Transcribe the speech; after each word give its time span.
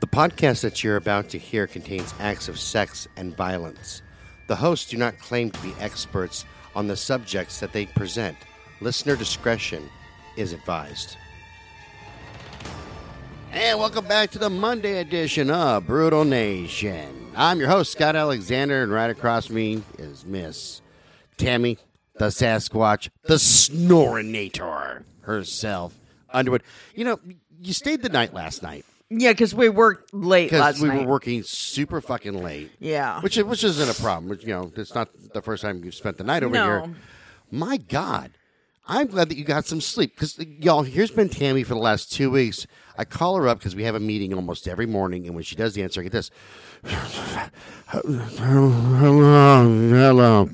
The 0.00 0.06
podcast 0.06 0.62
that 0.62 0.82
you're 0.82 0.96
about 0.96 1.28
to 1.28 1.38
hear 1.38 1.66
contains 1.66 2.14
acts 2.18 2.48
of 2.48 2.58
sex 2.58 3.06
and 3.18 3.36
violence. 3.36 4.00
The 4.46 4.56
hosts 4.56 4.88
do 4.88 4.96
not 4.96 5.18
claim 5.18 5.50
to 5.50 5.60
be 5.60 5.74
experts 5.78 6.46
on 6.74 6.88
the 6.88 6.96
subjects 6.96 7.60
that 7.60 7.74
they 7.74 7.84
present. 7.84 8.38
Listener 8.80 9.14
discretion 9.14 9.90
is 10.38 10.54
advised. 10.54 11.18
And 13.52 13.78
welcome 13.78 14.06
back 14.08 14.30
to 14.30 14.38
the 14.38 14.48
Monday 14.48 15.00
edition 15.00 15.50
of 15.50 15.86
Brutal 15.86 16.24
Nation. 16.24 17.32
I'm 17.36 17.58
your 17.58 17.68
host, 17.68 17.92
Scott 17.92 18.16
Alexander, 18.16 18.82
and 18.82 18.90
right 18.90 19.10
across 19.10 19.50
me 19.50 19.82
is 19.98 20.24
Miss 20.24 20.80
Tammy, 21.36 21.76
the 22.14 22.28
Sasquatch, 22.28 23.10
the 23.24 23.34
Snorinator 23.34 25.04
herself, 25.20 26.00
Underwood. 26.30 26.62
You 26.94 27.04
know, 27.04 27.20
you 27.60 27.74
stayed 27.74 28.00
the 28.00 28.08
night 28.08 28.32
last 28.32 28.62
night 28.62 28.86
Yeah, 29.12 29.32
because 29.32 29.52
we 29.54 29.68
worked 29.68 30.14
late 30.14 30.52
last 30.52 30.80
we 30.80 30.88
night. 30.88 31.00
were 31.02 31.06
working 31.08 31.42
super 31.42 32.00
fucking 32.00 32.42
late. 32.42 32.70
Yeah. 32.78 33.20
Which 33.22 33.36
which 33.38 33.64
isn't 33.64 33.90
a 33.90 34.00
problem. 34.00 34.28
Which, 34.30 34.42
you 34.44 34.50
know, 34.50 34.70
it's 34.76 34.94
not 34.94 35.08
the 35.34 35.42
first 35.42 35.62
time 35.62 35.82
you've 35.84 35.94
spent 35.96 36.16
the 36.16 36.22
night 36.24 36.44
over 36.44 36.54
No. 36.54 36.64
here. 36.64 36.94
My 37.50 37.76
God, 37.76 38.30
I'm 38.86 39.08
glad 39.08 39.28
that 39.30 39.36
you 39.36 39.44
got 39.44 39.66
some 39.66 39.80
sleep. 39.80 40.14
Because 40.14 40.38
y'all, 40.38 40.82
here's 40.82 41.10
been 41.10 41.28
Tammy 41.28 41.64
for 41.64 41.74
the 41.74 41.80
last 41.80 42.12
two 42.12 42.30
weeks. 42.30 42.68
I 42.96 43.04
call 43.04 43.34
her 43.36 43.48
up 43.48 43.58
because 43.58 43.74
we 43.74 43.82
have 43.82 43.96
a 43.96 44.00
meeting 44.00 44.32
almost 44.32 44.68
every 44.68 44.86
morning, 44.86 45.26
and 45.26 45.34
when 45.34 45.42
she 45.42 45.56
does 45.56 45.74
the 45.74 45.82
answer, 45.82 46.00
I 46.00 46.04
get 46.04 46.12
this. 46.12 46.30
Hello, 47.88 48.68
hello. 49.88 50.48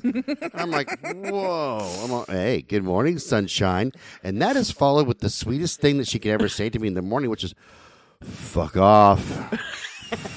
I'm 0.55 0.71
like, 0.71 0.99
whoa. 1.13 1.77
I'm 2.03 2.11
all, 2.11 2.25
hey, 2.27 2.61
good 2.63 2.83
morning, 2.83 3.19
sunshine. 3.19 3.91
And 4.23 4.41
that 4.41 4.55
is 4.55 4.71
followed 4.71 5.07
with 5.07 5.19
the 5.19 5.29
sweetest 5.29 5.79
thing 5.79 5.97
that 5.99 6.07
she 6.07 6.19
could 6.19 6.31
ever 6.31 6.49
say 6.49 6.69
to 6.69 6.79
me 6.79 6.87
in 6.87 6.93
the 6.95 7.01
morning, 7.01 7.29
which 7.29 7.43
is, 7.43 7.53
fuck 8.23 8.77
off. 8.77 9.21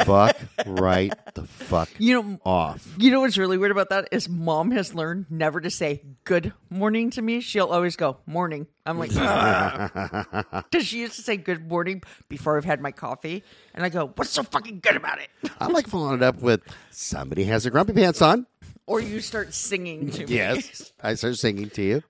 fuck 0.04 0.36
right 0.66 1.12
the 1.34 1.44
fuck 1.44 1.88
You 1.98 2.22
know, 2.22 2.40
off. 2.44 2.92
you 2.98 3.12
know 3.12 3.20
what's 3.20 3.38
really 3.38 3.56
weird 3.56 3.70
about 3.70 3.90
that 3.90 4.08
is 4.10 4.28
mom 4.28 4.72
has 4.72 4.94
learned 4.94 5.26
never 5.30 5.60
to 5.60 5.70
say 5.70 6.02
good 6.24 6.52
morning 6.70 7.10
to 7.10 7.22
me. 7.22 7.40
She'll 7.40 7.68
always 7.68 7.94
go 7.94 8.16
morning. 8.26 8.66
I'm 8.84 8.98
like, 8.98 9.10
ah. 9.14 10.64
because 10.70 10.86
she 10.86 10.98
used 11.00 11.14
to 11.16 11.22
say 11.22 11.36
good 11.36 11.68
morning 11.68 12.02
before 12.28 12.56
I've 12.56 12.64
had 12.64 12.80
my 12.80 12.90
coffee, 12.90 13.44
and 13.74 13.84
I 13.84 13.90
go, 13.90 14.08
what's 14.16 14.30
so 14.30 14.42
fucking 14.42 14.80
good 14.80 14.96
about 14.96 15.20
it? 15.20 15.28
I'm 15.60 15.72
like 15.72 15.86
following 15.86 16.16
it 16.16 16.22
up 16.24 16.42
with 16.42 16.62
somebody 16.90 17.44
has 17.44 17.62
their 17.62 17.70
grumpy 17.70 17.92
pants 17.92 18.20
on. 18.22 18.46
Or 18.86 19.00
you 19.00 19.20
start 19.20 19.54
singing 19.54 20.10
to 20.10 20.26
me. 20.26 20.34
Yes. 20.34 20.92
I 21.02 21.14
start 21.14 21.36
singing 21.36 21.70
to 21.70 21.82
you. 21.82 22.02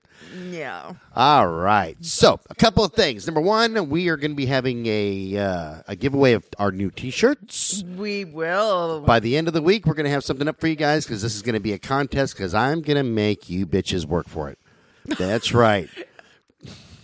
yeah. 0.49 0.93
All 1.15 1.47
right. 1.47 1.95
So, 2.03 2.39
a 2.49 2.55
couple 2.55 2.83
of 2.83 2.93
things. 2.93 3.27
Number 3.27 3.41
one, 3.41 3.89
we 3.89 4.09
are 4.09 4.17
going 4.17 4.31
to 4.31 4.35
be 4.35 4.45
having 4.47 4.85
a 4.87 5.37
uh, 5.37 5.81
a 5.87 5.95
giveaway 5.95 6.33
of 6.33 6.43
our 6.57 6.71
new 6.71 6.89
T-shirts. 6.89 7.83
We 7.83 8.25
will. 8.25 9.01
By 9.01 9.19
the 9.19 9.37
end 9.37 9.47
of 9.47 9.53
the 9.53 9.61
week, 9.61 9.85
we're 9.85 9.93
going 9.93 10.05
to 10.05 10.11
have 10.11 10.23
something 10.23 10.47
up 10.47 10.59
for 10.59 10.67
you 10.67 10.75
guys 10.75 11.05
because 11.05 11.21
this 11.21 11.35
is 11.35 11.41
going 11.43 11.53
to 11.53 11.59
be 11.59 11.73
a 11.73 11.79
contest 11.79 12.35
because 12.35 12.53
I'm 12.55 12.81
going 12.81 12.97
to 12.97 13.03
make 13.03 13.49
you 13.49 13.67
bitches 13.67 14.05
work 14.05 14.27
for 14.27 14.49
it. 14.49 14.57
That's 15.05 15.53
right. 15.53 15.89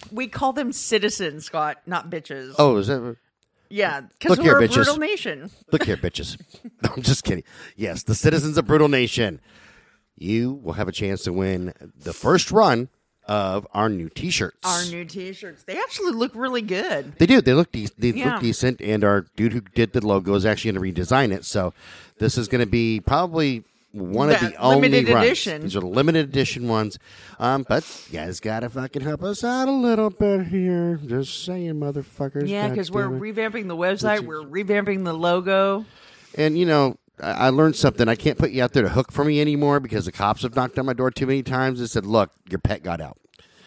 We 0.10 0.28
call 0.28 0.54
them 0.54 0.72
citizens, 0.72 1.44
Scott, 1.44 1.80
not 1.86 2.10
bitches. 2.10 2.56
Oh, 2.58 2.78
is 2.78 2.88
that? 2.88 3.18
Yeah, 3.70 4.02
because 4.02 4.32
Look 4.32 4.42
here, 4.42 4.54
we're 4.54 4.64
a 4.66 4.68
bitches. 4.68 4.74
brutal 4.76 4.98
nation. 4.98 5.52
Look 5.72 5.84
here, 5.84 5.98
bitches. 5.98 6.38
No, 6.84 6.92
I'm 6.96 7.02
just 7.02 7.24
kidding. 7.24 7.44
Yes, 7.76 8.04
the 8.04 8.14
citizens 8.16 8.58
of 8.58 8.68
Brutal 8.68 8.88
Nation. 8.88 9.42
You 10.16 10.54
will 10.54 10.74
have 10.74 10.88
a 10.88 10.92
chance 10.92 11.24
to 11.24 11.34
win 11.34 11.74
the 12.00 12.14
first 12.14 12.52
run 12.52 12.90
of 13.28 13.68
our 13.74 13.90
new 13.90 14.10
T-shirts. 14.10 14.58
Our 14.64 14.86
new 14.86 15.04
T-shirts. 15.06 15.64
They 15.64 15.78
actually 15.78 16.12
look 16.14 16.32
really 16.36 16.62
good. 16.62 17.14
They 17.18 17.26
do. 17.26 17.42
They 17.42 17.54
look 17.54 17.72
de- 17.72 17.90
they 17.98 18.10
Yeah. 18.12 18.34
look 18.34 18.42
decent, 18.42 18.80
and 18.82 19.04
our 19.04 19.22
dude 19.36 19.54
who 19.54 19.62
did 19.62 19.94
the 19.94 20.06
logo 20.06 20.34
is 20.36 20.46
actually 20.46 20.72
going 20.74 20.94
to 20.94 21.02
redesign 21.04 21.32
it. 21.32 21.46
So 21.46 21.74
this 22.20 22.38
is 22.38 22.48
going 22.48 22.62
to 22.62 22.66
be 22.70 23.00
probably 23.00 23.64
one 23.92 24.30
of 24.30 24.40
the 24.40 24.56
only 24.56 24.90
limited 24.90 25.14
runs. 25.14 25.26
edition. 25.26 25.62
These 25.64 25.76
are 25.76 25.82
limited 25.82 26.30
edition 26.30 26.68
ones. 26.68 27.00
Um, 27.40 27.66
but 27.68 27.84
you 28.12 28.20
guys 28.20 28.40
got 28.40 28.60
to 28.62 28.70
fucking 28.70 29.02
help 29.02 29.24
us 29.24 29.44
out 29.44 29.68
a 29.68 29.72
little 29.72 30.10
bit 30.10 30.48
here. 30.48 31.00
Just 31.06 31.46
saying, 31.46 31.74
motherfuckers. 31.76 32.48
Yeah, 32.48 32.68
because 32.70 32.92
we're 32.92 33.14
it. 33.16 33.20
revamping 33.36 33.68
the 33.68 33.76
website. 33.78 34.22
We're 34.22 34.44
revamping 34.44 35.06
the 35.06 35.14
logo. 35.14 35.86
and 36.36 36.58
you 36.58 36.66
know. 36.66 36.98
I 37.20 37.48
I 37.48 37.50
learned 37.50 37.76
something. 37.76 38.08
I 38.08 38.14
can't 38.14 38.38
put 38.38 38.52
you 38.52 38.64
out 38.64 38.74
there 38.74 38.84
to 38.84 38.90
hook 38.90 39.12
for 39.12 39.26
me 39.26 39.42
anymore 39.42 39.80
because 39.80 40.06
the 40.06 40.12
cops 40.12 40.44
have 40.44 40.56
knocked 40.56 40.78
on 40.78 40.86
my 40.86 40.94
door 40.94 41.10
too 41.10 41.26
many 41.26 41.42
times 41.42 41.80
and 41.80 41.90
said, 41.90 42.06
"Look, 42.06 42.30
your 42.48 42.60
pet 42.60 42.84
got 42.84 43.02
out." 43.02 43.18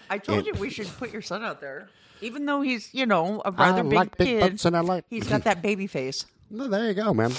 I 0.08 0.18
told 0.18 0.38
And- 0.38 0.46
you 0.46 0.52
we 0.54 0.70
should 0.70 0.86
put 0.98 1.12
your 1.12 1.20
son 1.22 1.42
out 1.42 1.60
there, 1.60 1.88
even 2.20 2.46
though 2.46 2.60
he's 2.60 2.94
you 2.94 3.06
know 3.06 3.42
a 3.44 3.50
rather 3.50 3.80
I 3.80 3.82
big 3.82 3.92
like 3.92 4.16
big 4.18 4.40
kid. 4.40 4.64
and 4.64 4.76
I 4.76 4.80
like. 4.80 5.04
He's 5.10 5.26
got 5.26 5.42
that 5.44 5.62
baby 5.62 5.88
face. 5.88 6.26
Well, 6.52 6.68
there 6.68 6.86
you 6.88 6.94
go, 6.94 7.12
man. 7.14 7.32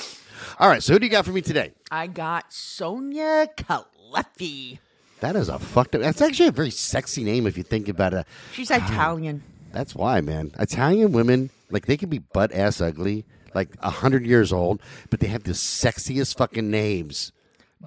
All 0.60 0.70
right, 0.70 0.82
so 0.84 0.94
who 0.94 1.00
do 1.00 1.06
you 1.06 1.12
got 1.12 1.26
for 1.26 1.32
me 1.32 1.42
today? 1.42 1.74
I 1.90 2.08
got 2.08 2.52
Sonia 2.54 3.48
Caleffi. 3.58 4.80
That 5.20 5.36
is 5.36 5.50
a 5.50 5.60
fucked 5.60 5.96
up. 5.96 6.02
That's 6.02 6.22
actually 6.22 6.48
a 6.48 6.52
very 6.52 6.72
sexy 6.72 7.24
name 7.24 7.46
if 7.46 7.58
you 7.58 7.64
think 7.64 7.88
about 7.88 8.14
it. 8.14 8.26
She's 8.54 8.72
Italian. 8.72 9.44
That's 9.72 9.94
why, 9.96 10.20
man. 10.22 10.52
Italian 10.60 11.12
women, 11.12 11.50
like 11.70 11.86
they 11.86 11.96
can 11.98 12.10
be 12.10 12.18
butt 12.20 12.52
ass 12.52 12.82
ugly, 12.82 13.24
like 13.54 13.70
a 13.80 13.90
hundred 13.90 14.26
years 14.26 14.52
old, 14.52 14.82
but 15.10 15.20
they 15.20 15.28
have 15.28 15.44
the 15.44 15.52
sexiest 15.52 16.38
fucking 16.38 16.70
names. 16.72 17.32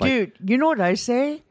Like- 0.00 0.10
Dude, 0.10 0.32
you 0.50 0.58
know 0.58 0.66
what 0.68 0.80
I 0.80 0.94
say? 0.94 1.42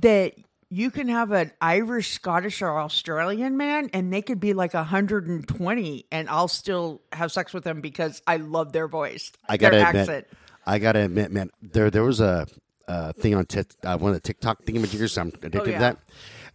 That 0.00 0.34
you 0.68 0.90
can 0.90 1.08
have 1.08 1.30
an 1.30 1.52
Irish, 1.60 2.12
Scottish, 2.12 2.60
or 2.60 2.78
Australian 2.78 3.56
man, 3.56 3.90
and 3.92 4.12
they 4.12 4.22
could 4.22 4.40
be 4.40 4.52
like 4.52 4.74
120, 4.74 6.06
and 6.10 6.28
I'll 6.28 6.48
still 6.48 7.02
have 7.12 7.30
sex 7.30 7.52
with 7.52 7.64
them 7.64 7.80
because 7.80 8.22
I 8.26 8.38
love 8.38 8.72
their 8.72 8.88
voice. 8.88 9.32
I 9.48 9.56
gotta 9.56 9.76
admit, 9.76 9.96
accent. 9.96 10.26
I 10.66 10.78
gotta 10.78 11.00
admit, 11.00 11.30
man. 11.30 11.50
There, 11.62 11.90
there 11.90 12.02
was 12.02 12.20
a 12.20 12.46
uh, 12.88 13.12
thing 13.12 13.34
on 13.34 13.46
tit, 13.46 13.76
uh, 13.84 13.96
one 13.96 14.10
of 14.10 14.16
the 14.16 14.20
TikTok 14.20 14.64
thingamajiggers. 14.64 15.18
I'm 15.18 15.28
addicted 15.28 15.64
to 15.64 15.70
yeah. 15.70 15.78
that, 15.78 15.98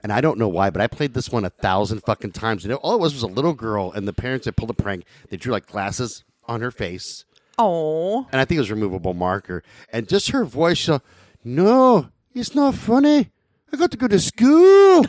and 0.04 0.12
I 0.12 0.20
don't 0.20 0.38
know 0.38 0.50
why, 0.50 0.70
but 0.70 0.82
I 0.82 0.88
played 0.88 1.14
this 1.14 1.30
one 1.30 1.46
a 1.46 1.50
thousand 1.50 2.02
fucking 2.02 2.34
times, 2.34 2.66
and 2.66 2.74
it, 2.74 2.80
all 2.82 2.96
it 2.96 3.02
was 3.02 3.14
was 3.14 3.24
a 3.24 3.28
little 3.28 3.54
girl, 3.54 3.92
and 3.94 4.08
the 4.08 4.14
parents 4.14 4.46
had 4.46 4.58
pulled 4.58 4.72
a 4.72 4.74
prank. 4.74 5.06
They 5.30 5.38
drew 5.38 5.54
like 5.54 5.68
glasses 5.68 6.26
on 6.46 6.60
her 6.60 6.72
face, 6.72 7.24
Oh, 7.58 8.28
and 8.32 8.42
I 8.42 8.46
think 8.46 8.58
it 8.58 8.62
was 8.62 8.72
removable 8.72 9.14
marker, 9.14 9.64
and 9.94 10.08
just 10.10 10.32
her 10.32 10.44
voice. 10.44 10.80
She'll, 10.80 11.02
no, 11.46 12.10
it's 12.34 12.54
not 12.54 12.76
funny. 12.76 13.30
I 13.74 13.78
got 13.78 13.92
to 13.92 13.98
go 13.98 14.08
to 14.08 14.20
school. 14.20 15.06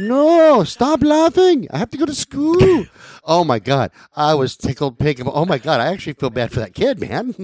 no, 0.00 0.64
stop 0.64 1.02
laughing. 1.02 1.68
I 1.70 1.78
have 1.78 1.90
to 1.90 1.98
go 1.98 2.06
to 2.06 2.14
school. 2.14 2.86
oh 3.24 3.44
my 3.44 3.58
god, 3.58 3.92
I 4.16 4.34
was 4.34 4.56
tickled 4.56 4.98
pink. 4.98 5.20
Oh 5.24 5.44
my 5.44 5.58
god, 5.58 5.80
I 5.80 5.86
actually 5.92 6.14
feel 6.14 6.30
bad 6.30 6.50
for 6.50 6.60
that 6.60 6.74
kid, 6.74 7.00
man. 7.00 7.34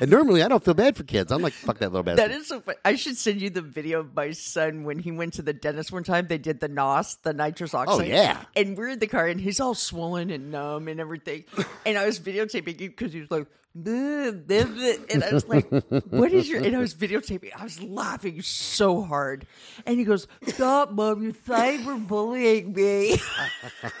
and 0.00 0.10
normally 0.10 0.42
I 0.42 0.48
don't 0.48 0.64
feel 0.64 0.74
bad 0.74 0.96
for 0.96 1.04
kids. 1.04 1.30
I'm 1.30 1.42
like, 1.42 1.52
fuck 1.52 1.78
that 1.78 1.92
little 1.92 2.02
bastard. 2.02 2.30
that 2.30 2.36
is 2.36 2.48
so 2.48 2.60
funny. 2.60 2.78
I 2.84 2.96
should 2.96 3.16
send 3.16 3.40
you 3.40 3.50
the 3.50 3.62
video 3.62 4.00
of 4.00 4.16
my 4.16 4.32
son 4.32 4.82
when 4.82 4.98
he 4.98 5.12
went 5.12 5.34
to 5.34 5.42
the 5.42 5.52
dentist 5.52 5.92
one 5.92 6.02
time. 6.02 6.26
They 6.26 6.38
did 6.38 6.58
the 6.58 6.68
NOS, 6.68 7.16
the 7.16 7.32
nitrous 7.32 7.72
oh, 7.72 7.78
oxide. 7.78 8.00
Oh, 8.00 8.04
yeah. 8.04 8.42
And 8.56 8.76
we're 8.76 8.88
in 8.88 8.98
the 8.98 9.06
car, 9.06 9.28
and 9.28 9.40
he's 9.40 9.60
all 9.60 9.74
swollen 9.74 10.30
and 10.30 10.50
numb 10.50 10.88
and 10.88 10.98
everything. 10.98 11.44
and 11.86 11.96
I 11.96 12.04
was 12.04 12.18
videotaping 12.18 12.80
him 12.80 12.88
because 12.88 13.12
he 13.12 13.20
was 13.20 13.30
like, 13.30 13.46
"Bleh, 13.76 14.44
bleh, 14.44 14.64
bleh," 14.64 15.12
and 15.12 15.22
I 15.22 15.32
was 15.32 15.46
like, 15.46 15.68
"What 16.10 16.32
is 16.32 16.48
your?" 16.48 16.62
And 16.62 16.74
I 16.74 16.80
was 16.80 16.94
videotaping. 16.94 17.50
I 17.56 17.62
was 17.62 17.82
laughing 17.82 18.42
so 18.42 19.02
hard, 19.02 19.46
and 19.86 19.98
he 19.98 20.04
goes, 20.04 20.26
"Stop, 20.46 20.92
mom! 20.92 21.22
You're 21.22 21.32
cyberbullying 21.32 22.74
me." 22.74 23.20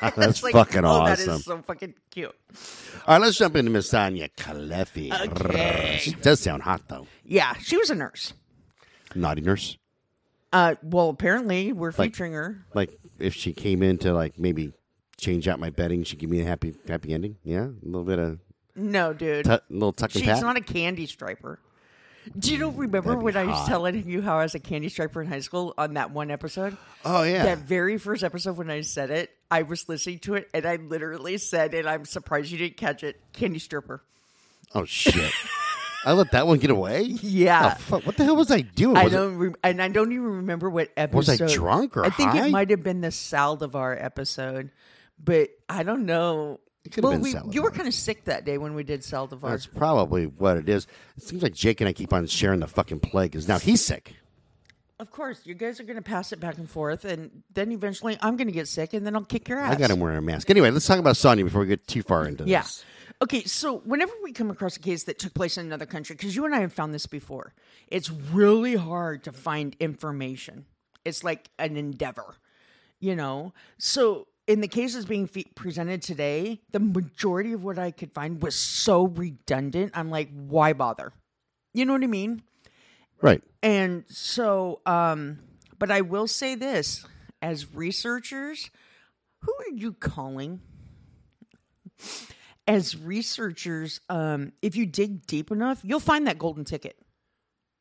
That's 0.16 0.42
like, 0.42 0.52
fucking 0.52 0.84
oh, 0.84 0.88
awesome. 0.88 1.26
That 1.26 1.34
is 1.36 1.44
so 1.44 1.62
fucking 1.62 1.94
cute. 2.10 2.34
All 3.06 3.14
right, 3.14 3.22
let's 3.22 3.38
jump 3.38 3.56
into 3.56 3.70
Miss 3.70 3.88
Sonia 3.88 4.28
Caleffi. 4.30 5.12
Okay. 5.28 5.98
She 6.00 6.12
does 6.12 6.40
sound 6.40 6.62
hot 6.62 6.82
though. 6.88 7.06
Yeah, 7.24 7.54
she 7.54 7.76
was 7.76 7.90
a 7.90 7.94
nurse. 7.94 8.32
Naughty 9.14 9.40
nurse. 9.40 9.78
Uh, 10.52 10.74
well, 10.82 11.10
apparently 11.10 11.72
we're 11.72 11.92
featuring 11.92 12.32
her. 12.32 12.64
Like 12.74 12.98
if 13.18 13.34
she 13.34 13.52
came 13.52 13.82
in 13.82 13.98
to 13.98 14.12
like 14.12 14.38
maybe 14.38 14.72
change 15.16 15.46
out 15.46 15.60
my 15.60 15.70
bedding, 15.70 16.02
she'd 16.02 16.18
give 16.18 16.30
me 16.30 16.40
a 16.40 16.44
happy 16.44 16.74
happy 16.88 17.12
ending. 17.14 17.36
Yeah, 17.44 17.66
a 17.66 17.84
little 17.84 18.04
bit 18.04 18.18
of 18.18 18.40
No, 18.76 19.12
dude. 19.12 19.44
tu- 19.44 19.58
little 19.70 19.92
tuck 19.92 20.14
and 20.14 20.22
She's 20.24 20.30
pat. 20.32 20.42
not 20.42 20.56
a 20.56 20.60
candy 20.60 21.06
striper. 21.06 21.58
Do 22.38 22.52
you 22.52 22.58
know, 22.58 22.68
remember 22.68 23.08
That'd 23.10 23.18
be 23.20 23.24
when 23.24 23.36
I 23.36 23.44
was 23.44 23.56
hot. 23.58 23.68
telling 23.68 24.06
you 24.06 24.20
how 24.20 24.38
I 24.38 24.42
was 24.42 24.54
a 24.54 24.58
candy 24.60 24.88
striper 24.90 25.22
in 25.22 25.28
high 25.28 25.40
school 25.40 25.72
on 25.78 25.94
that 25.94 26.10
one 26.10 26.30
episode? 26.30 26.76
oh 27.04 27.22
yeah. 27.22 27.44
That 27.44 27.58
very 27.58 27.96
first 27.98 28.22
episode 28.22 28.56
when 28.58 28.70
I 28.70 28.82
said 28.82 29.10
it, 29.10 29.30
I 29.50 29.62
was 29.62 29.88
listening 29.88 30.18
to 30.20 30.34
it 30.34 30.48
and 30.52 30.66
I 30.66 30.76
literally 30.76 31.38
said, 31.38 31.72
and 31.74 31.88
I'm 31.88 32.04
surprised 32.04 32.50
you 32.52 32.58
didn't 32.58 32.76
catch 32.76 33.02
it, 33.02 33.20
candy 33.32 33.58
stripper. 33.58 34.02
Oh 34.74 34.84
shit! 34.84 35.32
I 36.04 36.12
let 36.12 36.30
that 36.32 36.46
one 36.46 36.58
get 36.58 36.70
away. 36.70 37.02
Yeah. 37.02 37.74
Oh, 37.74 37.78
fuck. 37.78 38.06
What 38.06 38.16
the 38.16 38.24
hell 38.24 38.36
was 38.36 38.50
I 38.50 38.60
doing? 38.60 38.96
I 38.96 39.04
Was 39.04 39.12
it- 39.12 39.16
don't, 39.16 39.36
re- 39.36 39.54
and 39.64 39.82
I 39.82 39.88
don't 39.88 40.12
even 40.12 40.24
remember 40.24 40.70
what 40.70 40.90
episode. 40.96 41.16
Was 41.42 41.52
I 41.52 41.54
drunk 41.54 41.96
or 41.96 42.04
I 42.04 42.10
think 42.10 42.30
high? 42.30 42.46
it 42.46 42.50
might 42.50 42.70
have 42.70 42.82
been 42.82 43.00
the 43.00 43.08
Saldivar 43.08 44.02
episode, 44.02 44.70
but 45.22 45.50
I 45.68 45.82
don't 45.82 46.06
know. 46.06 46.60
It 46.84 46.92
could 46.92 47.04
have 47.04 47.12
well, 47.12 47.22
been 47.22 47.48
we, 47.48 47.54
you 47.54 47.62
were 47.62 47.70
kind 47.70 47.86
of 47.86 47.94
sick 47.94 48.24
that 48.24 48.44
day 48.44 48.56
when 48.56 48.74
we 48.74 48.82
did 48.82 49.00
Saldivar. 49.02 49.50
That's 49.50 49.66
probably 49.66 50.26
what 50.26 50.56
it 50.56 50.68
is. 50.68 50.86
It 51.16 51.22
seems 51.22 51.42
like 51.42 51.52
Jake 51.52 51.80
and 51.80 51.88
I 51.88 51.92
keep 51.92 52.12
on 52.12 52.26
sharing 52.26 52.60
the 52.60 52.66
fucking 52.66 53.00
plague 53.00 53.32
because 53.32 53.46
now 53.46 53.58
he's 53.58 53.84
sick. 53.84 54.14
Of 54.98 55.10
course, 55.10 55.40
you 55.44 55.54
guys 55.54 55.80
are 55.80 55.84
going 55.84 55.96
to 55.96 56.02
pass 56.02 56.30
it 56.32 56.40
back 56.40 56.58
and 56.58 56.68
forth, 56.68 57.06
and 57.06 57.42
then 57.54 57.72
eventually 57.72 58.18
I'm 58.20 58.36
going 58.36 58.48
to 58.48 58.52
get 58.52 58.68
sick, 58.68 58.92
and 58.92 59.06
then 59.06 59.14
I'll 59.16 59.24
kick 59.24 59.48
your 59.48 59.58
ass. 59.58 59.74
I 59.74 59.78
got 59.78 59.90
him 59.90 59.98
wearing 59.98 60.18
a 60.18 60.22
mask. 60.22 60.50
Anyway, 60.50 60.70
let's 60.70 60.86
talk 60.86 60.98
about 60.98 61.16
Sonya 61.16 61.42
before 61.44 61.62
we 61.62 61.66
get 61.66 61.86
too 61.86 62.02
far 62.02 62.26
into 62.26 62.44
Yeah. 62.44 62.62
this. 62.62 62.84
Yeah. 62.84 62.86
Okay, 63.22 63.44
so 63.44 63.78
whenever 63.78 64.12
we 64.22 64.32
come 64.32 64.50
across 64.50 64.76
a 64.76 64.80
case 64.80 65.04
that 65.04 65.18
took 65.18 65.34
place 65.34 65.58
in 65.58 65.66
another 65.66 65.86
country, 65.86 66.16
because 66.16 66.34
you 66.36 66.44
and 66.44 66.54
I 66.54 66.60
have 66.60 66.72
found 66.72 66.94
this 66.94 67.06
before, 67.06 67.54
it's 67.88 68.10
really 68.10 68.76
hard 68.76 69.24
to 69.24 69.32
find 69.32 69.76
information. 69.80 70.64
It's 71.04 71.22
like 71.24 71.50
an 71.58 71.76
endeavor, 71.76 72.36
you 72.98 73.14
know? 73.16 73.52
So 73.78 74.26
in 74.50 74.60
the 74.60 74.68
cases 74.68 75.04
being 75.06 75.28
fe- 75.28 75.46
presented 75.54 76.02
today, 76.02 76.60
the 76.72 76.80
majority 76.80 77.52
of 77.52 77.62
what 77.62 77.78
I 77.78 77.92
could 77.92 78.12
find 78.12 78.42
was 78.42 78.56
so 78.56 79.06
redundant. 79.06 79.92
I'm 79.94 80.10
like, 80.10 80.28
why 80.34 80.72
bother? 80.72 81.12
You 81.72 81.84
know 81.84 81.92
what 81.92 82.02
I 82.02 82.08
mean? 82.08 82.42
Right. 83.22 83.42
And 83.62 84.04
so, 84.08 84.80
um, 84.86 85.38
but 85.78 85.92
I 85.92 86.00
will 86.00 86.26
say 86.26 86.56
this 86.56 87.06
as 87.40 87.72
researchers, 87.72 88.70
who 89.42 89.52
are 89.52 89.72
you 89.72 89.92
calling? 89.92 90.60
As 92.66 92.96
researchers, 92.96 94.00
um, 94.08 94.52
if 94.62 94.74
you 94.74 94.84
dig 94.84 95.26
deep 95.26 95.52
enough, 95.52 95.80
you'll 95.84 96.00
find 96.00 96.26
that 96.26 96.38
golden 96.38 96.64
ticket. 96.64 96.96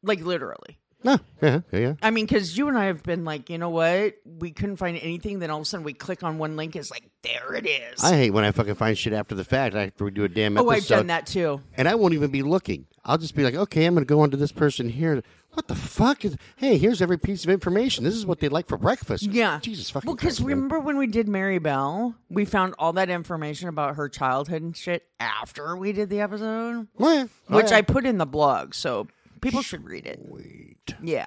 Like 0.03 0.21
literally. 0.21 0.78
No. 1.03 1.17
Yeah. 1.41 1.61
Yeah. 1.71 1.79
yeah. 1.79 1.93
I 2.01 2.11
mean, 2.11 2.25
because 2.25 2.57
you 2.57 2.67
and 2.67 2.77
I 2.77 2.85
have 2.85 3.03
been 3.03 3.23
like, 3.23 3.49
you 3.49 3.57
know 3.57 3.69
what? 3.69 4.15
We 4.25 4.51
couldn't 4.51 4.77
find 4.77 4.97
anything. 4.97 5.39
Then 5.39 5.49
all 5.49 5.59
of 5.59 5.61
a 5.63 5.65
sudden 5.65 5.83
we 5.85 5.93
click 5.93 6.23
on 6.23 6.37
one 6.37 6.57
link. 6.57 6.75
It's 6.75 6.91
like, 6.91 7.09
there 7.21 7.53
it 7.53 7.65
is. 7.65 8.03
I 8.03 8.15
hate 8.15 8.31
when 8.31 8.43
I 8.43 8.51
fucking 8.51 8.75
find 8.75 8.97
shit 8.97 9.13
after 9.13 9.35
the 9.35 9.45
fact. 9.45 9.75
I 9.75 9.81
have 9.85 9.95
to 9.97 10.03
redo 10.03 10.23
a 10.25 10.27
damn 10.27 10.57
episode. 10.57 10.67
oh, 10.67 10.71
I've 10.71 10.87
done 10.87 11.07
that 11.07 11.25
too. 11.25 11.61
And 11.75 11.87
I 11.87 11.95
won't 11.95 12.13
even 12.13 12.31
be 12.31 12.41
looking. 12.43 12.85
I'll 13.05 13.17
just 13.17 13.33
be 13.33 13.43
like, 13.43 13.55
okay, 13.55 13.85
I'm 13.85 13.93
going 13.93 14.05
to 14.05 14.09
go 14.13 14.19
onto 14.19 14.35
this 14.37 14.51
person 14.51 14.89
here. 14.89 15.23
What 15.53 15.67
the 15.67 15.73
fuck 15.75 16.25
is? 16.25 16.37
Hey, 16.57 16.77
here's 16.77 17.01
every 17.01 17.17
piece 17.17 17.43
of 17.43 17.49
information. 17.49 18.03
This 18.03 18.13
is 18.13 18.25
what 18.25 18.39
they 18.39 18.49
like 18.49 18.67
for 18.67 18.77
breakfast. 18.77 19.23
Yeah. 19.23 19.59
Jesus 19.61 19.89
fucking. 19.89 20.07
Well, 20.07 20.15
because 20.15 20.41
remember 20.41 20.79
when 20.79 20.97
we 20.97 21.07
did 21.07 21.27
Mary 21.27 21.57
Bell, 21.59 22.13
we 22.29 22.45
found 22.45 22.75
all 22.77 22.93
that 22.93 23.09
information 23.09 23.67
about 23.69 23.95
her 23.95 24.09
childhood 24.09 24.61
and 24.61 24.77
shit 24.77 25.07
after 25.19 25.75
we 25.75 25.91
did 25.91 26.09
the 26.09 26.19
episode, 26.21 26.87
Oh, 26.99 27.13
yeah. 27.13 27.25
Oh, 27.49 27.55
which 27.55 27.71
yeah. 27.71 27.77
I 27.77 27.81
put 27.81 28.05
in 28.05 28.17
the 28.19 28.25
blog, 28.27 28.73
so 28.75 29.07
people 29.41 29.61
should 29.61 29.85
read 29.85 30.05
it. 30.05 30.19
Wait. 30.21 30.95
Yeah. 31.01 31.25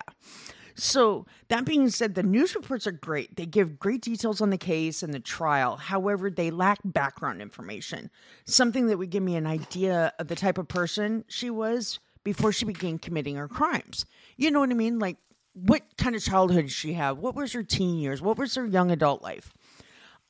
So, 0.74 1.26
that 1.48 1.66
being 1.66 1.90
said, 1.90 2.14
the 2.14 2.22
news 2.22 2.54
reports 2.54 2.86
are 2.86 2.92
great. 2.92 3.36
They 3.36 3.44
give 3.44 3.78
great 3.78 4.00
details 4.00 4.40
on 4.40 4.50
the 4.50 4.58
case 4.58 5.02
and 5.02 5.12
the 5.12 5.20
trial. 5.20 5.76
However, 5.76 6.30
they 6.30 6.50
lack 6.50 6.78
background 6.84 7.42
information, 7.42 8.10
something 8.46 8.86
that 8.86 8.96
would 8.96 9.10
give 9.10 9.22
me 9.22 9.36
an 9.36 9.46
idea 9.46 10.14
of 10.18 10.28
the 10.28 10.34
type 10.34 10.56
of 10.56 10.68
person 10.68 11.24
she 11.28 11.50
was 11.50 12.00
before 12.24 12.52
she 12.52 12.64
began 12.64 12.98
committing 12.98 13.36
her 13.36 13.48
crimes. 13.48 14.06
You 14.36 14.50
know 14.50 14.60
what 14.60 14.70
I 14.70 14.74
mean? 14.74 14.98
Like, 14.98 15.18
what 15.52 15.82
kind 15.98 16.16
of 16.16 16.22
childhood 16.22 16.64
did 16.64 16.72
she 16.72 16.94
have? 16.94 17.18
What 17.18 17.34
was 17.34 17.52
her 17.52 17.62
teen 17.62 17.98
years? 17.98 18.22
What 18.22 18.38
was 18.38 18.54
her 18.54 18.64
young 18.64 18.90
adult 18.90 19.22
life? 19.22 19.52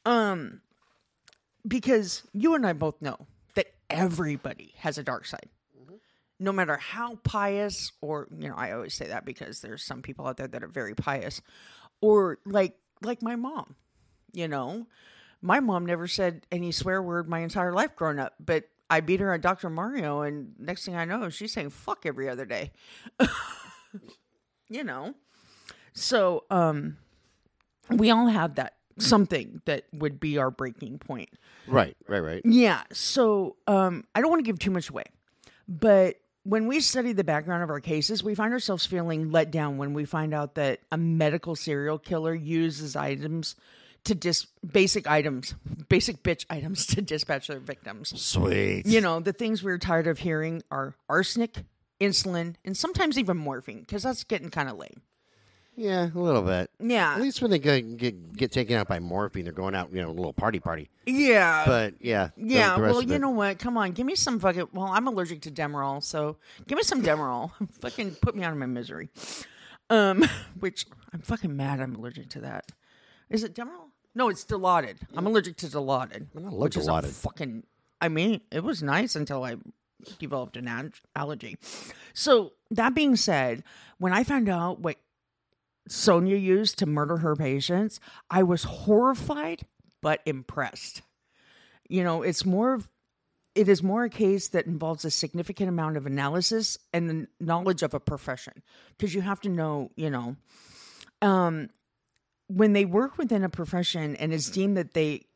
Um, 0.04 0.60
because 1.66 2.24
you 2.32 2.54
and 2.54 2.66
I 2.66 2.72
both 2.72 3.00
know 3.00 3.26
that 3.54 3.66
everybody 3.88 4.74
has 4.78 4.98
a 4.98 5.04
dark 5.04 5.26
side 5.26 5.48
no 6.42 6.52
matter 6.52 6.76
how 6.76 7.14
pious 7.22 7.92
or 8.00 8.26
you 8.38 8.48
know 8.48 8.54
i 8.56 8.72
always 8.72 8.92
say 8.94 9.06
that 9.06 9.24
because 9.24 9.60
there's 9.60 9.82
some 9.82 10.02
people 10.02 10.26
out 10.26 10.36
there 10.36 10.48
that 10.48 10.62
are 10.62 10.68
very 10.68 10.94
pious 10.94 11.40
or 12.00 12.38
like 12.44 12.74
like 13.02 13.22
my 13.22 13.36
mom 13.36 13.76
you 14.32 14.48
know 14.48 14.86
my 15.40 15.60
mom 15.60 15.86
never 15.86 16.06
said 16.06 16.46
any 16.50 16.72
swear 16.72 17.00
word 17.02 17.28
my 17.28 17.40
entire 17.40 17.72
life 17.72 17.94
growing 17.96 18.18
up 18.18 18.34
but 18.44 18.64
i 18.90 19.00
beat 19.00 19.20
her 19.20 19.32
at 19.32 19.40
dr 19.40 19.68
mario 19.70 20.22
and 20.22 20.52
next 20.58 20.84
thing 20.84 20.96
i 20.96 21.04
know 21.04 21.28
she's 21.28 21.52
saying 21.52 21.70
fuck 21.70 22.04
every 22.04 22.28
other 22.28 22.44
day 22.44 22.72
you 24.68 24.82
know 24.84 25.14
so 25.92 26.44
um 26.50 26.96
we 27.90 28.10
all 28.10 28.26
have 28.26 28.56
that 28.56 28.74
something 28.98 29.60
that 29.64 29.84
would 29.92 30.20
be 30.20 30.38
our 30.38 30.50
breaking 30.50 30.98
point 30.98 31.30
Right. 31.66 31.96
Right. 32.08 32.20
Right. 32.20 32.42
yeah. 32.44 32.82
So 32.92 33.56
um, 33.66 34.04
I 34.14 34.20
don't 34.20 34.30
want 34.30 34.40
to 34.40 34.44
give 34.44 34.58
too 34.58 34.70
much 34.72 34.90
away, 34.90 35.04
but 35.68 36.16
when 36.44 36.66
we 36.66 36.80
study 36.80 37.12
the 37.12 37.24
background 37.24 37.62
of 37.62 37.70
our 37.70 37.80
cases, 37.80 38.22
we 38.22 38.34
find 38.34 38.52
ourselves 38.52 38.84
feeling 38.84 39.30
let 39.30 39.50
down 39.50 39.78
when 39.78 39.94
we 39.94 40.04
find 40.04 40.34
out 40.34 40.56
that 40.56 40.80
a 40.90 40.96
medical 40.96 41.54
serial 41.54 41.98
killer 41.98 42.34
uses 42.34 42.96
items 42.96 43.54
to 44.04 44.14
dis 44.14 44.46
basic 44.68 45.06
items, 45.06 45.54
basic 45.88 46.22
bitch 46.22 46.44
items 46.50 46.86
to 46.94 47.02
dispatch 47.02 47.46
their 47.46 47.60
victims. 47.60 48.20
Sweet. 48.20 48.86
You 48.86 49.00
know, 49.00 49.20
the 49.20 49.32
things 49.32 49.62
we're 49.62 49.78
tired 49.78 50.08
of 50.08 50.18
hearing 50.18 50.62
are 50.70 50.94
arsenic, 51.08 51.56
insulin, 52.00 52.56
and 52.64 52.76
sometimes 52.76 53.18
even 53.18 53.36
morphine, 53.36 53.80
because 53.80 54.02
that's 54.02 54.24
getting 54.24 54.50
kind 54.50 54.68
of 54.68 54.76
lame. 54.76 55.02
Yeah, 55.74 56.10
a 56.14 56.18
little 56.18 56.42
bit. 56.42 56.70
Yeah. 56.80 57.14
At 57.14 57.20
least 57.22 57.40
when 57.40 57.50
they 57.50 57.58
get, 57.58 57.96
get 57.96 58.36
get 58.36 58.52
taken 58.52 58.76
out 58.76 58.88
by 58.88 58.98
morphine, 59.00 59.44
they're 59.44 59.52
going 59.54 59.74
out, 59.74 59.92
you 59.92 60.02
know, 60.02 60.10
a 60.10 60.12
little 60.12 60.32
party 60.34 60.60
party. 60.60 60.90
Yeah. 61.06 61.64
But 61.66 61.94
yeah, 62.00 62.28
Yeah, 62.36 62.76
the 62.76 62.82
rest 62.82 62.92
well, 62.94 63.02
you 63.02 63.14
it- 63.14 63.20
know 63.20 63.30
what? 63.30 63.58
Come 63.58 63.76
on, 63.78 63.92
give 63.92 64.04
me 64.06 64.14
some 64.14 64.38
fucking. 64.38 64.68
Well, 64.74 64.86
I'm 64.86 65.08
allergic 65.08 65.40
to 65.42 65.50
Demerol, 65.50 66.02
so 66.02 66.36
give 66.66 66.76
me 66.76 66.82
some 66.82 67.02
Demerol. 67.02 67.50
fucking 67.80 68.16
put 68.16 68.36
me 68.36 68.44
out 68.44 68.52
of 68.52 68.58
my 68.58 68.66
misery. 68.66 69.08
Um, 69.90 70.24
which 70.60 70.86
I'm 71.12 71.20
fucking 71.20 71.56
mad. 71.56 71.80
I'm 71.80 71.94
allergic 71.96 72.28
to 72.30 72.40
that. 72.40 72.66
Is 73.30 73.42
it 73.44 73.54
Demerol? 73.54 73.88
No, 74.14 74.28
it's 74.28 74.44
Dilaudid. 74.44 74.96
I'm 75.16 75.26
allergic 75.26 75.56
to 75.58 75.66
Dilaudid. 75.66 76.26
I 76.36 76.40
love 76.40 76.52
which 76.52 76.76
is 76.76 76.86
a 76.86 76.90
Dilaudid. 76.90 77.12
fucking. 77.12 77.62
I 78.00 78.08
mean, 78.08 78.42
it 78.50 78.62
was 78.62 78.82
nice 78.82 79.16
until 79.16 79.42
I 79.42 79.56
developed 80.18 80.56
an 80.58 80.92
allergy. 81.16 81.56
So 82.12 82.52
that 82.72 82.94
being 82.94 83.16
said, 83.16 83.62
when 83.98 84.12
I 84.12 84.24
found 84.24 84.48
out 84.50 84.80
what 84.80 84.96
Sonia 85.88 86.36
used 86.36 86.78
to 86.78 86.86
murder 86.86 87.18
her 87.18 87.34
patients, 87.36 88.00
I 88.30 88.42
was 88.42 88.64
horrified 88.64 89.62
but 90.00 90.20
impressed. 90.26 91.02
You 91.88 92.04
know, 92.04 92.22
it's 92.22 92.44
more 92.44 92.74
of 92.74 92.88
it 93.54 93.68
is 93.68 93.82
more 93.82 94.04
a 94.04 94.10
case 94.10 94.48
that 94.48 94.66
involves 94.66 95.04
a 95.04 95.10
significant 95.10 95.68
amount 95.68 95.96
of 95.96 96.06
analysis 96.06 96.78
and 96.92 97.10
the 97.10 97.26
knowledge 97.38 97.82
of 97.82 97.92
a 97.92 98.00
profession 98.00 98.62
because 98.96 99.14
you 99.14 99.20
have 99.20 99.40
to 99.42 99.50
know, 99.50 99.90
you 99.94 100.08
know, 100.08 100.36
um, 101.20 101.68
when 102.46 102.72
they 102.72 102.86
work 102.86 103.18
within 103.18 103.44
a 103.44 103.48
profession 103.50 104.16
and 104.16 104.32
it's 104.32 104.50
deemed 104.50 104.76
that 104.76 104.94
they 104.94 105.26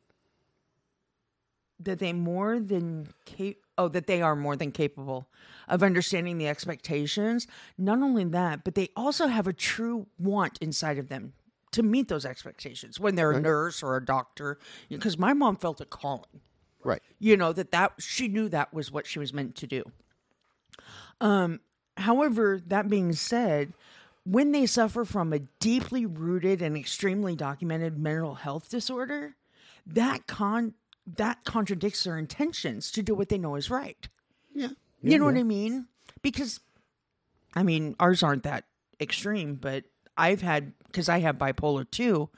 that 1.79 1.99
they 1.99 2.11
more 2.11 2.59
than 2.59 3.07
cap- 3.25 3.55
oh 3.77 3.87
that 3.89 4.07
they 4.07 4.21
are 4.21 4.35
more 4.35 4.55
than 4.55 4.71
capable 4.71 5.27
of 5.67 5.83
understanding 5.83 6.37
the 6.37 6.47
expectations. 6.47 7.47
Not 7.77 7.99
only 7.99 8.23
that 8.25 8.63
but 8.63 8.75
they 8.75 8.89
also 8.95 9.27
have 9.27 9.47
a 9.47 9.53
true 9.53 10.07
want 10.17 10.57
inside 10.61 10.97
of 10.97 11.09
them 11.09 11.33
to 11.71 11.83
meet 11.83 12.07
those 12.07 12.25
expectations. 12.25 12.99
When 12.99 13.15
they're 13.15 13.31
a 13.31 13.39
nurse 13.39 13.83
or 13.83 13.97
a 13.97 14.03
doctor 14.03 14.57
because 14.89 15.17
my 15.17 15.33
mom 15.33 15.57
felt 15.57 15.81
a 15.81 15.85
calling. 15.85 16.41
Right. 16.83 17.01
you 17.19 17.35
know 17.35 17.51
that 17.51 17.71
that 17.71 17.93
she 17.97 18.27
knew 18.29 18.47
that 18.49 18.73
was 18.73 18.91
what 18.91 19.05
she 19.05 19.19
was 19.19 19.33
meant 19.33 19.55
to 19.55 19.67
do. 19.67 19.83
Um 21.19 21.59
however 21.97 22.61
that 22.67 22.87
being 22.87 23.13
said 23.13 23.73
when 24.23 24.51
they 24.51 24.65
suffer 24.65 25.05
from 25.05 25.31
a 25.31 25.39
deeply 25.59 26.05
rooted 26.05 26.61
and 26.61 26.75
extremely 26.75 27.35
documented 27.35 27.97
mental 27.97 28.35
health 28.35 28.69
disorder 28.69 29.35
that 29.85 30.27
con 30.27 30.73
that 31.15 31.43
contradicts 31.45 32.03
their 32.03 32.17
intentions 32.17 32.91
to 32.91 33.01
do 33.01 33.15
what 33.15 33.29
they 33.29 33.37
know 33.37 33.55
is 33.55 33.69
right. 33.69 34.07
Yeah. 34.53 34.69
you 35.01 35.17
know 35.19 35.25
what 35.25 35.37
i 35.37 35.43
mean? 35.43 35.87
Because 36.21 36.59
i 37.55 37.63
mean 37.63 37.95
ours 37.99 38.23
aren't 38.23 38.43
that 38.43 38.65
extreme 38.99 39.55
but 39.55 39.83
i've 40.17 40.41
had 40.41 40.73
because 40.87 41.07
i 41.07 41.19
have 41.19 41.37
bipolar 41.37 41.89
too 41.89 42.29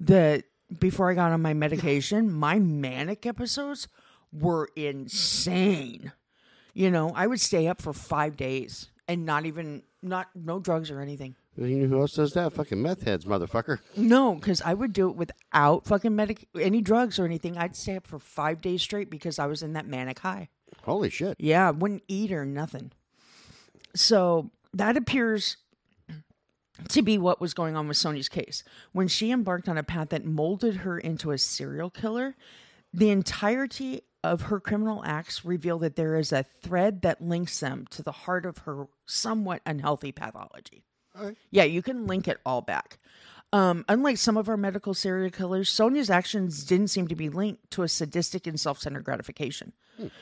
that 0.00 0.44
before 0.78 1.10
i 1.10 1.14
got 1.14 1.32
on 1.32 1.42
my 1.42 1.54
medication 1.54 2.32
my 2.32 2.58
manic 2.58 3.26
episodes 3.26 3.88
were 4.32 4.68
insane. 4.74 6.12
You 6.74 6.90
know 6.90 7.12
i 7.14 7.26
would 7.26 7.40
stay 7.40 7.68
up 7.68 7.80
for 7.80 7.92
five 7.92 8.36
days 8.36 8.88
and 9.06 9.24
not 9.24 9.46
even 9.46 9.82
not 10.02 10.28
no 10.34 10.58
drugs 10.58 10.90
or 10.90 11.00
anything 11.00 11.36
who 11.56 12.00
else 12.00 12.14
does 12.14 12.34
that? 12.34 12.52
Fucking 12.52 12.80
meth 12.80 13.02
heads, 13.02 13.24
motherfucker. 13.24 13.78
no 13.96 14.34
because 14.34 14.60
i 14.62 14.74
would 14.74 14.92
do 14.92 15.08
it 15.08 15.16
without 15.16 15.86
fucking 15.86 16.14
medic 16.14 16.46
any 16.60 16.80
drugs 16.80 17.18
or 17.18 17.24
anything 17.24 17.56
i'd 17.56 17.74
stay 17.74 17.96
up 17.96 18.06
for 18.06 18.18
five 18.18 18.60
days 18.60 18.82
straight 18.82 19.10
because 19.10 19.38
i 19.38 19.46
was 19.46 19.62
in 19.62 19.72
that 19.72 19.86
manic 19.86 20.18
high 20.18 20.48
Holy 20.82 21.10
shit. 21.10 21.36
Yeah, 21.40 21.68
I 21.68 21.70
wouldn't 21.70 22.02
eat 22.08 22.32
or 22.32 22.44
nothing. 22.44 22.92
So 23.94 24.50
that 24.74 24.96
appears 24.96 25.56
to 26.88 27.02
be 27.02 27.18
what 27.18 27.40
was 27.40 27.54
going 27.54 27.76
on 27.76 27.88
with 27.88 27.96
Sony's 27.96 28.28
case. 28.28 28.62
When 28.92 29.08
she 29.08 29.30
embarked 29.30 29.68
on 29.68 29.78
a 29.78 29.82
path 29.82 30.10
that 30.10 30.24
molded 30.24 30.76
her 30.78 30.98
into 30.98 31.30
a 31.30 31.38
serial 31.38 31.90
killer, 31.90 32.36
the 32.92 33.10
entirety 33.10 34.02
of 34.22 34.42
her 34.42 34.60
criminal 34.60 35.02
acts 35.04 35.44
reveal 35.44 35.78
that 35.78 35.96
there 35.96 36.16
is 36.16 36.32
a 36.32 36.44
thread 36.62 37.02
that 37.02 37.20
links 37.22 37.60
them 37.60 37.86
to 37.90 38.02
the 38.02 38.12
heart 38.12 38.44
of 38.44 38.58
her 38.58 38.86
somewhat 39.06 39.62
unhealthy 39.64 40.12
pathology. 40.12 40.84
Alright. 41.18 41.36
Yeah, 41.50 41.64
you 41.64 41.82
can 41.82 42.06
link 42.06 42.28
it 42.28 42.38
all 42.44 42.62
back. 42.62 42.98
Um, 43.52 43.84
unlike 43.88 44.18
some 44.18 44.36
of 44.36 44.48
our 44.48 44.56
medical 44.56 44.92
serial 44.92 45.30
killers, 45.30 45.70
Sonia's 45.70 46.10
actions 46.10 46.64
didn't 46.64 46.88
seem 46.88 47.08
to 47.08 47.14
be 47.14 47.28
linked 47.28 47.70
to 47.72 47.82
a 47.84 47.88
sadistic 47.88 48.46
and 48.46 48.58
self 48.58 48.78
centered 48.78 49.04
gratification. 49.04 49.72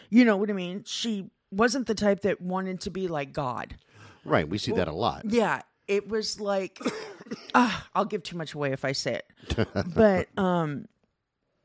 You 0.09 0.25
know 0.25 0.37
what 0.37 0.51
I 0.51 0.53
mean? 0.53 0.85
She 0.87 1.31
wasn't 1.51 1.87
the 1.87 1.95
type 1.95 2.21
that 2.21 2.41
wanted 2.41 2.81
to 2.83 2.91
be 2.91 3.09
like 3.09 3.33
God. 3.33 3.77
Right. 4.25 4.49
We 4.49 4.59
see 4.59 4.73
that 4.73 4.89
a 4.89 4.93
lot. 4.93 5.25
Yeah, 5.25 5.63
it 5.89 6.09
was 6.09 6.41
like, 6.41 6.79
ah, 7.55 7.89
I'll 7.95 8.05
give 8.05 8.23
too 8.23 8.37
much 8.37 8.55
away 8.55 8.73
if 8.73 8.85
I 8.85 8.93
say 8.93 9.21
it. 9.57 9.69
but 9.95 10.29
um, 10.39 10.87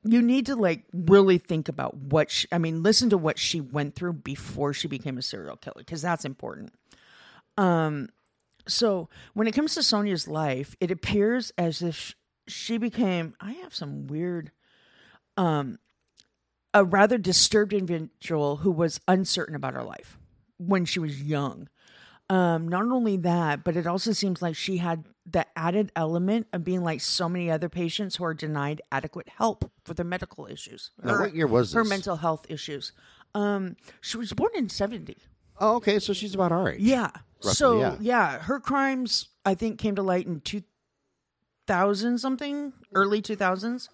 you 0.04 0.22
need 0.22 0.48
to 0.48 0.56
like 0.56 0.86
really 0.94 1.38
think 1.38 1.70
about 1.70 1.96
what 1.96 2.32
she, 2.32 2.48
I 2.52 2.58
mean, 2.58 2.84
listen 2.84 3.10
to 3.12 3.18
what 3.18 3.38
she 3.38 3.62
went 3.62 3.96
through 3.96 4.14
before 4.14 4.74
she 4.74 4.88
became 4.88 5.18
a 5.18 5.22
serial 5.22 5.58
killer 5.58 5.76
because 5.78 6.02
that's 6.02 6.26
important. 6.26 6.74
Um, 7.58 8.10
so 8.70 9.10
when 9.34 9.48
it 9.48 9.54
comes 9.54 9.74
to 9.76 9.84
Sonia's 9.84 10.28
life, 10.28 10.76
it 10.80 10.92
appears 10.92 11.52
as 11.58 11.82
if 11.82 12.16
she 12.48 12.78
became. 12.78 13.36
I 13.42 13.52
have 13.54 13.74
some 13.76 14.08
weird, 14.08 14.52
um, 15.38 15.80
a 16.74 16.84
rather 16.84 17.18
disturbed 17.18 17.74
individual 17.74 18.58
who 18.58 18.72
was 18.72 19.00
uncertain 19.08 19.56
about 19.56 19.74
her 19.74 19.84
life 19.84 20.18
when 20.58 20.86
she 20.86 21.00
was 21.00 21.22
young. 21.22 21.68
Um, 22.32 22.68
not 22.68 22.84
only 22.84 23.18
that, 23.18 23.64
but 23.64 23.76
it 23.76 23.88
also 23.88 24.12
seems 24.12 24.40
like 24.40 24.56
she 24.56 24.78
had 24.78 25.06
the 25.26 25.48
added 25.58 25.92
element 25.96 26.46
of 26.54 26.64
being 26.64 26.84
like 26.84 27.02
so 27.02 27.28
many 27.28 27.50
other 27.50 27.70
patients 27.70 28.16
who 28.18 28.24
are 28.24 28.36
denied 28.36 28.84
adequate 28.92 29.30
help 29.30 29.72
for 29.84 29.96
their 29.96 30.06
medical 30.06 30.46
issues. 30.46 30.92
Now, 31.04 31.14
Her- 31.16 31.22
what 31.22 31.36
year 31.36 31.48
was 31.48 31.74
her 31.74 31.82
this? 31.82 31.90
mental 31.90 32.18
health 32.18 32.46
issues? 32.48 32.92
Um, 33.34 33.78
she 34.02 34.18
was 34.18 34.32
born 34.34 34.52
in 34.56 34.70
seventy. 34.70 35.18
Oh, 35.60 35.76
okay. 35.78 35.98
So 36.00 36.14
she's 36.14 36.36
about 36.36 36.52
our 36.52 36.72
age. 36.74 36.82
Yeah. 36.82 37.10
Roughly, 37.44 37.54
so 37.56 37.80
yeah. 37.80 37.96
yeah. 38.00 38.40
her 38.40 38.60
crimes 38.60 39.30
I 39.46 39.56
think 39.56 39.80
came 39.80 39.96
to 39.96 40.04
light 40.04 40.28
in 40.28 40.42
two 40.42 40.64
thousand 41.68 42.18
something, 42.18 42.74
early 42.94 43.22
two 43.22 43.36
thousands. 43.36 43.90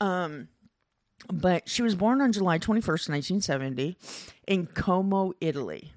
Um, 0.00 0.48
but 1.32 1.68
she 1.68 1.82
was 1.82 1.94
born 1.94 2.20
on 2.20 2.32
July 2.32 2.58
twenty 2.58 2.80
first, 2.80 3.08
nineteen 3.08 3.40
seventy, 3.40 3.96
in 4.46 4.66
Como, 4.66 5.32
Italy. 5.40 5.92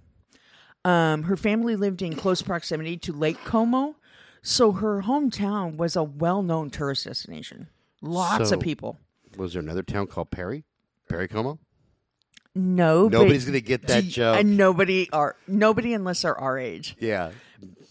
Um, 0.86 1.24
her 1.24 1.38
family 1.38 1.76
lived 1.76 2.02
in 2.02 2.16
close 2.16 2.42
proximity 2.42 2.98
to 2.98 3.14
Lake 3.14 3.40
Como, 3.46 3.96
so 4.42 4.74
her 4.74 5.04
hometown 5.04 5.78
was 5.78 5.96
a 5.96 6.04
well 6.04 6.44
known 6.44 6.70
tourist 6.70 7.06
destination. 7.06 7.70
Lots 8.02 8.50
So- 8.50 8.58
of 8.58 8.62
people. 8.62 9.00
Was 9.38 9.54
there 9.54 9.62
another 9.64 9.82
town 9.82 10.06
called 10.08 10.30
Perry? 10.30 10.64
Perry 11.10 11.28
Como? 11.28 11.58
No, 12.56 13.08
Nobody's 13.08 13.46
gonna 13.46 13.62
get 13.62 13.88
that 13.88 14.04
joke. 14.04 14.40
And 14.40 14.58
nobody 14.58 15.10
are 15.12 15.36
nobody 15.48 15.94
unless 15.94 16.22
they're 16.22 16.38
our 16.38 16.58
age. 16.58 16.96
Yeah. 17.00 17.32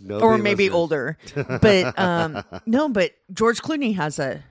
Nobody 0.01 0.25
or 0.25 0.39
maybe 0.39 0.65
listeners. 0.65 0.77
older. 0.77 1.19
But 1.61 1.99
um, 1.99 2.45
no, 2.67 2.89
but 2.89 3.13
George 3.33 3.61
Clooney 3.61 3.95
has 3.97 4.19
a 4.19 4.43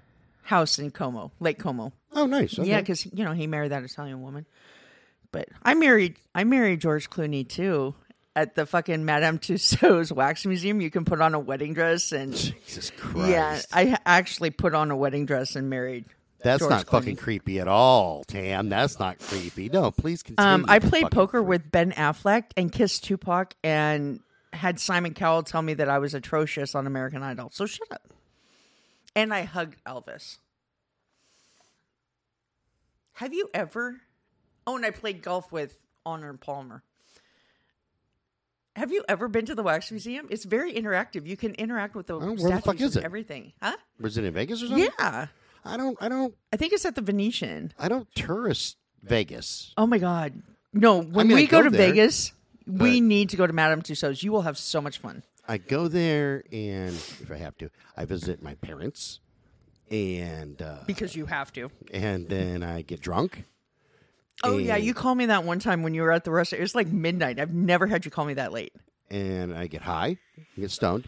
house 0.43 0.79
in 0.79 0.91
Como, 0.91 1.31
Lake 1.39 1.59
Como. 1.59 1.93
Oh, 2.13 2.25
nice. 2.25 2.57
Okay. 2.59 2.69
Yeah, 2.69 2.79
because 2.81 3.05
you 3.05 3.23
know 3.23 3.31
he 3.33 3.47
married 3.47 3.71
that 3.71 3.83
Italian 3.83 4.21
woman. 4.21 4.45
But 5.31 5.47
I 5.63 5.73
married 5.75 6.17
I 6.35 6.43
married 6.43 6.81
George 6.81 7.09
Clooney 7.09 7.47
too 7.47 7.95
at 8.35 8.55
the 8.55 8.65
fucking 8.65 9.05
Madame 9.05 9.39
Tussauds 9.39 10.11
wax 10.11 10.45
museum. 10.45 10.81
You 10.81 10.89
can 10.91 11.05
put 11.05 11.21
on 11.21 11.33
a 11.33 11.39
wedding 11.39 11.73
dress 11.73 12.11
and 12.11 12.33
Jesus 12.33 12.91
Christ. 12.97 13.29
yeah, 13.29 13.61
I 13.71 13.97
actually 14.05 14.49
put 14.49 14.73
on 14.73 14.91
a 14.91 14.95
wedding 14.95 15.25
dress 15.25 15.55
and 15.55 15.69
married. 15.69 16.05
That's 16.43 16.59
George 16.59 16.69
not 16.71 16.85
Clooney. 16.85 16.91
fucking 16.91 17.15
creepy 17.17 17.59
at 17.59 17.67
all, 17.67 18.23
Tam. 18.23 18.69
That's 18.69 18.99
not 18.99 19.19
creepy. 19.19 19.69
No, 19.69 19.91
please 19.91 20.23
continue. 20.23 20.49
Um, 20.51 20.65
I 20.67 20.79
played 20.79 21.11
poker 21.11 21.41
with 21.41 21.71
Ben 21.71 21.91
Affleck 21.91 22.45
and 22.57 22.71
kissed 22.71 23.03
Tupac 23.03 23.53
and 23.63 24.19
had 24.53 24.79
Simon 24.79 25.13
Cowell 25.13 25.43
tell 25.43 25.61
me 25.61 25.73
that 25.75 25.87
I 25.89 25.99
was 25.99 26.13
atrocious 26.13 26.73
on 26.75 26.87
American 26.87 27.23
Idol. 27.23 27.49
So 27.53 27.65
shut 27.65 27.87
up. 27.91 28.01
And 29.15 29.33
I 29.33 29.43
hugged 29.43 29.75
Elvis. 29.85 30.37
Have 33.13 33.33
you 33.33 33.49
ever? 33.53 34.01
Oh, 34.65 34.75
and 34.75 34.85
I 34.85 34.91
played 34.91 35.21
golf 35.21 35.51
with 35.51 35.77
Arnold 36.05 36.39
Palmer. 36.41 36.83
Have 38.75 38.91
you 38.91 39.03
ever 39.09 39.27
been 39.27 39.45
to 39.47 39.55
the 39.55 39.63
Wax 39.63 39.91
Museum? 39.91 40.27
It's 40.29 40.45
very 40.45 40.73
interactive. 40.73 41.27
You 41.27 41.35
can 41.35 41.53
interact 41.55 41.93
with 41.93 42.07
the 42.07 42.15
Oh, 42.15 42.33
where 42.35 42.55
the 42.55 42.61
fuck 42.61 42.79
is 42.79 42.95
and 42.95 43.03
it? 43.03 43.05
everything. 43.05 43.51
Huh? 43.61 43.75
Was 43.99 44.17
it 44.17 44.23
in 44.23 44.33
Vegas 44.33 44.63
or 44.63 44.67
something? 44.67 44.87
Yeah. 44.97 45.27
I 45.65 45.77
don't. 45.77 45.97
I 46.01 46.09
don't. 46.09 46.33
I 46.51 46.57
think 46.57 46.73
it's 46.73 46.85
at 46.85 46.95
the 46.95 47.01
Venetian. 47.01 47.73
I 47.77 47.87
don't 47.87 48.07
tourist 48.15 48.77
Vegas. 49.03 49.73
Oh 49.77 49.85
my 49.87 49.97
god. 49.97 50.41
No, 50.73 51.01
when 51.01 51.27
mean, 51.27 51.37
I 51.37 51.41
we 51.41 51.47
go, 51.47 51.59
go 51.59 51.63
to 51.63 51.69
there, 51.69 51.87
Vegas, 51.89 52.31
we 52.65 53.01
need 53.01 53.29
to 53.29 53.37
go 53.37 53.45
to 53.45 53.53
Madame 53.53 53.81
Tussauds. 53.81 54.23
You 54.23 54.31
will 54.31 54.43
have 54.43 54.57
so 54.57 54.79
much 54.81 54.99
fun. 54.99 55.21
I 55.47 55.57
go 55.57 55.87
there, 55.87 56.43
and 56.51 56.93
if 56.93 57.29
I 57.29 57.35
have 57.37 57.57
to, 57.57 57.69
I 57.97 58.05
visit 58.05 58.41
my 58.41 58.55
parents, 58.55 59.19
and 59.89 60.61
uh, 60.61 60.77
Because 60.87 61.15
you 61.15 61.25
have 61.25 61.51
to. 61.53 61.69
and 61.93 62.29
then 62.29 62.63
I 62.63 62.83
get 62.83 63.01
drunk. 63.01 63.43
Oh 64.43 64.57
yeah, 64.57 64.77
you 64.77 64.93
called 64.93 65.17
me 65.17 65.27
that 65.27 65.43
one 65.43 65.59
time 65.59 65.83
when 65.83 65.93
you 65.93 66.01
were 66.01 66.11
at 66.11 66.23
the 66.23 66.31
restaurant. 66.31 66.59
It 66.59 66.63
was 66.63 66.73
like 66.75 66.87
midnight. 66.87 67.39
I've 67.39 67.53
never 67.53 67.85
had 67.85 68.05
you 68.05 68.11
call 68.11 68.25
me 68.25 68.33
that 68.35 68.51
late. 68.51 68.73
and 69.11 69.53
I 69.53 69.67
get 69.67 69.81
high, 69.81 70.17
get 70.57 70.71
stoned. 70.71 71.07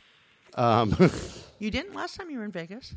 Um, 0.56 0.96
You 1.60 1.72
didn't 1.72 1.96
last 1.96 2.18
time 2.18 2.30
you 2.30 2.40
were 2.40 2.44
in 2.46 2.52
Vegas. 2.52 2.94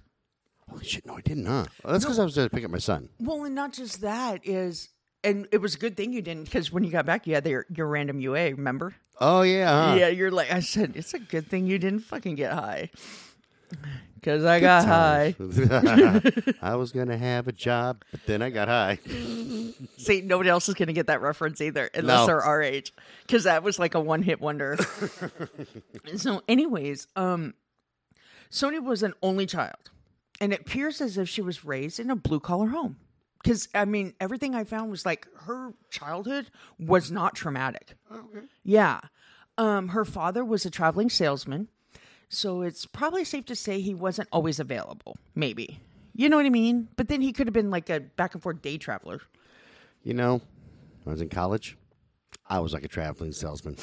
Holy 0.71 0.85
shit! 0.85 1.07
No, 1.07 1.17
I 1.17 1.21
didn't. 1.21 1.47
Huh? 1.47 1.65
Well, 1.85 1.93
that's 1.93 2.05
because 2.05 2.19
I 2.19 2.25
was 2.25 2.35
there 2.35 2.49
to 2.49 2.55
pick 2.55 2.65
up 2.65 2.71
my 2.71 2.79
son. 2.79 3.09
Well, 3.21 3.45
and 3.45 3.55
not 3.55 3.73
just 3.73 4.01
that 4.03 4.41
is, 4.45 4.89
and 5.25 5.47
it 5.53 5.61
was 5.61 5.75
a 5.75 5.79
good 5.79 5.97
thing 5.97 6.13
you 6.13 6.23
didn't 6.23 6.45
because 6.45 6.71
when 6.73 6.85
you 6.85 6.91
got 6.91 7.07
back, 7.07 7.27
you 7.27 7.35
had 7.35 7.47
your 7.47 7.67
your 7.75 7.87
random 7.87 8.21
UA. 8.21 8.53
Remember? 8.53 8.95
Oh 9.21 9.43
yeah, 9.43 9.91
huh? 9.91 9.97
Yeah, 9.97 10.09
you're 10.09 10.31
like 10.31 10.53
I 10.53 10.61
said. 10.61 10.93
It's 10.97 11.15
a 11.15 11.19
good 11.19 11.49
thing 11.49 11.67
you 11.67 11.79
didn't 11.79 12.01
fucking 12.01 12.35
get 12.35 12.53
high. 12.53 12.91
Because 14.15 14.45
I 14.45 14.59
got 14.61 14.85
high. 14.87 15.37
I 16.63 16.75
was 16.77 16.91
gonna 16.93 17.17
have 17.17 17.47
a 17.49 17.53
job, 17.53 18.03
but 18.11 18.21
then 18.27 18.43
I 18.43 18.51
got 18.51 18.67
high. 18.69 18.99
See, 19.99 20.21
nobody 20.21 20.49
else 20.51 20.69
is 20.69 20.75
going 20.75 20.87
to 20.89 20.93
get 20.93 21.07
that 21.09 21.21
reference 21.21 21.61
either, 21.61 21.91
unless 21.95 22.21
No. 22.23 22.27
they're 22.27 22.43
our 22.43 22.63
age, 22.63 22.93
because 23.27 23.45
that 23.45 23.63
was 23.63 23.79
like 23.79 23.95
a 23.95 24.01
one 24.01 24.23
hit 24.23 24.41
wonder. 24.41 24.77
so, 26.17 26.43
anyways, 26.49 27.07
um, 27.17 27.55
Sonia 28.51 28.81
was 28.81 29.03
an 29.03 29.15
only 29.23 29.47
child, 29.47 29.91
and 30.41 30.53
it 30.53 30.61
appears 30.61 31.01
as 31.01 31.19
if 31.19 31.29
she 31.29 31.43
was 31.43 31.65
raised 31.65 31.99
in 32.01 32.11
a 32.11 32.17
blue 32.17 32.41
collar 32.41 32.69
home. 32.69 32.97
Because 33.43 33.69
I 33.75 33.85
mean, 33.85 34.15
everything 34.21 34.55
I 34.55 34.65
found 34.65 34.91
was 34.91 35.07
like 35.07 35.27
her 35.43 35.73
childhood 35.91 36.51
was 36.79 37.11
not 37.11 37.35
traumatic. 37.35 37.95
Okay. 38.13 38.47
Yeah, 38.65 39.01
um, 39.59 39.89
her 39.89 40.05
father 40.05 40.45
was 40.45 40.67
a 40.67 40.71
traveling 40.71 41.11
salesman, 41.11 41.69
so 42.29 42.63
it's 42.63 42.87
probably 42.87 43.25
safe 43.25 43.45
to 43.47 43.57
say 43.57 43.81
he 43.81 43.95
wasn't 43.95 44.29
always 44.33 44.59
available. 44.59 45.17
Maybe. 45.35 45.81
You 46.15 46.29
know 46.29 46.37
what 46.37 46.47
I 46.47 46.51
mean? 46.51 46.89
But 46.97 47.09
then 47.09 47.21
he 47.21 47.33
could 47.33 47.47
have 47.47 47.55
been 47.55 47.71
like 47.71 47.91
a 47.91 48.01
back 48.01 48.35
and 48.35 48.43
forth 48.43 48.63
day 48.63 48.79
traveler. 48.79 49.21
You 50.03 50.15
know, 50.15 50.41
when 51.05 51.09
I 51.09 51.11
was 51.11 51.21
in 51.21 51.29
college, 51.29 51.77
I 52.49 52.61
was 52.61 52.73
like 52.73 52.85
a 52.85 52.89
traveling 52.89 53.33
salesman. 53.33 53.77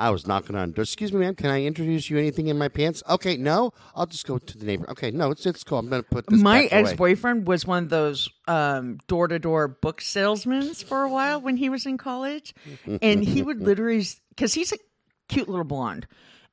I 0.00 0.08
was 0.08 0.26
knocking 0.26 0.56
on 0.56 0.72
doors. 0.72 0.88
Excuse 0.88 1.12
me, 1.12 1.20
ma'am. 1.20 1.34
Can 1.34 1.50
I 1.50 1.62
introduce 1.64 2.08
you 2.08 2.16
anything 2.16 2.46
in 2.46 2.56
my 2.56 2.68
pants? 2.68 3.02
Okay, 3.06 3.36
no. 3.36 3.72
I'll 3.94 4.06
just 4.06 4.26
go 4.26 4.38
to 4.38 4.58
the 4.58 4.64
neighbor. 4.64 4.88
Okay, 4.90 5.10
no, 5.10 5.30
it's 5.30 5.44
it's 5.44 5.62
cool. 5.62 5.78
I'm 5.78 5.90
gonna 5.90 6.02
put 6.02 6.26
this. 6.26 6.40
My 6.40 6.64
ex 6.64 6.94
boyfriend 6.94 7.46
was 7.46 7.66
one 7.66 7.84
of 7.84 7.90
those 7.90 8.28
door 8.46 9.28
to 9.28 9.38
door 9.38 9.68
book 9.68 10.00
salesmen 10.00 10.72
for 10.72 11.02
a 11.02 11.10
while 11.10 11.42
when 11.42 11.58
he 11.58 11.68
was 11.68 11.84
in 11.84 11.98
college. 11.98 12.54
And 13.02 13.22
he 13.22 13.42
would 13.42 13.60
literally, 13.62 14.06
because 14.30 14.54
he's 14.54 14.72
a 14.72 14.78
cute 15.28 15.50
little 15.50 15.64
blonde, 15.64 16.06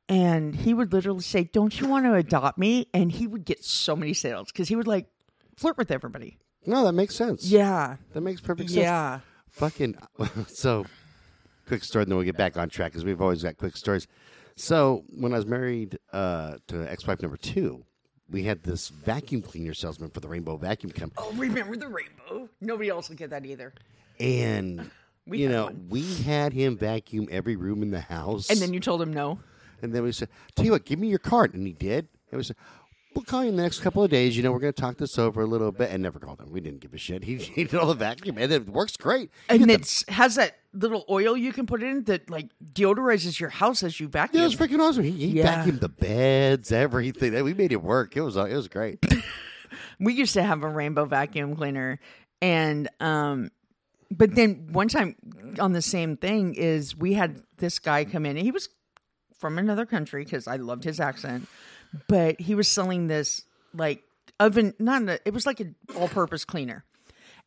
and 0.10 0.54
he 0.54 0.74
would 0.74 0.92
literally 0.92 1.22
say, 1.22 1.46
Don't 1.46 1.80
you 1.80 1.88
want 1.88 2.06
to 2.06 2.16
adopt 2.16 2.58
me? 2.58 2.88
And 2.94 3.10
he 3.10 3.28
would 3.28 3.46
get 3.46 3.64
so 3.64 3.96
many 3.96 4.14
sales 4.14 4.52
because 4.52 4.68
he 4.68 4.76
would 4.76 4.88
like 4.88 5.08
flirt 5.56 5.78
with 5.78 5.90
everybody. 5.90 6.38
No, 6.66 6.84
that 6.84 6.92
makes 6.92 7.16
sense. 7.16 7.46
Yeah. 7.46 7.96
that 8.12 8.20
makes 8.20 8.42
perfect 8.42 8.72
sense. 8.72 8.82
Yeah. 8.82 9.20
Fucking 9.52 9.98
so. 10.48 10.86
Quick 11.68 11.84
story, 11.84 12.04
and 12.04 12.12
then 12.12 12.18
we'll 12.18 12.26
get 12.26 12.38
back 12.38 12.58
on 12.58 12.70
track 12.70 12.92
because 12.94 13.04
we've 13.06 13.22
always 13.22 13.44
got 13.44 13.58
quick 13.58 13.76
stories. 13.76 14.08
So 14.56 15.04
when 15.10 15.34
I 15.34 15.36
was 15.36 15.46
married 15.46 16.00
uh, 16.14 16.58
to 16.68 16.90
ex-wife 16.90 17.22
number 17.22 17.38
two, 17.38 17.84
we 18.30 18.44
had 18.44 18.64
this 18.64 18.90
vacuum 18.90 19.42
cleaner 19.42 19.74
salesman 19.74 20.10
for 20.10 20.20
the 20.20 20.28
Rainbow 20.28 20.58
Vacuum 20.58 20.92
Company. 20.92 21.28
Oh, 21.30 21.34
remember 21.38 21.76
the 21.76 21.88
rainbow? 21.88 22.50
Nobody 22.62 22.90
else 22.90 23.10
will 23.10 23.16
get 23.18 23.30
that 23.32 23.46
either. 23.46 23.74
and 24.20 24.90
We 25.28 25.40
you 25.40 25.50
know 25.50 25.66
one. 25.66 25.88
we 25.90 26.16
had 26.24 26.54
him 26.54 26.78
vacuum 26.78 27.28
every 27.32 27.56
room 27.56 27.84
in 27.84 27.92
the 27.92 28.00
house 28.02 28.50
And 28.50 28.60
then 28.60 28.74
you 28.74 28.80
told 28.80 29.02
him 29.02 29.14
no. 29.14 29.40
and 29.82 29.94
then 29.94 30.04
we 30.04 30.12
said 30.12 30.30
tell 30.56 30.66
you 30.66 30.72
what 30.72 30.86
give 30.86 31.00
me 31.00 31.08
your 31.10 31.20
card 31.20 31.54
and 31.54 31.68
he 31.68 31.74
did 31.74 32.08
and 32.32 32.38
we 32.38 32.44
said 32.44 32.56
we'll 33.18 33.26
call 33.26 33.44
you 33.44 33.50
in 33.50 33.56
the 33.56 33.64
next 33.64 33.80
couple 33.80 34.04
of 34.04 34.10
days 34.12 34.38
you 34.38 34.44
know 34.44 34.52
we're 34.52 34.60
going 34.60 34.72
to 34.72 34.80
talk 34.82 34.98
this 34.98 35.18
over 35.18 35.42
a 35.42 35.46
little 35.46 35.72
bit 35.72 35.90
and 35.90 36.04
never 36.04 36.20
called 36.20 36.40
him 36.40 36.52
we 36.52 36.62
didn't 36.62 36.80
give 36.82 36.94
a 36.94 36.98
shit 36.98 37.24
he, 37.24 37.36
he 37.56 37.64
did 37.64 37.76
all 37.76 37.88
the 37.88 37.96
vacuum 37.96 38.38
and 38.38 38.52
it 38.52 38.70
works 38.70 38.96
great 38.96 39.32
He 39.50 39.56
And 39.58 39.72
it 39.72 40.04
has 40.10 40.36
that 40.36 40.58
little 40.74 41.04
oil 41.10 41.36
you 41.36 41.52
can 41.52 41.66
put 41.66 41.82
in 41.82 42.04
that 42.04 42.30
like 42.30 42.50
deodorizes 42.74 43.40
your 43.40 43.50
house 43.50 43.82
as 43.82 44.00
you 44.00 44.08
vacuum. 44.08 44.40
yeah, 44.40 44.46
it 44.48 44.50
was 44.50 44.56
freaking 44.56 44.80
awesome. 44.80 45.04
He, 45.04 45.12
he 45.12 45.28
Yeah. 45.40 45.66
vacuumed 45.66 45.80
the 45.80 45.90
beds, 45.90 46.72
everything. 46.72 47.44
We 47.44 47.56
made 47.56 47.72
it 47.72 47.82
work. 47.82 48.16
It 48.16 48.22
was 48.22 48.36
it 48.38 48.54
was 48.54 48.68
great. 48.68 49.04
we 50.00 50.14
used 50.14 50.34
to 50.34 50.44
have 50.44 50.62
a 50.64 50.70
rainbow 50.70 51.06
vacuum 51.06 51.56
cleaner 51.56 52.00
and 52.42 52.88
um 53.00 53.50
but 54.12 54.36
then 54.36 54.70
one 54.72 54.88
time 54.88 55.16
on 55.60 55.74
the 55.74 55.82
same 55.82 56.16
thing 56.16 56.54
is 56.54 56.96
we 56.96 57.14
had 57.14 57.42
this 57.58 57.80
guy 57.80 58.06
come 58.06 58.26
in 58.28 58.38
and 58.38 58.46
he 58.46 58.52
was 58.52 58.70
from 59.40 59.58
another 59.58 59.86
country 59.86 60.24
because 60.24 60.48
i 60.48 60.56
loved 60.56 60.84
his 60.84 61.00
accent 61.00 61.48
but 62.08 62.40
he 62.40 62.56
was 62.56 62.68
selling 62.68 63.08
this 63.08 63.44
like 63.74 64.04
oven 64.40 64.74
not 64.80 65.04
a, 65.04 65.20
it 65.26 65.34
was 65.34 65.46
like 65.46 65.60
an 65.60 65.76
all-purpose 65.96 66.46
cleaner 66.46 66.84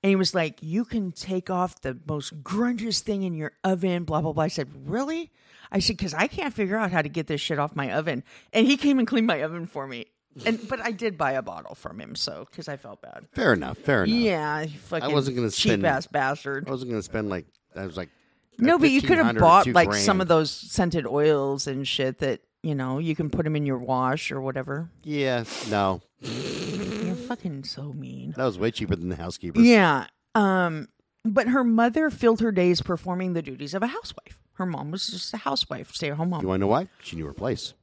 and 0.02 0.10
he 0.10 0.16
was 0.16 0.34
like 0.34 0.58
you 0.60 0.84
can 0.84 1.12
take 1.12 1.50
off 1.50 1.80
the 1.82 1.96
most 2.08 2.42
grungiest 2.42 3.00
thing 3.00 3.22
in 3.22 3.34
your 3.34 3.52
oven 3.64 4.04
blah 4.04 4.20
blah 4.20 4.32
blah 4.32 4.44
i 4.44 4.48
said 4.48 4.68
really 4.86 5.30
i 5.70 5.78
said 5.78 5.96
because 5.96 6.14
i 6.14 6.26
can't 6.26 6.54
figure 6.54 6.76
out 6.76 6.90
how 6.90 7.02
to 7.02 7.08
get 7.08 7.26
this 7.26 7.40
shit 7.40 7.58
off 7.58 7.76
my 7.76 7.92
oven 7.92 8.22
and 8.52 8.66
he 8.66 8.76
came 8.76 8.98
and 8.98 9.06
cleaned 9.06 9.26
my 9.26 9.42
oven 9.42 9.66
for 9.66 9.86
me 9.86 10.06
and 10.46 10.68
but 10.68 10.80
I 10.80 10.92
did 10.92 11.18
buy 11.18 11.32
a 11.32 11.42
bottle 11.42 11.74
from 11.74 12.00
him, 12.00 12.14
so 12.14 12.46
because 12.48 12.68
I 12.68 12.76
felt 12.76 13.02
bad. 13.02 13.26
Fair 13.32 13.52
enough. 13.52 13.78
Fair 13.78 14.04
enough. 14.04 14.16
Yeah, 14.16 14.66
fucking 14.84 15.12
wasn't 15.12 15.36
gonna 15.36 15.50
cheap 15.50 15.72
spend- 15.72 15.86
ass 15.86 16.06
bastard. 16.06 16.68
I 16.68 16.70
wasn't 16.70 16.90
going 16.90 17.00
to 17.00 17.04
spend 17.04 17.28
like 17.28 17.46
I 17.74 17.86
was 17.86 17.96
like. 17.96 18.10
No, 18.58 18.78
but 18.78 18.90
you 18.90 19.00
could 19.00 19.18
have 19.18 19.38
bought 19.38 19.66
like 19.68 19.88
grand. 19.88 20.04
some 20.04 20.20
of 20.20 20.28
those 20.28 20.50
scented 20.50 21.06
oils 21.06 21.66
and 21.66 21.88
shit 21.88 22.18
that 22.18 22.40
you 22.62 22.74
know 22.74 22.98
you 22.98 23.14
can 23.16 23.30
put 23.30 23.44
them 23.44 23.56
in 23.56 23.66
your 23.66 23.78
wash 23.78 24.30
or 24.30 24.40
whatever. 24.40 24.90
Yeah, 25.02 25.44
no, 25.68 26.00
You're 26.20 27.14
fucking 27.14 27.64
so 27.64 27.92
mean. 27.92 28.34
that 28.36 28.44
was 28.44 28.58
way 28.58 28.70
cheaper 28.70 28.96
than 28.96 29.08
the 29.08 29.16
housekeeper. 29.16 29.60
Yeah. 29.60 30.06
Um. 30.34 30.88
But 31.24 31.48
her 31.48 31.62
mother 31.64 32.08
filled 32.08 32.40
her 32.40 32.50
days 32.52 32.80
performing 32.80 33.34
the 33.34 33.42
duties 33.42 33.74
of 33.74 33.82
a 33.82 33.86
housewife. 33.88 34.38
Her 34.54 34.64
mom 34.64 34.90
was 34.90 35.06
just 35.08 35.34
a 35.34 35.36
housewife, 35.38 35.92
stay 35.92 36.10
at 36.10 36.16
home 36.16 36.30
mom. 36.30 36.40
You 36.42 36.48
want 36.48 36.60
to 36.60 36.62
know 36.62 36.68
why? 36.68 36.88
She 37.02 37.16
knew 37.16 37.26
her 37.26 37.34
place. 37.34 37.74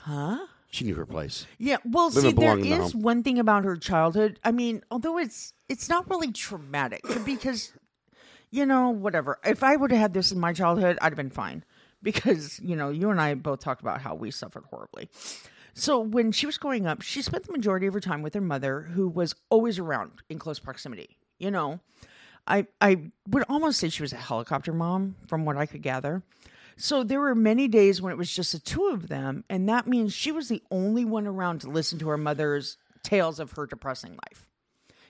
Huh? 0.00 0.38
She 0.70 0.84
knew 0.84 0.94
her 0.94 1.06
place. 1.06 1.46
Yeah. 1.58 1.78
Well, 1.84 2.10
Women 2.10 2.22
see, 2.22 2.32
there 2.32 2.34
belong 2.56 2.64
in 2.64 2.78
the 2.78 2.84
is 2.84 2.92
home. 2.92 3.02
one 3.02 3.22
thing 3.24 3.38
about 3.40 3.64
her 3.64 3.76
childhood. 3.76 4.38
I 4.44 4.52
mean, 4.52 4.82
although 4.90 5.18
it's 5.18 5.52
it's 5.68 5.88
not 5.88 6.08
really 6.08 6.30
traumatic 6.32 7.02
because, 7.24 7.72
you 8.50 8.66
know, 8.66 8.90
whatever. 8.90 9.38
If 9.44 9.64
I 9.64 9.74
would 9.74 9.90
have 9.90 10.00
had 10.00 10.14
this 10.14 10.30
in 10.30 10.38
my 10.38 10.52
childhood, 10.52 10.98
I'd 11.00 11.06
have 11.12 11.16
been 11.16 11.30
fine 11.30 11.64
because 12.06 12.60
you 12.60 12.76
know 12.76 12.88
you 12.88 13.10
and 13.10 13.20
I 13.20 13.34
both 13.34 13.60
talked 13.60 13.82
about 13.82 14.00
how 14.00 14.14
we 14.14 14.30
suffered 14.30 14.64
horribly. 14.70 15.10
So 15.74 15.98
when 15.98 16.32
she 16.32 16.46
was 16.46 16.56
growing 16.56 16.86
up, 16.86 17.02
she 17.02 17.20
spent 17.20 17.44
the 17.44 17.52
majority 17.52 17.86
of 17.86 17.92
her 17.92 18.00
time 18.00 18.22
with 18.22 18.32
her 18.32 18.40
mother, 18.40 18.80
who 18.80 19.08
was 19.08 19.34
always 19.50 19.78
around 19.78 20.12
in 20.30 20.38
close 20.38 20.58
proximity. 20.58 21.18
You 21.38 21.50
know, 21.50 21.80
I 22.46 22.66
I 22.80 23.10
would 23.28 23.44
almost 23.48 23.80
say 23.80 23.88
she 23.88 24.02
was 24.02 24.12
a 24.12 24.16
helicopter 24.16 24.72
mom, 24.72 25.16
from 25.26 25.44
what 25.44 25.56
I 25.56 25.66
could 25.66 25.82
gather. 25.82 26.22
So 26.78 27.02
there 27.02 27.20
were 27.20 27.34
many 27.34 27.68
days 27.68 28.00
when 28.00 28.12
it 28.12 28.18
was 28.18 28.30
just 28.32 28.52
the 28.52 28.58
two 28.58 28.86
of 28.88 29.08
them, 29.08 29.44
and 29.50 29.68
that 29.68 29.86
means 29.86 30.12
she 30.12 30.30
was 30.30 30.48
the 30.48 30.62
only 30.70 31.04
one 31.04 31.26
around 31.26 31.62
to 31.62 31.70
listen 31.70 31.98
to 31.98 32.08
her 32.08 32.18
mother's 32.18 32.76
tales 33.02 33.40
of 33.40 33.52
her 33.52 33.66
depressing 33.66 34.12
life. 34.12 34.46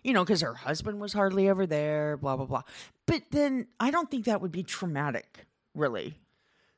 You 0.02 0.12
know, 0.12 0.24
because 0.24 0.40
her 0.40 0.54
husband 0.54 1.00
was 1.00 1.12
hardly 1.12 1.48
ever 1.48 1.66
there, 1.66 2.16
blah 2.16 2.36
blah 2.36 2.46
blah. 2.46 2.62
But 3.06 3.22
then 3.30 3.66
I 3.78 3.90
don't 3.90 4.10
think 4.10 4.24
that 4.24 4.40
would 4.40 4.52
be 4.52 4.62
traumatic, 4.62 5.46
really, 5.74 6.14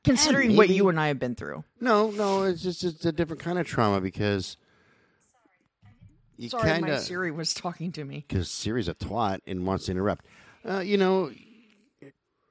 considering 0.09 0.55
what 0.55 0.67
maybe. 0.67 0.75
you 0.75 0.89
and 0.89 0.99
I 0.99 1.07
have 1.07 1.19
been 1.19 1.35
through. 1.35 1.63
No, 1.79 2.11
no, 2.11 2.43
it's 2.43 2.61
just 2.61 2.83
it's 2.83 3.05
a 3.05 3.11
different 3.11 3.41
kind 3.41 3.57
of 3.59 3.65
trauma 3.67 4.01
because 4.01 4.57
you 6.37 6.49
Sorry, 6.49 6.63
kind 6.69 6.81
my 6.85 6.91
of 6.91 6.99
Siri 7.01 7.31
was 7.31 7.53
talking 7.53 7.91
to 7.93 8.03
me. 8.05 8.25
because 8.27 8.49
Siri's 8.49 8.87
a 8.87 8.95
twat 8.95 9.39
and 9.45 9.65
wants 9.65 9.85
to 9.85 9.91
interrupt. 9.91 10.25
Uh, 10.67 10.79
you 10.79 10.97
know, 10.97 11.31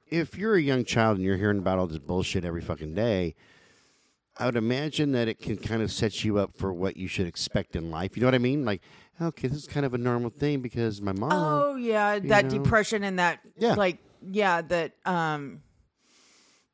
if 0.09 0.37
you're 0.37 0.55
a 0.55 0.61
young 0.61 0.85
child 0.85 1.17
and 1.17 1.25
you're 1.25 1.37
hearing 1.37 1.59
about 1.59 1.79
all 1.79 1.87
this 1.87 1.99
bullshit 1.99 2.45
every 2.45 2.61
fucking 2.61 2.93
day, 2.93 3.35
I 4.37 4.45
would 4.45 4.55
imagine 4.55 5.11
that 5.13 5.27
it 5.27 5.39
can 5.39 5.57
kind 5.57 5.81
of 5.81 5.91
set 5.91 6.23
you 6.23 6.37
up 6.37 6.53
for 6.55 6.71
what 6.71 6.97
you 6.97 7.07
should 7.07 7.27
expect 7.27 7.75
in 7.75 7.91
life. 7.91 8.15
You 8.15 8.21
know 8.21 8.27
what 8.27 8.35
I 8.35 8.39
mean? 8.39 8.63
Like, 8.63 8.81
okay, 9.21 9.47
this 9.47 9.57
is 9.57 9.67
kind 9.67 9.85
of 9.85 9.93
a 9.93 9.97
normal 9.97 10.29
thing 10.29 10.61
because 10.61 11.01
my 11.01 11.11
mom. 11.11 11.31
Oh 11.33 11.75
yeah, 11.75 12.19
that 12.19 12.45
know? 12.45 12.49
depression 12.51 13.03
and 13.03 13.19
that 13.19 13.39
Yeah. 13.57 13.73
like 13.73 13.97
yeah 14.31 14.61
that 14.61 14.93
um 15.05 15.61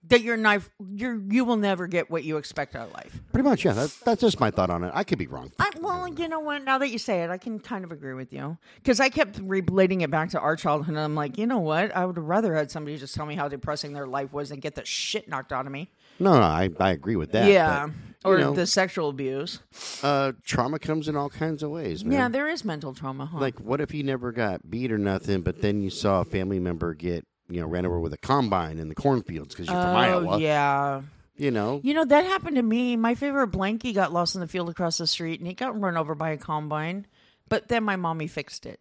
that 0.10 0.22
you're 0.22 0.38
not 0.38 0.62
you're 0.94 1.22
you 1.30 1.46
will 1.46 1.58
never 1.58 1.88
get 1.88 2.10
what 2.10 2.24
you 2.24 2.38
expect 2.38 2.76
out 2.76 2.88
of 2.88 2.94
life. 2.94 3.20
Pretty 3.32 3.48
much, 3.48 3.66
yeah. 3.66 3.74
That, 3.74 3.96
that's 4.06 4.22
just 4.22 4.40
my 4.40 4.52
thought 4.52 4.70
on 4.70 4.84
it. 4.84 4.92
I 4.94 5.04
could 5.04 5.18
be 5.18 5.28
wrong. 5.28 5.52
I, 5.60 5.72
well, 5.80 6.08
you 6.08 6.28
know 6.28 6.40
what? 6.40 6.64
Now 6.64 6.78
that 6.78 6.90
you 6.90 6.98
say 6.98 7.24
it, 7.24 7.30
I 7.30 7.38
can 7.38 7.60
kind 7.60 7.84
of 7.84 7.92
agree 7.92 8.14
with 8.14 8.32
you 8.34 8.58
because 8.76 9.00
I 9.00 9.10
kept 9.10 9.40
relating 9.42 10.02
it 10.02 10.12
back 10.12 10.30
to 10.32 10.40
our 10.40 10.56
childhood. 10.56 10.96
And 10.96 11.00
I'm 11.00 11.16
like, 11.16 11.38
you 11.38 11.48
know 11.48 11.60
what? 11.60 11.96
I 11.96 12.06
would 12.06 12.18
rather 12.18 12.56
had 12.56 12.72
somebody 12.72 12.98
just 12.98 13.16
tell 13.16 13.26
me 13.26 13.36
how 13.36 13.48
depressing 13.48 13.94
their 13.94 14.08
life 14.08 14.32
was 14.34 14.52
and 14.52 14.62
get 14.62 14.76
the 14.76 14.86
shit 14.86 15.28
knocked 15.28 15.52
out 15.52 15.66
of 15.66 15.72
me. 15.72 15.92
No, 16.20 16.34
no, 16.34 16.42
I, 16.42 16.70
I 16.80 16.92
agree 16.92 17.18
with 17.18 17.32
that. 17.34 17.50
yeah, 17.52 17.88
but, 18.24 18.30
you 18.30 18.36
or 18.36 18.40
know, 18.40 18.54
the 18.54 18.66
sexual 18.66 19.10
abuse. 19.10 19.60
uh, 20.02 20.32
trauma 20.46 20.80
comes 20.80 21.10
in 21.10 21.16
all 21.18 21.30
kinds 21.30 21.62
of 21.62 21.72
ways, 21.72 22.06
man. 22.06 22.14
Yeah, 22.14 22.30
there 22.30 22.48
is 22.48 22.64
mental 22.64 22.94
trauma. 22.94 23.26
Huh? 23.26 23.40
like, 23.40 23.60
what 23.60 23.82
if 23.82 23.94
you 23.94 24.04
never 24.04 24.32
got 24.32 24.70
beat 24.70 24.92
or 24.92 24.98
nothing, 24.98 25.42
but 25.42 25.62
then 25.62 25.82
you 25.82 25.90
saw 25.90 26.22
a 26.22 26.26
family 26.26 26.60
member 26.60 26.94
get, 26.94 27.26
you 27.50 27.62
know, 27.62 27.68
ran 27.68 27.86
over 27.86 28.00
with 28.00 28.14
a 28.14 28.18
combine 28.18 28.80
in 28.80 28.90
the 28.90 28.96
cornfields 28.96 29.54
because 29.54 29.68
you're 29.68 29.82
from 29.82 29.96
oh 29.96 29.98
Iowa? 29.98 30.40
yeah. 30.40 31.02
You 31.38 31.52
know, 31.52 31.82
You 31.84 31.94
know, 31.94 32.05
that 32.05 32.25
happened 32.25 32.55
to 32.55 32.62
me. 32.62 32.96
My 32.96 33.14
favorite 33.14 33.51
blankie 33.51 33.94
got 33.94 34.14
lost 34.14 34.36
in 34.36 34.42
the 34.42 34.48
field 34.48 34.70
across 34.70 34.98
the 34.98 35.05
street 35.05 35.42
and 35.42 35.48
he 35.48 35.53
got 35.53 35.77
run 35.79 35.98
over 35.98 36.16
by 36.16 36.29
a 36.29 36.38
combine. 36.38 37.08
But 37.50 37.68
then 37.68 37.84
my 37.84 37.98
mommy 37.98 38.27
fixed 38.27 38.66
it. 38.66 38.79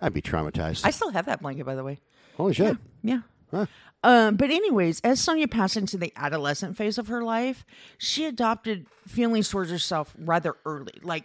I'd 0.00 0.12
be 0.12 0.20
traumatized. 0.20 0.84
I 0.84 0.90
still 0.90 1.10
have 1.10 1.26
that 1.26 1.40
blanket, 1.40 1.64
by 1.64 1.76
the 1.76 1.84
way. 1.84 1.98
Holy 2.36 2.54
shit. 2.54 2.76
Yeah. 3.02 3.20
Huh. 3.52 3.66
Um, 4.02 4.36
but 4.36 4.50
anyways, 4.50 5.00
as 5.00 5.20
Sonia 5.20 5.46
passed 5.48 5.76
into 5.76 5.96
the 5.96 6.12
adolescent 6.16 6.76
phase 6.76 6.98
of 6.98 7.06
her 7.06 7.22
life, 7.22 7.64
she 7.98 8.26
adopted 8.26 8.86
feelings 9.06 9.48
towards 9.48 9.70
herself 9.70 10.12
rather 10.18 10.56
early, 10.64 10.92
like 11.02 11.24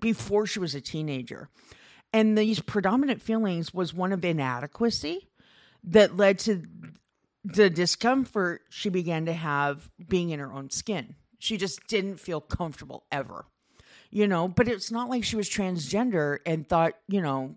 before 0.00 0.46
she 0.46 0.60
was 0.60 0.74
a 0.74 0.80
teenager. 0.80 1.48
And 2.12 2.38
these 2.38 2.60
predominant 2.60 3.20
feelings 3.20 3.74
was 3.74 3.92
one 3.92 4.12
of 4.12 4.24
inadequacy 4.24 5.28
that 5.86 6.16
led 6.16 6.38
to 6.40 6.62
the 7.44 7.70
discomfort 7.70 8.62
she 8.68 8.88
began 8.88 9.26
to 9.26 9.32
have 9.32 9.90
being 10.08 10.30
in 10.30 10.40
her 10.40 10.52
own 10.52 10.70
skin. 10.70 11.14
She 11.38 11.56
just 11.56 11.86
didn't 11.86 12.18
feel 12.18 12.40
comfortable 12.40 13.04
ever. 13.12 13.44
You 14.10 14.26
know, 14.26 14.48
but 14.48 14.68
it's 14.68 14.90
not 14.90 15.08
like 15.10 15.24
she 15.24 15.36
was 15.36 15.48
transgender 15.48 16.38
and 16.46 16.66
thought, 16.68 16.94
you 17.08 17.20
know, 17.20 17.56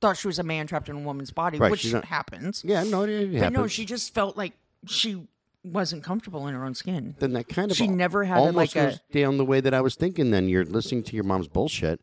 thought 0.00 0.16
she 0.16 0.26
was 0.26 0.38
a 0.38 0.42
man 0.42 0.66
trapped 0.66 0.88
in 0.88 0.96
a 0.96 1.00
woman's 1.00 1.30
body, 1.30 1.58
Right, 1.58 1.70
which 1.70 1.90
not- 1.92 2.04
happens. 2.04 2.62
Yeah, 2.64 2.82
no, 2.84 3.02
it, 3.04 3.10
it 3.10 3.32
But 3.32 3.38
happens. 3.38 3.56
no, 3.56 3.66
she 3.66 3.84
just 3.84 4.12
felt 4.12 4.36
like 4.36 4.52
she 4.86 5.26
wasn't 5.64 6.04
comfortable 6.04 6.46
in 6.46 6.54
her 6.54 6.64
own 6.64 6.74
skin. 6.74 7.16
then 7.18 7.32
that 7.32 7.48
kind 7.48 7.70
of 7.70 7.76
she 7.76 7.86
al- 7.86 7.92
never 7.94 8.24
had 8.24 8.38
almost 8.38 8.76
like 8.76 8.76
a- 8.76 9.00
down 9.12 9.38
the 9.38 9.44
way 9.44 9.60
that 9.60 9.74
I 9.74 9.80
was 9.80 9.94
thinking. 9.96 10.30
Then 10.30 10.48
you're 10.48 10.64
listening 10.64 11.02
to 11.04 11.14
your 11.14 11.24
mom's 11.24 11.48
bullshit 11.48 12.00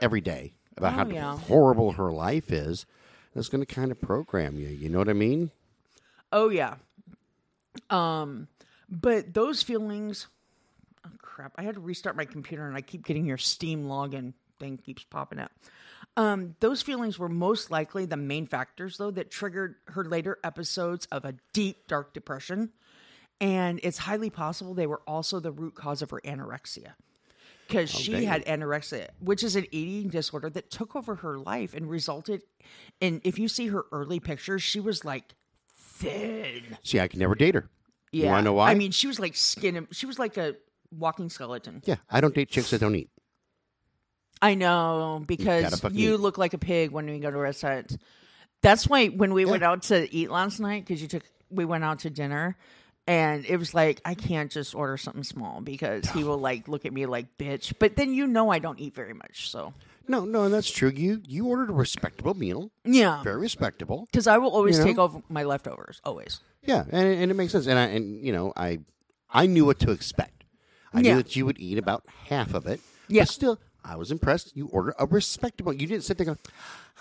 every 0.00 0.20
day 0.20 0.54
about 0.76 0.94
Oh, 0.94 0.96
how 0.96 1.06
yeah. 1.10 1.36
horrible 1.36 1.92
her 1.92 2.10
life 2.12 2.50
is. 2.52 2.86
That's 3.34 3.48
going 3.48 3.64
to 3.64 3.74
kind 3.74 3.90
of 3.90 4.00
program 4.00 4.58
you. 4.58 4.68
You 4.68 4.88
know 4.88 4.98
what 4.98 5.08
I 5.08 5.14
mean? 5.14 5.50
Oh 6.30 6.48
yeah. 6.48 6.76
Um, 7.90 8.48
but 8.88 9.32
those 9.34 9.62
feelings. 9.62 10.26
Oh 11.06 11.10
crap! 11.18 11.52
I 11.56 11.62
had 11.62 11.74
to 11.74 11.80
restart 11.80 12.16
my 12.16 12.24
computer, 12.24 12.66
and 12.66 12.76
I 12.76 12.80
keep 12.80 13.04
getting 13.04 13.26
your 13.26 13.38
Steam 13.38 13.84
login 13.86 14.34
thing 14.58 14.78
keeps 14.78 15.04
popping 15.04 15.38
up. 15.38 15.50
Um, 16.16 16.56
those 16.60 16.82
feelings 16.82 17.18
were 17.18 17.28
most 17.28 17.70
likely 17.70 18.04
the 18.04 18.16
main 18.16 18.46
factors, 18.46 18.98
though, 18.98 19.10
that 19.12 19.30
triggered 19.30 19.76
her 19.88 20.04
later 20.04 20.38
episodes 20.44 21.06
of 21.06 21.24
a 21.24 21.34
deep, 21.52 21.88
dark 21.88 22.12
depression. 22.12 22.70
And 23.40 23.80
it's 23.82 23.98
highly 23.98 24.30
possible 24.30 24.74
they 24.74 24.86
were 24.86 25.02
also 25.06 25.40
the 25.40 25.50
root 25.50 25.74
cause 25.74 26.02
of 26.02 26.10
her 26.10 26.20
anorexia. 26.24 26.92
Because 27.72 27.94
oh, 27.94 27.98
she 27.98 28.12
damn. 28.12 28.24
had 28.24 28.44
anorexia, 28.44 29.08
which 29.20 29.42
is 29.42 29.56
an 29.56 29.66
eating 29.70 30.10
disorder 30.10 30.50
that 30.50 30.70
took 30.70 30.94
over 30.94 31.16
her 31.16 31.38
life 31.38 31.72
and 31.74 31.88
resulted 31.88 32.42
in, 33.00 33.20
if 33.24 33.38
you 33.38 33.48
see 33.48 33.68
her 33.68 33.84
early 33.92 34.20
pictures, 34.20 34.62
she 34.62 34.78
was 34.78 35.04
like 35.04 35.34
thin. 35.76 36.76
See, 36.82 37.00
I 37.00 37.08
can 37.08 37.18
never 37.18 37.34
date 37.34 37.54
her. 37.54 37.70
Yeah. 38.12 38.24
You 38.24 38.30
want 38.30 38.40
to 38.40 38.44
know 38.44 38.52
why? 38.54 38.70
I 38.70 38.74
mean, 38.74 38.90
she 38.90 39.06
was 39.06 39.18
like 39.18 39.34
skin. 39.36 39.88
She 39.90 40.04
was 40.04 40.18
like 40.18 40.36
a 40.36 40.54
walking 40.90 41.30
skeleton. 41.30 41.80
yeah, 41.86 41.96
I 42.10 42.20
don't 42.20 42.34
date 42.34 42.50
chicks 42.50 42.70
that 42.70 42.80
don't 42.80 42.94
eat. 42.94 43.08
I 44.42 44.54
know 44.54 45.22
because 45.24 45.80
fucking 45.80 45.96
you 45.96 46.16
look 46.16 46.36
like 46.36 46.52
a 46.52 46.58
pig 46.58 46.90
when 46.90 47.06
we 47.06 47.20
go 47.20 47.30
to 47.30 47.36
restaurants. 47.38 47.96
That's 48.60 48.86
why 48.86 49.06
when 49.06 49.32
we 49.32 49.44
Yeah. 49.44 49.50
went 49.52 49.62
out 49.62 49.82
to 49.84 50.12
eat 50.14 50.30
last 50.30 50.60
night, 50.60 50.84
because 50.84 51.00
you 51.00 51.08
took, 51.08 51.22
we 51.48 51.64
went 51.64 51.84
out 51.84 52.00
to 52.00 52.10
dinner, 52.10 52.56
and 53.06 53.44
it 53.46 53.56
was 53.56 53.74
like 53.74 54.00
I 54.04 54.14
can't 54.14 54.50
just 54.50 54.74
order 54.74 54.96
something 54.96 55.24
small 55.24 55.60
because 55.60 56.08
he 56.10 56.24
will 56.24 56.38
like 56.38 56.68
look 56.68 56.84
at 56.86 56.92
me 56.92 57.06
like 57.06 57.36
bitch. 57.38 57.72
But 57.78 57.96
then 57.96 58.12
you 58.14 58.26
know 58.26 58.50
I 58.50 58.58
don't 58.58 58.78
eat 58.80 58.94
very 58.94 59.14
much, 59.14 59.50
so 59.50 59.74
No, 60.08 60.24
no, 60.24 60.48
that's 60.48 60.70
true. 60.70 60.90
You 60.94 61.20
you 61.26 61.46
ordered 61.46 61.70
a 61.70 61.72
respectable 61.74 62.34
meal, 62.34 62.70
yeah. 62.84 63.22
very 63.22 63.40
respectable. 63.40 64.06
Because 64.10 64.26
I 64.26 64.38
will 64.38 64.50
always 64.50 64.78
You 64.78 64.84
know? 64.84 64.90
take 64.90 64.98
over 64.98 65.22
my 65.28 65.42
leftovers, 65.44 66.00
always. 66.04 66.40
Yeah, 66.62 66.84
and, 66.90 67.08
and 67.20 67.30
it 67.30 67.34
makes 67.34 67.52
sense. 67.52 67.66
And 67.66 67.78
I 67.78 67.84
and 67.86 68.24
you 68.24 68.32
know 68.32 68.52
I 68.56 68.78
I 69.30 69.46
knew 69.46 69.64
what 69.64 69.78
to 69.80 69.90
expect. 69.90 70.44
I 70.92 71.00
Yeah. 71.00 71.14
knew 71.14 71.22
that 71.22 71.34
you 71.36 71.46
would 71.46 71.58
eat 71.58 71.78
about 71.78 72.04
half 72.28 72.54
of 72.54 72.66
it. 72.66 72.80
Yeah. 73.08 73.22
But 73.22 73.28
still, 73.30 73.58
I 73.84 73.96
was 73.96 74.10
impressed. 74.12 74.56
You 74.56 74.66
ordered 74.68 74.94
a 74.98 75.06
respectable. 75.06 75.72
You 75.72 75.86
didn't 75.86 76.04
sit 76.04 76.18
there 76.18 76.26
going, 76.26 76.38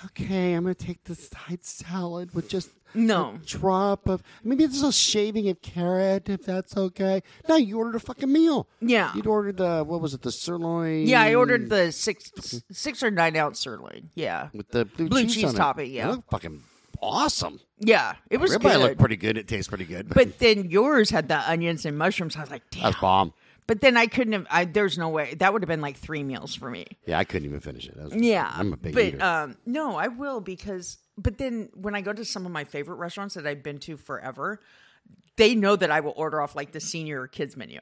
"Okay, 0.05 0.53
I'm 0.53 0.63
going 0.63 0.73
to 0.75 0.85
take 0.85 1.03
the 1.03 1.13
side 1.15 1.63
salad 1.63 2.33
with 2.33 2.47
just 2.49 2.69
No. 2.93 3.36
a 3.41 3.45
drop 3.45 4.08
of 4.10 4.21
maybe 4.43 4.63
it's 4.63 4.82
a 4.82 4.91
shaving 4.91 5.47
of 5.49 5.62
carrot 5.62 6.30
if 6.30 6.43
that's 6.43 6.75
okay." 6.77 7.23
No, 7.49 7.56
you 7.56 7.77
ordered 7.77 7.95
a 7.95 7.99
fucking 7.99 8.32
meal. 8.32 8.67
Yeah. 8.82 9.13
You'd 9.15 9.27
ordered 9.27 9.58
the 9.58 9.84
what 9.84 10.01
was 10.01 10.13
it? 10.13 10.21
The 10.21 10.32
sirloin. 10.32 11.08
Yeah, 11.08 11.21
I 11.21 11.36
ordered 11.36 11.69
the 11.69 11.91
six 11.91 12.32
six 12.71 13.04
or 13.04 13.12
nine 13.12 13.36
ounce 13.36 13.60
sirloin. 13.60 14.10
Yeah, 14.15 14.49
with 14.54 14.69
the 14.69 14.86
blue, 14.86 15.10
Blue 15.10 15.23
cheese, 15.23 15.36
cheese 15.36 15.54
topping, 15.54 15.91
yeah. 15.91 16.13
It 16.15 16.19
fucking 16.30 16.62
awesome. 17.01 17.60
yeah, 17.80 18.15
it 18.30 18.38
was 18.38 18.54
Everybody 18.54 18.75
good. 18.80 18.84
looked 18.84 18.99
pretty 18.99 19.15
good. 19.17 19.38
It 19.38 19.47
tastes 19.47 19.67
pretty 19.69 19.86
good. 19.86 20.10
but 20.10 20.39
then 20.39 20.69
yours 20.69 21.10
had 21.10 21.27
the 21.27 21.49
onions 21.49 21.86
and 21.86 21.97
mushrooms. 21.97 22.36
I 22.36 22.41
was 22.41 22.51
like, 22.51 22.63
damn. 22.71 22.84
that's 22.84 22.99
bomb. 22.99 23.34
But 23.67 23.80
then 23.80 23.95
I 23.95 24.08
couldn't 24.08 24.34
have. 24.34 24.47
I, 24.49 24.65
there's 24.65 24.97
no 24.97 25.08
way 25.10 25.34
that 25.36 25.54
would 25.54 25.62
have 25.62 25.67
been 25.69 25.82
like 25.82 25.95
three 25.95 26.23
meals 26.23 26.54
for 26.56 26.69
me. 26.69 26.86
Yeah, 27.06 27.19
I 27.19 27.23
couldn't 27.23 27.47
even 27.47 27.62
finish 27.62 27.88
it. 27.88 27.95
Was- 27.95 28.13
Yeah, 28.15 28.51
I'm 28.54 28.73
a 28.73 28.77
big 28.77 28.93
but 28.93 29.04
eater. 29.06 29.23
um, 29.23 29.56
no, 29.65 29.95
I 29.95 30.10
will 30.10 30.41
because. 30.41 30.97
But 31.17 31.38
then 31.38 31.69
when 31.74 31.95
I 31.95 32.02
go 32.02 32.13
to 32.13 32.26
some 32.26 32.45
of 32.45 32.52
my 32.52 32.63
favorite 32.63 32.95
restaurants 32.95 33.36
that 33.36 33.45
I've 33.45 33.63
been 33.63 33.80
to 33.80 33.97
forever, 33.97 34.60
they 35.36 35.56
know 35.56 35.76
that 35.76 35.91
I 35.91 36.00
will 36.00 36.13
order 36.15 36.41
off 36.41 36.56
like 36.56 36.71
the 36.71 36.80
senior 36.80 37.21
or 37.21 37.28
kids 37.28 37.58
menu 37.58 37.80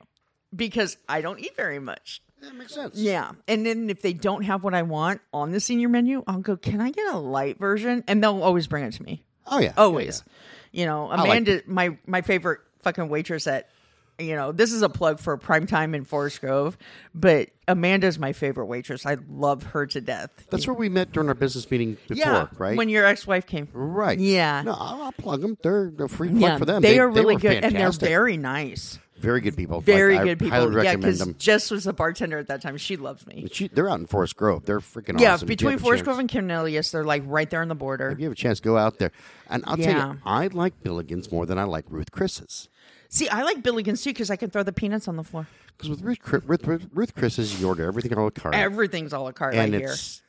because 0.55 0.97
I 1.07 1.21
don't 1.21 1.39
eat 1.39 1.55
very 1.55 1.79
much. 1.79 2.21
That 2.41 2.55
makes 2.55 2.73
sense. 2.73 2.95
Yeah. 2.97 3.31
And 3.47 3.65
then 3.65 3.89
if 3.89 4.01
they 4.01 4.13
don't 4.13 4.43
have 4.43 4.63
what 4.63 4.73
I 4.73 4.81
want 4.83 5.21
on 5.33 5.51
the 5.51 5.59
senior 5.59 5.89
menu, 5.89 6.23
I'll 6.25 6.39
go, 6.39 6.55
can 6.57 6.79
I 6.81 6.89
get 6.91 7.13
a 7.13 7.17
light 7.17 7.59
version? 7.59 8.03
And 8.07 8.23
they'll 8.23 8.41
always 8.41 8.67
bring 8.67 8.85
it 8.85 8.93
to 8.93 9.03
me. 9.03 9.23
Oh 9.45 9.59
yeah. 9.59 9.73
Always. 9.77 10.23
You 10.71 10.85
know, 10.85 11.07
like- 11.07 11.25
Amanda, 11.25 11.61
my, 11.67 11.97
my 12.05 12.21
favorite 12.21 12.59
fucking 12.81 13.09
waitress 13.09 13.45
at, 13.47 13.69
you 14.19 14.35
know, 14.35 14.51
this 14.51 14.71
is 14.71 14.81
a 14.81 14.89
plug 14.89 15.19
for 15.19 15.35
prime 15.37 15.65
time 15.67 15.95
in 15.95 16.05
Forest 16.05 16.41
Grove, 16.41 16.77
but 17.15 17.49
Amanda's 17.67 18.17
my 18.19 18.33
favorite 18.33 18.65
waitress. 18.65 19.05
I 19.05 19.17
love 19.29 19.63
her 19.63 19.85
to 19.87 20.01
death. 20.01 20.31
That's 20.49 20.67
where 20.67 20.73
we 20.75 20.89
met 20.89 21.11
during 21.11 21.29
our 21.29 21.35
business 21.35 21.69
meeting 21.69 21.97
before, 22.07 22.15
yeah. 22.17 22.47
right? 22.57 22.77
When 22.77 22.89
your 22.89 23.05
ex 23.05 23.25
wife 23.27 23.45
came. 23.45 23.67
right. 23.73 24.17
Yeah. 24.19 24.61
No, 24.63 24.71
I'll, 24.73 25.01
I'll 25.03 25.11
plug 25.13 25.41
them. 25.41 25.57
They're 25.61 25.91
they're 25.95 26.07
free 26.07 26.29
plug 26.29 26.41
Yeah, 26.41 26.57
for 26.57 26.65
them. 26.65 26.81
they, 26.81 26.99
are 26.99 27.09
really 27.09 27.35
were 27.35 27.39
good 27.41 27.51
and 27.63 27.63
they're 27.75 27.81
fantastic. 27.81 28.09
very 28.09 28.37
nice. 28.37 28.97
very 29.17 29.41
good 29.41 29.55
people. 29.57 29.81
Very 29.81 30.13
Like, 30.15 30.21
I 30.21 30.25
good 30.25 30.39
people. 30.39 30.57
Highly 30.57 30.71
Yeah, 30.71 30.89
recommend 30.91 31.17
because. 31.19 31.33
Jess 31.35 31.71
was 31.71 31.85
a 31.87 31.93
bartender 31.93 32.37
at 32.37 32.47
that 32.47 32.61
time. 32.61 32.77
She 32.77 32.95
loves 32.97 33.27
me. 33.27 33.47
She, 33.51 33.67
they're 33.67 33.89
out 33.89 33.99
in 33.99 34.05
Forest 34.07 34.35
Grove. 34.37 34.65
They're 34.65 34.79
freaking 34.79 35.19
Yeah, 35.19 35.33
awesome. 35.33 35.47
Between 35.47 35.77
Forest 35.77 35.99
chance- 35.99 36.05
Grove 36.05 36.19
and 36.19 36.31
Cornelius, 36.31 36.91
they're 36.91 37.03
like 37.03 37.23
right 37.25 37.49
there 37.49 37.61
on 37.61 37.67
the 37.67 37.75
border. 37.75 38.09
If 38.09 38.19
you 38.19 38.25
have 38.25 38.33
a 38.33 38.35
chance, 38.35 38.59
go 38.61 38.77
out 38.77 38.97
there. 38.97 39.11
And 39.49 39.63
I'll 39.67 39.77
tell 39.77 40.13
you, 40.13 40.19
I 40.25 40.47
like 40.47 40.81
Billigan's 40.83 41.31
more 41.31 41.45
than 41.45 41.57
I 41.59 41.63
like 41.63 41.85
Ruth 41.89 42.11
Chris's. 42.11 42.69
See, 43.09 43.27
I 43.27 43.41
like 43.41 43.63
Billigan's 43.63 44.03
too 44.03 44.11
because 44.11 44.29
I 44.29 44.35
can 44.35 44.51
throw 44.51 44.61
the 44.61 44.71
peanuts 44.71 45.07
on 45.07 45.17
the 45.17 45.23
floor. 45.23 45.47
Because 45.75 45.89
with 45.89 46.01
Ruth, 46.01 46.19
Ruth, 46.45 46.65
Ruth, 46.67 46.87
Ruth 46.93 47.15
Chris's, 47.15 47.59
you 47.59 47.67
order 47.67 47.87
everything 47.87 48.11
a 48.13 48.31
cart. 48.31 48.53
Everything's 48.53 49.13
all 49.13 49.23
a 49.23 49.25
la 49.25 49.31
carte 49.31 49.55
and 49.55 49.73
right 49.73 49.81
here. 49.81 49.91
it's 49.91 50.21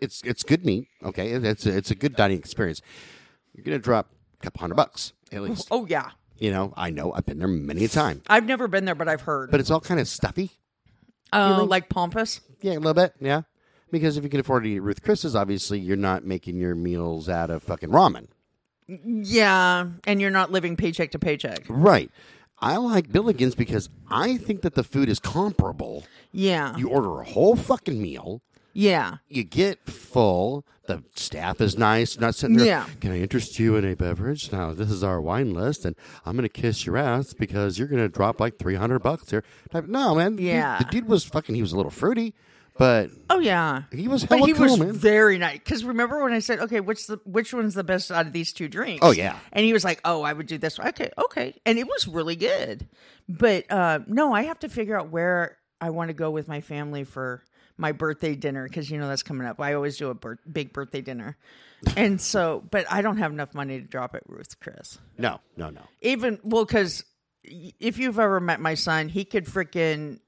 it's 0.00 0.22
it's 0.22 0.42
good 0.42 0.64
meat. 0.64 0.88
Okay, 1.02 1.30
it's 1.30 1.64
a, 1.64 1.74
it's 1.74 1.90
a 1.90 1.94
good 1.94 2.14
dining 2.14 2.38
experience. 2.38 2.82
You're 3.54 3.64
gonna 3.64 3.78
drop 3.78 4.10
a 4.38 4.44
couple 4.44 4.60
hundred 4.60 4.74
bucks 4.74 5.14
at 5.32 5.40
least. 5.42 5.68
Oh 5.70 5.86
yeah, 5.86 6.10
You 6.38 6.50
know, 6.50 6.74
I 6.76 6.90
know 6.90 7.12
I've 7.12 7.24
been 7.24 7.38
there 7.38 7.48
many 7.48 7.84
a 7.84 7.88
time, 7.88 8.22
I've 8.28 8.44
never 8.44 8.68
been 8.68 8.84
there, 8.84 8.94
but 8.94 9.08
I've 9.08 9.22
heard. 9.22 9.50
but 9.50 9.58
it's 9.60 9.70
all 9.70 9.80
kind 9.80 9.98
of 9.98 10.06
stuffy. 10.06 10.50
uh, 11.32 11.64
like 11.64 11.88
pompous. 11.88 12.42
Yeah, 12.60 12.72
a 12.72 12.74
little 12.74 12.92
bit. 12.94 13.14
Yeah, 13.18 13.42
because 13.90 14.18
if 14.18 14.24
you 14.24 14.30
can 14.30 14.40
afford 14.40 14.64
to 14.64 14.70
eat 14.70 14.80
Ruth 14.80 15.02
Chris's, 15.02 15.34
obviously 15.34 15.78
you're 15.78 15.96
not 15.96 16.24
making 16.24 16.56
your 16.58 16.74
meals 16.74 17.30
out 17.30 17.48
of 17.50 17.62
fucking 17.62 17.90
ramen. 17.90 18.26
Yeah, 18.88 19.86
and 20.06 20.20
you're 20.20 20.30
not 20.30 20.50
living 20.52 20.76
paycheck 20.76 21.10
to 21.12 21.18
paycheck. 21.18 21.64
Right. 21.68 22.10
I 22.58 22.76
like 22.76 23.12
Billigan's 23.12 23.54
because 23.54 23.88
I 24.10 24.36
think 24.38 24.62
that 24.62 24.74
the 24.74 24.84
food 24.84 25.08
is 25.08 25.18
comparable. 25.18 26.04
Yeah, 26.32 26.76
You 26.76 26.88
order 26.88 27.20
a 27.20 27.24
whole 27.24 27.56
fucking 27.56 28.00
meal. 28.00 28.42
yeah, 28.72 29.16
you 29.28 29.44
get 29.44 29.84
full. 29.88 30.64
The 30.86 31.02
staff 31.16 31.60
is 31.60 31.76
nice. 31.76 32.18
Not 32.20 32.36
sitting 32.36 32.56
there. 32.56 32.66
Yeah. 32.66 32.86
Can 33.00 33.10
I 33.10 33.18
interest 33.18 33.58
you 33.58 33.74
in 33.76 33.84
a 33.84 33.96
beverage? 33.96 34.52
Now 34.52 34.72
this 34.72 34.88
is 34.90 35.02
our 35.02 35.20
wine 35.20 35.52
list, 35.52 35.84
and 35.84 35.96
I'm 36.24 36.36
going 36.36 36.48
to 36.48 36.62
kiss 36.62 36.86
your 36.86 36.96
ass 36.96 37.34
because 37.34 37.76
you're 37.78 37.88
going 37.88 38.02
to 38.02 38.08
drop 38.08 38.38
like 38.38 38.58
three 38.58 38.76
hundred 38.76 39.00
bucks 39.00 39.30
here. 39.30 39.42
No, 39.86 40.14
man. 40.14 40.38
Yeah. 40.38 40.78
the 40.78 40.84
dude 40.84 41.08
was 41.08 41.24
fucking. 41.24 41.54
He 41.56 41.60
was 41.62 41.72
a 41.72 41.76
little 41.76 41.90
fruity, 41.90 42.34
but 42.78 43.10
oh 43.30 43.38
yeah. 43.38 43.82
he 43.92 44.08
was 44.08 44.24
But 44.24 44.40
he 44.40 44.52
cool, 44.52 44.62
was 44.64 44.78
man. 44.78 44.92
very 44.92 45.38
nice. 45.38 45.58
Because 45.58 45.84
remember 45.84 46.22
when 46.22 46.32
I 46.32 46.38
said, 46.40 46.58
"Okay, 46.60 46.80
which 46.80 47.06
the 47.06 47.18
which 47.24 47.52
one's 47.54 47.74
the 47.74 47.84
best 47.84 48.10
out 48.10 48.26
of 48.26 48.32
these 48.32 48.52
two 48.52 48.68
drinks?" 48.68 49.00
Oh, 49.04 49.10
yeah. 49.12 49.38
and 49.52 49.64
he 49.64 49.72
was 49.72 49.84
like, 49.84 50.00
"Oh, 50.04 50.22
I 50.22 50.32
would 50.32 50.46
do 50.46 50.58
this." 50.58 50.78
one." 50.78 50.88
Okay, 50.88 51.10
okay, 51.18 51.54
and 51.64 51.78
it 51.78 51.86
was 51.86 52.06
really 52.08 52.36
good. 52.36 52.86
But 53.28 53.70
uh, 53.70 54.00
no, 54.06 54.32
I 54.32 54.42
have 54.44 54.58
to 54.60 54.68
figure 54.68 54.98
out 54.98 55.10
where 55.10 55.56
I 55.80 55.90
want 55.90 56.08
to 56.08 56.14
go 56.14 56.30
with 56.30 56.48
my 56.48 56.60
family 56.60 57.04
for 57.04 57.42
my 57.78 57.92
birthday 57.92 58.34
dinner 58.34 58.66
because 58.68 58.90
you 58.90 58.98
know 58.98 59.08
that's 59.08 59.22
coming 59.22 59.46
up. 59.46 59.60
I 59.60 59.74
always 59.74 59.96
do 59.98 60.08
a 60.10 60.14
bir- 60.14 60.38
big 60.50 60.72
birthday 60.72 61.00
dinner, 61.02 61.36
and 61.96 62.20
so, 62.20 62.64
but 62.70 62.86
I 62.90 63.02
don't 63.02 63.18
have 63.18 63.32
enough 63.32 63.52
money 63.54 63.80
to 63.80 63.86
drop 63.86 64.14
at 64.14 64.22
Ruth 64.26 64.58
Chris. 64.60 64.98
no, 65.18 65.40
no, 65.56 65.70
no. 65.70 65.82
Even 66.02 66.38
well, 66.42 66.64
because 66.64 67.04
if 67.42 67.98
you've 67.98 68.18
ever 68.18 68.40
met 68.40 68.60
my 68.60 68.74
son, 68.74 69.08
he 69.08 69.24
could 69.24 69.44
freaking 69.46 70.20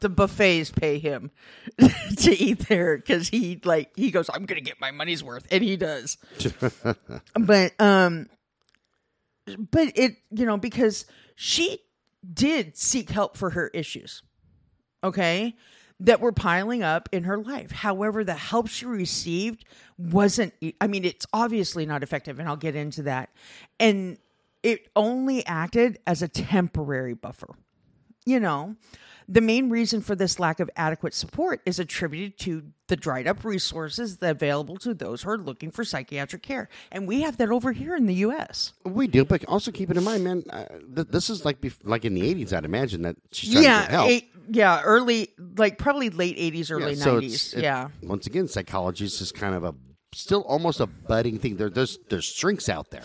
the 0.00 0.08
buffets 0.08 0.70
pay 0.70 0.98
him 0.98 1.30
to 2.16 2.30
eat 2.36 2.68
there 2.68 2.96
because 2.96 3.28
he 3.28 3.60
like 3.64 3.90
he 3.96 4.10
goes, 4.10 4.28
I'm 4.32 4.46
gonna 4.46 4.60
get 4.60 4.80
my 4.80 4.90
money's 4.90 5.22
worth, 5.22 5.46
and 5.50 5.62
he 5.62 5.76
does. 5.76 6.18
but 7.34 7.80
um, 7.80 8.28
but 9.46 9.92
it 9.96 10.16
you 10.30 10.46
know 10.46 10.56
because 10.56 11.06
she 11.36 11.78
did 12.32 12.76
seek 12.76 13.10
help 13.10 13.36
for 13.36 13.50
her 13.50 13.68
issues, 13.68 14.22
okay, 15.02 15.54
that 16.00 16.20
were 16.20 16.32
piling 16.32 16.82
up 16.82 17.08
in 17.12 17.24
her 17.24 17.38
life. 17.38 17.70
However, 17.70 18.24
the 18.24 18.34
help 18.34 18.68
she 18.68 18.86
received 18.86 19.64
wasn't. 19.98 20.54
I 20.80 20.86
mean, 20.86 21.04
it's 21.04 21.26
obviously 21.32 21.86
not 21.86 22.02
effective, 22.02 22.38
and 22.38 22.48
I'll 22.48 22.56
get 22.56 22.76
into 22.76 23.02
that. 23.02 23.30
And 23.78 24.18
it 24.62 24.88
only 24.96 25.44
acted 25.46 25.98
as 26.06 26.22
a 26.22 26.28
temporary 26.28 27.14
buffer 27.14 27.54
you 28.26 28.40
know, 28.40 28.76
the 29.28 29.40
main 29.40 29.70
reason 29.70 30.02
for 30.02 30.14
this 30.14 30.38
lack 30.38 30.60
of 30.60 30.68
adequate 30.76 31.14
support 31.14 31.62
is 31.64 31.78
attributed 31.78 32.38
to 32.40 32.62
the 32.88 32.96
dried 32.96 33.26
up 33.26 33.42
resources 33.42 34.18
that 34.18 34.30
available 34.32 34.76
to 34.76 34.92
those 34.92 35.22
who 35.22 35.30
are 35.30 35.38
looking 35.38 35.70
for 35.70 35.82
psychiatric 35.82 36.42
care. 36.42 36.68
And 36.92 37.08
we 37.08 37.22
have 37.22 37.38
that 37.38 37.48
over 37.48 37.72
here 37.72 37.96
in 37.96 38.04
the 38.04 38.14
US. 38.16 38.74
We 38.84 39.06
do, 39.06 39.24
but 39.24 39.42
also 39.46 39.70
keep 39.70 39.90
it 39.90 39.96
in 39.96 40.04
mind, 40.04 40.24
man. 40.24 40.42
Uh, 40.50 40.64
th- 40.94 41.08
this 41.08 41.30
is 41.30 41.44
like 41.44 41.60
bef- 41.62 41.78
like 41.84 42.04
in 42.04 42.12
the 42.14 42.20
'80s. 42.34 42.52
I'd 42.52 42.66
imagine 42.66 43.00
that 43.02 43.16
she's 43.32 43.52
trying 43.52 43.62
to 43.64 43.68
get 43.70 43.80
Yeah, 43.82 43.90
help. 43.90 44.10
eight, 44.10 44.30
yeah, 44.50 44.82
early 44.82 45.30
like 45.56 45.78
probably 45.78 46.10
late 46.10 46.36
80s 46.36 46.70
early 46.70 46.94
so 46.94 47.16
90s. 47.18 47.24
it's- 47.24 47.54
it- 47.54 47.62
yeah. 47.62 47.88
Once 48.02 48.26
again, 48.26 48.46
psychology 48.46 49.06
is 49.06 49.18
just 49.18 49.34
kind 49.34 49.54
of 49.54 49.64
a 49.64 49.74
still 50.12 50.42
almost 50.42 50.80
a 50.80 50.86
budding 50.86 51.38
thing. 51.38 51.56
There, 51.56 51.70
there's 51.70 51.96
there's 52.10 52.26
shrinks 52.26 52.68
out 52.68 52.90
there. 52.90 53.02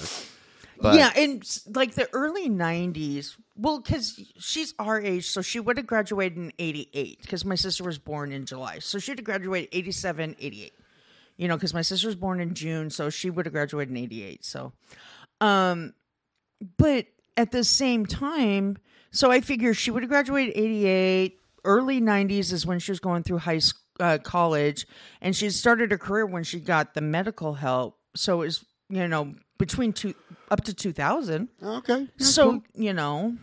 But 0.82 0.95
yeah, 0.95 1.12
and 1.15 1.43
like 1.75 1.95
the 1.95 2.08
early 2.13 2.49
90s, 2.49 3.36
well, 3.62 3.80
because 3.80 4.19
she's 4.39 4.74
our 4.80 5.02
age, 5.02 5.28
so 5.30 5.41
she 5.41 5.60
would 5.60 5.78
have 5.78 5.86
graduated 5.88 6.38
in 6.38 6.54
88, 6.60 7.22
because 7.22 7.43
my 7.43 7.56
sister 7.56 7.84
was 7.84 7.98
born 7.98 8.32
in 8.32 8.45
July. 8.45 8.80
So 8.80 9.00
she'd 9.00 9.17
have 9.19 9.26
graduated 9.26 9.69
87, 9.74 10.36
88. 10.39 10.74
You 11.38 11.48
know, 11.48 11.56
because 11.56 11.74
my 11.74 11.82
sister 11.82 12.08
was 12.08 12.15
born 12.15 12.39
in 12.39 12.54
June, 12.54 12.89
so 12.89 13.10
she 13.10 13.30
would 13.30 13.45
have 13.45 13.54
graduated 13.54 13.91
in 13.91 13.98
88. 13.98 14.43
So, 14.45 14.72
um, 15.41 15.93
but 16.78 17.08
at 17.38 17.52
the 17.52 17.63
same 17.63 18.06
time, 18.06 18.78
so 19.12 19.32
I 19.32 19.41
figure 19.41 19.74
she 19.74 19.91
would 19.91 20.04
have 20.04 20.10
graduated 20.10 20.56
88. 20.58 21.39
Early 21.65 22.02
90s 22.02 22.52
is 22.54 22.65
when 22.65 22.80
she 22.80 22.91
was 22.91 23.00
going 23.00 23.24
through 23.24 23.39
high 23.39 23.60
school, 23.60 23.82
uh, 24.00 24.17
college, 24.17 24.88
and 25.22 25.36
she 25.36 25.50
started 25.50 25.91
her 25.91 25.98
career 25.98 26.26
when 26.26 26.43
she 26.43 26.60
got 26.62 26.93
the 26.93 27.02
medical 27.02 27.54
help. 27.54 27.98
So 28.15 28.41
it 28.41 28.45
was, 28.45 28.65
you 28.89 29.08
know, 29.10 29.34
between 29.58 29.91
two 29.91 30.13
up 30.52 30.63
to 30.65 30.74
2000. 30.74 31.50
okay, 31.62 32.08
So, 32.17 32.52
cool. 32.52 32.62
you 32.76 32.93
know, 32.93 33.36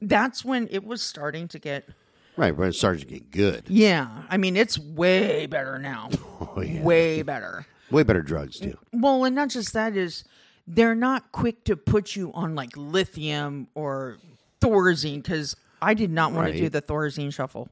that's 0.00 0.44
when 0.44 0.68
it 0.70 0.84
was 0.84 1.02
starting 1.02 1.48
to 1.48 1.58
get, 1.58 1.88
right, 2.36 2.56
but 2.56 2.64
it 2.68 2.74
started 2.74 3.00
to 3.00 3.06
get 3.06 3.30
good. 3.30 3.64
yeah. 3.68 4.22
I 4.28 4.36
mean, 4.36 4.56
it's 4.56 4.78
way 4.78 5.46
better 5.46 5.78
now. 5.78 6.10
Oh 6.40 6.62
yeah, 6.62 6.82
Way 6.82 7.22
better. 7.22 7.66
way 7.90 8.02
better 8.02 8.22
drugs 8.22 8.58
too. 8.58 8.76
Well, 8.92 9.24
and 9.24 9.34
not 9.36 9.50
just 9.50 9.72
that 9.74 9.94
is 9.96 10.24
they're 10.66 10.94
not 10.94 11.32
quick 11.32 11.64
to 11.64 11.76
put 11.76 12.16
you 12.16 12.32
on 12.32 12.54
like 12.54 12.70
lithium 12.76 13.68
or 13.74 14.16
Thorazine 14.60 15.22
because 15.22 15.54
I 15.82 15.94
did 15.94 16.10
not 16.10 16.32
want 16.32 16.46
Right. 16.46 16.52
to 16.54 16.58
do 16.60 16.68
the 16.70 16.80
Thorazine 16.82 17.32
shuffle. 17.32 17.68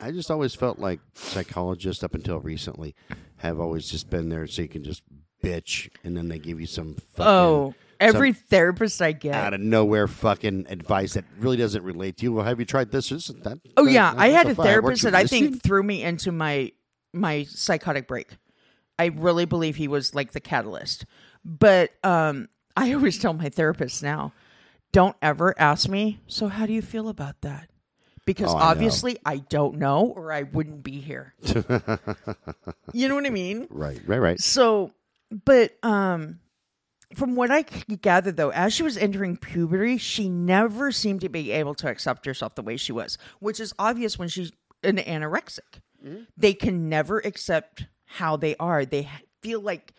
I 0.00 0.12
just 0.12 0.30
always 0.30 0.54
felt 0.54 0.78
like 0.78 1.00
psychologists 1.14 2.04
up 2.04 2.14
until 2.14 2.38
recently 2.40 2.94
have 3.38 3.58
always 3.60 3.88
just 3.90 4.08
been 4.10 4.28
there 4.28 4.46
so 4.46 4.62
you 4.62 4.68
can 4.68 4.84
just 4.84 5.02
bitch 5.42 5.88
and 6.04 6.16
then 6.16 6.28
they 6.28 6.38
give 6.38 6.60
you 6.60 6.66
some 6.66 6.94
fucking 7.14 7.26
Oh, 7.32 7.74
every 8.00 8.32
some 8.32 8.42
therapist 8.48 9.00
I 9.02 9.12
get. 9.12 9.34
out 9.34 9.54
of 9.54 9.60
nowhere 9.60 10.06
fucking 10.08 10.66
advice 10.68 11.14
that 11.14 11.24
really 11.38 11.56
doesn't 11.56 11.82
relate 11.82 12.16
to 12.18 12.24
you. 12.24 12.32
Well, 12.32 12.44
have 12.44 12.58
you 12.60 12.66
tried 12.66 12.90
this? 12.90 13.08
this 13.10 13.26
that, 13.28 13.58
Oh 13.76 13.84
that- 13.84 13.90
yeah, 13.92 14.12
that- 14.14 14.20
I 14.20 14.28
had 14.28 14.48
a 14.48 14.54
therapist 14.54 15.02
that 15.02 15.14
I 15.14 15.24
think 15.24 15.62
threw 15.62 15.82
me 15.82 16.02
into 16.02 16.32
my 16.32 16.72
my 17.12 17.44
psychotic 17.44 18.06
break. 18.08 18.36
I 18.98 19.06
really 19.06 19.44
believe 19.44 19.76
he 19.76 19.88
was 19.88 20.14
like 20.14 20.32
the 20.32 20.40
catalyst. 20.40 21.04
But 21.44 21.92
um 22.04 22.48
I 22.76 22.92
always 22.92 23.18
tell 23.18 23.32
my 23.32 23.48
therapist 23.48 24.02
now, 24.02 24.32
don't 24.92 25.16
ever 25.22 25.54
ask 25.58 25.88
me, 25.88 26.20
so 26.26 26.48
how 26.48 26.66
do 26.66 26.72
you 26.72 26.82
feel 26.82 27.08
about 27.08 27.40
that? 27.42 27.70
Because 28.26 28.52
Oh, 28.52 28.56
I 28.56 28.70
obviously 28.72 29.18
I 29.24 29.38
don't 29.38 29.76
know 29.78 30.06
or 30.16 30.32
I 30.32 30.42
wouldn't 30.42 30.82
be 30.82 31.00
here. 31.00 31.34
you 32.92 33.08
know 33.08 33.14
what 33.14 33.26
I 33.26 33.30
mean? 33.30 33.66
Right, 33.70 34.00
right, 34.06 34.18
right. 34.20 34.40
So, 34.40 34.92
but 35.44 35.76
um, 35.84 36.40
from 37.14 37.36
what 37.36 37.50
I 37.50 37.62
gathered, 37.62 38.36
though, 38.36 38.50
as 38.50 38.72
she 38.72 38.82
was 38.82 38.96
entering 38.96 39.36
puberty, 39.36 39.98
she 39.98 40.28
never 40.28 40.90
seemed 40.90 41.20
to 41.20 41.28
be 41.28 41.52
able 41.52 41.74
to 41.76 41.88
accept 41.88 42.26
herself 42.26 42.54
the 42.54 42.62
way 42.62 42.76
she 42.76 42.92
was, 42.92 43.16
which 43.38 43.60
is 43.60 43.72
obvious 43.78 44.18
when 44.18 44.28
she's 44.28 44.52
an 44.82 44.96
anorexic. 44.96 45.80
They 46.36 46.54
can 46.54 46.88
never 46.88 47.18
accept 47.18 47.86
how 48.04 48.36
they 48.36 48.54
are. 48.56 48.84
They 48.84 49.08
feel 49.40 49.60
like 49.60 49.94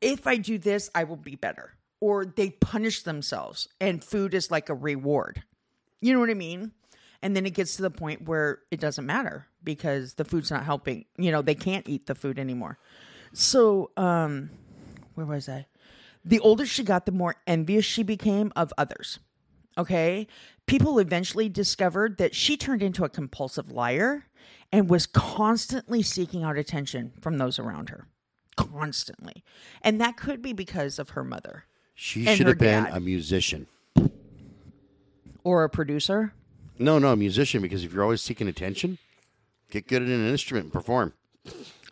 if 0.00 0.26
I 0.26 0.36
do 0.36 0.58
this, 0.58 0.90
I 0.94 1.04
will 1.04 1.16
be 1.16 1.36
better, 1.36 1.74
or 2.00 2.24
they 2.24 2.50
punish 2.50 3.02
themselves, 3.02 3.68
and 3.80 4.02
food 4.02 4.34
is 4.34 4.50
like 4.50 4.68
a 4.68 4.74
reward. 4.74 5.42
You 6.00 6.14
know 6.14 6.20
what 6.20 6.30
I 6.30 6.34
mean? 6.34 6.72
And 7.22 7.36
then 7.36 7.44
it 7.44 7.54
gets 7.54 7.76
to 7.76 7.82
the 7.82 7.90
point 7.90 8.26
where 8.26 8.60
it 8.70 8.80
doesn't 8.80 9.04
matter 9.04 9.46
because 9.62 10.14
the 10.14 10.24
food's 10.24 10.50
not 10.50 10.64
helping. 10.64 11.04
You 11.18 11.30
know, 11.32 11.42
they 11.42 11.54
can't 11.54 11.88
eat 11.88 12.06
the 12.06 12.14
food 12.14 12.38
anymore. 12.38 12.78
So, 13.34 13.90
um, 13.96 14.50
where 15.14 15.26
was 15.26 15.48
I? 15.48 15.66
The 16.24 16.40
older 16.40 16.66
she 16.66 16.82
got, 16.84 17.06
the 17.06 17.12
more 17.12 17.36
envious 17.46 17.84
she 17.84 18.02
became 18.02 18.52
of 18.54 18.72
others. 18.76 19.18
Okay. 19.78 20.26
People 20.66 20.98
eventually 20.98 21.48
discovered 21.48 22.18
that 22.18 22.34
she 22.34 22.56
turned 22.56 22.82
into 22.82 23.04
a 23.04 23.08
compulsive 23.08 23.70
liar 23.70 24.26
and 24.72 24.88
was 24.90 25.06
constantly 25.06 26.02
seeking 26.02 26.42
out 26.44 26.56
attention 26.58 27.12
from 27.20 27.38
those 27.38 27.58
around 27.58 27.88
her. 27.88 28.06
Constantly. 28.56 29.42
And 29.82 30.00
that 30.00 30.16
could 30.16 30.42
be 30.42 30.52
because 30.52 30.98
of 30.98 31.10
her 31.10 31.24
mother 31.24 31.64
She 31.94 32.24
should 32.26 32.46
have 32.46 32.58
been 32.58 32.84
dad. 32.84 32.96
a 32.96 33.00
musician. 33.00 33.66
or 35.42 35.64
a 35.64 35.70
producer. 35.70 36.34
No, 36.78 36.98
no, 36.98 37.12
a 37.12 37.16
musician 37.16 37.62
because 37.62 37.84
if 37.84 37.92
you're 37.92 38.02
always 38.02 38.22
seeking 38.22 38.48
attention, 38.48 38.98
get 39.70 39.86
good 39.88 40.02
at 40.02 40.08
an 40.08 40.28
instrument 40.28 40.64
and 40.64 40.72
perform. 40.72 41.14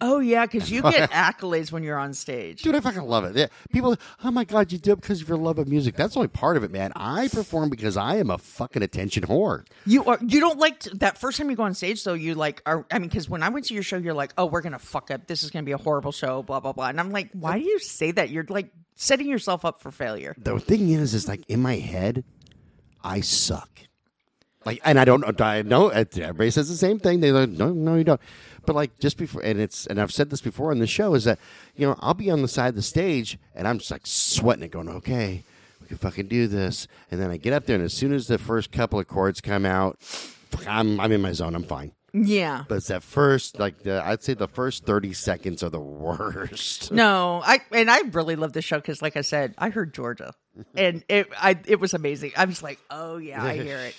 Oh, 0.00 0.20
yeah, 0.20 0.46
because 0.46 0.70
you 0.70 0.82
get 0.82 1.11
accolades 1.12 1.72
when 1.72 1.82
you're 1.82 1.98
on 1.98 2.14
stage. 2.14 2.62
Dude, 2.62 2.74
I 2.74 2.80
fucking 2.80 3.02
love 3.02 3.24
it. 3.24 3.37
Yeah. 3.37 3.46
People, 3.72 3.96
oh 4.22 4.30
my 4.30 4.44
God, 4.44 4.70
you 4.72 4.78
do 4.78 4.92
it 4.92 5.00
because 5.00 5.22
of 5.22 5.28
your 5.28 5.38
love 5.38 5.58
of 5.58 5.68
music. 5.68 5.96
That's 5.96 6.16
only 6.16 6.28
part 6.28 6.56
of 6.56 6.64
it, 6.64 6.70
man. 6.70 6.92
I 6.94 7.28
perform 7.28 7.70
because 7.70 7.96
I 7.96 8.16
am 8.16 8.30
a 8.30 8.38
fucking 8.38 8.82
attention 8.82 9.24
whore. 9.24 9.66
You 9.87 10.04
are 10.04 10.18
you 10.26 10.40
don't 10.40 10.58
like 10.58 10.80
to, 10.80 10.90
that 10.98 11.18
first 11.18 11.38
time 11.38 11.50
you 11.50 11.56
go 11.56 11.64
on 11.64 11.74
stage 11.74 12.04
though. 12.04 12.14
You 12.14 12.34
like 12.34 12.62
are 12.66 12.87
I 12.90 12.98
mean 12.98 13.08
because 13.08 13.28
when 13.28 13.42
I 13.42 13.48
went 13.48 13.66
to 13.66 13.74
your 13.74 13.82
show, 13.82 13.96
you're 13.96 14.14
like, 14.14 14.32
oh, 14.38 14.46
we're 14.46 14.61
gonna 14.61 14.78
fuck 14.78 15.11
up. 15.11 15.26
This 15.26 15.42
is 15.42 15.50
gonna 15.50 15.64
be 15.64 15.72
a 15.72 15.78
horrible 15.78 16.12
show. 16.12 16.42
Blah 16.42 16.61
blah 16.61 16.72
blah. 16.72 16.88
And 16.88 17.00
I'm 17.00 17.11
like, 17.11 17.30
why 17.32 17.58
do 17.58 17.64
you 17.64 17.78
say 17.78 18.11
that? 18.12 18.30
You're 18.30 18.46
like 18.48 18.70
setting 18.94 19.28
yourself 19.28 19.64
up 19.64 19.80
for 19.80 19.90
failure. 19.90 20.34
The 20.38 20.58
thing 20.58 20.90
is, 20.90 21.14
is 21.14 21.28
like 21.28 21.44
in 21.48 21.61
my 21.61 21.76
head, 21.76 22.24
I 23.02 23.20
suck. 23.20 23.70
Like, 24.64 24.80
and 24.84 24.98
I 25.00 25.04
don't. 25.04 25.40
I 25.40 25.62
know 25.62 25.88
everybody 25.88 26.50
says 26.50 26.68
the 26.68 26.76
same 26.76 26.98
thing. 26.98 27.20
They 27.20 27.32
like, 27.32 27.48
no, 27.48 27.72
no, 27.72 27.94
you 27.94 28.04
don't. 28.04 28.20
But 28.68 28.74
like 28.74 28.98
just 28.98 29.16
before, 29.16 29.40
and 29.40 29.59
it's, 29.59 29.87
and 29.87 29.98
I've 29.98 30.12
said 30.12 30.28
this 30.28 30.42
before 30.42 30.72
on 30.72 30.78
the 30.78 30.87
show 30.87 31.14
is 31.14 31.24
that 31.24 31.38
you 31.74 31.87
know 31.87 31.96
I'll 32.00 32.12
be 32.12 32.31
on 32.31 32.42
the 32.42 32.48
side 32.48 32.68
of 32.68 32.74
the 32.74 32.83
stage 32.83 33.38
and 33.54 33.66
I'm 33.66 33.78
just 33.78 33.90
like 33.90 34.02
sweating 34.04 34.62
it, 34.62 34.72
going, 34.72 34.90
okay, 34.90 35.42
we 35.81 35.87
can 35.87 35.96
fucking 35.96 36.26
do 36.26 36.46
this. 36.46 36.87
And 37.11 37.18
then 37.18 37.31
I 37.31 37.38
get 37.38 37.54
up 37.54 37.64
there, 37.64 37.76
and 37.76 37.85
as 37.87 37.94
soon 37.94 38.12
as 38.12 38.26
the 38.26 38.37
first 38.37 38.70
couple 38.70 39.00
of 39.00 39.09
chords 39.09 39.40
come 39.40 39.64
out, 39.64 39.98
I'm 40.66 41.00
I'm 41.00 41.12
in 41.12 41.22
my 41.22 41.33
zone. 41.33 41.54
I'm 41.54 41.62
fine. 41.62 41.92
Yeah. 42.12 42.64
But 42.68 42.74
it's 42.74 42.88
that 42.88 43.02
first, 43.02 43.59
like 43.59 43.85
the, 43.85 44.07
I'd 44.07 44.22
say 44.22 44.35
the 44.35 44.46
first 44.46 44.85
thirty 44.85 45.14
seconds 45.14 45.62
are 45.62 45.70
the 45.70 45.81
worst. 45.81 46.92
No, 46.92 47.40
I 47.42 47.61
and 47.72 47.90
I 47.90 48.00
really 48.00 48.37
love 48.37 48.52
the 48.52 48.61
show 48.61 48.76
because, 48.76 49.00
like 49.00 49.16
I 49.16 49.22
said, 49.22 49.54
I 49.57 49.70
heard 49.70 49.94
Georgia, 49.94 50.35
and 50.76 51.02
it 51.09 51.31
I 51.40 51.59
it 51.66 51.81
was 51.81 51.94
amazing. 51.94 52.33
I 52.37 52.44
was 52.44 52.62
like, 52.62 52.78
oh 52.90 53.16
yeah, 53.16 53.42
I 53.42 53.57
hear 53.57 53.78
it. 53.78 53.96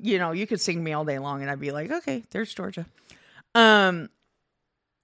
You 0.00 0.18
know, 0.18 0.32
you 0.32 0.48
could 0.48 0.60
sing 0.60 0.82
me 0.82 0.92
all 0.92 1.04
day 1.04 1.20
long, 1.20 1.42
and 1.42 1.48
I'd 1.48 1.60
be 1.60 1.70
like, 1.70 1.92
okay, 1.92 2.24
there's 2.32 2.52
Georgia. 2.52 2.84
Um, 3.54 4.08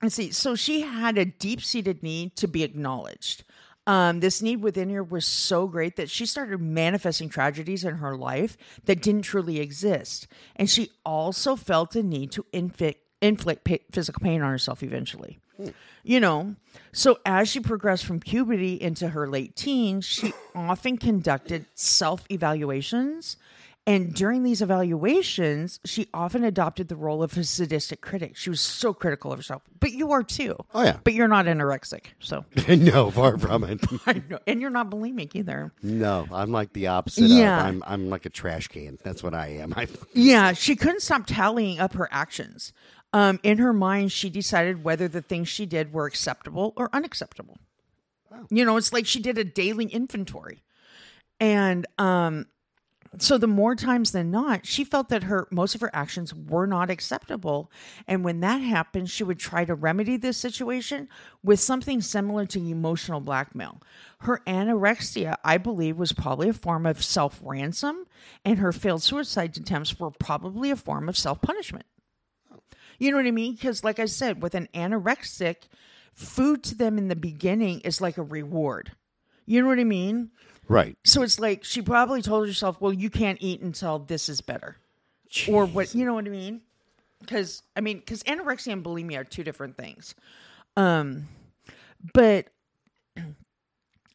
let's 0.02 0.14
see. 0.14 0.30
So 0.30 0.54
she 0.54 0.82
had 0.82 1.18
a 1.18 1.24
deep 1.24 1.62
seated 1.62 2.02
need 2.02 2.36
to 2.36 2.48
be 2.48 2.62
acknowledged. 2.62 3.44
Um, 3.86 4.18
this 4.18 4.42
need 4.42 4.62
within 4.62 4.90
her 4.90 5.04
was 5.04 5.24
so 5.24 5.68
great 5.68 5.96
that 5.96 6.10
she 6.10 6.26
started 6.26 6.60
manifesting 6.60 7.28
tragedies 7.28 7.84
in 7.84 7.96
her 7.96 8.16
life 8.16 8.56
that 8.84 9.00
didn't 9.00 9.22
truly 9.22 9.60
exist, 9.60 10.26
and 10.56 10.68
she 10.68 10.90
also 11.04 11.54
felt 11.54 11.94
a 11.94 12.02
need 12.02 12.32
to 12.32 12.44
inflict 12.52 13.00
inflict 13.22 13.68
physical 13.92 14.20
pain 14.20 14.42
on 14.42 14.50
herself 14.50 14.82
eventually. 14.82 15.38
You 16.02 16.20
know, 16.20 16.54
so 16.92 17.18
as 17.24 17.48
she 17.48 17.60
progressed 17.60 18.04
from 18.04 18.20
puberty 18.20 18.80
into 18.80 19.08
her 19.08 19.26
late 19.26 19.56
teens, 19.56 20.04
she 20.04 20.34
often 20.54 20.98
conducted 20.98 21.66
self 21.74 22.26
evaluations. 22.30 23.36
And 23.88 24.12
during 24.12 24.42
these 24.42 24.62
evaluations, 24.62 25.78
she 25.84 26.08
often 26.12 26.42
adopted 26.42 26.88
the 26.88 26.96
role 26.96 27.22
of 27.22 27.38
a 27.38 27.44
sadistic 27.44 28.00
critic. 28.00 28.36
She 28.36 28.50
was 28.50 28.60
so 28.60 28.92
critical 28.92 29.30
of 29.30 29.38
herself. 29.38 29.62
But 29.78 29.92
you 29.92 30.10
are 30.10 30.24
too. 30.24 30.56
Oh, 30.74 30.82
yeah. 30.82 30.98
But 31.04 31.14
you're 31.14 31.28
not 31.28 31.46
anorexic. 31.46 32.06
So 32.18 32.44
no, 32.68 33.12
far 33.12 33.38
from 33.38 33.62
it. 33.62 33.80
And 34.46 34.60
you're 34.60 34.70
not 34.70 34.90
bulimic 34.90 35.36
either. 35.36 35.72
No, 35.82 36.26
I'm 36.32 36.50
like 36.50 36.72
the 36.72 36.88
opposite. 36.88 37.24
Yeah. 37.24 37.60
Of, 37.60 37.66
I'm 37.66 37.82
I'm 37.86 38.10
like 38.10 38.26
a 38.26 38.30
trash 38.30 38.68
can. 38.68 38.98
That's 39.04 39.22
what 39.22 39.34
I 39.34 39.48
am. 39.48 39.72
I, 39.76 39.86
Yeah, 40.14 40.52
she 40.52 40.74
couldn't 40.74 41.02
stop 41.02 41.26
tallying 41.26 41.78
up 41.78 41.92
her 41.94 42.08
actions. 42.10 42.72
Um, 43.12 43.38
in 43.42 43.58
her 43.58 43.72
mind, 43.72 44.10
she 44.12 44.30
decided 44.30 44.84
whether 44.84 45.06
the 45.06 45.22
things 45.22 45.48
she 45.48 45.64
did 45.64 45.92
were 45.92 46.06
acceptable 46.06 46.72
or 46.76 46.90
unacceptable. 46.92 47.58
You 48.50 48.64
know, 48.64 48.76
it's 48.76 48.92
like 48.92 49.06
she 49.06 49.20
did 49.20 49.38
a 49.38 49.44
daily 49.44 49.86
inventory. 49.86 50.62
And 51.40 51.86
um, 51.98 52.46
so 53.18 53.38
the 53.38 53.46
more 53.46 53.74
times 53.74 54.12
than 54.12 54.30
not, 54.30 54.66
she 54.66 54.84
felt 54.84 55.08
that 55.08 55.24
her 55.24 55.48
most 55.50 55.74
of 55.74 55.80
her 55.80 55.90
actions 55.94 56.34
were 56.34 56.66
not 56.66 56.90
acceptable. 56.90 57.70
And 58.06 58.24
when 58.24 58.40
that 58.40 58.58
happened, 58.58 59.10
she 59.10 59.24
would 59.24 59.38
try 59.38 59.64
to 59.64 59.74
remedy 59.74 60.16
this 60.16 60.36
situation 60.36 61.08
with 61.42 61.60
something 61.60 62.00
similar 62.00 62.46
to 62.46 62.58
emotional 62.58 63.20
blackmail. 63.20 63.80
Her 64.20 64.42
anorexia, 64.46 65.36
I 65.44 65.58
believe, 65.58 65.98
was 65.98 66.12
probably 66.12 66.48
a 66.48 66.54
form 66.54 66.86
of 66.86 67.02
self 67.02 67.40
ransom, 67.42 68.06
and 68.44 68.58
her 68.58 68.72
failed 68.72 69.02
suicide 69.02 69.56
attempts 69.56 69.98
were 69.98 70.10
probably 70.10 70.70
a 70.70 70.76
form 70.76 71.08
of 71.08 71.16
self 71.16 71.40
punishment. 71.40 71.86
You 72.98 73.10
know 73.10 73.18
what 73.18 73.26
I 73.26 73.30
mean? 73.30 73.52
Because, 73.52 73.84
like 73.84 73.98
I 73.98 74.06
said, 74.06 74.42
with 74.42 74.54
an 74.54 74.68
anorexic, 74.74 75.68
food 76.14 76.62
to 76.64 76.74
them 76.74 76.98
in 76.98 77.08
the 77.08 77.16
beginning 77.16 77.80
is 77.80 78.00
like 78.00 78.16
a 78.16 78.22
reward. 78.22 78.92
You 79.44 79.62
know 79.62 79.68
what 79.68 79.78
I 79.78 79.84
mean? 79.84 80.30
Right. 80.68 80.96
So 81.04 81.22
it's 81.22 81.38
like 81.38 81.64
she 81.64 81.82
probably 81.82 82.22
told 82.22 82.46
herself, 82.46 82.80
"Well, 82.80 82.92
you 82.92 83.10
can't 83.10 83.38
eat 83.40 83.60
until 83.60 83.98
this 83.98 84.28
is 84.28 84.40
better," 84.40 84.76
or 85.48 85.66
what? 85.66 85.94
You 85.94 86.04
know 86.04 86.14
what 86.14 86.26
I 86.26 86.30
mean? 86.30 86.60
Because 87.20 87.62
I 87.74 87.80
mean, 87.80 87.98
because 87.98 88.22
anorexia 88.24 88.72
and 88.72 88.84
bulimia 88.84 89.20
are 89.20 89.24
two 89.24 89.44
different 89.44 89.76
things. 89.76 90.14
Um, 90.76 91.28
but 92.12 92.48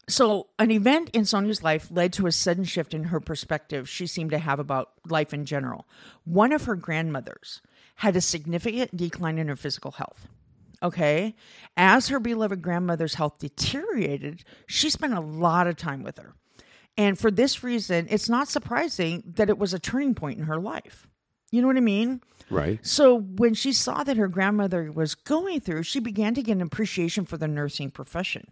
so 0.07 0.47
an 0.59 0.71
event 0.71 1.09
in 1.13 1.25
Sonia's 1.25 1.63
life 1.63 1.89
led 1.91 2.13
to 2.13 2.27
a 2.27 2.31
sudden 2.31 2.63
shift 2.63 2.93
in 2.93 3.05
her 3.05 3.19
perspective 3.19 3.89
she 3.89 4.07
seemed 4.07 4.31
to 4.31 4.39
have 4.39 4.59
about 4.59 4.91
life 5.07 5.33
in 5.33 5.45
general. 5.45 5.85
One 6.25 6.53
of 6.53 6.65
her 6.65 6.75
grandmothers 6.75 7.61
had 7.95 8.15
a 8.15 8.21
significant 8.21 8.95
decline 8.95 9.37
in 9.37 9.47
her 9.47 9.55
physical 9.55 9.91
health. 9.91 10.27
Okay. 10.83 11.35
As 11.77 12.07
her 12.07 12.19
beloved 12.19 12.61
grandmother's 12.61 13.15
health 13.15 13.37
deteriorated, 13.39 14.43
she 14.65 14.89
spent 14.89 15.13
a 15.13 15.19
lot 15.19 15.67
of 15.67 15.75
time 15.75 16.03
with 16.03 16.17
her. 16.17 16.33
And 16.97 17.17
for 17.17 17.31
this 17.31 17.63
reason, 17.63 18.07
it's 18.09 18.29
not 18.29 18.47
surprising 18.47 19.23
that 19.35 19.49
it 19.49 19.57
was 19.57 19.73
a 19.73 19.79
turning 19.79 20.13
point 20.13 20.39
in 20.39 20.45
her 20.45 20.59
life. 20.59 21.07
You 21.51 21.61
know 21.61 21.67
what 21.67 21.77
I 21.77 21.81
mean? 21.81 22.21
Right. 22.49 22.79
So 22.85 23.19
when 23.19 23.53
she 23.53 23.73
saw 23.73 24.03
that 24.03 24.17
her 24.17 24.27
grandmother 24.27 24.91
was 24.91 25.15
going 25.15 25.61
through, 25.61 25.83
she 25.83 25.99
began 25.99 26.33
to 26.35 26.43
get 26.43 26.53
an 26.53 26.61
appreciation 26.61 27.25
for 27.25 27.37
the 27.37 27.47
nursing 27.47 27.91
profession. 27.91 28.51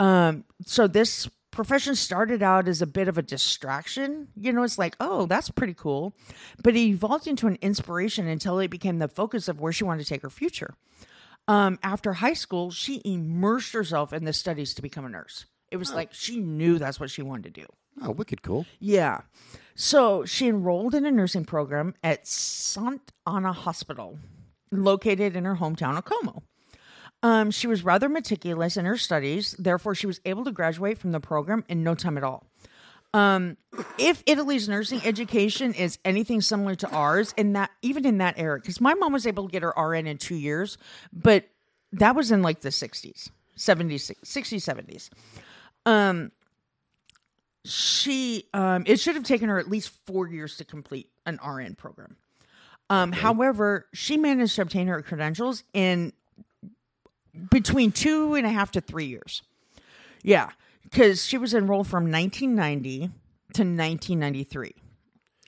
Um, 0.00 0.44
so 0.64 0.86
this 0.86 1.28
profession 1.50 1.94
started 1.94 2.42
out 2.42 2.68
as 2.68 2.82
a 2.82 2.86
bit 2.86 3.08
of 3.08 3.16
a 3.16 3.22
distraction. 3.22 4.28
You 4.36 4.52
know, 4.52 4.62
it's 4.62 4.78
like, 4.78 4.96
oh, 5.00 5.26
that's 5.26 5.50
pretty 5.50 5.74
cool. 5.74 6.14
But 6.62 6.74
it 6.74 6.80
evolved 6.80 7.26
into 7.26 7.46
an 7.46 7.58
inspiration 7.62 8.26
until 8.26 8.58
it 8.58 8.70
became 8.70 8.98
the 8.98 9.08
focus 9.08 9.48
of 9.48 9.60
where 9.60 9.72
she 9.72 9.84
wanted 9.84 10.02
to 10.02 10.08
take 10.08 10.22
her 10.22 10.30
future. 10.30 10.74
Um, 11.46 11.78
after 11.82 12.14
high 12.14 12.32
school, 12.32 12.70
she 12.70 13.02
immersed 13.04 13.72
herself 13.72 14.12
in 14.12 14.24
the 14.24 14.32
studies 14.32 14.74
to 14.74 14.82
become 14.82 15.04
a 15.04 15.10
nurse. 15.10 15.46
It 15.70 15.76
was 15.76 15.92
like 15.92 16.12
she 16.12 16.38
knew 16.38 16.78
that's 16.78 17.00
what 17.00 17.10
she 17.10 17.22
wanted 17.22 17.54
to 17.54 17.60
do. 17.62 17.66
Oh, 18.02 18.10
wicked 18.10 18.42
cool. 18.42 18.66
Yeah. 18.80 19.22
So 19.74 20.24
she 20.24 20.48
enrolled 20.48 20.94
in 20.94 21.04
a 21.04 21.10
nursing 21.10 21.44
program 21.44 21.94
at 22.02 22.26
Sant 22.26 23.12
Ana 23.26 23.52
Hospital, 23.52 24.18
located 24.70 25.36
in 25.36 25.44
her 25.44 25.56
hometown 25.56 25.96
of 25.98 26.04
Como. 26.04 26.42
Um, 27.22 27.50
she 27.50 27.66
was 27.66 27.82
rather 27.82 28.08
meticulous 28.08 28.76
in 28.76 28.84
her 28.84 28.98
studies, 28.98 29.52
therefore, 29.58 29.94
she 29.94 30.06
was 30.06 30.20
able 30.26 30.44
to 30.44 30.52
graduate 30.52 30.98
from 30.98 31.12
the 31.12 31.20
program 31.20 31.64
in 31.68 31.82
no 31.82 31.94
time 31.94 32.18
at 32.18 32.24
all. 32.24 32.46
Um, 33.14 33.56
if 33.96 34.22
Italy's 34.26 34.68
nursing 34.68 35.00
education 35.04 35.72
is 35.72 35.98
anything 36.04 36.40
similar 36.40 36.74
to 36.74 36.90
ours, 36.90 37.32
in 37.36 37.54
that 37.54 37.70
even 37.80 38.04
in 38.04 38.18
that 38.18 38.34
era, 38.36 38.60
because 38.60 38.80
my 38.80 38.92
mom 38.94 39.12
was 39.12 39.26
able 39.26 39.48
to 39.48 39.52
get 39.52 39.62
her 39.62 39.72
RN 39.76 40.06
in 40.06 40.18
two 40.18 40.34
years, 40.34 40.76
but 41.12 41.48
that 41.92 42.14
was 42.14 42.30
in 42.30 42.42
like 42.42 42.60
the 42.60 42.68
60s, 42.68 43.30
70s, 43.56 44.12
60s, 44.22 44.74
70s 44.74 45.10
she 47.64 48.46
um 48.52 48.84
it 48.86 49.00
should 49.00 49.14
have 49.14 49.24
taken 49.24 49.48
her 49.48 49.58
at 49.58 49.68
least 49.68 49.90
four 50.06 50.28
years 50.28 50.56
to 50.58 50.64
complete 50.64 51.08
an 51.26 51.38
RN 51.46 51.74
program. 51.74 52.16
Um, 52.90 53.12
however, 53.12 53.86
she 53.94 54.18
managed 54.18 54.56
to 54.56 54.62
obtain 54.62 54.88
her 54.88 55.00
credentials 55.00 55.64
in 55.72 56.12
between 57.50 57.92
two 57.92 58.34
and 58.34 58.46
a 58.46 58.50
half 58.50 58.72
to 58.72 58.80
three 58.80 59.06
years. 59.06 59.42
Yeah, 60.22 60.50
because 60.82 61.24
she 61.24 61.38
was 61.38 61.54
enrolled 61.54 61.86
from 61.86 62.10
1990 62.10 62.98
to 62.98 63.62
1993. 63.62 64.74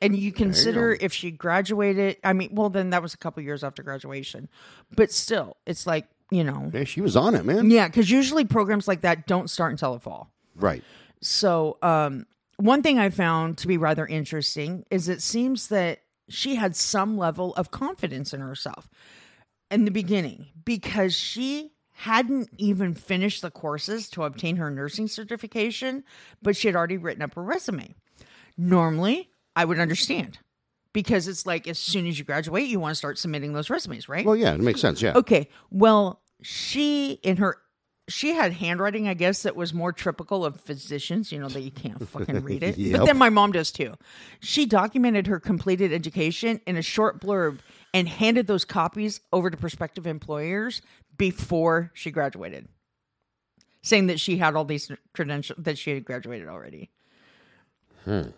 And 0.02 0.14
you 0.14 0.30
consider 0.30 0.92
if 0.92 1.12
she 1.12 1.30
graduated, 1.30 2.18
I 2.22 2.34
mean, 2.34 2.50
well, 2.52 2.68
then 2.68 2.90
that 2.90 3.00
was 3.00 3.14
a 3.14 3.16
couple 3.16 3.42
years 3.42 3.64
after 3.64 3.82
graduation. 3.82 4.48
But 4.94 5.10
still, 5.10 5.56
it's 5.64 5.86
like, 5.86 6.06
you 6.30 6.42
know, 6.44 6.70
Hey, 6.72 6.84
she 6.84 7.00
was 7.00 7.16
on 7.16 7.34
it, 7.34 7.44
man. 7.44 7.70
yeah, 7.70 7.86
because 7.88 8.10
usually 8.10 8.44
programs 8.44 8.88
like 8.88 9.02
that 9.02 9.26
don't 9.26 9.48
start 9.50 9.70
until 9.72 9.92
the 9.94 10.00
fall. 10.00 10.30
Right. 10.54 10.82
So, 11.20 11.78
um, 11.82 12.26
one 12.58 12.82
thing 12.82 12.98
I 12.98 13.10
found 13.10 13.58
to 13.58 13.66
be 13.66 13.76
rather 13.76 14.06
interesting 14.06 14.84
is 14.90 15.08
it 15.08 15.20
seems 15.22 15.68
that 15.68 16.00
she 16.28 16.54
had 16.56 16.74
some 16.74 17.16
level 17.18 17.54
of 17.54 17.70
confidence 17.70 18.32
in 18.34 18.40
herself 18.40 18.88
in 19.70 19.84
the 19.84 19.90
beginning 19.90 20.46
because 20.64 21.14
she 21.14 21.72
hadn't 21.92 22.48
even 22.58 22.94
finished 22.94 23.42
the 23.42 23.50
courses 23.50 24.08
to 24.10 24.24
obtain 24.24 24.56
her 24.56 24.70
nursing 24.70 25.06
certification, 25.08 26.02
but 26.42 26.56
she 26.56 26.68
had 26.68 26.74
already 26.76 26.96
written 26.96 27.22
up 27.22 27.34
her 27.34 27.42
resume. 27.42 27.94
Normally, 28.56 29.30
I 29.54 29.64
would 29.64 29.78
understand 29.78 30.38
because 30.96 31.28
it's 31.28 31.44
like 31.44 31.68
as 31.68 31.78
soon 31.78 32.06
as 32.06 32.18
you 32.18 32.24
graduate, 32.24 32.68
you 32.68 32.80
want 32.80 32.92
to 32.92 32.94
start 32.94 33.18
submitting 33.18 33.52
those 33.52 33.68
resumes, 33.68 34.08
right? 34.08 34.24
Well, 34.24 34.34
yeah, 34.34 34.54
it 34.54 34.60
makes 34.60 34.80
sense. 34.80 35.02
Yeah. 35.02 35.12
Okay. 35.14 35.50
Well, 35.70 36.22
she 36.40 37.20
in 37.22 37.36
her 37.36 37.58
she 38.08 38.32
had 38.32 38.54
handwriting, 38.54 39.06
I 39.06 39.12
guess, 39.12 39.42
that 39.42 39.56
was 39.56 39.74
more 39.74 39.92
typical 39.92 40.42
of 40.42 40.58
physicians, 40.58 41.32
you 41.32 41.38
know, 41.38 41.48
that 41.48 41.60
you 41.60 41.70
can't 41.70 42.08
fucking 42.08 42.40
read 42.40 42.62
it. 42.62 42.78
Yep. 42.78 42.92
But 43.00 43.04
then 43.04 43.18
my 43.18 43.28
mom 43.28 43.52
does 43.52 43.70
too. 43.70 43.92
She 44.40 44.64
documented 44.64 45.26
her 45.26 45.38
completed 45.38 45.92
education 45.92 46.62
in 46.66 46.78
a 46.78 46.82
short 46.82 47.20
blurb 47.20 47.58
and 47.92 48.08
handed 48.08 48.46
those 48.46 48.64
copies 48.64 49.20
over 49.34 49.50
to 49.50 49.56
prospective 49.58 50.06
employers 50.06 50.80
before 51.18 51.90
she 51.92 52.10
graduated. 52.10 52.68
Saying 53.82 54.06
that 54.06 54.18
she 54.18 54.38
had 54.38 54.56
all 54.56 54.64
these 54.64 54.90
credentials 55.12 55.62
that 55.62 55.76
she 55.76 55.90
had 55.90 56.06
graduated 56.06 56.48
already. 56.48 56.90
Hmm. 58.06 58.30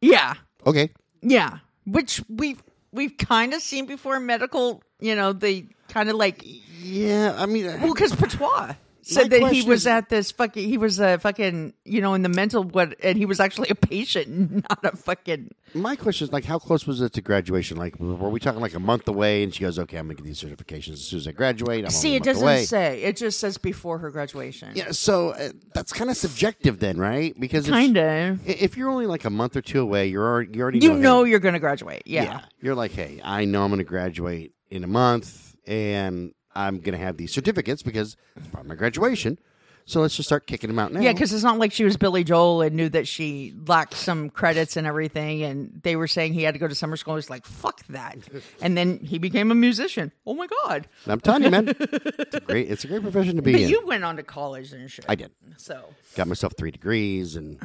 Yeah. 0.00 0.34
Okay. 0.64 0.90
Yeah, 1.22 1.58
which 1.86 2.22
we've 2.28 2.62
we've 2.92 3.16
kind 3.16 3.54
of 3.54 3.60
seen 3.62 3.86
before 3.86 4.18
medical. 4.20 4.82
You 5.00 5.14
know, 5.16 5.32
they 5.32 5.68
kind 5.88 6.08
of 6.08 6.16
like 6.16 6.42
Yeah. 6.80 7.34
I 7.36 7.46
mean, 7.46 7.66
well, 7.66 7.92
because 7.94 8.14
Patois 8.14 8.74
said 9.04 9.30
that 9.30 9.52
he 9.52 9.62
was 9.62 9.82
is- 9.82 9.86
at 9.86 10.08
this 10.08 10.30
fucking 10.32 10.68
he 10.68 10.78
was 10.78 10.98
a 10.98 11.18
fucking 11.18 11.74
you 11.84 12.00
know 12.00 12.14
in 12.14 12.22
the 12.22 12.28
mental 12.28 12.64
what 12.64 12.94
and 13.02 13.18
he 13.18 13.26
was 13.26 13.40
actually 13.40 13.68
a 13.68 13.74
patient, 13.74 14.52
not 14.70 14.84
a 14.84 14.96
fucking 14.96 15.50
my 15.74 15.96
question 15.96 16.26
is 16.26 16.32
like, 16.32 16.44
how 16.44 16.58
close 16.58 16.86
was 16.86 17.00
it 17.00 17.12
to 17.14 17.20
graduation? 17.20 17.76
Like, 17.76 17.98
were 17.98 18.28
we 18.30 18.38
talking 18.38 18.60
like 18.60 18.74
a 18.74 18.80
month 18.80 19.08
away? 19.08 19.42
And 19.42 19.52
she 19.52 19.62
goes, 19.62 19.76
"Okay, 19.78 19.96
I'm 19.96 20.06
gonna 20.06 20.14
get 20.14 20.24
these 20.24 20.40
certifications 20.40 20.92
as 20.92 21.04
soon 21.04 21.18
as 21.18 21.26
I 21.28 21.32
graduate." 21.32 21.84
I'm 21.84 21.90
see. 21.90 22.14
It 22.14 22.22
doesn't 22.22 22.42
away. 22.44 22.64
say. 22.64 23.02
It 23.02 23.16
just 23.16 23.40
says 23.40 23.58
before 23.58 23.98
her 23.98 24.10
graduation. 24.10 24.70
Yeah. 24.74 24.92
So 24.92 25.30
uh, 25.30 25.48
that's 25.74 25.92
kind 25.92 26.10
of 26.10 26.16
subjective, 26.16 26.78
then, 26.78 26.96
right? 26.98 27.38
Because 27.38 27.66
if- 27.66 27.72
kind 27.72 27.96
of. 27.96 28.48
If 28.48 28.76
you're 28.76 28.88
only 28.88 29.06
like 29.06 29.24
a 29.24 29.30
month 29.30 29.56
or 29.56 29.62
two 29.62 29.80
away, 29.80 30.06
you're 30.06 30.24
already 30.24 30.56
you 30.56 30.62
already 30.62 30.78
You 30.78 30.90
know, 30.90 30.98
know 30.98 31.24
hey, 31.24 31.30
you're 31.30 31.40
going 31.40 31.54
to 31.54 31.60
graduate. 31.60 32.02
Yeah. 32.06 32.22
yeah. 32.24 32.40
You're 32.60 32.76
like, 32.76 32.92
hey, 32.92 33.20
I 33.24 33.44
know 33.44 33.64
I'm 33.64 33.70
going 33.70 33.78
to 33.78 33.84
graduate 33.84 34.52
in 34.70 34.84
a 34.84 34.88
month, 34.88 35.56
and 35.66 36.32
I'm 36.54 36.80
going 36.80 36.98
to 36.98 37.04
have 37.04 37.16
these 37.16 37.32
certificates 37.32 37.82
because 37.82 38.16
it's 38.36 38.46
part 38.48 38.64
of 38.64 38.68
my 38.68 38.74
graduation. 38.74 39.38
So 39.86 40.00
let's 40.00 40.16
just 40.16 40.30
start 40.30 40.46
kicking 40.46 40.68
them 40.68 40.78
out 40.78 40.94
now. 40.94 41.00
Yeah, 41.00 41.12
because 41.12 41.30
it's 41.30 41.42
not 41.42 41.58
like 41.58 41.70
she 41.70 41.84
was 41.84 41.98
Billy 41.98 42.24
Joel 42.24 42.62
and 42.62 42.74
knew 42.74 42.88
that 42.88 43.06
she 43.06 43.52
lacked 43.66 43.92
some 43.92 44.30
credits 44.30 44.78
and 44.78 44.86
everything, 44.86 45.42
and 45.42 45.78
they 45.82 45.94
were 45.94 46.06
saying 46.06 46.32
he 46.32 46.42
had 46.42 46.54
to 46.54 46.58
go 46.58 46.66
to 46.66 46.74
summer 46.74 46.96
school. 46.96 47.16
He's 47.16 47.28
like, 47.28 47.44
"Fuck 47.44 47.84
that," 47.88 48.16
and 48.62 48.78
then 48.78 48.98
he 49.00 49.18
became 49.18 49.50
a 49.50 49.54
musician. 49.54 50.10
Oh 50.26 50.32
my 50.32 50.46
god! 50.64 50.88
I'm 51.06 51.20
telling 51.20 51.42
you, 51.42 51.50
man, 51.50 51.68
it's 51.78 52.34
a 52.34 52.40
great, 52.40 52.70
it's 52.70 52.84
a 52.84 52.86
great 52.86 53.02
profession 53.02 53.36
to 53.36 53.42
be 53.42 53.52
But 53.52 53.60
in. 53.60 53.68
you 53.68 53.84
went 53.84 54.04
on 54.04 54.16
to 54.16 54.22
college 54.22 54.72
and 54.72 54.90
shit. 54.90 55.04
I 55.06 55.16
did. 55.16 55.32
So 55.58 55.84
Got 56.16 56.28
myself 56.28 56.54
three 56.56 56.70
degrees, 56.70 57.36
and 57.36 57.60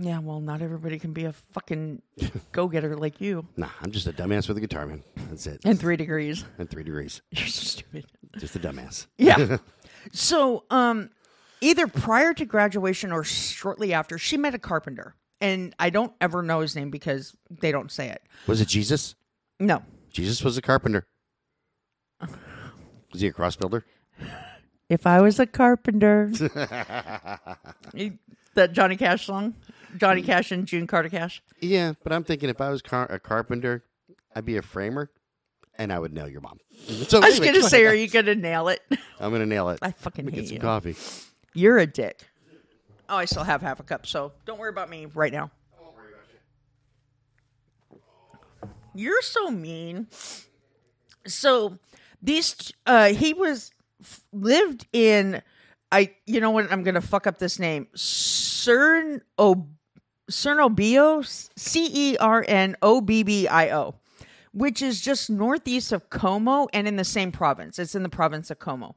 yeah, 0.00 0.18
well, 0.18 0.40
not 0.40 0.62
everybody 0.62 0.98
can 0.98 1.12
be 1.12 1.24
a 1.24 1.32
fucking 1.32 2.02
go 2.52 2.68
getter 2.68 2.96
like 2.96 3.20
you. 3.20 3.46
nah, 3.56 3.68
I'm 3.80 3.90
just 3.90 4.06
a 4.06 4.12
dumbass 4.12 4.48
with 4.48 4.56
a 4.56 4.60
guitar, 4.60 4.86
man. 4.86 5.02
That's 5.28 5.46
it. 5.46 5.60
And 5.64 5.78
three 5.78 5.96
degrees. 5.96 6.44
And 6.58 6.70
three 6.70 6.84
degrees, 6.84 7.22
You're 7.30 7.46
so 7.46 7.64
stupid. 7.64 8.06
just 8.38 8.56
a 8.56 8.58
dumbass. 8.58 9.06
Yeah. 9.18 9.58
so, 10.12 10.64
um, 10.70 11.10
either 11.60 11.86
prior 11.86 12.34
to 12.34 12.44
graduation 12.44 13.12
or 13.12 13.24
shortly 13.24 13.92
after, 13.92 14.18
she 14.18 14.36
met 14.36 14.54
a 14.54 14.58
carpenter, 14.58 15.14
and 15.40 15.74
I 15.78 15.90
don't 15.90 16.12
ever 16.20 16.42
know 16.42 16.60
his 16.60 16.76
name 16.76 16.90
because 16.90 17.34
they 17.50 17.72
don't 17.72 17.90
say 17.90 18.08
it. 18.08 18.22
Was 18.46 18.60
it 18.60 18.68
Jesus? 18.68 19.14
No. 19.58 19.82
Jesus 20.12 20.42
was 20.42 20.56
a 20.56 20.62
carpenter. 20.62 21.06
Was 23.12 23.20
he 23.20 23.28
a 23.28 23.32
cross 23.32 23.56
builder? 23.56 23.84
If 24.88 25.06
I 25.06 25.20
was 25.20 25.38
a 25.38 25.46
carpenter. 25.46 26.30
that 28.54 28.72
Johnny 28.72 28.96
Cash 28.96 29.26
song? 29.26 29.54
Johnny 29.98 30.22
Cash 30.22 30.50
and 30.52 30.66
June 30.66 30.86
Carter 30.86 31.08
Cash? 31.08 31.42
Yeah, 31.60 31.92
but 32.02 32.12
I'm 32.12 32.24
thinking 32.24 32.48
if 32.48 32.60
I 32.60 32.70
was 32.70 32.82
car- 32.82 33.10
a 33.10 33.18
carpenter, 33.18 33.84
I'd 34.34 34.44
be 34.44 34.56
a 34.56 34.62
framer, 34.62 35.10
and 35.76 35.92
I 35.92 35.98
would 35.98 36.12
nail 36.12 36.28
your 36.28 36.40
mom. 36.40 36.58
So 37.08 37.18
I 37.18 37.26
was 37.26 37.34
anyway, 37.38 37.52
going 37.52 37.62
to 37.64 37.68
say, 37.68 37.84
are 37.86 37.94
you 37.94 38.08
going 38.08 38.26
to 38.26 38.34
nail 38.34 38.68
it? 38.68 38.80
I'm 39.20 39.32
gonna 39.32 39.46
nail 39.46 39.68
it. 39.70 39.78
I 39.82 39.90
fucking 39.92 40.26
hate 40.26 40.34
get 40.34 40.46
some 40.48 40.54
you. 40.54 40.60
coffee. 40.60 40.94
You're 41.54 41.78
a 41.78 41.86
dick. 41.86 42.20
Oh, 43.08 43.16
I 43.16 43.24
still 43.24 43.42
have 43.42 43.62
half 43.62 43.80
a 43.80 43.82
cup, 43.82 44.06
so 44.06 44.32
don't 44.46 44.58
worry 44.58 44.68
about 44.70 44.88
me 44.90 45.06
right 45.06 45.32
now. 45.32 45.50
You're 48.94 49.22
so 49.22 49.50
mean. 49.50 50.08
So 51.26 51.78
these 52.22 52.72
uh 52.86 53.08
he 53.12 53.32
was 53.34 53.70
f- 54.02 54.20
lived 54.32 54.86
in 54.92 55.42
I 55.92 56.14
you 56.26 56.40
know 56.40 56.50
what 56.50 56.70
I'm 56.72 56.82
going 56.82 56.94
to 56.96 57.00
fuck 57.00 57.26
up 57.26 57.38
this 57.38 57.58
name. 57.58 57.86
Cern 57.96 59.20
O 59.38 59.66
Cernobbio 60.30 61.24
C 61.56 61.88
E 61.92 62.16
R 62.18 62.44
N 62.46 62.76
O 62.82 63.00
B 63.00 63.22
B 63.22 63.48
I 63.48 63.70
O 63.70 63.94
which 64.52 64.82
is 64.82 65.00
just 65.00 65.30
northeast 65.30 65.92
of 65.92 66.10
Como 66.10 66.68
and 66.72 66.88
in 66.88 66.96
the 66.96 67.04
same 67.04 67.30
province. 67.32 67.78
It's 67.78 67.94
in 67.94 68.02
the 68.02 68.08
province 68.08 68.50
of 68.50 68.58
Como. 68.58 68.96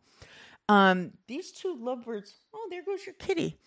Um, 0.70 1.12
these 1.28 1.52
two 1.52 1.76
lovebirds, 1.80 2.34
oh, 2.54 2.68
there 2.70 2.84
goes 2.84 3.06
your 3.06 3.16
kitty. 3.16 3.60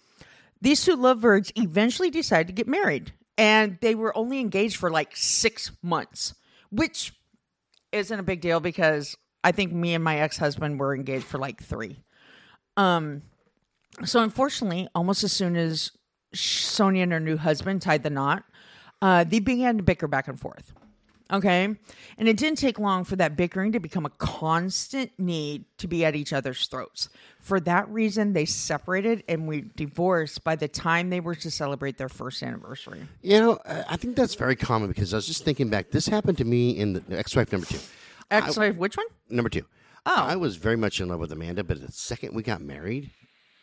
These 0.60 0.84
two 0.84 0.96
lovebirds 0.96 1.52
eventually 1.56 2.10
decided 2.10 2.46
to 2.48 2.52
get 2.52 2.66
married, 2.66 3.12
and 3.36 3.78
they 3.80 3.94
were 3.94 4.16
only 4.16 4.40
engaged 4.40 4.76
for 4.76 4.90
like 4.90 5.14
six 5.14 5.70
months, 5.82 6.34
which 6.70 7.12
isn't 7.92 8.18
a 8.18 8.22
big 8.22 8.40
deal 8.40 8.60
because 8.60 9.16
I 9.42 9.52
think 9.52 9.72
me 9.72 9.94
and 9.94 10.02
my 10.02 10.18
ex 10.18 10.38
husband 10.38 10.80
were 10.80 10.94
engaged 10.94 11.26
for 11.26 11.38
like 11.38 11.62
three. 11.62 12.02
Um, 12.76 13.22
so 14.04 14.22
unfortunately, 14.22 14.88
almost 14.94 15.22
as 15.22 15.32
soon 15.32 15.56
as 15.56 15.92
Sonia 16.34 17.02
and 17.02 17.12
her 17.12 17.20
new 17.20 17.36
husband 17.36 17.82
tied 17.82 18.02
the 18.02 18.10
knot, 18.10 18.44
uh, 19.02 19.24
they 19.24 19.40
began 19.40 19.76
to 19.76 19.82
bicker 19.82 20.08
back 20.08 20.28
and 20.28 20.38
forth. 20.38 20.72
Okay. 21.32 21.64
And 22.18 22.28
it 22.28 22.36
didn't 22.36 22.58
take 22.58 22.78
long 22.78 23.02
for 23.04 23.16
that 23.16 23.34
bickering 23.34 23.72
to 23.72 23.80
become 23.80 24.04
a 24.04 24.10
constant 24.10 25.10
need 25.18 25.64
to 25.78 25.88
be 25.88 26.04
at 26.04 26.14
each 26.14 26.32
other's 26.34 26.66
throats. 26.66 27.08
For 27.40 27.58
that 27.60 27.88
reason, 27.88 28.34
they 28.34 28.44
separated 28.44 29.24
and 29.26 29.48
we 29.48 29.62
divorced 29.74 30.44
by 30.44 30.54
the 30.54 30.68
time 30.68 31.08
they 31.08 31.20
were 31.20 31.34
to 31.36 31.50
celebrate 31.50 31.96
their 31.96 32.10
first 32.10 32.42
anniversary. 32.42 33.02
You 33.22 33.40
know, 33.40 33.58
I 33.66 33.96
think 33.96 34.16
that's 34.16 34.34
very 34.34 34.54
common 34.54 34.88
because 34.88 35.14
I 35.14 35.16
was 35.16 35.26
just 35.26 35.44
thinking 35.44 35.70
back. 35.70 35.90
This 35.90 36.06
happened 36.06 36.38
to 36.38 36.44
me 36.44 36.70
in 36.76 36.92
the 36.92 37.02
ex-wife 37.10 37.50
number 37.50 37.66
two. 37.66 37.80
Ex 38.30 38.56
wife, 38.56 38.76
which 38.76 38.96
one? 38.96 39.06
Number 39.30 39.48
two. 39.48 39.64
Oh. 40.06 40.14
I 40.14 40.36
was 40.36 40.56
very 40.56 40.76
much 40.76 41.00
in 41.00 41.08
love 41.08 41.20
with 41.20 41.32
Amanda, 41.32 41.64
but 41.64 41.80
the 41.80 41.90
second 41.90 42.34
we 42.34 42.42
got 42.42 42.60
married, 42.60 43.10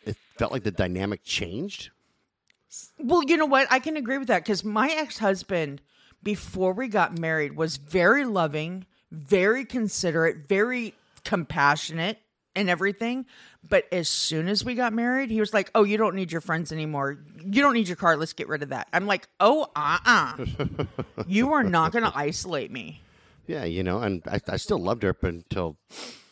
it 0.04 0.16
felt 0.36 0.50
like 0.50 0.64
the 0.64 0.72
dynamic 0.72 1.22
changed. 1.22 1.90
Well, 2.98 3.22
you 3.24 3.36
know 3.36 3.46
what? 3.46 3.66
I 3.70 3.78
can 3.78 3.96
agree 3.96 4.18
with 4.18 4.28
that 4.28 4.44
because 4.44 4.64
my 4.64 4.88
ex 4.88 5.18
husband, 5.18 5.80
before 6.22 6.72
we 6.72 6.88
got 6.88 7.18
married, 7.18 7.56
was 7.56 7.76
very 7.76 8.24
loving, 8.24 8.86
very 9.10 9.64
considerate, 9.64 10.48
very 10.48 10.94
compassionate, 11.24 12.18
and 12.54 12.68
everything. 12.68 13.26
But 13.68 13.86
as 13.92 14.08
soon 14.08 14.48
as 14.48 14.64
we 14.64 14.74
got 14.74 14.92
married, 14.92 15.30
he 15.30 15.40
was 15.40 15.54
like, 15.54 15.70
"Oh, 15.74 15.84
you 15.84 15.96
don't 15.96 16.14
need 16.14 16.32
your 16.32 16.40
friends 16.40 16.72
anymore. 16.72 17.18
You 17.44 17.62
don't 17.62 17.74
need 17.74 17.88
your 17.88 17.96
car. 17.96 18.16
Let's 18.16 18.32
get 18.32 18.48
rid 18.48 18.62
of 18.62 18.70
that." 18.70 18.88
I'm 18.92 19.06
like, 19.06 19.28
"Oh, 19.40 19.70
uh, 19.76 19.98
uh 20.04 20.44
you 21.26 21.52
are 21.52 21.64
not 21.64 21.92
going 21.92 22.04
to 22.04 22.12
isolate 22.16 22.70
me." 22.70 23.02
Yeah, 23.46 23.64
you 23.64 23.82
know, 23.82 24.00
and 24.00 24.22
I, 24.26 24.40
I 24.48 24.56
still 24.56 24.78
loved 24.78 25.02
her 25.02 25.10
up 25.10 25.24
until 25.24 25.76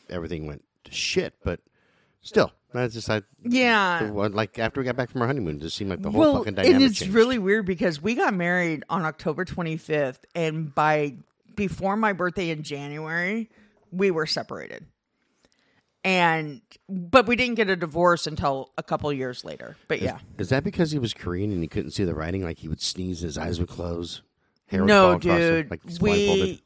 everything 0.08 0.46
went 0.46 0.64
to 0.84 0.92
shit. 0.92 1.34
But 1.44 1.60
still, 2.22 2.52
that's 2.72 2.94
just 2.94 3.10
I. 3.10 3.22
Yeah. 3.42 4.10
one- 4.10 4.32
like 4.32 4.58
after 4.58 4.80
we 4.80 4.84
got 4.84 4.96
back 4.96 5.10
from 5.10 5.22
our 5.22 5.26
honeymoon, 5.26 5.56
it 5.56 5.62
just 5.62 5.76
seemed 5.76 5.90
like 5.90 6.02
the 6.02 6.10
whole 6.10 6.20
well, 6.20 6.38
fucking 6.38 6.54
dynamic 6.54 6.74
and 6.76 6.84
it's 6.84 6.98
changed. 6.98 7.14
really 7.14 7.38
weird 7.38 7.66
because 7.66 8.00
we 8.00 8.14
got 8.14 8.34
married 8.34 8.84
on 8.88 9.04
October 9.04 9.44
25th, 9.44 10.20
and 10.34 10.74
by 10.74 11.14
before 11.56 11.96
my 11.96 12.12
birthday 12.12 12.50
in 12.50 12.62
January, 12.62 13.50
we 13.90 14.10
were 14.10 14.26
separated. 14.26 14.86
And 16.02 16.62
but 16.88 17.26
we 17.26 17.36
didn't 17.36 17.56
get 17.56 17.68
a 17.68 17.76
divorce 17.76 18.26
until 18.26 18.72
a 18.78 18.82
couple 18.82 19.12
years 19.12 19.44
later. 19.44 19.76
But 19.86 20.00
yeah, 20.00 20.18
Is 20.38 20.48
that 20.48 20.64
because 20.64 20.92
he 20.92 20.98
was 20.98 21.12
Korean 21.12 21.52
and 21.52 21.60
he 21.60 21.68
couldn't 21.68 21.90
see 21.90 22.04
the 22.04 22.14
writing? 22.14 22.42
Like 22.42 22.58
he 22.58 22.68
would 22.68 22.80
sneeze, 22.80 23.20
his 23.20 23.36
eyes 23.36 23.60
would 23.60 23.68
close. 23.68 24.22
Hair 24.68 24.84
no, 24.86 25.02
fall 25.02 25.12
across 25.16 25.38
him, 25.40 25.54
dude, 25.56 25.70
like 25.70 25.80
we 26.00 26.62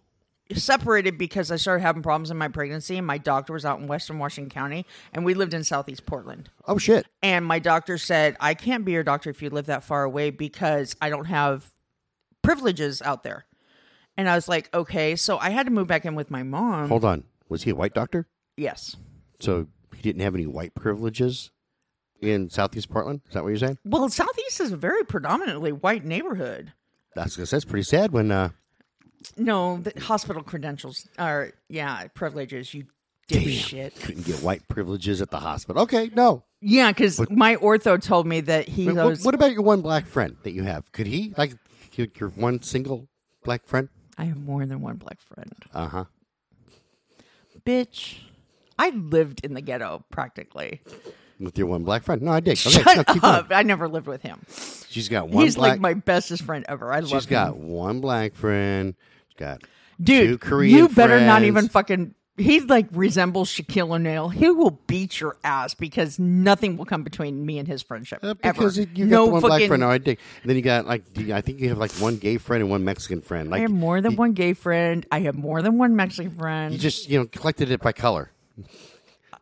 separated 0.52 1.16
because 1.18 1.50
I 1.50 1.56
started 1.56 1.82
having 1.82 2.02
problems 2.02 2.30
in 2.30 2.36
my 2.36 2.48
pregnancy, 2.48 2.96
and 2.96 3.06
my 3.06 3.18
doctor 3.18 3.52
was 3.52 3.64
out 3.64 3.80
in 3.80 3.86
Western 3.86 4.18
Washington 4.18 4.50
County, 4.50 4.86
and 5.12 5.24
we 5.24 5.34
lived 5.34 5.54
in 5.54 5.64
Southeast 5.64 6.06
Portland. 6.06 6.50
Oh 6.66 6.78
shit! 6.78 7.06
And 7.22 7.44
my 7.44 7.58
doctor 7.58 7.98
said, 7.98 8.36
I 8.40 8.54
can't 8.54 8.84
be 8.84 8.92
your 8.92 9.04
doctor 9.04 9.30
if 9.30 9.42
you 9.42 9.50
live 9.50 9.66
that 9.66 9.84
far 9.84 10.04
away 10.04 10.30
because 10.30 10.96
I 11.00 11.10
don't 11.10 11.26
have 11.26 11.72
privileges 12.42 13.00
out 13.02 13.22
there. 13.22 13.46
And 14.16 14.28
I 14.28 14.34
was 14.34 14.48
like, 14.48 14.72
okay. 14.74 15.16
So 15.16 15.38
I 15.38 15.50
had 15.50 15.66
to 15.66 15.72
move 15.72 15.88
back 15.88 16.04
in 16.04 16.14
with 16.14 16.30
my 16.30 16.42
mom. 16.42 16.88
Hold 16.88 17.04
on, 17.04 17.24
was 17.48 17.62
he 17.62 17.70
a 17.70 17.74
white 17.74 17.94
doctor? 17.94 18.26
Yes. 18.56 18.96
So 19.40 19.66
he 19.94 20.02
didn't 20.02 20.22
have 20.22 20.34
any 20.34 20.46
white 20.46 20.74
privileges 20.74 21.50
in 22.20 22.50
Southeast 22.50 22.90
Portland. 22.90 23.22
Is 23.28 23.34
that 23.34 23.42
what 23.42 23.50
you're 23.50 23.58
saying? 23.58 23.78
Well, 23.84 24.08
Southeast 24.08 24.60
is 24.60 24.72
a 24.72 24.76
very 24.76 25.04
predominantly 25.04 25.72
white 25.72 26.04
neighborhood. 26.04 26.72
That's 27.14 27.36
that's 27.36 27.64
pretty 27.64 27.84
sad. 27.84 28.12
When 28.12 28.30
uh, 28.30 28.50
No, 29.36 29.78
the 29.78 29.98
hospital 30.00 30.42
credentials 30.42 31.08
are, 31.18 31.52
yeah, 31.68 32.06
privileges. 32.14 32.72
You 32.74 32.84
dipshit. 33.28 34.00
Couldn't 34.02 34.26
get 34.26 34.42
white 34.42 34.66
privileges 34.68 35.22
at 35.22 35.30
the 35.30 35.40
hospital. 35.40 35.82
Okay, 35.82 36.10
no. 36.14 36.44
Yeah, 36.60 36.90
because 36.92 37.20
my 37.30 37.56
ortho 37.56 38.00
told 38.02 38.26
me 38.26 38.40
that 38.42 38.68
he 38.68 38.86
What, 38.86 38.94
goes. 38.94 39.24
what 39.24 39.34
about 39.34 39.52
your 39.52 39.62
one 39.62 39.80
black 39.82 40.06
friend 40.06 40.36
that 40.42 40.52
you 40.52 40.62
have? 40.62 40.90
Could 40.92 41.06
he 41.06 41.32
like 41.36 41.54
your, 41.94 42.06
your 42.18 42.28
one 42.30 42.62
single 42.62 43.08
black 43.44 43.66
friend? 43.66 43.88
I 44.18 44.24
have 44.24 44.38
more 44.38 44.64
than 44.66 44.80
one 44.80 44.96
black 44.96 45.20
friend. 45.20 45.52
Uh 45.74 45.88
huh. 45.88 46.04
Bitch, 47.66 48.18
I 48.78 48.90
lived 48.90 49.44
in 49.44 49.54
the 49.54 49.60
ghetto 49.60 50.04
practically. 50.10 50.80
With 51.40 51.58
your 51.58 51.66
one 51.66 51.82
black 51.84 52.04
friend? 52.04 52.22
No, 52.22 52.30
I 52.32 52.40
did. 52.40 52.52
Okay, 52.52 52.70
Shut 52.70 52.96
no, 52.96 53.04
keep 53.04 53.22
going. 53.22 53.44
I 53.50 53.62
never 53.62 53.88
lived 53.88 54.06
with 54.06 54.22
him. 54.22 54.40
She's 54.88 55.08
got 55.08 55.28
one 55.28 55.44
He's 55.44 55.56
black. 55.56 55.72
like 55.72 55.80
my 55.80 55.94
bestest 55.94 56.42
friend 56.44 56.64
ever. 56.68 56.92
I 56.92 57.00
love 57.00 57.08
she's 57.10 57.24
him. 57.24 57.30
got 57.30 57.56
one 57.56 58.00
black 58.00 58.34
friend. 58.34 58.94
Got 59.36 59.62
Dude, 60.00 60.42
you 60.64 60.88
better 60.88 61.20
not 61.20 61.42
even 61.42 61.68
fucking. 61.68 62.14
He 62.36 62.60
like 62.60 62.88
resembles 62.90 63.48
Shaquille 63.48 63.94
O'Neal. 63.94 64.28
He 64.28 64.50
will 64.50 64.80
beat 64.88 65.20
your 65.20 65.36
ass 65.44 65.74
because 65.74 66.18
nothing 66.18 66.76
will 66.76 66.84
come 66.84 67.04
between 67.04 67.46
me 67.46 67.60
and 67.60 67.68
his 67.68 67.80
friendship. 67.80 68.18
Uh, 68.24 68.34
ever. 68.42 68.54
because 68.54 68.76
you 68.76 68.86
got 68.86 68.98
no 69.06 69.26
the 69.26 69.32
one 69.32 69.42
fucking. 69.42 69.56
black 69.56 69.68
friend. 69.68 69.80
No, 69.82 69.90
I 69.90 69.98
dig. 69.98 70.18
And 70.42 70.50
then 70.50 70.56
you 70.56 70.62
got 70.62 70.84
like 70.84 71.04
I 71.30 71.40
think 71.42 71.60
you 71.60 71.68
have 71.68 71.78
like 71.78 71.92
one 71.92 72.16
gay 72.16 72.38
friend 72.38 72.60
and 72.60 72.70
one 72.70 72.84
Mexican 72.84 73.20
friend. 73.20 73.54
I 73.54 73.60
have 73.60 73.70
more 73.70 74.00
than 74.00 74.12
you, 74.12 74.18
one 74.18 74.32
gay 74.32 74.52
friend. 74.52 75.06
I 75.12 75.20
have 75.20 75.36
more 75.36 75.62
than 75.62 75.78
one 75.78 75.94
Mexican 75.94 76.32
friend. 76.36 76.72
you 76.72 76.78
just 76.80 77.08
you 77.08 77.20
know 77.20 77.26
collected 77.26 77.70
it 77.70 77.80
by 77.80 77.92
color. 77.92 78.32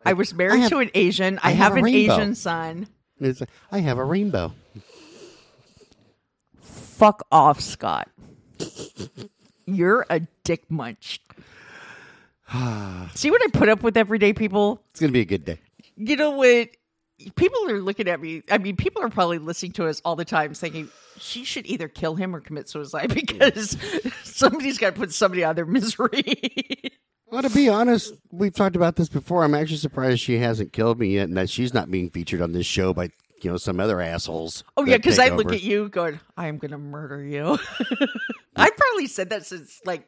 I 0.05 0.13
was 0.13 0.31
married 0.33 0.59
have- 0.59 0.69
to 0.69 0.77
an 0.77 0.91
Asian. 0.93 1.39
I, 1.39 1.49
I 1.49 1.51
have, 1.53 1.69
have 1.69 1.77
an 1.77 1.83
rainbow. 1.85 2.13
Asian 2.13 2.35
son. 2.35 2.87
It's 3.19 3.39
like, 3.39 3.49
I 3.71 3.79
have 3.79 3.97
a 3.97 4.03
rainbow. 4.03 4.53
Fuck 6.61 7.25
off, 7.31 7.59
Scott. 7.59 8.09
You're 9.65 10.05
a 10.09 10.21
dick 10.43 10.69
munch. 10.69 11.21
See 13.15 13.31
what 13.31 13.41
I 13.43 13.47
put 13.51 13.69
up 13.69 13.83
with 13.83 13.97
every 13.97 14.19
day, 14.19 14.33
people? 14.33 14.81
It's 14.91 14.99
gonna 14.99 15.11
be 15.11 15.21
a 15.21 15.25
good 15.25 15.45
day. 15.45 15.59
You 15.95 16.15
know 16.15 16.31
what? 16.31 16.69
People 17.35 17.69
are 17.69 17.79
looking 17.79 18.07
at 18.07 18.19
me. 18.19 18.43
I 18.51 18.57
mean, 18.57 18.75
people 18.75 19.01
are 19.01 19.09
probably 19.09 19.37
listening 19.37 19.71
to 19.73 19.87
us 19.87 20.01
all 20.03 20.15
the 20.15 20.25
time 20.25 20.53
thinking 20.53 20.89
she 21.17 21.45
should 21.45 21.65
either 21.65 21.87
kill 21.87 22.15
him 22.15 22.35
or 22.35 22.41
commit 22.41 22.67
suicide 22.67 23.13
because 23.15 23.77
somebody's 24.23 24.77
got 24.77 24.95
to 24.95 24.99
put 24.99 25.13
somebody 25.13 25.43
out 25.43 25.51
of 25.51 25.55
their 25.55 25.65
misery. 25.65 26.23
Well, 27.33 27.41
to 27.41 27.49
be 27.49 27.67
honest, 27.67 28.13
we've 28.31 28.53
talked 28.53 28.75
about 28.75 28.95
this 28.95 29.09
before. 29.09 29.43
I'm 29.43 29.55
actually 29.55 29.77
surprised 29.77 30.19
she 30.19 30.37
hasn't 30.37 30.71
killed 30.71 30.99
me 30.99 31.15
yet, 31.15 31.29
and 31.29 31.35
that 31.35 31.49
she's 31.49 31.73
not 31.73 31.89
being 31.89 32.11
featured 32.11 32.41
on 32.41 32.51
this 32.51 32.67
show 32.67 32.93
by 32.93 33.09
you 33.43 33.51
know 33.51 33.57
some 33.57 33.79
other 33.79 34.01
assholes. 34.01 34.63
oh, 34.77 34.85
yeah, 34.85 34.97
because 34.97 35.19
I 35.19 35.29
look 35.29 35.51
at 35.51 35.63
you 35.63 35.89
going, 35.89 36.19
I 36.37 36.47
am 36.47 36.57
going 36.57 36.71
to 36.71 36.77
murder 36.77 37.23
you. 37.23 37.57
I 38.55 38.69
probably 38.69 39.07
said 39.07 39.29
that 39.31 39.45
since 39.45 39.81
like 39.85 40.07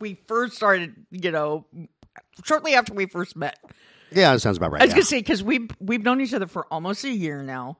we 0.00 0.14
first 0.26 0.56
started, 0.56 0.94
you 1.10 1.30
know, 1.30 1.66
shortly 2.44 2.74
after 2.74 2.94
we 2.94 3.06
first 3.06 3.36
met. 3.36 3.58
Yeah, 4.12 4.32
that 4.32 4.40
sounds 4.40 4.56
about 4.56 4.72
right. 4.72 4.82
I 4.82 4.86
was 4.86 4.92
yeah. 4.92 4.96
gonna 4.96 5.04
say 5.04 5.18
because 5.18 5.42
we've 5.42 5.70
we've 5.78 6.02
known 6.02 6.20
each 6.20 6.34
other 6.34 6.46
for 6.46 6.66
almost 6.72 7.04
a 7.04 7.10
year 7.10 7.42
now, 7.42 7.78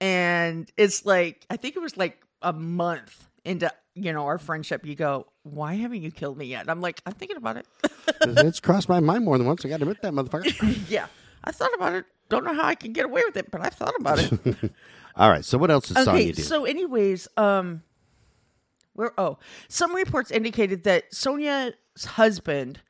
and 0.00 0.70
it's 0.76 1.04
like 1.04 1.44
I 1.50 1.56
think 1.56 1.76
it 1.76 1.80
was 1.80 1.96
like 1.96 2.22
a 2.40 2.52
month 2.52 3.28
into 3.44 3.72
you 3.94 4.12
know 4.12 4.26
our 4.26 4.38
friendship. 4.38 4.86
You 4.86 4.94
go, 4.94 5.26
why 5.42 5.74
haven't 5.74 6.02
you 6.02 6.10
killed 6.10 6.38
me 6.38 6.46
yet? 6.46 6.68
I'm 6.70 6.80
like, 6.80 7.02
I'm 7.04 7.14
thinking 7.14 7.36
about 7.36 7.56
it. 7.56 7.66
it's 8.20 8.60
crossed 8.60 8.88
my 8.88 9.00
mind 9.00 9.24
more 9.24 9.36
than 9.38 9.46
once. 9.46 9.64
I 9.64 9.68
got 9.68 9.78
to 9.78 9.82
admit 9.82 10.02
that, 10.02 10.12
motherfucker. 10.12 10.84
yeah, 10.88 11.06
I 11.42 11.50
thought 11.50 11.74
about 11.74 11.94
it. 11.94 12.04
Don't 12.32 12.44
know 12.44 12.54
how 12.54 12.64
I 12.64 12.74
can 12.74 12.94
get 12.94 13.04
away 13.04 13.20
with 13.26 13.36
it, 13.36 13.50
but 13.50 13.60
I've 13.60 13.74
thought 13.74 13.92
about 14.00 14.18
it. 14.18 14.72
All 15.16 15.28
right. 15.28 15.44
So 15.44 15.58
what 15.58 15.70
else 15.70 15.88
Sonia 15.88 16.10
okay, 16.12 16.32
do? 16.32 16.40
so 16.40 16.64
anyways, 16.64 17.28
um, 17.36 17.82
where? 18.94 19.12
Oh, 19.18 19.36
some 19.68 19.94
reports 19.94 20.30
indicated 20.30 20.84
that 20.84 21.14
Sonia's 21.14 21.74
husband 22.06 22.80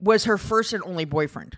was 0.00 0.24
her 0.24 0.36
first 0.36 0.72
and 0.72 0.82
only 0.82 1.04
boyfriend. 1.04 1.56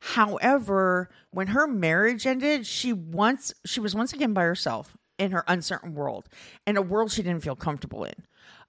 However, 0.00 1.10
when 1.30 1.48
her 1.48 1.66
marriage 1.66 2.26
ended, 2.26 2.66
she 2.66 2.94
once 2.94 3.52
she 3.66 3.78
was 3.78 3.94
once 3.94 4.14
again 4.14 4.32
by 4.32 4.44
herself 4.44 4.96
in 5.18 5.32
her 5.32 5.44
uncertain 5.48 5.94
world, 5.94 6.26
in 6.66 6.78
a 6.78 6.82
world 6.82 7.12
she 7.12 7.22
didn't 7.22 7.42
feel 7.42 7.54
comfortable 7.54 8.04
in. 8.04 8.14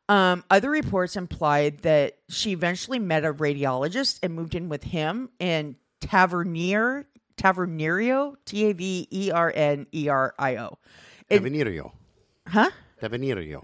Um, 0.09 0.43
other 0.49 0.69
reports 0.69 1.15
implied 1.15 1.83
that 1.83 2.17
she 2.27 2.51
eventually 2.51 2.99
met 2.99 3.23
a 3.23 3.33
radiologist 3.33 4.19
and 4.21 4.33
moved 4.33 4.55
in 4.55 4.67
with 4.67 4.83
him 4.83 5.29
in 5.39 5.77
Tavernier, 6.01 7.07
Tavernerio, 7.37 8.35
T 8.45 8.69
A 8.69 8.73
V 8.73 9.07
E 9.11 9.31
R 9.31 9.51
N 9.55 9.87
E 9.93 10.07
R 10.09 10.33
I 10.37 10.57
O. 10.57 10.77
Taverniero. 11.29 11.91
Huh? 12.47 12.69
Taverniero. 13.01 13.63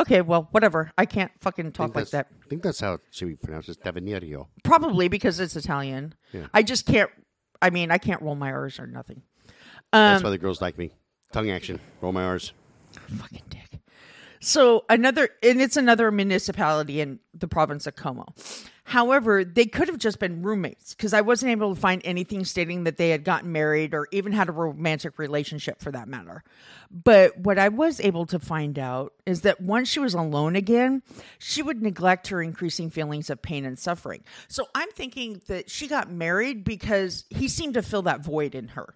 Okay, 0.00 0.22
well, 0.22 0.48
whatever. 0.50 0.90
I 0.98 1.06
can't 1.06 1.30
fucking 1.38 1.72
talk 1.72 1.94
like 1.94 2.10
that. 2.10 2.26
I 2.44 2.48
think 2.48 2.62
that's 2.62 2.80
how 2.80 2.94
it 2.94 3.00
should 3.10 3.28
be 3.28 3.36
pronounced. 3.36 3.68
It's 3.68 3.78
Taverniero. 3.78 4.48
Probably 4.64 5.08
because 5.08 5.38
it's 5.38 5.54
Italian. 5.56 6.14
Yeah. 6.32 6.46
I 6.52 6.62
just 6.62 6.86
can't. 6.86 7.10
I 7.62 7.70
mean, 7.70 7.90
I 7.90 7.98
can't 7.98 8.20
roll 8.20 8.34
my 8.34 8.50
R's 8.52 8.78
or 8.80 8.86
nothing. 8.86 9.22
That's 9.92 10.20
Um, 10.20 10.24
why 10.24 10.30
the 10.30 10.38
girls 10.38 10.60
like 10.60 10.76
me. 10.76 10.92
Tongue 11.32 11.50
action. 11.50 11.78
Roll 12.00 12.12
my 12.12 12.24
R's. 12.24 12.52
fucking 13.16 13.42
dick. 13.48 13.80
So 14.40 14.84
another, 14.90 15.28
and 15.42 15.62
it's 15.62 15.76
another 15.76 16.10
municipality 16.10 17.00
in 17.00 17.20
the 17.32 17.48
province 17.48 17.86
of 17.86 17.94
Como. 17.96 18.26
However, 18.86 19.44
they 19.44 19.64
could 19.64 19.88
have 19.88 19.96
just 19.96 20.18
been 20.18 20.42
roommates 20.42 20.94
because 20.94 21.14
I 21.14 21.22
wasn't 21.22 21.52
able 21.52 21.74
to 21.74 21.80
find 21.80 22.02
anything 22.04 22.44
stating 22.44 22.84
that 22.84 22.98
they 22.98 23.08
had 23.08 23.24
gotten 23.24 23.50
married 23.50 23.94
or 23.94 24.06
even 24.12 24.32
had 24.32 24.50
a 24.50 24.52
romantic 24.52 25.18
relationship 25.18 25.80
for 25.80 25.90
that 25.92 26.06
matter. 26.06 26.44
But 26.90 27.38
what 27.38 27.58
I 27.58 27.70
was 27.70 27.98
able 27.98 28.26
to 28.26 28.38
find 28.38 28.78
out 28.78 29.14
is 29.24 29.40
that 29.40 29.62
once 29.62 29.88
she 29.88 30.00
was 30.00 30.12
alone 30.12 30.54
again, 30.54 31.02
she 31.38 31.62
would 31.62 31.80
neglect 31.82 32.28
her 32.28 32.42
increasing 32.42 32.90
feelings 32.90 33.30
of 33.30 33.40
pain 33.40 33.64
and 33.64 33.78
suffering. 33.78 34.22
So 34.48 34.66
I'm 34.74 34.90
thinking 34.90 35.40
that 35.48 35.70
she 35.70 35.88
got 35.88 36.10
married 36.10 36.62
because 36.62 37.24
he 37.30 37.48
seemed 37.48 37.74
to 37.74 37.82
fill 37.82 38.02
that 38.02 38.22
void 38.22 38.54
in 38.54 38.68
her. 38.68 38.94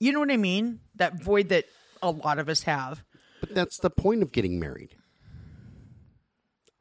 You 0.00 0.10
know 0.12 0.20
what 0.20 0.32
I 0.32 0.36
mean? 0.36 0.80
That 0.96 1.22
void 1.22 1.50
that 1.50 1.66
a 2.02 2.10
lot 2.10 2.40
of 2.40 2.48
us 2.48 2.64
have. 2.64 3.04
But 3.40 3.54
that's 3.54 3.78
the 3.78 3.90
point 3.90 4.22
of 4.22 4.32
getting 4.32 4.58
married. 4.58 4.96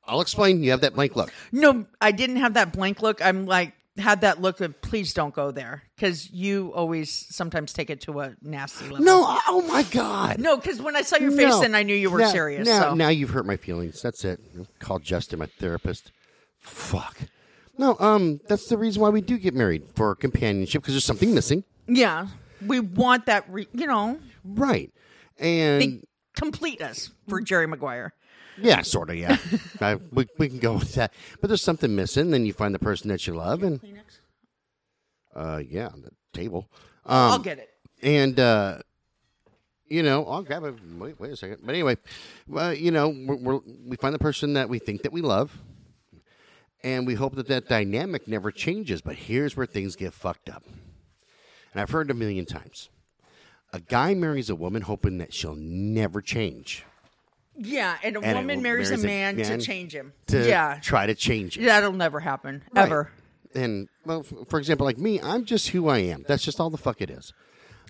I'll 0.08 0.22
explain. 0.22 0.64
You 0.64 0.72
have 0.72 0.82
that 0.82 0.93
blank 0.93 1.16
look. 1.16 1.32
No, 1.51 1.86
I 2.01 2.12
didn't 2.12 2.38
have 2.38 2.53
that 2.55 2.74
blank 2.74 3.01
look. 3.01 3.24
I'm 3.24 3.45
like 3.45 3.74
had 3.97 4.22
that 4.22 4.39
look 4.39 4.62
of 4.62 4.80
please 4.82 5.14
don't 5.14 5.34
go 5.34 5.49
there 5.49 5.84
because 5.95 6.30
you 6.32 6.72
always 6.74 7.12
sometimes 7.12 7.74
take 7.74 7.89
it 7.89 8.01
to 8.01 8.20
a 8.20 8.36
nasty 8.41 8.86
level. 8.86 9.03
No. 9.03 9.39
Oh 9.47 9.66
my 9.68 9.84
God. 9.84 10.39
no, 10.39 10.55
because 10.55 10.82
when 10.82 10.95
I 10.95 11.01
saw 11.01 11.18
your 11.18 11.32
face, 11.32 11.49
No. 11.49 11.62
then 11.62 11.74
I 11.76 11.84
knew 11.84 11.95
you 11.95 12.12
were 12.12 12.20
now, 12.20 12.30
serious. 12.30 12.68
Now, 12.68 12.82
so. 12.89 12.93
now 12.93 13.10
you've 13.10 13.32
hurt 13.32 13.45
my 13.45 13.58
feelings. 13.58 14.01
That's 14.01 14.24
it. 14.24 14.39
Call 14.80 14.99
Justin, 14.99 15.39
my 15.39 15.47
therapist. 15.47 16.12
Fuck. 16.60 17.18
No, 17.78 17.95
um, 17.99 18.39
that's 18.47 18.68
the 18.68 18.78
reason 18.78 19.01
why 19.01 19.10
we 19.10 19.22
do 19.22 19.38
get 19.38 19.53
married 19.53 19.84
for 19.95 20.16
companionship 20.16 20.82
because 20.82 20.93
there's 20.93 21.05
something 21.05 21.34
missing, 21.34 21.64
yeah, 21.88 22.28
we 22.66 22.80
want 22.80 23.28
that. 23.28 23.45
Re- 23.49 23.68
you 23.74 23.88
know, 23.88 24.20
right? 24.43 24.91
And 25.39 25.82
they 25.82 26.01
complete 26.36 26.82
us 26.82 27.12
for 27.28 27.41
Jerry 27.41 27.68
Maguire. 27.68 28.14
Yeah, 28.62 28.82
sort 28.82 29.10
of, 29.10 29.18
yeah. 29.18 29.38
I, 29.82 29.95
we 29.95 30.28
we 30.38 30.49
can 30.49 30.60
go 30.60 30.74
with 30.74 30.95
that. 30.95 31.14
But 31.41 31.47
there's 31.47 31.62
something 31.62 31.95
missing. 31.95 32.32
Then 32.32 32.45
you 32.45 32.53
find 32.53 32.74
the 32.74 32.80
person 32.80 33.10
that 33.10 33.26
you 33.28 33.36
love, 33.36 33.64
and 33.64 33.80
uh, 35.36 35.62
yeah, 35.68 35.88
on 35.88 36.01
the 36.01 36.12
table. 36.34 36.70
Um, 37.05 37.32
I'll 37.32 37.39
get 37.39 37.60
it. 37.60 37.70
and 38.01 38.39
uh, 38.39 38.80
you 39.88 40.03
know, 40.03 40.26
I'll 40.26 40.43
grab 40.43 40.64
a 40.64 40.74
wait. 40.97 41.20
Wait 41.20 41.32
a 41.32 41.38
second. 41.38 41.60
But 41.64 41.74
anyway, 41.74 41.97
well, 42.47 42.74
you 42.74 42.91
know, 42.91 43.10
we're, 43.10 43.36
we're, 43.36 43.60
we 43.86 43.95
find 43.97 44.14
the 44.14 44.20
person 44.20 44.53
that 44.53 44.70
we 44.70 44.80
think 44.80 45.03
that 45.03 45.14
we 45.14 45.22
love, 45.22 45.58
and 46.84 47.08
we 47.08 47.14
hope 47.16 47.36
that 47.36 47.47
that 47.47 47.68
dynamic 47.68 48.28
never 48.28 48.51
changes. 48.51 49.01
But 49.01 49.16
here's 49.16 49.55
where 49.55 49.66
things 49.66 49.95
get 49.95 50.14
fucked 50.14 50.49
up, 50.49 50.64
and 51.74 51.82
I've 51.82 51.91
heard 51.91 52.10
it 52.10 52.12
a 52.12 52.16
million 52.16 52.45
times. 52.45 52.89
A 53.74 53.80
guy 53.82 54.14
marries 54.14 54.49
a 54.49 54.55
woman 54.55 54.82
hoping 54.82 55.18
that 55.18 55.34
she'll 55.34 55.55
never 55.55 56.22
change 56.22 56.86
Yeah, 57.58 57.97
and 58.03 58.16
a 58.18 58.22
And 58.22 58.38
woman 58.39 58.58
wo- 58.58 58.64
marries 58.64 58.89
a 58.89 58.97
marries 58.97 59.03
a 59.03 59.08
man, 59.08 59.36
man 59.38 59.60
to 59.60 59.66
change 59.66 59.93
him. 59.95 60.14
to 60.28 60.47
yeah, 60.47 60.80
try 60.82 61.05
to 61.08 61.16
change 61.16 61.58
it. 61.58 61.66
that'll 61.66 61.91
never 61.93 62.20
happen 62.20 62.64
Right. 62.74 62.84
ever. 62.86 63.12
And 63.55 63.88
well, 64.05 64.24
for 64.49 64.60
example, 64.60 64.86
like 64.86 64.97
me, 64.97 65.20
I'm 65.22 65.43
just 65.45 65.70
who 65.70 65.88
I 65.88 65.99
am. 65.99 66.24
That's 66.28 66.43
just 66.43 66.60
all 66.60 66.70
the 66.70 66.78
fuck 66.78 67.01
it 67.01 67.10
is. 67.10 67.34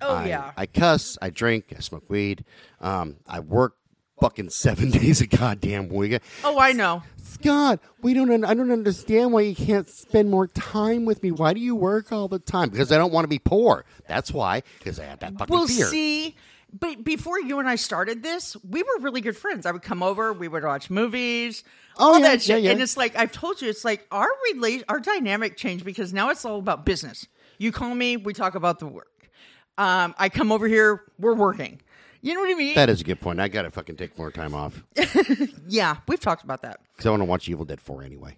Oh 0.01 0.15
I, 0.15 0.27
yeah. 0.27 0.51
I 0.55 0.65
cuss, 0.67 1.17
I 1.21 1.29
drink, 1.31 1.73
I 1.75 1.79
smoke 1.81 2.09
weed, 2.09 2.45
um, 2.79 3.17
I 3.27 3.39
work 3.41 3.73
fucking 4.21 4.49
seven 4.51 4.89
days 4.91 5.19
a 5.21 5.27
goddamn 5.27 5.89
week. 5.89 6.21
oh, 6.43 6.59
I 6.59 6.71
know. 6.71 7.03
Scott, 7.21 7.79
we 8.01 8.13
don't. 8.13 8.31
un- 8.31 8.45
I 8.45 8.53
don't 8.53 8.71
understand 8.71 9.33
why 9.33 9.41
you 9.41 9.53
can't 9.55 9.87
spend 9.89 10.29
more 10.29 10.47
time 10.47 11.03
with 11.05 11.21
me. 11.21 11.31
Why 11.31 11.53
do 11.53 11.59
you 11.59 11.75
work 11.75 12.11
all 12.11 12.27
the 12.27 12.39
time? 12.39 12.69
Because 12.69 12.91
I 12.91 12.97
don't 12.97 13.11
want 13.11 13.25
to 13.25 13.29
be 13.29 13.37
poor. 13.39 13.83
That's 14.07 14.31
why. 14.31 14.63
Because 14.79 14.99
I 14.99 15.03
have 15.05 15.19
that 15.19 15.33
fucking 15.37 15.53
Well, 15.53 15.67
fear. 15.67 15.85
see, 15.87 16.35
but 16.71 17.03
before 17.03 17.39
you 17.39 17.59
and 17.59 17.67
I 17.69 17.75
started 17.75 18.23
this, 18.23 18.55
we 18.67 18.83
were 18.83 18.99
really 19.01 19.21
good 19.21 19.37
friends. 19.37 19.65
I 19.65 19.71
would 19.71 19.81
come 19.83 20.03
over, 20.03 20.33
we 20.33 20.47
would 20.47 20.63
watch 20.63 20.89
movies, 20.89 21.63
Oh, 21.97 22.13
all 22.13 22.19
yeah, 22.19 22.27
that 22.29 22.41
shit. 22.41 22.49
yeah, 22.61 22.65
yeah. 22.67 22.71
And 22.71 22.81
it's 22.81 22.97
like 22.97 23.15
I've 23.15 23.31
told 23.31 23.61
you, 23.61 23.69
it's 23.69 23.83
like 23.85 24.05
our 24.11 24.27
relate, 24.53 24.83
our 24.89 24.99
dynamic 24.99 25.57
changed 25.57 25.83
because 25.85 26.13
now 26.13 26.29
it's 26.29 26.45
all 26.45 26.59
about 26.59 26.85
business. 26.85 27.25
You 27.57 27.71
call 27.71 27.95
me, 27.95 28.17
we 28.17 28.33
talk 28.33 28.53
about 28.55 28.79
the 28.79 28.85
work. 28.87 29.29
Um, 29.77 30.13
I 30.17 30.29
come 30.29 30.51
over 30.51 30.67
here, 30.67 31.03
we're 31.19 31.33
working. 31.35 31.81
You 32.21 32.33
know 32.33 32.41
what 32.41 32.49
I 32.51 32.55
mean? 32.55 32.75
that 32.75 32.89
is 32.89 33.01
a 33.01 33.03
good 33.03 33.21
point. 33.21 33.39
I 33.39 33.47
got 33.47 33.61
to 33.63 33.71
fucking 33.71 33.95
take 33.95 34.17
more 34.17 34.31
time 34.31 34.53
off 34.55 34.83
yeah, 35.67 35.97
we've 36.07 36.19
talked 36.19 36.43
about 36.43 36.61
that. 36.63 36.79
because 36.93 37.05
I 37.05 37.11
want 37.11 37.21
to 37.21 37.25
watch 37.25 37.47
Evil 37.47 37.63
Dead 37.65 37.79
Four 37.79 38.03
anyway. 38.03 38.37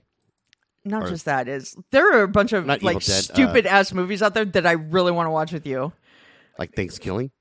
not 0.85 1.03
Or- 1.03 1.09
just 1.09 1.25
that 1.25 1.47
is 1.47 1.75
there 1.91 2.13
are 2.13 2.23
a 2.23 2.27
bunch 2.27 2.53
of 2.53 2.65
Not 2.65 2.83
like 2.83 2.97
Evil 2.97 2.99
Dead, 3.07 3.19
uh, 3.31 3.33
stupid 3.33 3.65
ass 3.65 3.93
movies 3.93 4.21
out 4.21 4.33
there 4.33 4.45
that 4.45 4.65
I 4.67 4.73
really 4.73 5.11
want 5.11 5.27
to 5.27 5.31
watch 5.31 5.51
with 5.51 5.65
you. 5.65 5.91
Like 6.57 6.73
Thanksgiving. 6.75 7.31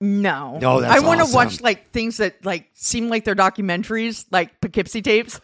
No, 0.00 0.58
No, 0.60 0.80
that's 0.80 0.94
I 0.94 1.04
want 1.04 1.18
to 1.18 1.24
awesome. 1.24 1.34
watch 1.34 1.60
like 1.60 1.90
things 1.90 2.18
that 2.18 2.44
like 2.44 2.68
seem 2.74 3.08
like 3.08 3.24
they're 3.24 3.34
documentaries, 3.34 4.24
like 4.30 4.60
Poughkeepsie 4.60 5.02
tapes. 5.02 5.40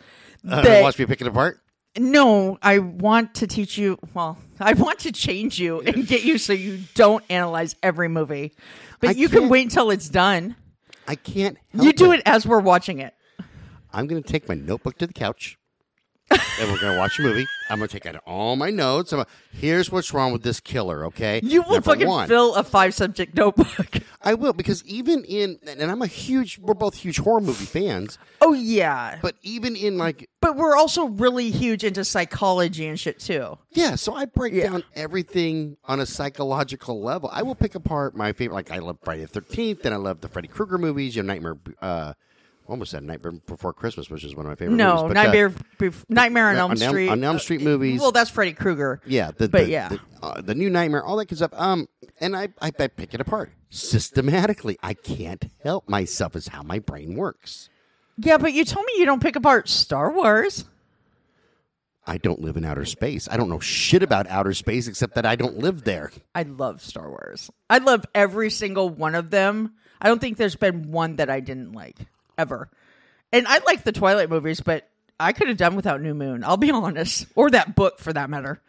Uh, 0.48 0.62
that- 0.62 0.82
watch 0.82 0.98
me 0.98 1.06
pick 1.06 1.20
it 1.20 1.26
apart. 1.26 1.60
no, 1.98 2.58
I 2.62 2.78
want 2.78 3.34
to 3.36 3.46
teach 3.48 3.76
you. 3.78 3.98
Well, 4.14 4.38
I 4.60 4.74
want 4.74 5.00
to 5.00 5.12
change 5.12 5.58
you 5.58 5.80
and 5.80 6.06
get 6.06 6.22
you 6.24 6.38
so 6.38 6.52
you 6.52 6.78
don't 6.94 7.24
analyze 7.30 7.74
every 7.82 8.08
movie, 8.08 8.54
but 9.00 9.10
I 9.10 9.12
you 9.14 9.28
can 9.28 9.48
wait 9.48 9.62
until 9.64 9.90
it's 9.90 10.08
done. 10.08 10.54
I 11.08 11.16
can't. 11.16 11.58
Help 11.72 11.84
You 11.84 11.92
do 11.92 12.12
it 12.12 12.22
as 12.24 12.46
we're 12.46 12.60
watching 12.60 13.00
it. 13.00 13.12
I'm 13.92 14.06
going 14.06 14.22
to 14.22 14.28
take 14.28 14.48
my 14.48 14.54
notebook 14.54 14.98
to 14.98 15.06
the 15.06 15.12
couch, 15.12 15.58
and 16.60 16.70
we're 16.72 16.78
going 16.80 16.92
to 16.92 16.98
watch 16.98 17.18
a 17.18 17.22
movie. 17.22 17.46
I'm 17.70 17.78
going 17.78 17.88
to 17.88 17.92
take 17.92 18.06
out 18.06 18.22
all 18.26 18.56
my 18.56 18.70
notes. 18.70 19.12
I'm 19.12 19.18
gonna, 19.18 19.28
Here's 19.52 19.90
what's 19.90 20.12
wrong 20.12 20.32
with 20.32 20.42
this 20.42 20.60
killer. 20.60 21.06
Okay, 21.06 21.40
You 21.42 21.62
will 21.62 21.74
Number 21.74 21.92
fucking 21.92 22.08
one. 22.08 22.28
fill 22.28 22.54
a 22.54 22.62
five 22.64 22.92
subject 22.94 23.34
notebook. 23.36 23.98
I 24.22 24.34
will 24.34 24.52
because 24.52 24.84
even 24.84 25.22
in 25.24 25.58
and 25.66 25.90
I'm 25.90 26.00
a 26.02 26.06
huge. 26.06 26.58
We're 26.58 26.74
both 26.74 26.94
huge 26.96 27.18
horror 27.18 27.40
movie 27.42 27.66
fans, 27.66 28.18
oh 28.40 28.54
yeah, 28.54 29.18
but 29.20 29.36
even 29.42 29.76
in 29.76 29.98
like 29.98 30.28
but 30.40 30.56
we're 30.56 30.74
also 30.76 31.06
really 31.08 31.50
huge 31.50 31.84
into 31.84 32.04
psychology 32.04 32.86
and 32.86 32.98
shit 32.98 33.18
too. 33.18 33.58
yeah, 33.72 33.94
so 33.96 34.14
I 34.14 34.24
break 34.24 34.54
Yeah. 34.54 34.70
down 34.70 34.82
everything 34.94 35.76
on 35.84 36.00
a 36.00 36.06
psychological 36.06 37.02
level. 37.02 37.28
I 37.32 37.42
will 37.42 37.54
pick 37.54 37.74
apart 37.74 38.16
my 38.16 38.32
favorite. 38.32 38.54
Like 38.54 38.70
I 38.70 38.78
love 38.78 38.98
Friday 39.04 39.22
the 39.22 39.28
Thirteenth, 39.28 39.84
and 39.84 39.94
I 39.94 39.98
love 39.98 40.20
the 40.22 40.28
Freddy 40.28 40.48
Krueger 40.48 40.78
movies. 40.78 41.14
You 41.16 41.22
know, 41.22 41.32
Nightmare. 41.32 41.56
Uh, 41.82 42.14
almost 42.66 42.90
said 42.92 43.02
Nightmare 43.02 43.32
Before 43.32 43.72
Christmas, 43.72 44.08
which 44.10 44.24
is 44.24 44.34
one 44.34 44.46
of 44.46 44.50
my 44.50 44.54
favorite. 44.56 44.76
No, 44.76 44.96
movies. 44.96 45.08
but, 45.08 45.16
uh, 45.16 45.22
Nightmare, 45.24 45.50
Bef- 45.78 46.04
Nightmare 46.08 46.48
on 46.48 46.56
Elm 46.56 46.70
on 46.72 46.82
Elm- 46.82 46.90
Street. 46.90 47.08
on 47.08 47.24
Elm 47.24 47.36
Uh, 47.36 47.38
Street 47.38 47.60
movies. 47.62 48.00
Well, 48.00 48.12
that's 48.12 48.30
Freddy 48.30 48.52
Krueger. 48.52 49.00
Yeah, 49.06 49.30
the, 49.30 49.48
But 49.48 49.64
the, 49.64 49.70
yeah. 49.70 49.88
the, 49.88 50.00
uh, 50.22 50.40
the 50.40 50.54
new 50.54 50.70
Nightmare, 50.70 51.04
all 51.04 51.16
that 51.16 51.26
good 51.28 51.38
stuff. 51.38 51.52
Um, 51.54 51.88
and 52.20 52.36
I, 52.36 52.48
I, 52.60 52.72
I 52.78 52.88
pick 52.88 53.14
it 53.14 53.20
apart 53.20 53.50
systematically. 53.70 54.78
I 54.82 54.94
can't 54.94 55.44
help 55.62 55.88
myself. 55.88 56.36
Is 56.36 56.48
how 56.48 56.62
my 56.62 56.78
brain 56.78 57.14
works. 57.16 57.68
Yeah, 58.16 58.38
but 58.38 58.52
you 58.52 58.64
told 58.64 58.86
me 58.86 58.92
you 58.98 59.06
don't 59.06 59.20
pick 59.22 59.36
apart 59.36 59.68
Star 59.68 60.10
Wars. 60.12 60.64
I 62.06 62.18
don't 62.18 62.40
live 62.42 62.56
in 62.58 62.64
outer 62.66 62.84
space. 62.84 63.28
I 63.30 63.36
don't 63.38 63.48
know 63.48 63.60
shit 63.60 64.02
about 64.02 64.26
outer 64.28 64.52
space 64.52 64.88
except 64.88 65.14
that 65.14 65.24
I 65.24 65.36
don't 65.36 65.58
live 65.58 65.84
there. 65.84 66.12
I 66.34 66.42
love 66.42 66.82
Star 66.82 67.08
Wars. 67.08 67.50
I 67.70 67.78
love 67.78 68.04
every 68.14 68.50
single 68.50 68.90
one 68.90 69.14
of 69.14 69.30
them. 69.30 69.72
I 70.02 70.08
don't 70.08 70.20
think 70.20 70.36
there's 70.36 70.54
been 70.56 70.90
one 70.92 71.16
that 71.16 71.30
I 71.30 71.40
didn't 71.40 71.72
like 71.72 71.96
ever. 72.38 72.68
And 73.32 73.46
I 73.48 73.58
like 73.66 73.84
the 73.84 73.92
Twilight 73.92 74.30
movies, 74.30 74.60
but 74.60 74.88
I 75.18 75.32
could 75.32 75.48
have 75.48 75.56
done 75.56 75.76
without 75.76 76.00
New 76.00 76.14
Moon. 76.14 76.44
I'll 76.44 76.56
be 76.56 76.70
honest, 76.72 77.26
or 77.34 77.50
that 77.50 77.74
book 77.74 77.98
for 77.98 78.12
that 78.12 78.30
matter. 78.30 78.60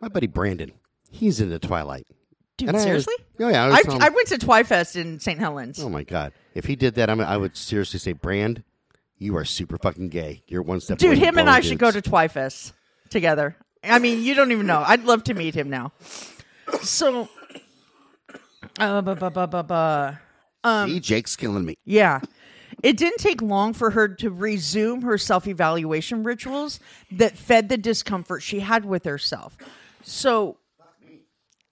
My 0.00 0.08
buddy 0.08 0.26
Brandon, 0.26 0.72
he's 1.10 1.40
into 1.40 1.58
Twilight. 1.58 2.06
Dude, 2.56 2.68
And 2.68 2.76
I 2.78 2.80
seriously? 2.80 3.14
oh 3.40 3.48
yeah, 3.48 3.64
I, 3.64 3.68
was 3.84 3.94
I, 4.00 4.06
I 4.06 4.08
went 4.10 4.28
to 4.28 4.38
Twifest 4.38 4.94
in 4.96 5.18
St. 5.18 5.38
Helens. 5.40 5.80
oh 5.82 5.88
my 5.88 6.04
god, 6.04 6.32
if 6.54 6.66
he 6.66 6.76
did 6.76 6.94
that, 6.94 7.10
I'm, 7.10 7.20
I 7.20 7.36
would 7.36 7.56
seriously 7.56 7.98
say, 7.98 8.12
Brand, 8.12 8.62
you 9.18 9.36
are 9.36 9.44
super 9.44 9.76
fucking 9.76 10.08
gay. 10.10 10.42
You're 10.46 10.62
one 10.62 10.80
step. 10.80 10.98
Dude, 10.98 11.18
him 11.18 11.38
and 11.38 11.50
I 11.50 11.60
should 11.60 11.78
go 11.78 11.90
to 11.90 12.00
Twifest 12.00 12.72
together. 13.10 13.56
I 13.82 13.98
mean, 13.98 14.22
you 14.22 14.34
don't 14.34 14.52
even 14.52 14.66
know. 14.66 14.84
I'd 14.86 15.04
love 15.04 15.24
to 15.24 15.34
meet 15.34 15.54
him 15.56 15.68
now. 15.68 15.92
So, 16.82 17.28
uh, 18.78 19.02
bu- 19.02 19.14
bu- 19.16 19.30
bu- 19.30 19.46
bu- 19.46 19.62
bu- 19.62 20.16
um, 20.64 20.90
See, 20.90 21.00
Jake's 21.00 21.36
killing 21.36 21.64
me. 21.64 21.76
yeah. 21.84 22.20
It 22.84 22.98
didn't 22.98 23.18
take 23.18 23.40
long 23.40 23.72
for 23.72 23.90
her 23.90 24.08
to 24.08 24.30
resume 24.30 25.00
her 25.02 25.16
self 25.16 25.48
evaluation 25.48 26.22
rituals 26.22 26.80
that 27.12 27.38
fed 27.38 27.70
the 27.70 27.78
discomfort 27.78 28.42
she 28.42 28.60
had 28.60 28.84
with 28.84 29.06
herself. 29.06 29.56
So, 30.02 30.58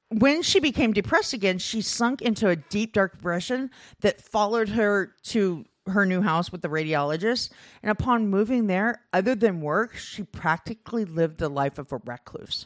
when 0.09 0.41
she 0.41 0.59
became 0.59 0.95
depressed 0.95 1.35
again, 1.35 1.59
she 1.59 1.83
sunk 1.83 2.23
into 2.23 2.49
a 2.49 2.57
deep, 2.57 2.95
dark 2.95 3.13
depression 3.13 3.71
that 4.01 4.23
followed 4.23 4.71
her 4.71 5.15
to 5.25 5.67
her 5.87 6.07
new 6.07 6.23
house 6.23 6.51
with 6.51 6.63
the 6.63 6.69
radiologist. 6.69 7.51
And 7.83 7.91
upon 7.91 8.29
moving 8.29 8.67
there, 8.67 9.03
other 9.13 9.35
than 9.35 9.61
work, 9.61 9.95
she 9.97 10.23
practically 10.23 11.05
lived 11.05 11.39
the 11.39 11.51
life 11.51 11.79
of 11.79 11.93
a 11.93 11.99
recluse. 12.07 12.65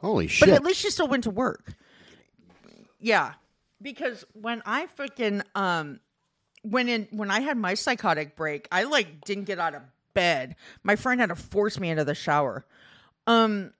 Holy 0.00 0.26
shit. 0.26 0.46
But 0.46 0.54
at 0.54 0.62
least 0.62 0.80
she 0.80 0.90
still 0.90 1.08
went 1.08 1.24
to 1.24 1.30
work. 1.30 1.72
Yeah, 3.00 3.34
because 3.80 4.26
when 4.34 4.62
I 4.66 4.86
freaking 4.86 5.42
um, 5.54 6.00
when 6.70 6.88
in 6.88 7.08
when 7.10 7.30
I 7.30 7.40
had 7.40 7.56
my 7.56 7.74
psychotic 7.74 8.36
break, 8.36 8.68
I 8.72 8.84
like 8.84 9.24
didn't 9.24 9.44
get 9.44 9.58
out 9.58 9.74
of 9.74 9.82
bed. 10.14 10.56
My 10.82 10.96
friend 10.96 11.20
had 11.20 11.28
to 11.28 11.36
force 11.36 11.78
me 11.78 11.90
into 11.90 12.04
the 12.04 12.14
shower. 12.14 12.64
Um, 13.26 13.72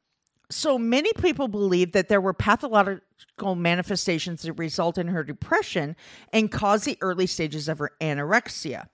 so 0.51 0.79
many 0.79 1.13
people 1.15 1.49
believe 1.49 1.93
that 1.93 2.09
there 2.09 2.21
were 2.21 2.33
pathological 2.33 3.55
manifestations 3.57 4.43
that 4.43 4.53
result 4.55 4.99
in 4.99 5.09
her 5.09 5.25
depression 5.25 5.97
and 6.33 6.51
cause 6.51 6.85
the 6.85 6.99
early 7.01 7.27
stages 7.27 7.69
of 7.69 7.79
her 7.79 7.91
anorexia. 8.01 8.87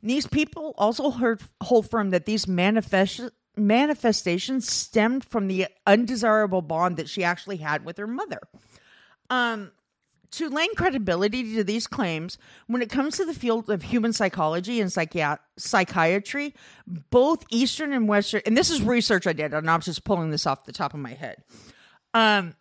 And 0.00 0.10
these 0.10 0.26
people 0.26 0.74
also 0.78 1.10
heard, 1.10 1.42
hold 1.62 1.90
firm 1.90 2.10
that 2.10 2.24
these 2.24 2.48
manifest, 2.48 3.20
manifestations 3.56 4.70
stemmed 4.70 5.24
from 5.24 5.46
the 5.48 5.66
undesirable 5.86 6.62
bond 6.62 6.96
that 6.96 7.08
she 7.08 7.22
actually 7.22 7.58
had 7.58 7.84
with 7.84 7.98
her 7.98 8.06
mother. 8.06 8.40
Um, 9.28 9.72
to 10.36 10.48
lend 10.48 10.76
credibility 10.76 11.54
to 11.56 11.64
these 11.64 11.86
claims, 11.86 12.38
when 12.66 12.82
it 12.82 12.90
comes 12.90 13.16
to 13.16 13.24
the 13.24 13.34
field 13.34 13.70
of 13.70 13.82
human 13.82 14.12
psychology 14.12 14.80
and 14.80 14.90
psychi- 14.90 15.38
psychiatry, 15.56 16.54
both 17.10 17.44
Eastern 17.50 17.92
and 17.92 18.08
Western, 18.08 18.42
and 18.46 18.56
this 18.56 18.70
is 18.70 18.82
research 18.82 19.26
I 19.26 19.32
did, 19.32 19.54
and 19.54 19.70
I'm 19.70 19.80
just 19.80 20.04
pulling 20.04 20.30
this 20.30 20.46
off 20.46 20.64
the 20.64 20.72
top 20.72 20.94
of 20.94 21.00
my 21.00 21.14
head. 21.14 21.42
Um, 22.12 22.54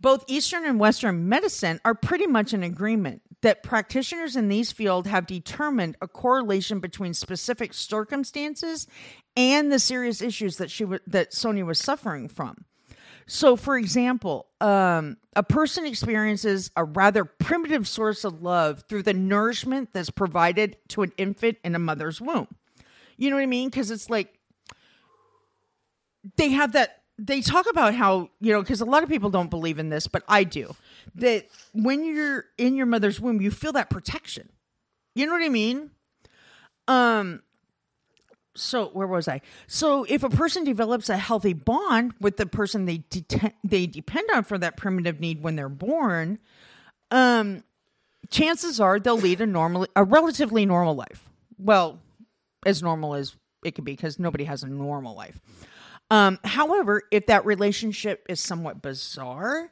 both 0.00 0.24
Eastern 0.28 0.64
and 0.64 0.78
Western 0.78 1.28
medicine 1.28 1.80
are 1.84 1.94
pretty 1.94 2.26
much 2.26 2.54
in 2.54 2.62
agreement 2.62 3.22
that 3.42 3.62
practitioners 3.62 4.36
in 4.36 4.48
these 4.48 4.72
fields 4.72 5.08
have 5.08 5.26
determined 5.26 5.96
a 6.00 6.08
correlation 6.08 6.80
between 6.80 7.14
specific 7.14 7.74
circumstances 7.74 8.86
and 9.36 9.70
the 9.70 9.78
serious 9.78 10.20
issues 10.22 10.56
that 10.56 10.70
she 10.70 10.84
w- 10.84 11.00
that 11.06 11.32
Sonia 11.32 11.64
was 11.64 11.78
suffering 11.78 12.28
from. 12.28 12.64
So, 13.30 13.56
for 13.56 13.76
example, 13.76 14.46
um, 14.62 15.18
a 15.36 15.42
person 15.42 15.84
experiences 15.84 16.70
a 16.76 16.82
rather 16.82 17.26
primitive 17.26 17.86
source 17.86 18.24
of 18.24 18.42
love 18.42 18.84
through 18.88 19.02
the 19.02 19.12
nourishment 19.12 19.90
that's 19.92 20.08
provided 20.08 20.78
to 20.88 21.02
an 21.02 21.12
infant 21.18 21.58
in 21.62 21.74
a 21.74 21.78
mother's 21.78 22.22
womb. 22.22 22.48
You 23.18 23.28
know 23.28 23.36
what 23.36 23.42
I 23.42 23.46
mean? 23.46 23.68
Because 23.68 23.90
it's 23.90 24.08
like 24.08 24.38
they 26.36 26.48
have 26.48 26.72
that. 26.72 27.02
They 27.18 27.42
talk 27.42 27.68
about 27.68 27.94
how 27.94 28.30
you 28.40 28.52
know 28.52 28.62
because 28.62 28.80
a 28.80 28.86
lot 28.86 29.02
of 29.02 29.10
people 29.10 29.28
don't 29.28 29.50
believe 29.50 29.78
in 29.78 29.90
this, 29.90 30.06
but 30.06 30.22
I 30.26 30.44
do. 30.44 30.74
That 31.16 31.48
when 31.74 32.04
you're 32.04 32.46
in 32.56 32.76
your 32.76 32.86
mother's 32.86 33.20
womb, 33.20 33.42
you 33.42 33.50
feel 33.50 33.72
that 33.72 33.90
protection. 33.90 34.48
You 35.14 35.26
know 35.26 35.32
what 35.32 35.42
I 35.42 35.50
mean? 35.50 35.90
Um, 36.86 37.42
so 38.58 38.86
where 38.88 39.06
was 39.06 39.28
I? 39.28 39.40
So 39.66 40.04
if 40.08 40.22
a 40.22 40.30
person 40.30 40.64
develops 40.64 41.08
a 41.08 41.16
healthy 41.16 41.52
bond 41.52 42.14
with 42.20 42.36
the 42.36 42.46
person 42.46 42.84
they 42.84 42.98
det- 43.10 43.54
they 43.64 43.86
depend 43.86 44.28
on 44.34 44.44
for 44.44 44.58
that 44.58 44.76
primitive 44.76 45.20
need 45.20 45.42
when 45.42 45.56
they're 45.56 45.68
born, 45.68 46.38
um, 47.10 47.62
chances 48.30 48.80
are 48.80 48.98
they'll 49.00 49.16
lead 49.16 49.40
a 49.40 49.46
normal, 49.46 49.86
a 49.96 50.04
relatively 50.04 50.66
normal 50.66 50.94
life. 50.94 51.28
Well, 51.58 52.00
as 52.66 52.82
normal 52.82 53.14
as 53.14 53.36
it 53.64 53.74
could 53.74 53.84
be, 53.84 53.92
because 53.92 54.18
nobody 54.18 54.44
has 54.44 54.62
a 54.62 54.68
normal 54.68 55.14
life. 55.14 55.40
Um, 56.10 56.38
however, 56.44 57.02
if 57.10 57.26
that 57.26 57.44
relationship 57.44 58.24
is 58.28 58.40
somewhat 58.40 58.80
bizarre, 58.82 59.70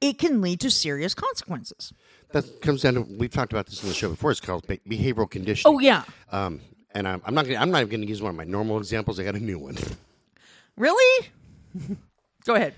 it 0.00 0.18
can 0.18 0.40
lead 0.40 0.60
to 0.60 0.70
serious 0.70 1.14
consequences. 1.14 1.92
that 2.32 2.60
comes 2.62 2.82
down 2.82 2.94
to 2.94 3.00
we've 3.02 3.30
talked 3.30 3.52
about 3.52 3.66
this 3.66 3.82
on 3.82 3.88
the 3.88 3.94
show 3.94 4.08
before. 4.10 4.30
It's 4.30 4.40
called 4.40 4.66
behavioral 4.66 5.30
conditioning. 5.30 5.76
Oh 5.76 5.78
yeah, 5.78 6.04
Um, 6.32 6.60
and 6.94 7.06
I'm, 7.08 7.20
I'm 7.24 7.34
not. 7.34 7.46
Gonna, 7.46 7.58
I'm 7.58 7.70
not 7.70 7.78
even 7.78 7.90
going 7.90 8.00
to 8.02 8.06
use 8.06 8.22
one 8.22 8.30
of 8.30 8.36
my 8.36 8.44
normal 8.44 8.78
examples. 8.78 9.18
I 9.20 9.24
got 9.24 9.34
a 9.34 9.40
new 9.40 9.58
one. 9.58 9.76
really? 10.76 11.28
Go 12.44 12.54
ahead. 12.54 12.74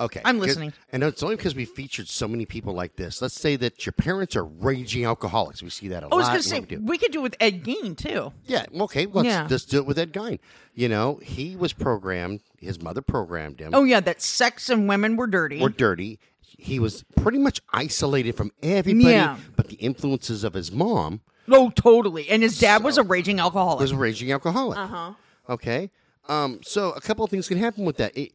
Okay, 0.00 0.20
I'm 0.24 0.38
listening. 0.38 0.72
And 0.92 1.02
it's 1.02 1.24
only 1.24 1.34
because 1.34 1.56
we 1.56 1.64
featured 1.64 2.06
so 2.06 2.28
many 2.28 2.46
people 2.46 2.72
like 2.72 2.94
this. 2.94 3.20
Let's 3.20 3.34
say 3.34 3.56
that 3.56 3.84
your 3.84 3.92
parents 3.94 4.36
are 4.36 4.44
raging 4.44 5.04
alcoholics. 5.04 5.60
We 5.60 5.70
see 5.70 5.88
that 5.88 6.04
a 6.04 6.06
I 6.06 6.14
was 6.14 6.22
lot. 6.22 6.28
going 6.30 6.42
to 6.42 6.48
say 6.48 6.60
we 6.60 6.76
we 6.76 6.98
could 6.98 7.10
do 7.10 7.18
it 7.18 7.22
with 7.24 7.36
Ed 7.40 7.64
Gein 7.64 7.96
too. 7.96 8.32
Yeah, 8.46 8.64
okay. 8.82 9.06
Let's 9.06 9.26
Yeah. 9.26 9.48
let's 9.50 9.64
do 9.64 9.78
it 9.78 9.86
with 9.86 9.98
Ed 9.98 10.12
Gein. 10.12 10.38
You 10.72 10.88
know, 10.88 11.16
he 11.16 11.56
was 11.56 11.72
programmed. 11.72 12.42
His 12.60 12.80
mother 12.80 13.02
programmed 13.02 13.58
him. 13.58 13.72
Oh 13.74 13.82
yeah, 13.82 13.98
that 13.98 14.22
sex 14.22 14.70
and 14.70 14.88
women 14.88 15.16
were 15.16 15.26
dirty. 15.26 15.60
Were 15.60 15.68
dirty. 15.68 16.20
He 16.40 16.78
was 16.78 17.02
pretty 17.16 17.38
much 17.38 17.60
isolated 17.72 18.36
from 18.36 18.52
everybody, 18.62 19.14
Yeah. 19.14 19.36
but 19.56 19.66
the 19.66 19.76
influences 19.76 20.44
of 20.44 20.54
his 20.54 20.70
mom 20.70 21.22
oh, 21.50 21.70
totally. 21.70 22.28
And 22.28 22.42
his 22.42 22.58
dad 22.58 22.82
was 22.84 22.98
a 22.98 23.02
raging 23.02 23.40
alcoholic. 23.40 23.80
was 23.80 23.92
a 23.92 23.96
raging 23.96 24.32
alcoholic. 24.32 24.78
Uh 24.78 24.86
huh. 24.86 25.12
Okay. 25.48 25.90
Um, 26.28 26.60
so 26.62 26.90
a 26.92 27.00
couple 27.00 27.24
of 27.24 27.30
things 27.30 27.48
can 27.48 27.58
happen 27.58 27.84
with 27.84 27.96
that. 27.98 28.16
It, 28.16 28.32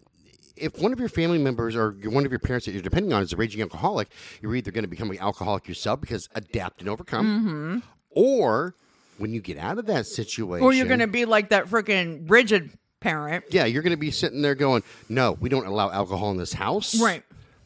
if 0.56 0.80
one 0.80 0.94
of 0.94 1.00
your 1.00 1.10
family 1.10 1.38
members 1.38 1.76
or 1.76 1.96
you're- 2.00 2.14
one 2.14 2.26
of 2.26 2.32
your 2.32 2.40
parents 2.40 2.66
that 2.66 2.74
you're 2.74 2.82
depending 2.82 3.12
on 3.14 3.22
is 3.24 3.34
a 3.34 3.36
raging 3.38 3.62
alcoholic, 3.62 4.10
you're 4.42 4.56
either 4.56 4.72
going 4.72 4.84
to 4.84 4.88
become 4.90 5.10
an 5.12 5.20
alcoholic 5.20 5.68
yourself 5.68 6.00
because 6.02 6.30
adapt 6.36 6.80
and 6.82 6.90
overcome, 6.90 7.84
or 8.12 8.76
when 9.18 9.34
you 9.34 9.42
get 9.42 9.58
out 9.58 9.78
of 9.78 9.86
that 9.88 10.06
situation, 10.08 10.64
Or 10.64 10.74
you're 10.74 10.86
going 10.88 11.00
to 11.00 11.08
be 11.08 11.26
like 11.26 11.50
that 11.50 11.66
freaking 11.68 12.30
rigid 12.30 12.72
parent. 13.00 13.46
Yeah, 13.50 13.66
you're 13.66 13.82
going 13.84 13.92
to 13.94 13.98
be 13.98 14.12
sitting 14.12 14.42
there 14.42 14.56
going, 14.56 14.84
"No, 15.10 15.34
we 15.34 15.50
don't 15.50 15.66
allow 15.66 15.92
alcohol 15.92 16.32
in 16.32 16.38
this 16.38 16.54
house." 16.54 17.00
Right. 17.00 17.24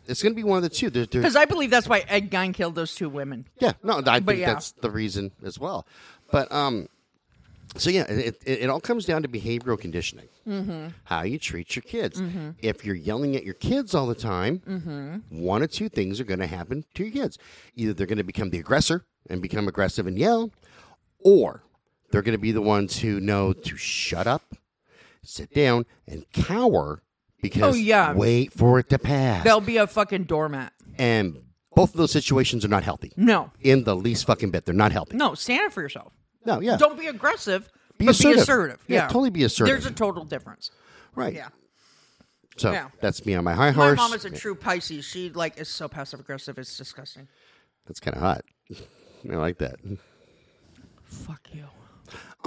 It's 0.07 0.23
going 0.23 0.33
to 0.33 0.35
be 0.35 0.43
one 0.43 0.57
of 0.57 0.63
the 0.63 0.69
two. 0.69 0.89
Because 0.89 1.35
I 1.35 1.45
believe 1.45 1.69
that's 1.69 1.87
why 1.87 1.99
Ed 2.07 2.31
Gein 2.31 2.53
killed 2.53 2.75
those 2.75 2.95
two 2.95 3.09
women. 3.09 3.47
yeah, 3.59 3.73
no, 3.83 4.01
I 4.05 4.19
think 4.19 4.39
yeah. 4.39 4.53
that's 4.53 4.71
the 4.71 4.89
reason 4.89 5.31
as 5.43 5.59
well. 5.59 5.85
But 6.31 6.51
um, 6.51 6.87
so 7.75 7.89
yeah, 7.89 8.03
it, 8.03 8.41
it, 8.45 8.59
it 8.61 8.69
all 8.69 8.79
comes 8.79 9.05
down 9.05 9.21
to 9.23 9.27
behavioral 9.27 9.79
conditioning. 9.79 10.29
Mm-hmm. 10.47 10.87
How 11.03 11.23
you 11.23 11.37
treat 11.37 11.75
your 11.75 11.83
kids. 11.83 12.21
Mm-hmm. 12.21 12.51
If 12.59 12.85
you're 12.85 12.95
yelling 12.95 13.35
at 13.35 13.43
your 13.43 13.53
kids 13.53 13.93
all 13.93 14.07
the 14.07 14.15
time, 14.15 15.23
one 15.29 15.61
of 15.61 15.71
two 15.71 15.89
things 15.89 16.19
are 16.19 16.25
going 16.25 16.39
to 16.39 16.47
happen 16.47 16.85
to 16.95 17.03
your 17.03 17.11
kids. 17.11 17.37
Either 17.75 17.93
they're 17.93 18.07
going 18.07 18.17
to 18.17 18.23
become 18.23 18.49
the 18.49 18.59
aggressor 18.59 19.05
and 19.29 19.41
become 19.41 19.67
aggressive 19.67 20.07
and 20.07 20.17
yell, 20.17 20.51
or 21.19 21.63
they're 22.11 22.21
going 22.21 22.37
to 22.37 22.41
be 22.41 22.51
the 22.51 22.61
ones 22.61 22.99
who 22.99 23.19
know 23.19 23.51
to 23.53 23.75
shut 23.75 24.27
up, 24.27 24.55
sit 25.23 25.53
down, 25.53 25.85
and 26.07 26.25
cower 26.31 27.01
Oh, 27.37 27.41
because 27.41 27.75
Oh, 27.75 27.77
yeah. 27.77 28.13
wait 28.13 28.51
for 28.53 28.79
it 28.79 28.89
to 28.89 28.99
pass. 28.99 29.43
They'll 29.43 29.61
be 29.61 29.77
a 29.77 29.87
fucking 29.87 30.23
doormat. 30.25 30.73
and 30.97 31.37
both 31.75 31.91
of 31.93 31.97
those 31.97 32.11
situations 32.11 32.65
are 32.65 32.69
not 32.69 32.83
healthy. 32.83 33.11
No. 33.15 33.51
In 33.61 33.83
the 33.83 33.95
least 33.95 34.25
fucking 34.25 34.49
bit, 34.49 34.65
they're 34.65 34.73
not 34.73 34.91
healthy. 34.91 35.15
No, 35.15 35.35
stand 35.35 35.67
up 35.67 35.71
for 35.73 35.81
yourself. 35.83 36.11
No, 36.43 36.59
yeah. 36.59 36.75
Don't 36.77 36.97
be 36.97 37.05
aggressive, 37.05 37.69
Be 37.99 38.07
assertive. 38.07 38.35
be 38.37 38.41
assertive. 38.41 38.83
Yeah, 38.87 38.95
Yeah, 39.03 39.07
totally 39.07 39.29
be 39.29 39.43
assertive. 39.43 39.73
There's 39.73 39.85
a 39.85 39.93
total 39.93 40.23
difference. 40.25 40.71
right. 41.13 41.33
Yeah. 41.35 41.49
So 42.57 42.71
Yeah. 42.71 42.87
that's 43.01 43.23
me 43.27 43.35
on 43.35 43.43
my 43.43 43.53
high 43.53 43.69
horse. 43.69 43.95
My 43.95 44.03
mom 44.07 44.13
is 44.13 44.25
a 44.25 44.31
true 44.31 44.55
Pisces. 44.55 45.05
She 45.05 45.29
like 45.29 45.59
is 45.59 45.69
so 45.69 45.87
passive 45.87 46.19
aggressive. 46.19 46.57
It's 46.57 46.75
disgusting. 46.75 47.27
That's 47.85 47.99
kind 47.99 48.15
of 48.15 48.23
hot. 48.23 48.41
I 49.31 49.35
like 49.35 49.59
that. 49.59 49.75
Fuck 51.03 51.41
you. 51.53 51.65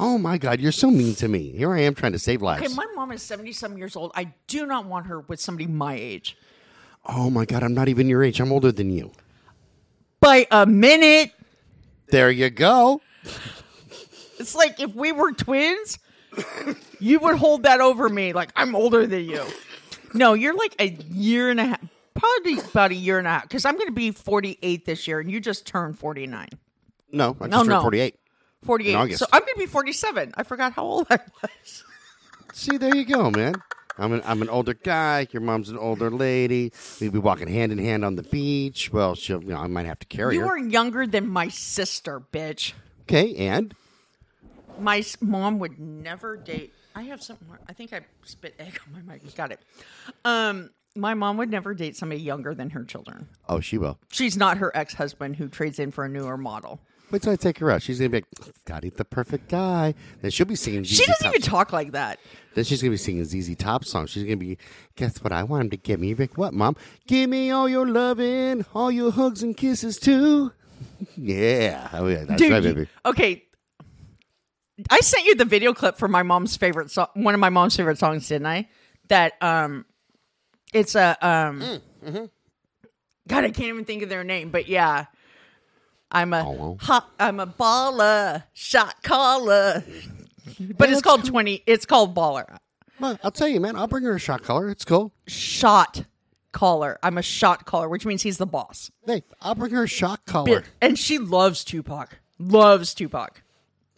Oh 0.03 0.17
my 0.17 0.39
God, 0.39 0.61
you're 0.61 0.73
so 0.73 0.91
mean 0.91 1.15
to 1.17 1.29
me. 1.29 1.53
Here 1.53 1.73
I 1.73 1.81
am 1.81 1.95
trying 1.95 2.13
to 2.13 2.19
save 2.19 2.41
lives. 2.41 2.65
Okay, 2.65 2.75
my 2.75 2.87
mom 2.95 3.13
is 3.13 3.23
seventy 3.23 3.53
some 3.53 3.77
years 3.77 3.97
old. 3.97 4.13
I 4.15 4.33
do 4.47 4.65
not 4.65 4.87
want 4.87 5.07
her 5.07 5.21
with 5.21 5.41
somebody 5.41 5.67
my 5.67 5.95
age 5.95 6.37
oh 7.07 7.31
my 7.31 7.45
God, 7.45 7.63
I'm 7.63 7.75
not 7.75 7.89
even 7.89 8.09
your 8.09 8.23
age. 8.23 8.41
I'm 8.41 8.53
older 8.53 8.73
than 8.73 8.91
you. 8.91 9.13
by 10.21 10.47
a 10.51 10.67
minute. 10.67 11.33
There 12.09 12.31
you 12.31 12.51
go. 12.51 13.01
It's 14.39 14.55
like 14.55 14.81
if 14.81 14.95
we 14.95 15.13
were 15.13 15.33
twins, 15.33 15.99
you 16.99 17.19
would 17.21 17.37
hold 17.37 17.63
that 17.65 17.81
over 17.81 18.09
me. 18.09 18.33
Like 18.33 18.51
I'm 18.57 18.75
older 18.75 19.07
than 19.07 19.25
you. 19.25 19.45
No, 20.13 20.35
you're 20.35 20.55
like 20.55 20.75
a 20.81 20.89
year 20.89 21.51
and 21.51 21.61
a 21.61 21.65
half, 21.67 21.81
probably 22.15 22.59
about 22.59 22.91
a 22.91 22.95
year 22.95 23.19
and 23.19 23.27
a 23.27 23.31
half. 23.31 23.43
Because 23.43 23.65
I'm 23.65 23.75
going 23.75 23.87
to 23.87 23.93
be 23.93 24.11
48 24.11 24.85
this 24.85 25.07
year, 25.07 25.21
and 25.21 25.31
you 25.31 25.41
just 25.41 25.67
turned 25.67 25.99
49. 25.99 26.49
No, 27.13 27.37
I 27.41 27.45
just 27.45 27.51
No, 27.51 27.59
turned 27.59 27.69
no. 27.69 27.83
48. 27.83 28.17
48. 28.63 28.91
In 28.91 28.97
August. 28.97 29.19
So 29.21 29.27
I'm 29.33 29.41
going 29.41 29.55
to 29.55 29.59
be 29.61 29.67
47. 29.67 30.33
I 30.37 30.43
forgot 30.43 30.73
how 30.73 30.85
old 30.85 31.07
I 31.11 31.19
was. 31.43 31.85
See, 32.53 32.77
there 32.77 32.95
you 32.95 33.05
go, 33.05 33.31
man. 33.31 33.55
I'm 33.99 34.13
an 34.13 34.23
I'm 34.25 34.41
an 34.41 34.49
older 34.49 34.73
guy. 34.75 35.27
Your 35.31 35.43
mom's 35.43 35.69
an 35.69 35.77
older 35.77 36.11
lady. 36.11 36.73
We'd 37.01 37.13
be 37.13 37.19
walking 37.19 37.49
hand 37.49 37.71
in 37.73 37.79
hand 37.79 38.05
on 38.05 38.17
the 38.17 38.23
beach. 38.23 38.91
Well, 38.93 39.15
she'll, 39.15 39.43
you 39.43 39.51
know, 39.51 39.59
I 39.59 39.67
might 39.67 39.85
have 39.87 39.99
to 39.99 40.07
carry 40.07 40.35
You 40.37 40.43
her. 40.43 40.47
are 40.55 40.59
younger 40.59 41.07
than 41.07 41.29
my 41.29 41.49
sister, 41.49 42.21
bitch. 42.33 42.73
Okay, 43.03 43.35
and 43.37 43.75
My 44.79 45.05
mom 45.21 45.59
would 45.59 45.79
never 45.79 46.37
date. 46.37 46.73
I 46.95 47.03
have 47.03 47.23
something. 47.23 47.47
more- 47.49 47.61
I 47.69 47.73
think 47.75 47.93
I 47.93 48.01
spit 48.25 48.55
egg 48.59 48.81
on 48.87 49.05
my 49.05 49.13
mic. 49.15 49.35
Got 49.35 49.53
it. 49.53 49.61
Um, 50.25 50.71
my 50.97 51.13
mom 51.15 51.37
would 51.37 51.51
never 51.51 51.75
date 51.75 51.97
somebody 51.97 52.21
younger 52.23 52.55
than 52.55 52.71
her 52.71 52.85
children. 52.85 53.29
oh, 53.49 53.61
she 53.61 53.77
will. 53.79 53.99
She's 54.11 54.37
not 54.37 54.59
her 54.59 54.75
ex 54.75 54.95
husband 54.95 55.37
who 55.37 55.49
trades 55.49 55.79
in 55.79 55.91
for 55.91 56.05
a 56.05 56.09
newer 56.09 56.37
model. 56.39 56.81
Wait 57.11 57.23
till 57.23 57.33
I 57.33 57.37
take 57.37 57.59
her 57.59 57.71
out. 57.71 57.83
She's 57.83 57.99
gonna 57.99 58.11
be 58.11 58.17
like, 58.19 58.55
"Scotty, 58.65 58.91
the 58.91 59.05
perfect 59.05 59.49
guy." 59.49 59.95
Then 60.23 60.31
she'll 60.31 60.47
be 60.47 60.55
singing. 60.57 60.85
ZZ 60.85 60.97
She 60.97 61.07
doesn't 61.07 61.27
even 61.27 61.41
talk 61.43 61.73
like 61.73 61.93
that. 61.93 62.19
Then 62.55 62.65
she's 62.65 62.81
gonna 62.83 62.93
be 62.93 62.97
singing 62.97 63.25
ZZ 63.25 63.57
Top 63.57 63.85
songs. 63.85 64.11
She's 64.11 64.23
gonna 64.25 64.37
be, 64.37 64.59
guess 64.97 65.23
what? 65.23 65.33
I 65.33 65.43
want 65.43 65.65
him 65.65 65.71
to 65.71 65.77
give 65.77 65.99
me. 66.01 66.15
Rick, 66.15 66.39
what, 66.39 66.55
mom? 66.55 66.77
Give 67.07 67.29
me 67.29 67.51
all 67.51 67.69
your 67.69 67.87
loving, 67.87 68.65
all 68.75 68.91
your 68.93 69.11
hugs 69.11 69.43
and 69.43 69.57
kisses 69.57 69.99
too. 69.99 70.53
yeah, 71.17 71.89
oh 71.93 72.07
yeah, 72.07 72.25
that's 72.25 72.41
Dude, 72.41 72.53
right, 72.53 72.63
you- 72.63 72.75
baby. 72.75 72.89
okay. 73.05 73.45
I 74.89 75.01
sent 75.01 75.27
you 75.27 75.35
the 75.35 75.45
video 75.45 75.75
clip 75.75 75.99
for 75.99 76.09
my 76.09 76.23
mom's 76.23 76.57
favorite 76.57 76.91
song, 76.91 77.09
one 77.15 77.35
of 77.35 77.41
my 77.41 77.51
mom's 77.51 77.77
favorite 77.77 77.99
songs, 77.99 78.27
didn't 78.29 78.47
I? 78.47 78.67
That 79.09 79.35
um, 79.43 79.85
it's 80.73 80.95
a 80.95 81.19
um, 81.21 81.61
Mm, 81.61 81.81
mm-hmm. 82.07 82.25
God, 83.29 83.45
I 83.45 83.51
can't 83.51 83.69
even 83.69 83.85
think 83.85 84.03
of 84.03 84.09
their 84.09 84.25
name, 84.25 84.49
but 84.51 84.69
yeah, 84.69 85.07
I'm 86.13 86.33
a 86.33 86.43
Oh, 86.47 86.53
well. 86.53 86.79
hot, 86.81 87.09
I'm 87.19 87.39
a 87.41 87.47
baller, 87.47 88.43
shot 88.53 89.03
caller, 89.03 89.85
but 90.77 90.91
it's 90.91 91.03
called 91.03 91.25
twenty. 91.25 91.63
It's 91.67 91.87
called 91.87 92.15
baller, 92.15 92.57
Well, 92.99 93.19
I'll 93.23 93.31
tell 93.31 93.49
you, 93.49 93.61
man. 93.61 93.77
I'll 93.77 93.87
bring 93.87 94.05
her 94.05 94.15
a 94.17 94.21
shot 94.21 94.43
caller. 94.43 94.69
It's 94.69 94.85
cool. 94.85 95.13
shot 95.27 96.05
caller. 96.53 96.99
I'm 97.03 97.17
a 97.17 97.23
shot 97.23 97.65
caller, 97.65 97.89
which 97.89 98.05
means 98.05 98.23
he's 98.23 98.39
the 98.39 98.47
boss. 98.47 98.91
Hey, 99.07 99.23
I'll 99.41 99.55
bring 99.55 99.73
her 99.73 99.85
a 99.85 99.89
shot 99.89 100.25
collar. 100.27 100.65
And 100.81 100.99
she 100.99 101.19
loves 101.19 101.63
Tupac. 101.65 102.19
Loves 102.41 102.93
Tupac. 102.95 103.43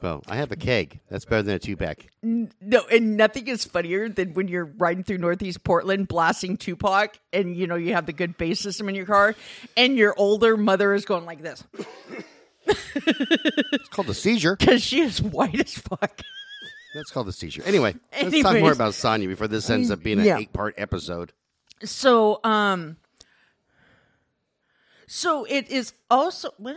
Well, 0.03 0.22
I 0.28 0.34
have 0.36 0.50
a 0.50 0.57
keg. 0.57 0.98
That's 1.09 1.24
better 1.24 1.42
than 1.42 1.55
a 1.55 1.59
two 1.61 1.76
pack. 1.76 2.09
No, 2.22 2.82
and 2.90 3.16
nothing 3.16 3.46
is 3.46 3.64
funnier 3.64 4.09
than 4.09 4.34
when 4.34 4.48
you're 4.48 4.64
riding 4.64 5.05
through 5.05 5.18
Northeast 5.18 5.62
Portland 5.62 6.09
blasting 6.09 6.57
Tupac 6.57 7.16
and 7.32 7.57
you 7.57 7.66
know 7.68 7.76
you 7.76 7.94
have 7.94 8.07
the 8.07 8.12
good 8.12 8.36
bass 8.36 8.59
system 8.61 8.88
in 8.88 8.94
your 8.96 9.07
car 9.07 9.36
and 9.76 9.96
your 9.96 10.14
older 10.18 10.57
mother 10.57 10.92
is 10.92 11.05
going 11.05 11.24
like 11.24 11.42
this 11.42 11.62
It's 12.66 13.88
called 13.90 14.09
a 14.11 14.14
seizure. 14.14 14.57
because 14.59 14.82
she 14.82 15.00
is 15.00 15.22
white 15.22 15.59
as 15.61 15.74
fuck. 15.74 16.20
That's 16.94 17.11
called 17.11 17.28
a 17.28 17.32
seizure. 17.32 17.62
Anyway, 17.64 17.94
let's 18.20 18.42
talk 18.42 18.59
more 18.59 18.72
about 18.72 18.94
Sonia 18.94 19.28
before 19.28 19.48
this 19.48 19.70
ends 19.70 19.90
up 19.90 20.03
being 20.03 20.18
an 20.18 20.24
Yeah. 20.26 20.38
eight 20.38 20.53
part 20.53 20.74
episode. 20.76 21.32
So, 21.84 22.40
um, 22.44 22.96
so 25.07 25.44
it 25.44 25.70
is 25.70 25.92
also 26.11 26.50
where, 26.59 26.76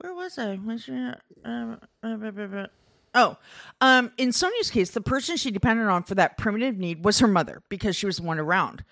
where 0.00 0.14
was 0.14 0.38
I? 0.38 0.58
Was 0.64 0.88
uh, 0.88 1.14
uh, 1.44 2.66
Oh, 3.14 3.38
um, 3.80 4.12
in 4.18 4.30
Sonia's 4.30 4.70
case, 4.70 4.90
the 4.90 5.00
person 5.00 5.36
she 5.36 5.50
depended 5.50 5.86
on 5.86 6.02
for 6.02 6.14
that 6.16 6.36
primitive 6.36 6.76
need 6.76 7.02
was 7.02 7.18
her 7.20 7.26
mother 7.26 7.62
because 7.70 7.96
she 7.96 8.04
was 8.04 8.18
the 8.18 8.22
one 8.22 8.38
around. 8.38 8.84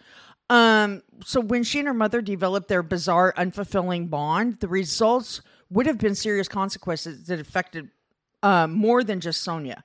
Um, 0.49 1.03
so 1.25 1.41
when 1.41 1.63
she 1.63 1.79
and 1.79 1.89
her 1.89 1.95
mother 1.95 2.23
developed 2.23 2.69
their 2.69 2.83
bizarre, 2.83 3.35
unfulfilling 3.37 4.09
bond, 4.09 4.61
the 4.61 4.69
results 4.69 5.43
would 5.71 5.87
have 5.87 5.99
been 5.99 6.15
serious 6.15 6.49
consequences 6.49 7.27
that 7.27 7.39
affected 7.39 7.91
uh, 8.43 8.67
more 8.67 9.05
than 9.05 9.21
just 9.21 9.43
Sonia. 9.43 9.85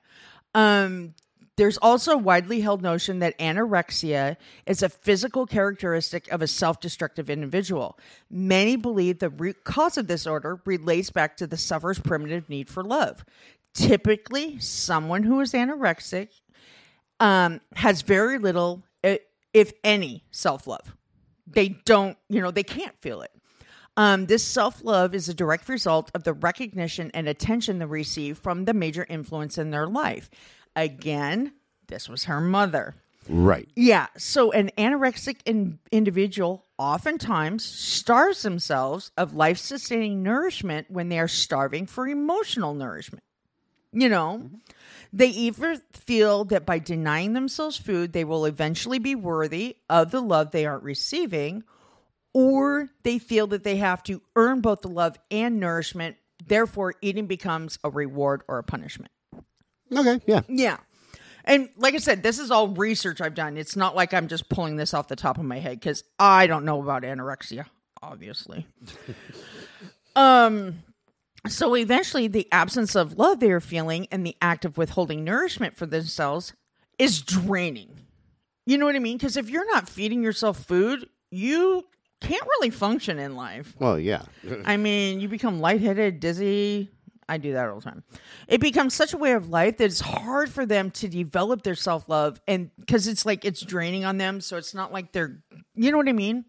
Um, 0.54 1.14
there's 1.60 1.76
also 1.82 2.12
a 2.12 2.16
widely 2.16 2.62
held 2.62 2.80
notion 2.80 3.18
that 3.18 3.38
anorexia 3.38 4.38
is 4.64 4.82
a 4.82 4.88
physical 4.88 5.44
characteristic 5.44 6.26
of 6.32 6.40
a 6.40 6.46
self 6.46 6.80
destructive 6.80 7.28
individual. 7.28 7.98
Many 8.30 8.76
believe 8.76 9.18
the 9.18 9.28
root 9.28 9.62
cause 9.62 9.98
of 9.98 10.06
this 10.06 10.26
order 10.26 10.62
relates 10.64 11.10
back 11.10 11.36
to 11.36 11.46
the 11.46 11.58
sufferer's 11.58 11.98
primitive 11.98 12.48
need 12.48 12.70
for 12.70 12.82
love. 12.82 13.26
Typically, 13.74 14.58
someone 14.58 15.22
who 15.22 15.38
is 15.40 15.52
anorexic 15.52 16.28
um, 17.20 17.60
has 17.76 18.00
very 18.00 18.38
little, 18.38 18.82
if 19.52 19.72
any, 19.84 20.24
self 20.30 20.66
love. 20.66 20.96
They 21.46 21.68
don't, 21.68 22.16
you 22.30 22.40
know, 22.40 22.50
they 22.50 22.62
can't 22.62 22.98
feel 23.02 23.20
it. 23.20 23.32
Um, 23.98 24.24
this 24.24 24.42
self 24.42 24.82
love 24.82 25.14
is 25.14 25.28
a 25.28 25.34
direct 25.34 25.68
result 25.68 26.10
of 26.14 26.24
the 26.24 26.32
recognition 26.32 27.10
and 27.12 27.28
attention 27.28 27.80
they 27.80 27.84
receive 27.84 28.38
from 28.38 28.64
the 28.64 28.72
major 28.72 29.04
influence 29.10 29.58
in 29.58 29.72
their 29.72 29.86
life. 29.86 30.30
Again, 30.76 31.52
this 31.88 32.08
was 32.08 32.24
her 32.24 32.40
mother. 32.40 32.94
Right. 33.28 33.68
Yeah. 33.76 34.06
So 34.16 34.50
an 34.52 34.70
anorexic 34.76 35.38
in- 35.44 35.78
individual 35.92 36.64
oftentimes 36.78 37.64
starves 37.64 38.42
themselves 38.42 39.12
of 39.16 39.34
life 39.34 39.58
sustaining 39.58 40.22
nourishment 40.22 40.90
when 40.90 41.08
they 41.08 41.18
are 41.18 41.28
starving 41.28 41.86
for 41.86 42.08
emotional 42.08 42.74
nourishment. 42.74 43.22
You 43.92 44.08
know, 44.08 44.40
mm-hmm. 44.42 44.56
they 45.12 45.28
either 45.28 45.76
feel 45.92 46.44
that 46.46 46.64
by 46.64 46.78
denying 46.78 47.32
themselves 47.32 47.76
food, 47.76 48.12
they 48.12 48.24
will 48.24 48.44
eventually 48.44 49.00
be 49.00 49.16
worthy 49.16 49.76
of 49.88 50.12
the 50.12 50.22
love 50.22 50.50
they 50.50 50.64
aren't 50.64 50.84
receiving, 50.84 51.64
or 52.32 52.88
they 53.02 53.18
feel 53.18 53.48
that 53.48 53.64
they 53.64 53.76
have 53.76 54.02
to 54.04 54.22
earn 54.36 54.60
both 54.60 54.82
the 54.82 54.88
love 54.88 55.18
and 55.30 55.58
nourishment. 55.58 56.16
Therefore, 56.46 56.94
eating 57.02 57.26
becomes 57.26 57.78
a 57.82 57.90
reward 57.90 58.42
or 58.46 58.58
a 58.58 58.64
punishment. 58.64 59.10
Okay. 59.94 60.20
Yeah. 60.26 60.42
Yeah. 60.48 60.76
And 61.44 61.68
like 61.76 61.94
I 61.94 61.98
said, 61.98 62.22
this 62.22 62.38
is 62.38 62.50
all 62.50 62.68
research 62.68 63.20
I've 63.20 63.34
done. 63.34 63.56
It's 63.56 63.76
not 63.76 63.96
like 63.96 64.14
I'm 64.14 64.28
just 64.28 64.48
pulling 64.48 64.76
this 64.76 64.94
off 64.94 65.08
the 65.08 65.16
top 65.16 65.38
of 65.38 65.44
my 65.44 65.58
head 65.58 65.80
because 65.80 66.04
I 66.18 66.46
don't 66.46 66.64
know 66.64 66.80
about 66.80 67.02
anorexia, 67.02 67.64
obviously. 68.02 68.66
um, 70.16 70.82
so 71.48 71.74
eventually, 71.74 72.28
the 72.28 72.46
absence 72.52 72.94
of 72.94 73.18
love 73.18 73.40
they 73.40 73.50
are 73.50 73.60
feeling 73.60 74.06
and 74.12 74.24
the 74.26 74.36
act 74.42 74.64
of 74.64 74.76
withholding 74.76 75.24
nourishment 75.24 75.76
for 75.76 75.86
themselves 75.86 76.52
is 76.98 77.22
draining. 77.22 77.96
You 78.66 78.78
know 78.78 78.86
what 78.86 78.94
I 78.94 79.00
mean? 79.00 79.16
Because 79.16 79.36
if 79.36 79.48
you're 79.48 79.66
not 79.72 79.88
feeding 79.88 80.22
yourself 80.22 80.64
food, 80.64 81.08
you 81.30 81.84
can't 82.20 82.42
really 82.42 82.70
function 82.70 83.18
in 83.18 83.34
life. 83.34 83.74
Well, 83.78 83.98
yeah. 83.98 84.22
I 84.64 84.76
mean, 84.76 85.20
you 85.20 85.28
become 85.28 85.60
lightheaded, 85.60 86.20
dizzy. 86.20 86.90
I 87.30 87.38
do 87.38 87.52
that 87.52 87.68
all 87.68 87.76
the 87.76 87.82
time. 87.82 88.02
It 88.48 88.60
becomes 88.60 88.92
such 88.92 89.14
a 89.14 89.16
way 89.16 89.34
of 89.34 89.48
life 89.48 89.76
that 89.78 89.84
it's 89.84 90.00
hard 90.00 90.50
for 90.50 90.66
them 90.66 90.90
to 90.92 91.06
develop 91.06 91.62
their 91.62 91.76
self 91.76 92.08
love, 92.08 92.40
and 92.48 92.70
because 92.80 93.06
it's 93.06 93.24
like 93.24 93.44
it's 93.44 93.60
draining 93.60 94.04
on 94.04 94.18
them. 94.18 94.40
So 94.40 94.56
it's 94.56 94.74
not 94.74 94.92
like 94.92 95.12
they're, 95.12 95.40
you 95.76 95.92
know 95.92 95.96
what 95.96 96.08
I 96.08 96.12
mean? 96.12 96.44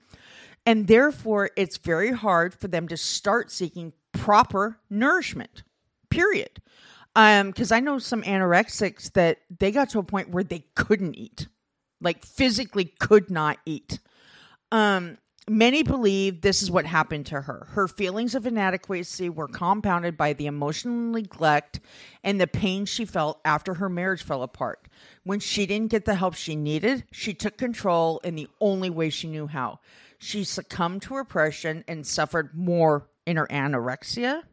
And 0.66 0.88
therefore, 0.88 1.52
it's 1.56 1.78
very 1.78 2.12
hard 2.12 2.56
for 2.56 2.68
them 2.68 2.88
to 2.88 2.98
start 2.98 3.52
seeking 3.52 3.94
proper 4.12 4.80
nourishment. 4.90 5.64
Period. 6.10 6.62
Um, 7.16 7.48
because 7.52 7.72
I 7.72 7.80
know 7.80 8.00
some 8.00 8.24
anorexics 8.24 9.14
that 9.14 9.38
they 9.60 9.72
got 9.72 9.92
to 9.92 10.00
a 10.00 10.04
point 10.04 10.30
where 10.30 10.44
they 10.44 10.66
couldn't 10.76 11.14
eat, 11.16 11.48
like 12.00 12.26
physically 12.26 12.86
could 12.86 13.30
not 13.30 13.60
eat. 13.66 14.00
Um, 14.72 15.18
many 15.50 15.84
believe 15.84 16.42
this 16.42 16.62
is 16.62 16.70
what 16.70 16.86
happened 16.86 17.26
to 17.28 17.42
her. 17.42 17.68
Her 17.72 17.88
feelings 17.88 18.36
of 18.36 18.46
inadequacy 18.46 19.30
were 19.30 19.48
compounded 19.48 20.18
by 20.18 20.34
the 20.34 20.46
emotional 20.46 21.12
neglect 21.12 21.80
and 22.24 22.40
the 22.40 22.48
pain 22.48 22.86
she 22.86 23.06
felt 23.06 23.40
after 23.44 23.76
her 23.76 23.90
marriage 23.90 24.24
fell 24.24 24.44
apart. 24.44 24.88
When 25.24 25.40
she 25.40 25.66
didn't 25.66 25.92
get 25.92 26.06
the 26.06 26.16
help 26.16 26.36
she 26.36 26.56
needed, 26.56 27.06
she 27.12 27.34
took 27.34 27.58
control 27.58 28.20
in 28.24 28.36
the 28.36 28.50
only 28.60 28.90
way 28.90 29.10
she 29.10 29.28
knew 29.28 29.48
how. 29.48 29.80
She 30.20 30.44
succumbed 30.44 31.02
to 31.04 31.18
oppression 31.18 31.84
and 31.88 32.06
suffered 32.06 32.56
more 32.56 33.08
in 33.26 33.38
her 33.38 33.48
anorexia. 33.48 34.44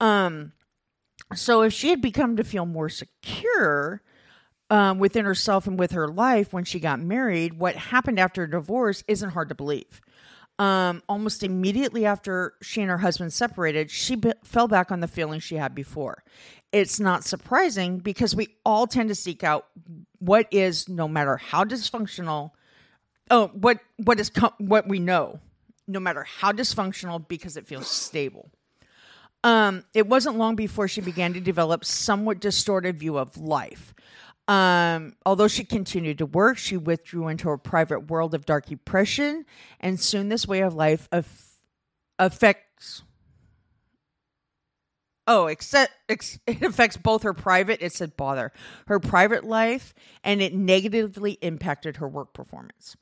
Um, 0.00 0.52
so 1.34 1.62
if 1.62 1.72
she 1.72 1.90
had 1.90 2.00
become 2.00 2.36
to 2.36 2.44
feel 2.44 2.64
more 2.64 2.88
secure 2.88 4.02
um, 4.70 4.98
within 4.98 5.24
herself 5.24 5.66
and 5.66 5.78
with 5.78 5.92
her 5.92 6.08
life 6.08 6.52
when 6.52 6.64
she 6.64 6.80
got 6.80 7.00
married, 7.00 7.58
what 7.58 7.76
happened 7.76 8.18
after 8.20 8.42
a 8.42 8.50
divorce 8.50 9.02
isn't 9.08 9.30
hard 9.30 9.48
to 9.48 9.54
believe. 9.54 10.00
Um, 10.58 11.02
almost 11.08 11.44
immediately 11.44 12.04
after 12.04 12.54
she 12.62 12.80
and 12.80 12.90
her 12.90 12.98
husband 12.98 13.32
separated, 13.32 13.90
she 13.90 14.16
be- 14.16 14.32
fell 14.42 14.66
back 14.66 14.90
on 14.90 14.98
the 15.00 15.06
feelings 15.06 15.44
she 15.44 15.54
had 15.54 15.74
before. 15.74 16.24
It's 16.72 16.98
not 16.98 17.24
surprising 17.24 17.98
because 17.98 18.34
we 18.34 18.48
all 18.64 18.86
tend 18.86 19.08
to 19.08 19.14
seek 19.14 19.44
out 19.44 19.66
what 20.18 20.48
is, 20.50 20.88
no 20.88 21.06
matter 21.06 21.36
how 21.36 21.64
dysfunctional, 21.64 22.50
oh, 23.30 23.48
what 23.54 23.78
what 23.98 24.18
is 24.18 24.32
what 24.58 24.88
we 24.88 24.98
know, 24.98 25.38
no 25.86 26.00
matter 26.00 26.24
how 26.24 26.50
dysfunctional, 26.50 27.26
because 27.26 27.56
it 27.56 27.66
feels 27.66 27.88
stable. 27.88 28.50
Um, 29.44 29.84
it 29.94 30.08
wasn't 30.08 30.36
long 30.36 30.56
before 30.56 30.88
she 30.88 31.00
began 31.00 31.34
to 31.34 31.40
develop 31.40 31.84
somewhat 31.84 32.40
distorted 32.40 32.98
view 32.98 33.16
of 33.16 33.36
life. 33.38 33.94
Um, 34.48 35.14
although 35.26 35.46
she 35.46 35.62
continued 35.62 36.18
to 36.18 36.26
work, 36.26 36.56
she 36.56 36.78
withdrew 36.78 37.28
into 37.28 37.50
a 37.50 37.58
private 37.58 38.10
world 38.10 38.34
of 38.34 38.46
dark 38.46 38.66
depression, 38.66 39.44
and 39.78 40.00
soon 40.00 40.30
this 40.30 40.48
way 40.48 40.60
of 40.60 40.74
life 40.74 41.06
aff- 41.12 41.52
affects. 42.18 43.02
Oh, 45.26 45.46
except 45.46 45.92
ex- 46.08 46.38
it 46.46 46.62
affects 46.62 46.96
both 46.96 47.24
her 47.24 47.34
private. 47.34 47.82
It 47.82 47.92
said 47.92 48.16
bother 48.16 48.50
her 48.86 48.98
private 48.98 49.44
life, 49.44 49.92
and 50.24 50.40
it 50.40 50.54
negatively 50.54 51.32
impacted 51.42 51.98
her 51.98 52.08
work 52.08 52.32
performance. 52.32 52.96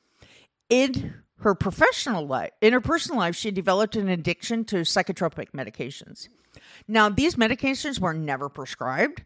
In 0.69 1.15
her 1.41 1.55
professional 1.55 2.27
life, 2.27 2.51
in 2.61 2.73
her 2.73 2.81
personal 2.81 3.21
life, 3.21 3.37
she 3.37 3.53
developed 3.53 3.95
an 3.95 4.09
addiction 4.09 4.65
to 4.65 4.77
psychotropic 4.79 5.53
medications. 5.53 6.29
Now, 6.89 7.09
these 7.09 7.37
medications 7.37 8.01
were 8.01 8.15
never 8.15 8.49
prescribed, 8.49 9.23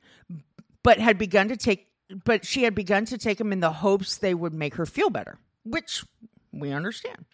but 0.83 0.99
had 0.99 1.17
begun 1.17 1.49
to 1.49 1.57
take 1.57 1.90
but 2.25 2.45
she 2.45 2.65
had 2.65 2.75
begun 2.75 3.05
to 3.07 3.19
take 3.19 3.39
them 3.39 3.53
in 3.53 3.61
the 3.61 3.73
hopes 3.73 4.19
they 4.19 4.35
would 4.35 4.55
make 4.55 4.75
her 4.75 4.87
feel 4.87 5.11
better, 5.11 5.39
which 5.65 6.05
we 6.53 6.73
understand. 6.73 7.25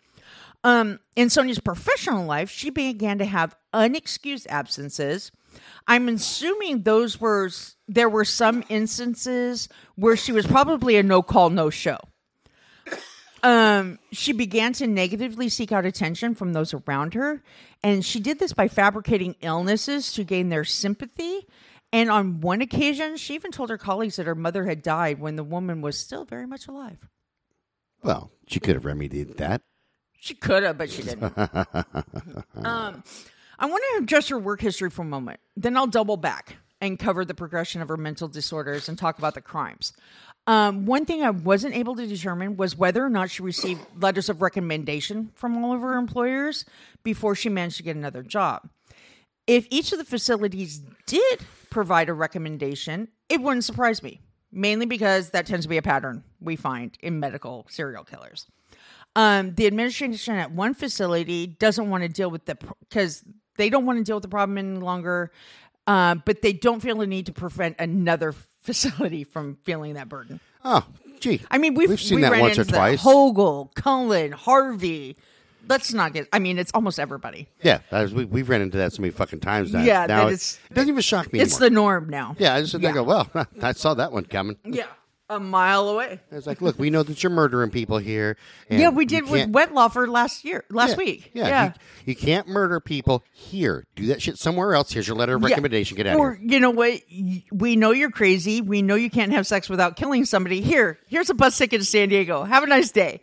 Um, 0.65 0.99
in 1.15 1.31
Sonia's 1.31 1.61
professional 1.61 2.27
life, 2.27 2.51
she 2.51 2.71
began 2.71 3.19
to 3.19 3.25
have 3.25 3.57
unexcused 3.73 4.47
absences. 4.49 5.31
I'm 5.87 6.09
assuming 6.09 6.83
those 6.83 7.21
were 7.21 7.51
there 7.89 8.09
were 8.09 8.25
some 8.25 8.65
instances 8.69 9.69
where 9.95 10.17
she 10.17 10.33
was 10.33 10.47
probably 10.47 10.97
a 10.97 11.03
no 11.03 11.23
call, 11.23 11.51
no 11.51 11.71
show. 11.71 11.99
Um, 13.43 14.01
she 14.11 14.33
began 14.33 14.73
to 14.75 14.89
negatively 14.89 15.49
seek 15.49 15.71
out 15.71 15.87
attention 15.87 16.35
from 16.35 16.53
those 16.53 16.75
around 16.75 17.15
her, 17.15 17.43
and 17.83 18.05
she 18.05 18.19
did 18.19 18.41
this 18.41 18.53
by 18.53 18.67
fabricating 18.67 19.37
illnesses 19.41 20.13
to 20.15 20.25
gain 20.25 20.49
their 20.49 20.65
sympathy 20.65 21.47
and 21.97 22.11
on 22.11 22.43
one 22.43 22.61
occasion, 22.61 23.17
she 23.17 23.37
even 23.37 23.53
told 23.53 23.71
her 23.71 23.79
colleagues 23.79 24.17
that 24.17 24.27
her 24.27 24.35
mother 24.35 24.67
had 24.67 24.83
died 24.83 25.19
when 25.19 25.37
the 25.37 25.43
woman 25.43 25.81
was 25.81 25.99
still 25.99 26.27
very 26.27 26.47
much 26.47 26.69
alive. 26.69 26.99
Well, 28.03 28.31
she 28.47 28.61
could 28.61 28.75
have 28.75 28.85
remedied 28.85 29.39
that. 29.39 29.63
She 30.21 30.35
could 30.35 30.63
have, 30.63 30.77
but 30.77 30.91
she 30.91 31.01
didn't. 31.01 31.23
um, 31.39 33.03
I 33.59 33.65
want 33.65 33.83
to 33.93 34.03
address 34.03 34.29
her 34.29 34.39
work 34.39 34.61
history 34.61 34.91
for 34.91 35.01
a 35.01 35.07
moment. 35.07 35.41
Then 35.57 35.75
I'll 35.75 35.87
double 35.87 36.19
back 36.19 36.57
and 36.83 36.99
cover 36.99 37.25
the 37.25 37.33
progression 37.33 37.81
of 37.81 37.89
her 37.89 37.97
mental 37.97 38.29
disorders 38.29 38.91
and 38.91 38.99
talk 38.99 39.17
about 39.17 39.33
the 39.33 39.41
crimes. 39.41 39.95
Um, 40.47 40.85
one 40.85 41.07
thing 41.07 41.23
I 41.23 41.31
wasn't 41.31 41.77
able 41.77 41.97
to 41.97 42.07
determine 42.07 42.59
was 42.59 42.77
whether 42.77 43.03
or 43.03 43.09
not 43.09 43.31
she 43.31 43.43
received 43.43 43.81
letters 43.99 44.29
of 44.29 44.43
recommendation 44.43 45.31
from 45.35 45.65
all 45.65 45.73
of 45.73 45.81
her 45.81 45.97
employers 45.97 46.67
before 47.05 47.35
she 47.35 47.49
managed 47.49 47.79
to 47.79 47.83
get 47.85 47.97
another 47.97 48.23
job. 48.23 48.69
If 49.47 49.67
each 49.71 49.93
of 49.93 49.99
the 49.99 50.05
facilities 50.05 50.83
did 51.07 51.41
provide 51.71 52.09
a 52.09 52.15
recommendation, 52.15 53.09
it 53.29 53.41
wouldn't 53.41 53.65
surprise 53.65 54.03
me, 54.03 54.21
mainly 54.53 54.87
because 54.87 55.31
that 55.31 55.47
tends 55.47 55.65
to 55.65 55.69
be 55.69 55.77
a 55.77 55.83
pattern 55.83 56.25
we 56.41 56.57
find 56.57 56.97
in 57.01 57.21
medical 57.21 57.67
serial 57.69 58.05
killers. 58.05 58.47
Um, 59.15 59.55
the 59.55 59.67
administration 59.67 60.37
at 60.37 60.53
one 60.53 60.75
facility 60.75 61.47
doesn't 61.47 61.89
want 61.89 62.03
to 62.03 62.09
deal 62.09 62.31
with 62.31 62.45
the 62.45 62.57
because 62.81 63.25
they 63.57 63.71
don't 63.71 63.87
want 63.87 63.99
to 63.99 64.05
deal 64.05 64.17
with 64.17 64.23
the 64.23 64.29
problem 64.29 64.59
any 64.59 64.79
longer, 64.79 65.33
uh, 65.87 66.17
but 66.17 66.43
they 66.43 66.53
don't 66.53 66.81
feel 66.81 66.97
the 66.97 67.07
need 67.07 67.27
to 67.27 67.33
prevent 67.33 67.77
another 67.79 68.33
facility 68.63 69.25
from 69.25 69.57
feeling 69.65 69.95
that 69.95 70.09
burden. 70.09 70.41
Oh, 70.65 70.85
gee. 71.21 71.41
I 71.51 71.59
mean, 71.59 71.75
we've, 71.75 71.89
We've 71.89 72.01
seen 72.01 72.17
we 72.17 72.23
that 72.23 72.33
ran 72.33 72.41
once 72.41 72.59
or 72.59 72.65
twice. 72.65 73.01
Hogel, 73.01 73.71
Cullen, 73.75 74.33
Harvey. 74.33 75.17
Let's 75.69 75.93
not 75.93 76.13
get. 76.13 76.29
I 76.33 76.39
mean, 76.39 76.59
it's 76.59 76.71
almost 76.73 76.99
everybody. 76.99 77.49
Yeah, 77.63 77.81
was, 77.91 78.15
we, 78.15 78.25
we've 78.25 78.49
ran 78.49 78.61
into 78.63 78.79
that 78.79 78.93
so 78.93 79.03
many 79.03 79.11
fucking 79.13 79.41
times 79.41 79.73
now. 79.73 79.83
Yeah, 79.83 80.07
now 80.07 80.27
that 80.27 80.35
it, 80.35 80.59
it 80.71 80.75
doesn't 80.75 80.89
even 80.89 81.03
shock 81.03 81.33
me 81.33 81.41
It's 81.41 81.55
anymore. 81.57 81.69
the 81.69 81.75
norm 81.75 82.09
now. 82.09 82.37
yeah, 82.39 82.55
I 82.55 82.61
just 82.61 82.73
sit 82.73 82.81
there 82.81 82.91
Yeah. 82.91 82.95
go, 82.95 83.03
well, 83.03 83.31
I 83.63 83.73
saw 83.73 83.95
that 83.95 84.13
one 84.13 84.25
coming. 84.25 84.57
Yeah, 84.65 84.87
a 85.29 85.41
mile 85.41 85.89
away. 85.89 86.21
It's 86.31 86.47
like, 86.47 86.61
look, 86.61 86.79
we 86.79 86.89
know 86.89 87.03
that 87.03 87.21
you're 87.23 87.31
murdering 87.31 87.71
people 87.71 87.99
here. 87.99 88.37
and 88.71 88.79
Yeah, 88.81 88.91
we 88.91 89.07
did 89.07 89.29
with 89.29 89.51
Wettlaufer 89.51 90.07
last 90.07 90.45
year, 90.45 90.65
last 90.71 90.91
yeah, 90.91 90.97
week. 90.97 91.31
Yeah, 91.35 91.49
yeah. 91.49 91.65
You, 91.65 91.73
you 92.07 92.15
can't 92.17 92.47
murder 92.47 92.79
people 92.79 93.25
here. 93.33 93.85
Do 93.97 94.07
that 94.07 94.23
shit 94.23 94.39
somewhere 94.39 94.75
else. 94.75 94.93
Here's 94.93 95.09
your 95.09 95.17
letter 95.17 95.35
of 95.35 95.43
recommendation. 95.43 95.97
Get 95.97 96.07
out 96.07 96.19
or 96.19 96.33
of 96.33 96.39
here. 96.39 96.49
you 96.53 96.61
know 96.61 96.71
what? 96.71 97.01
We 97.51 97.75
know 97.75 97.91
you're 97.91 98.13
crazy. 98.13 98.61
We 98.61 98.83
know 98.83 98.95
you 98.95 99.11
can't 99.11 99.33
have 99.33 99.47
sex 99.49 99.69
without 99.69 99.97
killing 99.97 100.25
somebody. 100.27 100.61
Here, 100.61 100.99
here's 101.09 101.29
a 101.29 101.35
bus 101.35 101.59
ticket 101.59 101.81
to 101.81 101.87
San 101.87 102.09
Diego. 102.09 102.45
Have 102.45 102.63
a 102.63 102.67
nice 102.69 102.93
day. 102.93 103.21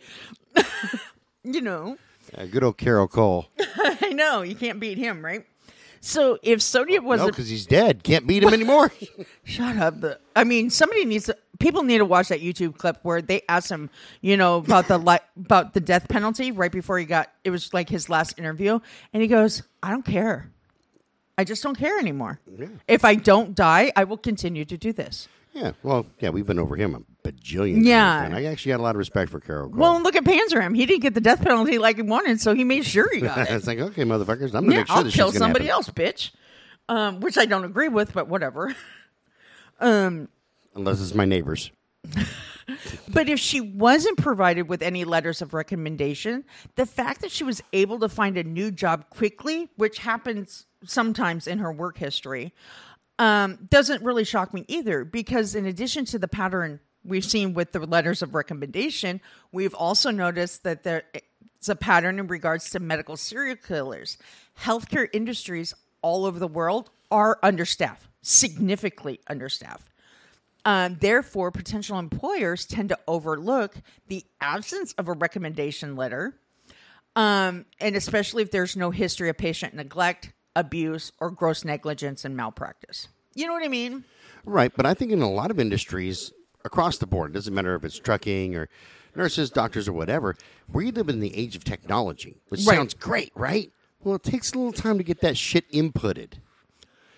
you 1.44 1.62
know, 1.62 1.98
Uh, 2.38 2.45
good 2.45 2.63
old 2.63 2.77
Carroll 2.77 3.07
Cole. 3.07 3.47
I 3.77 4.13
know 4.13 4.41
you 4.41 4.55
can't 4.55 4.79
beat 4.79 4.97
him, 4.97 5.23
right? 5.23 5.45
So 6.05 6.38
if 6.43 6.61
Sonia 6.61 7.01
was 7.01 7.21
No, 7.21 7.27
because 7.27 7.47
he's 7.47 7.65
dead. 7.65 8.03
Can't 8.03 8.27
beat 8.27 8.43
him 8.43 8.53
anymore. 8.53 8.91
Shut 9.45 9.77
up. 9.77 10.01
The, 10.01 10.19
I 10.36 10.43
mean, 10.43 10.69
somebody 10.69 11.05
needs 11.05 11.25
to. 11.27 11.38
People 11.59 11.84
need 11.84 11.99
to 11.99 12.05
watch 12.05 12.27
that 12.27 12.41
YouTube 12.41 12.77
clip 12.77 12.97
where 13.03 13.21
they 13.21 13.41
asked 13.47 13.71
him, 13.71 13.89
you 14.19 14.36
know, 14.36 14.57
about 14.57 14.89
the 14.89 14.97
li- 14.97 15.19
about 15.38 15.73
the 15.73 15.79
death 15.79 16.09
penalty 16.09 16.51
right 16.51 16.71
before 16.71 16.99
he 16.99 17.05
got. 17.05 17.31
It 17.45 17.51
was 17.51 17.73
like 17.73 17.88
his 17.88 18.09
last 18.09 18.38
interview, 18.38 18.79
and 19.13 19.21
he 19.21 19.27
goes, 19.29 19.63
"I 19.81 19.91
don't 19.91 20.03
care. 20.05 20.51
I 21.38 21.45
just 21.45 21.63
don't 21.63 21.77
care 21.77 21.97
anymore. 21.99 22.39
If 22.88 23.05
I 23.05 23.15
don't 23.15 23.55
die, 23.55 23.93
I 23.95 24.03
will 24.03 24.17
continue 24.17 24.65
to 24.65 24.77
do 24.77 24.91
this." 24.91 25.29
Yeah, 25.54 25.72
well, 25.84 26.06
yeah, 26.20 26.30
we've 26.30 26.45
been 26.47 26.58
over 26.60 26.76
him 26.76 26.95
a 26.95 27.28
bajillion 27.30 27.86
Yeah. 27.86 28.22
times. 28.22 28.32
man. 28.34 28.38
I 28.43 28.45
actually 28.45 28.72
had 28.72 28.80
a 28.80 28.84
lot 28.84 28.95
of 28.95 28.99
respect 28.99 29.30
for 29.32 29.39
Carroll 29.39 29.70
Cole. 29.70 29.80
Well, 29.80 30.01
look 30.01 30.16
at 30.16 30.24
Panzram. 30.24 30.76
He 30.76 30.86
didn't 30.88 31.01
get 31.04 31.14
the 31.14 31.22
death 31.22 31.41
penalty 31.41 31.78
like 31.78 31.97
he 31.97 32.01
wanted, 32.01 32.41
so 32.41 32.54
he 32.56 32.64
made 32.64 32.86
sure 32.86 33.08
he 33.14 33.22
got 33.22 33.38
it. 33.49 33.51
it's 33.51 33.68
like, 33.68 33.78
okay, 33.80 34.04
motherfuckers, 34.04 34.56
I'm 34.56 34.66
going 34.66 34.70
to 34.70 34.72
yeah, 34.74 34.78
make 34.80 34.88
sure 34.88 34.95
I'll 34.97 35.04
this 35.04 35.16
kill 35.16 35.28
gonna 35.28 35.38
somebody 35.39 35.66
happen. 35.66 35.76
else, 35.76 35.89
bitch. 35.91 36.32
Um, 36.89 37.20
which 37.22 37.38
I 37.38 37.45
don't 37.45 37.64
agree 37.66 37.88
with, 37.89 38.14
but 38.14 38.28
whatever. 38.28 38.76
Um, 39.80 40.30
Unless 40.76 41.01
it's 41.01 41.14
my 41.16 41.26
neighbors. 41.26 41.72
But 43.10 43.28
if 43.28 43.39
she 43.39 43.60
wasn't 43.60 44.18
provided 44.18 44.70
with 44.70 44.82
any 44.82 45.04
letters 45.04 45.41
of 45.41 45.54
recommendation, 45.54 46.45
the 46.76 46.86
fact 46.86 47.20
that 47.22 47.30
she 47.32 47.43
was 47.43 47.62
able 47.74 47.99
to 47.99 48.08
find 48.08 48.38
a 48.38 48.43
new 48.43 48.72
job 48.72 49.10
quickly, 49.10 49.68
which 49.76 49.97
happens 49.97 50.66
sometimes 50.86 51.45
in 51.45 51.60
her 51.60 51.74
work 51.74 51.97
history, 51.97 52.54
um, 53.24 53.57
doesn't 53.69 54.03
really 54.03 54.26
shock 54.26 54.53
me 54.53 54.65
either. 54.67 55.05
Because 55.05 55.55
in 55.55 55.65
addition 55.65 56.03
to 56.05 56.19
the 56.19 56.28
pattern 56.28 56.82
we've 57.05 57.24
seen 57.24 57.53
with 57.53 57.71
the 57.71 57.80
letters 57.80 58.21
of 58.21 58.36
recommendation, 58.36 59.21
we've 59.53 59.74
also 59.74 60.11
noticed 60.11 60.63
that 60.63 60.84
there's 60.84 61.03
a 61.69 61.76
pattern 61.76 62.19
in 62.19 62.28
regards 62.28 62.69
to 62.71 62.82
medical 62.82 63.15
serial 63.15 63.55
killers. 63.55 64.17
Healthcare 64.59 65.07
industries 65.13 65.74
all 66.01 66.26
over 66.26 66.38
the 66.38 66.49
world 66.49 66.89
are 67.11 67.39
understaffed, 67.41 68.07
significantly 68.21 69.21
understaffed. 69.30 69.88
Um, 70.65 70.97
therefore, 70.99 71.49
potential 71.51 71.99
employers 71.99 72.65
tend 72.65 72.89
to 72.89 72.99
overlook 73.07 73.76
the 74.07 74.26
absence 74.41 74.91
of 74.93 75.07
a 75.07 75.13
recommendation 75.13 75.95
letter, 75.95 76.38
um, 77.15 77.65
and 77.80 77.95
especially 77.95 78.43
if 78.43 78.51
there's 78.51 78.76
no 78.76 78.91
history 78.91 79.30
of 79.30 79.38
patient 79.38 79.74
neglect, 79.74 80.34
abuse, 80.56 81.12
or 81.20 81.32
gross 81.32 81.64
negligence 81.66 82.26
and 82.26 82.36
malpractice. 82.38 83.08
You 83.36 83.47
know 83.47 83.54
what 83.54 83.64
I 83.64 83.68
mean? 83.68 84.04
Right, 84.45 84.72
but 84.76 84.86
I 84.86 84.93
think 84.93 85.12
in 85.12 85.22
a 85.22 85.30
lot 85.32 85.51
of 85.51 85.60
industries 85.60 86.32
across 86.66 86.97
the 86.97 87.08
board, 87.08 87.32
it 87.32 87.34
doesn't 87.34 87.54
matter 87.54 87.76
if 87.76 87.84
it's 87.84 87.97
trucking 87.97 88.56
or 88.56 88.70
nurses, 89.16 89.49
doctors, 89.49 89.88
or 89.88 89.93
whatever, 89.93 90.36
we 90.72 90.91
live 90.91 91.10
in 91.10 91.20
the 91.20 91.36
age 91.36 91.56
of 91.56 91.64
technology, 91.64 92.38
which 92.49 92.66
Right. 92.66 92.76
sounds 92.76 92.93
great, 92.93 93.32
right? 93.36 93.72
Well, 94.04 94.16
it 94.16 94.24
takes 94.24 94.51
a 94.54 94.58
little 94.58 94.74
time 94.74 94.97
to 94.97 95.04
get 95.04 95.22
that 95.22 95.38
shit 95.38 95.70
inputted. 95.72 96.34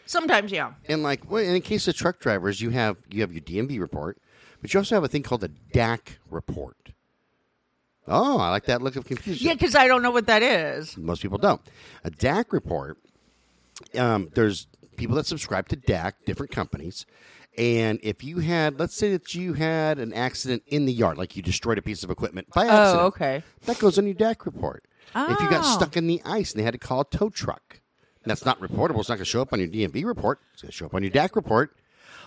Sometimes, 0.06 0.52
yeah. 0.52 0.74
And 0.88 1.02
like, 1.04 1.30
well, 1.30 1.44
in 1.44 1.54
the 1.54 1.60
case 1.62 1.88
of 1.88 1.96
truck 1.96 2.20
drivers, 2.20 2.62
you 2.62 2.70
have 2.70 2.98
you 3.10 3.22
have 3.22 3.32
your 3.34 3.42
DMV 3.42 3.80
report, 3.80 4.20
but 4.62 4.72
you 4.74 4.80
also 4.80 4.96
have 4.96 5.04
a 5.04 5.08
thing 5.08 5.24
called 5.24 5.44
a 5.44 5.50
DAC 5.74 6.18
report. 6.30 6.92
Oh, 8.08 8.38
I 8.38 8.50
like 8.52 8.66
that 8.66 8.84
look 8.84 8.96
of 8.96 9.06
confusion. 9.06 9.48
Yeah, 9.48 9.54
because 9.54 9.74
I 9.74 9.88
don't 9.88 10.04
know 10.04 10.12
what 10.12 10.28
that 10.28 10.44
is. 10.44 10.96
Most 10.96 11.24
people 11.24 11.40
don't. 11.40 11.62
A 12.04 12.12
DAC 12.12 12.52
report, 12.54 13.00
um, 13.98 14.30
there's 14.36 14.68
people 14.98 15.16
that 15.16 15.26
subscribe 15.26 15.68
to 15.70 15.76
DAC, 15.76 16.14
different 16.26 16.52
companies. 16.52 17.06
And 17.58 18.00
if 18.04 18.24
you 18.24 18.40
had, 18.40 18.80
let's 18.80 18.96
say 18.96 19.12
that 19.12 19.34
you 19.34 19.54
had 19.54 19.98
an 20.00 20.12
accident 20.14 20.64
in 20.68 20.86
the 20.86 20.92
yard, 20.94 21.18
like 21.18 21.36
you 21.38 21.42
destroyed 21.42 21.78
a 21.78 21.82
piece 21.82 22.04
of 22.04 22.10
equipment 22.10 22.50
by 22.54 22.64
accident. 22.66 23.02
Oh, 23.04 23.06
okay. 23.08 23.44
That 23.66 23.80
goes 23.80 23.98
on 23.98 24.06
your 24.06 24.16
DAC 24.16 24.46
report. 24.46 24.84
If 25.16 25.40
you 25.40 25.50
got 25.50 25.64
Oh. 25.64 25.74
stuck 25.76 25.96
in 25.96 26.08
the 26.08 26.22
ice 26.26 26.52
and 26.52 26.60
they 26.60 26.66
had 26.66 26.74
to 26.74 26.78
call 26.80 27.02
a 27.02 27.06
tow 27.06 27.30
truck, 27.30 27.80
that's 28.26 28.44
not 28.44 28.60
reportable. 28.60 29.00
It's 29.00 29.08
not 29.08 29.16
going 29.16 29.20
to 29.20 29.26
show 29.26 29.42
up 29.42 29.54
on 29.54 29.60
your 29.60 29.70
DMV 29.70 30.04
report. 30.04 30.40
It's 30.54 30.64
going 30.64 30.72
to 30.72 30.76
show 30.76 30.88
up 30.88 30.94
on 30.96 31.04
your 31.04 31.12
DAC 31.12 31.36
report. 31.36 31.78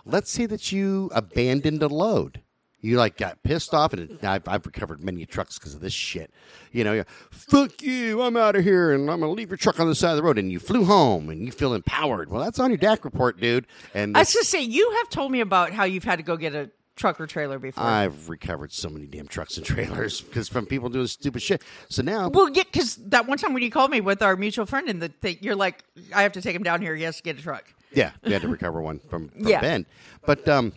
Let's 0.06 0.30
say 0.30 0.46
that 0.46 0.72
you 0.72 1.10
abandoned 1.12 1.82
a 1.82 1.88
load. 1.88 2.40
You 2.80 2.96
like 2.96 3.16
got 3.16 3.42
pissed 3.42 3.74
off, 3.74 3.92
and 3.92 4.18
I've, 4.22 4.46
I've 4.46 4.64
recovered 4.64 5.02
many 5.02 5.26
trucks 5.26 5.58
because 5.58 5.74
of 5.74 5.80
this 5.80 5.92
shit. 5.92 6.30
You 6.70 6.84
know, 6.84 6.92
you're, 6.92 7.06
fuck 7.30 7.82
you, 7.82 8.22
I'm 8.22 8.36
out 8.36 8.54
of 8.54 8.62
here, 8.62 8.92
and 8.92 9.10
I'm 9.10 9.18
gonna 9.20 9.32
leave 9.32 9.50
your 9.50 9.56
truck 9.56 9.80
on 9.80 9.88
the 9.88 9.96
side 9.96 10.10
of 10.12 10.16
the 10.16 10.22
road. 10.22 10.38
And 10.38 10.52
you 10.52 10.60
flew 10.60 10.84
home, 10.84 11.28
and 11.28 11.44
you 11.44 11.50
feel 11.50 11.74
empowered. 11.74 12.30
Well, 12.30 12.42
that's 12.42 12.60
on 12.60 12.70
your 12.70 12.78
DAC 12.78 13.04
report, 13.04 13.40
dude. 13.40 13.66
And 13.94 14.16
I 14.16 14.20
was 14.20 14.32
just 14.32 14.48
say 14.48 14.62
you 14.62 14.92
have 14.98 15.08
told 15.08 15.32
me 15.32 15.40
about 15.40 15.72
how 15.72 15.84
you've 15.84 16.04
had 16.04 16.16
to 16.16 16.22
go 16.22 16.36
get 16.36 16.54
a 16.54 16.70
truck 16.94 17.20
or 17.20 17.26
trailer 17.26 17.58
before. 17.58 17.82
I've 17.82 18.28
recovered 18.28 18.72
so 18.72 18.88
many 18.88 19.06
damn 19.06 19.26
trucks 19.26 19.56
and 19.56 19.66
trailers 19.66 20.20
because 20.20 20.48
from 20.48 20.66
people 20.66 20.88
doing 20.88 21.06
stupid 21.08 21.42
shit. 21.42 21.62
So 21.88 22.02
now, 22.02 22.28
well, 22.28 22.48
yeah, 22.50 22.62
because 22.64 22.96
that 23.06 23.26
one 23.26 23.38
time 23.38 23.54
when 23.54 23.62
you 23.64 23.70
called 23.70 23.90
me 23.90 24.00
with 24.00 24.22
our 24.22 24.36
mutual 24.36 24.66
friend 24.66 24.88
and 24.88 25.02
the 25.02 25.08
thing, 25.08 25.38
you're 25.40 25.56
like, 25.56 25.82
I 26.14 26.22
have 26.22 26.32
to 26.32 26.42
take 26.42 26.54
him 26.54 26.62
down 26.62 26.80
here. 26.80 26.94
He 26.94 27.02
has 27.04 27.16
to 27.16 27.22
get 27.24 27.38
a 27.38 27.42
truck. 27.42 27.72
Yeah, 27.92 28.10
we 28.24 28.32
had 28.32 28.42
to 28.42 28.48
recover 28.48 28.82
one 28.82 29.00
from, 29.08 29.30
from 29.30 29.48
Yeah. 29.48 29.60
Ben. 29.60 29.86
But 30.26 30.48
um, 30.48 30.72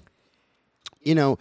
you 1.03 1.15
know, 1.15 1.39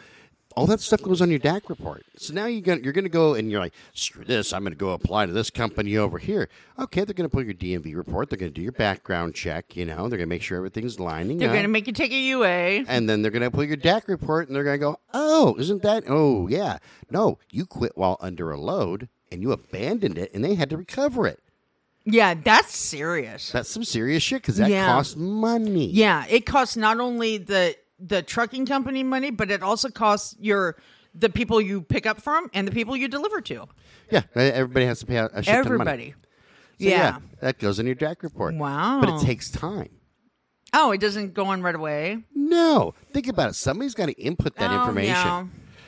all 0.57 0.67
that 0.67 0.81
stuff 0.81 1.01
goes 1.03 1.23
on 1.23 1.31
your 1.31 1.39
DAC 1.39 1.69
report. 1.69 2.03
So 2.17 2.35
now 2.35 2.47
you're 2.47 2.61
going 2.61 2.83
to 2.83 3.09
go 3.09 3.35
and 3.35 3.51
you're 3.51 3.61
like, 3.61 3.73
screw 3.95 4.25
this. 4.25 4.53
I'm 4.53 4.63
going 4.63 4.73
to 4.73 4.79
go 4.79 4.91
apply 4.91 5.27
to 5.27 5.33
this 5.33 5.49
company 5.49 5.97
over 5.97 6.19
here. 6.19 6.49
Okay, 6.79 7.05
they're 7.05 7.15
going 7.15 7.29
to 7.29 7.33
pull 7.33 7.45
your 7.45 7.55
DMV 7.55 7.95
report. 7.97 8.31
They're 8.31 8.39
going 8.39 8.53
to 8.53 8.55
do 8.55 8.63
your 8.63 8.73
background 8.73 9.35
check. 9.35 9.77
You 9.77 9.85
know, 9.87 10.09
they're 10.09 10.19
going 10.19 10.21
to 10.21 10.27
make 10.27 10.43
sure 10.43 10.57
everything's 10.59 10.99
lining 10.99 11.39
They're 11.39 11.49
up. 11.49 11.55
going 11.55 11.63
to 11.65 11.69
make 11.71 11.87
you 11.87 11.93
take 11.93 12.11
a 12.13 12.17
UA. 12.17 12.85
and 12.89 13.09
then 13.09 13.23
they're 13.23 13.31
going 13.31 13.43
to 13.43 13.51
pull 13.51 13.65
your 13.65 13.77
DAC 13.77 14.09
report 14.09 14.49
and 14.49 14.57
they're 14.57 14.65
going 14.65 14.75
to 14.79 14.85
go, 14.85 14.97
oh, 15.15 15.57
isn't 15.59 15.83
that? 15.83 16.05
Oh, 16.09 16.49
yeah. 16.49 16.79
No, 17.11 17.39
you 17.51 17.65
quit 17.65 17.93
while 17.97 18.17
under 18.21 18.51
a 18.51 18.61
load 18.61 19.09
and 19.31 19.43
you 19.43 19.53
abandoned 19.53 20.19
it 20.19 20.33
and 20.35 20.45
they 20.45 20.57
had 20.57 20.71
to 20.71 20.77
recover 20.77 21.27
it. 21.27 21.39
Yeah, 22.05 22.35
that's 22.35 22.75
serious. 22.77 23.53
That's 23.53 23.69
some 23.69 23.85
serious 23.85 24.23
shit 24.23 24.43
because 24.43 24.57
that 24.57 24.71
Yeah. 24.71 24.87
costs 24.87 25.15
money. 25.17 25.87
Yeah, 25.87 26.25
it 26.29 26.47
costs 26.47 26.77
not 26.77 26.99
only 26.99 27.37
the 27.39 27.77
the 28.01 28.23
trucking 28.23 28.67
company 28.67 29.03
money, 29.03 29.31
but 29.31 29.51
it 29.51 29.63
also 29.63 29.89
costs 29.91 30.35
your 30.41 30.77
the 31.15 31.29
people 31.29 31.61
you 31.61 31.83
pick 31.83 32.07
up 32.07 32.21
from 32.21 32.49
and 32.55 32.67
the 32.67 32.73
people 32.73 32.97
you 32.97 33.09
deliver 33.09 33.41
to. 33.43 33.67
Yeah, 34.11 34.23
everybody 34.35 34.87
has 34.87 35.01
to 35.01 35.07
pay 35.07 35.17
a, 35.17 35.27
a 35.27 35.43
shit 35.43 35.55
ton 35.65 35.73
of 35.73 35.79
money. 35.79 35.91
Everybody. 35.91 36.15
So, 36.79 36.87
yeah. 36.89 37.19
that 37.41 37.59
goes 37.59 37.79
in 37.79 37.87
your 37.87 37.95
DAC 37.95 38.23
report. 38.23 38.55
Wow. 38.55 39.01
But 39.01 39.11
it 39.11 39.27
takes 39.27 39.51
time. 39.51 39.91
Oh, 40.73 40.93
it 40.93 41.01
doesn't 41.01 41.35
go 41.35 41.47
on 41.47 41.63
right 41.63 41.75
away. 41.75 42.25
No, 42.35 42.95
think 43.13 43.29
about 43.29 43.51
it. 43.51 43.55
Somebody's 43.55 43.95
got 43.95 44.07
to 44.07 44.13
input 44.13 44.57
that 44.57 44.71
Oh, 44.71 44.81
information. 44.81 45.11
yeah. 45.15 45.47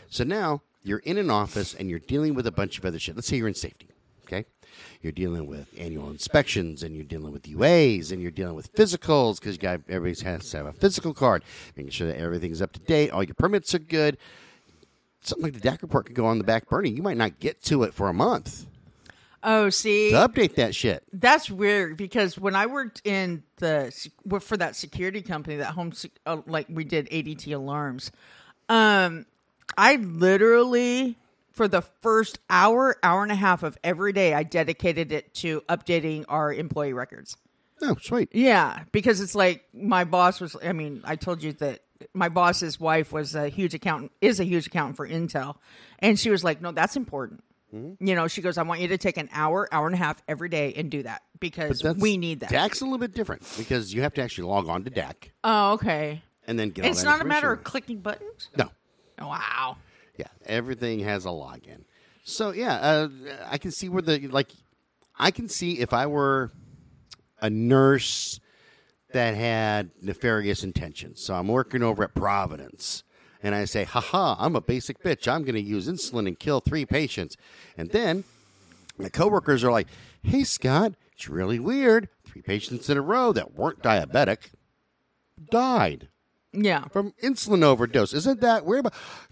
So 0.09 0.25
now 0.25 0.63
you're 0.83 0.99
in 0.99 1.19
an 1.19 1.31
office 1.31 1.75
and 1.75 1.89
you're 1.89 2.01
dealing 2.01 2.35
with 2.35 2.47
a 2.47 2.53
bunch 2.53 2.79
of 2.79 2.85
other 2.85 2.99
shit. 2.99 3.15
Let's 3.15 3.29
say 3.29 3.37
you're 3.37 3.49
in 3.49 3.55
safety. 3.55 3.89
You're 5.01 5.13
dealing 5.13 5.47
with 5.47 5.69
annual 5.79 6.11
inspections 6.11 6.83
and 6.83 6.95
you're 6.95 7.05
dealing 7.05 7.33
with 7.33 7.43
UAs 7.45 8.13
and 8.13 8.21
you're 8.23 8.31
dealing 8.31 8.55
with 8.55 8.73
physicals 8.75 9.39
because 9.41 9.57
you 9.57 9.63
got 9.63 9.81
everybody 9.89 10.25
has 10.25 10.51
to 10.51 10.57
have 10.59 10.67
a 10.67 10.73
physical 10.73 11.13
card, 11.15 11.43
making 11.77 11.91
sure 11.91 12.07
that 12.09 12.19
everything's 12.19 12.63
up 12.63 12.73
to 12.73 12.81
date, 12.81 13.11
all 13.11 13.23
your 13.23 13.35
permits 13.35 13.75
are 13.75 13.79
good. 13.79 14.19
Something 15.23 15.45
like 15.53 15.61
the 15.61 15.69
DAC 15.69 15.83
report 15.83 16.07
could 16.07 16.17
go 16.17 16.27
on 16.27 16.39
the 16.39 16.45
back 16.45 16.69
burner. 16.69 16.89
You 16.89 17.03
might 17.03 17.17
not 17.17 17.39
get 17.39 17.63
to 17.65 17.85
it 17.85 17.95
for 17.95 18.09
a 18.09 18.15
month 18.15 18.67
Oh, 19.45 19.71
see, 19.71 20.11
to 20.11 20.17
update 20.17 20.55
that 20.55 20.73
shit. 20.75 21.03
that's 21.13 21.51
weird 21.51 21.97
because 21.97 22.39
when 22.39 22.55
I 22.55 22.67
worked 22.67 23.03
in 23.05 23.43
the 23.57 23.93
for 24.41 24.57
that 24.57 24.77
security 24.77 25.21
company, 25.21 25.57
that 25.57 25.73
home 25.75 25.93
uh, 26.27 26.43
like 26.47 26.67
we 26.71 26.85
did 26.85 27.09
ADT 27.11 27.53
alarms, 27.53 28.13
um, 28.69 29.27
I 29.77 29.97
literally 29.97 31.17
for 31.53 31.69
the 31.69 31.83
first 31.83 32.39
hour, 32.51 32.97
hour 33.03 33.23
and 33.23 33.33
a 33.33 33.37
half 33.37 33.63
of 33.63 33.79
every 33.85 34.13
day, 34.13 34.35
I 34.35 34.43
dedicated 34.43 35.13
it 35.13 35.33
to 35.35 35.61
updating 35.63 36.25
our 36.29 36.53
employee 36.53 36.93
records. 36.93 37.37
Oh, 37.83 37.97
sweet. 38.01 38.31
Yeah, 38.33 38.85
because 38.93 39.21
it's 39.21 39.35
like 39.35 39.65
my 39.75 40.05
boss 40.05 40.41
was. 40.41 40.57
I 40.63 40.73
mean, 40.73 41.03
I 41.05 41.17
told 41.17 41.43
you 41.43 41.53
that 41.55 41.81
my 42.15 42.29
boss's 42.29 42.79
wife 42.79 43.13
was 43.13 43.35
a 43.35 43.49
huge 43.49 43.75
accountant, 43.75 44.13
is 44.21 44.41
a 44.41 44.45
huge 44.45 44.69
accountant 44.69 44.97
for 44.97 45.09
Intel, 45.09 45.57
and 45.99 46.19
she 46.19 46.31
was 46.31 46.45
like, 46.45 46.61
"No, 46.61 46.73
that's 46.73 46.97
important." 46.97 47.43
Mm-hmm. 47.75 48.07
You 48.07 48.15
know, 48.15 48.29
she 48.29 48.41
goes, 48.41 48.57
"I 48.57 48.63
want 48.63 48.81
you 48.81 48.89
to 48.89 48.99
take 48.99 49.17
an 49.17 49.29
hour, 49.33 49.69
hour 49.73 49.87
and 49.87 49.95
a 49.95 49.99
half 49.99 50.23
every 50.29 50.49
day 50.49 50.73
and 50.75 50.91
do 50.91 51.03
that 51.03 51.23
because 51.41 51.83
we 51.83 52.17
need 52.17 52.41
that." 52.41 52.51
DAC's 52.51 52.83
a 52.83 52.85
little 52.85 52.99
bit 52.99 53.15
different 53.15 53.43
because 53.59 53.93
you 53.93 54.03
have 54.03 54.15
to 54.15 54.23
actually 54.23 54.49
log 54.49 54.69
on 54.69 54.85
to 54.85 54.91
DAC 54.91 55.31
oh, 55.43 55.73
okay. 55.73 56.23
and 56.47 56.59
then 56.59 56.71
get. 56.71 56.85
It's 56.85 57.03
not 57.03 57.21
a 57.21 57.25
matter 57.25 57.51
of 57.51 57.65
clicking 57.65 57.99
buttons. 57.99 58.49
no. 58.57 58.71
Wow. 59.19 59.77
Yeah, 60.17 60.29
everything 60.47 61.01
has 61.01 61.25
a 61.25 61.29
login. 61.29 61.85
So 62.25 62.53
yeah, 62.53 62.75
uh, 62.77 63.09
I 63.49 63.59
can 63.59 63.71
see 63.71 63.89
where 63.89 64.03
the 64.03 64.29
like. 64.29 64.51
I 65.19 65.31
can 65.31 65.49
see 65.49 65.79
if 65.81 65.93
I 65.93 66.07
were 66.07 66.51
a 67.41 67.51
nurse 67.51 68.41
that 69.13 69.35
had 69.35 69.91
nefarious 70.01 70.65
intentions. 70.65 71.23
So 71.23 71.35
I'm 71.35 71.49
working 71.49 71.83
over 71.83 72.03
at 72.05 72.15
Providence, 72.15 73.03
and 73.43 73.55
I 73.55 73.65
say, 73.65 73.85
"Haha, 73.85 74.37
I'm 74.39 74.57
a 74.57 74.61
basic 74.61 75.03
bitch. 75.03 75.27
I'm 75.27 75.43
going 75.43 75.55
to 75.55 75.61
use 75.61 75.89
insulin 75.89 76.27
and 76.27 76.39
kill 76.39 76.61
three 76.61 76.87
patients." 76.87 77.37
And 77.77 77.91
then 77.91 78.25
my 78.99 79.09
coworkers 79.09 79.65
are 79.65 79.73
like, 79.73 79.89
"Hey, 80.23 80.45
Scott, 80.45 80.95
it's 81.15 81.29
really 81.29 81.59
weird. 81.59 82.09
Three 82.25 82.43
patients 82.43 82.89
in 82.89 82.97
a 82.97 83.03
row 83.03 83.33
that 83.33 83.55
weren't 83.55 83.83
diabetic 83.83 84.51
died." 85.51 86.09
Yeah. 86.55 86.85
from 86.89 87.15
insulin 87.23 87.63
overdose. 87.63 88.13
Isn't 88.13 88.43
that 88.43 88.67
weird? 88.67 88.87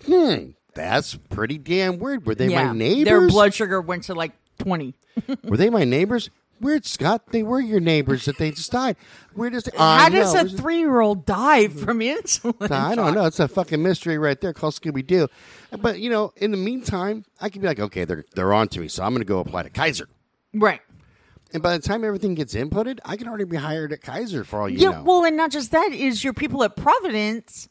Hmm, 0.06 0.52
that's 0.74 1.14
pretty 1.14 1.58
damn 1.58 1.98
weird. 1.98 2.26
Were 2.26 2.34
they 2.34 2.48
yeah. 2.48 2.66
my 2.66 2.72
neighbors? 2.72 3.04
Their 3.04 3.28
blood 3.28 3.54
sugar 3.54 3.80
went 3.80 4.04
to 4.04 4.14
like 4.14 4.32
twenty. 4.58 4.94
Were 5.44 5.56
they 5.56 5.70
my 5.70 5.84
neighbors? 5.84 6.30
Weird, 6.60 6.84
Scott. 6.84 7.22
They 7.30 7.42
were 7.42 7.58
your 7.58 7.80
neighbors 7.80 8.26
that 8.26 8.36
they 8.36 8.50
just 8.50 8.70
died. 8.70 8.96
Where 9.32 9.48
does 9.48 9.66
How 9.78 10.10
does 10.10 10.34
know. 10.34 10.42
a 10.42 10.44
three-year-old 10.44 11.24
die 11.24 11.68
from 11.68 12.00
insulin? 12.00 12.70
I 12.70 12.94
don't 12.94 13.14
know. 13.14 13.24
It's 13.24 13.40
a 13.40 13.48
fucking 13.48 13.82
mystery 13.82 14.18
right 14.18 14.38
there 14.38 14.52
called 14.52 14.74
Scooby 14.74 15.06
Doo. 15.06 15.26
But 15.78 16.00
you 16.00 16.10
know, 16.10 16.34
in 16.36 16.50
the 16.50 16.58
meantime, 16.58 17.24
I 17.40 17.48
could 17.48 17.62
be 17.62 17.66
like, 17.66 17.80
okay, 17.80 18.04
they're 18.04 18.24
they're 18.34 18.52
on 18.52 18.68
to 18.68 18.80
me, 18.80 18.88
so 18.88 19.02
I'm 19.02 19.12
going 19.12 19.22
to 19.22 19.24
go 19.24 19.38
apply 19.40 19.62
to 19.62 19.70
Kaiser. 19.70 20.06
Right. 20.52 20.82
And 21.54 21.62
by 21.62 21.76
the 21.78 21.82
time 21.82 22.04
everything 22.04 22.34
gets 22.34 22.54
inputted, 22.54 22.98
I 23.06 23.16
can 23.16 23.26
already 23.26 23.44
be 23.44 23.56
hired 23.56 23.92
at 23.94 24.02
Kaiser 24.02 24.44
for 24.44 24.60
all 24.60 24.68
you 24.68 24.78
Yeah, 24.78 24.90
know. 24.90 25.02
well, 25.02 25.24
and 25.24 25.38
not 25.38 25.50
just 25.50 25.70
that 25.72 25.92
is 25.92 26.22
your 26.22 26.34
people 26.34 26.62
at 26.62 26.76
Providence. 26.76 27.69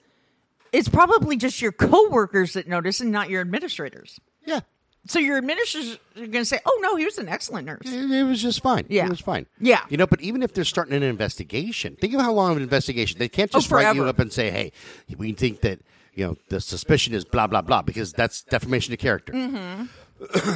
It's 0.72 0.90
probably 0.90 1.38
just 1.38 1.62
your 1.62 1.72
coworkers 1.72 2.54
that 2.54 2.68
notice, 2.68 3.00
and 3.02 3.12
not 3.12 3.30
your 3.30 3.42
administrators. 3.42 4.20
yeah, 4.46 4.60
So 5.08 5.18
your 5.20 5.38
administrators 5.38 5.98
are 6.16 6.20
going 6.28 6.32
to 6.32 6.46
say, 6.46 6.60
"Oh 6.66 6.80
no, 6.82 6.96
he 6.96 7.06
was 7.06 7.18
an 7.18 7.28
excellent 7.28 7.66
nurse." 7.66 7.82
It, 7.86 8.12
it 8.12 8.24
was 8.24 8.42
just 8.42 8.62
fine. 8.62 8.86
Yeah. 8.90 9.06
It 9.06 9.10
was 9.10 9.20
fine. 9.22 9.48
Yeah. 9.60 9.82
You 9.90 9.98
know, 9.98 10.06
but 10.08 10.22
even 10.22 10.44
if 10.44 10.54
they're 10.54 10.64
starting 10.66 10.94
an 10.94 11.04
investigation, 11.04 11.96
think 12.00 12.14
of 12.14 12.22
how 12.22 12.34
long 12.34 12.52
of 12.52 12.58
an 12.58 12.64
investigation. 12.64 13.18
They 13.20 13.30
can't 13.30 13.50
Oh, 13.54 13.60
just 13.60 13.72
write 13.72 13.96
you 13.96 14.06
up 14.06 14.20
and 14.20 14.32
say, 14.32 14.52
hey, 14.52 14.72
we 15.18 15.32
think 15.34 15.62
that, 15.62 15.80
you 16.14 16.26
know, 16.28 16.38
the 16.50 16.60
suspicion 16.62 17.14
is 17.14 17.26
blah, 17.26 17.48
blah, 17.48 17.62
blah, 17.62 17.82
because 17.82 18.14
that's 18.14 18.42
defamation 18.44 18.94
of 18.94 19.00
character. 19.00 19.34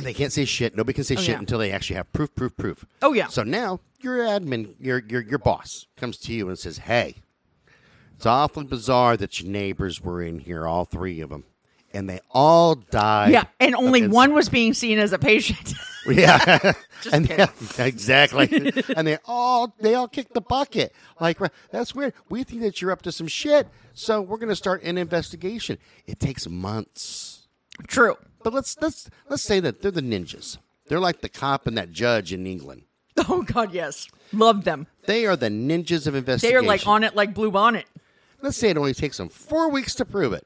they 0.02 0.14
can't 0.14 0.34
say 0.34 0.46
shit. 0.46 0.76
Nobody 0.76 0.94
can 0.94 1.04
say 1.06 1.16
shit 1.16 1.24
Mm-hmm. 1.24 1.32
yeah. 1.32 1.40
until 1.40 1.60
they 1.60 1.72
actually 1.72 1.96
have 1.96 2.12
proof, 2.14 2.36
proof, 2.36 2.56
proof. 2.58 2.86
Oh, 3.02 3.14
yeah. 3.14 3.28
So 3.28 3.44
now 3.44 3.80
your 4.02 4.18
admin, 4.18 4.74
your, 4.80 5.02
your, 5.08 5.22
your 5.22 5.40
boss 5.40 5.88
comes 5.98 6.18
to 6.18 6.34
you 6.34 6.50
and 6.50 6.60
says, 6.60 6.80
hey, 6.80 7.16
it's 8.16 8.26
awfully 8.26 8.66
bizarre 8.66 9.18
that 9.18 9.40
your 9.40 9.52
neighbors 9.52 10.02
were 10.02 10.22
in 10.22 10.40
here, 10.40 10.68
all 10.68 10.86
three 10.86 11.22
of 11.22 11.30
them. 11.30 11.46
And 11.94 12.10
they 12.10 12.20
all 12.32 12.76
died. 12.76 13.32
Yeah, 13.32 13.44
and 13.60 13.76
only 13.76 14.08
one 14.08 14.34
was 14.34 14.50
being 14.50 14.74
seen 14.74 14.98
as 14.98 15.14
a 15.14 15.20
patient. 15.20 15.74
Yeah, 16.06 16.74
and 17.14 17.28
kidding. 17.28 17.48
exactly. 17.80 18.74
and 18.98 19.08
they 19.08 19.18
all 19.24 19.74
they 19.80 19.96
all 19.96 20.10
kick 20.10 20.34
the 20.34 20.42
bucket. 20.42 20.94
Like 21.20 21.40
that's 21.72 21.96
weird. 21.96 22.14
We 22.28 22.44
think 22.44 22.62
that 22.62 22.82
you're 22.82 22.92
up 22.92 23.04
to 23.04 23.12
some 23.14 23.28
shit, 23.28 23.70
so 23.94 24.22
we're 24.22 24.36
going 24.36 24.50
to 24.50 24.56
start 24.56 24.84
an 24.84 24.98
investigation. 24.98 25.78
It 26.06 26.20
takes 26.20 26.46
months, 26.46 27.48
True. 27.88 28.18
but 28.44 28.54
let's 28.54 28.76
let's 28.82 29.10
let's 29.30 29.44
say 29.44 29.62
that 29.62 29.82
they're 29.82 29.92
the 29.92 30.02
ninjas. 30.02 30.58
They're 30.88 31.00
like 31.00 31.22
the 31.22 31.30
cop 31.30 31.68
and 31.68 31.78
that 31.78 31.92
judge 31.94 32.34
in 32.34 32.46
England. 32.46 32.84
Oh 33.30 33.44
God, 33.44 33.74
yes, 33.74 34.10
love 34.34 34.66
them. 34.66 34.88
They 35.06 35.26
are 35.26 35.38
the 35.38 35.48
ninjas 35.48 36.06
of 36.06 36.16
investigation. 36.16 36.54
They 36.54 36.58
are 36.58 36.68
like 36.68 36.86
on 36.86 37.06
it 37.06 37.16
like 37.16 37.34
Blue 37.34 37.52
Bonnet. 37.52 37.86
Let's 38.44 38.58
say 38.58 38.70
it 38.70 38.78
only 38.78 38.94
takes 38.94 39.18
them 39.18 39.30
four 39.30 39.70
weeks 39.72 39.96
to 39.96 40.06
prove 40.06 40.34
it. 40.34 40.46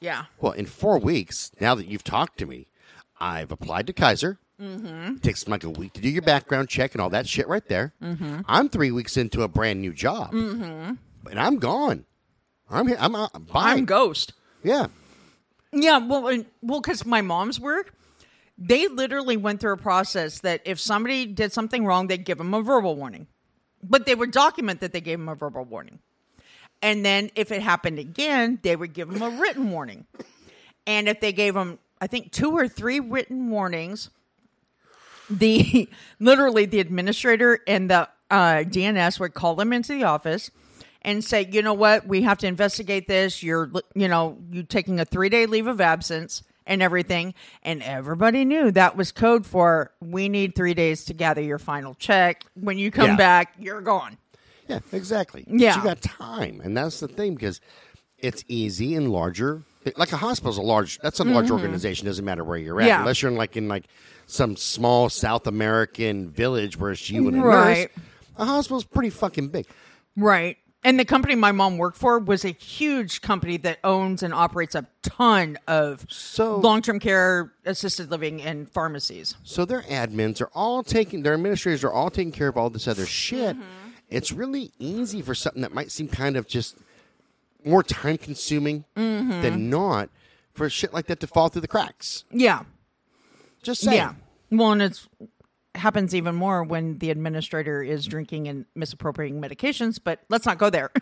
Yeah. 0.00 0.26
Well, 0.40 0.52
in 0.52 0.66
four 0.66 0.98
weeks, 0.98 1.50
now 1.60 1.74
that 1.74 1.86
you've 1.86 2.04
talked 2.04 2.38
to 2.38 2.46
me, 2.46 2.68
I've 3.20 3.50
applied 3.50 3.88
to 3.88 3.92
Kaiser. 3.92 4.38
Mm-hmm. 4.60 5.16
It 5.16 5.22
Takes 5.22 5.48
like 5.48 5.64
a 5.64 5.70
week 5.70 5.92
to 5.94 6.00
do 6.00 6.08
your 6.08 6.22
background 6.22 6.68
check 6.68 6.92
and 6.92 7.00
all 7.00 7.10
that 7.10 7.26
shit 7.26 7.48
right 7.48 7.66
there. 7.66 7.94
Mm-hmm. 8.00 8.42
I'm 8.46 8.68
three 8.68 8.92
weeks 8.92 9.16
into 9.16 9.42
a 9.42 9.48
brand 9.48 9.80
new 9.80 9.92
job, 9.92 10.32
mm-hmm. 10.32 10.94
and 11.30 11.40
I'm 11.40 11.58
gone. 11.58 12.04
I'm 12.70 12.86
here. 12.86 12.96
I'm, 13.00 13.12
bye. 13.12 13.28
I'm 13.54 13.84
Ghost. 13.84 14.32
yeah. 14.62 14.86
Yeah, 15.72 15.98
well, 15.98 16.28
and- 16.28 16.46
well, 16.60 16.80
because 16.80 17.04
my 17.04 17.22
mom's 17.22 17.58
work, 17.58 17.92
they 18.58 18.86
literally 18.86 19.36
went 19.36 19.60
through 19.60 19.72
a 19.72 19.78
process 19.78 20.40
that 20.40 20.60
if 20.64 20.78
somebody 20.78 21.26
did 21.26 21.52
something 21.52 21.84
wrong, 21.86 22.06
they'd 22.06 22.24
give 22.24 22.38
them 22.38 22.54
a 22.54 22.62
verbal 22.62 22.94
warning, 22.94 23.26
but 23.82 24.06
they 24.06 24.14
would 24.14 24.30
document 24.30 24.80
that 24.80 24.92
they 24.92 25.00
gave 25.00 25.18
them 25.18 25.28
a 25.28 25.34
verbal 25.34 25.64
warning, 25.64 25.98
and 26.82 27.04
then 27.04 27.30
if 27.36 27.50
it 27.52 27.62
happened 27.62 27.98
again, 27.98 28.58
they 28.62 28.76
would 28.76 28.92
give 28.92 29.08
them 29.10 29.22
a 29.22 29.30
written 29.40 29.70
warning, 29.70 30.06
and 30.86 31.08
if 31.08 31.20
they 31.20 31.32
gave 31.32 31.54
them, 31.54 31.78
I 32.00 32.06
think, 32.08 32.32
two 32.32 32.50
or 32.50 32.68
three 32.68 33.00
written 33.00 33.48
warnings, 33.50 34.10
the 35.30 35.88
literally 36.20 36.66
the 36.66 36.80
administrator 36.80 37.60
and 37.66 37.90
the 37.90 38.08
uh, 38.30 38.64
DNS 38.66 39.20
would 39.20 39.34
call 39.34 39.54
them 39.54 39.72
into 39.72 39.92
the 39.92 40.04
office 40.04 40.50
and 41.02 41.22
say, 41.24 41.48
you 41.50 41.62
know 41.62 41.74
what, 41.74 42.06
we 42.06 42.22
have 42.22 42.38
to 42.38 42.46
investigate 42.46 43.08
this. 43.08 43.42
You're, 43.42 43.70
you 43.94 44.08
know, 44.08 44.38
you 44.50 44.62
taking 44.62 45.00
a 45.00 45.04
three 45.04 45.28
day 45.28 45.46
leave 45.46 45.66
of 45.66 45.80
absence 45.80 46.42
and 46.64 46.80
everything, 46.80 47.34
and 47.64 47.82
everybody 47.82 48.44
knew 48.44 48.70
that 48.70 48.96
was 48.96 49.10
code 49.10 49.44
for 49.44 49.90
we 50.00 50.28
need 50.28 50.54
three 50.54 50.74
days 50.74 51.04
to 51.06 51.12
gather 51.14 51.40
your 51.42 51.58
final 51.58 51.94
check. 51.94 52.44
When 52.54 52.78
you 52.78 52.90
come 52.92 53.10
Yeah. 53.10 53.16
back, 53.16 53.54
you're 53.58 53.80
gone. 53.80 54.16
Yeah, 54.68 54.78
exactly. 54.92 55.44
But 55.46 55.58
Yeah. 55.60 55.76
you 55.76 55.82
got 55.82 56.00
time, 56.02 56.60
and 56.62 56.76
that's 56.76 57.00
the 57.00 57.08
thing 57.08 57.34
because 57.34 57.60
it's 58.18 58.44
easy 58.48 58.94
and 58.94 59.10
larger. 59.10 59.62
Like 59.96 60.12
a 60.12 60.16
hospital's 60.16 60.58
a 60.58 60.62
large. 60.62 60.98
That's 61.00 61.18
a 61.18 61.24
large 61.24 61.50
organization. 61.50 62.06
Doesn't 62.06 62.24
matter 62.24 62.44
where 62.44 62.56
you're 62.56 62.80
at, 62.80 62.84
Mm-hmm. 62.84 62.88
Yeah. 62.88 63.00
unless 63.00 63.20
you're 63.22 63.30
in 63.32 63.36
like 63.36 63.56
in 63.56 63.68
like 63.68 63.84
some 64.26 64.56
small 64.56 65.08
South 65.08 65.46
American 65.48 66.30
village 66.30 66.76
where 66.78 66.92
it's 66.92 67.10
you 67.10 67.26
and 67.28 67.36
a 67.36 67.40
Right. 67.40 67.76
nurse. 67.78 68.06
A 68.38 68.44
hospital's 68.44 68.84
pretty 68.84 69.10
fucking 69.10 69.48
big. 69.48 69.66
Right. 70.16 70.56
And 70.84 70.98
the 70.98 71.04
company 71.04 71.34
my 71.36 71.52
mom 71.52 71.78
worked 71.78 71.96
for 71.98 72.18
was 72.18 72.44
a 72.44 72.50
huge 72.50 73.22
company 73.22 73.56
that 73.58 73.78
owns 73.84 74.22
and 74.22 74.32
operates 74.34 74.74
a 74.74 74.86
ton 75.02 75.56
of 75.68 76.04
So- 76.08 76.58
long 76.58 76.80
term 76.82 76.98
care, 76.98 77.52
assisted 77.64 78.10
living, 78.10 78.40
and 78.42 78.70
pharmacies. 78.70 79.34
So 79.44 79.64
their 79.64 79.82
admins 79.82 80.40
are 80.40 80.50
all 80.54 80.82
taking, 80.82 81.22
their 81.22 81.34
administrators 81.34 81.84
are 81.84 81.92
all 81.92 82.10
taking 82.10 82.32
care 82.32 82.48
of 82.48 82.56
all 82.56 82.70
this 82.70 82.86
other 82.88 83.06
shit. 83.06 83.56
Mm-hmm. 83.56 83.62
It's 84.12 84.30
really 84.32 84.72
easy 84.78 85.22
for 85.22 85.34
something 85.34 85.62
that 85.62 85.72
might 85.74 85.90
seem 85.90 86.08
kind 86.08 86.36
of 86.36 86.46
just 86.46 86.76
more 87.64 87.82
time 87.82 88.18
consuming 88.18 88.84
Mm-hmm. 88.96 89.40
than 89.42 89.70
not 89.70 90.10
for 90.52 90.68
shit 90.68 90.92
like 90.92 91.06
that 91.06 91.20
to 91.20 91.26
fall 91.26 91.48
through 91.48 91.62
the 91.62 91.68
cracks. 91.68 92.24
Yeah. 92.30 92.64
Just 93.62 93.80
saying. 93.82 93.96
Yeah. 93.96 94.14
Well, 94.50 94.72
and 94.72 94.82
it 94.82 95.00
happens 95.74 96.14
even 96.14 96.34
more 96.34 96.62
when 96.62 96.98
the 96.98 97.10
administrator 97.10 97.82
is 97.82 98.04
drinking 98.04 98.48
and 98.48 98.66
misappropriating 98.74 99.40
medications, 99.40 99.98
but 100.02 100.20
let's 100.28 100.44
not 100.46 100.58
go 100.58 100.70
there. 100.70 100.90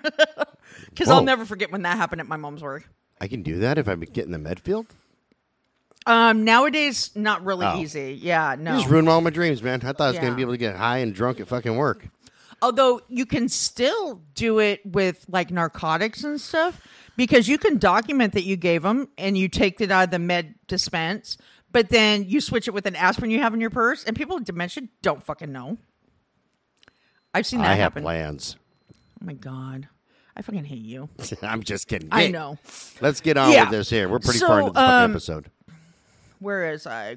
Because 0.89 1.09
I'll 1.09 1.23
never 1.25 1.45
forget 1.45 1.73
when 1.73 1.83
that 1.83 1.97
happened 1.97 2.21
at 2.21 2.29
my 2.29 2.37
mom's 2.37 2.63
work. 2.63 2.89
I 3.21 3.27
can 3.27 3.43
do 3.43 3.59
that 3.59 3.77
if 3.77 3.89
I 3.89 3.97
get 3.97 4.25
in 4.27 4.31
the 4.31 4.39
med 4.39 4.61
field. 4.61 4.87
Um, 6.07 6.45
nowadays, 6.45 7.11
not 7.17 7.45
really 7.45 7.67
Oh. 7.67 7.79
easy. 7.81 8.19
Yeah, 8.23 8.55
no. 8.59 8.75
You 8.75 8.79
just 8.79 8.91
ruined 8.91 9.09
all 9.09 9.21
my 9.21 9.31
dreams, 9.31 9.63
man. 9.65 9.81
I 9.83 9.93
thought 9.93 10.01
I 10.01 10.09
was 10.11 10.19
going 10.19 10.31
to 10.31 10.37
be 10.37 10.43
able 10.43 10.53
to 10.53 10.59
get 10.59 10.77
high 10.77 10.99
and 10.99 11.13
drunk 11.15 11.41
at 11.41 11.49
fucking 11.49 11.77
work. 11.77 12.07
Although 12.63 13.01
you 13.09 13.25
can 13.27 13.49
still 13.49 14.21
do 14.35 14.59
it 14.59 14.81
with 14.85 15.25
like 15.29 15.51
narcotics 15.51 16.25
and 16.25 16.41
stuff 16.41 16.87
because 17.17 17.49
you 17.49 17.57
can 17.59 17.79
document 17.79 18.35
that 18.35 18.45
you 18.45 18.57
gave 18.57 18.83
them 18.83 19.09
and 19.17 19.37
you 19.39 19.49
take 19.49 19.81
it 19.81 19.91
out 19.91 20.05
of 20.05 20.11
the 20.11 20.19
med 20.19 20.55
dispense, 20.69 21.39
but 21.73 21.89
then 21.89 22.25
you 22.29 22.41
switch 22.41 22.69
it 22.69 22.73
with 22.73 22.85
an 22.87 22.97
aspirin 22.97 23.31
you 23.31 23.41
have 23.41 23.55
in 23.55 23.61
your 23.61 23.71
purse, 23.71 24.05
and 24.05 24.15
people 24.17 24.37
with 24.37 24.45
dementia 24.45 24.85
don't 25.03 25.23
fucking 25.23 25.51
know. 25.53 25.79
I've 27.33 27.47
seen 27.47 27.61
that 27.61 27.67
I 27.69 27.75
have 27.75 27.79
happen. 27.79 28.03
plans. 28.03 28.57
Oh 29.23 29.25
my 29.25 29.35
god, 29.35 29.89
I 30.37 30.43
fucking 30.43 30.65
hate 30.65 30.79
you. 30.83 31.09
I'm 31.43 31.63
just 31.63 31.89
kidding. 31.89 32.09
I 32.13 32.25
Hey, 32.25 32.33
know. 32.33 32.59
Let's 33.01 33.21
get 33.21 33.37
on 33.37 33.53
Yeah. 33.53 33.63
with 33.65 33.71
this 33.71 33.91
here. 33.91 34.09
We're 34.09 34.19
pretty 34.19 34.39
So, 34.41 34.47
far 34.49 34.61
into 34.61 34.73
this 34.73 34.81
um, 34.83 35.11
episode. 35.13 35.51
Where 36.41 36.73
is 36.73 36.87
I? 36.87 37.17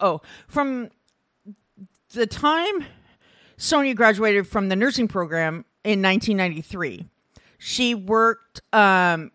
Oh, 0.00 0.20
from 0.48 0.90
the 2.12 2.26
time 2.26 2.84
Sonia 3.56 3.94
graduated 3.94 4.46
from 4.46 4.68
the 4.68 4.76
nursing 4.76 5.08
program 5.08 5.64
in 5.84 6.02
1993, 6.02 7.06
she 7.58 7.94
worked 7.94 8.60
um, 8.72 9.30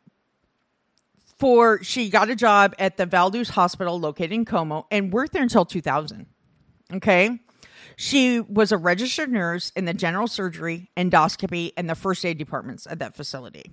for. 1.38 1.84
She 1.84 2.10
got 2.10 2.30
a 2.30 2.36
job 2.36 2.76
at 2.80 2.98
the 2.98 3.06
Valduce 3.06 3.50
Hospital 3.50 4.00
located 4.00 4.34
in 4.34 4.46
Como 4.46 4.86
and 4.92 5.12
worked 5.12 5.34
there 5.34 5.44
until 5.44 5.66
2000. 5.66 6.26
Okay. 6.94 7.40
She 7.96 8.40
was 8.42 8.72
a 8.72 8.78
registered 8.78 9.32
nurse 9.32 9.72
in 9.76 9.86
the 9.86 9.94
general 9.94 10.28
surgery, 10.28 10.92
endoscopy, 10.96 11.74
and 11.76 11.90
the 11.90 11.96
first 11.96 12.24
aid 12.26 12.38
departments 12.38 12.86
at 12.88 13.00
that 13.00 13.16
facility. 13.16 13.72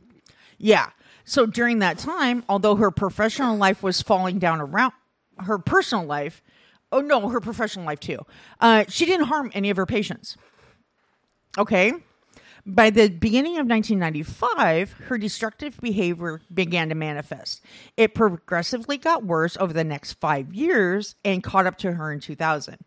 Yeah. 0.56 0.90
So 1.24 1.46
during 1.46 1.80
that 1.80 1.98
time, 1.98 2.44
although 2.48 2.76
her 2.76 2.90
professional 2.90 3.56
life 3.56 3.82
was 3.82 4.00
falling 4.00 4.38
down 4.38 4.60
around 4.60 4.92
her 5.40 5.58
personal 5.58 6.04
life, 6.04 6.42
oh 6.94 7.00
no, 7.00 7.28
her 7.28 7.40
professional 7.40 7.84
life 7.84 8.00
too, 8.00 8.18
uh, 8.60 8.84
she 8.88 9.04
didn't 9.04 9.26
harm 9.26 9.50
any 9.52 9.68
of 9.70 9.76
her 9.76 9.86
patients. 9.86 10.36
Okay. 11.58 11.92
By 12.66 12.88
the 12.88 13.10
beginning 13.10 13.58
of 13.58 13.66
1995, 13.66 14.92
her 14.92 15.18
destructive 15.18 15.78
behavior 15.82 16.40
began 16.52 16.88
to 16.88 16.94
manifest. 16.94 17.62
It 17.98 18.14
progressively 18.14 18.96
got 18.96 19.24
worse 19.24 19.58
over 19.58 19.74
the 19.74 19.84
next 19.84 20.14
five 20.14 20.54
years 20.54 21.14
and 21.24 21.42
caught 21.42 21.66
up 21.66 21.76
to 21.78 21.92
her 21.92 22.10
in 22.10 22.20
2000. 22.20 22.78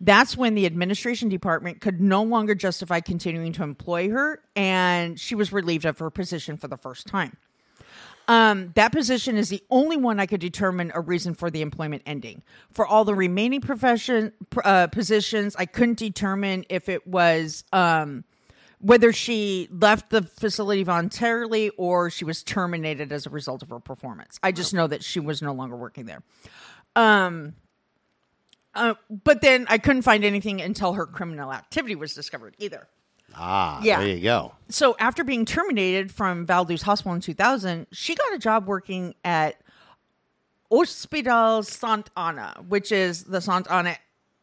That's 0.00 0.36
when 0.36 0.54
the 0.54 0.66
administration 0.66 1.28
department 1.28 1.80
could 1.80 2.00
no 2.00 2.22
longer 2.22 2.54
justify 2.54 3.00
continuing 3.00 3.52
to 3.54 3.62
employ 3.62 4.10
her, 4.10 4.42
and 4.54 5.18
she 5.18 5.34
was 5.34 5.52
relieved 5.52 5.86
of 5.86 5.98
her 5.98 6.10
position 6.10 6.56
for 6.56 6.68
the 6.68 6.76
first 6.76 7.06
time. 7.06 7.36
Um, 8.28 8.72
that 8.74 8.90
position 8.90 9.36
is 9.36 9.48
the 9.48 9.62
only 9.70 9.96
one 9.96 10.18
I 10.18 10.26
could 10.26 10.40
determine 10.40 10.90
a 10.94 11.00
reason 11.00 11.34
for 11.34 11.50
the 11.50 11.62
employment 11.62 12.02
ending. 12.06 12.42
For 12.72 12.86
all 12.86 13.04
the 13.04 13.14
remaining 13.14 13.60
profession 13.60 14.32
uh, 14.64 14.88
positions, 14.88 15.54
I 15.56 15.66
couldn't 15.66 15.98
determine 15.98 16.64
if 16.68 16.88
it 16.88 17.06
was 17.06 17.64
um, 17.72 18.24
whether 18.80 19.12
she 19.12 19.68
left 19.70 20.10
the 20.10 20.22
facility 20.22 20.82
voluntarily 20.82 21.70
or 21.70 22.10
she 22.10 22.24
was 22.24 22.42
terminated 22.42 23.12
as 23.12 23.26
a 23.26 23.30
result 23.30 23.62
of 23.62 23.70
her 23.70 23.80
performance. 23.80 24.40
I 24.42 24.52
just 24.52 24.74
know 24.74 24.86
that 24.88 25.04
she 25.04 25.20
was 25.20 25.40
no 25.40 25.52
longer 25.52 25.76
working 25.76 26.06
there. 26.06 26.22
Um, 26.96 27.54
uh, 28.74 28.94
but 29.08 29.40
then 29.40 29.66
I 29.70 29.78
couldn't 29.78 30.02
find 30.02 30.24
anything 30.24 30.60
until 30.60 30.94
her 30.94 31.06
criminal 31.06 31.52
activity 31.52 31.94
was 31.94 32.12
discovered 32.12 32.54
either. 32.58 32.88
Ah, 33.36 33.80
yeah. 33.82 33.98
there 34.00 34.08
you 34.08 34.22
go. 34.22 34.52
So 34.68 34.96
after 34.98 35.22
being 35.24 35.44
terminated 35.44 36.10
from 36.10 36.46
Valduce 36.46 36.82
Hospital 36.82 37.14
in 37.14 37.20
2000, 37.20 37.86
she 37.92 38.14
got 38.14 38.34
a 38.34 38.38
job 38.38 38.66
working 38.66 39.14
at 39.24 39.60
Hospital 40.70 41.62
Sant'Anna, 41.62 42.66
which 42.68 42.90
is 42.90 43.24
the 43.24 43.38
Sant'Anna 43.38 43.96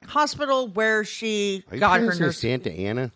hospital 0.06 0.68
where 0.68 1.04
she 1.04 1.64
Are 1.72 1.78
got 1.78 2.00
her 2.00 2.14
nurse. 2.14 2.38
Santa 2.40 2.72
Ana? 2.72 3.12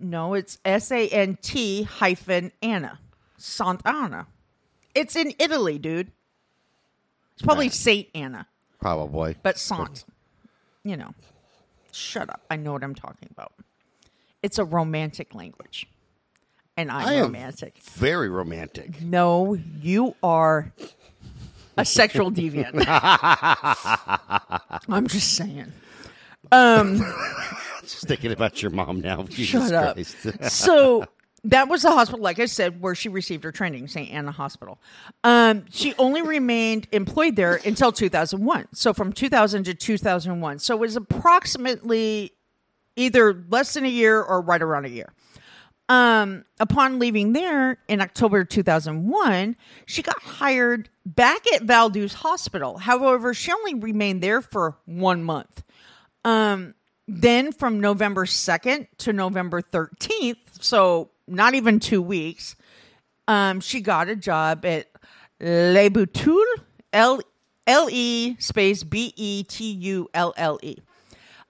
No, 0.00 0.34
it's 0.34 0.58
S 0.64 0.90
A 0.90 1.08
N 1.08 1.38
T 1.40 1.82
hyphen 1.84 2.50
Anna. 2.62 2.98
Sant'Anna. 3.38 4.26
It's 4.94 5.16
in 5.16 5.32
Italy, 5.38 5.78
dude. 5.78 6.10
It's 7.34 7.42
probably 7.42 7.68
Saint 7.68 8.08
Anna, 8.14 8.46
Probably. 8.80 9.36
but 9.42 9.58
Sant. 9.58 10.04
You 10.84 10.96
know. 10.96 11.14
Shut 11.92 12.28
up. 12.30 12.42
I 12.50 12.56
know 12.56 12.72
what 12.72 12.82
I'm 12.84 12.94
talking 12.94 13.28
about. 13.30 13.52
It's 14.44 14.58
a 14.58 14.64
romantic 14.64 15.34
language. 15.34 15.88
And 16.76 16.90
I'm 16.90 17.06
I 17.08 17.12
am 17.14 17.22
romantic. 17.22 17.78
very 17.78 18.28
romantic. 18.28 19.00
No, 19.00 19.54
you 19.80 20.14
are 20.22 20.72
a 21.78 21.84
sexual 21.84 22.30
deviant. 22.32 22.84
I'm 24.88 25.06
just 25.06 25.34
saying. 25.34 25.72
Just 26.52 28.06
thinking 28.06 28.32
about 28.32 28.62
your 28.62 28.70
mom 28.70 29.00
now. 29.00 29.22
Jesus 29.24 29.70
Shut 29.70 29.74
up. 29.74 29.94
Christ. 29.94 30.50
so 30.50 31.04
that 31.44 31.68
was 31.68 31.82
the 31.82 31.90
hospital, 31.90 32.22
like 32.22 32.38
I 32.38 32.46
said, 32.46 32.80
where 32.80 32.94
she 32.94 33.08
received 33.08 33.44
her 33.44 33.52
training, 33.52 33.88
St. 33.88 34.10
Anna 34.10 34.30
Hospital. 34.30 34.78
Um, 35.24 35.64
she 35.70 35.94
only 35.98 36.22
remained 36.22 36.86
employed 36.92 37.36
there 37.36 37.60
until 37.64 37.92
2001. 37.92 38.68
So 38.72 38.92
from 38.94 39.12
2000 39.12 39.64
to 39.64 39.74
2001. 39.74 40.58
So 40.60 40.74
it 40.74 40.80
was 40.80 40.96
approximately 40.96 42.32
either 42.96 43.44
less 43.48 43.74
than 43.74 43.84
a 43.84 43.88
year 43.88 44.20
or 44.22 44.40
right 44.40 44.62
around 44.62 44.86
a 44.86 44.90
year. 44.90 45.12
Um, 45.88 46.44
upon 46.60 46.98
leaving 46.98 47.34
there 47.34 47.78
in 47.88 48.00
October 48.00 48.44
2001, 48.44 49.56
she 49.84 50.02
got 50.02 50.20
hired 50.22 50.88
back 51.04 51.42
at 51.52 51.62
Valduce 51.62 52.14
Hospital. 52.14 52.78
However, 52.78 53.34
she 53.34 53.52
only 53.52 53.74
remained 53.74 54.22
there 54.22 54.40
for 54.40 54.78
one 54.86 55.22
month. 55.22 55.62
Um, 56.24 56.74
then 57.06 57.52
from 57.52 57.80
November 57.80 58.24
2nd 58.24 58.86
to 58.98 59.12
November 59.12 59.60
13th, 59.60 60.36
so 60.62 61.10
not 61.28 61.54
even 61.54 61.80
two 61.80 62.00
weeks, 62.00 62.56
um, 63.28 63.60
she 63.60 63.82
got 63.82 64.08
a 64.08 64.16
job 64.16 64.64
at 64.64 64.88
Le 65.40 65.90
Betulle, 65.90 66.62
L 66.94 67.20
L 67.66 67.88
E 67.90 68.36
space 68.38 68.84
B 68.84 69.12
E 69.16 69.42
T 69.42 69.70
U 69.72 70.08
L 70.14 70.32
L 70.36 70.58
E. 70.62 70.76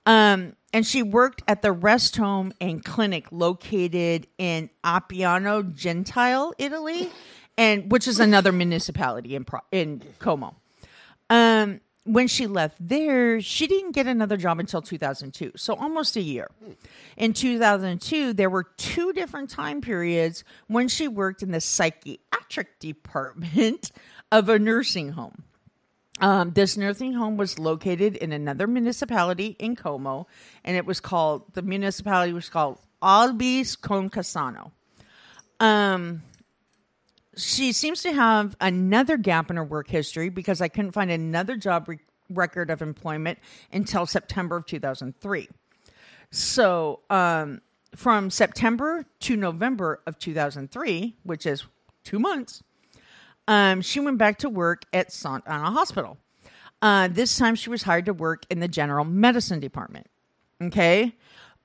Um, 0.06 0.54
and 0.74 0.84
she 0.84 1.04
worked 1.04 1.42
at 1.46 1.62
the 1.62 1.70
rest 1.72 2.16
home 2.16 2.52
and 2.60 2.84
clinic 2.84 3.28
located 3.30 4.26
in 4.36 4.68
Appiano 4.82 5.72
Gentile, 5.74 6.52
Italy, 6.58 7.08
and 7.56 7.90
which 7.90 8.08
is 8.08 8.18
another 8.18 8.50
municipality 8.52 9.36
in 9.36 9.46
in 9.70 10.02
Como. 10.18 10.56
Um, 11.30 11.80
when 12.02 12.26
she 12.26 12.46
left 12.46 12.76
there, 12.80 13.40
she 13.40 13.66
didn't 13.66 13.92
get 13.92 14.06
another 14.06 14.36
job 14.36 14.58
until 14.58 14.82
2002, 14.82 15.52
so 15.56 15.74
almost 15.74 16.16
a 16.16 16.20
year. 16.20 16.50
In 17.16 17.32
2002, 17.32 18.34
there 18.34 18.50
were 18.50 18.64
two 18.76 19.12
different 19.14 19.48
time 19.48 19.80
periods 19.80 20.44
when 20.66 20.88
she 20.88 21.08
worked 21.08 21.42
in 21.42 21.52
the 21.52 21.60
psychiatric 21.62 22.78
department 22.80 23.92
of 24.32 24.48
a 24.48 24.58
nursing 24.58 25.10
home. 25.10 25.44
Um, 26.20 26.52
this 26.52 26.76
nursing 26.76 27.12
home 27.12 27.36
was 27.36 27.58
located 27.58 28.16
in 28.16 28.32
another 28.32 28.66
municipality 28.66 29.56
in 29.58 29.74
Como, 29.74 30.26
and 30.64 30.76
it 30.76 30.86
was 30.86 31.00
called 31.00 31.42
the 31.54 31.62
municipality 31.62 32.32
was 32.32 32.48
called 32.48 32.78
Albese 33.02 33.80
con 33.80 34.10
Cassano. 34.10 34.70
Um, 35.58 36.22
she 37.36 37.72
seems 37.72 38.02
to 38.02 38.12
have 38.12 38.56
another 38.60 39.16
gap 39.16 39.50
in 39.50 39.56
her 39.56 39.64
work 39.64 39.88
history 39.88 40.28
because 40.28 40.60
I 40.60 40.68
couldn't 40.68 40.92
find 40.92 41.10
another 41.10 41.56
job 41.56 41.88
re- 41.88 41.98
record 42.30 42.70
of 42.70 42.80
employment 42.80 43.38
until 43.72 44.06
September 44.06 44.56
of 44.56 44.66
2003. 44.66 45.48
So, 46.30 47.00
um, 47.10 47.60
from 47.94 48.30
September 48.30 49.04
to 49.20 49.36
November 49.36 50.00
of 50.06 50.18
2003, 50.18 51.16
which 51.22 51.46
is 51.46 51.64
two 52.02 52.18
months, 52.18 52.62
um, 53.48 53.80
she 53.82 54.00
went 54.00 54.18
back 54.18 54.38
to 54.38 54.48
work 54.48 54.84
at 54.92 55.10
Sant'Anna 55.10 55.72
Hospital. 55.72 56.18
Uh, 56.82 57.08
this 57.08 57.36
time, 57.38 57.54
she 57.54 57.70
was 57.70 57.82
hired 57.82 58.06
to 58.06 58.12
work 58.12 58.44
in 58.50 58.60
the 58.60 58.68
general 58.68 59.04
medicine 59.04 59.60
department. 59.60 60.06
Okay. 60.60 61.14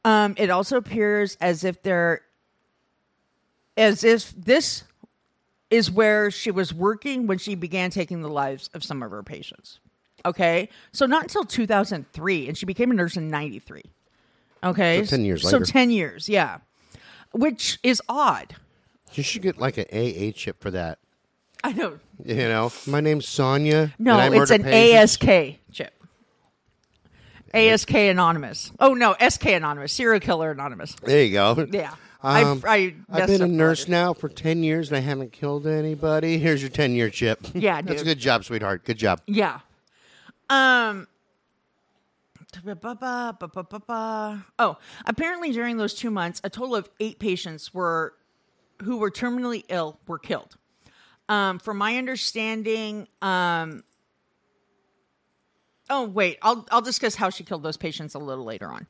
Um, 0.05 0.33
it 0.37 0.49
also 0.49 0.77
appears 0.77 1.37
as 1.41 1.63
if 1.63 1.83
there, 1.83 2.21
as 3.75 4.03
if 4.03 4.33
this 4.37 4.83
is 5.69 5.91
where 5.91 6.31
she 6.31 6.51
was 6.51 6.73
working 6.73 7.27
when 7.27 7.37
she 7.37 7.55
began 7.55 7.91
taking 7.91 8.21
the 8.21 8.29
lives 8.29 8.69
of 8.73 8.83
some 8.83 9.03
of 9.03 9.11
her 9.11 9.23
patients. 9.23 9.79
Okay. 10.25 10.69
So 10.91 11.05
not 11.05 11.23
until 11.23 11.43
2003, 11.43 12.47
and 12.47 12.57
she 12.57 12.65
became 12.65 12.91
a 12.91 12.93
nurse 12.93 13.17
in 13.17 13.29
93. 13.29 13.83
Okay. 14.63 15.03
So 15.03 15.09
10 15.09 15.25
years 15.25 15.43
later. 15.43 15.51
So 15.51 15.57
later. 15.59 15.71
10 15.71 15.91
years, 15.91 16.29
yeah. 16.29 16.57
Which 17.31 17.79
is 17.83 18.01
odd. 18.09 18.55
You 19.13 19.23
should 19.23 19.41
get 19.41 19.57
like 19.57 19.77
an 19.77 19.85
AA 19.91 20.31
chip 20.31 20.61
for 20.61 20.71
that. 20.71 20.99
I 21.63 21.73
know. 21.73 21.99
You 22.23 22.35
know, 22.35 22.71
my 22.87 23.01
name's 23.01 23.27
Sonia. 23.27 23.93
No, 23.99 24.17
and 24.19 24.33
I 24.33 24.41
it's 24.41 24.51
an 24.51 24.63
patients. 24.63 25.17
ASK 25.21 25.59
chip. 25.71 25.93
ASK 27.53 27.93
Anonymous. 27.93 28.71
Oh, 28.79 28.93
no, 28.93 29.15
SK 29.27 29.47
Anonymous. 29.47 29.91
Serial 29.91 30.19
Killer 30.19 30.51
Anonymous. 30.51 30.95
There 31.03 31.23
you 31.23 31.33
go. 31.33 31.67
Yeah. 31.71 31.95
Um, 32.21 32.61
I, 32.65 32.75
I 32.75 33.21
I've 33.21 33.27
been 33.27 33.41
a 33.41 33.47
nurse 33.47 33.81
letters. 33.81 33.89
now 33.89 34.13
for 34.13 34.27
10 34.27 34.61
years 34.61 34.89
and 34.89 34.97
I 34.97 34.99
haven't 34.99 35.31
killed 35.31 35.65
anybody. 35.65 36.37
Here's 36.37 36.61
your 36.61 36.69
10 36.69 36.93
year 36.93 37.09
chip. 37.09 37.39
Yeah, 37.53 37.81
That's 37.81 38.01
a 38.01 38.05
good 38.05 38.19
job, 38.19 38.43
sweetheart. 38.43 38.83
Good 38.85 38.97
job. 38.97 39.21
Yeah. 39.25 39.59
Um. 40.49 41.07
Oh, 44.59 44.77
apparently 45.05 45.51
during 45.51 45.77
those 45.77 45.93
two 45.93 46.09
months, 46.09 46.41
a 46.43 46.49
total 46.49 46.75
of 46.75 46.89
eight 46.99 47.19
patients 47.19 47.73
were 47.73 48.15
who 48.81 48.97
were 48.97 49.11
terminally 49.11 49.63
ill 49.69 49.99
were 50.07 50.17
killed. 50.17 50.55
Um, 51.29 51.59
from 51.59 51.77
my 51.77 51.97
understanding, 51.97 53.07
um, 53.21 53.83
oh 55.89 56.05
wait, 56.05 56.39
I'll 56.41 56.65
I'll 56.71 56.81
discuss 56.81 57.15
how 57.15 57.29
she 57.29 57.43
killed 57.43 57.63
those 57.63 57.77
patients 57.77 58.15
a 58.15 58.19
little 58.19 58.43
later 58.43 58.67
on. 58.67 58.87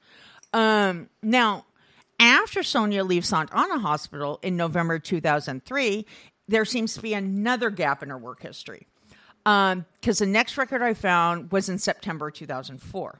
Um, 0.53 1.09
now, 1.21 1.65
after 2.19 2.63
Sonia 2.63 3.03
leaves 3.03 3.29
Sant'Anna 3.29 3.81
Hospital 3.81 4.39
in 4.41 4.57
November 4.57 4.99
2003, 4.99 6.05
there 6.47 6.65
seems 6.65 6.93
to 6.95 7.01
be 7.01 7.13
another 7.13 7.69
gap 7.69 8.01
in 8.01 8.09
her 8.09 8.17
work 8.17 8.41
history. 8.41 8.87
Because 9.43 10.19
the 10.19 10.25
next 10.25 10.57
record 10.57 10.81
I 10.81 10.93
found 10.93 11.51
was 11.51 11.69
in 11.69 11.77
September 11.77 12.29
2004. 12.29 13.19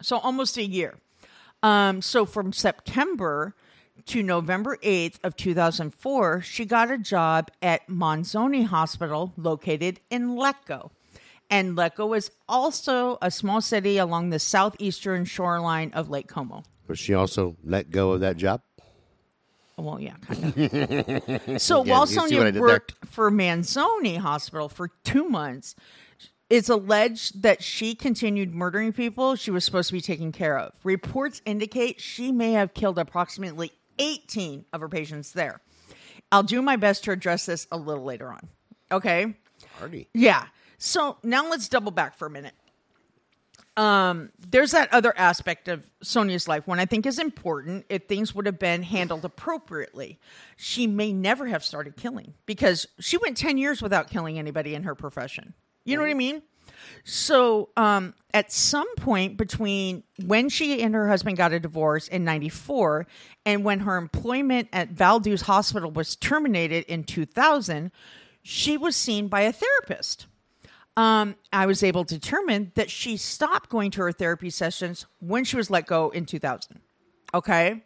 So 0.00 0.18
almost 0.18 0.56
a 0.56 0.64
year. 0.64 0.98
Um, 1.62 2.02
so 2.02 2.26
from 2.26 2.52
September 2.52 3.54
to 4.06 4.22
November 4.22 4.76
8th 4.82 5.16
of 5.24 5.36
2004, 5.36 6.42
she 6.42 6.64
got 6.64 6.90
a 6.90 6.98
job 6.98 7.50
at 7.60 7.86
Manzoni 7.88 8.64
Hospital 8.66 9.32
located 9.36 10.00
in 10.10 10.30
Lecco. 10.30 10.90
And 11.50 11.76
Lecco 11.76 12.16
is 12.16 12.30
also 12.48 13.18
a 13.20 13.30
small 13.30 13.60
city 13.60 13.98
along 13.98 14.30
the 14.30 14.38
southeastern 14.38 15.24
shoreline 15.24 15.92
of 15.92 16.08
Lake 16.08 16.28
Como. 16.28 16.62
But 16.86 16.98
she 16.98 17.14
also 17.14 17.56
let 17.62 17.90
go 17.90 18.12
of 18.12 18.20
that 18.20 18.36
job. 18.36 18.62
Well, 19.76 20.00
yeah, 20.00 20.14
kind 20.22 20.44
of. 20.44 21.60
so 21.62 21.84
Yeah, 21.84 21.92
while 21.92 22.00
you 22.02 22.06
see 22.06 22.16
what 22.16 22.24
I 22.24 22.28
Sonia 22.28 22.44
did 22.44 22.54
there? 22.54 22.62
worked 22.62 22.94
for 23.06 23.30
Manzoni 23.30 24.16
Hospital 24.18 24.68
for 24.68 24.88
two 25.02 25.28
months, 25.28 25.74
it's 26.50 26.68
alleged 26.68 27.42
that 27.42 27.62
she 27.62 27.94
continued 27.94 28.54
murdering 28.54 28.92
people 28.92 29.34
she 29.36 29.50
was 29.50 29.64
supposed 29.64 29.88
to 29.88 29.94
be 29.94 30.00
taking 30.02 30.30
care 30.30 30.58
of. 30.58 30.72
Reports 30.84 31.40
indicate 31.46 32.00
she 32.00 32.30
may 32.32 32.52
have 32.52 32.74
killed 32.74 32.98
approximately 32.98 33.72
18 34.02 34.64
of 34.72 34.80
her 34.80 34.88
patients 34.88 35.32
there. 35.32 35.60
I'll 36.30 36.42
do 36.42 36.62
my 36.62 36.76
best 36.76 37.04
to 37.04 37.12
address 37.12 37.46
this 37.46 37.66
a 37.70 37.76
little 37.76 38.04
later 38.04 38.28
on. 38.28 38.48
Okay? 38.90 39.34
Party. 39.78 40.08
Yeah. 40.14 40.46
So 40.78 41.18
now 41.22 41.48
let's 41.48 41.68
double 41.68 41.92
back 41.92 42.16
for 42.16 42.26
a 42.26 42.30
minute. 42.30 42.54
Um, 43.76 44.30
there's 44.50 44.72
that 44.72 44.92
other 44.92 45.14
aspect 45.16 45.68
of 45.68 45.88
Sonia's 46.02 46.46
life 46.46 46.66
when 46.66 46.78
I 46.78 46.84
think 46.84 47.06
is 47.06 47.18
important 47.18 47.86
if 47.88 48.04
things 48.04 48.34
would 48.34 48.44
have 48.44 48.58
been 48.58 48.82
handled 48.82 49.24
appropriately. 49.24 50.18
She 50.56 50.86
may 50.86 51.12
never 51.12 51.46
have 51.46 51.64
started 51.64 51.96
killing 51.96 52.34
because 52.44 52.86
she 52.98 53.16
went 53.16 53.36
10 53.36 53.56
years 53.56 53.80
without 53.80 54.10
killing 54.10 54.38
anybody 54.38 54.74
in 54.74 54.82
her 54.82 54.94
profession. 54.94 55.54
You 55.84 55.96
know 55.96 56.02
what 56.02 56.10
I 56.10 56.14
mean? 56.14 56.42
So, 57.04 57.70
um, 57.76 58.14
at 58.34 58.50
some 58.50 58.92
point 58.96 59.36
between 59.36 60.02
when 60.24 60.48
she 60.48 60.82
and 60.82 60.94
her 60.94 61.08
husband 61.08 61.36
got 61.36 61.52
a 61.52 61.60
divorce 61.60 62.08
in 62.08 62.24
94 62.24 63.06
and 63.44 63.64
when 63.64 63.80
her 63.80 63.96
employment 63.96 64.68
at 64.72 64.94
Valduce 64.94 65.42
Hospital 65.42 65.90
was 65.90 66.16
terminated 66.16 66.84
in 66.84 67.04
2000, 67.04 67.90
she 68.42 68.76
was 68.76 68.96
seen 68.96 69.28
by 69.28 69.42
a 69.42 69.52
therapist 69.52 70.26
um, 70.96 71.36
I 71.52 71.66
was 71.66 71.82
able 71.82 72.04
to 72.04 72.18
determine 72.18 72.72
that 72.74 72.90
she 72.90 73.16
stopped 73.16 73.70
going 73.70 73.90
to 73.92 74.02
her 74.02 74.12
therapy 74.12 74.50
sessions 74.50 75.06
when 75.20 75.44
she 75.44 75.56
was 75.56 75.70
let 75.70 75.86
go 75.86 76.10
in 76.10 76.26
2000. 76.26 76.80
Okay. 77.34 77.82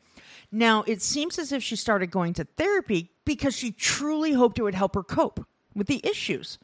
Now, 0.51 0.85
it 0.87 1.03
seems 1.03 1.39
as 1.39 1.53
if 1.53 1.63
she 1.63 1.77
started 1.77 2.11
going 2.11 2.35
to 2.35 2.45
therapy 2.45 3.13
because 3.25 3.57
she 3.57 3.71
truly 3.73 4.33
hoped 4.33 4.59
it 4.59 4.63
would 4.63 4.75
help 4.75 4.95
her 4.95 5.03
cope 5.03 5.45
with 5.75 5.87
the 5.87 6.01
issues. 6.05 6.59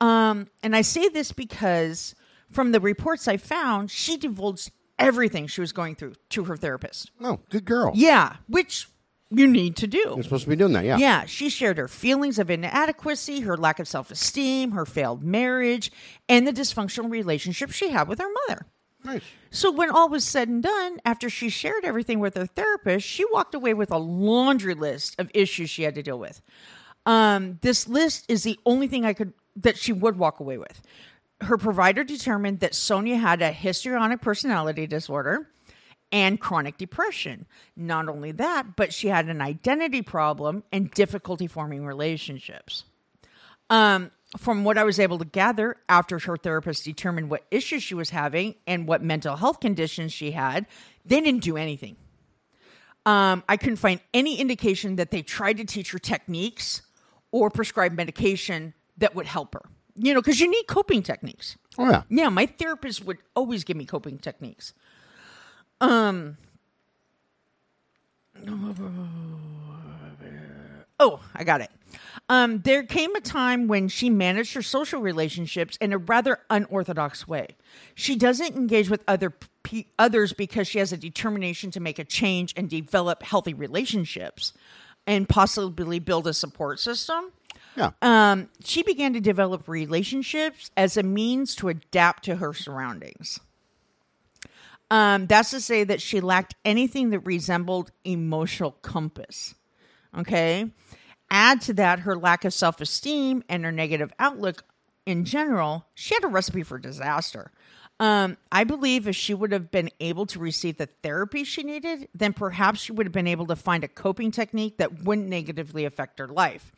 Um, 0.00 0.48
and 0.62 0.74
I 0.74 0.82
say 0.82 1.08
this 1.08 1.32
because 1.32 2.14
from 2.50 2.72
the 2.72 2.80
reports 2.80 3.28
I 3.28 3.36
found, 3.36 3.90
she 3.90 4.16
divulged 4.16 4.70
everything 4.98 5.46
she 5.46 5.60
was 5.60 5.72
going 5.72 5.94
through 5.94 6.14
to 6.30 6.44
her 6.44 6.56
therapist. 6.56 7.10
Oh, 7.20 7.40
good 7.50 7.64
girl. 7.64 7.92
Yeah, 7.94 8.36
which 8.48 8.88
you 9.30 9.46
need 9.46 9.76
to 9.76 9.86
do. 9.86 9.98
You're 9.98 10.22
supposed 10.22 10.44
to 10.44 10.50
be 10.50 10.56
doing 10.56 10.72
that. 10.72 10.84
Yeah. 10.84 10.98
Yeah, 10.98 11.24
she 11.24 11.48
shared 11.48 11.78
her 11.78 11.88
feelings 11.88 12.38
of 12.38 12.50
inadequacy, 12.50 13.40
her 13.40 13.56
lack 13.56 13.78
of 13.78 13.88
self 13.88 14.10
esteem, 14.10 14.72
her 14.72 14.84
failed 14.84 15.22
marriage, 15.22 15.92
and 16.28 16.46
the 16.46 16.52
dysfunctional 16.52 17.10
relationship 17.10 17.70
she 17.70 17.90
had 17.90 18.08
with 18.08 18.18
her 18.18 18.28
mother. 18.48 18.66
Nice. 19.04 19.22
So, 19.50 19.70
when 19.70 19.90
all 19.90 20.08
was 20.08 20.24
said 20.24 20.48
and 20.48 20.62
done, 20.62 21.00
after 21.04 21.30
she 21.30 21.48
shared 21.48 21.84
everything 21.84 22.20
with 22.20 22.36
her 22.36 22.46
therapist, 22.46 23.06
she 23.06 23.24
walked 23.32 23.54
away 23.54 23.72
with 23.72 23.90
a 23.90 23.98
laundry 23.98 24.74
list 24.74 25.18
of 25.18 25.30
issues 25.32 25.70
she 25.70 25.84
had 25.84 25.94
to 25.94 26.02
deal 26.02 26.18
with. 26.18 26.42
Um, 27.06 27.58
this 27.62 27.88
list 27.88 28.26
is 28.28 28.42
the 28.42 28.58
only 28.66 28.86
thing 28.88 29.04
I 29.04 29.14
could 29.14 29.32
that 29.56 29.76
she 29.76 29.92
would 29.92 30.16
walk 30.16 30.40
away 30.40 30.58
with. 30.58 30.82
Her 31.40 31.56
provider 31.56 32.04
determined 32.04 32.60
that 32.60 32.74
Sonia 32.74 33.16
had 33.16 33.40
a 33.42 33.50
histrionic 33.50 34.20
personality 34.20 34.86
disorder 34.86 35.48
and 36.12 36.40
chronic 36.40 36.76
depression. 36.76 37.46
Not 37.76 38.08
only 38.08 38.32
that, 38.32 38.76
but 38.76 38.92
she 38.92 39.08
had 39.08 39.26
an 39.26 39.40
identity 39.40 40.02
problem 40.02 40.64
and 40.72 40.90
difficulty 40.90 41.46
forming 41.46 41.86
relationships. 41.86 42.84
Um, 43.70 44.10
from 44.36 44.64
what 44.64 44.78
I 44.78 44.84
was 44.84 45.00
able 45.00 45.18
to 45.18 45.24
gather 45.24 45.76
after 45.88 46.18
her 46.18 46.36
therapist 46.36 46.84
determined 46.84 47.30
what 47.30 47.44
issues 47.50 47.82
she 47.82 47.94
was 47.94 48.10
having 48.10 48.54
and 48.66 48.86
what 48.86 49.02
mental 49.02 49.36
health 49.36 49.60
conditions 49.60 50.12
she 50.12 50.32
had, 50.32 50.66
they 51.04 51.20
didn't 51.20 51.42
do 51.42 51.56
anything. 51.56 51.96
Um, 53.06 53.42
I 53.48 53.56
couldn't 53.56 53.76
find 53.76 54.00
any 54.12 54.36
indication 54.38 54.96
that 54.96 55.10
they 55.10 55.22
tried 55.22 55.56
to 55.56 55.64
teach 55.64 55.90
her 55.92 55.98
techniques 55.98 56.82
or 57.32 57.50
prescribe 57.50 57.92
medication 57.92 58.74
that 59.00 59.14
would 59.14 59.26
help 59.26 59.54
her. 59.54 59.62
You 59.96 60.14
know, 60.14 60.20
because 60.20 60.40
you 60.40 60.50
need 60.50 60.64
coping 60.66 61.02
techniques. 61.02 61.58
Oh, 61.76 61.90
yeah. 61.90 62.02
Yeah, 62.08 62.28
my 62.28 62.46
therapist 62.46 63.04
would 63.04 63.18
always 63.34 63.64
give 63.64 63.76
me 63.76 63.84
coping 63.84 64.18
techniques. 64.18 64.72
Um. 65.80 66.36
Oh, 70.98 71.20
I 71.34 71.44
got 71.44 71.60
it. 71.60 71.70
Um, 72.28 72.60
there 72.60 72.82
came 72.84 73.14
a 73.16 73.20
time 73.20 73.66
when 73.66 73.88
she 73.88 74.08
managed 74.08 74.54
her 74.54 74.62
social 74.62 75.00
relationships 75.00 75.76
in 75.78 75.92
a 75.92 75.98
rather 75.98 76.38
unorthodox 76.48 77.26
way. 77.26 77.48
She 77.94 78.16
doesn't 78.16 78.54
engage 78.54 78.88
with 78.88 79.02
other 79.08 79.34
pe- 79.62 79.86
others 79.98 80.32
because 80.32 80.68
she 80.68 80.78
has 80.78 80.92
a 80.92 80.96
determination 80.96 81.70
to 81.72 81.80
make 81.80 81.98
a 81.98 82.04
change 82.04 82.54
and 82.56 82.70
develop 82.70 83.22
healthy 83.22 83.54
relationships, 83.54 84.52
and 85.06 85.28
possibly 85.28 85.98
build 85.98 86.26
a 86.26 86.34
support 86.34 86.78
system. 86.78 87.32
Yeah. 87.76 87.90
Um, 88.02 88.48
she 88.64 88.82
began 88.82 89.12
to 89.12 89.20
develop 89.20 89.68
relationships 89.68 90.70
as 90.76 90.96
a 90.96 91.02
means 91.02 91.54
to 91.56 91.68
adapt 91.68 92.24
to 92.24 92.36
her 92.36 92.52
surroundings. 92.52 93.40
Um, 94.90 95.26
that's 95.26 95.50
to 95.50 95.60
say 95.60 95.84
that 95.84 96.02
she 96.02 96.20
lacked 96.20 96.56
anything 96.64 97.10
that 97.10 97.20
resembled 97.20 97.92
emotional 98.04 98.72
compass. 98.82 99.54
Okay. 100.18 100.70
Add 101.30 101.60
to 101.62 101.74
that 101.74 102.00
her 102.00 102.16
lack 102.16 102.44
of 102.44 102.52
self 102.52 102.80
esteem 102.80 103.44
and 103.48 103.64
her 103.64 103.70
negative 103.70 104.12
outlook 104.18 104.64
in 105.06 105.24
general, 105.24 105.86
she 105.94 106.14
had 106.14 106.24
a 106.24 106.28
recipe 106.28 106.62
for 106.62 106.78
disaster. 106.78 107.52
Um, 108.00 108.38
I 108.50 108.64
believe 108.64 109.06
if 109.06 109.14
she 109.14 109.34
would 109.34 109.52
have 109.52 109.70
been 109.70 109.90
able 110.00 110.24
to 110.26 110.38
receive 110.38 110.78
the 110.78 110.86
therapy 110.86 111.44
she 111.44 111.62
needed, 111.62 112.08
then 112.14 112.32
perhaps 112.32 112.80
she 112.80 112.92
would 112.92 113.06
have 113.06 113.12
been 113.12 113.26
able 113.26 113.46
to 113.46 113.56
find 113.56 113.84
a 113.84 113.88
coping 113.88 114.30
technique 114.30 114.78
that 114.78 115.02
wouldn't 115.02 115.28
negatively 115.28 115.84
affect 115.84 116.18
her 116.18 116.26
life. 116.26 116.72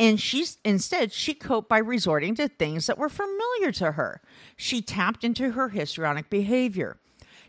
And 0.00 0.18
she's 0.18 0.56
instead 0.64 1.12
she 1.12 1.34
coped 1.34 1.68
by 1.68 1.78
resorting 1.78 2.34
to 2.36 2.48
things 2.48 2.86
that 2.86 2.96
were 2.96 3.10
familiar 3.10 3.70
to 3.72 3.92
her. 3.92 4.22
She 4.56 4.80
tapped 4.80 5.24
into 5.24 5.50
her 5.50 5.68
histrionic 5.68 6.30
behavior. 6.30 6.96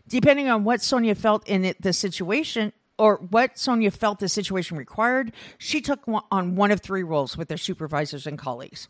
Depending 0.06 0.48
on 0.48 0.62
what 0.62 0.82
Sonia 0.82 1.14
felt 1.14 1.48
in 1.48 1.64
it, 1.64 1.80
the 1.80 1.94
situation, 1.94 2.72
or 2.98 3.16
what 3.30 3.58
Sonia 3.58 3.90
felt 3.90 4.18
the 4.18 4.28
situation 4.28 4.76
required, 4.76 5.32
she 5.56 5.80
took 5.80 6.00
on 6.30 6.54
one 6.54 6.70
of 6.70 6.80
three 6.80 7.02
roles 7.02 7.38
with 7.38 7.48
her 7.50 7.56
supervisors 7.56 8.26
and 8.26 8.38
colleagues. 8.38 8.86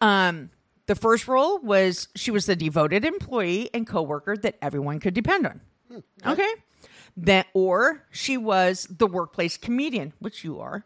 Um, 0.00 0.50
the 0.86 0.94
first 0.94 1.26
role 1.26 1.58
was 1.58 2.06
she 2.14 2.30
was 2.30 2.46
the 2.46 2.54
devoted 2.54 3.04
employee 3.04 3.68
and 3.74 3.84
coworker 3.84 4.36
that 4.36 4.56
everyone 4.62 5.00
could 5.00 5.14
depend 5.14 5.46
on. 5.46 5.60
Okay. 6.24 6.52
That 7.16 7.46
or 7.52 8.04
she 8.12 8.36
was 8.36 8.86
the 8.88 9.08
workplace 9.08 9.56
comedian, 9.56 10.12
which 10.20 10.44
you 10.44 10.60
are. 10.60 10.84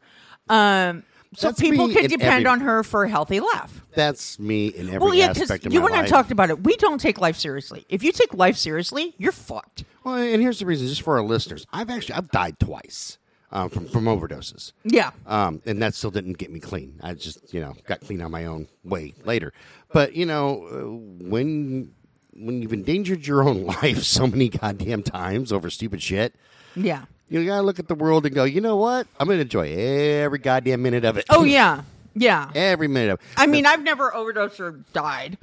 Um, 0.49 1.03
so 1.35 1.49
That's 1.49 1.61
people 1.61 1.87
me 1.89 1.97
in 1.99 2.09
depend 2.11 2.23
every- 2.33 2.47
on 2.47 2.61
her 2.61 2.83
for 2.83 3.05
a 3.05 3.09
healthy 3.09 3.41
laugh. 3.41 3.83
That's 3.95 4.39
me 4.39 4.69
in 4.69 4.89
every 4.89 4.99
Well, 4.99 5.15
yeah, 5.15 5.29
because 5.29 5.43
aspect 5.51 5.67
of 5.67 5.73
you 5.73 5.81
my 5.81 5.87
and 5.87 5.95
I 5.97 6.01
life. 6.01 6.09
talked 6.11 6.31
about 6.31 6.51
it. 6.51 6.63
We 6.65 6.77
don't 6.77 7.01
take 7.01 7.21
life 7.21 7.37
seriously. 7.37 7.85
If 7.89 8.03
you 8.03 8.13
take 8.13 8.35
life 8.35 8.57
seriously, 8.57 9.15
you're 9.19 9.33
fucked. 9.33 9.85
Well, 10.05 10.15
and 10.15 10.41
here's 10.43 10.59
the 10.61 10.67
reason, 10.67 10.87
just 10.89 11.03
for 11.03 11.19
our 11.19 11.25
listeners. 11.25 11.67
I've 11.73 11.91
actually 11.91 12.15
I've 12.15 12.31
died 12.31 12.59
twice 12.59 13.19
um, 13.53 13.69
from 13.69 13.87
from 13.87 14.05
overdoses. 14.05 14.73
Yeah. 14.85 15.11
Um, 15.27 15.61
and 15.67 15.83
that 15.83 15.95
still 15.95 16.11
didn't 16.11 16.39
get 16.39 16.51
me 16.51 16.59
clean. 16.61 16.99
I 17.03 17.15
just, 17.15 17.53
you 17.53 17.61
know, 17.61 17.75
got 17.87 18.01
clean 18.01 18.23
on 18.23 18.31
my 18.31 18.45
own 18.47 18.69
way 18.85 19.13
later. 19.25 19.53
But 19.93 20.15
you 20.15 20.27
know, 20.27 20.67
uh, 20.67 21.25
when 21.29 21.93
when 22.33 22.63
you've 22.63 22.73
endangered 22.73 23.27
your 23.27 23.43
own 23.47 23.65
life 23.83 24.03
so 24.05 24.27
many 24.27 24.49
goddamn 24.49 25.03
times 25.03 25.53
over 25.53 25.69
stupid 25.69 26.01
shit, 26.01 26.35
Yeah. 26.75 27.05
You 27.31 27.47
gotta 27.47 27.63
look 27.63 27.79
at 27.79 27.89
the 27.89 27.95
world 27.95 28.27
and 28.27 28.35
go, 28.35 28.45
you 28.45 28.61
know 28.61 28.77
what? 28.77 29.07
I'm 29.19 29.29
gonna 29.29 29.41
enjoy 29.41 29.73
every 29.73 30.39
goddamn 30.39 30.83
minute 30.83 31.05
of 31.05 31.17
it. 31.17 31.25
Oh 31.31 31.45
yeah. 31.45 31.83
Yeah. 32.15 32.51
every 32.55 32.89
minute 32.89 33.13
of 33.13 33.21
it. 33.21 33.27
I 33.37 33.47
mean, 33.47 33.67
I've 33.67 33.83
never 33.83 34.15
overdosed 34.15 34.59
or 34.61 34.73
died. 34.93 35.39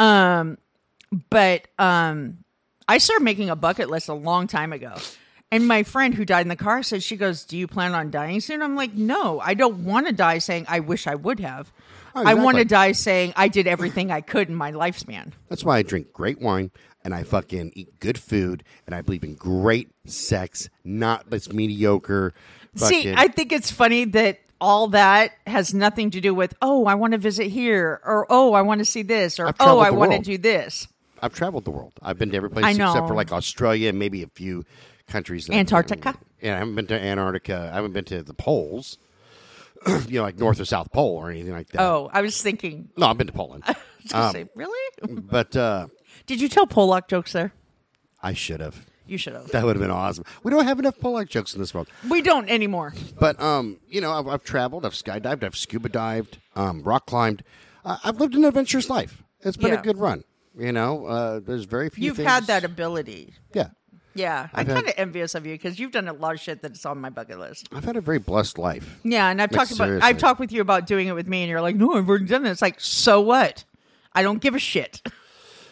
Um, 0.00 0.58
but 1.30 1.68
um, 1.78 2.38
I 2.88 2.98
started 2.98 3.24
making 3.24 3.50
a 3.50 3.56
bucket 3.56 3.88
list 3.88 4.08
a 4.08 4.14
long 4.14 4.46
time 4.48 4.72
ago. 4.72 4.94
And 5.50 5.66
my 5.66 5.82
friend 5.82 6.14
who 6.14 6.26
died 6.26 6.42
in 6.42 6.48
the 6.48 6.56
car 6.56 6.82
said, 6.82 7.02
she 7.02 7.16
goes, 7.16 7.44
Do 7.44 7.56
you 7.56 7.66
plan 7.66 7.94
on 7.94 8.10
dying 8.10 8.40
soon? 8.40 8.60
I'm 8.60 8.76
like, 8.76 8.94
No, 8.94 9.40
I 9.40 9.54
don't 9.54 9.84
want 9.84 10.06
to 10.06 10.12
die 10.12 10.38
saying 10.38 10.66
I 10.68 10.80
wish 10.80 11.06
I 11.06 11.14
would 11.14 11.40
have. 11.40 11.72
Oh, 12.14 12.24
I 12.26 12.34
want 12.34 12.58
to 12.58 12.64
die 12.64 12.92
saying 12.92 13.32
I 13.36 13.48
did 13.48 13.66
everything 13.66 14.10
I 14.10 14.20
could 14.22 14.48
in 14.48 14.54
my 14.54 14.72
lifespan. 14.72 15.32
That's 15.48 15.64
why 15.64 15.78
I 15.78 15.82
drink 15.82 16.12
great 16.12 16.40
wine 16.40 16.70
and 17.08 17.14
I 17.14 17.22
fucking 17.22 17.72
eat 17.74 18.00
good 18.00 18.18
food 18.18 18.62
and 18.84 18.94
I 18.94 19.00
believe 19.00 19.24
in 19.24 19.34
great 19.34 19.88
sex, 20.04 20.68
not 20.84 21.30
this 21.30 21.50
mediocre. 21.50 22.34
See, 22.74 23.14
I 23.16 23.28
think 23.28 23.50
it's 23.50 23.70
funny 23.70 24.04
that 24.04 24.40
all 24.60 24.88
that 24.88 25.32
has 25.46 25.72
nothing 25.72 26.10
to 26.10 26.20
do 26.20 26.34
with, 26.34 26.54
oh, 26.60 26.84
I 26.84 26.96
want 26.96 27.12
to 27.12 27.18
visit 27.18 27.46
here, 27.46 28.02
or 28.04 28.26
oh, 28.28 28.52
I 28.52 28.60
want 28.60 28.80
to 28.80 28.84
see 28.84 29.00
this, 29.00 29.40
or 29.40 29.54
oh, 29.58 29.78
I 29.78 29.88
want 29.88 30.12
to 30.12 30.18
do 30.18 30.36
this. 30.36 30.86
I've 31.22 31.32
traveled 31.32 31.64
the 31.64 31.70
world. 31.70 31.94
I've 32.02 32.18
been 32.18 32.28
to 32.32 32.36
every 32.36 32.50
place 32.50 32.76
except 32.76 33.08
for 33.08 33.14
like 33.14 33.32
Australia 33.32 33.88
and 33.88 33.98
maybe 33.98 34.22
a 34.22 34.28
few 34.28 34.66
countries. 35.06 35.48
Antarctica? 35.48 36.14
Yeah, 36.42 36.56
I 36.56 36.58
haven't 36.58 36.74
been 36.74 36.88
to 36.88 37.00
Antarctica. 37.00 37.70
I 37.72 37.76
haven't 37.76 37.92
been 37.92 38.04
to 38.04 38.22
the 38.22 38.34
poles. 38.34 38.98
you 40.08 40.18
know, 40.18 40.24
like 40.24 40.38
North 40.38 40.60
or 40.60 40.66
South 40.66 40.92
Pole 40.92 41.16
or 41.16 41.30
anything 41.30 41.54
like 41.54 41.68
that. 41.68 41.80
Oh, 41.80 42.10
I 42.12 42.20
was 42.20 42.42
thinking, 42.42 42.90
no, 42.98 43.06
I've 43.06 43.16
been 43.16 43.28
to 43.28 43.32
Poland, 43.32 43.62
I 43.66 43.76
was 44.02 44.12
Um, 44.12 44.32
say, 44.32 44.48
really? 44.54 44.90
but 45.08 45.56
uh, 45.56 45.86
Did 46.28 46.40
you 46.40 46.48
tell 46.48 46.66
Pollock 46.66 47.08
jokes 47.08 47.32
there? 47.32 47.52
I 48.22 48.34
should 48.34 48.60
have. 48.60 48.84
You 49.06 49.16
should 49.16 49.32
have. 49.32 49.48
That 49.52 49.64
would 49.64 49.74
have 49.76 49.80
been 49.82 49.90
awesome. 49.90 50.24
We 50.42 50.50
don't 50.50 50.64
have 50.66 50.78
enough 50.78 50.98
Polak 50.98 51.30
jokes 51.30 51.54
in 51.54 51.60
this 51.60 51.72
world. 51.72 51.88
We 52.10 52.20
don't 52.20 52.48
anymore. 52.50 52.92
But 53.18 53.40
um, 53.40 53.78
you 53.88 54.00
know, 54.02 54.12
I've, 54.12 54.28
I've 54.28 54.44
traveled, 54.44 54.84
I've 54.84 54.92
skydived, 54.92 55.42
I've 55.42 55.56
scuba 55.56 55.88
dived, 55.88 56.38
um, 56.54 56.82
rock 56.82 57.06
climbed. 57.06 57.42
Uh, 57.84 57.96
I've 58.04 58.20
lived 58.20 58.34
an 58.34 58.44
adventurous 58.44 58.90
life. 58.90 59.22
It's 59.40 59.56
been 59.56 59.72
Yeah. 59.72 59.80
a 59.80 59.82
good 59.82 59.96
run. 59.98 60.24
You 60.58 60.72
know, 60.72 61.06
uh, 61.06 61.40
there's 61.40 61.64
very 61.64 61.88
few. 61.88 62.04
You've 62.04 62.16
things- 62.16 62.28
had 62.28 62.44
that 62.48 62.64
ability. 62.64 63.32
Yeah, 63.54 63.68
Yeah, 64.14 64.48
I'm 64.52 64.60
I've 64.60 64.66
had- 64.66 64.74
kind 64.74 64.88
of 64.88 64.94
envious 64.98 65.34
of 65.34 65.46
you 65.46 65.54
because 65.54 65.78
you've 65.78 65.92
done 65.92 66.08
a 66.08 66.12
lot 66.12 66.34
of 66.34 66.40
shit 66.40 66.60
that's 66.60 66.84
on 66.84 67.00
my 67.00 67.08
bucket 67.08 67.38
list. 67.38 67.68
I've 67.72 67.84
had 67.84 67.96
a 67.96 68.00
very 68.02 68.18
blessed 68.18 68.58
life. 68.58 68.98
Yeah, 69.04 69.30
and 69.30 69.40
I've 69.40 69.50
Like, 69.52 69.60
talked 69.60 69.70
about 69.70 69.84
seriously. 69.86 70.06
I've 70.06 70.18
talked 70.18 70.40
with 70.40 70.52
you 70.52 70.60
about 70.60 70.86
doing 70.86 71.06
it 71.06 71.12
with 71.14 71.28
me, 71.28 71.42
and 71.44 71.48
you're 71.48 71.62
like, 71.62 71.76
"No, 71.76 71.94
I've 71.94 72.06
already 72.08 72.26
done 72.26 72.44
it." 72.44 72.50
It's 72.50 72.60
like, 72.60 72.78
so 72.80 73.20
what? 73.22 73.64
I 74.12 74.22
don't 74.22 74.40
give 74.42 74.54
a 74.54 74.58
shit. 74.58 75.00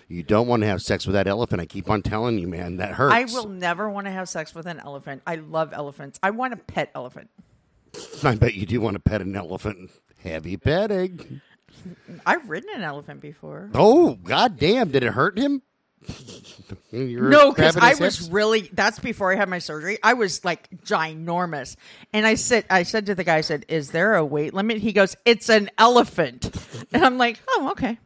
You 0.09 0.23
don't 0.23 0.47
want 0.47 0.63
to 0.63 0.69
have 0.69 0.83
sex 0.83 1.07
with 1.07 1.15
that 1.15 1.27
elephant. 1.27 1.61
I 1.61 1.67
keep 1.67 1.91
on 1.91 2.03
telling 2.03 2.39
you, 2.39 2.47
man, 2.47 2.77
that 2.77 2.93
hurts. 2.93 3.13
I 3.13 3.25
will 3.25 3.49
never 3.49 3.91
want 3.91 4.07
to 4.07 4.13
have 4.13 4.29
sex 4.29 4.55
with 4.55 4.67
an 4.67 4.79
elephant. 4.79 5.23
I 5.27 5.37
love 5.37 5.73
elephants. 5.73 6.21
I 6.23 6.31
want 6.31 6.53
a 6.53 6.57
pet 6.57 6.91
elephant. 6.95 7.29
I 8.23 8.37
bet 8.37 8.55
you 8.55 8.67
do 8.67 8.81
want 8.81 8.95
to 8.95 9.01
pet 9.01 9.21
an 9.21 9.35
elephant. 9.35 9.91
Heavy 10.23 10.57
petting. 10.57 11.41
I've 12.25 12.49
ridden 12.49 12.71
an 12.75 12.83
elephant 12.83 13.21
before. 13.21 13.71
Oh, 13.75 14.15
goddamn! 14.15 14.91
Did 14.91 15.03
it 15.03 15.13
hurt 15.13 15.39
him? 15.39 15.63
No, 16.93 17.53
because 17.53 17.77
I 17.77 17.95
was 17.95 18.31
really. 18.31 18.71
That's 18.73 18.99
before 18.99 19.33
I 19.33 19.37
had 19.37 19.49
my 19.49 19.59
surgery. 19.59 19.99
I 20.03 20.15
was 20.15 20.45
like 20.45 20.69
ginormous, 20.85 21.77
and 22.13 22.27
I 22.27 22.35
said, 22.35 22.65
I 22.71 22.85
said 22.85 23.07
to 23.07 23.15
the 23.15 23.25
guy, 23.25 23.37
I 23.37 23.41
said, 23.41 23.67
"Is 23.69 23.91
there 23.91 24.15
a 24.15 24.25
weight 24.25 24.55
limit?" 24.55 24.79
He 24.79 24.93
goes, 24.93 25.17
"It's 25.25 25.49
an 25.49 25.71
elephant," 25.79 26.51
and 26.93 27.05
I'm 27.05 27.19
like, 27.19 27.41
"Oh, 27.49 27.71
okay." 27.73 27.99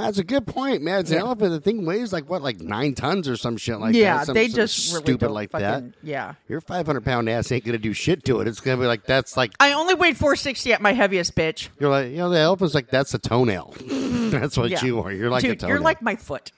That's 0.00 0.18
a 0.18 0.24
good 0.24 0.46
point, 0.46 0.82
man. 0.82 1.00
It's 1.00 1.10
an 1.10 1.18
elephant. 1.18 1.50
The 1.52 1.60
thing 1.60 1.84
weighs 1.86 2.12
like 2.12 2.28
what, 2.28 2.42
like 2.42 2.60
nine 2.60 2.94
tons 2.94 3.28
or 3.28 3.36
some 3.36 3.56
shit 3.56 3.78
like 3.78 3.94
yeah, 3.94 4.18
that. 4.18 4.26
Some- 4.26 4.34
they 4.34 4.48
just 4.48 4.92
really 4.92 5.04
stupid 5.04 5.20
don't 5.20 5.34
like 5.34 5.50
fucking, 5.50 5.66
that. 5.66 5.84
Yeah, 6.02 6.34
Your 6.48 6.60
500 6.60 7.04
pound 7.04 7.28
ass 7.28 7.50
ain't 7.52 7.64
gonna 7.64 7.78
do 7.78 7.92
shit 7.92 8.24
to 8.24 8.40
it. 8.40 8.48
It's 8.48 8.60
gonna 8.60 8.76
be 8.80 8.86
like 8.86 9.04
that's 9.06 9.36
like 9.36 9.52
I 9.60 9.72
only 9.72 9.94
weighed 9.94 10.16
460 10.16 10.72
at 10.72 10.80
my 10.80 10.92
heaviest, 10.92 11.34
bitch. 11.34 11.68
you're 11.78 11.90
like 11.90 12.10
you 12.10 12.18
know 12.18 12.30
the 12.30 12.38
elephant's 12.38 12.74
like 12.74 12.88
that's 12.90 13.14
a 13.14 13.18
toenail. 13.18 13.74
that's 14.30 14.56
what 14.56 14.70
Yeah. 14.70 14.84
you 14.84 15.00
are. 15.00 15.12
You're 15.12 15.30
like 15.30 15.44
a 15.44 15.48
Dude, 15.48 15.60
toenail. 15.60 15.76
you're 15.76 15.84
like 15.84 16.02
my 16.02 16.16
foot. 16.16 16.52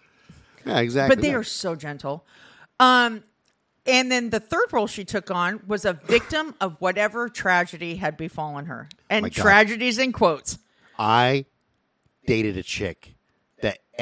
yeah, 0.66 0.80
exactly. 0.80 1.16
but 1.16 1.22
they 1.22 1.34
are 1.34 1.44
so 1.44 1.74
gentle. 1.74 2.24
Um, 2.80 3.22
and 3.86 4.10
then 4.12 4.30
the 4.30 4.40
third 4.40 4.72
role 4.72 4.86
she 4.86 5.04
took 5.04 5.30
on 5.30 5.60
was 5.66 5.84
a 5.84 5.92
victim 5.94 6.54
of 6.60 6.76
whatever 6.80 7.28
tragedy 7.28 7.96
had 7.96 8.16
befallen 8.16 8.66
her, 8.66 8.88
and 9.10 9.32
tragedies 9.32 9.98
in 9.98 10.12
quotes. 10.12 10.58
I 10.98 11.46
dated 12.26 12.56
a 12.56 12.62
chick 12.62 13.14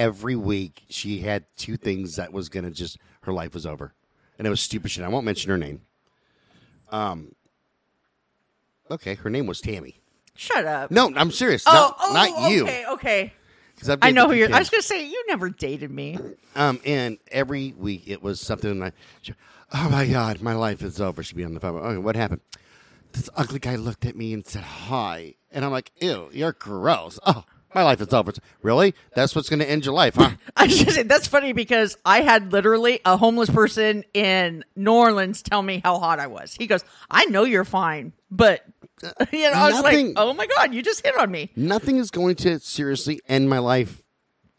every 0.01 0.35
week 0.35 0.83
she 0.89 1.21
had 1.21 1.45
two 1.57 1.77
things 1.77 2.17
that 2.17 2.33
was 2.33 2.49
gonna 2.49 2.71
just 2.71 2.97
her 3.23 3.33
life 3.33 3.53
was 3.55 3.67
over, 3.67 3.93
and 4.39 4.47
it 4.47 4.51
was 4.51 4.61
stupid 4.61 4.91
shit. 4.91 5.05
I 5.05 5.09
won't 5.09 5.27
mention 5.27 5.51
her 5.51 5.59
name. 5.59 5.83
Um. 6.91 7.35
Okay, 8.91 9.15
her 9.15 9.31
name 9.31 9.47
was 9.47 9.61
Tammy. 9.61 10.01
Shut 10.35 10.65
up. 10.65 10.91
No, 10.91 11.13
I'm 11.15 11.31
serious. 11.31 11.65
oh, 11.67 11.73
not, 11.73 11.97
oh, 12.01 12.13
not 12.13 12.51
you. 12.51 12.63
Okay, 12.65 12.85
okay. 12.93 13.33
'Cause 13.79 13.89
I've 13.89 13.99
I 14.03 14.11
know 14.11 14.27
who 14.27 14.35
you're. 14.35 14.53
I 14.53 14.59
was 14.59 14.69
gonna 14.71 14.83
say 14.83 15.07
you 15.07 15.25
never 15.29 15.49
dated 15.49 15.91
me. 15.91 16.19
Um, 16.57 16.81
and 16.85 17.19
every 17.31 17.73
week 17.79 18.05
it 18.07 18.23
was 18.23 18.41
something 18.41 18.79
like, 18.79 18.95
oh 19.73 19.89
my 19.91 20.07
God, 20.07 20.43
my 20.43 20.55
life 20.55 20.83
is 20.83 21.01
over. 21.01 21.23
She'd 21.23 21.37
be 21.37 21.45
on 21.45 21.55
the 21.55 21.61
phone. 21.61 21.77
Okay, 21.77 21.97
what 21.99 22.17
happened? 22.17 22.41
This 23.13 23.31
ugly 23.37 23.59
guy 23.59 23.77
looked 23.77 24.05
at 24.05 24.17
me 24.17 24.33
and 24.35 24.47
said, 24.47 24.63
hi. 24.63 25.35
And 25.51 25.65
I'm 25.65 25.71
like, 25.71 25.93
ew, 26.01 26.29
you're 26.33 26.53
gross. 26.53 27.19
Oh, 27.27 27.45
my 27.75 27.83
life 27.83 28.01
is 28.01 28.13
over. 28.13 28.33
Really? 28.63 28.95
That's 29.15 29.35
what's 29.35 29.49
going 29.49 29.61
to 29.61 29.71
end 29.71 29.85
your 29.85 29.95
life, 29.95 30.15
huh? 30.17 30.31
I 30.57 30.67
gonna 30.67 31.05
that's 31.05 31.27
funny 31.27 31.53
because 31.53 31.97
I 32.05 32.21
had 32.23 32.53
literally 32.53 33.01
a 33.05 33.17
homeless 33.17 33.51
person 33.51 34.05
in 34.15 34.65
New 34.77 34.93
Orleans 34.93 35.43
tell 35.43 35.63
me 35.63 35.81
how 35.85 35.99
hot 35.99 36.19
I 36.19 36.27
was. 36.27 36.55
He 36.55 36.67
goes, 36.67 36.85
"I 37.11 37.27
know 37.27 37.45
you're 37.45 37.65
fine, 37.65 38.13
but 38.31 38.65
you 39.33 39.51
know." 39.51 39.57
I 39.57 39.71
was 39.71 39.83
like, 39.83 40.07
"Oh 40.17 40.33
my 40.35 40.47
god, 40.47 40.75
you 40.75 40.83
just 40.83 41.05
hit 41.05 41.17
on 41.17 41.31
me." 41.31 41.51
Nothing 41.57 41.97
is 41.97 42.11
going 42.11 42.37
to 42.37 42.59
seriously 42.61 43.21
end 43.29 43.49
my 43.49 43.59
life 43.59 44.00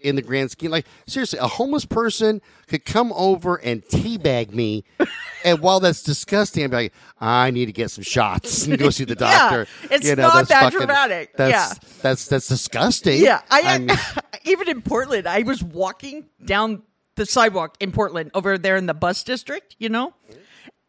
in 0.04 0.16
the 0.16 0.22
grand 0.22 0.52
scheme. 0.52 0.72
Like 0.72 0.86
seriously, 1.08 1.40
a 1.40 1.48
homeless 1.48 1.86
person 1.86 2.42
could 2.68 2.86
come 2.86 3.12
over 3.14 3.56
and 3.56 3.84
teabag 3.86 4.52
me, 4.54 4.84
and 5.46 5.60
while 5.60 5.80
that's 5.80 6.04
disgusting, 6.04 6.64
I'd 6.64 6.72
be 6.72 6.76
like, 6.76 6.94
I 7.20 7.52
need 7.52 7.68
to 7.68 7.72
get 7.72 7.92
some 7.92 8.04
shots 8.04 8.66
and 8.68 8.78
go 8.78 8.90
see 8.90 9.04
the 9.06 9.16
Yeah, 9.20 9.30
doctor. 9.50 9.68
it's 9.90 10.06
You 10.08 10.16
know, 10.16 10.28
not 10.28 10.48
that 10.50 10.64
fucking- 10.64 10.78
dramatic. 10.80 11.36
That's, 11.38 11.52
Yeah. 11.52 11.90
that's 12.02 12.28
that's 12.28 12.48
disgusting. 12.48 13.22
Yeah, 13.22 13.42
I, 13.50 13.78
mean, 13.80 13.90
even 14.46 14.70
in 14.70 14.82
Portland, 14.82 15.28
I 15.28 15.44
was 15.44 15.64
walking 15.64 16.26
down 16.44 16.84
the 17.16 17.26
sidewalk 17.26 17.76
in 17.80 17.92
Portland 17.92 18.32
over 18.34 18.58
there 18.58 18.76
in 18.78 18.86
the 18.86 18.94
bus 18.94 19.24
district, 19.24 19.76
you 19.80 19.90
know, 19.90 20.14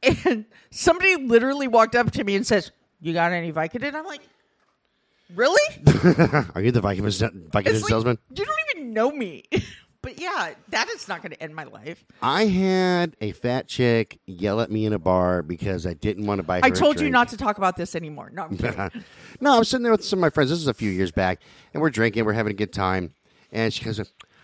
and 0.03 0.45
somebody 0.71 1.17
literally 1.17 1.69
walked 1.69 1.95
up 1.95 2.11
to 2.13 2.25
me 2.25 2.35
and 2.37 2.47
says, 2.47 2.71
"You 3.01 3.13
got 3.13 3.33
any 3.33 3.53
Vicodin?" 3.53 3.95
I'm 3.95 4.05
like, 4.07 4.21
"Really?" 5.35 5.61
are 6.55 6.61
you 6.63 6.71
the 6.73 6.81
Viking 6.81 7.05
It's 7.07 7.21
like, 7.21 7.67
salesman? 7.69 8.19
you 8.35 8.45
know 8.93 9.11
me. 9.11 9.45
but 10.03 10.21
yeah, 10.21 10.55
that 10.69 10.89
is 10.89 11.09
not 11.09 11.23
going 11.23 11.33
to 11.33 11.43
end 11.43 11.55
my 11.55 11.65
life. 11.65 12.05
I 12.21 12.47
had 12.47 13.17
a 13.21 13.33
fat 13.33 13.69
chick 13.69 14.19
yell 14.27 14.61
at 14.61 14.71
me 14.71 14.85
in 14.85 14.93
a 14.93 14.99
bar 14.99 15.43
because 15.43 15.87
I 15.87 15.95
didn't 15.95 16.27
want 16.27 16.41
to 16.41 16.43
buy 16.43 16.59
her 16.59 16.67
I 16.67 16.71
told 16.71 17.01
you 17.01 17.09
not 17.09 17.29
to 17.29 17.37
talk 17.37 17.59
about 17.59 17.77
this 17.77 17.95
anymore. 17.95 18.31
No, 18.33 18.43
I'm 18.45 18.59
no, 19.41 19.55
I 19.55 19.59
was 19.59 19.69
sitting 19.69 19.85
there 19.85 19.93
with 19.93 20.05
some 20.05 20.19
of 20.19 20.23
my 20.23 20.31
friends. 20.31 20.51
This 20.51 20.59
is 20.59 20.67
a 20.67 20.75
few 20.75 20.91
years 20.91 21.13
back, 21.13 21.41
and 21.73 21.81
we're 21.81 21.91
drinking. 21.91 22.25
We're 22.25 22.33
having 22.33 22.53
a 22.53 22.57
good 22.57 22.73
time. 22.73 23.15
And 23.53 23.73
she 23.73 23.85
goes, 23.85 24.01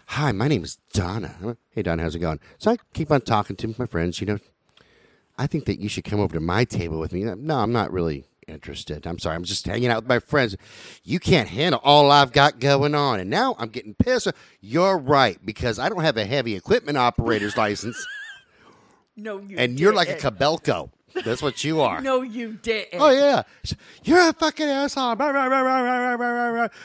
"Hi, 0.06 0.32
my 0.32 0.48
name 0.48 0.64
is 0.64 0.78
Donna." 0.92 1.34
Like, 1.40 1.56
hey, 1.70 1.82
Donna, 1.82 2.02
how's 2.02 2.14
it 2.14 2.20
going? 2.20 2.40
So 2.58 2.72
I 2.72 2.76
keep 2.92 3.10
on 3.10 3.22
talking 3.22 3.56
to 3.56 3.74
my 3.78 3.86
friends. 3.86 4.20
You 4.20 4.26
know, 4.26 4.38
I 5.38 5.46
think 5.46 5.64
that 5.64 5.80
you 5.80 5.88
should 5.88 6.04
come 6.04 6.20
over 6.20 6.34
to 6.34 6.40
my 6.40 6.64
table 6.64 7.00
with 7.00 7.12
me. 7.12 7.24
No, 7.24 7.56
I'm 7.56 7.72
not 7.72 7.92
really 7.92 8.26
interested. 8.48 9.06
I'm 9.06 9.18
sorry. 9.18 9.36
I'm 9.36 9.44
just 9.44 9.66
hanging 9.66 9.88
out 9.88 10.02
with 10.02 10.08
my 10.08 10.18
friends. 10.18 10.56
You 11.04 11.20
can't 11.20 11.48
handle 11.48 11.80
all 11.84 12.10
I've 12.10 12.32
got 12.32 12.58
going 12.58 12.94
on, 12.94 13.20
and 13.20 13.30
now 13.30 13.56
I'm 13.58 13.68
getting 13.68 13.94
pissed. 13.94 14.28
You're 14.60 14.98
right 14.98 15.38
because 15.44 15.78
I 15.78 15.88
don't 15.88 16.02
have 16.02 16.16
a 16.16 16.24
heavy 16.24 16.54
equipment 16.56 16.98
operator's 16.98 17.56
license, 17.56 18.04
no, 19.16 19.38
you 19.38 19.56
and 19.58 19.78
you're 19.78 19.94
like 19.94 20.08
a 20.08 20.18
didn't. 20.18 20.38
Kobelco. 20.38 20.90
That's 21.24 21.42
what 21.42 21.64
you 21.64 21.80
are. 21.80 22.00
No, 22.00 22.22
you 22.22 22.52
didn't. 22.62 23.00
Oh 23.00 23.10
yeah, 23.10 23.42
you're 24.04 24.28
a 24.28 24.32
fucking 24.32 24.68
asshole. 24.68 25.16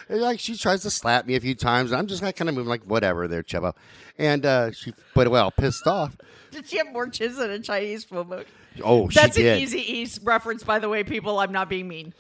Like 0.10 0.40
she 0.40 0.58
tries 0.58 0.82
to 0.84 0.90
slap 0.90 1.26
me 1.28 1.36
a 1.36 1.40
few 1.40 1.56
times, 1.56 1.92
and 1.92 2.00
I'm 2.00 2.08
just 2.08 2.24
like 2.24 2.36
kind 2.36 2.50
of 2.50 2.56
moving 2.56 2.70
like 2.70 2.84
whatever 2.84 3.28
there, 3.28 3.44
Chubbo. 3.44 3.76
And 4.18 4.46
uh, 4.46 4.72
she, 4.72 4.94
but 5.14 5.30
well, 5.30 5.52
pissed 5.52 5.88
off. 5.88 6.16
Did 6.52 6.68
she 6.68 6.78
have 6.78 6.92
more 6.92 7.08
chins 7.08 7.38
than 7.38 7.52
a 7.52 7.60
Chinese 7.60 8.06
boat? 8.06 8.48
Oh, 8.84 9.10
she 9.10 9.20
That's 9.20 9.36
did. 9.36 9.58
an 9.58 9.62
easy 9.62 9.80
east 9.80 10.20
reference, 10.24 10.64
by 10.64 10.80
the 10.80 10.88
way, 10.90 11.04
people. 11.04 11.40
I'm 11.40 11.52
not 11.52 11.70
being 11.70 11.88
mean. 11.88 12.14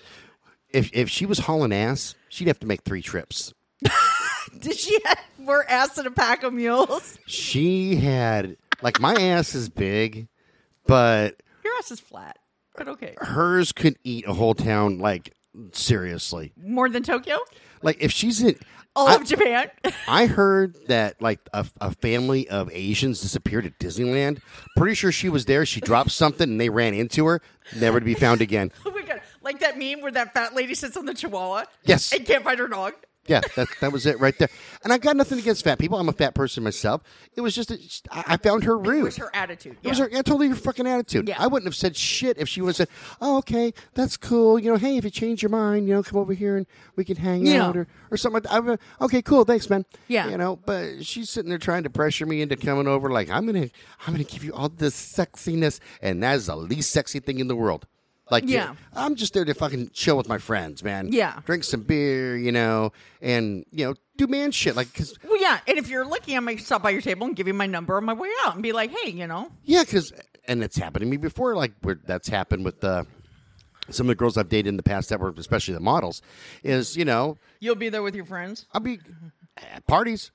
If 0.69 0.89
if 0.93 1.09
she 1.09 1.25
was 1.25 1.39
hauling 1.39 1.71
ass, 1.73 2.15
she'd 2.29 2.47
have 2.47 2.59
to 2.59 2.67
make 2.67 2.81
three 2.83 3.01
trips. 3.01 3.53
Did 4.59 4.77
she 4.77 4.99
have 5.05 5.19
more 5.37 5.65
ass 5.69 5.95
than 5.95 6.05
a 6.07 6.11
pack 6.11 6.43
of 6.43 6.53
mules? 6.53 7.17
She 7.27 7.95
had 7.95 8.57
like 8.81 8.99
my 8.99 9.13
ass 9.13 9.55
is 9.55 9.69
big, 9.69 10.27
but 10.85 11.41
Your 11.63 11.73
ass 11.77 11.91
is 11.91 11.99
flat, 11.99 12.37
but 12.75 12.87
okay. 12.87 13.15
hers 13.17 13.71
could 13.71 13.97
eat 14.03 14.25
a 14.27 14.33
whole 14.33 14.53
town. 14.55 14.97
Like 14.99 15.33
seriously, 15.71 16.53
More 16.57 16.89
than 16.89 17.03
Tokyo? 17.03 17.37
like 17.81 17.97
if 17.99 18.11
she's 18.11 18.41
in. 18.41 18.55
All 18.95 19.07
I- 19.07 19.15
of 19.15 19.25
Japan? 19.25 19.69
I 20.07 20.25
heard 20.27 20.75
that 20.87 21.21
like 21.21 21.39
a, 21.53 21.65
a 21.81 21.91
family 21.95 22.47
of 22.49 22.69
Asians 22.71 23.21
disappeared 23.21 23.65
at 23.65 23.79
Disneyland. 23.79 24.39
Pretty 24.77 24.95
sure 24.95 25.11
she 25.11 25.29
was 25.29 25.45
there. 25.45 25.65
She 25.65 25.81
dropped 25.81 26.11
something 26.11 26.49
and 26.49 26.61
they 26.61 26.69
ran 26.69 26.93
into 26.93 27.25
her, 27.25 27.41
never 27.75 27.99
to 27.99 28.05
be 28.05 28.13
found 28.13 28.41
again. 28.41 28.71
oh 28.85 28.91
my 28.91 29.01
god. 29.01 29.21
Like 29.41 29.59
that 29.59 29.77
meme 29.77 30.01
where 30.01 30.11
that 30.11 30.33
fat 30.33 30.53
lady 30.55 30.75
sits 30.75 30.95
on 30.95 31.05
the 31.05 31.13
chihuahua? 31.13 31.65
Yes. 31.83 32.13
And 32.13 32.25
can't 32.25 32.43
find 32.43 32.59
her 32.59 32.67
dog? 32.67 32.93
Yeah, 33.25 33.39
that 33.55 33.69
that 33.79 33.91
was 33.93 34.05
it 34.05 34.19
right 34.19 34.37
there. 34.37 34.49
And 34.83 34.91
I 34.91 34.97
got 34.97 35.15
nothing 35.15 35.39
against 35.39 35.63
fat 35.63 35.79
people. 35.79 35.97
I'm 35.97 36.09
a 36.09 36.13
fat 36.13 36.35
person 36.35 36.61
myself. 36.63 37.01
It 37.35 37.41
was 37.41 37.55
just 37.55 37.71
I 38.11 38.23
I 38.27 38.37
found 38.37 38.65
her 38.65 38.77
rude. 38.77 38.99
It 38.99 39.03
was 39.03 39.17
her 39.17 39.31
attitude. 39.33 39.77
It 39.81 39.87
was 39.89 39.97
her, 39.99 40.09
yeah, 40.11 40.21
totally 40.23 40.49
her 40.49 40.55
fucking 40.55 40.85
attitude. 40.85 41.29
Yeah. 41.29 41.35
I 41.39 41.47
wouldn't 41.47 41.67
have 41.67 41.75
said 41.75 41.95
shit 41.95 42.37
if 42.37 42.49
she 42.49 42.59
would 42.61 42.69
have 42.69 42.75
said, 42.75 42.89
"Oh, 43.21 43.37
okay, 43.37 43.73
that's 43.93 44.17
cool. 44.17 44.59
You 44.59 44.71
know, 44.71 44.77
hey, 44.77 44.97
if 44.97 45.05
you 45.05 45.09
change 45.09 45.41
your 45.41 45.51
mind, 45.51 45.87
you 45.87 45.93
know, 45.93 46.03
come 46.03 46.19
over 46.19 46.33
here 46.33 46.57
and 46.57 46.67
we 46.97 47.05
can 47.05 47.15
hang 47.15 47.45
Yeah. 47.45 47.65
out 47.67 47.77
or, 47.77 47.87
or 48.11 48.17
something." 48.17 48.43
Like 48.43 48.65
that. 48.65 48.79
I 48.99 49.05
okay, 49.05 49.21
cool, 49.21 49.45
thanks, 49.45 49.69
man. 49.69 49.85
Yeah. 50.09 50.27
you 50.29 50.37
know, 50.37 50.57
but 50.57 51.05
she's 51.05 51.29
sitting 51.29 51.49
there 51.49 51.57
trying 51.59 51.83
to 51.83 51.89
pressure 51.89 52.25
me 52.25 52.41
into 52.41 52.57
coming 52.57 52.87
over. 52.87 53.09
Like 53.09 53.29
I'm 53.29 53.45
gonna, 53.45 53.69
I'm 54.05 54.13
gonna 54.13 54.25
give 54.25 54.43
you 54.43 54.53
all 54.53 54.67
this 54.67 54.95
sexiness, 54.95 55.79
and 56.01 56.21
that 56.23 56.35
is 56.35 56.47
the 56.47 56.57
least 56.57 56.91
sexy 56.91 57.19
thing 57.21 57.39
in 57.39 57.47
the 57.47 57.55
world. 57.55 57.85
Like, 58.33 58.43
Yeah. 58.49 58.73
I'm 58.95 59.15
just 59.15 59.33
there 59.33 59.45
to 59.45 59.53
fucking 59.53 59.91
chill 59.93 60.17
with 60.17 60.27
my 60.27 60.39
friends, 60.39 60.83
man. 60.83 61.09
Yeah. 61.11 61.39
drink 61.45 61.63
some 61.63 61.81
beer, 61.83 62.35
you 62.35 62.51
know, 62.51 62.91
and 63.21 63.63
you 63.71 63.85
know, 63.85 63.93
do 64.17 64.27
man 64.27 64.51
shit. 64.51 64.75
Like, 64.75 64.93
cause 64.93 65.15
Well, 65.23 65.39
yeah. 65.39 65.59
And 65.67 65.77
if 65.77 65.87
you're 65.87 66.05
lucky, 66.05 66.35
I 66.35 66.39
might 66.39 66.59
stop 66.59 66.81
by 66.81 66.89
your 66.89 67.01
table 67.01 67.27
and 67.27 67.35
give 67.35 67.47
you 67.47 67.53
my 67.53 67.67
number 67.67 67.95
on 67.95 68.03
my 68.05 68.13
way 68.13 68.29
out 68.45 68.55
and 68.55 68.63
be 68.63 68.71
like, 68.73 68.91
hey, 68.91 69.11
you 69.11 69.27
know, 69.27 69.51
Yeah, 69.63 69.83
because 69.83 70.11
and 70.47 70.63
it's 70.63 70.75
happened 70.77 71.03
to 71.03 71.07
me 71.07 71.17
before. 71.17 71.55
Like 71.55 71.73
where 71.83 71.99
that's 72.05 72.27
happened 72.27 72.65
with 72.65 72.81
the 72.81 73.05
some 73.89 74.05
of 74.05 74.09
the 74.09 74.15
girls 74.15 74.37
I've 74.37 74.49
dated 74.49 74.67
in 74.67 74.77
the 74.77 74.83
past 74.83 75.09
that 75.09 75.19
were 75.19 75.33
especially 75.37 75.75
the 75.75 75.79
models. 75.79 76.21
Is 76.63 76.97
you 76.97 77.05
know 77.05 77.37
you'll 77.59 77.75
be 77.75 77.89
there 77.89 78.01
with 78.03 78.15
your 78.15 78.25
friends. 78.25 78.65
I'll 78.73 78.81
be 78.81 78.99
at 79.57 79.85
parties 79.87 80.31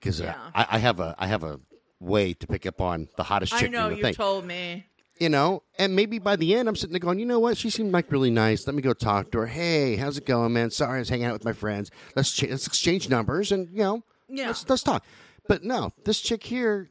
because 0.00 0.20
uh, 0.20 0.34
I, 0.54 0.66
I 0.72 0.78
have 0.78 1.00
a 1.00 1.14
I 1.18 1.26
have 1.26 1.42
a 1.42 1.58
way 2.00 2.34
to 2.34 2.46
pick 2.46 2.66
up 2.66 2.80
on 2.80 3.08
the 3.16 3.22
hottest 3.22 3.52
chick. 3.52 3.68
I 3.68 3.72
know 3.72 3.88
you 3.88 4.02
thing. 4.02 4.14
told 4.14 4.44
me. 4.44 4.86
You 5.22 5.28
know, 5.28 5.62
and 5.78 5.94
maybe 5.94 6.18
by 6.18 6.34
the 6.34 6.54
end 6.54 6.68
I'm 6.68 6.74
sitting 6.74 6.92
there 6.92 6.98
going, 6.98 7.20
you 7.20 7.26
know 7.26 7.38
what? 7.38 7.56
She 7.56 7.70
seemed 7.70 7.92
like 7.92 8.10
really 8.10 8.30
nice. 8.30 8.66
Let 8.66 8.74
me 8.74 8.82
go 8.82 8.92
talk 8.92 9.30
to 9.32 9.38
her. 9.38 9.46
Hey, 9.46 9.94
how's 9.94 10.18
it 10.18 10.26
going, 10.26 10.52
man? 10.52 10.70
Sorry, 10.70 10.96
I 10.96 10.98
was 10.98 11.08
hanging 11.08 11.26
out 11.26 11.32
with 11.34 11.44
my 11.44 11.52
friends. 11.52 11.90
Let's 12.16 12.32
ch- 12.32 12.48
let's 12.50 12.66
exchange 12.66 13.08
numbers 13.08 13.52
and 13.52 13.68
you 13.70 13.78
know, 13.78 14.02
Yeah. 14.28 14.48
let's 14.48 14.68
let's 14.68 14.82
talk. 14.82 15.04
But 15.46 15.62
no, 15.62 15.92
this 16.04 16.20
chick 16.20 16.42
here. 16.42 16.88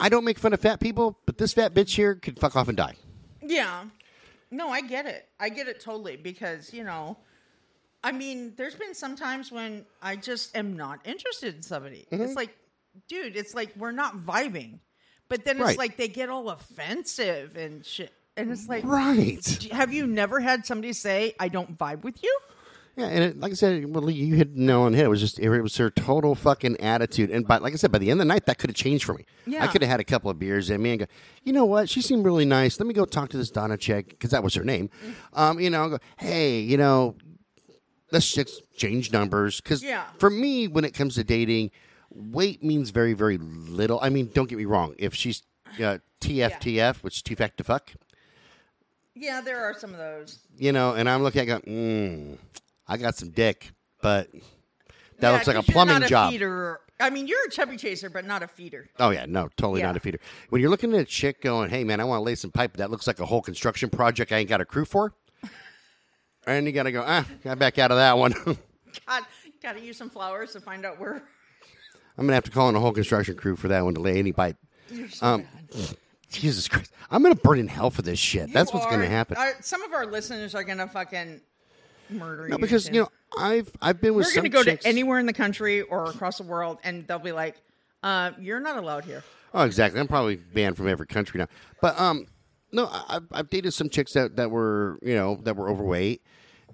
I 0.00 0.08
don't 0.08 0.24
make 0.24 0.38
fun 0.38 0.52
of 0.52 0.60
fat 0.60 0.78
people, 0.78 1.18
but 1.26 1.38
this 1.38 1.54
fat 1.54 1.74
bitch 1.74 1.96
here 1.96 2.14
could 2.14 2.38
fuck 2.38 2.54
off 2.54 2.68
and 2.68 2.76
die. 2.76 2.94
Yeah. 3.42 3.84
No, 4.50 4.68
I 4.68 4.80
get 4.80 5.06
it. 5.06 5.26
I 5.40 5.48
get 5.48 5.66
it 5.68 5.80
totally 5.80 6.16
because, 6.16 6.72
you 6.72 6.84
know, 6.84 7.16
I 8.04 8.12
mean, 8.12 8.52
there's 8.56 8.76
been 8.76 8.94
some 8.94 9.16
times 9.16 9.50
when 9.50 9.84
I 10.00 10.14
just 10.14 10.56
am 10.56 10.76
not 10.76 11.00
interested 11.04 11.56
in 11.56 11.62
somebody. 11.62 12.06
Mm-hmm. 12.12 12.22
It's 12.22 12.34
like, 12.36 12.56
dude, 13.08 13.36
it's 13.36 13.54
like 13.54 13.72
we're 13.76 13.90
not 13.90 14.18
vibing. 14.18 14.78
But 15.28 15.44
then 15.44 15.56
it's 15.56 15.64
Right. 15.66 15.78
like 15.78 15.96
they 15.96 16.08
get 16.08 16.28
all 16.28 16.48
offensive 16.50 17.56
and 17.56 17.84
shit. 17.84 18.12
And 18.36 18.50
it's 18.52 18.68
like, 18.68 18.84
Right. 18.84 19.44
have 19.72 19.92
you 19.92 20.06
never 20.06 20.40
had 20.40 20.64
somebody 20.64 20.92
say, 20.92 21.34
I 21.40 21.48
don't 21.48 21.76
vibe 21.76 22.02
with 22.04 22.22
you? 22.22 22.38
Yeah, 22.96 23.06
and 23.06 23.22
it, 23.22 23.38
like 23.38 23.52
I 23.52 23.54
said, 23.54 23.94
well, 23.94 24.10
you 24.10 24.34
hit 24.34 24.56
no 24.56 24.82
on 24.82 24.92
hit. 24.92 25.04
It 25.04 25.08
was 25.08 25.20
just 25.20 25.38
it 25.38 25.48
was 25.62 25.76
her 25.76 25.88
total 25.88 26.34
fucking 26.34 26.80
attitude. 26.80 27.30
And 27.30 27.46
by 27.46 27.58
like 27.58 27.72
I 27.72 27.76
said, 27.76 27.92
by 27.92 27.98
the 27.98 28.10
end 28.10 28.20
of 28.20 28.26
the 28.26 28.32
night, 28.32 28.46
that 28.46 28.58
could 28.58 28.70
have 28.70 28.76
changed 28.76 29.04
for 29.04 29.14
me. 29.14 29.24
Yeah. 29.46 29.62
I 29.62 29.68
could 29.68 29.82
have 29.82 29.90
had 29.90 30.00
a 30.00 30.04
couple 30.04 30.30
of 30.30 30.38
beers 30.40 30.68
in 30.68 30.82
me 30.82 30.90
and 30.90 30.98
go, 31.00 31.06
you 31.44 31.52
know 31.52 31.64
what? 31.64 31.88
She 31.88 32.02
seemed 32.02 32.24
really 32.24 32.44
nice. 32.44 32.80
Let 32.80 32.88
me 32.88 32.94
go 32.94 33.04
talk 33.04 33.28
to 33.30 33.36
this 33.36 33.50
Donna 33.52 33.76
chick 33.76 34.08
because 34.08 34.30
that 34.32 34.42
was 34.42 34.54
her 34.54 34.64
name. 34.64 34.90
Um, 35.32 35.60
you 35.60 35.70
know, 35.70 35.90
go, 35.90 35.98
hey, 36.16 36.58
you 36.58 36.76
know, 36.76 37.14
let's 38.10 38.32
just 38.32 38.62
change 38.76 39.12
numbers. 39.12 39.60
Because 39.60 39.80
Yeah. 39.82 40.04
for 40.18 40.30
me, 40.30 40.66
when 40.66 40.84
it 40.84 40.92
comes 40.92 41.14
to 41.16 41.24
dating, 41.24 41.70
weight 42.10 42.62
means 42.62 42.90
very 42.90 43.12
very 43.14 43.38
little. 43.38 43.98
I 44.02 44.08
mean, 44.08 44.30
don't 44.32 44.48
get 44.48 44.58
me 44.58 44.64
wrong. 44.64 44.94
If 44.98 45.14
she's 45.14 45.42
uh, 45.82 45.98
TFTF, 46.20 47.02
which 47.02 47.16
is 47.16 47.22
too 47.22 47.36
fat 47.36 47.56
to 47.58 47.64
fuck, 47.64 47.92
Yeah, 49.14 49.40
there 49.40 49.64
are 49.64 49.74
some 49.74 49.90
of 49.92 49.98
those. 49.98 50.38
you 50.56 50.72
know, 50.72 50.94
and 50.94 51.08
I'm 51.08 51.22
looking 51.22 51.42
at, 51.42 51.46
going, 51.46 51.62
mm, 51.62 52.38
I 52.86 52.96
got 52.96 53.16
some 53.16 53.30
dick, 53.30 53.70
but 54.02 54.30
that 54.32 54.42
Yeah, 55.20 55.30
looks 55.32 55.46
like 55.46 55.56
a 55.56 55.62
plumbing 55.62 56.02
a 56.02 56.08
job. 56.08 56.32
Feeder. 56.32 56.80
I 57.00 57.10
mean, 57.10 57.28
you're 57.28 57.46
a 57.46 57.50
chubby 57.50 57.76
chaser, 57.76 58.10
but 58.10 58.24
not 58.24 58.42
a 58.42 58.48
feeder. 58.48 58.88
Oh 58.98 59.10
yeah, 59.10 59.24
no, 59.26 59.48
totally 59.56 59.80
Yeah. 59.80 59.86
not 59.86 59.96
a 59.96 60.00
feeder. 60.00 60.18
When 60.48 60.60
you're 60.60 60.70
looking 60.70 60.92
at 60.94 61.00
a 61.00 61.04
chick 61.04 61.40
going, 61.42 61.70
"Hey 61.70 61.84
man, 61.84 62.00
I 62.00 62.04
want 62.04 62.18
to 62.20 62.24
lay 62.24 62.34
some 62.34 62.50
pipe," 62.50 62.76
that 62.78 62.90
looks 62.90 63.06
like 63.06 63.20
a 63.20 63.26
whole 63.26 63.40
construction 63.42 63.88
project 63.88 64.32
I 64.32 64.38
ain't 64.38 64.48
got 64.48 64.60
a 64.60 64.64
crew 64.64 64.84
for, 64.84 65.14
and 66.46 66.66
you 66.66 66.72
got 66.72 66.84
to 66.84 66.92
go, 66.92 67.04
ah, 67.06 67.24
got 67.44 67.58
back 67.58 67.78
out 67.78 67.92
of 67.92 67.98
that 67.98 68.18
one. 68.18 68.32
God, 69.06 69.22
gotta 69.62 69.80
use 69.80 69.96
some 69.96 70.10
flowers 70.10 70.52
to 70.54 70.60
find 70.60 70.84
out 70.84 70.98
where. 70.98 71.22
I'm 72.18 72.26
gonna 72.26 72.34
have 72.34 72.44
to 72.44 72.50
call 72.50 72.68
in 72.68 72.74
a 72.74 72.80
whole 72.80 72.92
construction 72.92 73.36
crew 73.36 73.56
for 73.56 73.68
that 73.68 73.84
one 73.84 73.94
to 73.94 74.00
lay 74.00 74.18
any 74.18 74.32
pipe. 74.32 74.56
You're 74.90 75.08
so 75.08 75.26
Um, 75.26 75.42
bad. 75.72 75.96
Jesus 76.30 76.68
Christ, 76.68 76.92
I'm 77.10 77.22
gonna 77.22 77.34
burn 77.36 77.58
in 77.58 77.68
hell 77.68 77.90
for 77.90 78.02
this 78.02 78.18
shit. 78.18 78.52
That's 78.52 78.72
what's 78.72 78.84
You 78.86 78.90
gonna 78.90 79.06
happen. 79.06 79.36
some 79.60 79.82
of 79.82 79.92
our 79.92 80.04
listeners 80.04 80.54
are 80.54 80.64
gonna 80.64 80.88
fucking 80.88 81.40
murder 82.10 82.48
no, 82.48 82.56
you. 82.56 82.60
because 82.60 82.86
too. 82.86 82.94
you 82.94 83.00
know 83.02 83.08
I've 83.38 83.70
I've 83.80 84.00
been 84.00 84.14
with 84.14 84.26
we're 84.26 84.34
gonna 84.34 84.48
go 84.48 84.62
chicks- 84.64 84.82
to 84.84 84.88
anywhere 84.88 85.18
in 85.18 85.26
the 85.26 85.32
country 85.32 85.82
or 85.82 86.04
across 86.10 86.38
the 86.38 86.44
world, 86.44 86.78
and 86.84 87.06
they'll 87.06 87.18
be 87.18 87.32
like, 87.32 87.56
uh, 88.02 88.32
"You're 88.38 88.60
not 88.60 88.76
allowed 88.78 89.04
here." 89.04 89.22
Oh, 89.54 89.62
exactly. 89.64 89.98
I'm 90.00 90.08
probably 90.08 90.36
banned 90.36 90.76
from 90.76 90.88
every 90.88 91.06
country 91.06 91.38
now. 91.38 91.46
But 91.80 91.98
um, 91.98 92.26
no, 92.72 92.86
I, 92.86 93.16
I've, 93.16 93.26
I've 93.32 93.50
dated 93.50 93.72
some 93.72 93.88
chicks 93.88 94.12
that, 94.12 94.36
that 94.36 94.50
were 94.50 94.98
you 95.02 95.14
know 95.14 95.36
that 95.44 95.56
were 95.56 95.68
overweight, 95.70 96.22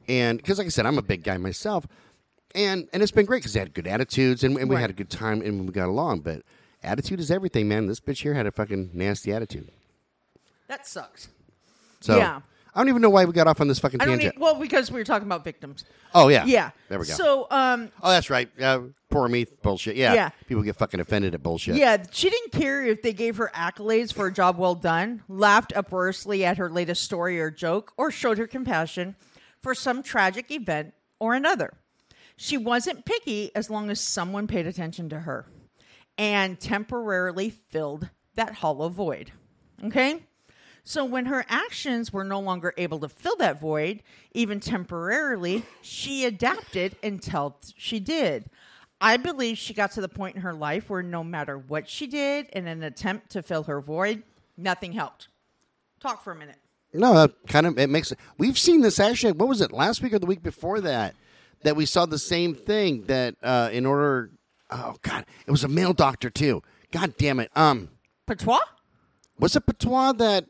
and 0.08 0.38
because 0.38 0.58
like 0.58 0.66
I 0.66 0.70
said, 0.70 0.86
I'm 0.86 0.98
a 0.98 1.02
big 1.02 1.22
guy 1.22 1.36
myself, 1.36 1.86
and 2.54 2.88
and 2.92 3.02
it's 3.02 3.12
been 3.12 3.26
great 3.26 3.38
because 3.38 3.52
they 3.54 3.60
had 3.60 3.74
good 3.74 3.86
attitudes 3.86 4.44
and, 4.44 4.56
and 4.58 4.68
we 4.68 4.76
Right. 4.76 4.80
had 4.82 4.90
a 4.90 4.94
good 4.94 5.10
time 5.10 5.40
and 5.42 5.66
we 5.66 5.72
got 5.72 5.88
along. 5.88 6.20
But 6.20 6.42
attitude 6.82 7.20
is 7.20 7.30
everything, 7.30 7.68
man. 7.68 7.86
This 7.86 8.00
bitch 8.00 8.22
here 8.22 8.34
had 8.34 8.46
a 8.46 8.52
fucking 8.52 8.90
nasty 8.92 9.32
attitude. 9.32 9.70
That 10.68 10.86
sucks. 10.86 11.28
So 12.00 12.16
Yeah. 12.16 12.40
I 12.76 12.80
don't 12.80 12.88
even 12.88 13.02
know 13.02 13.10
why 13.10 13.24
we 13.24 13.32
got 13.32 13.46
off 13.46 13.60
on 13.60 13.68
this 13.68 13.78
fucking 13.78 14.00
I 14.00 14.06
tangent. 14.06 14.34
need, 14.34 14.40
well 14.42 14.56
because 14.56 14.90
we 14.90 14.98
were 14.98 15.04
talking 15.04 15.28
about 15.28 15.44
victims. 15.44 15.84
oh 16.14 16.26
yeah, 16.28 16.44
Yeah. 16.44 16.70
There 16.88 16.98
we 16.98 17.06
go. 17.06 17.12
So 17.14 17.46
um 17.50 17.90
oh, 18.02 18.10
that's 18.10 18.30
right. 18.30 18.48
Uh, 18.60 18.80
poor 19.10 19.28
me 19.28 19.46
bullshit. 19.62 19.94
Yeah. 19.96 20.12
Yeah. 20.14 20.30
People 20.48 20.62
get 20.64 20.74
fucking 20.76 20.98
offended 20.98 21.34
at 21.34 21.42
bullshit. 21.42 21.76
Yeah, 21.76 22.02
she 22.10 22.30
didn't 22.30 22.50
care 22.52 22.84
if 22.84 23.00
they 23.02 23.12
gave 23.12 23.36
her 23.36 23.50
accolades 23.54 24.12
for 24.12 24.26
a 24.26 24.32
job 24.32 24.58
well 24.58 24.74
done, 24.74 25.22
laughed 25.28 25.72
uproariously 25.76 26.44
at 26.44 26.56
her 26.58 26.68
latest 26.68 27.02
story 27.02 27.40
or 27.40 27.48
joke, 27.50 27.92
or 27.96 28.10
showed 28.10 28.38
her 28.38 28.46
compassion 28.48 29.14
for 29.62 29.72
some 29.74 30.02
tragic 30.02 30.50
event 30.50 30.94
or 31.20 31.34
another. 31.34 31.74
She 32.36 32.56
wasn't 32.56 33.04
picky 33.04 33.54
as 33.54 33.70
long 33.70 33.90
as 33.90 34.00
someone 34.00 34.46
paid 34.46 34.66
attention 34.66 35.08
to 35.10 35.20
her 35.20 35.46
and 36.18 36.58
temporarily 36.58 37.50
filled 37.50 38.08
that 38.34 38.54
hollow 38.54 38.88
void. 38.88 39.32
Okay? 39.84 40.20
So 40.82 41.04
when 41.04 41.26
her 41.26 41.46
actions 41.48 42.12
were 42.12 42.24
no 42.24 42.40
longer 42.40 42.74
able 42.76 42.98
to 43.00 43.08
fill 43.08 43.36
that 43.36 43.60
void, 43.60 44.02
even 44.32 44.60
temporarily, 44.60 45.64
she 45.80 46.24
adapted 46.26 46.96
until 47.02 47.56
she 47.76 48.00
did. 48.00 48.50
I 49.00 49.16
believe 49.16 49.56
she 49.56 49.74
got 49.74 49.92
to 49.92 50.00
the 50.00 50.08
point 50.08 50.36
in 50.36 50.42
her 50.42 50.52
life 50.52 50.90
where 50.90 51.02
no 51.02 51.24
matter 51.24 51.58
what 51.58 51.88
she 51.88 52.06
did 52.06 52.46
in 52.50 52.66
an 52.66 52.82
attempt 52.82 53.30
to 53.30 53.42
fill 53.42 53.64
her 53.64 53.80
void, 53.80 54.22
nothing 54.56 54.92
helped. 54.92 55.28
Talk 56.00 56.22
for 56.22 56.32
a 56.32 56.36
minute. 56.36 56.56
No, 56.92 57.14
that 57.14 57.34
kind 57.48 57.66
of 57.66 57.78
it 57.78 57.90
makes. 57.90 58.12
We've 58.38 58.58
seen 58.58 58.82
this 58.82 59.00
actually. 59.00 59.32
What 59.32 59.48
was 59.48 59.60
it 59.60 59.72
last 59.72 60.02
week 60.02 60.12
or 60.12 60.18
the 60.18 60.26
week 60.26 60.42
before 60.42 60.80
that? 60.82 61.14
That 61.64 61.76
we 61.76 61.84
saw 61.86 62.06
the 62.06 62.18
same 62.18 62.54
thing. 62.54 63.02
That 63.02 63.34
uh, 63.42 63.68
in 63.72 63.84
order, 63.84 64.30
oh 64.70 64.96
god, 65.02 65.26
it 65.46 65.50
was 65.50 65.64
a 65.64 65.68
male 65.68 65.92
doctor 65.92 66.30
too. 66.30 66.62
God 66.92 67.14
damn 67.18 67.40
it. 67.40 67.50
Um, 67.56 67.88
Patois? 68.26 68.60
was 69.38 69.56
it 69.56 69.66
Patois 69.66 70.12
that 70.12 70.46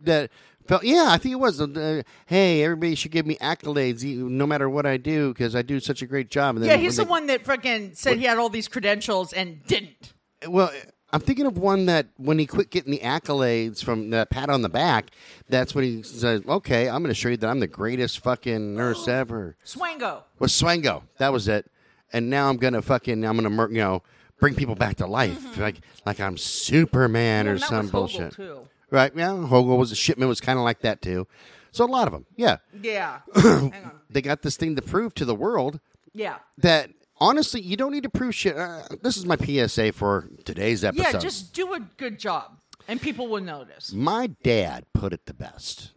that 0.00 0.30
felt? 0.66 0.84
Yeah, 0.84 1.06
I 1.08 1.18
think 1.18 1.32
it 1.32 1.40
was. 1.40 1.60
Uh, 1.60 2.02
hey, 2.26 2.62
everybody 2.62 2.94
should 2.94 3.12
give 3.12 3.26
me 3.26 3.36
accolades, 3.36 4.04
no 4.04 4.46
matter 4.46 4.68
what 4.68 4.86
I 4.86 4.96
do, 4.96 5.32
because 5.32 5.56
I 5.56 5.62
do 5.62 5.80
such 5.80 6.02
a 6.02 6.06
great 6.06 6.30
job. 6.30 6.56
And 6.56 6.64
Yeah, 6.64 6.76
he's 6.76 6.96
the 6.96 7.04
one 7.04 7.26
that 7.28 7.44
fucking 7.44 7.94
said 7.94 8.18
he 8.18 8.24
had 8.24 8.38
all 8.38 8.48
these 8.48 8.68
credentials 8.68 9.32
and 9.32 9.64
didn't. 9.66 10.12
Well, 10.46 10.70
I'm 11.14 11.20
thinking 11.20 11.46
of 11.46 11.56
one 11.56 11.86
that 11.86 12.08
when 12.16 12.38
he 12.38 12.46
quit 12.46 12.70
getting 12.70 12.90
the 12.90 12.98
accolades 12.98 13.82
from 13.82 14.10
the 14.10 14.26
pat 14.28 14.50
on 14.50 14.62
the 14.62 14.68
back, 14.68 15.10
that's 15.48 15.74
when 15.74 15.84
he 15.84 16.02
says, 16.02 16.42
"Okay, 16.46 16.88
I'm 16.88 17.02
going 17.02 17.08
to 17.10 17.14
show 17.14 17.28
you 17.28 17.36
that 17.36 17.48
I'm 17.48 17.60
the 17.60 17.66
greatest 17.66 18.18
fucking 18.20 18.74
nurse 18.74 19.06
ever." 19.06 19.56
Swango. 19.64 20.22
was 20.38 20.52
Swango. 20.52 21.02
That 21.18 21.32
was 21.32 21.46
it. 21.48 21.70
And 22.12 22.30
now 22.30 22.48
I'm 22.50 22.56
gonna 22.58 22.82
fucking 22.82 23.24
I'm 23.24 23.36
gonna 23.36 23.50
mur- 23.50 23.70
you 23.70 23.78
know 23.78 24.02
bring 24.38 24.54
people 24.54 24.74
back 24.74 24.96
to 24.96 25.06
life 25.06 25.56
like 25.58 25.76
like 26.04 26.20
I'm 26.20 26.36
Superman 26.36 27.46
or 27.48 27.56
Mm-hmm. 27.56 27.60
Well, 27.74 27.82
that 27.82 27.88
some 27.88 27.88
bullshit. 27.90 28.32
too. 28.34 28.68
Right? 28.90 29.12
Yeah, 29.16 29.46
Hogel 29.46 29.76
was 29.78 29.90
a 29.92 29.96
Shipman 29.96 30.28
was 30.28 30.40
kind 30.40 30.58
of 30.58 30.64
like 30.64 30.80
that 30.80 31.00
too. 31.02 31.26
So 31.72 31.84
a 31.84 31.86
lot 31.86 32.06
of 32.06 32.12
them, 32.12 32.26
yeah, 32.36 32.58
Yeah. 32.82 33.20
Hang 33.34 33.72
on. 33.72 33.90
they 34.10 34.22
got 34.22 34.42
this 34.42 34.56
thing 34.56 34.76
to 34.76 34.82
prove 34.82 35.14
to 35.14 35.24
the 35.24 35.34
world 35.34 35.80
Yeah. 36.12 36.36
that 36.58 36.90
honestly 37.20 37.60
you 37.60 37.76
don't 37.76 37.92
need 37.92 38.02
to 38.02 38.10
prove 38.10 38.34
shit. 38.34 38.56
Uh, 38.56 38.82
this 39.02 39.16
is 39.16 39.26
my 39.26 39.36
PSA 39.36 39.92
for 39.92 40.28
today's 40.44 40.84
episode. 40.84 41.14
Yeah, 41.14 41.18
just 41.18 41.54
do 41.54 41.74
a 41.74 41.80
good 41.96 42.18
job 42.18 42.58
and 42.88 43.00
people 43.00 43.28
will 43.28 43.42
notice. 43.42 43.92
my 43.92 44.28
dad 44.42 44.84
put 44.92 45.12
it 45.12 45.26
the 45.26 45.34
best. 45.34 45.92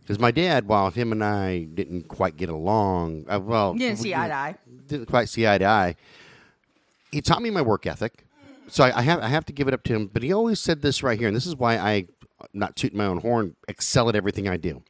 Because 0.00 0.18
my 0.18 0.32
dad, 0.32 0.66
while 0.66 0.90
him 0.90 1.12
and 1.12 1.22
I 1.22 1.64
didn't 1.64 2.08
quite 2.08 2.36
get 2.36 2.48
along, 2.48 3.26
uh, 3.28 3.38
well, 3.38 3.74
didn't 3.74 3.98
see 4.00 4.12
eye 4.12 4.26
to 4.26 4.34
eye. 4.34 4.54
didn't 4.86 5.06
quite 5.06 5.28
see 5.28 5.46
eye 5.46 5.58
to 5.58 5.64
eye. 5.64 5.94
He 7.12 7.20
taught 7.20 7.40
me 7.42 7.50
my 7.50 7.62
work 7.62 7.86
ethic, 7.86 8.26
so 8.66 8.82
I, 8.82 8.98
I 8.98 9.02
have 9.02 9.20
I 9.20 9.28
have 9.28 9.44
to 9.46 9.52
give 9.52 9.68
it 9.68 9.74
up 9.74 9.84
to 9.84 9.94
him. 9.94 10.10
But 10.12 10.24
he 10.24 10.32
always 10.32 10.58
said 10.58 10.82
this 10.82 11.04
right 11.04 11.16
here, 11.16 11.28
and 11.28 11.36
this 11.36 11.46
is 11.46 11.54
why 11.54 11.76
I, 11.76 12.06
not 12.52 12.74
tooting 12.74 12.98
my 12.98 13.04
own 13.04 13.18
horn, 13.18 13.54
excel 13.68 14.08
at 14.08 14.16
everything 14.16 14.48
I 14.48 14.56
do. 14.56 14.82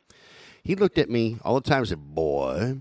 He 0.62 0.74
looked 0.74 0.97
at 0.97 1.11
me 1.11 1.36
all 1.44 1.55
the 1.61 1.69
time 1.69 1.81
and 1.81 1.89
said, 1.89 2.15
"Boy, 2.15 2.81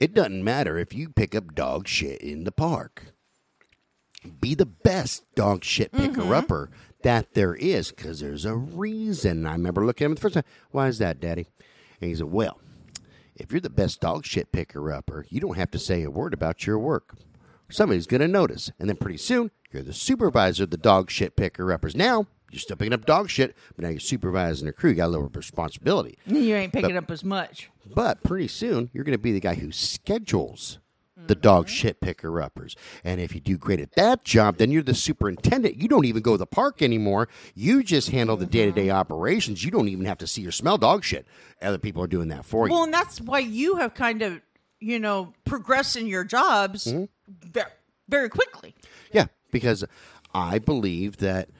it 0.00 0.14
doesn't 0.14 0.42
matter 0.42 0.78
if 0.78 0.92
you 0.92 1.10
pick 1.10 1.34
up 1.34 1.54
dog 1.54 1.86
shit 1.86 2.20
in 2.20 2.44
the 2.44 2.52
park. 2.52 3.12
Be 4.40 4.54
the 4.54 4.66
best 4.66 5.24
dog 5.34 5.62
shit 5.62 5.92
picker 5.92 6.22
mm-hmm. 6.22 6.32
upper 6.32 6.70
that 7.02 7.34
there 7.34 7.54
is, 7.54 7.90
because 7.90 8.20
there's 8.20 8.44
a 8.44 8.56
reason." 8.56 9.46
I 9.46 9.52
remember 9.52 9.86
looking 9.86 10.06
at 10.06 10.10
him 10.10 10.14
the 10.16 10.20
first 10.20 10.34
time. 10.34 10.44
Why 10.70 10.88
is 10.88 10.98
that, 10.98 11.20
Daddy? 11.20 11.46
And 12.00 12.08
he 12.08 12.16
said, 12.16 12.32
"Well." 12.32 12.58
If 13.36 13.52
you're 13.52 13.60
the 13.62 13.70
best 13.70 14.02
dog 14.02 14.26
shit 14.26 14.52
picker 14.52 14.92
upper, 14.92 15.24
you 15.30 15.40
don't 15.40 15.56
have 15.56 15.70
to 15.70 15.78
say 15.78 16.02
a 16.02 16.10
word 16.10 16.34
about 16.34 16.66
your 16.66 16.78
work. 16.78 17.14
Somebody's 17.70 18.06
going 18.06 18.20
to 18.20 18.28
notice. 18.28 18.70
And 18.78 18.86
then 18.86 18.98
pretty 18.98 19.16
soon, 19.16 19.50
you're 19.72 19.82
the 19.82 19.94
supervisor 19.94 20.64
of 20.64 20.70
the 20.70 20.76
dog 20.76 21.10
shit 21.10 21.36
picker 21.36 21.72
uppers. 21.72 21.96
Now, 21.96 22.26
you're 22.50 22.60
still 22.60 22.76
picking 22.76 22.92
up 22.92 23.06
dog 23.06 23.30
shit, 23.30 23.56
but 23.76 23.82
now 23.84 23.88
you're 23.90 24.00
supervising 24.00 24.68
a 24.68 24.72
crew. 24.72 24.90
You 24.90 24.96
got 24.96 25.06
a 25.06 25.08
little 25.08 25.28
responsibility. 25.28 26.18
You 26.26 26.54
ain't 26.54 26.72
picking 26.72 26.96
up 26.96 27.10
as 27.10 27.24
much. 27.24 27.70
But 27.94 28.22
pretty 28.22 28.48
soon, 28.48 28.90
you're 28.92 29.04
going 29.04 29.16
to 29.16 29.22
be 29.22 29.32
the 29.32 29.40
guy 29.40 29.54
who 29.54 29.72
schedules 29.72 30.78
the 31.26 31.34
dog 31.34 31.68
shit 31.68 32.00
picker 32.00 32.40
uppers. 32.40 32.74
And 33.04 33.20
if 33.20 33.34
you 33.34 33.40
do 33.40 33.58
great 33.58 33.78
at 33.78 33.92
that 33.92 34.24
job, 34.24 34.56
then 34.56 34.70
you're 34.70 34.82
the 34.82 34.94
superintendent. 34.94 35.76
You 35.76 35.86
don't 35.86 36.06
even 36.06 36.22
go 36.22 36.32
to 36.32 36.38
the 36.38 36.46
park 36.46 36.80
anymore. 36.82 37.28
You 37.54 37.82
just 37.82 38.08
handle 38.10 38.36
the 38.36 38.46
day 38.46 38.64
to 38.66 38.72
day 38.72 38.88
operations. 38.90 39.62
You 39.62 39.70
don't 39.70 39.88
even 39.88 40.06
have 40.06 40.18
to 40.18 40.26
see 40.26 40.46
or 40.46 40.50
smell 40.50 40.78
dog 40.78 41.04
shit. 41.04 41.26
Other 41.60 41.78
people 41.78 42.02
are 42.02 42.06
doing 42.08 42.28
that 42.28 42.44
for 42.46 42.66
you. 42.66 42.72
Well, 42.72 42.84
and 42.84 42.94
that's 42.94 43.20
why 43.20 43.40
you 43.40 43.76
have 43.76 43.92
kind 43.94 44.22
of, 44.22 44.40
you 44.80 44.98
know, 44.98 45.34
progressed 45.44 45.96
in 45.96 46.06
your 46.06 46.24
jobs 46.24 46.86
Mm-hmm. 46.86 47.04
very, 47.52 47.70
very 48.08 48.28
quickly. 48.30 48.74
Yeah, 49.12 49.26
because 49.52 49.84
I 50.34 50.58
believe 50.58 51.18
that 51.18 51.50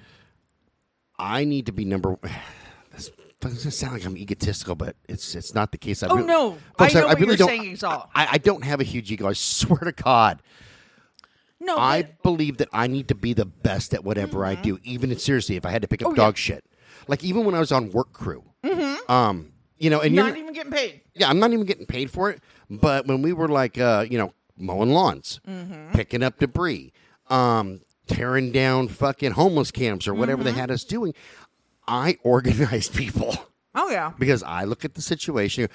I 1.20 1.44
need 1.44 1.66
to 1.66 1.72
be 1.72 1.84
number. 1.84 2.18
This 2.92 3.10
doesn't 3.54 3.70
sound 3.70 3.94
like 3.94 4.04
I'm 4.04 4.18
egotistical, 4.18 4.74
but 4.74 4.96
it's 5.08 5.34
it's 5.34 5.54
not 5.54 5.72
the 5.72 5.78
case. 5.78 6.02
I 6.02 6.08
Oh, 6.08 6.16
really- 6.16 6.26
no. 6.28 6.58
Folks, 6.76 6.94
I 6.94 7.00
know 7.00 7.06
what 7.06 7.14
really 7.20 7.28
you're 7.28 7.36
don't, 7.38 7.48
saying. 7.48 7.78
I, 8.14 8.28
I 8.32 8.38
don't 8.38 8.62
have 8.64 8.80
a 8.80 8.84
huge 8.84 9.10
ego. 9.10 9.26
I 9.28 9.32
swear 9.32 9.78
to 9.78 9.92
God, 9.92 10.42
No, 11.58 11.76
I 11.78 12.02
but- 12.02 12.22
believe 12.22 12.58
that 12.58 12.68
I 12.72 12.86
need 12.86 13.08
to 13.08 13.14
be 13.14 13.32
the 13.32 13.46
best 13.46 13.94
at 13.94 14.04
whatever 14.04 14.44
I 14.44 14.54
do. 14.56 14.78
Even 14.82 15.16
seriously, 15.18 15.56
if 15.56 15.64
I 15.64 15.70
had 15.70 15.80
to 15.82 15.88
pick 15.88 16.02
up 16.02 16.08
Oh, 16.08 16.10
yeah. 16.10 16.16
dog 16.16 16.36
shit, 16.36 16.64
like 17.08 17.22
even 17.24 17.44
when 17.46 17.54
I 17.54 17.60
was 17.60 17.72
on 17.72 17.90
work 17.92 18.12
crew, 18.12 18.44
um, 19.08 19.52
you 19.78 19.88
know, 19.88 20.00
and 20.00 20.14
you're 20.14 20.24
not 20.26 20.36
even 20.36 20.52
getting 20.52 20.72
paid. 20.72 21.00
yeah, 21.14 21.30
I'm 21.30 21.38
not 21.38 21.52
even 21.52 21.64
getting 21.64 21.86
paid 21.86 22.10
for 22.10 22.28
it. 22.30 22.42
But 22.68 23.06
when 23.06 23.22
we 23.22 23.32
were 23.32 23.48
like, 23.48 23.78
uh, 23.78 24.04
you 24.10 24.18
know, 24.18 24.34
mowing 24.58 24.90
lawns, 24.90 25.40
Mm-hmm. 25.48 25.92
picking 25.92 26.22
up 26.22 26.38
debris, 26.38 26.92
um, 27.28 27.80
tearing 28.14 28.52
down 28.52 28.88
fucking 28.88 29.32
homeless 29.32 29.70
camps 29.70 30.06
or 30.08 30.14
whatever 30.14 30.42
Mm-hmm. 30.42 30.54
they 30.54 30.60
had 30.60 30.70
us 30.70 30.84
doing, 30.84 31.14
I 31.86 32.18
organized 32.22 32.94
people 32.94 33.34
Oh 33.74 33.90
yeah. 33.90 34.12
because 34.18 34.42
I 34.42 34.64
look 34.64 34.84
at 34.84 34.94
the 34.94 35.02
situation. 35.02 35.68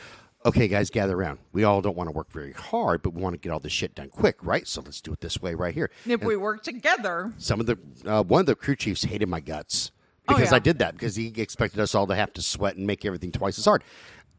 Okay, 0.46 0.68
guys, 0.68 0.92
gather 0.92 1.18
around. 1.18 1.40
We 1.54 1.64
all 1.64 1.82
don't 1.82 1.98
want 1.98 2.08
to 2.08 2.12
work 2.16 2.32
very 2.32 2.54
hard, 2.54 3.02
but 3.02 3.16
we 3.16 3.22
want 3.22 3.34
to 3.34 3.40
get 3.40 3.52
all 3.52 3.60
this 3.60 3.72
shit 3.74 3.96
done 3.96 4.10
quick, 4.10 4.38
right? 4.44 4.68
So 4.68 4.80
let's 4.82 5.02
do 5.02 5.12
it 5.12 5.20
this 5.20 5.42
way 5.42 5.56
right 5.56 5.74
here. 5.74 5.90
And 6.04 6.14
if 6.14 6.24
we 6.24 6.36
work 6.38 6.62
together, 6.62 7.34
Some 7.40 7.60
of 7.60 7.66
the 7.66 7.80
uh, 8.06 8.22
one 8.24 8.42
of 8.42 8.46
the 8.46 8.56
crew 8.56 8.76
chiefs 8.76 9.04
hated 9.04 9.28
my 9.28 9.40
guts 9.40 9.92
Oh, 10.28 10.36
because 10.36 10.52
yeah. 10.52 10.56
I 10.58 10.60
did 10.60 10.80
that 10.80 10.94
because 10.94 11.16
he 11.16 11.28
expected 11.38 11.80
us 11.80 11.94
all 11.96 12.06
to 12.08 12.16
have 12.16 12.32
to 12.34 12.42
sweat 12.42 12.76
and 12.76 12.86
make 12.88 13.06
everything 13.06 13.32
twice 13.32 13.58
as 13.60 13.66
hard. 13.66 13.84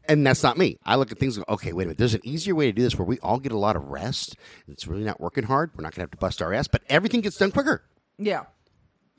And 0.09 0.25
that's 0.25 0.41
not 0.43 0.57
me. 0.57 0.77
I 0.85 0.95
look 0.95 1.11
at 1.11 1.19
things. 1.19 1.35
and 1.37 1.45
go, 1.45 1.53
Okay, 1.55 1.73
wait 1.73 1.83
a 1.83 1.87
minute. 1.87 1.97
There's 1.97 2.13
an 2.13 2.21
easier 2.23 2.55
way 2.55 2.65
to 2.67 2.71
do 2.71 2.81
this 2.81 2.97
where 2.97 3.05
we 3.05 3.19
all 3.19 3.39
get 3.39 3.51
a 3.51 3.57
lot 3.57 3.75
of 3.75 3.83
rest. 3.85 4.35
It's 4.67 4.87
really 4.87 5.03
not 5.03 5.19
working 5.19 5.43
hard. 5.43 5.71
We're 5.75 5.83
not 5.83 5.91
going 5.93 5.95
to 5.97 6.01
have 6.03 6.11
to 6.11 6.17
bust 6.17 6.41
our 6.41 6.53
ass, 6.53 6.67
but 6.67 6.81
everything 6.89 7.21
gets 7.21 7.37
done 7.37 7.51
quicker. 7.51 7.83
yeah. 8.17 8.45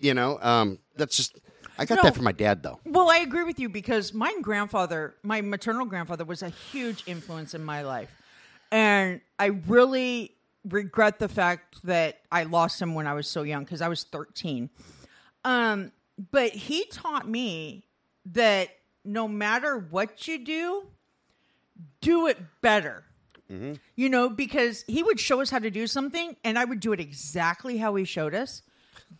You 0.00 0.14
know, 0.14 0.38
um, 0.40 0.78
that's 0.96 1.16
just. 1.16 1.36
I 1.76 1.84
got 1.84 1.96
No. 1.96 2.02
that 2.04 2.14
from 2.14 2.22
my 2.24 2.30
dad, 2.32 2.62
though. 2.62 2.78
Well, 2.84 3.10
I 3.10 3.16
agree 3.18 3.42
with 3.42 3.58
you 3.58 3.68
because 3.68 4.14
my 4.14 4.32
grandfather, 4.42 5.16
my 5.24 5.40
maternal 5.40 5.86
grandfather, 5.86 6.24
was 6.24 6.40
a 6.42 6.48
huge 6.50 7.02
influence 7.06 7.52
in 7.52 7.64
my 7.64 7.82
life. 7.82 8.08
And 8.70 9.20
I 9.40 9.46
really 9.46 10.36
regret 10.64 11.18
the 11.18 11.28
fact 11.28 11.84
that 11.84 12.20
I 12.30 12.44
lost 12.44 12.80
him 12.80 12.94
when 12.94 13.08
I 13.08 13.14
was 13.14 13.26
so 13.26 13.42
young 13.42 13.64
because 13.64 13.82
I 13.82 13.88
was 13.88 14.04
13. 14.04 14.70
Um, 15.44 15.90
but 16.30 16.50
he 16.52 16.84
taught 16.86 17.28
me 17.28 17.84
that 18.26 18.68
no 19.08 19.26
matter 19.26 19.78
what 19.78 20.28
you 20.28 20.44
do, 20.44 20.86
do 22.00 22.26
it 22.26 22.38
better. 22.60 23.04
You 23.96 24.10
know, 24.10 24.28
because 24.28 24.84
he 24.86 25.02
would 25.02 25.18
show 25.18 25.40
us 25.40 25.48
how 25.48 25.58
to 25.58 25.70
do 25.70 25.86
something 25.86 26.36
and 26.44 26.58
I 26.58 26.66
would 26.66 26.80
do 26.80 26.92
it 26.92 27.00
exactly 27.00 27.78
how 27.78 27.94
he 27.94 28.04
showed 28.04 28.34
us, 28.34 28.60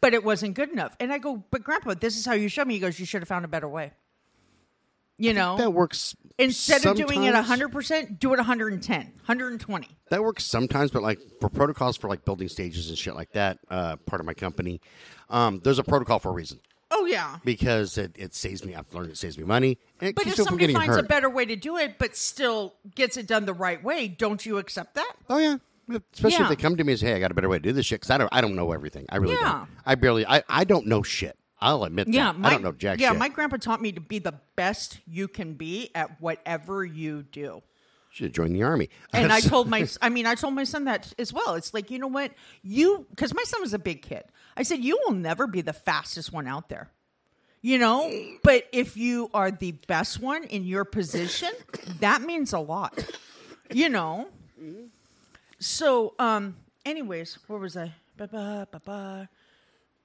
but 0.03 0.13
it 0.13 0.23
wasn't 0.23 0.53
good 0.55 0.69
enough. 0.69 0.95
And 1.01 1.11
I 1.11 1.17
go, 1.17 1.43
But 1.51 1.65
grandpa, 1.65 1.95
this 1.95 2.19
is 2.19 2.27
how 2.27 2.35
you 2.35 2.51
showed 2.51 2.67
me. 2.67 2.75
He 2.75 2.81
goes, 2.81 3.01
You 3.01 3.07
should 3.07 3.23
have 3.23 3.29
found 3.29 3.47
a 3.47 3.49
better 3.49 3.67
way. 3.69 3.93
You 5.17 5.33
know, 5.33 5.57
That 5.57 5.73
works. 5.73 6.15
instead 6.39 6.85
of 6.85 6.95
doing 6.99 7.25
it 7.25 7.33
sometimes. 7.33 7.73
100%, 7.73 8.19
do 8.19 8.35
it 8.35 8.37
110, 8.37 8.97
120. 8.99 9.89
That 10.11 10.23
works 10.23 10.45
sometimes, 10.45 10.91
but 10.91 11.03
like 11.03 11.19
for 11.41 11.49
protocols 11.49 11.97
for 11.97 12.09
like 12.09 12.27
building 12.27 12.49
stages 12.49 12.91
and 12.91 12.99
shit 12.99 13.15
like 13.15 13.33
that, 13.33 13.59
uh, 13.71 13.97
part 13.97 14.21
of 14.21 14.27
my 14.27 14.35
company, 14.35 14.83
um, 15.31 15.61
there's 15.65 15.79
a 15.79 15.85
protocol 15.85 16.19
for 16.19 16.29
a 16.29 16.33
reason 16.33 16.61
Oh, 16.91 17.05
yeah. 17.07 17.39
because 17.45 17.99
it, 17.99 18.13
it 18.17 18.35
saves 18.35 18.65
me. 18.65 18.75
I've 18.75 18.93
learned 18.95 19.11
it 19.11 19.19
saves 19.19 19.37
me 19.39 19.45
money. 19.45 19.79
But 19.99 20.15
if 20.27 20.35
somebody 20.37 20.73
finds 20.73 20.97
hurt. 20.97 21.05
a 21.05 21.09
better 21.09 21.29
way 21.29 21.45
to 21.45 21.57
do 21.57 21.77
it, 21.77 21.99
but 21.99 22.17
still 22.17 22.75
gets 22.95 23.17
it 23.17 23.27
done 23.27 23.45
the 23.47 23.53
right 23.55 23.83
way, 23.83 24.09
don't 24.09 24.45
you 24.45 24.59
accept 24.59 24.95
that? 24.95 25.13
Oh 25.29 25.39
yeah, 25.39 25.57
especially 26.15 26.37
Yeah. 26.39 26.43
if 26.45 26.49
they 26.49 26.57
come 26.57 26.77
to 26.77 26.85
me 26.85 26.93
and 26.95 27.01
say, 27.01 27.09
"Hey, 27.09 27.15
I 27.15 27.21
got 27.21 27.31
a 27.31 27.35
better 27.35 27.49
way 27.49 27.59
to 27.59 27.63
do 27.63 27.73
this 27.73 27.87
shit." 27.87 28.01
Because 28.01 28.11
I 28.11 28.19
don't, 28.19 28.29
I 28.33 28.41
don't 28.41 28.55
know 28.57 28.73
everything. 28.73 29.07
I 29.11 29.17
really 29.19 29.35
Yeah. 29.35 29.53
don't. 29.53 29.69
I 29.85 29.95
barely, 29.97 30.27
I, 30.27 30.43
I 30.49 30.65
don't 30.65 30.87
know 30.87 31.03
shit. 31.03 31.37
I'll 31.61 31.85
admit 31.85 32.09
Yeah, 32.09 32.27
that. 32.33 32.39
my, 32.39 32.49
I 32.49 32.53
don't 32.53 32.63
know 32.63 32.73
jack 32.73 33.01
Yeah, 33.01 33.11
shit. 33.11 33.19
my 33.19 33.29
grandpa 33.29 33.57
taught 33.57 33.83
me 33.83 33.91
to 33.93 34.01
be 34.01 34.19
the 34.21 34.35
best 34.57 35.01
you 35.07 35.27
can 35.29 35.55
be 35.55 35.91
at 35.95 36.21
whatever 36.21 36.85
you 36.85 37.23
do. 37.25 37.63
Joined 38.19 38.55
the 38.55 38.63
army. 38.63 38.91
And 39.13 39.33
I 39.33 39.41
told 39.55 39.69
my, 39.69 39.87
I 40.03 40.09
mean, 40.09 40.27
I 40.27 40.35
told 40.35 40.55
my 40.55 40.65
son 40.65 40.85
that 40.85 41.13
as 41.19 41.33
well. 41.33 41.55
It's 41.55 41.73
like, 41.73 41.91
you 41.91 41.99
know 41.99 42.09
what? 42.09 42.33
You, 42.63 43.07
because 43.11 43.35
my 43.35 43.45
son 43.45 43.61
was 43.61 43.75
a 43.75 43.79
big 43.79 44.03
kid. 44.03 44.25
I 44.57 44.63
said, 44.63 44.81
you 44.81 44.99
will 45.05 45.15
never 45.15 45.47
be 45.47 45.61
the 45.61 45.73
fastest 45.73 46.33
one 46.33 46.47
out 46.47 46.69
there. 46.69 46.91
You 47.61 47.79
know, 47.79 48.11
but 48.45 48.65
if 48.73 48.97
you 48.97 49.31
are 49.35 49.51
the 49.51 49.73
best 49.73 50.21
one 50.21 50.45
in 50.45 50.65
your 50.65 50.85
position, 50.85 51.51
that 51.99 52.23
means 52.23 52.53
a 52.53 52.61
lot. 52.61 53.05
You 53.73 53.89
know. 53.89 54.29
So, 55.59 56.15
um, 56.21 56.57
anyways, 56.87 57.37
where 57.49 57.59
was 57.59 57.77
I? 57.77 57.93
Ba 58.17 58.29
ba 58.29 58.69
ba 58.71 58.81
ba. 58.85 59.29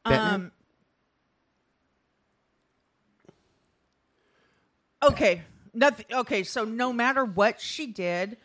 Um, 0.05 0.51
Okay. 5.03 5.41
Nothing. 5.73 6.05
Okay. 6.11 6.43
So 6.43 6.63
no 6.65 6.93
matter 6.93 7.25
what 7.25 7.59
she 7.59 7.87
did, 7.87 8.37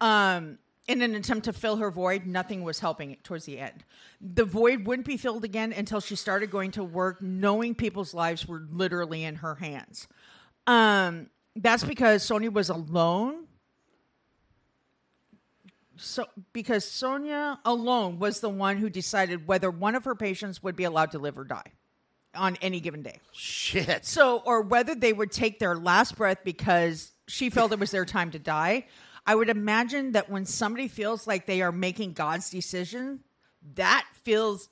um, 0.00 0.58
in 0.86 1.02
an 1.02 1.14
attempt 1.14 1.44
to 1.44 1.52
fill 1.52 1.76
her 1.76 1.90
void, 1.90 2.26
nothing 2.26 2.62
was 2.62 2.80
helping 2.80 3.10
it 3.10 3.22
towards 3.22 3.44
the 3.44 3.58
end. 3.58 3.84
The 4.20 4.44
void 4.44 4.86
wouldn't 4.86 5.06
be 5.06 5.18
filled 5.18 5.44
again 5.44 5.72
until 5.72 6.00
she 6.00 6.16
started 6.16 6.50
going 6.50 6.70
to 6.72 6.82
work, 6.82 7.20
knowing 7.20 7.74
people's 7.74 8.14
lives 8.14 8.48
were 8.48 8.66
literally 8.70 9.24
in 9.24 9.36
her 9.36 9.54
hands. 9.54 10.08
Um, 10.66 11.28
that's 11.56 11.84
because 11.84 12.22
Sonia 12.22 12.50
was 12.50 12.70
alone. 12.70 13.44
So, 15.96 16.26
because 16.52 16.88
Sonia 16.88 17.58
alone 17.64 18.18
was 18.18 18.40
the 18.40 18.48
one 18.48 18.78
who 18.78 18.88
decided 18.88 19.46
whether 19.46 19.70
one 19.70 19.94
of 19.94 20.04
her 20.04 20.14
patients 20.14 20.62
would 20.62 20.76
be 20.76 20.84
allowed 20.84 21.10
to 21.10 21.18
live 21.18 21.36
or 21.36 21.44
die 21.44 21.72
on 22.34 22.56
any 22.62 22.80
given 22.80 23.02
day. 23.02 23.18
shit. 23.32 24.04
So, 24.04 24.42
or 24.44 24.62
whether 24.62 24.94
they 24.94 25.12
would 25.12 25.30
take 25.32 25.58
their 25.58 25.74
last 25.76 26.16
breath 26.16 26.38
because 26.44 27.12
she 27.26 27.50
felt 27.50 27.72
it 27.72 27.78
was 27.80 27.90
their 27.90 28.04
time 28.04 28.30
to 28.32 28.38
die. 28.38 28.86
I 29.26 29.34
would 29.34 29.48
imagine 29.50 30.12
that 30.12 30.30
when 30.30 30.46
somebody 30.46 30.88
feels 30.88 31.26
like 31.26 31.46
they 31.46 31.60
are 31.62 31.72
making 31.72 32.12
God's 32.14 32.48
decision, 32.50 33.20
that 33.74 34.06
feels 34.22 34.68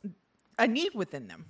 a 0.59 0.67
need 0.67 0.95
within 0.95 1.29
them. 1.29 1.47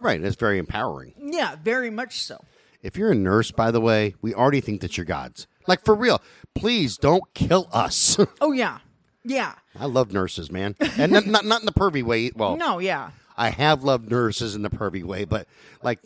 Right. 0.00 0.20
That's 0.20 0.36
very 0.36 0.58
empowering. 0.58 1.14
Yeah, 1.18 1.56
very 1.62 1.90
much 1.90 2.22
so. 2.22 2.42
If 2.82 2.96
you're 2.96 3.10
a 3.10 3.14
nurse, 3.16 3.50
by 3.50 3.70
the 3.72 3.80
way, 3.80 4.14
we 4.22 4.34
already 4.34 4.60
think 4.60 4.80
that 4.80 4.96
you're 4.96 5.06
gods. 5.06 5.46
Like 5.66 5.84
for 5.84 5.94
real. 5.94 6.22
Please 6.54 6.96
don't 6.96 7.22
kill 7.34 7.68
us. 7.72 8.16
Oh, 8.40 8.52
yeah. 8.52 8.78
Yeah. 9.24 9.54
I 9.78 9.86
love 9.86 10.12
nurses, 10.12 10.50
man, 10.50 10.74
and 10.96 11.12
not, 11.12 11.26
not 11.26 11.44
not 11.44 11.60
in 11.60 11.66
the 11.66 11.72
pervy 11.72 12.02
way. 12.02 12.30
Well, 12.34 12.56
No, 12.56 12.78
yeah. 12.78 13.10
I 13.38 13.50
have 13.50 13.84
loved 13.84 14.10
nurses 14.10 14.54
in 14.54 14.62
the 14.62 14.70
pervy 14.70 15.02
way, 15.04 15.24
but 15.24 15.46
like, 15.82 16.00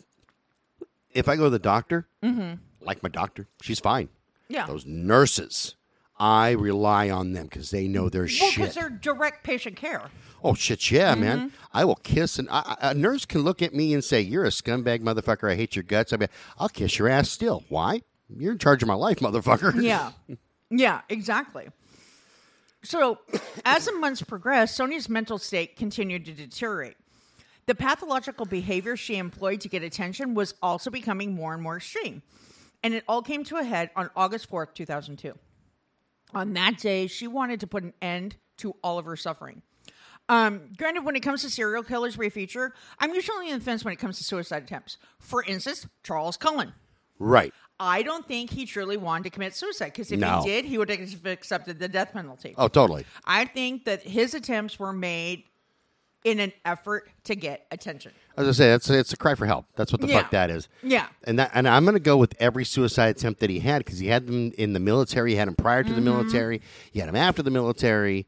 if 1.11 1.27
I 1.27 1.35
go 1.35 1.45
to 1.45 1.49
the 1.49 1.59
doctor, 1.59 2.07
like 2.81 3.03
my 3.03 3.09
doctor, 3.09 3.47
she's 3.61 3.79
fine. 3.79 4.05
Mm-hmm. 4.07 4.53
Yeah. 4.53 4.67
Those 4.67 4.85
nurses, 4.85 5.75
I 6.19 6.51
rely 6.51 7.09
on 7.09 7.33
them 7.33 7.45
because 7.45 7.71
they 7.71 7.87
know 7.87 8.07
their 8.09 8.21
Well, 8.23 8.27
shit. 8.29 8.55
because 8.55 8.75
they're 8.75 8.89
direct 8.89 9.43
patient 9.43 9.75
care. 9.75 10.03
Oh 10.43 10.53
shit, 10.53 10.91
yeah, 10.91 11.13
Mm-hmm. 11.13 11.21
man. 11.21 11.51
I 11.73 11.85
will 11.85 11.95
kiss 11.95 12.37
and 12.37 12.47
I- 12.51 12.75
a 12.81 12.93
nurse 12.93 13.25
can 13.25 13.41
look 13.41 13.61
at 13.61 13.73
me 13.73 13.93
and 13.93 14.03
say, 14.03 14.21
"You're 14.21 14.43
a 14.45 14.49
scumbag, 14.49 14.99
motherfucker. 15.01 15.49
I 15.51 15.55
hate 15.55 15.75
your 15.75 15.83
guts." 15.83 16.11
I 16.13 16.17
mean, 16.17 16.29
I'll 16.59 16.69
kiss 16.69 16.99
your 16.99 17.07
ass 17.07 17.29
still. 17.29 17.63
Why? 17.69 18.01
You're 18.29 18.51
in 18.51 18.57
charge 18.59 18.83
of 18.83 18.87
my 18.87 18.93
life, 18.93 19.19
motherfucker. 19.19 19.73
Yeah. 19.81 20.11
Yeah, 20.69 21.01
exactly. 21.09 21.67
So, 22.83 23.19
as 23.63 23.85
the 23.85 23.93
months 23.93 24.21
progressed, 24.21 24.75
Sonia's 24.75 25.07
mental 25.07 25.37
state 25.37 25.77
continued 25.77 26.25
to 26.25 26.33
deteriorate. 26.33 26.95
The 27.65 27.75
pathological 27.75 28.45
behavior 28.45 28.97
she 28.97 29.15
employed 29.17 29.61
to 29.61 29.69
get 29.69 29.83
attention 29.83 30.33
was 30.33 30.53
also 30.61 30.89
becoming 30.89 31.33
more 31.33 31.53
and 31.53 31.63
more 31.63 31.77
extreme. 31.77 32.21
And 32.83 32.93
it 32.93 33.03
all 33.07 33.21
came 33.21 33.43
to 33.45 33.57
a 33.57 33.63
head 33.63 33.89
on 33.95 34.09
August 34.15 34.49
4th, 34.51 34.73
2002. 34.73 35.33
On 36.33 36.53
that 36.53 36.77
day, 36.77 37.07
she 37.07 37.27
wanted 37.27 37.59
to 37.61 37.67
put 37.67 37.83
an 37.83 37.93
end 38.01 38.35
to 38.57 38.75
all 38.83 38.97
of 38.99 39.05
her 39.05 39.15
suffering. 39.15 39.61
Um, 40.29 40.69
granted, 40.77 41.05
when 41.05 41.15
it 41.15 41.21
comes 41.21 41.41
to 41.43 41.49
serial 41.49 41.83
killers 41.83 42.17
we 42.17 42.29
feature, 42.29 42.73
I'm 42.99 43.13
usually 43.13 43.51
on 43.51 43.59
the 43.59 43.63
fence 43.65 43.83
when 43.85 43.93
it 43.93 43.97
comes 43.99 44.17
to 44.17 44.23
suicide 44.23 44.63
attempts. 44.63 44.97
For 45.19 45.43
instance, 45.43 45.87
Charles 46.03 46.37
Cullen. 46.37 46.73
Right. 47.19 47.53
I 47.79 48.03
don't 48.03 48.27
think 48.27 48.49
he 48.49 48.65
truly 48.65 48.97
wanted 48.97 49.25
to 49.25 49.29
commit 49.29 49.55
suicide 49.55 49.87
because 49.87 50.11
if 50.11 50.19
No. 50.19 50.41
he 50.41 50.47
did, 50.49 50.65
he 50.65 50.77
would 50.77 50.89
have 50.89 51.25
accepted 51.25 51.79
the 51.79 51.87
death 51.87 52.13
penalty. 52.13 52.55
Oh, 52.57 52.67
totally. 52.67 53.05
I 53.25 53.45
think 53.45 53.85
that 53.85 54.01
his 54.03 54.33
attempts 54.33 54.79
were 54.79 54.93
made 54.93 55.43
in 56.23 56.39
an 56.39 56.53
effort 56.65 57.09
to 57.25 57.35
get 57.35 57.65
attention. 57.71 58.11
As 58.37 58.47
I 58.47 58.51
say, 58.51 58.73
it's 58.73 58.89
it's 58.89 59.13
a 59.13 59.17
cry 59.17 59.35
for 59.35 59.45
help. 59.45 59.65
That's 59.75 59.91
what 59.91 60.01
the 60.01 60.07
Yeah. 60.07 60.21
fuck 60.21 60.31
that 60.31 60.49
is. 60.49 60.67
Yeah. 60.81 61.07
And 61.25 61.37
that, 61.39 61.51
and 61.53 61.67
I'm 61.67 61.83
going 61.83 61.93
to 61.95 61.99
go 61.99 62.17
with 62.17 62.33
every 62.39 62.65
suicide 62.65 63.09
attempt 63.17 63.39
that 63.41 63.49
he 63.49 63.59
had 63.59 63.83
because 63.85 63.99
he 63.99 64.07
had 64.07 64.25
them 64.27 64.51
in 64.57 64.73
the 64.73 64.79
military. 64.79 65.31
He 65.31 65.37
had 65.37 65.47
them 65.47 65.55
prior 65.55 65.83
to 65.83 65.89
the 65.89 65.95
Mm-hmm. 65.97 66.05
military. 66.05 66.61
He 66.91 66.99
had 66.99 67.09
them 67.09 67.15
after 67.15 67.43
the 67.43 67.51
military. 67.51 68.25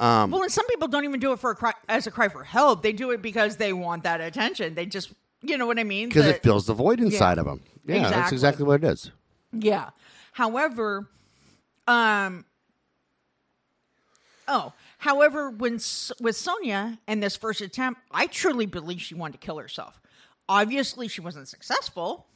Um, 0.00 0.30
Well, 0.32 0.42
and 0.42 0.50
some 0.50 0.66
people 0.66 0.88
don't 0.88 1.04
even 1.04 1.20
do 1.20 1.32
it 1.32 1.38
for 1.38 1.50
a 1.52 1.54
cry, 1.54 1.72
as 1.88 2.06
a 2.08 2.10
cry 2.10 2.28
for 2.28 2.42
help. 2.42 2.82
They 2.82 2.92
do 2.92 3.10
it 3.12 3.22
because 3.22 3.56
they 3.58 3.72
want 3.72 4.02
that 4.02 4.20
attention. 4.20 4.74
They 4.74 4.86
just, 4.86 5.12
you 5.42 5.56
know 5.56 5.66
what 5.66 5.78
I 5.78 5.84
mean? 5.84 6.08
because 6.08 6.26
it 6.26 6.42
fills 6.42 6.66
the 6.66 6.74
void 6.74 6.98
inside 7.00 7.38
of 7.38 7.44
them. 7.46 7.60
Yeah, 7.86 7.98
that's 8.10 8.32
Exactly. 8.32 8.36
exactly 8.36 8.64
what 8.64 8.82
it 8.84 8.90
is. 8.92 9.10
Yeah. 9.52 9.90
However, 10.32 11.08
um, 11.86 12.44
oh, 14.48 14.72
however, 15.04 15.50
when 15.50 15.74
with 16.18 16.34
Sonia 16.34 16.98
and 17.06 17.22
this 17.22 17.36
first 17.36 17.60
attempt, 17.60 18.00
I 18.10 18.26
truly 18.26 18.64
believe 18.64 19.02
she 19.02 19.14
wanted 19.14 19.38
to 19.38 19.46
kill 19.46 19.58
herself. 19.58 20.00
Obviously, 20.48 21.08
she 21.08 21.20
wasn't 21.20 21.46
successful, 21.46 22.26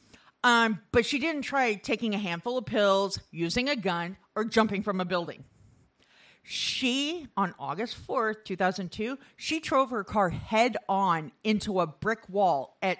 um, 0.43 0.79
but 0.91 1.03
she 1.03 1.17
didn't 1.17 1.41
try 1.41 1.73
taking 1.73 2.13
a 2.13 2.19
handful 2.19 2.59
of 2.59 2.67
pills, 2.67 3.19
using 3.31 3.69
a 3.69 3.75
gun, 3.75 4.17
or 4.35 4.45
jumping 4.45 4.83
from 4.83 5.01
a 5.01 5.05
building. 5.05 5.43
She, 6.43 7.25
on 7.35 7.55
August 7.57 7.97
4th, 8.07 8.43
2002, 8.45 9.17
she 9.35 9.59
drove 9.59 9.89
her 9.89 10.03
car 10.03 10.29
head 10.29 10.77
on 10.87 11.31
into 11.43 11.79
a 11.79 11.87
brick 11.87 12.19
wall 12.29 12.77
at 12.83 12.99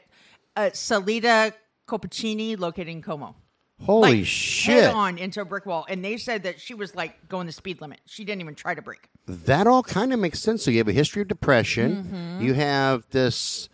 uh, 0.56 0.72
Salita 0.74 1.54
Cappuccini, 1.88 2.60
located 2.60 2.88
in 2.88 3.04
Como 3.04 3.36
Holy 3.85 4.18
like, 4.18 4.26
shit! 4.26 4.84
head 4.84 4.93
on 4.93 5.18
into 5.18 5.41
a 5.41 5.45
brick 5.45 5.65
wall, 5.65 5.85
and 5.88 6.03
they 6.03 6.18
said 6.18 6.43
that 6.43 6.60
she 6.60 6.73
was 6.73 6.95
like 6.95 7.27
going 7.30 7.47
the 7.47 7.53
speed 7.53 7.81
limit. 7.81 8.01
She 8.06 8.26
didn't 8.26 8.41
even 8.41 8.56
try 8.56 8.76
to 8.76 8.81
brake. 8.81 9.10
That 9.26 9.68
all 9.68 9.84
kind 9.84 10.11
of 10.11 10.19
makes 10.19 10.39
sense. 10.39 10.64
So 10.64 10.72
you 10.72 10.80
have 10.80 10.88
a 10.88 10.93
history 10.93 11.22
of 11.22 11.27
depression. 11.27 12.03
Mm-hmm. 12.03 12.41
You 12.43 12.53
have 12.56 13.06
this 13.11 13.69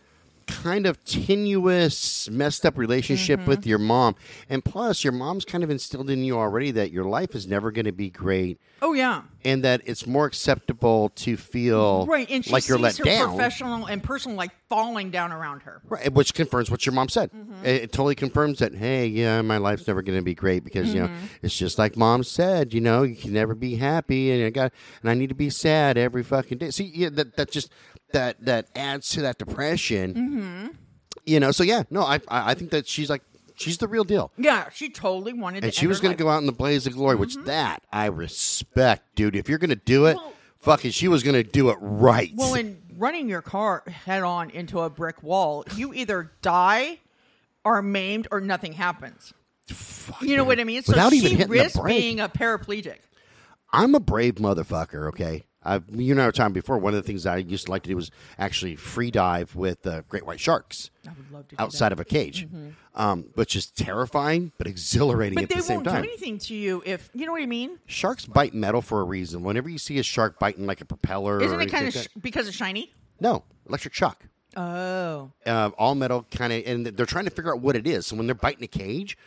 kind 0.47 0.85
of 0.85 1.03
tenuous, 1.05 2.29
messed 2.29 2.65
up 2.65 2.77
relationship 2.77 3.39
Mm-hmm. 3.41 3.49
with 3.49 3.65
your 3.65 3.79
mom, 3.79 4.15
and 4.49 4.63
plus, 4.63 5.03
your 5.03 5.13
mom's 5.13 5.45
kind 5.45 5.63
of 5.63 5.69
instilled 5.69 6.09
in 6.09 6.23
you 6.23 6.37
already 6.37 6.71
that 6.71 6.91
your 6.91 7.03
life 7.05 7.35
is 7.35 7.47
never 7.47 7.71
going 7.71 7.85
to 7.85 7.91
be 7.91 8.09
great, 8.09 8.59
Oh 8.81 8.93
yeah, 8.93 9.23
and 9.43 9.63
that 9.63 9.81
it's 9.85 10.05
more 10.07 10.25
acceptable 10.25 11.09
to 11.15 11.37
feel 11.37 12.05
right. 12.05 12.29
And 12.29 12.43
she 12.45 12.51
like 12.51 12.67
you're 12.67 12.77
let 12.77 12.97
her 12.97 13.03
down. 13.03 13.29
professional 13.29 13.85
and 13.85 14.03
personal 14.03 14.37
like 14.37 14.51
falling 14.69 15.11
down 15.11 15.31
around 15.31 15.61
her. 15.63 15.81
Right, 15.87 16.11
which 16.13 16.33
confirms 16.33 16.69
what 16.71 16.85
your 16.85 16.93
mom 16.93 17.09
said. 17.09 17.31
Mm-hmm. 17.31 17.65
It, 17.65 17.83
it 17.83 17.91
totally 17.91 18.15
confirms 18.15 18.59
that. 18.59 18.73
Hey, 18.75 19.07
yeah, 19.07 19.41
my 19.41 19.57
life's 19.57 19.87
never 19.87 20.01
going 20.01 20.17
to 20.19 20.23
be 20.23 20.35
great 20.35 20.63
because 20.63 20.93
you 20.93 21.01
know 21.01 21.07
Mm-hmm. 21.07 21.25
it's 21.43 21.57
just 21.57 21.77
like 21.77 21.95
mom 21.97 22.23
said. 22.23 22.73
You 22.73 22.81
know, 22.81 23.03
you 23.03 23.15
can 23.15 23.33
never 23.33 23.55
be 23.55 23.75
happy, 23.75 24.31
and 24.31 24.45
I 24.45 24.49
got 24.49 24.71
and 25.01 25.09
I 25.09 25.13
need 25.13 25.29
to 25.29 25.35
be 25.35 25.49
sad 25.49 25.97
every 25.97 26.23
fucking 26.23 26.57
day. 26.59 26.71
See, 26.71 26.91
yeah, 26.93 27.09
that 27.13 27.35
that 27.37 27.51
just 27.51 27.71
that 28.15 28.43
that 28.45 28.67
adds 28.75 29.09
to 29.11 29.21
that 29.21 29.37
depression. 29.37 30.13
Mm-hmm. 30.13 30.67
You 31.25 31.39
know, 31.39 31.51
so 31.51 31.63
yeah, 31.63 31.83
no, 31.89 32.01
I 32.01 32.15
I 32.27 32.51
I 32.51 32.53
think 32.55 32.71
that 32.71 32.87
she's 32.87 33.09
like 33.09 33.21
she's 33.55 33.77
the 33.77 33.87
real 33.87 34.03
deal, 34.03 34.31
Yeah, 34.37 34.69
she 34.73 34.89
totally 34.89 35.31
wanted. 35.33 35.63
and 35.63 35.71
to 35.71 35.79
she 35.79 35.87
was 35.87 35.99
going 36.01 36.15
to 36.15 36.21
go 36.21 36.29
out 36.29 36.39
in 36.39 36.45
the 36.45 36.51
blaze 36.51 36.85
of 36.87 36.93
glory, 36.93 37.15
which 37.15 37.35
that 37.45 37.83
I 37.91 38.07
respect, 38.07 39.15
dude. 39.15 39.35
If 39.35 39.47
you're 39.47 39.57
going 39.59 39.69
to 39.69 39.75
do 39.77 40.07
it, 40.07 40.17
Well- 40.17 40.33
fucking, 40.59 40.91
she 40.91 41.07
was 41.07 41.23
going 41.23 41.35
to 41.35 41.43
do 41.43 41.69
it 41.69 41.77
right. 41.79 42.31
Well, 42.35 42.53
in 42.55 42.81
running 42.97 43.29
your 43.29 43.41
car 43.41 43.83
head 43.87 44.23
on 44.23 44.49
into 44.49 44.79
a 44.81 44.89
brick 44.89 45.23
wall, 45.23 45.63
you 45.75 45.93
either 45.93 46.31
die, 46.41 46.99
are 47.63 47.81
maimed, 47.81 48.27
or 48.31 48.41
nothing 48.41 48.73
happens. 48.73 49.33
Fuck, 49.67 50.21
You 50.21 50.35
know 50.35 50.43
man. 50.43 50.47
what 50.47 50.59
I 50.59 50.63
mean? 50.65 50.83
So 50.83 50.91
Without 50.91 51.11
she 51.13 51.19
even 51.19 51.49
being 51.49 52.19
a 52.19 52.27
paraplegic. 52.29 52.97
I'm 53.71 53.95
a 53.95 53.99
brave 53.99 54.35
motherfucker. 54.35 55.07
Okay, 55.09 55.44
I've, 55.65 55.83
you 55.93 56.13
and 56.13 56.21
I 56.21 56.25
were 56.27 56.31
talking 56.31 56.53
before. 56.53 56.77
One 56.77 56.93
of 56.93 57.01
the 57.01 57.07
things 57.07 57.25
I 57.25 57.37
used 57.37 57.65
to 57.65 57.71
like 57.71 57.83
to 57.83 57.89
do 57.89 57.95
was 57.95 58.11
actually 58.37 58.75
free 58.75 59.09
dive 59.11 59.55
with 59.55 59.85
uh, 59.87 60.03
great 60.07 60.25
white 60.25 60.39
sharks 60.39 60.91
I 61.05 61.09
would 61.09 61.31
love 61.31 61.47
to 61.49 61.55
do 61.55 61.61
outside 61.63 61.91
of 61.91 61.99
a 61.99 62.05
cage, 62.05 62.47
um, 62.93 63.25
which 63.33 63.55
is 63.55 63.67
terrifying 63.71 64.51
but 64.57 64.67
exhilarating 64.67 65.35
But 65.35 65.43
at 65.45 65.49
they 65.49 65.55
the 65.55 65.61
same 65.63 65.75
won't 65.77 65.87
time. 65.87 66.03
do 66.03 66.07
anything 66.09 66.37
to 66.39 66.53
you 66.55 66.83
if 66.85 67.09
you 67.13 67.25
know 67.25 67.31
what 67.31 67.41
I 67.41 67.47
mean. 67.47 67.79
Sharks 67.87 68.25
bite 68.25 68.53
metal 68.53 68.81
for 68.81 69.01
a 69.01 69.03
reason. 69.03 69.43
Whenever 69.43 69.67
you 69.69 69.77
see 69.79 69.97
a 69.97 70.03
shark 70.03 70.37
biting 70.39 70.65
like 70.67 70.81
a 70.81 70.85
propeller, 70.85 71.41
Isn't 71.41 71.59
it 71.59 71.65
kind 71.71 71.87
of 71.87 71.93
sh- 71.93 72.07
because 72.21 72.47
it's 72.47 72.55
shiny? 72.55 72.93
no 73.19 73.43
electric 73.67 73.93
shock? 73.93 74.23
Oh, 74.57 75.31
uh, 75.45 75.71
all 75.77 75.95
metal 75.95 76.25
kind 76.31 76.53
of, 76.53 76.63
and 76.65 76.85
they're 76.85 77.05
trying 77.05 77.25
to 77.25 77.31
figure 77.31 77.53
out 77.53 77.59
what 77.61 77.75
it 77.75 77.85
is. 77.85 78.07
So 78.07 78.15
when 78.15 78.25
they're 78.25 78.35
biting 78.35 78.63
a 78.63 78.67
cage, 78.67 79.17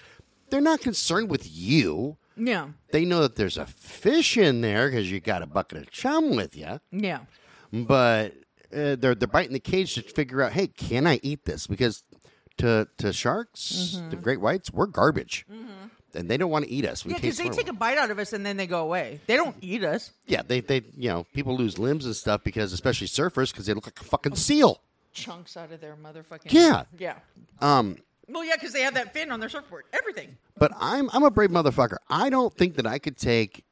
they're 0.51 0.61
not 0.63 0.81
concerned 0.81 1.29
with 1.31 1.47
you. 1.51 2.17
Yeah, 2.39 2.69
They 2.93 3.05
know 3.05 3.21
that 3.23 3.37
there's 3.37 3.57
a 3.59 3.67
fish 3.67 4.37
in 4.37 4.61
there 4.61 4.89
because 4.89 5.11
you 5.11 5.21
got 5.21 5.43
a 5.43 5.47
bucket 5.47 5.79
of 5.79 5.91
chum 5.91 6.37
with 6.37 6.57
you. 6.57 6.81
yeah, 6.93 7.21
But 7.73 8.35
uh, 8.73 8.97
they're 8.97 9.15
they're 9.15 9.27
biting 9.29 9.53
the 9.53 9.61
cage 9.61 9.95
to 9.95 10.03
figure 10.03 10.43
out, 10.43 10.53
hey, 10.53 10.67
can 10.69 11.07
I 11.07 11.21
eat 11.23 11.45
this? 11.45 11.67
Because 11.67 12.03
to, 12.59 12.89
to 12.99 13.13
sharks, 13.13 14.01
the 14.11 14.17
great 14.17 14.41
whites, 14.41 14.71
we're 14.73 14.87
garbage. 14.87 15.47
And 16.15 16.29
they 16.31 16.39
don't 16.39 16.51
want 16.51 16.65
to 16.65 16.71
eat 16.71 16.87
us. 16.87 17.05
We 17.05 17.11
Mm-hmm. 17.13 17.17
Yeah, 17.17 17.21
because 17.31 17.37
they 17.39 17.49
take 17.51 17.69
a 17.69 17.73
bite 17.75 17.99
out 17.99 18.11
of 18.11 18.19
us 18.19 18.33
and 18.33 18.45
then 18.45 18.57
they 18.57 18.67
go 18.67 18.81
away. 18.83 19.21
They 19.27 19.37
don't 19.37 19.55
eat 19.61 19.85
us. 19.85 20.11
Yeah, 20.27 20.41
they, 20.43 20.61
they, 20.61 20.83
you 20.97 21.11
know, 21.11 21.27
people 21.35 21.55
lose 21.57 21.79
limbs 21.79 22.07
and 22.07 22.17
stuff 22.17 22.43
because, 22.43 22.73
especially 22.73 23.07
surfers, 23.09 23.53
because 23.53 23.67
they 23.67 23.75
look 23.75 23.87
like 23.87 24.01
a 24.01 24.05
fucking 24.05 24.35
seal. 24.37 24.81
Chunks 25.13 25.57
out 25.57 25.71
of 25.71 25.81
their 25.81 25.97
motherfucking. 25.97 26.51
Yeah. 26.51 26.85
Yeah. 26.99 27.17
Um, 27.61 27.99
Well, 28.29 28.45
yeah, 28.45 28.55
because 28.55 28.73
they 28.73 28.83
have 28.83 28.95
that 28.95 29.13
fin 29.13 29.31
on 29.31 29.41
their 29.41 29.49
surfboard. 29.49 29.85
Everything. 29.93 30.37
but 30.57 30.73
I'm 30.79 31.09
I'm 31.13 31.25
a 31.25 31.31
brave 31.31 31.51
motherfucker. 31.51 31.97
I 32.09 32.31
don't 32.31 32.55
think 32.55 32.77
that 32.77 32.87
I 32.87 32.99
could 32.99 33.17
take 33.17 33.65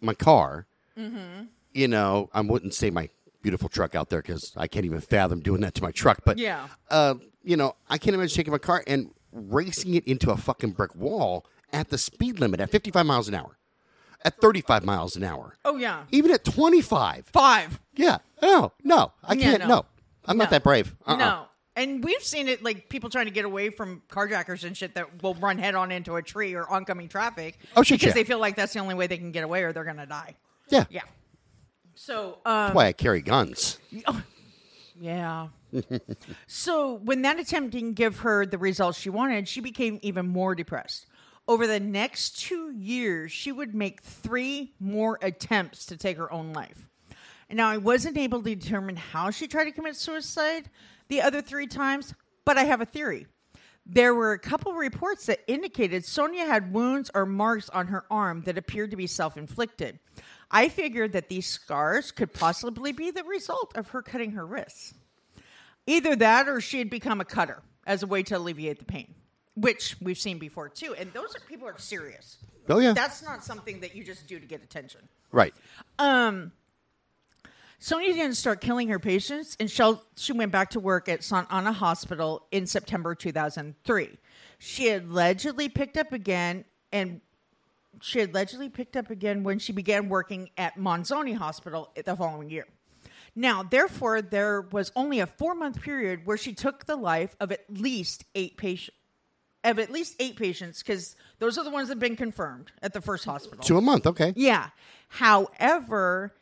my 0.00 0.14
car. 0.14 0.66
Mm-hmm. 0.98 1.44
You 1.72 1.88
know, 1.88 2.28
I 2.34 2.40
wouldn't 2.40 2.74
say 2.74 2.90
my 2.90 3.08
beautiful 3.42 3.68
truck 3.68 3.94
out 3.94 4.10
there 4.10 4.20
because 4.20 4.52
I 4.56 4.66
can't 4.66 4.84
even 4.84 5.00
fathom 5.00 5.40
doing 5.40 5.60
that 5.62 5.74
to 5.76 5.82
my 5.82 5.90
truck. 5.92 6.20
But 6.24 6.38
Yeah. 6.38 6.66
uh, 6.90 7.14
you 7.42 7.56
know, 7.56 7.76
I 7.88 7.96
can't 7.98 8.14
imagine 8.14 8.34
taking 8.36 8.52
my 8.52 8.58
car 8.58 8.82
and 8.86 9.10
racing 9.32 9.94
it 9.94 10.04
into 10.06 10.30
a 10.30 10.36
fucking 10.36 10.72
brick 10.72 10.94
wall 10.94 11.46
at 11.72 11.88
the 11.90 11.96
speed 11.98 12.40
limit 12.40 12.60
at 12.60 12.68
55 12.70 13.06
miles 13.06 13.28
an 13.28 13.34
hour, 13.34 13.56
at 14.24 14.36
35 14.40 14.84
miles 14.84 15.14
an 15.16 15.22
hour, 15.22 15.54
Oh 15.64 15.76
yeah. 15.76 16.02
even 16.10 16.32
at 16.32 16.44
25. 16.44 17.26
Five. 17.32 17.78
Yeah, 17.94 18.18
no, 18.42 18.72
no, 18.82 19.12
I 19.24 19.34
Yeah, 19.34 19.42
can't. 19.52 19.60
no. 19.62 19.68
no. 19.68 19.86
I'm 20.26 20.36
not 20.36 20.46
No. 20.46 20.50
that 20.50 20.62
brave. 20.64 20.94
Uh-uh. 21.06 21.16
No. 21.16 21.46
And 21.80 22.04
we've 22.04 22.22
seen 22.22 22.46
it 22.46 22.62
like 22.62 22.90
people 22.90 23.08
trying 23.08 23.24
to 23.24 23.30
get 23.30 23.46
away 23.46 23.70
from 23.70 24.02
carjackers 24.10 24.64
and 24.64 24.76
shit 24.76 24.94
that 24.96 25.22
will 25.22 25.34
run 25.36 25.56
head 25.56 25.74
on 25.74 25.90
into 25.90 26.16
a 26.16 26.22
tree 26.22 26.54
or 26.54 26.68
oncoming 26.68 27.08
traffic. 27.08 27.58
Oh, 27.74 27.82
shit, 27.82 27.98
Because 27.98 28.08
yeah. 28.08 28.20
they 28.20 28.24
feel 28.24 28.38
like 28.38 28.54
that's 28.54 28.74
the 28.74 28.80
only 28.80 28.94
way 28.94 29.06
they 29.06 29.16
can 29.16 29.32
get 29.32 29.44
away 29.44 29.62
or 29.62 29.72
they're 29.72 29.84
going 29.84 29.96
to 29.96 30.04
die. 30.04 30.36
Yeah, 30.68 30.84
Yeah. 30.90 31.00
So, 31.94 32.38
um, 32.44 32.66
that's 32.66 32.74
why 32.74 32.86
I 32.88 32.92
carry 32.92 33.22
guns. 33.22 33.78
yeah. 35.00 35.48
so 36.46 36.94
when 36.96 37.22
that 37.22 37.38
attempt 37.40 37.72
didn't 37.72 37.94
give 37.94 38.18
her 38.18 38.44
the 38.44 38.58
results 38.58 38.98
she 38.98 39.08
wanted, 39.08 39.48
she 39.48 39.62
became 39.62 39.98
even 40.02 40.28
more 40.28 40.54
depressed. 40.54 41.06
Over 41.48 41.66
the 41.66 41.80
next 41.80 42.38
two 42.38 42.72
years, 42.72 43.32
she 43.32 43.52
would 43.52 43.74
make 43.74 44.02
three 44.02 44.74
more 44.78 45.18
attempts 45.22 45.86
to 45.86 45.96
take 45.96 46.18
her 46.18 46.30
own 46.30 46.52
life. 46.52 46.86
Now 47.50 47.68
I 47.68 47.78
wasn't 47.78 48.18
able 48.18 48.42
to 48.42 48.54
determine 48.54 48.96
how 48.96 49.30
she 49.30 49.48
tried 49.48 49.64
to 49.64 49.72
commit 49.72 49.96
suicide 49.96 50.68
the 51.10 51.20
other 51.20 51.42
three 51.42 51.66
times, 51.66 52.14
but 52.46 52.56
I 52.56 52.64
have 52.64 52.80
a 52.80 52.86
theory. 52.86 53.26
There 53.84 54.14
were 54.14 54.32
a 54.32 54.38
couple 54.38 54.72
reports 54.72 55.26
that 55.26 55.40
indicated 55.46 56.04
Sonia 56.04 56.46
had 56.46 56.72
wounds 56.72 57.10
or 57.14 57.26
marks 57.26 57.68
on 57.70 57.88
her 57.88 58.04
arm 58.10 58.42
that 58.46 58.56
appeared 58.56 58.90
to 58.92 58.96
be 58.96 59.06
self 59.06 59.36
inflicted. 59.36 59.98
I 60.50 60.68
figured 60.68 61.12
that 61.12 61.28
these 61.28 61.46
scars 61.46 62.10
could 62.12 62.32
possibly 62.32 62.92
be 62.92 63.10
the 63.10 63.24
result 63.24 63.76
of 63.76 63.88
her 63.90 64.02
cutting 64.02 64.32
her 64.32 64.46
wrists. 64.46 64.94
Either 65.86 66.14
that 66.16 66.48
or 66.48 66.60
she 66.60 66.78
had 66.78 66.90
become 66.90 67.20
a 67.20 67.24
cutter 67.24 67.62
as 67.86 68.02
a 68.02 68.06
way 68.06 68.22
to 68.24 68.36
alleviate 68.36 68.78
the 68.78 68.84
pain, 68.84 69.14
which 69.54 69.96
we've 70.00 70.18
seen 70.18 70.38
before 70.38 70.68
too. 70.68 70.94
And 70.98 71.12
those 71.12 71.34
are 71.34 71.40
people 71.48 71.66
are 71.66 71.78
serious. 71.78 72.36
Oh 72.68 72.78
yeah, 72.78 72.92
That's 72.92 73.22
not 73.22 73.42
something 73.44 73.80
that 73.80 73.96
you 73.96 74.04
just 74.04 74.28
do 74.28 74.38
to 74.38 74.46
get 74.46 74.62
attention. 74.62 75.00
right. 75.32 75.54
Um, 75.98 76.52
Sonia 77.82 78.12
didn't 78.12 78.36
start 78.36 78.60
killing 78.60 78.88
her 78.88 78.98
patients 78.98 79.56
until 79.58 80.04
she 80.14 80.34
went 80.34 80.52
back 80.52 80.68
to 80.70 80.80
work 80.80 81.08
at 81.08 81.20
Sant'Anna 81.20 81.72
Hospital 81.72 82.46
in 82.52 82.66
September 82.66 83.14
2003. 83.14 84.18
She 84.58 84.90
allegedly 84.90 85.70
picked 85.70 85.96
up 85.96 86.12
again, 86.12 86.66
and 86.92 87.22
she 88.02 88.20
allegedly 88.20 88.68
picked 88.68 88.98
up 88.98 89.08
again 89.08 89.44
when 89.44 89.58
she 89.58 89.72
began 89.72 90.10
working 90.10 90.50
at 90.58 90.76
Manzoni 90.76 91.34
Hospital 91.34 91.90
the 92.04 92.14
following 92.14 92.50
year. 92.50 92.66
Now, 93.34 93.62
therefore, 93.62 94.20
there 94.20 94.60
was 94.60 94.92
only 94.94 95.20
a 95.20 95.26
four 95.26 95.54
month 95.54 95.80
period 95.80 96.26
where 96.26 96.36
she 96.36 96.52
took 96.52 96.84
the 96.84 96.96
life 96.96 97.34
of 97.40 97.50
at 97.50 97.64
least 97.70 98.24
eight 98.34 98.58
patients. 98.58 98.96
Of 99.62 99.78
at 99.78 99.90
least 99.90 100.16
eight 100.20 100.36
patients, 100.36 100.82
because 100.82 101.16
those 101.38 101.58
are 101.58 101.64
the 101.64 101.70
ones 101.70 101.88
that 101.88 101.96
have 101.96 102.00
been 102.00 102.16
confirmed 102.16 102.72
at 102.80 102.94
the 102.94 103.00
first 103.02 103.26
hospital. 103.26 103.62
To 103.64 103.76
a 103.76 103.82
month, 103.82 104.06
okay. 104.06 104.32
Yeah. 104.34 104.68
However, 105.08 106.32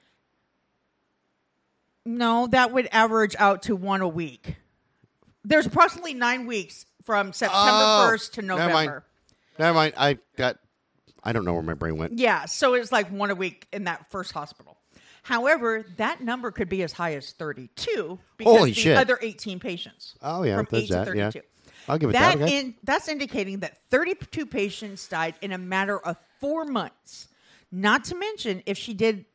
no, 2.08 2.46
that 2.48 2.72
would 2.72 2.88
average 2.90 3.36
out 3.38 3.62
to 3.64 3.76
one 3.76 4.00
a 4.00 4.08
week. 4.08 4.56
There's 5.44 5.66
approximately 5.66 6.14
nine 6.14 6.46
weeks 6.46 6.86
from 7.04 7.32
September 7.32 7.60
Oh, 7.62 8.08
1st 8.12 8.32
to 8.32 8.42
never 8.42 8.58
mind. 8.58 8.68
November. 8.72 9.04
Never 9.58 9.74
mind. 9.74 9.94
I 9.96 10.18
got. 10.36 10.56
I 11.22 11.32
don't 11.32 11.44
know 11.44 11.52
where 11.52 11.62
my 11.62 11.74
brain 11.74 11.96
went. 11.98 12.18
Yeah, 12.18 12.46
so 12.46 12.74
it's 12.74 12.92
like 12.92 13.10
one 13.10 13.30
a 13.30 13.34
week 13.34 13.66
in 13.72 13.84
that 13.84 14.10
first 14.10 14.32
hospital. 14.32 14.78
However, 15.22 15.84
that 15.98 16.22
number 16.22 16.50
could 16.50 16.68
be 16.68 16.82
as 16.82 16.92
high 16.92 17.14
as 17.14 17.32
32 17.32 18.18
because 18.38 18.56
Holy 18.56 18.70
the 18.70 18.74
shit. 18.80 18.96
other 18.96 19.18
18 19.20 19.60
patients. 19.60 20.14
Oh, 20.22 20.42
yeah, 20.44 20.56
from 20.56 20.68
there's 20.70 20.84
8 20.84 20.86
to 20.86 20.92
that, 20.94 21.16
yeah. 21.16 21.30
32. 21.30 21.46
I'll 21.88 21.98
give 21.98 22.10
it 22.10 22.12
that 22.14 22.38
that. 22.38 22.44
Okay. 22.44 22.58
in, 22.60 22.74
that's 22.84 23.08
indicating 23.08 23.58
that 23.60 23.76
32 23.90 24.46
patients 24.46 25.06
died 25.08 25.34
in 25.42 25.52
a 25.52 25.58
matter 25.58 25.98
of 25.98 26.16
four 26.40 26.64
months. 26.64 27.28
Not 27.70 28.04
to 28.04 28.14
mention, 28.14 28.62
if 28.64 28.78
she 28.78 28.94
did, 28.94 29.26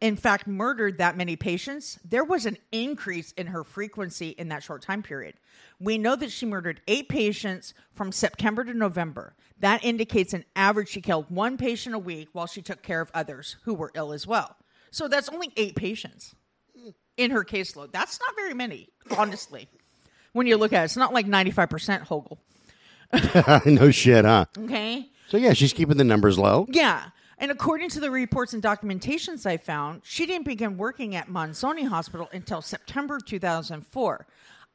in 0.00 0.16
fact, 0.16 0.46
murdered 0.46 0.98
that 0.98 1.16
many 1.16 1.36
patients, 1.36 1.98
there 2.04 2.24
was 2.24 2.46
an 2.46 2.56
increase 2.72 3.32
in 3.32 3.46
her 3.48 3.64
frequency 3.64 4.30
in 4.30 4.48
that 4.48 4.62
short 4.62 4.82
time 4.82 5.02
period. 5.02 5.34
We 5.78 5.98
know 5.98 6.16
that 6.16 6.30
she 6.30 6.46
murdered 6.46 6.80
eight 6.88 7.08
patients 7.08 7.74
from 7.94 8.12
September 8.12 8.64
to 8.64 8.74
November. 8.74 9.34
That 9.58 9.84
indicates 9.84 10.32
an 10.32 10.44
average 10.56 10.88
she 10.88 11.02
killed 11.02 11.26
one 11.28 11.58
patient 11.58 11.94
a 11.94 11.98
week 11.98 12.28
while 12.32 12.46
she 12.46 12.62
took 12.62 12.82
care 12.82 13.00
of 13.00 13.10
others 13.12 13.56
who 13.64 13.74
were 13.74 13.92
ill 13.94 14.12
as 14.12 14.26
well. 14.26 14.56
So 14.90 15.06
that's 15.06 15.28
only 15.28 15.52
eight 15.56 15.76
patients 15.76 16.34
in 17.16 17.30
her 17.30 17.44
caseload. 17.44 17.92
That's 17.92 18.18
not 18.20 18.34
very 18.36 18.54
many, 18.54 18.88
honestly. 19.16 19.68
When 20.32 20.46
you 20.46 20.56
look 20.56 20.72
at 20.72 20.82
it, 20.82 20.84
it's 20.86 20.96
not 20.96 21.12
like 21.12 21.26
95% 21.26 22.06
Hogel. 22.06 22.38
no 23.66 23.90
shit, 23.90 24.24
huh? 24.24 24.46
Okay. 24.56 25.08
So 25.28 25.36
yeah, 25.36 25.52
she's 25.52 25.72
keeping 25.72 25.96
the 25.96 26.04
numbers 26.04 26.38
low. 26.38 26.66
Yeah. 26.70 27.10
And 27.40 27.50
according 27.50 27.88
to 27.90 28.00
the 28.00 28.10
reports 28.10 28.52
and 28.52 28.62
documentations 28.62 29.46
I 29.46 29.56
found, 29.56 30.02
she 30.04 30.26
didn't 30.26 30.44
begin 30.44 30.76
working 30.76 31.16
at 31.16 31.28
Manzoni 31.28 31.88
Hospital 31.88 32.28
until 32.32 32.60
September 32.60 33.18
2004. 33.18 34.26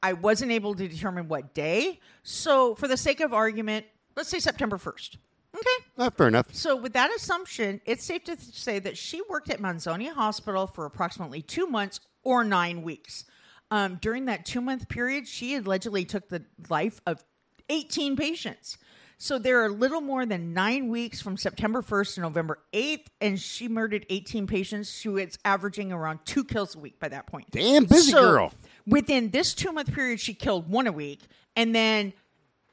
I 0.02 0.14
wasn't 0.14 0.52
able 0.52 0.74
to 0.74 0.88
determine 0.88 1.28
what 1.28 1.54
day. 1.54 2.00
So, 2.24 2.74
for 2.74 2.88
the 2.88 2.98
sake 2.98 3.22
of 3.22 3.34
argument, 3.34 3.86
let's 4.16 4.30
say 4.30 4.40
September 4.40 4.78
1st. 4.78 5.18
Okay. 5.56 5.86
Uh, 5.98 6.10
fair 6.10 6.28
enough. 6.28 6.54
So, 6.54 6.76
with 6.76 6.94
that 6.94 7.12
assumption, 7.16 7.82
it's 7.86 8.04
safe 8.04 8.24
to 8.26 8.36
th- 8.36 8.58
say 8.58 8.80
that 8.80 8.98
she 8.98 9.22
worked 9.30 9.52
at 9.52 9.60
Manzoni 9.60 10.12
Hospital 10.12 10.66
for 10.66 10.86
approximately 10.86 11.44
two 11.44 11.68
months 11.68 12.00
or 12.24 12.44
nine 12.44 12.82
weeks. 12.82 13.26
Um, 13.70 14.00
during 14.02 14.26
that 14.26 14.46
two 14.46 14.62
month 14.62 14.90
period, 14.90 15.28
she 15.28 15.56
allegedly 15.56 16.04
took 16.04 16.30
the 16.30 16.44
life 16.68 17.00
of 17.06 17.24
18 17.70 18.16
patients. 18.16 18.78
So, 19.18 19.40
there 19.40 19.62
are 19.62 19.68
a 19.68 19.70
little 19.70 20.02
more 20.02 20.26
than 20.26 20.54
nine 20.54 20.90
weeks 20.90 21.22
from 21.22 21.38
September 21.38 21.82
1st 21.82 22.16
to 22.16 22.22
November 22.22 22.60
8th, 22.74 23.06
and 23.22 23.40
she 23.40 23.68
murdered 23.70 24.06
18 24.10 24.46
patients. 24.46 24.92
She 24.92 25.08
was 25.08 25.38
averaging 25.46 25.94
around 25.94 26.20
two 26.26 26.44
kills 26.44 26.76
a 26.76 26.80
week 26.80 27.00
by 27.00 27.08
that 27.10 27.26
point. 27.26 27.50
Damn 27.52 27.86
busy 27.86 28.12
So, 28.12 28.20
girl. 28.22 28.54
Within 28.86 29.30
this 29.30 29.54
two 29.54 29.72
month 29.72 29.94
period, 29.94 30.20
she 30.20 30.34
killed 30.34 30.70
one 30.70 30.86
a 30.88 30.92
week. 30.92 31.22
And 31.56 31.74
then 31.74 32.12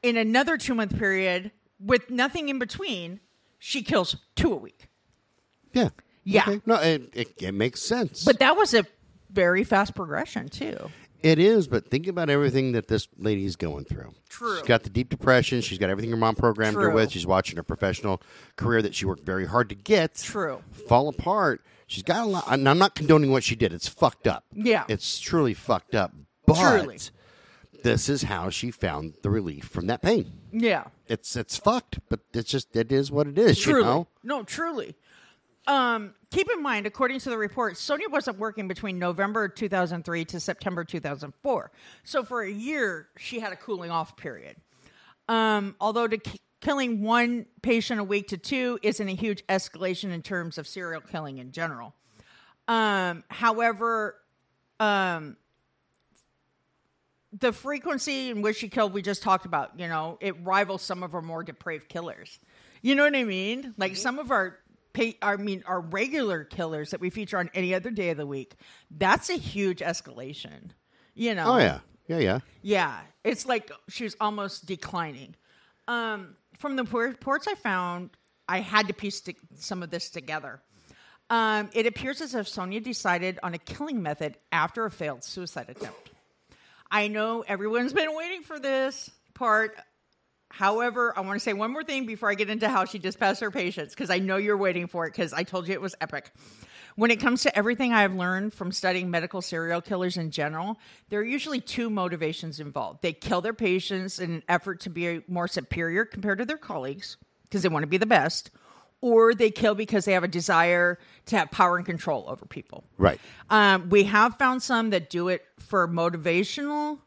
in 0.01 0.17
another 0.17 0.57
two 0.57 0.75
month 0.75 0.97
period, 0.97 1.51
with 1.79 2.09
nothing 2.09 2.49
in 2.49 2.59
between, 2.59 3.19
she 3.57 3.81
kills 3.81 4.17
two 4.35 4.51
a 4.51 4.57
week. 4.57 4.89
Yeah. 5.71 5.89
Yeah. 6.25 6.43
Okay. 6.47 6.61
No, 6.65 6.75
it, 6.75 7.09
it, 7.13 7.41
it 7.41 7.53
makes 7.53 7.81
sense. 7.81 8.23
But 8.25 8.39
that 8.39 8.55
was 8.57 8.73
a 8.73 8.85
very 9.31 9.63
fast 9.63 9.95
progression, 9.95 10.49
too. 10.49 10.89
It 11.23 11.39
is. 11.39 11.67
But 11.67 11.89
think 11.89 12.07
about 12.07 12.29
everything 12.29 12.73
that 12.73 12.87
this 12.87 13.07
lady's 13.17 13.55
going 13.55 13.85
through. 13.85 14.13
True. 14.29 14.57
She's 14.57 14.67
got 14.67 14.83
the 14.83 14.89
deep 14.89 15.09
depression. 15.09 15.61
She's 15.61 15.77
got 15.77 15.89
everything 15.89 16.11
her 16.11 16.17
mom 16.17 16.35
programmed 16.35 16.75
her 16.77 16.89
with. 16.89 17.11
She's 17.11 17.25
watching 17.25 17.55
her 17.57 17.63
professional 17.63 18.21
career 18.55 18.81
that 18.81 18.93
she 18.93 19.05
worked 19.05 19.25
very 19.25 19.45
hard 19.45 19.69
to 19.69 19.75
get 19.75 20.15
True. 20.15 20.61
fall 20.87 21.07
apart. 21.09 21.61
She's 21.87 22.03
got 22.03 22.23
a 22.25 22.29
lot. 22.29 22.45
And 22.47 22.67
I'm 22.67 22.77
not 22.77 22.95
condoning 22.95 23.31
what 23.31 23.43
she 23.43 23.55
did. 23.55 23.73
It's 23.73 23.87
fucked 23.87 24.27
up. 24.27 24.45
Yeah. 24.53 24.83
It's 24.87 25.19
truly 25.19 25.53
fucked 25.53 25.95
up. 25.95 26.11
But 26.45 26.55
Truly. 26.81 26.97
this 27.83 28.09
is 28.09 28.23
how 28.23 28.49
she 28.49 28.69
found 28.71 29.13
the 29.21 29.29
relief 29.29 29.65
from 29.65 29.87
that 29.87 30.01
pain. 30.01 30.31
Yeah. 30.51 30.85
It's 31.07 31.35
it's 31.35 31.57
fucked, 31.57 31.99
but 32.09 32.19
it's 32.33 32.49
just 32.49 32.75
it 32.75 32.91
is 32.91 33.11
what 33.11 33.27
it 33.27 33.37
is. 33.37 33.59
Truly. 33.59 33.79
You 33.79 33.85
know? 33.85 34.07
No, 34.23 34.43
truly. 34.43 34.95
Um, 35.65 36.13
keep 36.29 36.49
in 36.51 36.61
mind, 36.61 36.85
according 36.85 37.19
to 37.21 37.29
the 37.29 37.37
report, 37.37 37.77
Sonia 37.77 38.09
wasn't 38.09 38.37
working 38.37 38.67
between 38.67 38.99
November 38.99 39.47
2003 39.47 40.25
to 40.25 40.39
September 40.39 40.83
2004. 40.83 41.71
So 42.03 42.23
for 42.23 42.41
a 42.41 42.51
year, 42.51 43.07
she 43.17 43.39
had 43.39 43.53
a 43.53 43.55
cooling 43.55 43.91
off 43.91 44.17
period. 44.17 44.57
Um, 45.29 45.75
although 45.79 46.07
to 46.07 46.17
k- 46.17 46.39
killing 46.59 47.01
one 47.01 47.45
patient 47.61 47.99
a 47.99 48.03
week 48.03 48.29
to 48.29 48.37
two 48.37 48.77
isn't 48.83 49.07
a 49.07 49.15
huge 49.15 49.45
escalation 49.47 50.11
in 50.11 50.21
terms 50.21 50.57
of 50.57 50.67
serial 50.67 51.01
killing 51.01 51.37
in 51.37 51.51
general. 51.51 51.93
Um, 52.67 53.23
however, 53.29 54.17
um, 54.79 55.37
the 57.39 57.51
frequency 57.51 58.29
in 58.29 58.41
which 58.41 58.57
she 58.57 58.69
killed, 58.69 58.93
we 58.93 59.01
just 59.01 59.23
talked 59.23 59.45
about, 59.45 59.79
you 59.79 59.87
know, 59.87 60.17
it 60.21 60.35
rivals 60.43 60.81
some 60.81 61.03
of 61.03 61.15
our 61.15 61.21
more 61.21 61.43
depraved 61.43 61.89
killers. 61.89 62.39
You 62.81 62.95
know 62.95 63.03
what 63.03 63.15
I 63.15 63.23
mean? 63.23 63.73
Like 63.77 63.95
some 63.95 64.19
of 64.19 64.29
our, 64.29 64.59
pa- 64.93 65.17
I 65.21 65.35
mean, 65.37 65.63
our 65.65 65.81
regular 65.81 66.43
killers 66.43 66.91
that 66.91 67.01
we 67.01 67.09
feature 67.09 67.37
on 67.37 67.49
any 67.53 67.73
other 67.73 67.89
day 67.89 68.09
of 68.09 68.17
the 68.17 68.27
week. 68.27 68.55
That's 68.91 69.29
a 69.29 69.37
huge 69.37 69.79
escalation. 69.79 70.71
You 71.15 71.35
know? 71.35 71.55
Oh, 71.55 71.57
yeah. 71.57 71.79
Yeah, 72.07 72.19
yeah. 72.19 72.39
Yeah, 72.61 72.99
it's 73.23 73.45
like 73.45 73.71
she's 73.89 74.15
almost 74.19 74.65
declining. 74.65 75.35
Um, 75.87 76.35
from 76.57 76.75
the 76.75 76.83
reports 76.83 77.47
I 77.47 77.55
found, 77.55 78.09
I 78.47 78.59
had 78.59 78.87
to 78.87 78.93
piece 78.93 79.21
some 79.55 79.83
of 79.83 79.89
this 79.89 80.09
together. 80.09 80.61
Um, 81.29 81.69
it 81.73 81.87
appears 81.87 82.21
as 82.21 82.35
if 82.35 82.47
Sonia 82.47 82.81
decided 82.81 83.39
on 83.41 83.53
a 83.53 83.57
killing 83.57 84.01
method 84.01 84.37
after 84.51 84.85
a 84.85 84.91
failed 84.91 85.23
suicide 85.23 85.69
attempt. 85.69 86.11
I 86.91 87.07
know 87.07 87.43
everyone's 87.47 87.93
been 87.93 88.15
waiting 88.15 88.43
for 88.43 88.59
this 88.59 89.09
part. 89.33 89.77
However, 90.55 91.17
I 91.17 91.21
want 91.21 91.35
to 91.35 91.39
say 91.39 91.53
one 91.53 91.71
more 91.71 91.83
thing 91.83 92.05
before 92.05 92.29
I 92.29 92.35
get 92.35 92.47
into 92.47 92.69
how 92.69 92.85
she 92.85 92.99
dispatched 92.99 93.41
her 93.41 93.49
patients, 93.49 93.95
because 93.95 94.11
I 94.11 94.19
know 94.19 94.37
you're 94.37 94.55
waiting 94.55 94.85
for 94.85 95.07
it, 95.07 95.13
because 95.13 95.33
I 95.33 95.41
told 95.41 95.67
you 95.67 95.73
it 95.73 95.81
was 95.81 95.95
epic. 95.99 96.31
When 96.95 97.09
it 97.09 97.19
comes 97.19 97.41
to 97.41 97.57
everything 97.57 97.91
I've 97.91 98.13
learned 98.13 98.53
from 98.53 98.71
studying 98.71 99.09
medical 99.09 99.41
serial 99.41 99.81
killers 99.81 100.15
in 100.15 100.29
general, 100.29 100.77
there 101.09 101.19
are 101.19 101.23
usually 101.23 101.59
two 101.59 101.89
motivations 101.89 102.59
involved. 102.59 103.01
They 103.01 103.13
kill 103.13 103.41
their 103.41 103.55
patients 103.55 104.19
in 104.19 104.31
an 104.31 104.43
effort 104.47 104.81
to 104.81 104.91
be 104.91 105.23
more 105.27 105.47
superior 105.47 106.05
compared 106.05 106.37
to 106.37 106.45
their 106.45 106.57
colleagues, 106.57 107.17
because 107.45 107.63
they 107.63 107.69
want 107.69 107.81
to 107.81 107.87
be 107.87 107.97
the 107.97 108.05
best, 108.05 108.51
or 109.01 109.33
they 109.33 109.49
kill 109.49 109.73
because 109.73 110.05
they 110.05 110.13
have 110.13 110.23
a 110.23 110.27
desire 110.27 110.99
to 111.25 111.37
have 111.39 111.49
power 111.49 111.77
and 111.77 111.85
control 111.87 112.25
over 112.27 112.45
people. 112.45 112.83
Right. 112.99 113.19
Um, 113.49 113.89
we 113.89 114.03
have 114.03 114.37
found 114.37 114.61
some 114.61 114.91
that 114.91 115.09
do 115.09 115.29
it 115.29 115.43
for 115.57 115.87
motivational, 115.87 116.99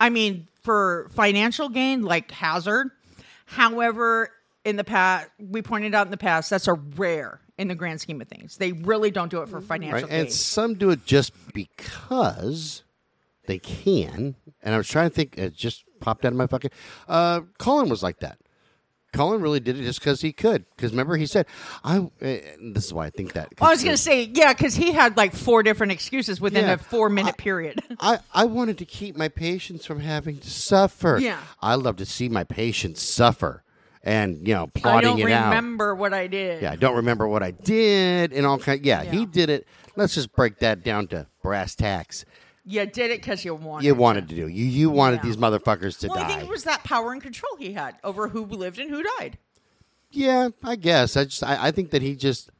I 0.00 0.08
mean, 0.08 0.48
for 0.62 1.08
financial 1.14 1.68
gain, 1.68 2.02
like 2.02 2.30
Hazard. 2.30 2.90
However, 3.46 4.30
in 4.64 4.76
the 4.76 4.84
past, 4.84 5.28
we 5.38 5.62
pointed 5.62 5.94
out 5.94 6.06
in 6.06 6.10
the 6.10 6.16
past, 6.16 6.50
that's 6.50 6.68
a 6.68 6.74
rare 6.74 7.40
in 7.58 7.68
the 7.68 7.74
grand 7.74 8.00
scheme 8.00 8.20
of 8.20 8.28
things. 8.28 8.56
They 8.56 8.72
really 8.72 9.10
don't 9.10 9.30
do 9.30 9.42
it 9.42 9.48
for 9.48 9.60
financial 9.60 10.02
Right. 10.02 10.10
gain. 10.10 10.20
And 10.20 10.32
some 10.32 10.74
do 10.74 10.90
it 10.90 11.04
just 11.04 11.32
because 11.52 12.82
they 13.46 13.58
can. 13.58 14.34
And 14.62 14.74
I 14.74 14.78
was 14.78 14.88
trying 14.88 15.08
to 15.10 15.14
think, 15.14 15.36
it 15.38 15.54
just 15.54 15.84
popped 16.00 16.24
out 16.24 16.32
of 16.32 16.38
my 16.38 16.46
fucking. 16.46 16.70
Uh, 17.08 17.42
Cullen 17.58 17.88
was 17.88 18.02
like 18.02 18.20
that. 18.20 18.38
Cullen 19.12 19.40
really 19.42 19.60
did 19.60 19.78
it 19.78 19.82
just 19.82 19.98
because 20.00 20.20
he 20.20 20.32
could. 20.32 20.64
Because 20.76 20.92
remember, 20.92 21.16
he 21.16 21.26
said, 21.26 21.46
"I." 21.82 21.98
Uh, 21.98 22.08
this 22.20 22.86
is 22.86 22.92
why 22.94 23.06
I 23.06 23.10
think 23.10 23.32
that. 23.32 23.48
I 23.60 23.70
was 23.70 23.82
going 23.82 23.94
to 23.96 24.00
say, 24.02 24.30
yeah, 24.34 24.52
because 24.52 24.74
he 24.74 24.92
had 24.92 25.16
like 25.16 25.34
four 25.34 25.62
different 25.62 25.92
excuses 25.92 26.40
within 26.40 26.64
Yeah. 26.64 26.72
a 26.74 26.78
four 26.78 27.08
minute 27.08 27.36
period. 27.36 27.82
I, 28.00 28.18
I 28.32 28.44
wanted 28.44 28.78
to 28.78 28.84
keep 28.84 29.16
my 29.16 29.28
patients 29.28 29.84
from 29.86 30.00
having 30.00 30.38
to 30.38 30.50
suffer. 30.50 31.18
Yeah. 31.20 31.40
I 31.60 31.74
love 31.74 31.96
to 31.96 32.06
see 32.06 32.28
my 32.28 32.44
patients 32.44 33.02
suffer 33.02 33.64
and, 34.02 34.46
you 34.46 34.54
know, 34.54 34.66
plotting 34.68 35.18
it 35.18 35.22
out. 35.24 35.28
I 35.28 35.30
don't 35.40 35.44
remember 35.50 35.94
what 35.94 36.14
I 36.14 36.26
did. 36.26 36.62
Yeah, 36.62 36.72
I 36.72 36.76
don't 36.76 36.96
remember 36.96 37.26
what 37.28 37.42
I 37.42 37.50
did 37.50 38.32
and 38.32 38.46
all 38.46 38.58
kind. 38.58 38.84
Yeah, 38.84 39.02
Yeah. 39.02 39.10
he 39.10 39.26
did 39.26 39.50
it. 39.50 39.66
Let's 39.96 40.14
just 40.14 40.32
break 40.32 40.58
that 40.60 40.84
down 40.84 41.08
to 41.08 41.26
brass 41.42 41.74
tacks. 41.74 42.24
You 42.64 42.84
did 42.86 43.10
it 43.10 43.20
because 43.20 43.44
you 43.44 43.54
wanted. 43.54 43.86
You 43.86 43.94
wanted 43.94 44.28
to 44.28 44.34
do. 44.34 44.46
You 44.48 44.64
you 44.66 44.90
wanted 44.90 45.16
Yeah. 45.16 45.22
these 45.24 45.36
motherfuckers 45.36 45.98
to 46.00 46.08
Well, 46.08 46.18
I 46.18 46.22
die. 46.22 46.28
think 46.28 46.42
it 46.42 46.48
was 46.48 46.64
that 46.64 46.84
power 46.84 47.12
and 47.12 47.22
control 47.22 47.56
he 47.58 47.72
had 47.72 47.96
over 48.04 48.28
who 48.28 48.44
lived 48.44 48.78
and 48.78 48.90
who 48.90 49.02
died. 49.18 49.38
yeah, 50.10 50.48
I 50.62 50.76
guess. 50.76 51.16
I 51.16 51.24
just 51.24 51.42
I, 51.42 51.68
I 51.68 51.70
think 51.70 51.90
that 51.90 52.02
he 52.02 52.16
just 52.16 52.50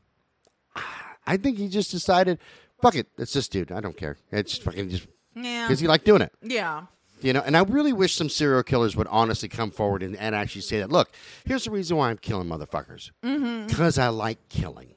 I 1.26 1.36
think 1.36 1.58
he 1.58 1.68
just 1.68 1.90
decided, 1.90 2.38
fuck 2.80 2.94
it, 2.96 3.06
it's 3.18 3.32
this 3.32 3.46
dude. 3.48 3.70
I 3.72 3.80
don't 3.80 3.96
care. 3.96 4.16
It's 4.32 4.56
fucking 4.56 4.88
just 4.90 5.06
Yeah. 5.34 5.66
because 5.66 5.80
he 5.80 5.86
liked 5.86 6.04
doing 6.04 6.22
it. 6.22 6.32
Yeah. 6.42 6.86
You 7.20 7.34
know, 7.34 7.42
and 7.44 7.54
I 7.56 7.60
really 7.62 7.92
wish 7.92 8.14
some 8.14 8.30
serial 8.30 8.62
killers 8.62 8.96
would 8.96 9.06
honestly 9.08 9.48
come 9.48 9.70
forward 9.70 10.02
and, 10.02 10.16
and 10.16 10.34
actually 10.34 10.62
say 10.62 10.78
that. 10.78 10.90
Look, 10.90 11.10
here's 11.44 11.64
the 11.64 11.70
reason 11.70 11.98
why 11.98 12.08
I'm 12.10 12.16
killing 12.16 12.48
motherfuckers. 12.48 13.10
Mm-hmm. 13.22 13.66
Because 13.66 13.98
I 13.98 14.08
like 14.08 14.48
killing. 14.48 14.94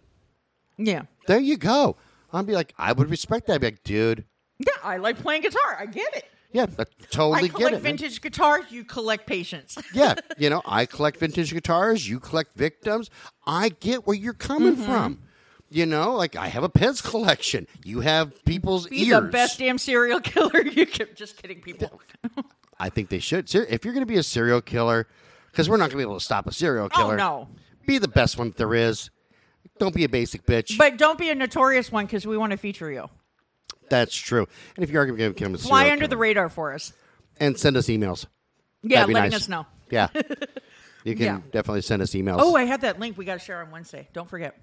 Yeah. 0.77 1.01
There 1.27 1.39
you 1.39 1.57
go. 1.57 1.97
I'd 2.31 2.47
be 2.47 2.53
like, 2.53 2.73
I 2.77 2.93
would 2.93 3.09
respect 3.09 3.47
that. 3.47 3.55
I'd 3.55 3.61
be 3.61 3.67
like, 3.67 3.84
dude, 3.84 4.23
Yeah, 4.59 4.71
I 4.84 4.97
like 4.97 5.17
playing 5.19 5.41
guitar. 5.41 5.77
I 5.80 5.85
get 5.88 6.15
it. 6.15 6.25
yeah, 6.51 6.65
I 6.77 6.85
totally 7.09 7.38
I 7.38 7.41
get 7.43 7.51
collect 7.53 7.67
it. 7.69 7.73
man. 7.73 7.81
vintage 7.84 8.21
guitars. 8.21 8.65
You 8.71 8.84
collect 8.84 9.25
patience. 9.27 9.77
yeah, 9.93 10.15
you 10.38 10.49
know, 10.49 10.61
I 10.65 10.85
collect 10.85 11.19
vintage 11.19 11.51
guitars. 11.53 12.07
You 12.07 12.19
collect 12.19 12.55
victims. 12.55 13.09
I 13.47 13.69
get 13.69 14.05
where 14.07 14.15
you're 14.15 14.34
coming 14.34 14.75
Mm-hmm. 14.75 14.85
from. 14.85 15.19
You 15.69 15.88
know, 15.88 16.13
like 16.13 16.35
I 16.35 16.49
have 16.49 16.63
a 16.63 16.69
Pez 16.69 17.03
collection. 17.03 17.65
You 17.84 18.01
have 18.01 18.45
people's 18.45 18.85
ears. 18.91 18.91
Be 18.91 19.07
ears. 19.07 19.21
the 19.23 19.27
best 19.30 19.57
damn 19.57 19.80
serial 19.80 20.19
killer 20.23 20.61
you 20.61 20.85
can. 20.85 21.07
Just 21.15 21.41
kidding, 21.41 21.61
people. 21.61 21.99
I 22.80 22.89
think 22.89 23.09
they 23.09 23.17
should. 23.17 23.53
If 23.55 23.84
you're 23.84 23.93
going 23.95 24.05
to 24.05 24.11
be 24.11 24.17
a 24.17 24.23
serial 24.23 24.61
killer, 24.61 25.07
because 25.51 25.67
we're 25.67 25.77
not 25.77 25.85
going 25.85 25.91
to 25.93 25.97
be 25.97 26.03
able 26.03 26.19
to 26.19 26.23
stop 26.23 26.45
a 26.45 26.51
serial 26.53 26.89
killer. 26.89 27.03
Oh 27.05 27.07
killer. 27.07 27.17
no. 27.17 27.47
Be 27.88 27.97
the 27.97 28.07
best 28.07 28.38
one 28.38 28.49
that 28.49 28.57
there 28.57 28.75
is. 28.75 29.09
Don't 29.80 29.95
be 29.95 30.03
a 30.03 30.09
basic 30.09 30.45
bitch. 30.45 30.77
But 30.77 30.97
don't 30.97 31.17
be 31.17 31.31
a 31.31 31.35
notorious 31.35 31.91
one 31.91 32.05
because 32.05 32.27
we 32.27 32.38
want 32.38 32.51
to 32.51 32.57
feature 32.57 32.91
you. 32.91 33.09
That's 33.93 34.15
true. 34.15 34.47
And 34.75 34.83
if 34.83 34.89
you 34.89 34.97
are 34.99 35.05
going 35.05 35.19
to 35.19 35.29
become 35.33 35.53
a 35.53 35.57
Fly 35.59 35.91
under 35.91 36.07
the 36.07 36.17
radar 36.17 36.49
for 36.49 36.73
us. 36.73 36.93
and 37.39 37.55
send 37.59 37.77
us 37.77 37.85
emails. 37.87 38.25
Yeah, 38.81 39.01
letting 39.01 39.13
nice. 39.15 39.33
us 39.35 39.47
know. 39.47 39.67
Yeah, 39.91 40.07
you 41.03 41.15
can 41.15 41.25
Yeah. 41.25 41.39
definitely 41.51 41.81
send 41.83 42.01
us 42.01 42.11
emails. 42.13 42.37
Oh, 42.39 42.55
I 42.55 42.63
had 42.63 42.81
that 42.81 42.99
link 42.99 43.17
we 43.19 43.23
got 43.25 43.33
to 43.35 43.39
share 43.39 43.61
on 43.61 43.69
Wednesday. 43.69 44.09
Don't 44.13 44.27
forget. 44.27 44.59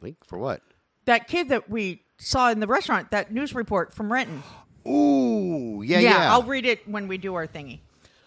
link 0.00 0.16
for 0.24 0.38
what? 0.38 0.62
That 1.06 1.26
kid 1.26 1.48
that 1.48 1.68
we 1.68 2.02
saw 2.18 2.50
in 2.50 2.60
the 2.60 2.68
restaurant, 2.68 3.10
that 3.10 3.32
news 3.32 3.54
report 3.56 3.92
from 3.92 4.12
Renton. 4.12 4.42
Ooh, 4.88 5.82
yeah, 5.84 5.98
yeah. 5.98 6.32
I'll 6.32 6.44
read 6.44 6.64
it 6.64 6.88
when 6.88 7.08
we 7.08 7.18
do 7.18 7.34
our 7.34 7.48
thingy 7.48 7.80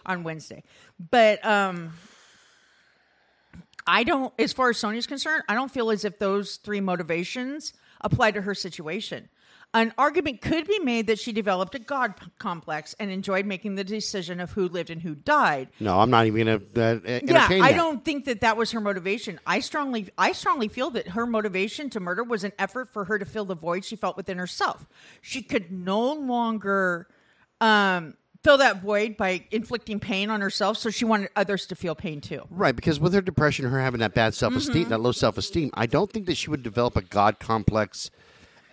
on 0.04 0.24
Wednesday. 0.24 0.62
But 1.10 1.42
um 1.44 1.94
I 3.86 4.04
don't 4.04 4.32
as 4.38 4.52
far 4.52 4.68
as 4.70 4.76
Sonia's 4.76 5.06
concerned, 5.06 5.42
I 5.48 5.54
don't 5.54 5.70
feel 5.70 5.90
as 5.90 6.04
if 6.04 6.18
those 6.18 6.56
three 6.56 6.80
motivations 6.80 7.72
apply 8.02 8.32
to 8.32 8.42
her 8.42 8.54
situation. 8.54 9.28
An 9.74 9.92
argument 9.98 10.40
could 10.40 10.66
be 10.66 10.78
made 10.78 11.08
that 11.08 11.18
she 11.18 11.32
developed 11.32 11.74
a 11.74 11.78
god 11.78 12.14
complex 12.38 12.94
and 12.98 13.10
enjoyed 13.10 13.44
making 13.44 13.74
the 13.74 13.84
decision 13.84 14.40
of 14.40 14.50
who 14.52 14.68
lived 14.68 14.88
and 14.88 15.02
who 15.02 15.14
died. 15.14 15.68
no, 15.80 16.00
I'm 16.00 16.08
not 16.08 16.24
even 16.24 16.46
going 16.46 16.60
to 16.72 16.80
uh, 16.80 16.86
entertain 17.06 17.28
Yeah, 17.28 17.64
I 17.64 17.72
that. 17.72 17.76
don't 17.76 18.02
think 18.02 18.24
that 18.24 18.40
that 18.40 18.56
was 18.56 18.70
her 18.70 18.80
motivation. 18.80 19.38
I 19.46 19.60
strongly, 19.60 20.08
I 20.16 20.32
strongly 20.32 20.68
feel 20.68 20.88
that 20.92 21.08
her 21.08 21.26
motivation 21.26 21.90
to 21.90 22.00
murder 22.00 22.24
was 22.24 22.42
an 22.42 22.52
effort 22.58 22.88
for 22.90 23.04
her 23.04 23.18
to 23.18 23.26
fill 23.26 23.44
the 23.44 23.54
void 23.56 23.84
she 23.84 23.96
felt 23.96 24.16
within 24.16 24.38
herself. 24.38 24.86
She 25.20 25.42
could 25.42 25.70
no 25.70 26.10
longer 26.14 27.08
um, 27.60 28.14
fill 28.42 28.56
that 28.58 28.80
void 28.80 29.18
by 29.18 29.44
inflicting 29.50 30.00
pain 30.00 30.30
on 30.30 30.40
herself, 30.40 30.78
so 30.78 30.88
she 30.88 31.04
wanted 31.04 31.28
others 31.36 31.66
to 31.66 31.74
feel 31.74 31.94
pain 31.94 32.22
too. 32.22 32.42
Right, 32.48 32.74
because 32.74 32.98
with 32.98 33.12
her 33.12 33.20
depression, 33.20 33.66
her 33.68 33.80
having 33.80 34.00
that 34.00 34.14
bad 34.14 34.32
self 34.34 34.54
esteem, 34.56 34.84
Mm-hmm. 34.84 34.90
that 34.90 35.00
low 35.00 35.12
self 35.12 35.36
esteem, 35.36 35.70
I 35.74 35.84
don't 35.84 36.10
think 36.10 36.24
that 36.26 36.36
she 36.36 36.48
would 36.48 36.62
develop 36.62 36.96
a 36.96 37.02
god 37.02 37.40
complex 37.40 38.10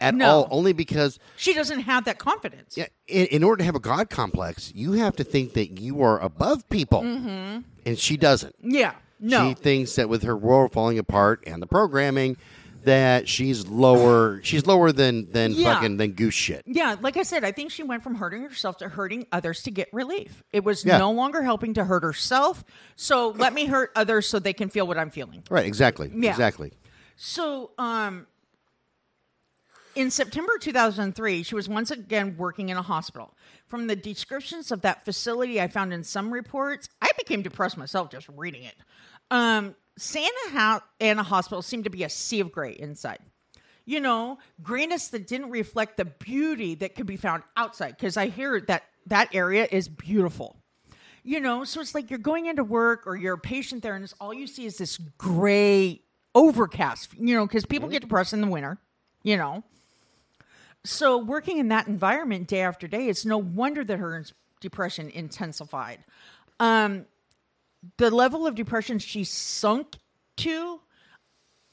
at 0.03 0.13
No. 0.15 0.29
all. 0.29 0.47
Only 0.51 0.73
because, 0.73 1.17
She 1.37 1.53
doesn't 1.53 1.81
have 1.81 2.05
that 2.05 2.19
confidence. 2.19 2.77
yeah, 2.77 2.87
in, 3.07 3.25
in 3.27 3.43
order 3.43 3.59
to 3.59 3.63
have 3.63 3.75
a 3.75 3.79
god 3.79 4.09
complex, 4.09 4.71
you 4.75 4.91
have 4.93 5.15
to 5.15 5.23
think 5.23 5.53
that 5.53 5.79
you 5.79 6.01
are 6.03 6.19
above 6.19 6.67
people, 6.69 7.01
Mm-hmm. 7.01 7.61
and 7.85 7.97
she 7.97 8.17
doesn't. 8.17 8.55
Yeah, 8.61 8.93
no, 9.19 9.49
She 9.49 9.53
thinks 9.55 9.95
that 9.95 10.09
with 10.09 10.23
her 10.23 10.35
world 10.37 10.73
falling 10.73 10.99
apart 10.99 11.43
and 11.47 11.61
the 11.61 11.67
programming, 11.67 12.37
that 12.83 13.29
she's 13.29 13.65
lower. 13.67 14.41
She's 14.43 14.65
lower 14.65 14.91
than 14.91 15.31
than 15.31 15.53
Yeah. 15.53 15.73
fucking 15.75 15.95
than 15.95 16.11
goose 16.11 16.33
shit. 16.33 16.63
Yeah, 16.65 16.97
like 16.99 17.15
I 17.15 17.23
said, 17.23 17.45
I 17.45 17.53
think 17.53 17.71
she 17.71 17.81
went 17.81 18.03
from 18.03 18.15
hurting 18.15 18.41
herself 18.41 18.75
to 18.79 18.89
hurting 18.89 19.25
others 19.31 19.63
to 19.63 19.71
get 19.71 19.87
relief. 19.93 20.43
It 20.51 20.65
was 20.65 20.83
Yeah. 20.83 20.97
no 20.97 21.09
longer 21.13 21.41
helping 21.43 21.73
to 21.75 21.85
hurt 21.85 22.03
herself. 22.03 22.65
So 22.97 23.29
let 23.29 23.53
me 23.53 23.67
hurt 23.67 23.91
others 23.95 24.27
so 24.27 24.37
they 24.37 24.51
can 24.51 24.67
feel 24.67 24.85
what 24.85 24.97
I'm 24.97 25.11
feeling. 25.11 25.43
Right, 25.49 25.65
exactly, 25.65 26.11
Yeah. 26.13 26.31
exactly. 26.31 26.73
So, 27.15 27.71
um, 27.77 28.27
in 29.95 30.11
September 30.11 30.57
2003, 30.59 31.43
she 31.43 31.55
was 31.55 31.69
once 31.69 31.91
again 31.91 32.35
working 32.37 32.69
in 32.69 32.77
a 32.77 32.81
hospital. 32.81 33.35
From 33.67 33.87
the 33.87 33.95
descriptions 33.95 34.71
of 34.71 34.81
that 34.81 35.05
facility 35.05 35.61
I 35.61 35.67
found 35.67 35.93
in 35.93 36.03
some 36.03 36.33
reports, 36.33 36.89
I 37.01 37.09
became 37.17 37.41
depressed 37.41 37.77
myself 37.77 38.09
just 38.09 38.27
reading 38.29 38.63
it. 38.63 38.75
Um, 39.31 39.75
Santa 39.97 40.81
Ana 40.99 41.23
Hospital 41.23 41.61
seemed 41.61 41.83
to 41.83 41.89
be 41.89 42.03
a 42.03 42.09
sea 42.09 42.39
of 42.39 42.51
gray 42.51 42.73
inside. 42.73 43.19
You 43.85 43.99
know, 43.99 44.37
grayness 44.61 45.09
that 45.09 45.27
didn't 45.27 45.49
reflect 45.49 45.97
the 45.97 46.05
beauty 46.05 46.75
that 46.75 46.95
could 46.95 47.05
be 47.05 47.17
found 47.17 47.43
outside. 47.57 47.97
Because 47.97 48.15
I 48.15 48.27
hear 48.27 48.61
that 48.61 48.83
that 49.07 49.35
area 49.35 49.67
is 49.69 49.87
beautiful. 49.87 50.57
You 51.23 51.39
know, 51.39 51.63
so 51.63 51.81
it's 51.81 51.95
like 51.95 52.09
you're 52.09 52.19
going 52.19 52.47
into 52.47 52.63
work 52.63 53.03
or 53.05 53.15
you're 53.15 53.35
a 53.35 53.39
patient 53.39 53.81
there, 53.81 53.95
and 53.95 54.03
it's, 54.03 54.13
all 54.19 54.33
you 54.33 54.47
see 54.47 54.65
is 54.65 54.77
this 54.77 54.97
gray 55.17 56.01
overcast. 56.33 57.13
You 57.17 57.35
know, 57.35 57.45
because 57.45 57.65
people 57.65 57.89
get 57.89 58.01
depressed 58.01 58.33
in 58.33 58.41
the 58.41 58.47
winter. 58.47 58.77
You 59.23 59.37
know, 59.37 59.63
so 60.85 61.17
working 61.17 61.57
in 61.57 61.69
that 61.69 61.87
environment 61.87 62.47
day 62.47 62.61
after 62.61 62.87
day, 62.87 63.07
it's 63.07 63.25
no 63.25 63.37
wonder 63.37 63.83
that 63.83 63.99
her 63.99 64.25
depression 64.59 65.09
intensified. 65.09 65.99
Um, 66.59 67.05
the 67.97 68.11
level 68.11 68.47
of 68.47 68.55
depression 68.55 68.99
she 68.99 69.23
sunk 69.23 69.95
to 70.37 70.79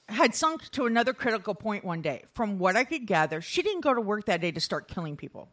had 0.08 0.34
sunk 0.34 0.68
to 0.70 0.86
another 0.86 1.12
critical 1.12 1.54
point 1.54 1.84
one 1.84 2.02
day. 2.02 2.24
From 2.34 2.58
what 2.58 2.76
I 2.76 2.84
could 2.84 3.06
gather, 3.06 3.40
she 3.40 3.62
didn't 3.62 3.82
go 3.82 3.94
to 3.94 4.00
work 4.00 4.26
that 4.26 4.40
day 4.40 4.50
to 4.50 4.60
start 4.60 4.88
killing 4.88 5.16
people. 5.16 5.48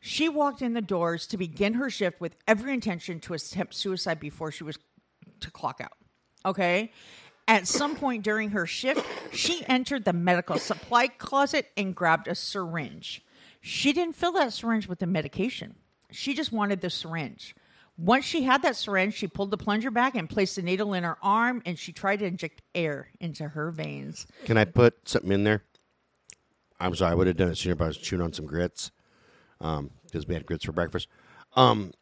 She 0.00 0.28
walked 0.28 0.60
in 0.60 0.74
the 0.74 0.82
doors 0.82 1.26
to 1.28 1.38
begin 1.38 1.74
her 1.74 1.88
shift 1.88 2.20
with 2.20 2.36
every 2.46 2.74
intention 2.74 3.20
to 3.20 3.34
attempt 3.34 3.74
suicide 3.74 4.20
before 4.20 4.52
she 4.52 4.64
was 4.64 4.78
to 5.40 5.50
clock 5.50 5.80
out. 5.80 5.92
Okay? 6.44 6.92
At 7.48 7.68
some 7.68 7.94
point 7.94 8.24
during 8.24 8.50
her 8.50 8.66
shift, 8.66 9.06
she 9.32 9.64
entered 9.66 10.04
the 10.04 10.12
medical 10.12 10.58
supply 10.58 11.06
closet 11.06 11.70
and 11.76 11.94
grabbed 11.94 12.26
a 12.26 12.34
syringe. 12.34 13.24
She 13.60 13.92
didn't 13.92 14.16
fill 14.16 14.32
that 14.32 14.52
syringe 14.52 14.88
with 14.88 14.98
the 14.98 15.06
medication. 15.06 15.76
She 16.10 16.34
just 16.34 16.52
wanted 16.52 16.80
the 16.80 16.90
syringe. 16.90 17.54
Once 17.98 18.24
she 18.24 18.42
had 18.42 18.62
that 18.62 18.76
syringe, 18.76 19.14
she 19.14 19.26
pulled 19.26 19.50
the 19.50 19.56
plunger 19.56 19.90
back 19.90 20.14
and 20.14 20.28
placed 20.28 20.56
the 20.56 20.62
needle 20.62 20.92
in 20.92 21.02
her 21.02 21.16
arm, 21.22 21.62
and 21.64 21.78
she 21.78 21.92
tried 21.92 22.18
to 22.18 22.26
inject 22.26 22.62
air 22.74 23.08
into 23.20 23.48
her 23.48 23.70
veins. 23.70 24.26
Can 24.44 24.58
I 24.58 24.64
put 24.64 25.08
something 25.08 25.32
in 25.32 25.44
there? 25.44 25.62
I'm 26.78 26.94
sorry, 26.94 27.12
I 27.12 27.14
would 27.14 27.26
have 27.26 27.36
done 27.36 27.48
it 27.48 27.56
sooner, 27.56 27.74
but 27.74 27.84
I 27.84 27.88
was 27.88 27.96
chewing 27.96 28.22
on 28.22 28.32
some 28.32 28.46
grits 28.46 28.90
because 29.58 30.26
we 30.26 30.34
had 30.34 30.44
grits 30.44 30.64
for 30.64 30.72
breakfast. 30.72 31.08
Um, 31.54 31.92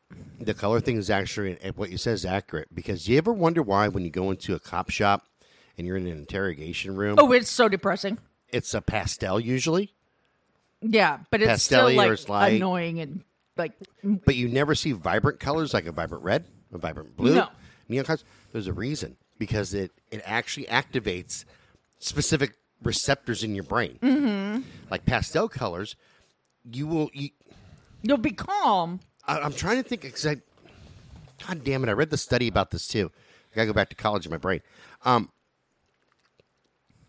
the 0.41 0.55
color 0.55 0.81
thing 0.81 0.97
is 0.97 1.11
actually 1.11 1.57
what 1.77 1.91
you 1.91 1.97
said 1.97 2.15
is 2.15 2.25
accurate 2.25 2.75
because 2.75 3.09
you 3.09 3.17
ever 3.17 3.33
wonder 3.33 3.63
why 3.63 3.87
when 3.87 4.05
you 4.05 4.11
go 4.11 4.33
into 4.33 4.55
a 4.55 4.59
cop 4.59 4.91
shop 4.91 5.23
and 5.79 5.87
you're 5.87 5.97
in 5.97 6.07
an 6.07 6.13
interrogation 6.17 6.97
room, 6.97 7.17
Oh, 7.19 7.33
it's 7.33 7.51
so 7.51 7.69
depressing. 7.69 8.19
it's 8.51 8.75
a 8.75 8.81
pastel 8.81 9.41
usually, 9.41 9.93
Yeah, 10.81 11.19
but 11.31 11.41
it's 11.41 11.49
Pastel-y 11.49 11.91
still 11.93 12.01
or 12.01 12.05
like 12.07 12.13
it's 12.13 12.29
light. 12.29 12.53
annoying 12.55 13.01
and 13.01 13.25
like 13.57 13.73
but 14.03 14.35
you 14.37 14.49
never 14.49 14.75
see 14.75 14.93
vibrant 14.93 15.41
colors 15.41 15.73
like 15.75 15.87
a 15.87 15.93
vibrant 15.93 16.25
red, 16.25 16.45
a 16.73 16.79
vibrant 16.79 17.17
blue, 17.17 17.35
No. 17.37 17.49
neon 17.89 18.05
colors. 18.05 18.25
There's 18.53 18.67
a 18.67 18.73
reason 18.73 19.17
because 19.39 19.75
it 19.75 19.93
it 20.11 20.23
actually 20.25 20.67
activates 20.67 21.45
specific 21.99 22.55
receptors 22.83 23.43
in 23.43 23.55
your 23.55 23.65
brain. 23.65 23.99
Mm-hmm. 24.03 24.61
Like 24.91 25.05
pastel 25.07 25.49
colors, 25.49 25.97
you 26.71 26.87
will. 26.87 27.11
You, 27.15 27.31
you'll 28.03 28.19
be 28.19 28.33
calm. 28.33 29.01
I, 29.27 29.39
I'm 29.41 29.53
trying 29.55 29.83
to 29.83 29.89
think 29.89 30.03
because 30.03 30.27
I, 30.27 30.37
God 31.47 31.65
damn 31.65 31.83
it, 31.85 31.89
I 31.89 31.93
read 31.93 32.11
the 32.11 32.19
study 32.19 32.47
about 32.49 32.71
this 32.71 32.87
too. 32.87 33.11
I 33.53 33.57
gotta 33.57 33.67
go 33.67 33.73
back 33.73 33.89
to 33.91 33.97
college 33.97 34.27
in 34.27 34.31
my 34.31 34.37
brain. 34.37 34.61
Um, 35.05 35.31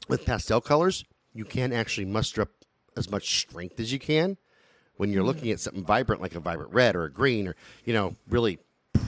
with 0.07 0.25
pastel 0.25 0.61
colors, 0.61 1.03
you 1.33 1.45
can 1.45 1.73
actually 1.73 2.05
muster 2.05 2.41
up 2.43 2.49
as 2.97 3.09
much 3.09 3.39
strength 3.41 3.79
as 3.79 3.91
you 3.91 3.99
can 3.99 4.37
when 4.97 5.11
you're 5.11 5.23
looking 5.23 5.51
at 5.51 5.59
something 5.59 5.83
vibrant 5.83 6.21
like 6.21 6.35
a 6.35 6.39
vibrant 6.39 6.73
red 6.73 6.95
or 6.95 7.03
a 7.03 7.11
green 7.11 7.47
or 7.47 7.55
you 7.83 7.93
know 7.93 8.15
really 8.29 8.59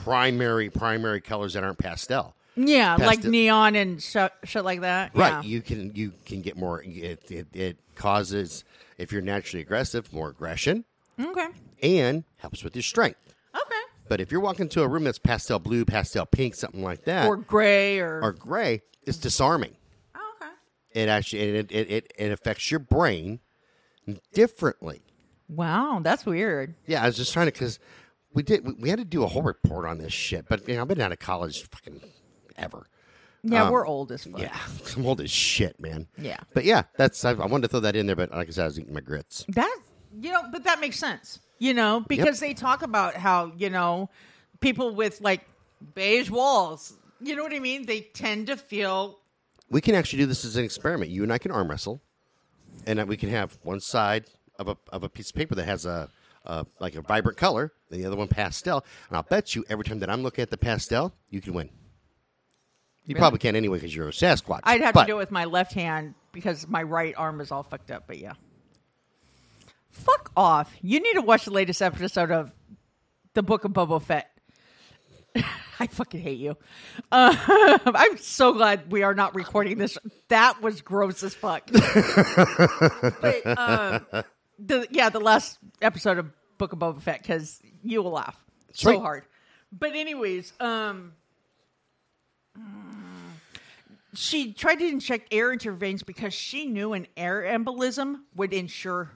primary 0.04 0.70
primary 0.70 1.20
colors 1.20 1.54
that 1.54 1.64
aren't 1.64 1.78
pastel. 1.78 2.34
Yeah, 2.56 2.96
like 2.96 3.22
neon 3.22 3.76
and 3.76 4.02
sh- 4.02 4.16
shit 4.44 4.64
like 4.64 4.80
that. 4.80 5.14
Right, 5.14 5.30
Yeah. 5.30 5.42
you 5.42 5.60
can 5.62 5.92
you 5.94 6.12
can 6.26 6.42
get 6.42 6.56
more. 6.56 6.82
It, 6.82 7.30
it 7.30 7.46
it 7.54 7.76
causes 7.94 8.64
if 8.98 9.12
you're 9.12 9.22
naturally 9.22 9.62
aggressive 9.62 10.12
more 10.12 10.28
aggression 10.30 10.84
Okay. 11.20 11.46
and 11.82 12.24
helps 12.38 12.64
with 12.64 12.74
your 12.74 12.82
strength. 12.82 13.18
Okay. 13.54 13.64
But 14.08 14.20
if 14.20 14.32
you're 14.32 14.40
walking 14.40 14.64
into 14.66 14.82
a 14.82 14.88
room 14.88 15.04
that's 15.04 15.18
pastel 15.18 15.58
blue, 15.60 15.84
pastel 15.84 16.26
pink, 16.26 16.54
something 16.56 16.82
like 16.82 17.04
that, 17.04 17.26
Or 17.28 17.36
gray 17.36 17.98
or, 18.00 18.20
or 18.22 18.32
gray, 18.32 18.82
it's 19.04 19.18
disarming. 19.18 19.76
It 20.92 21.08
actually 21.08 21.42
it 21.42 21.72
it, 21.72 21.90
it, 21.90 22.12
it 22.18 22.32
affects 22.32 22.70
your 22.70 22.80
brain 22.80 23.40
differently. 24.32 25.02
Wow, 25.48 26.00
that's 26.02 26.26
weird. 26.26 26.74
Yeah, 26.86 27.02
I 27.02 27.06
was 27.06 27.16
just 27.16 27.32
trying 27.32 27.46
to 27.46 27.52
because 27.52 27.78
we 28.32 28.42
did 28.42 28.66
we, 28.66 28.72
we 28.74 28.88
had 28.90 28.98
to 28.98 29.04
do 29.04 29.22
a 29.22 29.26
whole 29.26 29.42
report 29.42 29.86
on 29.86 29.98
this 29.98 30.12
shit. 30.12 30.46
But 30.48 30.68
you 30.68 30.74
know, 30.76 30.82
I've 30.82 30.88
been 30.88 31.00
out 31.00 31.12
of 31.12 31.18
college 31.18 31.62
fucking 31.68 32.00
ever. 32.56 32.86
Yeah, 33.42 33.70
we're 33.70 33.86
old 33.86 34.10
as 34.12 34.24
fuck. 34.24 34.34
Um, 34.34 34.40
Yeah, 34.40 34.58
I'm 34.96 35.06
old 35.06 35.20
as 35.20 35.30
shit, 35.30 35.78
man. 35.80 36.08
Yeah. 36.18 36.38
But 36.54 36.64
yeah, 36.64 36.82
that's 36.96 37.24
I, 37.24 37.30
I 37.30 37.46
wanted 37.46 37.62
to 37.62 37.68
throw 37.68 37.80
that 37.80 37.96
in 37.96 38.06
there. 38.06 38.16
But 38.16 38.30
like 38.32 38.48
I 38.48 38.50
said, 38.50 38.62
I 38.64 38.66
was 38.66 38.78
eating 38.78 38.92
my 38.94 39.00
grits. 39.00 39.44
That 39.48 39.78
you 40.20 40.32
know, 40.32 40.42
but 40.50 40.64
that 40.64 40.80
makes 40.80 40.98
sense. 40.98 41.40
You 41.58 41.74
know, 41.74 42.04
because 42.08 42.40
they 42.40 42.54
talk 42.54 42.82
about 42.82 43.14
how 43.14 43.52
you 43.56 43.70
know 43.70 44.10
people 44.60 44.94
with 44.94 45.20
like 45.20 45.42
beige 45.94 46.30
walls. 46.30 46.96
You 47.20 47.34
know 47.34 47.42
what 47.42 47.52
I 47.52 47.58
mean? 47.58 47.86
They 47.86 48.02
tend 48.02 48.46
to 48.46 48.56
feel 48.56 49.17
We 49.70 49.80
can 49.80 49.94
actually 49.94 50.20
do 50.20 50.26
this 50.26 50.44
as 50.44 50.56
an 50.56 50.64
experiment. 50.64 51.10
You 51.10 51.22
and 51.22 51.32
I 51.32 51.38
can 51.38 51.50
arm 51.50 51.68
wrestle, 51.68 52.00
and 52.86 53.06
we 53.08 53.16
can 53.16 53.28
have 53.28 53.58
one 53.62 53.80
side 53.80 54.24
of 54.58 54.68
a 54.68 54.76
of 54.90 55.02
a 55.04 55.08
piece 55.08 55.30
of 55.30 55.36
paper 55.36 55.54
that 55.54 55.64
has 55.64 55.84
a, 55.86 56.08
a 56.44 56.66
like 56.80 56.94
a 56.94 57.02
vibrant 57.02 57.36
color, 57.38 57.72
and 57.90 58.00
the 58.00 58.06
other 58.06 58.16
one 58.16 58.28
pastel. 58.28 58.84
And 59.08 59.16
I'll 59.16 59.22
bet 59.22 59.54
you 59.54 59.64
every 59.68 59.84
time 59.84 59.98
that 60.00 60.10
I'm 60.10 60.22
looking 60.22 60.42
at 60.42 60.50
the 60.50 60.56
pastel, 60.56 61.12
you 61.30 61.40
can 61.40 61.54
win. 61.54 61.70
You 63.04 63.14
probably 63.14 63.38
can't 63.38 63.56
anyway 63.56 63.78
because 63.78 63.96
you're 63.96 64.08
a 64.08 64.12
Sasquatch. 64.12 64.60
I'd 64.64 64.82
have 64.82 64.92
But 64.92 65.04
to 65.04 65.06
do 65.06 65.16
it 65.16 65.18
with 65.18 65.30
my 65.30 65.46
left 65.46 65.72
hand 65.72 66.14
because 66.32 66.68
my 66.68 66.82
right 66.82 67.14
arm 67.16 67.40
is 67.40 67.50
all 67.50 67.62
fucked 67.62 67.90
up. 67.90 68.04
But 68.06 68.18
yeah, 68.18 68.34
fuck 69.90 70.30
off. 70.36 70.70
You 70.82 71.00
need 71.00 71.14
to 71.14 71.22
watch 71.22 71.46
the 71.46 71.50
latest 71.50 71.80
episode 71.80 72.30
of 72.30 72.52
the 73.34 73.42
Book 73.42 73.64
of 73.64 73.72
Boba 73.72 74.02
Fett. 74.02 74.30
I 75.80 75.86
fucking 75.86 76.20
hate 76.20 76.38
you. 76.38 76.56
Uh, 77.12 77.34
I'm 77.86 78.16
so 78.18 78.52
glad 78.52 78.90
we 78.90 79.02
are 79.02 79.14
not 79.14 79.34
recording 79.34 79.78
this. 79.78 79.96
That 80.28 80.60
was 80.62 80.82
gross 80.82 81.22
as 81.22 81.34
fuck. 81.34 81.68
but, 81.72 83.58
um, 83.58 84.06
the 84.58 84.86
yeah, 84.90 85.08
the 85.08 85.20
last 85.20 85.58
episode 85.80 86.18
of 86.18 86.30
Book 86.58 86.72
of 86.72 86.78
Boba 86.80 87.00
Fett 87.00 87.22
because 87.22 87.60
you 87.82 88.02
will 88.02 88.12
laugh 88.12 88.36
so 88.72 88.98
hard. 89.00 89.24
But 89.70 89.94
anyways, 89.94 90.52
um, 90.60 91.12
she 94.14 94.52
tried 94.52 94.76
to 94.76 94.86
inject 94.86 95.32
air 95.32 95.52
into 95.52 95.68
her 95.70 95.76
veins 95.76 96.02
because 96.02 96.34
she 96.34 96.66
knew 96.66 96.92
an 96.92 97.06
air 97.16 97.42
embolism 97.42 98.16
would 98.34 98.52
ensure 98.52 99.10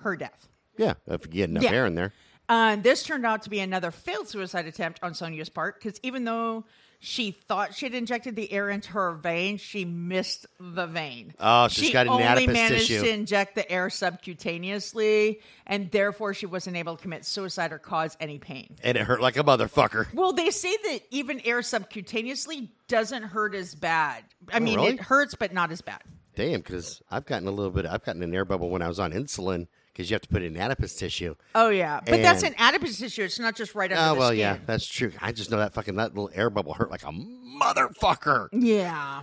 her 0.00 0.16
death. 0.16 0.48
Yeah, 0.76 0.94
if 1.06 1.26
you 1.26 1.32
get 1.32 1.50
enough 1.50 1.62
Yeah. 1.64 1.72
air 1.72 1.86
in 1.86 1.94
there. 1.94 2.12
Uh, 2.48 2.76
this 2.76 3.02
turned 3.02 3.26
out 3.26 3.42
to 3.42 3.50
be 3.50 3.60
another 3.60 3.90
failed 3.90 4.28
suicide 4.28 4.66
attempt 4.66 5.00
on 5.02 5.12
Sonia's 5.14 5.48
part 5.50 5.78
because 5.78 6.00
even 6.02 6.24
though 6.24 6.64
she 7.00 7.30
thought 7.30 7.74
she'd 7.74 7.94
injected 7.94 8.34
the 8.34 8.50
air 8.50 8.70
into 8.70 8.90
her 8.92 9.12
vein, 9.12 9.56
she 9.56 9.84
missed 9.84 10.46
the 10.58 10.86
vein. 10.86 11.32
Oh, 11.38 11.68
she's 11.68 11.86
she 11.88 11.92
got 11.92 12.06
an 12.06 12.12
only 12.14 12.46
managed 12.46 12.88
tissue. 12.88 13.02
to 13.02 13.08
inject 13.10 13.54
the 13.54 13.70
air 13.70 13.88
subcutaneously, 13.88 15.40
and 15.66 15.90
therefore 15.90 16.34
she 16.34 16.46
wasn't 16.46 16.76
able 16.76 16.96
to 16.96 17.02
commit 17.02 17.24
suicide 17.24 17.72
or 17.72 17.78
cause 17.78 18.16
any 18.20 18.38
pain. 18.38 18.74
And 18.82 18.96
it 18.96 19.02
hurt 19.04 19.20
like 19.20 19.36
a 19.36 19.44
motherfucker. 19.44 20.12
Well, 20.14 20.32
they 20.32 20.50
say 20.50 20.74
that 20.84 21.00
even 21.10 21.40
air 21.44 21.60
subcutaneously 21.60 22.68
doesn't 22.88 23.22
hurt 23.24 23.54
as 23.54 23.74
bad. 23.74 24.24
I 24.52 24.58
mean, 24.60 24.78
Oh, 24.78 24.82
really? 24.84 24.94
it 24.94 25.00
hurts, 25.00 25.34
but 25.34 25.52
not 25.52 25.70
as 25.70 25.80
bad. 25.80 26.02
Damn, 26.34 26.60
because 26.60 27.02
I've 27.10 27.26
gotten 27.26 27.48
a 27.48 27.50
little 27.50 27.72
bit. 27.72 27.84
I've 27.86 28.04
gotten 28.04 28.22
an 28.22 28.34
air 28.34 28.44
bubble 28.44 28.70
when 28.70 28.82
I 28.82 28.88
was 28.88 28.98
on 28.98 29.12
insulin 29.12 29.66
because 29.98 30.08
you 30.08 30.14
have 30.14 30.22
to 30.22 30.28
put 30.28 30.42
it 30.42 30.46
in 30.46 30.56
adipose 30.56 30.94
tissue. 30.94 31.34
Oh 31.56 31.70
yeah, 31.70 31.98
but 32.06 32.22
that's 32.22 32.44
an 32.44 32.54
adipose 32.56 32.98
tissue. 32.98 33.24
It's 33.24 33.40
not 33.40 33.56
just 33.56 33.74
right 33.74 33.90
under 33.90 33.96
the 33.96 34.08
skin. 34.10 34.16
Oh 34.16 34.18
well, 34.18 34.28
skin. 34.28 34.38
yeah, 34.38 34.58
that's 34.64 34.86
true. 34.86 35.10
I 35.20 35.32
just 35.32 35.50
know 35.50 35.56
that 35.56 35.74
fucking 35.74 35.96
that 35.96 36.14
little 36.14 36.30
air 36.32 36.50
bubble 36.50 36.72
hurt 36.72 36.88
like 36.88 37.02
a 37.02 37.10
motherfucker. 37.10 38.48
Yeah. 38.52 39.22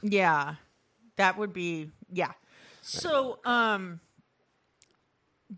Yeah. 0.00 0.54
That 1.16 1.36
would 1.36 1.52
be 1.52 1.90
yeah. 2.10 2.32
So 2.80 3.38
um 3.44 4.00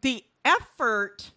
the 0.02 0.24
effort 0.44 1.30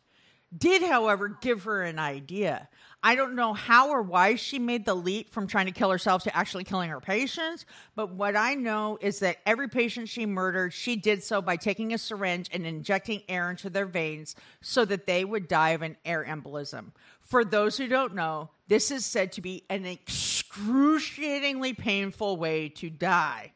did 0.57 0.81
however 0.81 1.37
give 1.39 1.65
her 1.65 1.83
an 1.83 1.99
idea. 1.99 2.67
I 3.01 3.15
don't 3.15 3.35
know 3.35 3.53
how 3.53 3.89
or 3.89 4.01
why 4.01 4.35
she 4.35 4.59
made 4.59 4.83
the 4.83 4.93
leap 4.93 5.31
from 5.31 5.47
trying 5.47 5.67
to 5.67 5.71
kill 5.71 5.89
herself 5.89 6.23
to 6.23 6.35
actually 6.35 6.65
killing 6.65 6.89
her 6.89 6.99
patients, 6.99 7.65
but 7.95 8.11
what 8.11 8.35
I 8.35 8.55
know 8.55 8.97
is 8.99 9.19
that 9.19 9.37
every 9.45 9.69
patient 9.69 10.09
she 10.09 10.25
murdered, 10.25 10.73
she 10.73 10.97
did 10.97 11.23
so 11.23 11.41
by 11.41 11.55
taking 11.55 11.93
a 11.93 11.97
syringe 11.97 12.49
and 12.51 12.65
injecting 12.65 13.21
air 13.29 13.49
into 13.49 13.69
their 13.69 13.85
veins 13.85 14.35
so 14.61 14.83
that 14.83 15.07
they 15.07 15.23
would 15.23 15.47
die 15.47 15.69
of 15.69 15.81
an 15.81 15.95
air 16.03 16.25
embolism. 16.27 16.91
For 17.21 17.45
those 17.45 17.77
who 17.77 17.87
don't 17.87 18.15
know, 18.15 18.49
this 18.67 18.91
is 18.91 19.05
said 19.05 19.31
to 19.33 19.41
be 19.41 19.63
an 19.69 19.85
excruciatingly 19.85 21.75
painful 21.75 22.35
way 22.35 22.67
to 22.69 22.89
die. 22.89 23.53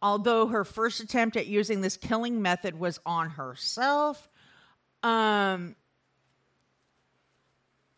Although 0.00 0.46
her 0.46 0.64
first 0.64 1.00
attempt 1.00 1.36
at 1.36 1.46
using 1.46 1.82
this 1.82 1.98
killing 1.98 2.40
method 2.40 2.78
was 2.78 3.00
on 3.04 3.28
herself, 3.30 4.30
um, 5.02 5.76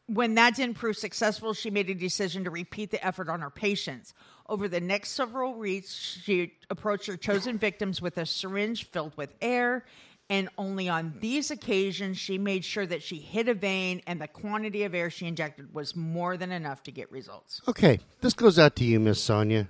when 0.06 0.34
that 0.34 0.56
didn't 0.56 0.76
prove 0.76 0.96
successful, 0.96 1.54
she 1.54 1.70
made 1.70 1.88
a 1.88 1.94
decision 1.94 2.44
to 2.44 2.50
repeat 2.50 2.90
the 2.90 3.04
effort 3.04 3.28
on 3.28 3.40
her 3.40 3.50
patients. 3.50 4.14
Over 4.48 4.68
the 4.68 4.80
next 4.80 5.12
several 5.12 5.54
weeks, 5.54 5.94
she 6.22 6.52
approached 6.68 7.06
her 7.06 7.16
chosen 7.16 7.56
victims 7.56 8.02
with 8.02 8.18
a 8.18 8.26
syringe 8.26 8.90
filled 8.90 9.16
with 9.16 9.32
air. 9.40 9.84
And 10.30 10.48
only 10.56 10.88
on 10.88 11.14
these 11.20 11.50
occasions, 11.50 12.18
she 12.18 12.38
made 12.38 12.64
sure 12.64 12.86
that 12.86 13.02
she 13.02 13.16
hit 13.16 13.48
a 13.48 13.54
vein 13.54 14.02
and 14.06 14.20
the 14.20 14.28
quantity 14.28 14.84
of 14.84 14.94
air 14.94 15.10
she 15.10 15.26
injected 15.26 15.72
was 15.74 15.94
more 15.94 16.36
than 16.36 16.50
enough 16.50 16.82
to 16.84 16.90
get 16.90 17.10
results. 17.12 17.60
Okay, 17.68 18.00
this 18.20 18.32
goes 18.34 18.58
out 18.58 18.76
to 18.76 18.84
you, 18.84 19.00
Miss 19.00 19.20
Sonia. 19.20 19.68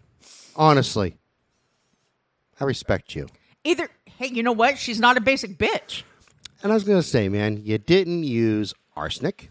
Honestly, 0.57 1.17
I 2.61 2.65
respect 2.65 3.17
you. 3.17 3.29
Either, 3.65 3.89
hey, 4.05 4.29
you 4.29 4.43
know 4.43 4.53
what? 4.53 4.79
She's 4.79 5.01
not 5.01 5.17
a 5.17 5.21
basic 5.21 5.59
bitch. 5.59 6.03
And 6.63 6.71
I 6.71 6.75
was 6.75 6.85
gonna 6.85 7.03
say, 7.03 7.29
man, 7.29 7.61
you 7.65 7.79
didn't 7.79 8.25
use 8.25 8.75
arsenic. 8.97 9.51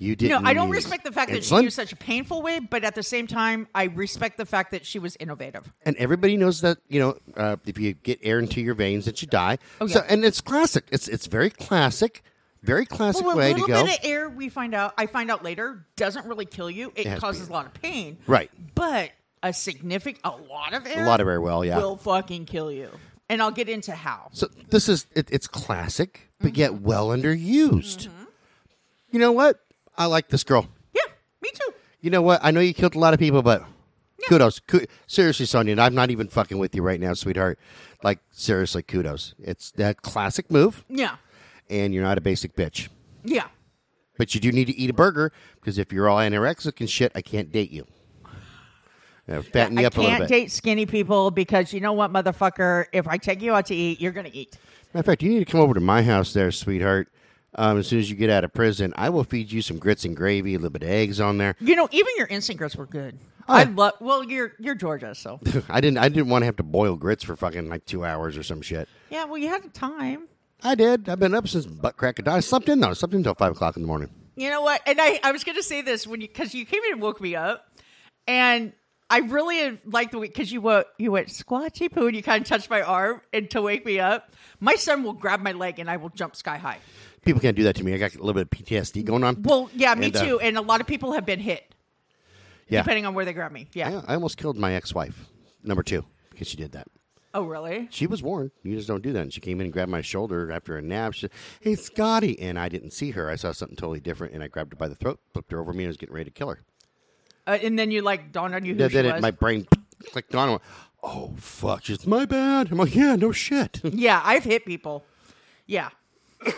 You 0.00 0.14
didn't. 0.14 0.42
know, 0.44 0.48
I 0.48 0.54
don't 0.54 0.70
respect 0.70 1.04
the 1.04 1.10
fact 1.10 1.32
that 1.32 1.42
insulin. 1.42 1.58
she 1.58 1.64
used 1.64 1.76
such 1.76 1.92
a 1.92 1.96
painful 1.96 2.40
way, 2.40 2.60
but 2.60 2.84
at 2.84 2.94
the 2.94 3.02
same 3.02 3.26
time, 3.26 3.66
I 3.74 3.84
respect 3.84 4.36
the 4.36 4.46
fact 4.46 4.70
that 4.70 4.86
she 4.86 5.00
was 5.00 5.16
innovative. 5.18 5.70
And 5.82 5.96
everybody 5.96 6.36
knows 6.36 6.60
that 6.60 6.78
you 6.88 7.00
know 7.00 7.18
uh, 7.36 7.56
if 7.66 7.78
you 7.78 7.94
get 7.94 8.20
air 8.22 8.38
into 8.38 8.60
your 8.60 8.74
veins 8.74 9.06
that 9.06 9.20
you 9.22 9.28
die. 9.28 9.58
Oh, 9.80 9.88
So, 9.88 10.04
and 10.08 10.24
it's 10.24 10.40
classic. 10.40 10.84
It's 10.92 11.08
it's 11.08 11.26
very 11.26 11.50
classic, 11.50 12.22
very 12.62 12.86
classic 12.86 13.26
Well, 13.26 13.34
a 13.34 13.38
way 13.38 13.52
to 13.52 13.58
little 13.60 13.66
go. 13.66 13.84
bit 13.86 13.98
of 13.98 14.04
air, 14.04 14.28
we 14.28 14.48
find 14.48 14.72
out, 14.72 14.94
I 14.96 15.06
find 15.06 15.30
out 15.32 15.42
later, 15.42 15.84
doesn't 15.96 16.26
really 16.26 16.46
kill 16.46 16.70
you. 16.70 16.92
It, 16.94 17.06
has 17.08 17.18
causes 17.18 17.48
pain. 17.48 17.50
a 17.50 17.52
lot 17.52 17.66
of 17.66 17.74
pain. 17.74 18.18
Right. 18.28 18.50
But 18.76 19.10
a 19.42 19.52
significant, 19.52 20.20
a 20.24 20.30
lot 20.30 20.74
of 20.74 20.86
air, 20.86 21.04
A 21.04 21.08
lot 21.08 21.20
of 21.20 21.26
air, 21.26 21.40
well, 21.40 21.64
yeah. 21.64 21.78
will 21.78 21.96
fucking 21.96 22.44
kill 22.46 22.70
you. 22.70 22.88
And 23.28 23.42
I'll 23.42 23.50
get 23.50 23.68
into 23.68 23.92
how. 23.92 24.28
So 24.32 24.48
this 24.70 24.88
is 24.88 25.06
it, 25.14 25.28
it's 25.32 25.48
classic, 25.48 26.30
but 26.40 26.52
Mm-hmm. 26.52 26.60
yet 26.60 26.74
well 26.82 27.08
underused. 27.08 28.08
You 29.10 29.18
know 29.18 29.32
what? 29.32 29.60
I 29.98 30.06
like 30.06 30.28
this 30.28 30.44
girl. 30.44 30.66
Yeah, 30.94 31.02
me 31.42 31.50
too. 31.52 31.72
You 32.00 32.10
know 32.10 32.22
what? 32.22 32.40
I 32.42 32.50
know 32.52 32.60
you 32.60 32.72
killed 32.72 32.94
a 32.94 32.98
lot 32.98 33.12
of 33.12 33.20
people, 33.20 33.42
but 33.42 33.64
kudos. 34.28 34.60
Seriously, 35.06 35.44
Sonia, 35.44 35.72
and 35.72 35.80
I'm 35.80 35.94
not 35.94 36.10
even 36.10 36.28
fucking 36.28 36.56
with 36.58 36.74
you 36.74 36.82
right 36.82 37.00
now, 37.00 37.12
sweetheart. 37.14 37.58
Like, 38.02 38.20
seriously, 38.30 38.82
kudos. 38.84 39.34
It's 39.40 39.72
that 39.72 40.02
classic 40.02 40.50
move, 40.50 40.84
Yeah, 40.88 41.16
and 41.68 41.92
you're 41.92 42.04
not 42.04 42.16
a 42.16 42.20
basic 42.22 42.54
bitch. 42.56 42.88
yeah. 43.24 43.48
But 44.16 44.34
you 44.34 44.40
do 44.40 44.50
need 44.50 44.64
to 44.64 44.76
eat 44.76 44.90
a 44.90 44.92
burger 44.94 45.30
because 45.60 45.78
if 45.78 45.92
you're 45.92 46.08
all 46.08 46.18
anorexic 46.18 46.80
and 46.80 46.90
shit, 46.90 47.12
I 47.14 47.20
can't 47.22 47.52
date 47.52 47.70
you. 47.70 47.86
Uh, 49.28 49.42
fatten 49.42 49.76
you 49.76 49.84
I 49.84 49.86
up 49.86 49.96
a 49.96 50.00
little 50.00 50.10
bit. 50.10 50.14
I 50.14 50.18
can't 50.18 50.28
date 50.28 50.50
skinny 50.50 50.86
people 50.86 51.30
because 51.30 51.72
you 51.72 51.80
know 51.80 51.92
what, 51.92 52.12
motherfucker? 52.12 52.86
If 52.92 53.06
I 53.06 53.16
take 53.18 53.42
you 53.42 53.54
out 53.54 53.66
to 53.66 53.74
eat, 53.76 54.00
you're 54.00 54.10
gonna 54.10 54.30
eat. 54.32 54.58
Matter 54.92 55.00
of 55.00 55.06
fact, 55.06 55.22
you 55.22 55.28
need 55.28 55.38
to 55.40 55.44
come 55.44 55.60
over 55.60 55.74
to 55.74 55.80
my 55.80 56.02
house 56.02 56.32
there, 56.32 56.50
sweetheart. 56.50 57.08
Um, 57.54 57.78
as 57.78 57.86
soon 57.88 57.98
as 57.98 58.10
you 58.10 58.16
get 58.16 58.30
out 58.30 58.44
of 58.44 58.52
prison, 58.52 58.92
I 58.96 59.08
will 59.08 59.24
feed 59.24 59.50
you 59.50 59.62
some 59.62 59.78
grits 59.78 60.04
and 60.04 60.14
gravy, 60.16 60.54
a 60.54 60.58
little 60.58 60.70
bit 60.70 60.82
of 60.82 60.90
eggs 60.90 61.20
on 61.20 61.38
there. 61.38 61.56
You 61.60 61.76
know, 61.76 61.88
even 61.90 62.08
your 62.18 62.26
instant 62.26 62.58
grits 62.58 62.76
were 62.76 62.86
good. 62.86 63.18
Oh, 63.48 63.54
I 63.54 63.62
love. 63.64 63.94
Well, 64.00 64.22
you're 64.24 64.52
you're 64.58 64.74
Georgia, 64.74 65.14
so 65.14 65.40
I 65.70 65.80
didn't. 65.80 65.98
I 65.98 66.08
didn't 66.10 66.28
want 66.28 66.42
to 66.42 66.46
have 66.46 66.56
to 66.56 66.62
boil 66.62 66.96
grits 66.96 67.24
for 67.24 67.34
fucking 67.36 67.68
like 67.70 67.86
two 67.86 68.04
hours 68.04 68.36
or 68.36 68.42
some 68.42 68.60
shit. 68.60 68.88
yeah. 69.10 69.24
Well, 69.24 69.38
you 69.38 69.48
had 69.48 69.72
time. 69.72 70.28
I 70.62 70.74
did. 70.74 71.08
I've 71.08 71.20
been 71.20 71.34
up 71.34 71.48
since 71.48 71.64
butt 71.66 71.96
crack 71.96 72.18
of 72.18 72.26
dawn. 72.26 72.34
I 72.34 72.40
slept 72.40 72.68
in 72.68 72.80
though. 72.80 72.90
I 72.90 72.92
slept 72.92 73.14
in 73.14 73.20
until 73.20 73.34
five 73.34 73.52
o'clock 73.52 73.76
in 73.76 73.82
the 73.82 73.88
morning. 73.88 74.10
You 74.36 74.50
know 74.50 74.60
what? 74.62 74.82
And 74.86 75.00
I, 75.00 75.18
I 75.24 75.32
was 75.32 75.42
going 75.42 75.56
to 75.56 75.62
say 75.62 75.82
this 75.82 76.06
when 76.06 76.20
you, 76.20 76.28
because 76.28 76.54
you 76.54 76.64
came 76.64 76.82
in 76.84 76.92
and 76.92 77.02
woke 77.02 77.20
me 77.20 77.34
up, 77.34 77.66
and 78.26 78.72
I 79.10 79.18
really 79.20 79.80
like 79.84 80.10
the 80.10 80.18
way 80.18 80.26
because 80.28 80.52
you 80.52 80.60
went, 80.60 80.86
you 80.98 81.10
went 81.10 81.28
squatchy 81.28 81.90
poo 81.90 82.06
and 82.06 82.14
you 82.14 82.22
kind 82.22 82.42
of 82.42 82.48
touched 82.48 82.68
my 82.68 82.82
arm 82.82 83.22
and 83.32 83.50
to 83.50 83.62
wake 83.62 83.86
me 83.86 83.98
up. 83.98 84.32
My 84.60 84.74
son 84.74 85.02
will 85.02 85.14
grab 85.14 85.40
my 85.40 85.52
leg 85.52 85.78
and 85.78 85.90
I 85.90 85.96
will 85.96 86.10
jump 86.10 86.36
sky 86.36 86.58
high. 86.58 86.78
People 87.24 87.40
can't 87.40 87.56
do 87.56 87.64
that 87.64 87.76
to 87.76 87.84
me. 87.84 87.94
I 87.94 87.98
got 87.98 88.14
a 88.14 88.18
little 88.18 88.34
bit 88.34 88.42
of 88.42 88.50
PTSD 88.50 89.04
going 89.04 89.24
on. 89.24 89.42
Well, 89.42 89.70
yeah, 89.74 89.94
me 89.94 90.06
And, 90.06 90.16
uh, 90.16 90.24
too. 90.24 90.40
And 90.40 90.56
a 90.56 90.60
lot 90.62 90.80
of 90.80 90.86
people 90.86 91.12
have 91.12 91.26
been 91.26 91.40
hit 91.40 91.74
yeah, 92.68 92.82
depending 92.82 93.06
on 93.06 93.14
where 93.14 93.24
they 93.24 93.32
grab 93.32 93.52
me. 93.52 93.68
Yeah. 93.72 94.02
I, 94.06 94.12
I 94.12 94.14
almost 94.14 94.36
killed 94.36 94.56
my 94.56 94.74
ex-wife, 94.74 95.26
number 95.62 95.82
two, 95.82 96.04
because 96.30 96.48
she 96.48 96.56
did 96.56 96.72
that. 96.72 96.86
Oh, 97.34 97.44
really? 97.44 97.88
She 97.90 98.06
was 98.06 98.22
warned. 98.22 98.50
You 98.62 98.74
just 98.76 98.88
don't 98.88 99.02
do 99.02 99.12
that. 99.12 99.20
And 99.20 99.32
she 99.32 99.40
came 99.40 99.60
in 99.60 99.66
and 99.66 99.72
grabbed 99.72 99.90
my 99.90 100.00
shoulder 100.00 100.50
after 100.50 100.76
a 100.78 100.82
nap. 100.82 101.12
She 101.12 101.20
said, 101.22 101.30
"Hey, 101.60 101.74
Scotty," 101.76 102.40
and 102.40 102.58
I 102.58 102.70
didn't 102.70 102.92
see 102.92 103.10
her. 103.10 103.28
I 103.30 103.36
saw 103.36 103.52
something 103.52 103.76
totally 103.76 104.00
different, 104.00 104.32
and 104.32 104.42
I 104.42 104.48
grabbed 104.48 104.72
her 104.72 104.76
by 104.76 104.88
the 104.88 104.94
throat, 104.94 105.20
flipped 105.34 105.52
her 105.52 105.60
over 105.60 105.72
me, 105.74 105.84
and 105.84 105.88
was 105.88 105.98
getting 105.98 106.14
ready 106.14 106.24
to 106.24 106.30
kill 106.30 106.48
her. 106.48 106.60
Uh, 107.46 107.58
and 107.62 107.78
then 107.78 107.90
you 107.90 108.00
like 108.00 108.32
dawned 108.32 108.54
on 108.54 108.64
you 108.64 108.72
who 108.72 108.78
That 108.78 108.90
she 108.92 108.96
did 108.96 109.06
was. 109.06 109.14
it. 109.16 109.20
My 109.22 109.30
brain 109.30 109.66
clicked 110.10 110.34
on. 110.34 110.48
I 110.48 110.50
went, 110.52 110.62
"Oh 111.02 111.34
fuck!" 111.36 111.84
She's 111.84 112.06
my 112.06 112.24
bad. 112.24 112.72
I'm 112.72 112.78
like, 112.78 112.94
"Yeah, 112.94 113.14
no 113.16 113.30
shit." 113.30 113.80
Yeah, 113.84 114.22
I've 114.24 114.44
hit 114.44 114.64
people. 114.64 115.04
Yeah. 115.66 115.90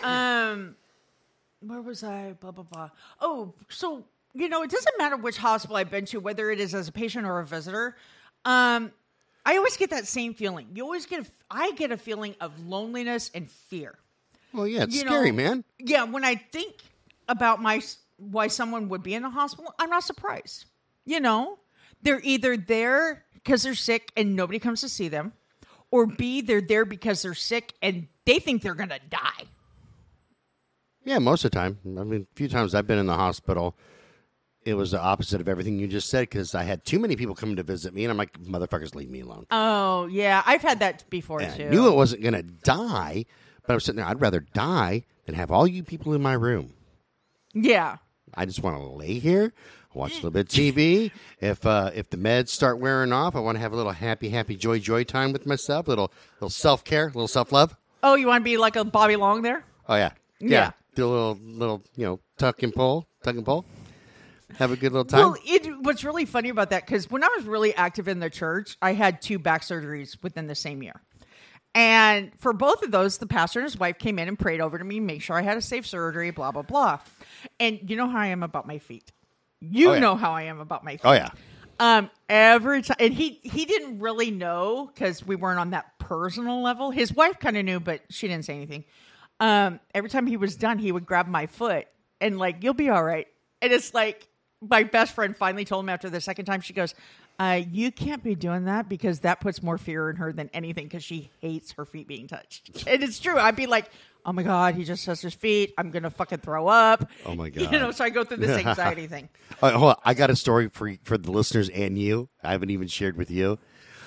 Um, 0.03 0.75
where 1.61 1.81
was 1.81 2.03
I? 2.03 2.33
Blah 2.39 2.51
blah 2.51 2.63
blah. 2.63 2.89
Oh, 3.19 3.53
so 3.69 4.03
you 4.33 4.49
know, 4.49 4.63
it 4.63 4.69
doesn't 4.71 4.97
matter 4.97 5.17
which 5.17 5.37
hospital 5.37 5.75
I've 5.77 5.91
been 5.91 6.05
to, 6.05 6.19
whether 6.19 6.49
it 6.51 6.59
is 6.59 6.73
as 6.73 6.87
a 6.87 6.91
patient 6.91 7.25
or 7.25 7.39
a 7.39 7.45
visitor. 7.45 7.95
Um, 8.45 8.91
I 9.45 9.57
always 9.57 9.75
get 9.77 9.89
that 9.89 10.07
same 10.07 10.33
feeling. 10.33 10.67
You 10.73 10.83
always 10.83 11.05
get. 11.05 11.25
A, 11.25 11.29
I 11.49 11.71
get 11.73 11.91
a 11.91 11.97
feeling 11.97 12.35
of 12.39 12.57
loneliness 12.65 13.29
and 13.33 13.49
fear. 13.49 13.95
well, 14.53 14.67
yeah, 14.67 14.83
it's 14.83 14.93
You 14.95 15.01
scary, 15.01 15.31
know, 15.31 15.37
man. 15.37 15.63
Yeah, 15.79 16.03
when 16.03 16.23
I 16.23 16.35
think 16.35 16.75
about 17.27 17.61
my 17.61 17.81
why 18.17 18.47
someone 18.47 18.87
would 18.89 19.01
be 19.03 19.13
in 19.15 19.23
a 19.25 19.29
hospital, 19.29 19.73
I'm 19.79 19.89
not 19.89 20.03
surprised. 20.03 20.65
You 21.05 21.19
know, 21.19 21.57
they're 22.03 22.21
either 22.23 22.55
there 22.55 23.25
because 23.33 23.63
they're 23.63 23.73
sick 23.75 24.11
and 24.15 24.35
nobody 24.35 24.59
comes 24.59 24.81
to 24.81 24.89
see 24.89 25.07
them, 25.07 25.33
or 25.89 26.05
B, 26.05 26.41
they're 26.41 26.61
there 26.61 26.85
because 26.85 27.23
they're 27.23 27.33
sick 27.33 27.73
and 27.81 28.07
they 28.25 28.37
think 28.39 28.61
they're 28.61 28.75
gonna 28.75 28.99
die. 29.09 29.45
Yeah, 31.03 31.19
most 31.19 31.43
of 31.45 31.51
the 31.51 31.55
time. 31.57 31.79
I 31.85 32.03
mean, 32.03 32.27
a 32.31 32.35
few 32.35 32.47
times 32.47 32.75
I've 32.75 32.87
been 32.87 32.99
in 32.99 33.07
the 33.07 33.15
hospital. 33.15 33.75
It 34.63 34.75
was 34.75 34.91
the 34.91 35.01
opposite 35.01 35.41
of 35.41 35.47
everything 35.49 35.79
you 35.79 35.87
just 35.87 36.09
said 36.09 36.21
because 36.29 36.53
I 36.53 36.61
had 36.63 36.85
too 36.85 36.99
many 36.99 37.15
people 37.15 37.33
coming 37.33 37.55
to 37.55 37.63
visit 37.63 37.95
me, 37.95 38.03
and 38.03 38.11
I'm 38.11 38.17
like, 38.17 38.39
"Motherfuckers, 38.43 38.93
leave 38.93 39.09
me 39.09 39.21
alone." 39.21 39.47
Oh 39.49 40.05
yeah, 40.05 40.43
I've 40.45 40.61
had 40.61 40.79
that 40.81 41.09
before 41.09 41.41
And 41.41 41.55
too. 41.55 41.65
I 41.65 41.69
knew 41.69 41.87
it 41.87 41.95
wasn't 41.95 42.21
going 42.21 42.35
to 42.35 42.43
die, 42.43 43.25
but 43.65 43.71
I 43.71 43.75
was 43.75 43.85
sitting 43.85 43.97
there. 43.97 44.05
I'd 44.05 44.21
rather 44.21 44.41
die 44.41 45.05
than 45.25 45.33
have 45.33 45.49
all 45.49 45.65
you 45.65 45.83
people 45.83 46.13
in 46.13 46.21
my 46.21 46.33
room. 46.33 46.73
yeah, 47.55 47.97
I 48.35 48.45
just 48.45 48.61
want 48.61 48.77
to 48.77 48.83
lay 48.83 49.17
here, 49.17 49.51
watch 49.95 50.11
a 50.11 50.15
little 50.17 50.29
bit 50.31 50.41
of 50.41 50.49
TV. 50.49 51.09
If 51.39 51.65
uh, 51.65 51.89
if 51.95 52.11
the 52.11 52.17
meds 52.17 52.49
start 52.49 52.77
wearing 52.79 53.11
off, 53.11 53.35
I 53.35 53.39
want 53.39 53.55
to 53.55 53.59
have 53.61 53.73
a 53.73 53.75
little 53.75 53.91
happy, 53.93 54.29
happy, 54.29 54.55
joy, 54.55 54.77
joy 54.77 55.03
time 55.03 55.33
with 55.33 55.47
myself. 55.47 55.87
Little 55.87 56.11
little 56.35 56.51
self 56.51 56.83
care, 56.83 57.05
little 57.07 57.27
self 57.27 57.51
love. 57.51 57.75
Oh, 58.03 58.13
you 58.13 58.27
want 58.27 58.41
to 58.41 58.45
be 58.45 58.57
like 58.57 58.75
a 58.75 58.85
Bobby 58.85 59.15
Long 59.15 59.41
there? 59.41 59.63
Oh 59.89 59.95
yeah, 59.95 60.11
Yeah. 60.39 60.71
Do 60.95 61.05
a 61.05 61.09
little 61.09 61.39
little 61.41 61.83
you 61.95 62.05
know 62.05 62.19
tuck 62.37 62.63
and 62.63 62.73
pull, 62.73 63.07
tuck 63.23 63.35
and 63.35 63.45
pull. 63.45 63.65
Have 64.57 64.71
a 64.71 64.75
good 64.75 64.91
little 64.91 65.05
time. 65.05 65.19
Well, 65.19 65.37
it, 65.45 65.65
what's 65.81 66.03
really 66.03 66.25
funny 66.25 66.49
about 66.49 66.71
that 66.71 66.85
because 66.85 67.09
when 67.09 67.23
I 67.23 67.29
was 67.37 67.45
really 67.45 67.73
active 67.75 68.07
in 68.09 68.19
the 68.19 68.29
church, 68.29 68.77
I 68.81 68.93
had 68.93 69.21
two 69.21 69.39
back 69.39 69.61
surgeries 69.61 70.21
within 70.21 70.47
the 70.47 70.55
same 70.55 70.83
year. 70.83 71.01
And 71.73 72.31
for 72.39 72.51
both 72.51 72.83
of 72.83 72.91
those, 72.91 73.17
the 73.17 73.27
pastor 73.27 73.59
and 73.59 73.65
his 73.65 73.79
wife 73.79 73.97
came 73.97 74.19
in 74.19 74.27
and 74.27 74.37
prayed 74.37 74.59
over 74.59 74.77
to 74.77 74.83
me, 74.83 74.99
make 74.99 75.21
sure 75.21 75.37
I 75.37 75.41
had 75.41 75.55
a 75.55 75.61
safe 75.61 75.87
surgery, 75.87 76.29
blah, 76.31 76.51
blah, 76.51 76.63
blah. 76.63 76.99
And 77.61 77.79
you 77.89 77.95
know 77.95 78.09
how 78.09 78.17
I 78.19 78.27
am 78.27 78.43
about 78.43 78.67
my 78.67 78.77
feet. 78.77 79.09
You 79.61 79.91
Oh, 79.91 79.93
yeah. 79.93 79.99
know 79.99 80.15
how 80.17 80.33
I 80.33 80.43
am 80.43 80.59
about 80.59 80.83
my 80.83 80.93
feet. 80.97 81.01
oh 81.05 81.13
yeah. 81.13 81.29
Um, 81.79 82.09
every 82.27 82.81
time, 82.81 82.97
and 82.99 83.13
he 83.13 83.39
he 83.43 83.63
didn't 83.65 83.99
really 83.99 84.31
know 84.31 84.91
because 84.93 85.25
we 85.25 85.35
weren't 85.37 85.59
on 85.59 85.69
that 85.69 85.97
personal 85.97 86.61
level. 86.61 86.91
His 86.91 87.13
wife 87.13 87.39
kind 87.39 87.55
of 87.57 87.63
knew, 87.63 87.79
but 87.79 88.01
she 88.09 88.27
didn't 88.27 88.43
say 88.45 88.55
anything. 88.55 88.83
Um, 89.41 89.79
every 89.93 90.09
time 90.09 90.27
he 90.27 90.37
was 90.37 90.55
done, 90.55 90.77
he 90.77 90.91
would 90.91 91.05
grab 91.05 91.27
my 91.27 91.47
foot 91.47 91.87
and 92.21 92.37
like, 92.37 92.63
"You'll 92.63 92.73
be 92.75 92.89
all 92.89 93.03
right." 93.03 93.27
And 93.61 93.73
it's 93.73 93.93
like 93.93 94.27
my 94.61 94.83
best 94.83 95.13
friend 95.15 95.35
finally 95.35 95.65
told 95.65 95.83
him 95.83 95.89
after 95.89 96.09
the 96.09 96.21
second 96.21 96.45
time. 96.45 96.61
She 96.61 96.73
goes, 96.73 96.93
uh, 97.39 97.59
"You 97.69 97.91
can't 97.91 98.23
be 98.23 98.35
doing 98.35 98.65
that 98.65 98.87
because 98.87 99.21
that 99.21 99.39
puts 99.39 99.63
more 99.63 99.79
fear 99.79 100.09
in 100.11 100.15
her 100.17 100.31
than 100.31 100.49
anything 100.53 100.85
because 100.85 101.03
she 101.03 101.31
hates 101.41 101.71
her 101.73 101.85
feet 101.85 102.07
being 102.07 102.27
touched." 102.27 102.85
And 102.87 103.01
it's 103.03 103.19
true. 103.19 103.37
I'd 103.37 103.57
be 103.57 103.67
like. 103.67 103.89
Oh 104.23 104.31
my 104.31 104.43
god, 104.43 104.75
he 104.75 104.83
just 104.83 105.03
touched 105.03 105.23
his 105.23 105.33
feet. 105.33 105.73
I'm 105.79 105.89
gonna 105.89 106.11
fucking 106.11 106.41
throw 106.41 106.67
up. 106.67 107.09
Oh 107.25 107.33
my 107.33 107.49
god. 107.49 107.63
You 107.73 107.79
know, 107.79 107.89
so 107.89 108.03
I 108.03 108.11
go 108.11 108.23
through 108.23 108.37
this 108.37 108.51
anxiety 108.55 109.07
thing. 109.07 109.27
Uh, 109.63 109.71
hold 109.71 109.89
on. 109.93 109.95
I 110.05 110.13
got 110.13 110.29
a 110.29 110.35
story 110.35 110.69
for 110.69 110.93
for 111.05 111.17
the 111.17 111.31
listeners 111.31 111.69
and 111.69 111.97
you. 111.97 112.29
I 112.43 112.51
haven't 112.51 112.69
even 112.69 112.87
shared 112.87 113.17
with 113.17 113.31
you. 113.31 113.57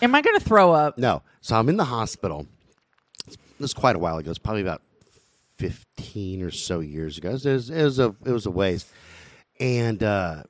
Am 0.03 0.15
I 0.15 0.23
gonna 0.23 0.39
throw 0.39 0.73
up? 0.73 0.99
No. 0.99 1.23
So 1.41 1.57
I'm 1.57 1.69
in 1.69 1.77
the 1.79 1.85
hospital. 1.85 2.47
This 3.27 3.37
was 3.59 3.75
quite 3.75 3.97
a 3.97 3.99
while 3.99 4.19
ago. 4.19 4.31
It's 4.31 4.39
probably 4.39 4.63
about 4.63 4.83
fifteen 5.57 6.43
or 6.43 6.51
so 6.51 6.81
years 6.81 7.19
ago. 7.19 7.31
It 7.31 7.45
was, 7.45 7.71
it 7.71 7.83
was 7.83 7.99
a 7.99 8.15
it 8.25 8.33
was 8.33 8.47
a 8.47 8.51
ways, 8.51 8.87
and 9.61 10.03
uh, 10.03 10.43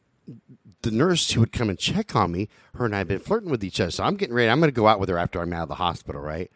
the 0.82 0.90
nurse 0.90 1.30
who 1.30 1.40
would 1.40 1.52
come 1.52 1.70
and 1.70 1.78
check 1.78 2.14
on 2.14 2.32
me, 2.32 2.48
her 2.74 2.84
and 2.84 2.94
I 2.94 2.98
had 2.98 3.08
been 3.08 3.18
flirting 3.18 3.50
with 3.50 3.64
each 3.64 3.80
other. 3.80 3.90
So 3.90 4.04
I'm 4.04 4.16
getting 4.16 4.34
ready. 4.34 4.50
I'm 4.50 4.60
going 4.60 4.70
to 4.70 4.74
go 4.74 4.88
out 4.88 5.00
with 5.00 5.08
her 5.08 5.18
after 5.18 5.40
I'm 5.40 5.52
out 5.52 5.64
of 5.64 5.68
the 5.68 5.74
hospital, 5.76 6.20
right? 6.20 6.50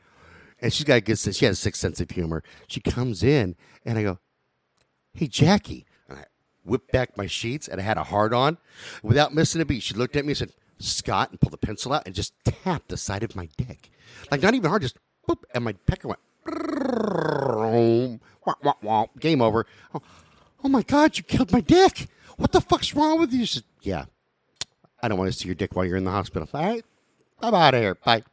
And 0.61 0.73
she's 0.73 0.85
got 0.85 0.97
a 0.97 1.01
good 1.01 1.19
sense. 1.19 1.37
She 1.37 1.45
has 1.45 1.59
a 1.59 1.61
sixth 1.61 1.81
sense 1.81 2.01
of 2.01 2.11
humor. 2.11 2.43
She 2.67 2.81
comes 2.81 3.23
in, 3.23 3.57
and 3.85 3.99
I 3.99 4.03
go, 4.03 4.19
"Hey, 5.15 5.29
Jackie," 5.29 5.87
and 6.09 6.19
I 6.19 6.25
whipped 6.65 6.93
back 6.93 7.17
my 7.17 7.27
sheets, 7.27 7.69
and 7.69 7.81
I 7.81 7.85
had 7.85 7.97
a 7.97 8.05
hard 8.05 8.35
on. 8.35 8.59
Without 9.03 9.35
missing 9.35 9.61
a 9.61 9.65
beat, 9.65 9.83
she 9.83 9.95
looked 9.95 10.17
at 10.17 10.25
me 10.25 10.33
and 10.33 10.39
said, 10.39 10.53
"Scott," 10.79 11.31
and 11.31 11.41
pulled 11.41 11.53
the 11.53 11.59
pencil 11.59 11.93
out 11.93 12.03
and 12.07 12.15
just 12.15 12.33
tapped 12.45 12.89
the 12.89 12.97
side 12.97 13.23
of 13.23 13.37
my 13.37 13.49
dick, 13.57 13.91
like 14.31 14.43
not 14.43 14.55
even 14.55 14.69
hard, 14.69 14.83
just 14.83 14.99
boop, 15.29 15.45
and 15.55 15.65
my 15.65 15.75
pecker 15.87 16.09
went. 16.09 16.21
Wah, 18.47 18.55
wah, 18.63 18.75
wah. 18.83 19.07
Game 19.19 19.43
over. 19.43 19.67
Oh, 19.95 20.03
oh 20.65 20.69
my 20.69 20.83
God, 20.83 21.17
you 21.17 21.25
killed 21.25 21.53
my 21.53 21.61
dick. 21.61 22.09
What 22.37 22.53
the 22.53 22.61
fuck's 22.61 22.95
wrong 22.95 23.19
with 23.19 23.33
you? 23.33 23.47
Said, 23.47 23.65
yeah. 23.83 24.05
I 25.03 25.09
don't 25.09 25.19
want 25.19 25.31
to 25.33 25.39
see 25.39 25.47
your 25.47 25.55
dick 25.55 25.75
while 25.75 25.85
you're 25.85 25.97
in 25.97 26.05
the 26.05 26.11
hospital. 26.11 26.49
All 26.53 26.63
right. 26.63 26.85
I'm 27.41 27.55
out 27.55 27.75
of 27.75 27.81
here. 27.81 27.95
Bye. 27.95 28.25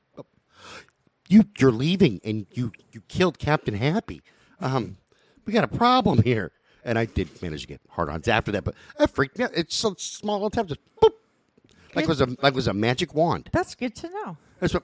You 1.27 1.45
you're 1.57 1.71
leaving 1.71 2.21
and 2.23 2.45
you 2.51 2.71
you 2.91 3.01
killed 3.07 3.39
Captain 3.39 3.73
Happy. 3.73 4.21
Um 4.59 4.97
we 5.45 5.53
got 5.53 5.63
a 5.63 5.67
problem 5.67 6.21
here. 6.21 6.51
And 6.83 6.99
I 6.99 7.05
did 7.05 7.41
manage 7.41 7.61
to 7.61 7.67
get 7.67 7.81
hard 7.89 8.09
ons 8.09 8.27
after 8.27 8.51
that, 8.51 8.63
but 8.63 8.75
that 8.99 9.09
freaked 9.09 9.39
me 9.39 9.45
out. 9.45 9.51
It's 9.55 9.75
so 9.75 9.95
small 9.97 10.45
attempt, 10.45 10.69
just 10.69 10.81
boop. 11.01 11.13
Like 11.95 12.03
it 12.05 12.09
was 12.09 12.21
a 12.21 12.27
like 12.41 12.53
it 12.53 12.55
was 12.55 12.67
a 12.67 12.73
magic 12.73 13.15
wand. 13.15 13.49
That's 13.51 13.73
good 13.73 13.95
to 13.95 14.09
know. 14.09 14.37
It's 14.61 14.73
what, 14.73 14.83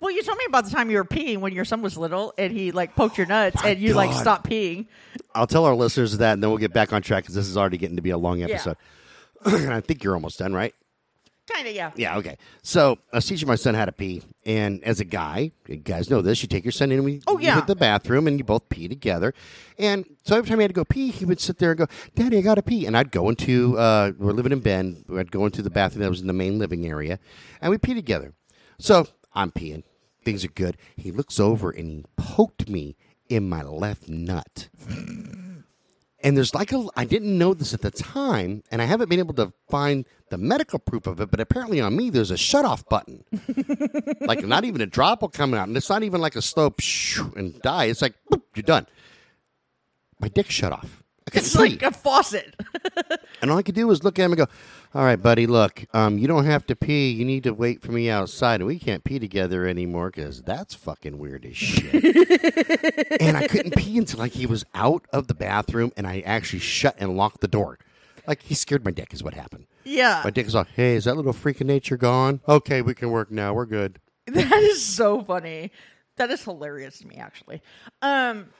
Well, 0.00 0.10
you 0.10 0.22
told 0.22 0.38
me 0.38 0.44
about 0.48 0.64
the 0.64 0.70
time 0.70 0.90
you 0.90 0.96
were 0.96 1.04
peeing 1.04 1.38
when 1.38 1.52
your 1.52 1.64
son 1.66 1.82
was 1.82 1.96
little, 1.98 2.32
and 2.38 2.52
he 2.52 2.72
like 2.72 2.96
poked 2.96 3.18
your 3.18 3.26
nuts, 3.26 3.60
and 3.64 3.78
you 3.78 3.92
like 3.94 4.12
stopped 4.14 4.48
peeing. 4.48 4.86
I'll 5.34 5.46
tell 5.46 5.64
our 5.66 5.74
listeners 5.74 6.16
that, 6.18 6.32
and 6.32 6.42
then 6.42 6.50
we'll 6.50 6.58
get 6.58 6.72
back 6.72 6.92
on 6.92 7.02
track 7.02 7.24
because 7.24 7.34
this 7.34 7.46
is 7.48 7.56
already 7.56 7.76
getting 7.76 7.96
to 7.96 8.02
be 8.02 8.10
a 8.10 8.18
long 8.18 8.42
episode. 8.42 8.76
and 9.44 9.72
I 9.72 9.80
think 9.80 10.02
you're 10.02 10.14
almost 10.14 10.38
done, 10.38 10.52
right? 10.54 10.74
Kind 11.52 11.66
of, 11.66 11.74
yeah. 11.74 11.90
Yeah, 11.96 12.16
okay. 12.18 12.38
So 12.62 12.96
I 13.12 13.16
was 13.16 13.26
teaching 13.26 13.48
my 13.48 13.56
son 13.56 13.74
how 13.74 13.84
to 13.84 13.92
pee, 13.92 14.22
and 14.46 14.82
as 14.84 15.00
a 15.00 15.04
guy, 15.04 15.50
you 15.66 15.76
guys 15.76 16.08
know 16.08 16.22
this, 16.22 16.42
you 16.42 16.48
take 16.48 16.64
your 16.64 16.70
son 16.72 16.92
in, 16.92 17.02
we 17.04 17.20
Oh, 17.26 17.38
yeah. 17.38 17.60
the 17.60 17.74
bathroom, 17.74 18.26
and 18.28 18.38
you 18.38 18.44
both 18.44 18.68
pee 18.68 18.86
together. 18.88 19.34
And 19.78 20.06
so 20.24 20.36
every 20.36 20.48
time 20.48 20.58
he 20.60 20.62
had 20.62 20.70
to 20.70 20.74
go 20.74 20.84
pee, 20.84 21.10
he 21.10 21.24
would 21.24 21.40
sit 21.40 21.58
there 21.58 21.72
and 21.72 21.78
go, 21.78 21.86
"Daddy, 22.14 22.38
I 22.38 22.40
got 22.42 22.54
to 22.54 22.62
pee," 22.62 22.86
and 22.86 22.96
I'd 22.96 23.10
go 23.10 23.28
into 23.28 23.76
uh, 23.76 24.12
we're 24.16 24.32
living 24.32 24.52
in 24.52 24.60
Bend, 24.60 25.04
I'd 25.14 25.30
go 25.32 25.44
into 25.44 25.60
the 25.60 25.70
bathroom 25.70 26.02
that 26.04 26.10
was 26.10 26.20
in 26.20 26.26
the 26.28 26.32
main 26.32 26.58
living 26.58 26.86
area, 26.86 27.18
and 27.60 27.70
we 27.70 27.78
pee 27.78 27.94
together. 27.94 28.32
So 28.78 29.08
I'm 29.34 29.50
peeing, 29.50 29.82
things 30.22 30.44
are 30.44 30.48
good. 30.48 30.76
He 30.96 31.10
looks 31.10 31.40
over 31.40 31.70
and 31.70 31.90
he 31.90 32.04
poked 32.16 32.68
me 32.68 32.96
in 33.28 33.48
my 33.48 33.62
left 33.62 34.08
nut. 34.08 34.68
And 36.22 36.36
there's 36.36 36.54
like 36.54 36.72
a, 36.72 36.86
I 36.96 37.06
didn't 37.06 37.38
know 37.38 37.54
this 37.54 37.72
at 37.72 37.80
the 37.80 37.90
time, 37.90 38.62
and 38.70 38.82
I 38.82 38.84
haven't 38.84 39.08
been 39.08 39.20
able 39.20 39.32
to 39.34 39.54
find 39.70 40.04
the 40.28 40.36
medical 40.36 40.78
proof 40.78 41.06
of 41.06 41.18
it, 41.20 41.30
but 41.30 41.40
apparently 41.40 41.80
on 41.80 41.96
me, 41.96 42.10
there's 42.10 42.30
a 42.30 42.36
shut 42.36 42.66
off 42.66 42.86
button. 42.90 43.24
like 44.20 44.44
not 44.44 44.64
even 44.64 44.82
a 44.82 44.86
drop 44.86 45.22
will 45.22 45.30
come 45.30 45.54
out, 45.54 45.68
and 45.68 45.76
it's 45.76 45.88
not 45.88 46.02
even 46.02 46.20
like 46.20 46.36
a 46.36 46.42
slow 46.42 46.74
and 47.36 47.60
die. 47.62 47.84
It's 47.84 48.02
like, 48.02 48.14
boop, 48.30 48.42
you're 48.54 48.62
done. 48.64 48.86
My 50.20 50.28
dick 50.28 50.50
shut 50.50 50.72
off. 50.72 51.02
It's 51.34 51.54
like 51.54 51.82
a 51.82 51.90
faucet. 51.92 52.54
And 53.42 53.50
all 53.50 53.56
I 53.56 53.62
could 53.62 53.74
do 53.74 53.86
was 53.86 54.04
look 54.04 54.18
at 54.18 54.24
him 54.24 54.32
and 54.32 54.38
go, 54.38 54.46
"All 54.94 55.02
right, 55.02 55.16
buddy, 55.16 55.46
look, 55.46 55.86
um, 55.94 56.18
you 56.18 56.28
don't 56.28 56.44
have 56.44 56.66
to 56.66 56.76
pee. 56.76 57.10
You 57.10 57.24
need 57.24 57.44
to 57.44 57.54
wait 57.54 57.80
for 57.80 57.90
me 57.90 58.10
outside, 58.10 58.56
and 58.60 58.66
we 58.66 58.78
can't 58.78 59.02
pee 59.02 59.18
together 59.18 59.66
anymore 59.66 60.10
because 60.10 60.42
that's 60.42 60.74
fucking 60.74 61.16
weird 61.16 61.46
as 61.46 61.56
shit." 61.56 61.94
and 63.20 63.38
I 63.38 63.46
couldn't 63.48 63.76
pee 63.76 63.96
until 63.96 64.18
like 64.18 64.32
he 64.32 64.44
was 64.44 64.66
out 64.74 65.06
of 65.10 65.26
the 65.26 65.32
bathroom, 65.34 65.90
and 65.96 66.06
I 66.06 66.20
actually 66.20 66.58
shut 66.58 66.96
and 66.98 67.16
locked 67.16 67.40
the 67.40 67.48
door. 67.48 67.78
Like 68.26 68.42
he 68.42 68.54
scared 68.54 68.84
my 68.84 68.90
dick, 68.90 69.14
is 69.14 69.22
what 69.22 69.32
happened. 69.32 69.66
yeah. 69.84 70.20
My 70.22 70.28
dick 70.30 70.46
is 70.46 70.54
like, 70.54 70.68
"Hey, 70.76 70.96
is 70.96 71.04
that 71.04 71.16
little 71.16 71.32
freak 71.32 71.62
of 71.62 71.66
nature 71.66 71.96
gone? 71.96 72.40
Okay, 72.46 72.82
we 72.82 72.92
can 72.92 73.10
work 73.10 73.30
now. 73.30 73.54
We're 73.54 73.66
good." 73.66 74.00
That 74.26 74.52
is 74.52 74.84
so 74.84 75.22
funny. 75.22 75.72
That 76.16 76.30
is 76.30 76.44
hilarious 76.44 76.98
to 76.98 77.06
me, 77.06 77.16
actually. 77.16 77.62
Um, 78.02 78.50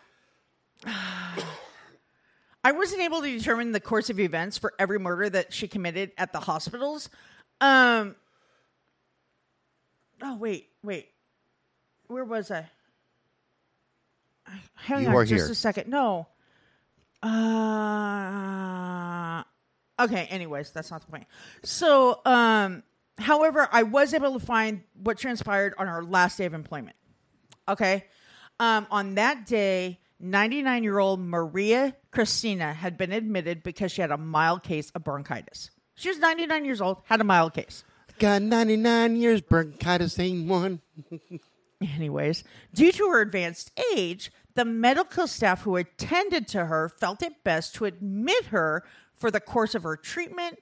I 2.62 2.72
wasn't 2.72 3.00
able 3.02 3.22
to 3.22 3.38
determine 3.38 3.72
the 3.72 3.80
course 3.80 4.10
of 4.10 4.20
events 4.20 4.58
for 4.58 4.74
every 4.78 4.98
murder 4.98 5.30
that 5.30 5.52
she 5.52 5.66
committed 5.68 6.12
at 6.18 6.32
the 6.32 6.40
hospitals. 6.40 7.08
Um, 7.60 8.16
oh 10.22 10.36
wait, 10.36 10.68
wait, 10.82 11.08
where 12.08 12.24
was 12.24 12.50
I? 12.50 12.68
Hang 14.74 15.04
You 15.04 15.08
on, 15.10 15.26
just 15.26 15.44
here. 15.44 15.52
a 15.52 15.54
second. 15.54 15.88
No. 15.88 16.26
Uh, 17.22 17.28
okay. 20.00 20.26
Anyways, 20.30 20.72
that's 20.72 20.90
not 20.90 21.02
the 21.02 21.06
point. 21.10 21.26
So, 21.62 22.20
um, 22.24 22.82
however, 23.18 23.68
I 23.70 23.82
was 23.84 24.12
able 24.14 24.32
to 24.38 24.44
find 24.44 24.82
what 25.00 25.18
transpired 25.18 25.74
on 25.78 25.86
our 25.88 26.02
last 26.02 26.38
day 26.38 26.46
of 26.46 26.54
employment. 26.54 26.96
Okay. 27.68 28.06
Um, 28.58 28.86
on 28.90 29.14
that 29.14 29.46
day, 29.46 29.99
99 30.20 30.84
year 30.84 30.98
old 30.98 31.20
Maria 31.20 31.96
Christina 32.10 32.72
had 32.72 32.98
been 32.98 33.12
admitted 33.12 33.62
because 33.62 33.92
she 33.92 34.00
had 34.02 34.10
a 34.10 34.18
mild 34.18 34.62
case 34.62 34.90
of 34.94 35.04
bronchitis. 35.04 35.70
She 35.94 36.08
was 36.08 36.18
99 36.18 36.64
years 36.64 36.80
old, 36.80 36.98
had 37.04 37.20
a 37.20 37.24
mild 37.24 37.54
case. 37.54 37.84
Got 38.18 38.42
99 38.42 39.16
years, 39.16 39.40
bronchitis 39.40 40.18
ain't 40.18 40.48
one. 40.48 40.80
Anyways, 41.80 42.44
due 42.74 42.92
to 42.92 43.08
her 43.08 43.22
advanced 43.22 43.72
age, 43.96 44.30
the 44.54 44.66
medical 44.66 45.26
staff 45.26 45.62
who 45.62 45.76
attended 45.76 46.46
to 46.48 46.66
her 46.66 46.90
felt 46.90 47.22
it 47.22 47.42
best 47.44 47.74
to 47.76 47.86
admit 47.86 48.46
her 48.46 48.84
for 49.16 49.30
the 49.30 49.40
course 49.40 49.74
of 49.74 49.82
her 49.84 49.96
treatment 49.96 50.58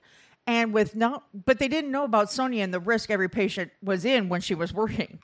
and 0.46 0.72
with 0.72 0.94
no 0.94 1.22
but 1.34 1.58
they 1.58 1.68
didn't 1.68 1.90
know 1.90 2.04
about 2.04 2.30
Sonia 2.30 2.62
and 2.62 2.72
the 2.72 2.80
risk 2.80 3.10
every 3.10 3.28
patient 3.28 3.70
was 3.82 4.04
in 4.04 4.28
when 4.28 4.40
she 4.40 4.54
was 4.54 4.72
working. 4.72 5.18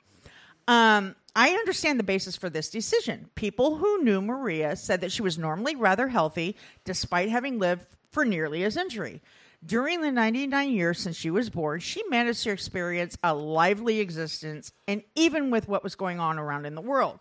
Um, 0.67 1.15
I 1.35 1.49
understand 1.49 1.99
the 1.99 2.03
basis 2.03 2.37
for 2.37 2.49
this 2.49 2.69
decision. 2.69 3.29
People 3.35 3.75
who 3.75 4.03
knew 4.03 4.21
Maria 4.21 4.75
said 4.77 5.01
that 5.01 5.11
she 5.11 5.21
was 5.21 5.37
normally 5.37 5.75
rather 5.75 6.07
healthy 6.07 6.55
despite 6.85 7.29
having 7.29 7.59
lived 7.59 7.85
for 8.09 8.23
nearly 8.23 8.63
a 8.63 8.71
century. 8.71 9.21
During 9.65 10.01
the 10.01 10.11
99 10.11 10.69
years 10.69 10.99
since 10.99 11.17
she 11.17 11.31
was 11.31 11.49
born, 11.49 11.81
she 11.81 12.03
managed 12.07 12.43
to 12.43 12.51
experience 12.51 13.17
a 13.23 13.33
lively 13.33 13.99
existence, 13.99 14.71
and 14.87 15.01
even 15.15 15.49
with 15.49 15.67
what 15.67 15.83
was 15.83 15.95
going 15.95 16.19
on 16.19 16.37
around 16.37 16.65
in 16.65 16.75
the 16.75 16.81
world. 16.81 17.19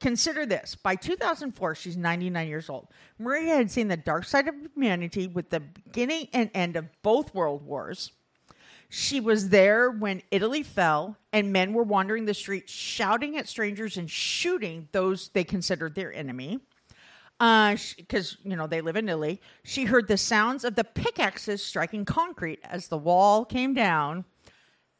Consider 0.00 0.46
this 0.46 0.76
by 0.76 0.94
2004, 0.96 1.74
she's 1.74 1.96
99 1.96 2.48
years 2.48 2.70
old. 2.70 2.88
Maria 3.18 3.56
had 3.56 3.70
seen 3.70 3.88
the 3.88 3.96
dark 3.96 4.24
side 4.24 4.48
of 4.48 4.54
humanity 4.54 5.26
with 5.26 5.50
the 5.50 5.60
beginning 5.60 6.28
and 6.32 6.50
end 6.54 6.76
of 6.76 6.86
both 7.02 7.34
world 7.34 7.66
wars. 7.66 8.12
She 8.92 9.20
was 9.20 9.50
there 9.50 9.88
when 9.88 10.20
Italy 10.32 10.64
fell 10.64 11.16
and 11.32 11.52
men 11.52 11.72
were 11.74 11.84
wandering 11.84 12.24
the 12.24 12.34
streets 12.34 12.72
shouting 12.72 13.36
at 13.36 13.48
strangers 13.48 13.96
and 13.96 14.10
shooting 14.10 14.88
those 14.90 15.28
they 15.28 15.44
considered 15.44 15.94
their 15.94 16.12
enemy. 16.12 16.58
Because, 17.38 18.36
you 18.42 18.56
know, 18.56 18.66
they 18.66 18.80
live 18.80 18.96
in 18.96 19.08
Italy. 19.08 19.40
She 19.62 19.84
heard 19.84 20.08
the 20.08 20.18
sounds 20.18 20.64
of 20.64 20.74
the 20.74 20.82
pickaxes 20.82 21.64
striking 21.64 22.04
concrete 22.04 22.58
as 22.64 22.88
the 22.88 22.98
wall 22.98 23.44
came 23.44 23.74
down. 23.74 24.24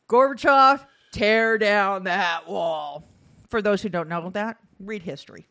Gorbachev, 0.08 0.86
tear 1.12 1.58
down 1.58 2.04
that 2.04 2.48
wall. 2.48 3.08
For 3.48 3.60
those 3.60 3.82
who 3.82 3.88
don't 3.88 4.08
know 4.08 4.30
that, 4.30 4.56
read 4.78 5.02
history. 5.02 5.48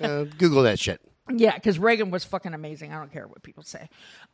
Uh, 0.00 0.24
Google 0.38 0.62
that 0.62 0.78
shit. 0.78 1.00
Yeah, 1.36 1.54
because 1.54 1.78
Reagan 1.78 2.10
was 2.10 2.24
fucking 2.24 2.54
amazing. 2.54 2.92
I 2.92 2.98
don't 2.98 3.12
care 3.12 3.26
what 3.26 3.42
people 3.42 3.62
say. 3.62 3.88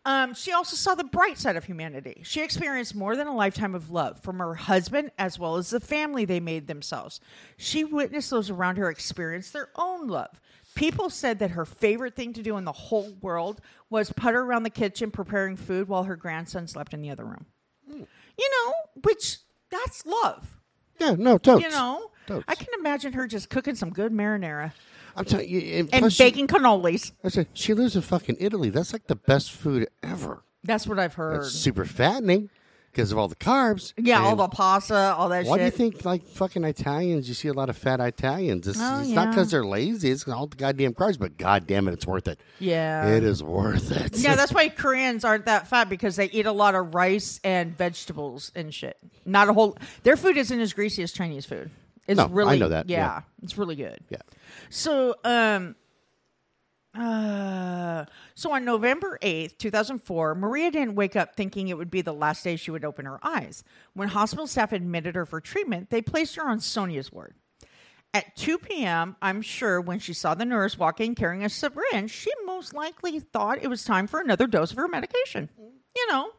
Um, 0.05 0.35
she 0.35 0.53
also 0.53 0.77
saw 0.77 0.95
the 0.95 1.05
bright 1.05 1.39
side 1.39 1.57
of 1.57 1.65
humanity. 1.65 2.23
She 2.25 2.43
experienced 2.43 2.95
more 2.95 3.17
than 3.17 3.27
a 3.27 3.35
lifetime 3.35 3.75
of 3.75 3.91
love 3.91 4.21
from 4.21 4.39
her 4.39 4.55
husband 4.55 5.11
as 5.19 5.39
well 5.39 5.57
as 5.57 5.71
the 5.71 5.81
family 5.81 6.25
they 6.25 6.41
made 6.41 6.67
themselves. 6.67 7.21
She 7.57 7.85
witnessed 7.85 8.31
those 8.31 8.51
around 8.51 8.77
her 8.77 8.91
experience 8.91 9.51
their 9.51 9.69
own 9.77 10.09
love. 10.09 10.41
People 10.75 11.09
said 11.09 11.39
that 11.39 11.51
her 11.53 11.65
favorite 11.65 12.15
thing 12.15 12.35
to 12.35 12.43
do 12.43 12.57
in 12.59 12.65
the 12.65 12.73
whole 12.73 13.11
world 13.23 13.61
was 13.89 14.13
putter 14.13 14.41
around 14.41 14.63
the 14.65 14.71
kitchen 14.71 15.11
preparing 15.11 15.57
food 15.57 15.89
while 15.89 16.05
her 16.05 16.17
grandson 16.17 16.67
slept 16.67 16.93
in 16.93 17.01
the 17.01 17.11
other 17.11 17.25
room. 17.25 17.47
You 17.89 18.51
know, 18.51 18.73
which 19.03 19.39
that's 19.71 20.05
love. 20.05 20.59
Yeah, 20.99 21.15
no, 21.17 21.39
totes. 21.39 21.63
You 21.63 21.71
know, 21.71 22.11
Totes. 22.27 22.45
I 22.49 22.55
can 22.55 22.69
imagine 22.79 23.13
her 23.13 23.27
just 23.27 23.49
cooking 23.49 23.75
some 23.75 23.91
good 23.91 24.13
marinara 24.13 24.73
I'm 25.17 25.25
telling 25.25 25.49
you, 25.49 25.59
and, 25.61 25.89
and 25.93 26.01
plus 26.03 26.13
she- 26.15 26.25
baking 26.25 26.47
cannolis. 26.49 27.13
I 27.25 27.29
said 27.29 27.49
she 27.55 27.75
lives 27.75 27.97
in 27.97 28.03
fucking 28.03 28.37
Italy. 28.41 28.71
That's 28.71 28.93
like 28.93 29.07
the 29.07 29.17
best 29.17 29.53
food 29.53 29.89
ever. 30.03 30.43
That's 30.65 30.87
what 30.87 30.99
I've 30.99 31.15
heard. 31.15 31.37
It's 31.43 31.53
super 31.53 31.85
fattening 31.85 32.51
because 32.91 33.13
of 33.13 33.19
all 33.19 33.29
the 33.29 33.37
carbs. 33.37 33.93
Yeah, 33.99 34.21
all 34.21 34.35
the 34.37 34.49
pasta, 34.49 35.15
all 35.17 35.29
that 35.29 35.45
Why 35.47 35.59
do 35.59 35.65
you 35.65 35.71
think 35.71 36.05
like 36.05 36.25
fucking 36.27 36.65
Italians? 36.65 37.29
You 37.29 37.35
see 37.35 37.49
a 37.49 37.53
lot 37.53 37.69
of 37.69 37.77
fat 37.77 38.01
Italians. 38.01 38.67
It's, 38.67 38.79
Oh, 38.81 39.01
it's 39.01 39.11
not 39.11 39.29
because 39.31 39.51
they're 39.51 39.65
lazy. 39.67 40.11
It's 40.11 40.27
all 40.27 40.47
the 40.49 40.57
goddamn 40.57 40.95
carbs. 40.95 41.19
But 41.19 41.37
goddamn 41.37 41.87
it, 41.89 41.93
it's 41.93 42.07
worth 42.07 42.27
it. 42.27 42.41
yeah. 42.59 43.07
It 43.09 43.23
is 43.23 43.43
worth 43.43 43.93
it. 43.93 44.17
yeah, 44.19 44.35
that's 44.37 44.53
why 44.53 44.69
Koreans 44.71 45.25
aren't 45.25 45.45
that 45.45 45.69
fat 45.69 45.89
because 45.89 46.17
they 46.17 46.27
eat 46.31 46.47
a 46.47 46.53
lot 46.53 46.75
of 46.75 46.95
rice 46.95 47.39
and 47.45 47.77
vegetables 47.77 48.51
and 48.57 48.75
shit. 48.75 48.97
Not 49.25 49.49
a 49.49 49.53
whole. 49.53 49.77
Their 50.03 50.17
food 50.17 50.37
isn't 50.37 50.59
as 50.59 50.73
greasy 50.73 51.03
as 51.03 51.13
Chinese 51.13 51.47
food. 51.47 51.71
It's 52.07 52.17
No, 52.19 52.25
I 52.25 52.31
really, 52.31 52.59
know 52.59 52.69
that, 52.69 52.89
Yeah, 52.89 52.99
yeah. 52.99 53.21
it's 53.43 53.59
really 53.59 53.77
good. 53.77 53.99
yeah. 54.11 54.19
So, 54.71 55.17
um, 55.25 55.75
uh, 56.95 58.05
so 58.35 58.53
on 58.53 58.65
November 58.65 59.19
8th, 59.23 59.59
2004, 59.59 60.35
Maria 60.35 60.71
didn't 60.71 60.95
wake 60.95 61.15
up 61.17 61.37
thinking 61.37 61.69
it 61.69 61.77
would 61.77 61.91
be 61.91 62.01
the 62.01 62.15
last 62.15 62.43
day 62.43 62.57
she 62.57 62.71
would 62.71 62.85
open 62.85 63.05
her 63.07 63.19
eyes. 63.23 63.65
When 63.95 64.09
hospital 64.09 64.47
staff 64.47 64.73
admitted 64.73 65.15
her 65.15 65.27
for 65.27 65.41
treatment, 65.41 65.91
they 65.91 66.01
placed 66.01 66.37
her 66.37 66.49
on 66.49 66.61
Sonia's 66.61 67.13
ward. 67.13 67.35
At 68.15 68.35
2 68.37 68.59
p.m., 68.59 69.17
I'm 69.21 69.43
sure 69.43 69.79
when 69.79 69.99
she 69.99 70.15
saw 70.15 70.35
the 70.35 70.47
nurse 70.47 70.79
walk 70.79 71.01
in 71.01 71.15
carrying 71.15 71.45
a 71.45 71.51
syringe, 71.51 72.11
she 72.11 72.31
most 72.47 72.73
likely 72.73 73.21
thought 73.21 73.63
it 73.63 73.69
was 73.69 73.85
time 73.85 74.07
for 74.07 74.21
another 74.21 74.47
dose 74.47 74.71
of 74.71 74.79
her 74.79 74.89
medication. 74.89 75.51
You 75.59 76.07
know, 76.11 76.31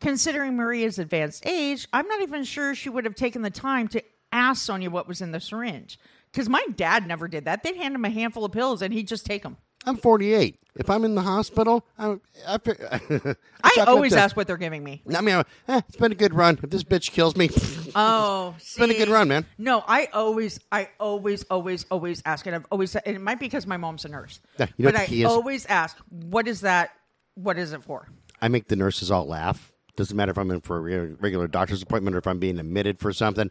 considering 0.00 0.56
Maria's 0.56 1.00
advanced 1.00 1.44
age, 1.46 1.88
I'm 1.92 2.06
not 2.06 2.22
even 2.22 2.44
sure 2.44 2.76
she 2.76 2.90
would 2.90 3.04
have 3.06 3.16
taken 3.16 3.42
the 3.42 3.50
time 3.50 3.88
to 3.88 4.04
ask 4.32 4.64
Sonia 4.64 4.90
what 4.90 5.08
was 5.08 5.20
in 5.20 5.32
the 5.32 5.40
syringe. 5.40 5.98
Because 6.32 6.48
my 6.48 6.64
dad 6.76 7.06
never 7.06 7.26
did 7.28 7.44
that. 7.46 7.62
They'd 7.62 7.76
hand 7.76 7.94
him 7.94 8.04
a 8.04 8.10
handful 8.10 8.44
of 8.44 8.52
pills 8.52 8.82
and 8.82 8.92
he'd 8.94 9.08
just 9.08 9.26
take 9.26 9.42
them. 9.42 9.56
I'm 9.86 9.96
48. 9.96 10.56
If 10.76 10.88
I'm 10.88 11.04
in 11.04 11.14
the 11.14 11.22
hospital, 11.22 11.84
I'm, 11.98 12.20
I, 12.46 12.58
I, 12.92 13.34
I 13.64 13.84
always 13.86 14.12
ask 14.12 14.36
what 14.36 14.46
they're 14.46 14.56
giving 14.56 14.84
me. 14.84 15.02
I 15.14 15.20
mean, 15.20 15.42
eh, 15.68 15.80
it's 15.88 15.96
been 15.96 16.12
a 16.12 16.14
good 16.14 16.34
run. 16.34 16.58
If 16.62 16.70
this 16.70 16.84
bitch 16.84 17.10
kills 17.10 17.36
me, 17.36 17.48
Oh, 17.94 18.54
it's 18.56 18.76
been 18.76 18.90
a 18.90 18.94
good 18.94 19.08
run, 19.08 19.28
man. 19.28 19.46
No, 19.58 19.82
I 19.86 20.08
always, 20.12 20.60
I 20.70 20.90
always, 21.00 21.44
always, 21.44 21.86
always 21.90 22.22
ask, 22.24 22.46
and 22.46 22.54
I've 22.54 22.66
always, 22.70 22.94
and 22.94 23.16
it 23.16 23.20
might 23.20 23.40
be 23.40 23.46
because 23.46 23.66
my 23.66 23.78
mom's 23.78 24.04
a 24.04 24.08
nurse, 24.08 24.40
Yeah, 24.58 24.66
you 24.76 24.84
know 24.84 24.92
but 24.92 25.10
I 25.10 25.24
always 25.24 25.66
ask, 25.66 25.96
what 26.08 26.46
is 26.46 26.60
that? 26.60 26.90
What 27.34 27.58
is 27.58 27.72
it 27.72 27.82
for? 27.82 28.08
I 28.40 28.48
make 28.48 28.68
the 28.68 28.76
nurses 28.76 29.10
all 29.10 29.26
laugh. 29.26 29.69
Doesn't 30.00 30.16
matter 30.16 30.30
if 30.30 30.38
I'm 30.38 30.50
in 30.50 30.62
for 30.62 30.78
a 30.78 31.08
regular 31.20 31.46
doctor's 31.46 31.82
appointment 31.82 32.16
or 32.16 32.20
if 32.20 32.26
I'm 32.26 32.38
being 32.38 32.58
admitted 32.58 32.98
for 32.98 33.12
something. 33.12 33.50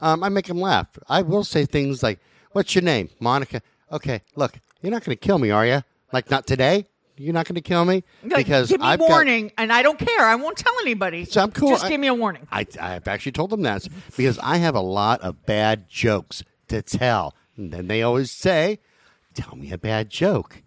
Um, 0.00 0.22
I 0.22 0.28
make 0.28 0.46
them 0.46 0.60
laugh. 0.60 0.86
I 1.08 1.22
will 1.22 1.42
say 1.42 1.66
things 1.66 2.04
like, 2.04 2.20
"What's 2.52 2.72
your 2.72 2.82
name, 2.82 3.10
Monica?" 3.18 3.62
Okay, 3.90 4.22
look, 4.36 4.60
you're 4.80 4.92
not 4.92 5.02
going 5.02 5.18
to 5.18 5.20
kill 5.20 5.40
me, 5.40 5.50
are 5.50 5.66
you? 5.66 5.82
Like 6.12 6.30
not 6.30 6.46
today? 6.46 6.86
You're 7.16 7.34
not 7.34 7.46
going 7.46 7.56
to 7.56 7.60
kill 7.60 7.84
me 7.84 8.04
because 8.22 8.68
give 8.68 8.80
me 8.80 8.86
I've 8.86 9.00
warning, 9.00 9.50
and 9.58 9.72
I 9.72 9.82
don't 9.82 9.98
care. 9.98 10.24
I 10.24 10.36
won't 10.36 10.56
tell 10.56 10.72
anybody. 10.82 11.24
So 11.24 11.42
I'm 11.42 11.50
cool. 11.50 11.70
Just 11.70 11.86
I- 11.86 11.88
give 11.88 12.00
me 12.00 12.06
a 12.06 12.14
warning. 12.14 12.46
I, 12.52 12.64
I've 12.80 13.08
actually 13.08 13.32
told 13.32 13.50
them 13.50 13.62
that 13.62 13.84
because 14.16 14.38
I 14.38 14.58
have 14.58 14.76
a 14.76 14.80
lot 14.80 15.20
of 15.22 15.46
bad 15.46 15.88
jokes 15.88 16.44
to 16.68 16.80
tell, 16.80 17.34
and 17.56 17.72
then 17.72 17.88
they 17.88 18.02
always 18.02 18.30
say, 18.30 18.78
"Tell 19.34 19.56
me 19.56 19.72
a 19.72 19.78
bad 19.78 20.10
joke," 20.10 20.62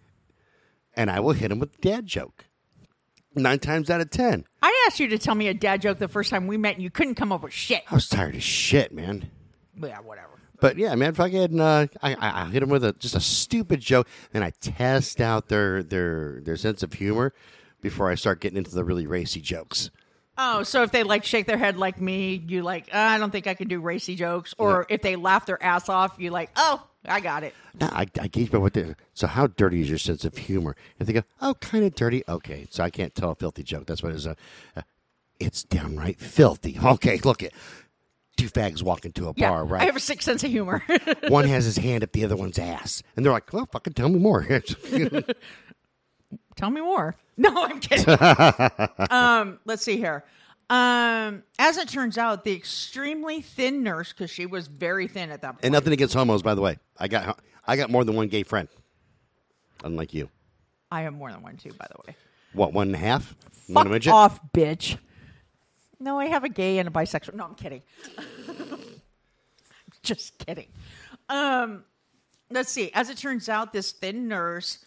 and 0.94 1.10
I 1.10 1.20
will 1.20 1.32
hit 1.32 1.48
them 1.48 1.58
with 1.58 1.74
a 1.78 1.80
dad 1.80 2.06
joke. 2.06 2.44
Nine 3.34 3.58
times 3.58 3.88
out 3.88 4.00
of 4.00 4.10
ten, 4.10 4.44
I 4.60 4.86
asked 4.86 5.00
you 5.00 5.08
to 5.08 5.18
tell 5.18 5.34
me 5.34 5.48
a 5.48 5.54
dad 5.54 5.80
joke 5.82 5.98
the 5.98 6.08
first 6.08 6.30
time 6.30 6.46
we 6.46 6.56
met, 6.56 6.74
and 6.74 6.82
you 6.82 6.90
couldn't 6.90 7.14
come 7.14 7.32
up 7.32 7.42
with 7.42 7.52
shit. 7.52 7.82
I 7.90 7.94
was 7.94 8.08
tired 8.08 8.34
of 8.34 8.42
shit, 8.42 8.92
man. 8.92 9.30
Yeah, 9.80 9.98
whatever. 10.00 10.28
But 10.60 10.76
yeah, 10.76 10.94
man, 10.94 11.14
fucking, 11.14 11.58
uh, 11.58 11.86
I, 12.02 12.14
I 12.14 12.42
I 12.42 12.44
hit 12.50 12.60
them 12.60 12.68
with 12.68 12.84
a 12.84 12.92
just 12.92 13.16
a 13.16 13.20
stupid 13.20 13.80
joke, 13.80 14.06
and 14.34 14.44
I 14.44 14.50
test 14.60 15.20
out 15.20 15.48
their 15.48 15.82
their 15.82 16.40
their 16.42 16.56
sense 16.56 16.82
of 16.82 16.92
humor 16.92 17.32
before 17.80 18.10
I 18.10 18.14
start 18.14 18.40
getting 18.40 18.58
into 18.58 18.74
the 18.74 18.84
really 18.84 19.06
racy 19.06 19.40
jokes. 19.40 19.90
Oh, 20.38 20.62
so 20.62 20.82
if 20.82 20.92
they 20.92 21.02
like 21.02 21.24
shake 21.24 21.46
their 21.46 21.58
head 21.58 21.76
like 21.76 22.00
me, 22.00 22.42
you 22.46 22.62
like, 22.62 22.88
"Uh, 22.92 22.98
I 22.98 23.18
don't 23.18 23.30
think 23.30 23.46
I 23.46 23.54
can 23.54 23.68
do 23.68 23.80
racy 23.80 24.14
jokes. 24.14 24.54
Or 24.58 24.86
if 24.88 25.02
they 25.02 25.16
laugh 25.16 25.46
their 25.46 25.62
ass 25.62 25.88
off, 25.88 26.16
you 26.18 26.30
like, 26.30 26.50
oh, 26.56 26.82
I 27.04 27.20
got 27.20 27.42
it. 27.42 27.54
Now 27.80 27.88
I, 27.92 28.06
I 28.20 28.28
gauge 28.28 28.50
by 28.50 28.58
what 28.58 28.74
they. 28.74 28.94
So 29.14 29.26
how 29.26 29.48
dirty 29.48 29.80
is 29.80 29.88
your 29.88 29.98
sense 29.98 30.24
of 30.24 30.36
humor? 30.36 30.76
If 30.98 31.06
they 31.06 31.12
go, 31.12 31.22
oh, 31.40 31.54
kind 31.54 31.84
of 31.84 31.94
dirty. 31.94 32.22
Okay, 32.28 32.66
so 32.70 32.84
I 32.84 32.90
can't 32.90 33.14
tell 33.14 33.30
a 33.30 33.34
filthy 33.34 33.62
joke. 33.62 33.86
That's 33.86 34.02
what 34.02 34.12
it 34.12 34.16
is. 34.16 34.26
Uh, 34.26 34.34
uh, 34.76 34.82
it's 35.40 35.64
downright 35.64 36.20
filthy. 36.20 36.78
Okay, 36.84 37.18
look 37.24 37.42
it. 37.42 37.52
Two 38.36 38.48
fags 38.48 38.82
walk 38.82 39.04
into 39.04 39.28
a 39.28 39.34
bar, 39.34 39.64
right? 39.64 39.82
I 39.82 39.84
have 39.86 39.96
a 39.96 40.00
sick 40.00 40.22
sense 40.22 40.42
of 40.42 40.50
humor. 40.50 40.82
one 41.28 41.46
has 41.46 41.64
his 41.66 41.76
hand 41.76 42.02
up 42.02 42.12
the 42.12 42.24
other 42.24 42.36
one's 42.36 42.58
ass, 42.58 43.02
and 43.14 43.24
they're 43.24 43.32
like, 43.32 43.52
"Well, 43.52 43.66
fucking 43.70 43.92
tell 43.92 44.08
me 44.08 44.18
more." 44.18 44.46
Tell 46.56 46.70
me 46.70 46.80
more. 46.82 47.16
No, 47.36 47.64
I'm 47.64 47.80
kidding. 47.80 48.14
um, 49.10 49.58
let's 49.64 49.82
see 49.82 49.96
here. 49.96 50.24
Um, 50.72 51.42
as 51.58 51.76
it 51.76 51.88
turns 51.88 52.16
out, 52.16 52.44
the 52.44 52.52
extremely 52.54 53.42
thin 53.42 53.82
nurse, 53.82 54.10
because 54.12 54.30
she 54.30 54.46
was 54.46 54.68
very 54.68 55.06
thin 55.06 55.30
at 55.30 55.42
that 55.42 55.52
point. 55.52 55.64
and 55.64 55.72
nothing 55.72 55.92
against 55.92 56.14
homos, 56.14 56.40
by 56.42 56.54
the 56.54 56.62
way. 56.62 56.78
I 56.98 57.08
got 57.08 57.38
I 57.66 57.76
got 57.76 57.90
more 57.90 58.04
than 58.04 58.16
one 58.16 58.28
gay 58.28 58.42
friend, 58.42 58.68
unlike 59.84 60.14
you. 60.14 60.30
I 60.90 61.02
have 61.02 61.12
more 61.12 61.30
than 61.30 61.42
one 61.42 61.58
too, 61.58 61.72
by 61.78 61.86
the 61.90 62.00
way. 62.06 62.16
What 62.54 62.72
one 62.72 62.86
and 62.88 62.96
a 62.96 62.98
half? 62.98 63.34
one 63.66 63.84
Fuck 63.84 63.92
midget? 63.92 64.12
off, 64.14 64.40
bitch. 64.54 64.96
No, 66.00 66.18
I 66.18 66.26
have 66.26 66.42
a 66.44 66.48
gay 66.48 66.78
and 66.78 66.88
a 66.88 66.90
bisexual. 66.90 67.34
No, 67.34 67.44
I'm 67.44 67.54
kidding. 67.54 67.82
Just 70.02 70.38
kidding. 70.38 70.68
Um, 71.28 71.84
let's 72.50 72.70
see. 72.72 72.90
As 72.94 73.10
it 73.10 73.18
turns 73.18 73.48
out, 73.48 73.72
this 73.74 73.92
thin 73.92 74.26
nurse 74.26 74.84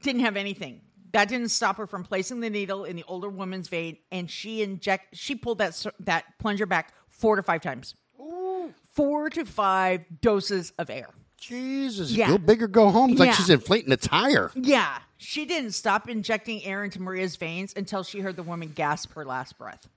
didn't 0.00 0.22
have 0.22 0.36
anything. 0.36 0.80
That 1.14 1.28
didn't 1.28 1.50
stop 1.50 1.76
her 1.76 1.86
from 1.86 2.02
placing 2.02 2.40
the 2.40 2.50
needle 2.50 2.84
in 2.84 2.96
the 2.96 3.04
older 3.06 3.28
woman's 3.28 3.68
vein, 3.68 3.98
and 4.10 4.28
she 4.28 4.62
inject. 4.62 5.16
She 5.16 5.36
pulled 5.36 5.58
that 5.58 5.86
that 6.00 6.24
plunger 6.40 6.66
back 6.66 6.92
four 7.08 7.36
to 7.36 7.42
five 7.44 7.62
times. 7.62 7.94
Ooh. 8.20 8.74
Four 8.94 9.30
to 9.30 9.44
five 9.44 10.04
doses 10.20 10.72
of 10.76 10.90
air. 10.90 11.10
Jesus, 11.38 12.10
Yeah. 12.10 12.26
go 12.26 12.38
big 12.38 12.60
or 12.64 12.66
go 12.66 12.90
home. 12.90 13.10
It's 13.10 13.20
like 13.20 13.32
she's 13.34 13.48
inflating 13.48 13.92
a 13.92 13.96
tire. 13.96 14.50
Yeah, 14.56 14.98
she 15.16 15.44
didn't 15.44 15.70
stop 15.70 16.08
injecting 16.08 16.64
air 16.64 16.82
into 16.82 17.00
Maria's 17.00 17.36
veins 17.36 17.72
until 17.76 18.02
she 18.02 18.18
heard 18.18 18.34
the 18.34 18.42
woman 18.42 18.72
gasp 18.74 19.12
her 19.12 19.24
last 19.24 19.56
breath. 19.56 19.88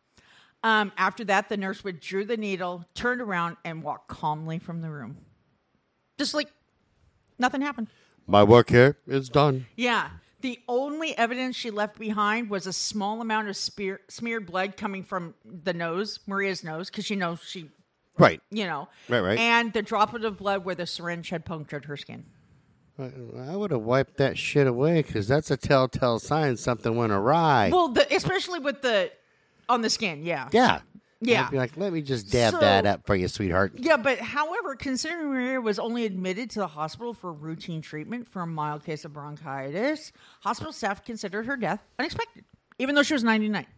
Um, 0.61 0.91
after 0.97 1.23
that, 1.23 1.49
the 1.49 1.57
nurse 1.57 1.83
withdrew 1.83 2.25
the 2.25 2.37
needle, 2.37 2.85
turned 2.93 3.21
around, 3.21 3.57
and 3.65 3.81
walked 3.81 4.07
calmly 4.07 4.59
from 4.59 4.81
the 4.81 4.89
room. 4.91 5.17
Just 6.19 6.35
like 6.35 6.49
nothing 7.39 7.61
happened. 7.61 7.87
My 8.27 8.43
work 8.43 8.69
here 8.69 8.97
is 9.07 9.29
done. 9.29 9.65
Yeah. 9.75 10.09
The 10.41 10.59
only 10.67 11.17
evidence 11.17 11.55
she 11.55 11.71
left 11.71 11.97
behind 11.97 12.49
was 12.49 12.67
a 12.67 12.73
small 12.73 13.21
amount 13.21 13.49
of 13.49 13.57
spear, 13.57 14.01
smeared 14.07 14.45
blood 14.45 14.77
coming 14.77 15.03
from 15.03 15.33
the 15.43 15.73
nose, 15.73 16.19
Maria's 16.27 16.63
nose, 16.63 16.89
because 16.89 17.05
she 17.05 17.15
knows 17.15 17.39
she, 17.43 17.69
Right. 18.17 18.39
you 18.51 18.65
know. 18.65 18.87
Right, 19.09 19.21
right. 19.21 19.39
And 19.39 19.73
the 19.73 19.81
droplet 19.81 20.23
of 20.25 20.37
blood 20.37 20.63
where 20.63 20.75
the 20.75 20.85
syringe 20.85 21.29
had 21.29 21.43
punctured 21.43 21.85
her 21.85 21.97
skin. 21.97 22.25
I, 22.99 23.11
I 23.51 23.55
would 23.55 23.71
have 23.71 23.81
wiped 23.81 24.17
that 24.17 24.37
shit 24.37 24.67
away 24.67 25.01
because 25.01 25.27
that's 25.27 25.51
a 25.51 25.57
telltale 25.57 26.19
sign 26.19 26.57
something 26.57 26.95
went 26.95 27.11
awry. 27.11 27.69
Well, 27.71 27.89
the, 27.89 28.11
especially 28.15 28.59
with 28.59 28.81
the 28.81 29.11
on 29.69 29.81
the 29.81 29.89
skin, 29.89 30.23
yeah. 30.23 30.49
yeah. 30.51 30.81
Yeah. 31.19 31.49
Be 31.49 31.57
like, 31.57 31.75
let 31.77 31.91
me 31.93 32.01
just 32.01 32.31
dab 32.31 32.53
So- 32.53 32.59
that 32.59 32.85
up 32.85 33.05
for 33.07 33.15
you, 33.15 33.27
sweetheart. 33.27 33.73
Yeah, 33.75 33.97
but 33.97 34.19
however, 34.19 34.75
considering 34.75 35.29
Maria 35.29 35.59
was 35.59 35.79
only 35.79 36.05
admitted 36.05 36.49
to 36.51 36.59
the 36.59 36.67
hospital 36.67 37.13
for 37.13 37.33
routine 37.33 37.81
treatment 37.81 38.27
for 38.27 38.41
a 38.43 38.47
mild 38.47 38.83
case 38.83 39.03
of 39.03 39.13
bronchitis, 39.13 40.11
hospital 40.41 40.71
staff 40.71 41.03
considered 41.03 41.45
her 41.47 41.57
death 41.57 41.81
unexpected, 41.97 42.45
even 42.79 42.93
though 42.95 43.03
she 43.03 43.13
was 43.13 43.23
99. 43.23 43.65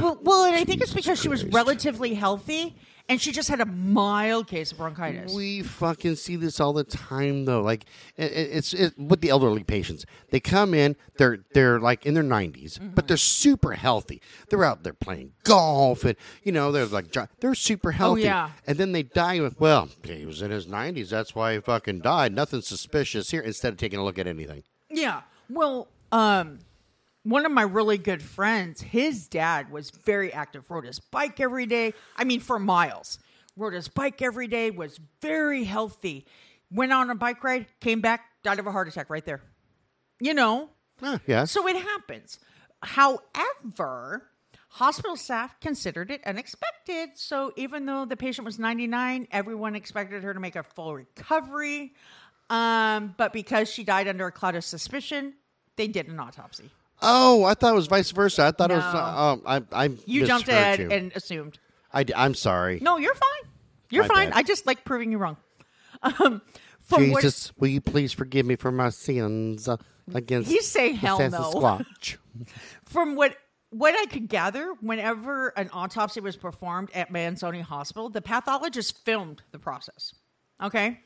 Well, 0.00 0.18
well, 0.22 0.44
and 0.46 0.54
I 0.56 0.64
think 0.64 0.80
it's 0.80 0.94
because 0.94 1.20
she 1.20 1.28
was 1.28 1.44
relatively 1.44 2.14
healthy 2.14 2.74
and 3.10 3.20
she 3.20 3.32
just 3.32 3.48
had 3.50 3.60
a 3.60 3.66
mild 3.66 4.46
case 4.46 4.72
of 4.72 4.78
bronchitis. 4.78 5.34
We 5.34 5.62
fucking 5.62 6.16
see 6.16 6.36
this 6.36 6.60
all 6.60 6.72
the 6.72 6.84
time, 6.84 7.44
though. 7.44 7.60
Like 7.60 7.84
it, 8.16 8.32
it- 8.32 8.50
it's 8.56 8.72
it, 8.72 8.98
with 8.98 9.20
the 9.20 9.28
elderly 9.28 9.64
patients. 9.64 10.06
They 10.30 10.40
come 10.40 10.72
in, 10.72 10.96
they're 11.18 11.40
they're 11.52 11.78
like 11.78 12.06
in 12.06 12.14
their 12.14 12.22
90s, 12.22 12.78
Mm-hmm. 12.78 12.88
but 12.94 13.08
they're 13.08 13.16
super 13.18 13.72
healthy. 13.72 14.22
They're 14.48 14.64
out 14.64 14.82
there 14.84 14.94
playing 14.94 15.32
golf, 15.44 16.04
and 16.04 16.16
you 16.42 16.52
know 16.52 16.72
they're 16.72 16.86
like 16.86 17.14
they're 17.40 17.54
super 17.54 17.90
healthy. 17.92 18.22
Oh, 18.22 18.24
yeah. 18.24 18.50
and 18.66 18.78
then 18.78 18.92
they 18.92 19.02
die 19.02 19.40
with 19.40 19.60
well, 19.60 19.88
he 20.04 20.24
was 20.24 20.40
in 20.40 20.50
his 20.50 20.66
90s. 20.66 21.10
That's 21.10 21.34
why 21.34 21.54
he 21.54 21.60
fucking 21.60 22.00
died. 22.00 22.32
Nothing 22.32 22.62
suspicious 22.62 23.30
here. 23.30 23.42
Instead 23.42 23.72
of 23.72 23.78
taking 23.78 23.98
a 23.98 24.04
look 24.04 24.18
at 24.18 24.26
anything. 24.26 24.62
Yeah. 24.88 25.22
Well, 25.48 25.88
um, 26.12 26.60
one 27.22 27.44
of 27.44 27.52
my 27.52 27.62
really 27.62 27.98
good 27.98 28.22
friends, 28.22 28.80
his 28.80 29.28
dad 29.28 29.70
was 29.70 29.90
very 29.90 30.32
active, 30.32 30.64
rode 30.70 30.86
his 30.86 30.98
bike 30.98 31.40
every 31.40 31.66
day. 31.66 31.92
I 32.16 32.24
mean, 32.24 32.40
for 32.40 32.58
miles. 32.58 33.18
Rode 33.56 33.74
his 33.74 33.88
bike 33.88 34.22
every 34.22 34.46
day, 34.46 34.70
was 34.70 34.98
very 35.20 35.64
healthy. 35.64 36.26
Went 36.70 36.92
on 36.92 37.10
a 37.10 37.14
bike 37.14 37.42
ride, 37.44 37.66
came 37.80 38.00
back, 38.00 38.22
died 38.42 38.58
of 38.58 38.66
a 38.66 38.72
heart 38.72 38.88
attack 38.88 39.10
right 39.10 39.24
there. 39.24 39.42
You 40.20 40.34
know? 40.34 40.70
Ah, 41.02 41.20
yeah. 41.26 41.44
So 41.44 41.66
it 41.66 41.76
happens. 41.76 42.38
However, 42.82 44.30
hospital 44.68 45.16
staff 45.16 45.58
considered 45.60 46.10
it 46.10 46.22
unexpected. 46.24 47.10
So 47.16 47.52
even 47.56 47.84
though 47.86 48.06
the 48.06 48.16
patient 48.16 48.46
was 48.46 48.58
99, 48.58 49.28
everyone 49.30 49.74
expected 49.74 50.22
her 50.22 50.32
to 50.32 50.40
make 50.40 50.56
a 50.56 50.62
full 50.62 50.94
recovery. 50.94 51.92
Um, 52.48 53.14
but 53.18 53.32
because 53.32 53.70
she 53.70 53.84
died 53.84 54.08
under 54.08 54.26
a 54.26 54.32
cloud 54.32 54.54
of 54.54 54.64
suspicion, 54.64 55.34
they 55.76 55.88
did 55.88 56.08
an 56.08 56.18
autopsy. 56.18 56.70
Oh, 57.02 57.44
I 57.44 57.54
thought 57.54 57.72
it 57.72 57.76
was 57.76 57.86
vice 57.86 58.10
versa. 58.10 58.44
I 58.46 58.50
thought 58.50 58.70
it 58.70 58.74
was. 58.74 58.94
No. 58.94 59.00
Oh, 59.00 59.42
I, 59.46 59.84
I 59.86 59.90
You 60.06 60.26
jumped 60.26 60.48
ahead 60.48 60.78
you. 60.78 60.90
and 60.90 61.12
assumed. 61.14 61.58
I, 61.92 62.04
am 62.14 62.34
sorry. 62.34 62.78
No, 62.80 62.98
you're 62.98 63.14
fine. 63.14 63.50
You're 63.90 64.04
My 64.04 64.08
fine. 64.14 64.28
bad. 64.30 64.38
I 64.38 64.42
just 64.42 64.66
like 64.66 64.84
proving 64.84 65.12
you 65.12 65.18
wrong. 65.18 65.36
Um, 66.02 66.40
from 66.80 67.10
what- 67.10 67.20
Jesus, 67.22 67.52
will 67.58 67.68
you 67.68 67.80
please 67.82 68.12
forgive 68.12 68.46
me 68.46 68.56
for 68.56 68.72
my 68.72 68.88
sins 68.88 69.68
uh, 69.68 69.76
against 70.14 70.50
He's 70.50 70.66
say 70.66 70.92
hell 70.92 71.18
the 71.18 71.28
no. 71.28 71.38
Sasquatch? 71.54 72.16
from 72.86 73.16
what 73.16 73.36
what 73.70 73.94
I 73.94 74.06
could 74.06 74.28
gather, 74.28 74.72
whenever 74.80 75.48
an 75.50 75.68
autopsy 75.74 76.20
was 76.20 76.36
performed 76.36 76.90
at 76.94 77.12
Manzoni 77.12 77.60
Hospital, 77.62 78.08
the 78.08 78.22
pathologist 78.22 78.98
filmed 79.04 79.42
the 79.52 79.58
process. 79.58 80.14
Okay. 80.62 81.00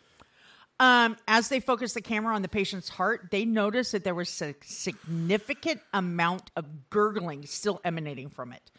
Um, 0.81 1.17
as 1.29 1.49
they 1.49 1.61
focused 1.61 1.95
the 1.95 2.01
camera 2.01 2.35
on 2.35 2.43
the 2.43 2.49
patient's 2.49 2.89
heart, 2.89 3.29
they 3.31 3.45
noticed 3.45 3.93
that 3.93 4.03
there 4.03 4.15
was 4.15 4.43
a 4.43 4.55
significant 4.65 5.81
amount 5.93 6.51
of 6.57 6.91
gurgling 6.91 7.47
still 7.47 7.81
emanating 7.85 8.29
from 8.29 8.53
it. 8.53 8.71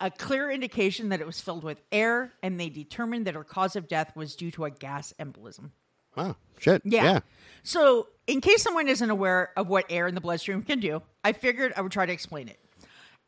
A 0.00 0.10
clear 0.10 0.50
indication 0.50 1.10
that 1.10 1.20
it 1.20 1.26
was 1.26 1.40
filled 1.40 1.62
with 1.64 1.80
air, 1.92 2.32
and 2.42 2.58
they 2.58 2.68
determined 2.68 3.26
that 3.26 3.34
her 3.34 3.44
cause 3.44 3.76
of 3.76 3.88
death 3.88 4.14
was 4.16 4.34
due 4.34 4.50
to 4.52 4.64
a 4.64 4.70
gas 4.70 5.14
embolism. 5.20 5.70
Wow, 6.16 6.36
shit. 6.58 6.82
Yeah. 6.84 7.04
yeah. 7.04 7.20
So, 7.62 8.08
in 8.26 8.40
case 8.40 8.62
someone 8.62 8.88
isn't 8.88 9.10
aware 9.10 9.50
of 9.56 9.68
what 9.68 9.86
air 9.88 10.06
in 10.08 10.14
the 10.14 10.20
bloodstream 10.20 10.62
can 10.62 10.80
do, 10.80 11.00
I 11.22 11.32
figured 11.32 11.72
I 11.76 11.80
would 11.80 11.92
try 11.92 12.06
to 12.06 12.12
explain 12.12 12.48
it. 12.48 12.58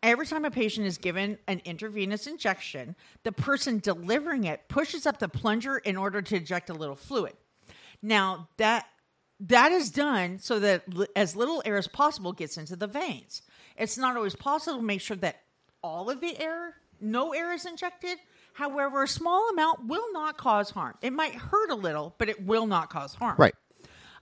Every 0.03 0.27
time 0.27 0.45
a 0.45 0.51
patient 0.51 0.87
is 0.87 0.99
given 0.99 1.39
an 1.49 1.61
intravenous 1.65 2.27
injection, 2.27 2.95
the 3.25 3.33
person 3.33 3.79
delivering 3.79 4.45
it 4.45 4.69
pushes 4.69 5.07
up 5.07 5.19
the 5.19 5.29
plunger 5.29 5.79
in 5.79 5.97
order 5.97 6.23
to 6.23 6.37
inject 6.37 6.71
a 6.71 6.75
little 6.75 6.97
fluid. 6.97 7.35
Now, 8.03 8.49
that 8.57 8.87
that 9.41 9.73
is 9.73 9.91
done 9.91 10.39
so 10.39 10.59
that 10.59 10.93
li- 10.93 11.07
as 11.15 11.37
little 11.37 11.63
air 11.65 11.77
as 11.77 11.87
possible 11.89 12.33
gets 12.33 12.57
into 12.57 12.77
the 12.77 12.87
veins. 12.87 13.43
It's 13.77 13.97
not 13.97 14.17
always 14.17 14.35
possible 14.35 14.79
to 14.79 14.85
make 14.85 15.01
sure 15.01 15.17
that 15.19 15.43
all 15.83 16.11
of 16.11 16.21
the 16.21 16.39
air, 16.41 16.75
no 17.01 17.33
air 17.33 17.53
is 17.53 17.65
injected. 17.65 18.19
However, 18.53 19.05
a 19.05 19.09
small 19.09 19.51
amount 19.51 19.87
will 19.87 20.13
not 20.13 20.37
cause 20.37 20.71
harm. 20.71 20.97
It 21.01 21.13
might 21.13 21.35
hurt 21.35 21.71
a 21.71 21.77
little, 21.77 22.15
but 22.19 22.29
it 22.29 22.45
will 22.45 22.67
not 22.67 22.91
cause 22.91 23.15
harm. 23.15 23.37
Right. 23.39 23.55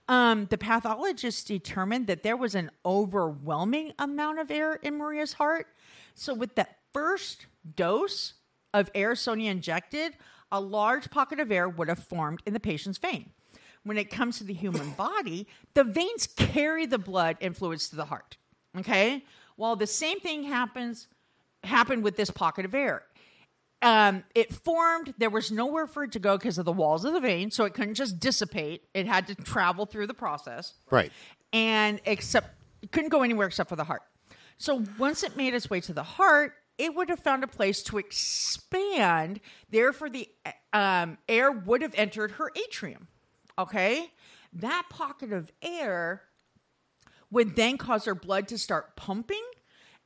Um, 0.07 0.45
the 0.45 0.57
pathologist 0.57 1.47
determined 1.47 2.07
that 2.07 2.23
there 2.23 2.37
was 2.37 2.55
an 2.55 2.71
overwhelming 2.85 3.93
amount 3.99 4.39
of 4.39 4.51
air 4.51 4.75
in 4.75 4.97
Maria's 4.97 5.33
heart. 5.33 5.67
So, 6.13 6.33
with 6.33 6.55
that 6.55 6.77
first 6.93 7.47
dose 7.75 8.35
of 8.73 8.89
air 8.95 9.15
Sonia 9.15 9.51
injected, 9.51 10.13
a 10.51 10.61
large 10.61 11.09
pocket 11.09 11.39
of 11.39 11.51
air 11.51 11.67
would 11.67 11.89
have 11.89 11.99
formed 11.99 12.41
in 12.45 12.53
the 12.53 12.59
patient's 12.59 12.97
vein. 12.97 13.31
When 13.87 13.97
it 13.97 14.09
comes 14.11 14.37
to 14.37 14.43
the 14.43 14.53
human 14.53 14.91
body, 14.97 15.47
the 15.73 15.83
veins 15.83 16.27
carry 16.27 16.85
the 16.85 16.97
blood 16.97 17.37
and 17.41 17.55
fluids 17.55 17.89
to 17.89 17.95
the 17.95 18.05
heart. 18.05 18.37
Okay, 18.77 19.23
while 19.55 19.75
the 19.75 19.87
same 19.87 20.19
thing 20.19 20.43
happens 20.43 21.07
happened 21.63 22.03
with 22.03 22.15
this 22.15 22.29
pocket 22.29 22.65
of 22.65 22.75
air 22.75 23.03
um, 23.81 24.23
it 24.33 24.53
formed. 24.53 25.13
There 25.17 25.29
was 25.29 25.51
nowhere 25.51 25.87
for 25.87 26.03
it 26.03 26.11
to 26.13 26.19
go 26.19 26.37
because 26.37 26.57
of 26.57 26.65
the 26.65 26.71
walls 26.71 27.05
of 27.05 27.13
the 27.13 27.19
vein, 27.19 27.51
so 27.51 27.65
it 27.65 27.73
couldn't 27.73 27.95
just 27.95 28.19
dissipate. 28.19 28.83
It 28.93 29.05
had 29.07 29.27
to 29.27 29.35
travel 29.35 29.85
through 29.85 30.07
the 30.07 30.13
process, 30.13 30.73
Right. 30.89 31.11
and 31.53 32.01
except 32.05 32.49
it 32.81 32.91
couldn't 32.91 33.09
go 33.09 33.23
anywhere 33.23 33.47
except 33.47 33.69
for 33.69 33.75
the 33.75 33.83
heart. 33.83 34.01
So 34.57 34.83
once 34.97 35.23
it 35.23 35.37
made 35.37 35.53
its 35.53 35.69
way 35.69 35.79
to 35.81 35.93
the 35.93 36.03
heart, 36.03 36.53
it 36.79 36.95
would 36.95 37.09
have 37.09 37.19
found 37.19 37.43
a 37.43 37.47
place 37.47 37.83
to 37.83 37.97
expand. 37.99 39.39
Therefore, 39.69 40.09
the 40.09 40.27
um, 40.73 41.17
air 41.29 41.51
would 41.51 41.81
have 41.83 41.93
entered 41.95 42.31
her 42.31 42.51
atrium. 42.55 43.07
Okay, 43.57 44.11
that 44.53 44.83
pocket 44.89 45.33
of 45.33 45.51
air 45.61 46.21
would 47.31 47.55
then 47.55 47.77
cause 47.77 48.05
her 48.05 48.15
blood 48.15 48.47
to 48.49 48.57
start 48.57 48.95
pumping, 48.95 49.43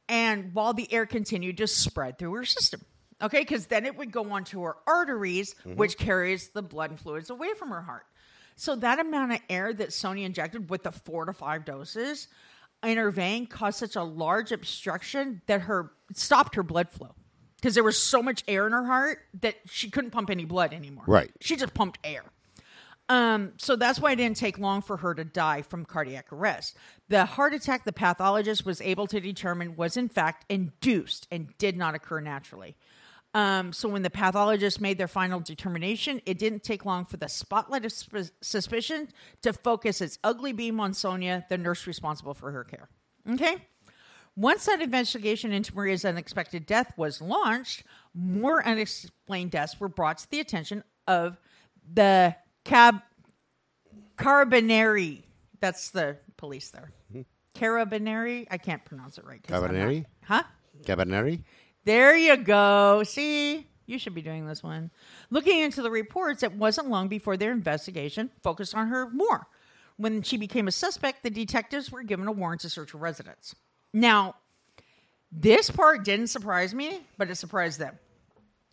and 0.10 0.54
while 0.54 0.74
the 0.74 0.92
air 0.92 1.06
continued 1.06 1.58
to 1.58 1.68
spread 1.68 2.18
through 2.18 2.34
her 2.34 2.46
system. 2.46 2.82
Okay, 3.22 3.42
because 3.42 3.68
then 3.68 3.86
it 3.86 3.96
would 3.98 4.12
go 4.12 4.32
onto 4.32 4.62
her 4.64 4.78
arteries, 4.88 5.54
mm-hmm. 5.60 5.76
which 5.76 5.98
carries 5.98 6.50
the 6.50 6.62
blood 6.62 6.90
and 6.90 7.00
fluids 7.00 7.30
away 7.30 7.54
from 7.54 7.70
her 7.70 7.82
heart. 7.82 8.06
So 8.56 8.76
that 8.78 9.00
amount 9.00 9.34
of 9.34 9.40
air 9.50 9.74
that 9.74 9.94
Sonia 9.94 10.26
injected 10.26 10.70
with 10.70 10.84
the 10.84 10.92
four 10.92 11.26
to 11.26 11.34
five 11.34 11.66
doses 11.66 12.28
in 12.84 12.98
her 12.98 13.12
vein 13.12 13.46
caused 13.46 13.78
such 13.78 13.96
a 13.96 14.04
large 14.04 14.52
obstruction 14.52 15.42
that 15.46 15.62
her 15.62 15.92
stopped 16.14 16.56
her 16.56 16.64
blood 16.64 16.90
flow 16.90 17.14
because 17.56 17.76
there 17.76 17.84
was 17.84 18.02
so 18.02 18.24
much 18.24 18.44
air 18.48 18.66
in 18.66 18.74
her 18.74 18.86
heart 18.86 19.20
that 19.42 19.56
she 19.66 19.90
couldn't 19.90 20.12
pump 20.12 20.30
any 20.30 20.46
blood 20.46 20.74
anymore. 20.74 21.04
Right. 21.08 21.32
She 21.40 21.56
just 21.56 21.74
pumped 21.74 22.00
air. 22.04 22.24
Um, 23.12 23.52
so 23.58 23.76
that's 23.76 24.00
why 24.00 24.14
it 24.14 24.16
didn't 24.16 24.38
take 24.38 24.58
long 24.58 24.82
for 24.82 24.96
her 24.96 25.14
to 25.14 25.26
die 25.26 25.64
from 25.64 25.84
cardiac 25.84 26.32
arrest. 26.32 26.78
The 27.10 27.26
heart 27.26 27.54
attack 27.54 27.84
the 27.84 27.92
pathologist 27.92 28.66
was 28.66 28.80
able 28.80 29.06
to 29.08 29.20
determine 29.20 29.76
was 29.76 29.98
in 29.98 30.08
fact 30.08 30.46
induced 30.48 31.28
and 31.30 31.50
did 31.58 31.76
not 31.76 31.94
occur 31.94 32.22
naturally. 32.22 32.78
Um, 33.34 33.74
so 33.74 33.90
when 33.90 34.02
the 34.02 34.10
pathologist 34.10 34.80
made 34.80 34.98
their 34.98 35.10
final 35.10 35.42
determination, 35.42 36.22
it 36.26 36.40
didn't 36.40 36.64
take 36.64 36.86
long 36.86 37.04
for 37.04 37.18
the 37.18 37.28
spotlight 37.28 37.84
of 37.84 37.92
sp- 37.92 38.32
suspicion 38.40 39.10
to 39.42 39.52
focus 39.52 40.00
its 40.00 40.18
ugly 40.24 40.54
beam 40.54 40.80
on 40.80 40.94
Sonia, 40.94 41.46
the 41.50 41.58
nurse 41.58 41.86
responsible 41.88 42.34
for 42.34 42.50
her 42.50 42.64
care. 42.64 42.88
Okay. 43.30 43.58
Once 44.38 44.68
that 44.68 44.82
investigation 44.82 45.52
into 45.52 45.76
Maria's 45.76 46.06
unexpected 46.06 46.66
death 46.66 46.94
was 46.96 47.20
launched, 47.20 47.84
more 48.14 48.66
unexplained 48.66 49.52
deaths 49.52 49.82
were 49.82 49.90
brought 49.90 50.20
to 50.20 50.32
the 50.32 50.40
attention 50.40 50.82
of 51.10 51.38
the 51.94 52.34
cab 52.64 53.02
Carabinieri. 54.18 55.24
That's 55.60 55.90
the 55.90 56.18
police 56.38 56.70
there. 56.70 56.92
Carabinieri. 57.56 58.48
I 58.50 58.58
can't 58.58 58.84
pronounce 58.86 59.18
it 59.18 59.26
right. 59.26 59.42
'cause 59.44 59.62
I'm 59.62 59.74
not- 59.76 59.88
Carabinieri? 59.90 60.06
Huh? 60.24 60.44
Cabaneri? 60.84 61.44
There 61.84 62.16
you 62.16 62.38
go. 62.38 63.04
See, 63.04 63.68
you 63.86 63.98
should 64.00 64.16
be 64.16 64.22
doing 64.22 64.46
this 64.46 64.64
one. 64.64 64.90
Looking 65.30 65.60
into 65.60 65.82
the 65.82 65.92
reports, 65.92 66.44
it 66.44 66.54
wasn't 66.54 66.90
long 66.90 67.08
before 67.08 67.38
their 67.38 67.52
investigation 67.52 68.32
focused 68.42 68.74
on 68.74 68.88
her 68.88 69.10
more. 69.10 69.48
When 69.98 70.22
she 70.24 70.38
became 70.38 70.68
a 70.68 70.72
suspect, 70.72 71.24
the 71.24 71.30
detectives 71.30 71.92
were 71.92 72.04
given 72.04 72.28
a 72.28 72.32
warrant 72.32 72.62
to 72.62 72.70
search 72.70 72.92
her 72.92 72.98
residence. 72.98 73.54
Now, 73.94 74.36
this 75.32 75.70
part 75.70 76.04
didn't 76.06 76.28
surprise 76.28 76.74
me, 76.74 77.06
but 77.18 77.30
it 77.30 77.36
surprised 77.36 77.80
them. 77.80 78.00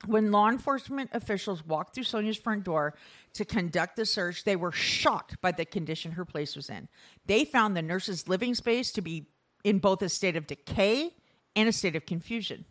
When 0.07 0.31
law 0.31 0.49
enforcement 0.49 1.11
officials 1.13 1.67
walked 1.67 1.95
through 1.95 2.05
Sonia's 2.05 2.37
front 2.37 2.65
door 2.65 2.95
to 3.35 3.45
conduct 3.45 3.97
the 3.97 4.07
search, 4.07 4.45
they 4.45 4.57
were 4.57 4.73
shocked 4.73 5.41
by 5.41 5.53
the 5.53 5.65
condition 5.65 6.13
her 6.13 6.25
place 6.25 6.55
was 6.55 6.71
in. 6.71 6.89
They 7.27 7.45
found 7.45 7.77
the 7.77 7.83
nurse's 7.83 8.29
living 8.29 8.55
space 8.55 8.93
to 8.93 9.03
be 9.03 9.27
in 9.65 9.79
both 9.79 10.01
a 10.03 10.09
state 10.09 10.37
of 10.37 10.47
decay 10.47 11.11
and 11.57 11.69
a 11.69 11.73
state 11.73 11.97
of 11.97 12.07
confusion. 12.07 12.65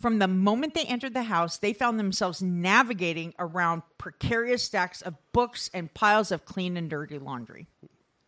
From 0.00 0.18
the 0.18 0.28
moment 0.28 0.74
they 0.74 0.84
entered 0.84 1.14
the 1.14 1.22
house, 1.22 1.58
they 1.58 1.72
found 1.72 1.98
themselves 1.98 2.42
navigating 2.42 3.34
around 3.38 3.82
precarious 3.98 4.62
stacks 4.62 5.02
of 5.02 5.14
books 5.32 5.70
and 5.72 5.92
piles 5.92 6.30
of 6.30 6.44
clean 6.44 6.76
and 6.76 6.90
dirty 6.90 7.18
laundry. 7.18 7.66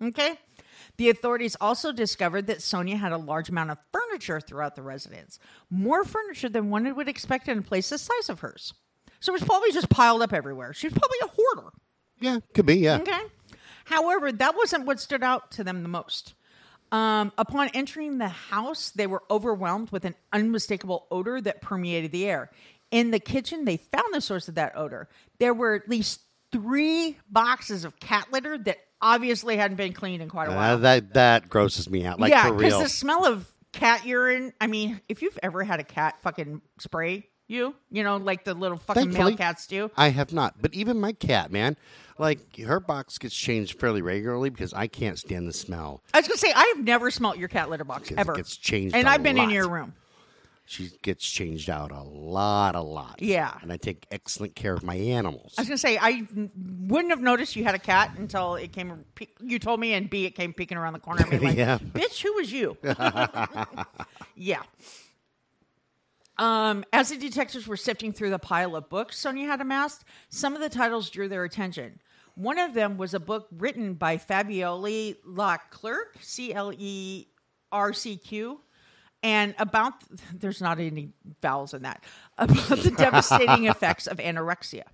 Okay? 0.03 0.39
The 0.97 1.11
authorities 1.11 1.57
also 1.61 1.93
discovered 1.93 2.47
that 2.47 2.63
Sonia 2.63 2.97
had 2.97 3.13
a 3.13 3.19
large 3.19 3.49
amount 3.49 3.71
of 3.71 3.79
furniture 3.93 4.41
throughout 4.41 4.77
the 4.77 4.83
residence, 4.83 5.39
more 5.71 6.05
furniture 6.05 6.49
than 6.49 6.71
one 6.71 6.95
would 6.95 7.09
expect 7.09 7.49
in 7.49 7.59
a 7.59 7.63
place 7.63 7.91
the 7.91 7.99
size 7.99 8.29
of 8.29 8.41
hers. 8.41 8.75
So 9.21 9.33
it 9.33 9.41
was 9.41 9.45
probably 9.45 9.73
just 9.73 9.89
piled 9.89 10.23
up 10.23 10.33
everywhere. 10.33 10.73
She 10.73 10.87
was 10.87 10.95
probably 10.95 11.19
a 11.23 11.29
hoarder. 11.29 11.73
Yeah, 12.21 12.39
could 12.55 12.67
be, 12.67 12.77
yeah. 12.77 12.99
Okay. 12.99 13.21
However, 13.85 14.31
that 14.33 14.57
wasn't 14.57 14.87
what 14.87 15.01
stood 15.01 15.23
out 15.23 15.51
to 15.53 15.65
them 15.65 15.83
the 15.83 15.89
most. 15.89 16.35
Um, 16.91 17.33
upon 17.37 17.69
entering 17.75 18.19
the 18.19 18.29
house, 18.29 18.91
they 18.91 19.07
were 19.07 19.23
overwhelmed 19.31 19.91
with 19.91 20.05
an 20.05 20.15
unmistakable 20.33 21.07
odor 21.11 21.41
that 21.41 21.61
permeated 21.61 22.13
the 22.13 22.27
air. 22.27 22.51
In 22.91 23.11
the 23.11 23.21
kitchen, 23.21 23.65
they 23.65 23.77
found 23.77 24.13
the 24.13 24.21
source 24.21 24.49
of 24.49 24.55
that 24.55 24.77
odor. 24.77 25.09
There 25.39 25.53
were 25.53 25.75
at 25.75 25.89
least 25.89 26.21
three 26.51 27.19
boxes 27.29 27.85
of 27.85 28.01
cat 28.01 28.29
litter 28.33 28.57
that 28.59 28.79
obviously 29.01 29.57
hadn't 29.57 29.77
been 29.77 29.93
cleaned 29.93 30.23
in 30.23 30.29
quite 30.29 30.49
a 30.49 30.53
Uh, 30.53 30.57
while. 30.57 30.79
that 30.79 31.15
that 31.15 31.49
grosses 31.49 31.89
me 31.89 32.05
out. 32.05 32.19
Like 32.20 32.31
yeah, 32.31 32.49
for 32.49 32.55
real. 32.55 32.81
the 32.81 32.89
smell 32.89 33.25
of 33.27 33.47
cat 33.73 34.05
urine. 34.07 34.53
I 34.61 34.66
mean, 34.66 35.01
if 35.09 35.23
you've 35.23 35.39
ever 35.43 35.62
had 35.65 35.81
a 35.81 35.85
cat 35.85 36.20
fucking 36.23 36.62
spray 36.79 37.29
you, 37.51 37.75
you 37.91 38.03
know, 38.05 38.19
like 38.19 38.45
the 38.45 38.53
little 38.53 38.77
fucking 38.77 39.11
male 39.11 39.35
cats 39.35 39.66
do. 39.66 39.91
I 39.97 40.09
have 40.11 40.35
not. 40.35 40.61
But 40.61 40.75
even 40.75 41.01
my 41.01 41.12
cat, 41.12 41.51
man, 41.51 41.79
like 42.19 42.59
her 42.59 42.79
box 42.79 43.16
gets 43.16 43.35
changed 43.35 43.81
fairly 43.81 44.03
regularly 44.03 44.51
because 44.51 44.75
I 44.75 44.87
can't 44.87 45.19
stand 45.19 45.49
the 45.49 45.55
smell. 45.55 46.03
I 46.12 46.19
was 46.19 46.29
gonna 46.29 46.37
say 46.37 46.53
I 46.55 46.75
have 46.77 46.85
never 46.85 47.11
smelt 47.11 47.39
your 47.39 47.49
cat 47.49 47.70
litter 47.70 47.85
box 47.85 48.11
It 48.11 48.19
ever. 48.19 48.35
gets 48.35 48.55
changed 48.55 48.95
and 48.95 49.09
I've 49.09 49.23
been 49.23 49.39
in 49.39 49.49
your 49.49 49.66
room. 49.69 49.95
She 50.70 50.90
gets 51.03 51.24
changed 51.28 51.70
out 51.70 51.93
a 51.93 52.03
lot, 52.03 52.74
a 52.74 52.82
lot. 52.82 53.23
Yeah. 53.23 53.57
And 53.62 53.73
I 53.73 53.78
take 53.78 54.07
excellent 54.11 54.55
care 54.55 54.74
of 54.74 54.82
my 54.82 54.97
animals. 54.97 55.55
I 55.57 55.62
was 55.62 55.69
gonna 55.69 55.78
say 55.78 55.97
I 55.99 56.27
wouldn't 56.55 57.11
have 57.11 57.23
noticed 57.23 57.57
you 57.57 57.65
had 57.65 57.74
a 57.74 57.78
cat 57.78 58.12
until 58.19 58.57
it 58.57 58.70
came. 58.73 59.05
pe- 59.15 59.28
You 59.40 59.59
told 59.59 59.81
me, 59.81 59.95
and 59.95 60.11
B, 60.11 60.27
it 60.27 60.32
came 60.32 60.53
peeking 60.53 60.77
around 60.77 60.93
the 60.93 60.99
corner. 60.99 61.27
And 61.31 61.43
like, 61.43 61.57
Yeah. 61.57 61.78
bitch, 61.78 62.23
who 62.23 62.35
was 62.35 62.53
you? 62.53 62.77
yeah. 64.36 64.62
Um, 66.36 66.85
as 66.93 67.09
the 67.09 67.16
detectives 67.16 67.66
were 67.66 67.77
sifting 67.77 68.12
through 68.12 68.31
the 68.31 68.39
pile 68.39 68.77
of 68.77 68.89
books 68.89 69.19
Sonia 69.19 69.47
had 69.47 69.61
amassed, 69.61 70.05
some 70.28 70.55
of 70.55 70.61
the 70.61 70.69
titles 70.69 71.11
drew 71.11 71.28
their 71.28 71.45
attention. 71.45 71.99
One 72.36 72.59
of 72.59 72.74
them 72.74 72.97
was 72.99 73.15
a 73.15 73.20
book 73.20 73.49
written 73.57 73.95
by 73.95 74.19
Fabioli 74.19 75.16
Leclercq, 75.27 76.15
C 76.20 76.55
L 76.55 76.73
E 76.77 77.27
R 77.73 77.93
C 77.93 78.16
Q, 78.16 78.61
and 79.23 79.55
about 79.59 79.93
there's 80.35 80.61
not 80.61 80.78
any 80.78 81.11
vowels 81.40 81.74
in 81.74 81.82
that 81.82 82.05
about 82.39 82.78
the 82.78 82.90
devastating 82.90 83.65
effects 83.66 84.07
of 84.07 84.19
anorexia. 84.19 84.85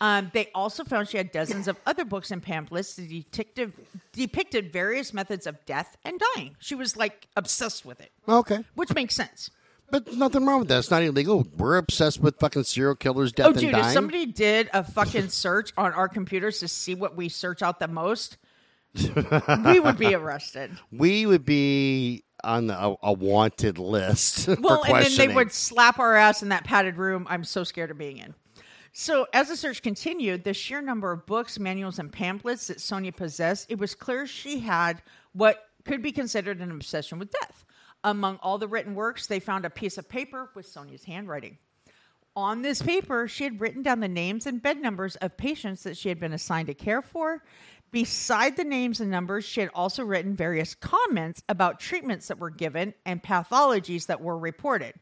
Um, 0.00 0.30
they 0.32 0.48
also 0.54 0.84
found 0.84 1.08
she 1.08 1.16
had 1.16 1.32
dozens 1.32 1.66
of 1.66 1.76
other 1.84 2.04
books 2.04 2.30
and 2.30 2.40
pamphlets 2.40 2.94
that 2.94 3.08
detective, 3.08 3.72
depicted 4.12 4.72
various 4.72 5.12
methods 5.12 5.44
of 5.44 5.56
death 5.66 5.96
and 6.04 6.20
dying. 6.36 6.54
She 6.60 6.76
was 6.76 6.96
like 6.96 7.26
obsessed 7.36 7.84
with 7.84 8.00
it, 8.00 8.12
okay. 8.28 8.64
which 8.76 8.94
makes 8.94 9.16
sense. 9.16 9.50
But 9.90 10.04
there's 10.04 10.16
nothing 10.18 10.44
wrong 10.46 10.60
with 10.60 10.68
that. 10.68 10.78
It's 10.80 10.90
not 10.92 11.02
illegal. 11.02 11.48
We're 11.56 11.78
obsessed 11.78 12.20
with 12.20 12.38
fucking 12.38 12.62
serial 12.64 12.94
killers, 12.94 13.32
death 13.32 13.46
Oh, 13.46 13.50
and 13.50 13.58
dude, 13.58 13.72
dying. 13.72 13.86
if 13.86 13.92
somebody 13.92 14.26
did 14.26 14.70
a 14.72 14.84
fucking 14.84 15.30
search 15.30 15.72
on 15.76 15.92
our 15.94 16.08
computers 16.08 16.60
to 16.60 16.68
see 16.68 16.94
what 16.94 17.16
we 17.16 17.28
search 17.28 17.62
out 17.62 17.80
the 17.80 17.88
most, 17.88 18.36
we 19.64 19.80
would 19.80 19.98
be 19.98 20.14
arrested. 20.14 20.70
we 20.92 21.26
would 21.26 21.44
be 21.44 22.22
on 22.44 22.66
the, 22.68 22.78
a, 22.78 22.96
a 23.02 23.12
wanted 23.12 23.78
list 23.78 24.48
Well, 24.60 24.82
and 24.84 25.04
then 25.04 25.16
they 25.16 25.34
would 25.34 25.52
slap 25.52 25.98
our 25.98 26.16
ass 26.16 26.42
in 26.42 26.50
that 26.50 26.64
padded 26.64 26.96
room 26.96 27.26
I'm 27.28 27.44
so 27.44 27.64
scared 27.64 27.90
of 27.90 27.98
being 27.98 28.18
in. 28.18 28.34
So, 28.92 29.26
as 29.32 29.48
the 29.48 29.56
search 29.56 29.82
continued, 29.82 30.44
the 30.44 30.54
sheer 30.54 30.80
number 30.80 31.12
of 31.12 31.26
books, 31.26 31.58
manuals, 31.58 31.98
and 31.98 32.10
pamphlets 32.10 32.66
that 32.66 32.80
Sonia 32.80 33.12
possessed, 33.12 33.70
it 33.70 33.78
was 33.78 33.94
clear 33.94 34.26
she 34.26 34.58
had 34.58 35.02
what 35.32 35.68
could 35.84 36.02
be 36.02 36.10
considered 36.10 36.60
an 36.60 36.70
obsession 36.70 37.18
with 37.18 37.30
death. 37.30 37.64
Among 38.04 38.38
all 38.42 38.58
the 38.58 38.68
written 38.68 38.94
works, 38.94 39.26
they 39.26 39.40
found 39.40 39.64
a 39.64 39.70
piece 39.70 39.98
of 39.98 40.08
paper 40.08 40.50
with 40.54 40.66
Sonia's 40.66 41.04
handwriting. 41.04 41.58
On 42.36 42.62
this 42.62 42.80
paper, 42.80 43.26
she 43.26 43.42
had 43.44 43.60
written 43.60 43.82
down 43.82 43.98
the 44.00 44.08
names 44.08 44.46
and 44.46 44.62
bed 44.62 44.80
numbers 44.80 45.16
of 45.16 45.36
patients 45.36 45.82
that 45.82 45.96
she 45.96 46.08
had 46.08 46.20
been 46.20 46.32
assigned 46.32 46.68
to 46.68 46.74
care 46.74 47.02
for. 47.02 47.42
Beside 47.90 48.56
the 48.56 48.64
names 48.64 49.00
and 49.00 49.10
numbers, 49.10 49.44
she 49.44 49.60
had 49.60 49.70
also 49.74 50.04
written 50.04 50.36
various 50.36 50.74
comments 50.74 51.42
about 51.48 51.80
treatments 51.80 52.28
that 52.28 52.38
were 52.38 52.50
given 52.50 52.92
and 53.06 53.22
pathologies 53.22 54.06
that 54.06 54.20
were 54.20 54.38
reported. 54.38 54.94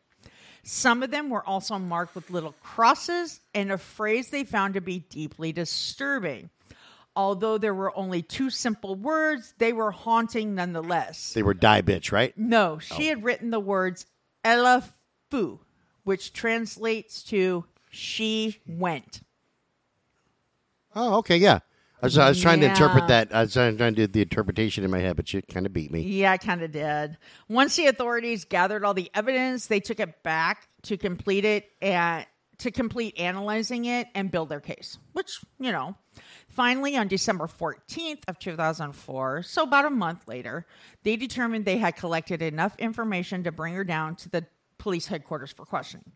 Some 0.63 1.03
of 1.03 1.11
them 1.11 1.31
were 1.31 1.47
also 1.47 1.79
marked 1.79 2.15
with 2.15 2.31
little 2.31 2.55
crosses 2.63 3.41
and 3.55 3.71
a 3.71 3.79
phrase 3.79 4.31
they 4.31 4.45
found 4.45 4.75
to 4.75 4.81
be 4.81 4.99
deeply 4.99 5.53
disturbing. 5.53 6.51
Although 7.15 7.57
there 7.57 7.75
were 7.75 7.97
only 7.97 8.23
two 8.23 8.51
simple 8.51 8.95
words, 8.95 9.55
they 9.59 9.73
were 9.73 9.91
haunting 9.91 10.55
nonetheless. 10.55 11.33
they 11.33 11.43
were 11.43 11.55
die 11.55 11.83
bitch, 11.83 12.13
right? 12.13 12.37
No, 12.37 12.79
she 12.79 13.07
oh. 13.07 13.09
had 13.09 13.25
written 13.25 13.51
the 13.51 13.61
words 13.61 14.07
Ella 14.45 14.85
Fu, 15.31 15.61
which 16.05 16.33
translates 16.33 17.23
to 17.25 17.65
she 17.91 18.61
went. 18.67 19.23
Oh, 20.95 21.19
okay, 21.19 21.37
yeah. 21.37 21.61
I 22.02 22.06
was, 22.06 22.18
I 22.18 22.28
was 22.28 22.40
trying 22.40 22.60
to 22.60 22.66
interpret 22.66 23.09
that. 23.09 23.35
I 23.35 23.43
was 23.43 23.55
trying 23.55 23.77
to 23.78 23.90
do 23.90 24.06
the 24.06 24.23
interpretation 24.23 24.85
in 24.85 24.90
my 24.90 24.98
head, 24.98 25.16
but 25.16 25.32
you 25.32 25.40
kind 25.43 25.64
of 25.64 25.73
beat 25.73 25.90
me. 25.90 26.02
Yeah, 26.02 26.32
I 26.32 26.36
kind 26.36 26.62
of 26.62 26.70
did. 26.70 27.16
Once 27.48 27.77
the 27.77 27.86
authorities 27.86 28.44
gathered 28.44 28.85
all 28.85 28.93
the 28.93 29.10
evidence, 29.14 29.66
they 29.66 29.81
took 29.81 29.98
it 29.98 30.23
back 30.23 30.68
to 30.82 30.98
complete 30.98 31.47
it 31.47 31.70
and 31.81 32.27
to 32.59 32.70
complete 32.70 33.18
analyzing 33.18 33.86
it 33.86 34.09
and 34.14 34.31
build 34.31 34.51
their 34.51 34.60
case. 34.60 34.98
Which, 35.12 35.40
you 35.59 35.73
know, 35.73 35.94
finally 36.48 36.97
on 36.97 37.09
December 37.09 37.47
14th 37.47 38.23
of 38.28 38.39
2004, 38.39 39.43
so 39.43 39.62
about 39.62 39.86
a 39.86 39.90
month 39.90 40.28
later, 40.28 40.66
they 41.02 41.16
determined 41.16 41.64
they 41.64 41.78
had 41.78 41.97
collected 41.97 42.43
enough 42.43 42.74
information 42.78 43.44
to 43.44 43.52
bring 43.52 43.74
her 43.74 43.85
down 43.85 44.16
to 44.16 44.28
the 44.28 44.47
police 44.78 45.06
headquarters 45.06 45.52
for 45.52 45.64
questioning. 45.64 46.12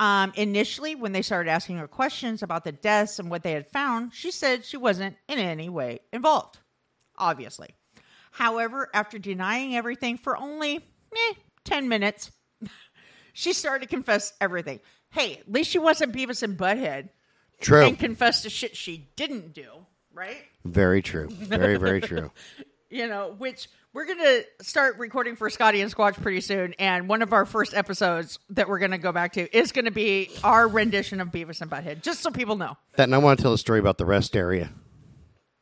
Um, 0.00 0.32
initially, 0.36 0.94
when 0.94 1.12
they 1.12 1.22
started 1.22 1.50
asking 1.50 1.78
her 1.78 1.88
questions 1.88 2.42
about 2.42 2.64
the 2.64 2.72
deaths 2.72 3.18
and 3.18 3.30
what 3.30 3.42
they 3.42 3.52
had 3.52 3.66
found, 3.66 4.14
she 4.14 4.30
said 4.30 4.64
she 4.64 4.76
wasn't 4.76 5.16
in 5.26 5.38
any 5.38 5.68
way 5.68 6.00
involved, 6.12 6.58
obviously. 7.16 7.70
However, 8.30 8.88
after 8.94 9.18
denying 9.18 9.74
everything 9.74 10.16
for 10.16 10.36
only 10.36 10.76
eh, 10.76 11.34
10 11.64 11.88
minutes, 11.88 12.30
she 13.32 13.52
started 13.52 13.88
to 13.88 13.94
confess 13.94 14.32
everything. 14.40 14.78
Hey, 15.10 15.38
at 15.38 15.50
least 15.50 15.70
she 15.70 15.78
wasn't 15.78 16.12
Beavis 16.12 16.42
and 16.44 16.56
Butthead 16.56 17.08
True. 17.60 17.86
and 17.86 17.98
confessed 17.98 18.44
to 18.44 18.50
shit 18.50 18.76
she 18.76 19.10
didn't 19.16 19.54
do, 19.54 19.68
right? 20.12 20.44
Very 20.64 21.02
true. 21.02 21.28
Very, 21.30 21.76
very 21.76 22.00
true. 22.00 22.30
you 22.90 23.08
know, 23.08 23.34
which 23.38 23.68
we're 23.98 24.06
going 24.06 24.18
to 24.18 24.44
start 24.64 24.96
recording 24.98 25.34
for 25.34 25.50
Scotty 25.50 25.80
and 25.80 25.92
Squatch 25.92 26.22
pretty 26.22 26.40
soon. 26.40 26.72
And 26.78 27.08
one 27.08 27.20
of 27.20 27.32
our 27.32 27.44
first 27.44 27.74
episodes 27.74 28.38
that 28.50 28.68
we're 28.68 28.78
going 28.78 28.92
to 28.92 28.98
go 28.98 29.10
back 29.10 29.32
to 29.32 29.56
is 29.56 29.72
going 29.72 29.86
to 29.86 29.90
be 29.90 30.30
our 30.44 30.68
rendition 30.68 31.20
of 31.20 31.32
Beavis 31.32 31.62
and 31.62 31.68
Butthead, 31.68 32.00
just 32.00 32.20
so 32.20 32.30
people 32.30 32.54
know. 32.54 32.76
That, 32.94 33.08
and 33.08 33.14
I 33.16 33.18
want 33.18 33.40
to 33.40 33.42
tell 33.42 33.52
a 33.52 33.58
story 33.58 33.80
about 33.80 33.98
the 33.98 34.06
rest 34.06 34.36
area 34.36 34.70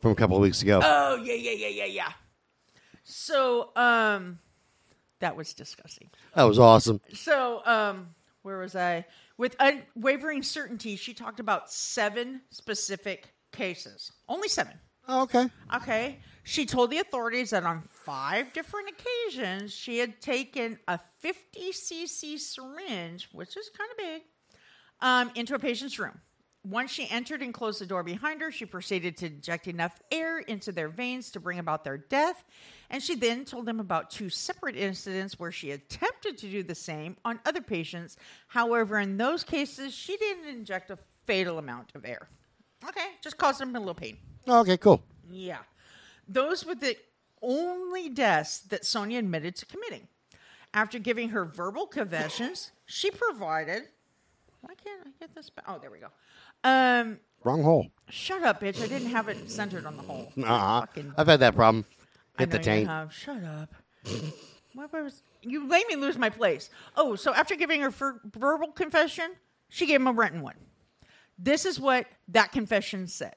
from 0.02 0.10
a 0.10 0.14
couple 0.14 0.36
of 0.36 0.42
weeks 0.42 0.60
ago. 0.60 0.82
Oh, 0.84 1.16
yeah, 1.16 1.32
yeah, 1.32 1.52
yeah, 1.52 1.68
yeah, 1.68 1.84
yeah. 1.86 2.12
So, 3.04 3.74
um, 3.74 4.38
that 5.20 5.34
was 5.34 5.54
disgusting. 5.54 6.10
that 6.34 6.42
was 6.42 6.58
awesome. 6.58 7.00
So, 7.14 7.62
um, 7.64 8.10
where 8.42 8.58
was 8.58 8.76
I? 8.76 9.06
With 9.38 9.56
unwavering 9.58 10.42
certainty, 10.42 10.96
she 10.96 11.14
talked 11.14 11.40
about 11.40 11.72
seven 11.72 12.42
specific 12.50 13.32
cases. 13.52 14.12
Only 14.28 14.48
seven. 14.48 14.74
Oh, 15.08 15.22
okay. 15.22 15.48
Okay. 15.76 16.18
She 16.48 16.64
told 16.64 16.92
the 16.92 16.98
authorities 16.98 17.50
that 17.50 17.64
on 17.64 17.82
five 17.90 18.52
different 18.52 18.88
occasions 18.90 19.74
she 19.74 19.98
had 19.98 20.20
taken 20.20 20.78
a 20.86 20.96
50 21.18 21.72
cc 21.72 22.38
syringe, 22.38 23.28
which 23.32 23.56
is 23.56 23.68
kind 23.76 23.90
of 23.90 23.96
big, 23.96 24.22
um, 25.00 25.32
into 25.34 25.56
a 25.56 25.58
patient's 25.58 25.98
room. 25.98 26.20
Once 26.62 26.92
she 26.92 27.10
entered 27.10 27.42
and 27.42 27.52
closed 27.52 27.80
the 27.80 27.86
door 27.86 28.04
behind 28.04 28.40
her, 28.40 28.52
she 28.52 28.64
proceeded 28.64 29.16
to 29.16 29.26
inject 29.26 29.66
enough 29.66 29.98
air 30.12 30.38
into 30.38 30.70
their 30.70 30.88
veins 30.88 31.32
to 31.32 31.40
bring 31.40 31.58
about 31.58 31.82
their 31.82 31.98
death. 31.98 32.44
And 32.90 33.02
she 33.02 33.16
then 33.16 33.44
told 33.44 33.66
them 33.66 33.80
about 33.80 34.12
two 34.12 34.30
separate 34.30 34.76
incidents 34.76 35.40
where 35.40 35.50
she 35.50 35.72
attempted 35.72 36.38
to 36.38 36.48
do 36.48 36.62
the 36.62 36.76
same 36.76 37.16
on 37.24 37.40
other 37.44 37.60
patients. 37.60 38.18
However, 38.46 39.00
in 39.00 39.16
those 39.16 39.42
cases, 39.42 39.92
she 39.92 40.16
didn't 40.16 40.46
inject 40.46 40.92
a 40.92 40.98
fatal 41.24 41.58
amount 41.58 41.90
of 41.96 42.04
air. 42.04 42.28
Okay, 42.88 43.06
just 43.20 43.36
caused 43.36 43.58
them 43.58 43.74
a 43.74 43.80
little 43.80 43.94
pain. 43.94 44.16
Okay, 44.46 44.76
cool. 44.76 45.02
Yeah. 45.28 45.58
Those 46.28 46.64
were 46.66 46.74
the 46.74 46.96
only 47.42 48.08
deaths 48.08 48.58
that 48.60 48.84
Sonia 48.84 49.18
admitted 49.18 49.56
to 49.56 49.66
committing. 49.66 50.08
After 50.74 50.98
giving 50.98 51.30
her 51.30 51.44
verbal 51.44 51.86
confessions, 51.86 52.72
she 52.84 53.10
provided. 53.10 53.84
Why 54.60 54.74
can't 54.82 55.00
I 55.06 55.10
get 55.20 55.34
this 55.34 55.48
back? 55.50 55.64
Oh, 55.68 55.78
there 55.78 55.90
we 55.90 55.98
go. 55.98 56.08
Um, 56.64 57.18
Wrong 57.44 57.62
hole. 57.62 57.86
shut 58.10 58.42
up, 58.42 58.60
bitch. 58.60 58.82
I 58.82 58.88
didn't 58.88 59.10
have 59.10 59.28
it 59.28 59.50
centered 59.50 59.86
on 59.86 59.96
the 59.96 60.02
hole. 60.02 60.32
Uh-huh. 60.36 60.80
Fucking- 60.80 61.14
I've 61.16 61.28
had 61.28 61.40
that 61.40 61.54
problem. 61.54 61.84
I 62.38 62.42
Hit 62.42 62.50
the 62.50 62.56
know 62.56 62.60
you 62.60 62.64
taint. 62.64 62.88
have. 62.88 63.12
Shut 63.14 63.42
up. 63.44 63.74
what 64.74 64.92
was 64.92 65.22
you 65.42 65.60
made 65.64 65.86
me 65.88 65.96
lose 65.96 66.18
my 66.18 66.28
place? 66.28 66.68
Oh, 66.96 67.14
so 67.16 67.32
after 67.32 67.54
giving 67.54 67.80
her 67.80 67.90
ver- 67.90 68.20
verbal 68.24 68.72
confession, 68.72 69.32
she 69.68 69.86
gave 69.86 70.00
him 70.00 70.08
a 70.08 70.12
written 70.12 70.42
one. 70.42 70.56
This 71.38 71.64
is 71.64 71.78
what 71.78 72.06
that 72.28 72.50
confession 72.52 73.06
said. 73.06 73.34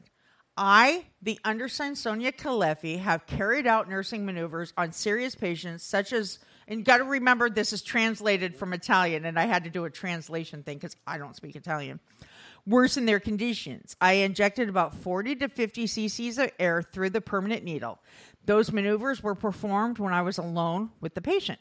I, 0.61 1.05
the 1.21 1.39
undersigned 1.45 1.97
Sonia 1.97 2.33
Caleffi, 2.33 2.99
have 2.99 3.25
carried 3.25 3.65
out 3.65 3.89
nursing 3.89 4.25
maneuvers 4.25 4.73
on 4.77 4.91
serious 4.91 5.33
patients 5.33 5.83
such 5.83 6.11
as, 6.11 6.39
and 6.67 6.83
got 6.83 6.97
to 6.97 7.05
remember 7.05 7.49
this 7.49 7.71
is 7.71 7.81
translated 7.81 8.57
from 8.57 8.73
Italian, 8.73 9.23
and 9.23 9.39
I 9.39 9.45
had 9.45 9.63
to 9.63 9.69
do 9.69 9.85
a 9.85 9.89
translation 9.89 10.61
thing 10.61 10.77
because 10.77 10.97
I 11.07 11.17
don't 11.17 11.33
speak 11.33 11.55
Italian. 11.55 12.01
Worsen 12.67 13.05
their 13.05 13.21
conditions. 13.21 13.95
I 14.01 14.13
injected 14.13 14.67
about 14.67 14.93
40 14.95 15.37
to 15.37 15.47
50 15.47 15.85
cc's 15.85 16.37
of 16.37 16.51
air 16.59 16.81
through 16.81 17.11
the 17.11 17.21
permanent 17.21 17.63
needle. 17.63 17.97
Those 18.45 18.73
maneuvers 18.73 19.23
were 19.23 19.35
performed 19.35 19.97
when 19.97 20.11
I 20.11 20.23
was 20.23 20.39
alone 20.39 20.89
with 20.99 21.13
the 21.13 21.21
patient. 21.21 21.59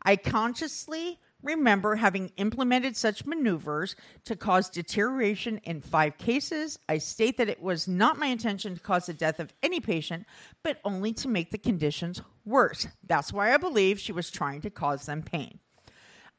I 0.00 0.14
consciously 0.14 1.18
remember 1.42 1.94
having 1.94 2.32
implemented 2.36 2.96
such 2.96 3.24
maneuvers 3.24 3.94
to 4.24 4.36
cause 4.36 4.68
deterioration 4.68 5.58
in 5.64 5.80
five 5.80 6.18
cases. 6.18 6.78
I 6.88 6.98
state 6.98 7.36
that 7.38 7.48
it 7.48 7.62
was 7.62 7.86
not 7.86 8.18
my 8.18 8.26
intention 8.26 8.74
to 8.74 8.80
cause 8.80 9.06
the 9.06 9.14
death 9.14 9.38
of 9.40 9.52
any 9.62 9.80
patient, 9.80 10.26
but 10.62 10.78
only 10.84 11.12
to 11.14 11.28
make 11.28 11.50
the 11.50 11.58
conditions 11.58 12.20
worse. 12.44 12.88
That's 13.06 13.32
why 13.32 13.54
I 13.54 13.56
believe 13.56 14.00
she 14.00 14.12
was 14.12 14.30
trying 14.30 14.62
to 14.62 14.70
cause 14.70 15.06
them 15.06 15.22
pain. 15.22 15.60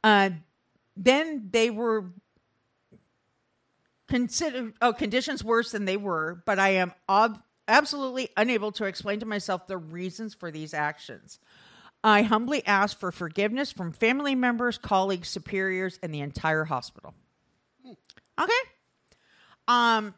Uh, 0.04 0.32
then 0.96 1.50
they 1.52 1.70
were 1.70 2.06
consider 4.08 4.74
oh 4.82 4.92
conditions 4.92 5.44
worse 5.44 5.72
than 5.72 5.86
they 5.86 5.96
were 5.96 6.42
but 6.48 6.58
i 6.58 6.70
am 6.70 6.92
ob- 7.08 7.42
absolutely 7.68 8.28
unable 8.38 8.72
to 8.72 8.86
explain 8.86 9.20
to 9.20 9.26
myself 9.26 9.68
the 9.68 9.78
reasons 9.78 10.34
for 10.34 10.50
these 10.50 10.74
actions 10.74 11.40
i 12.04 12.22
humbly 12.22 12.66
ask 12.66 13.00
for 13.00 13.12
forgiveness 13.12 13.72
from 13.72 13.92
family 13.92 14.36
members 14.36 14.78
colleagues 14.78 15.28
superiors 15.28 16.00
and 16.04 16.14
the 16.14 16.22
entire 16.22 16.66
hospital 16.66 17.14
okay 18.40 18.54
um 19.68 20.14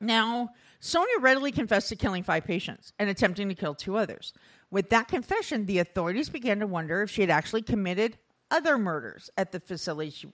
now 0.00 0.48
sonia 0.80 1.18
readily 1.20 1.52
confessed 1.52 1.88
to 1.88 1.96
killing 1.96 2.22
five 2.22 2.44
patients 2.44 2.92
and 2.98 3.08
attempting 3.08 3.48
to 3.48 3.54
kill 3.54 3.74
two 3.74 3.96
others 3.96 4.32
with 4.70 4.90
that 4.90 5.08
confession 5.08 5.66
the 5.66 5.78
authorities 5.78 6.28
began 6.28 6.60
to 6.60 6.66
wonder 6.66 7.02
if 7.02 7.10
she 7.10 7.20
had 7.20 7.30
actually 7.30 7.62
committed 7.62 8.18
other 8.50 8.78
murders 8.78 9.30
at 9.36 9.52
the 9.52 9.60
facility 9.60 10.10
she 10.10 10.28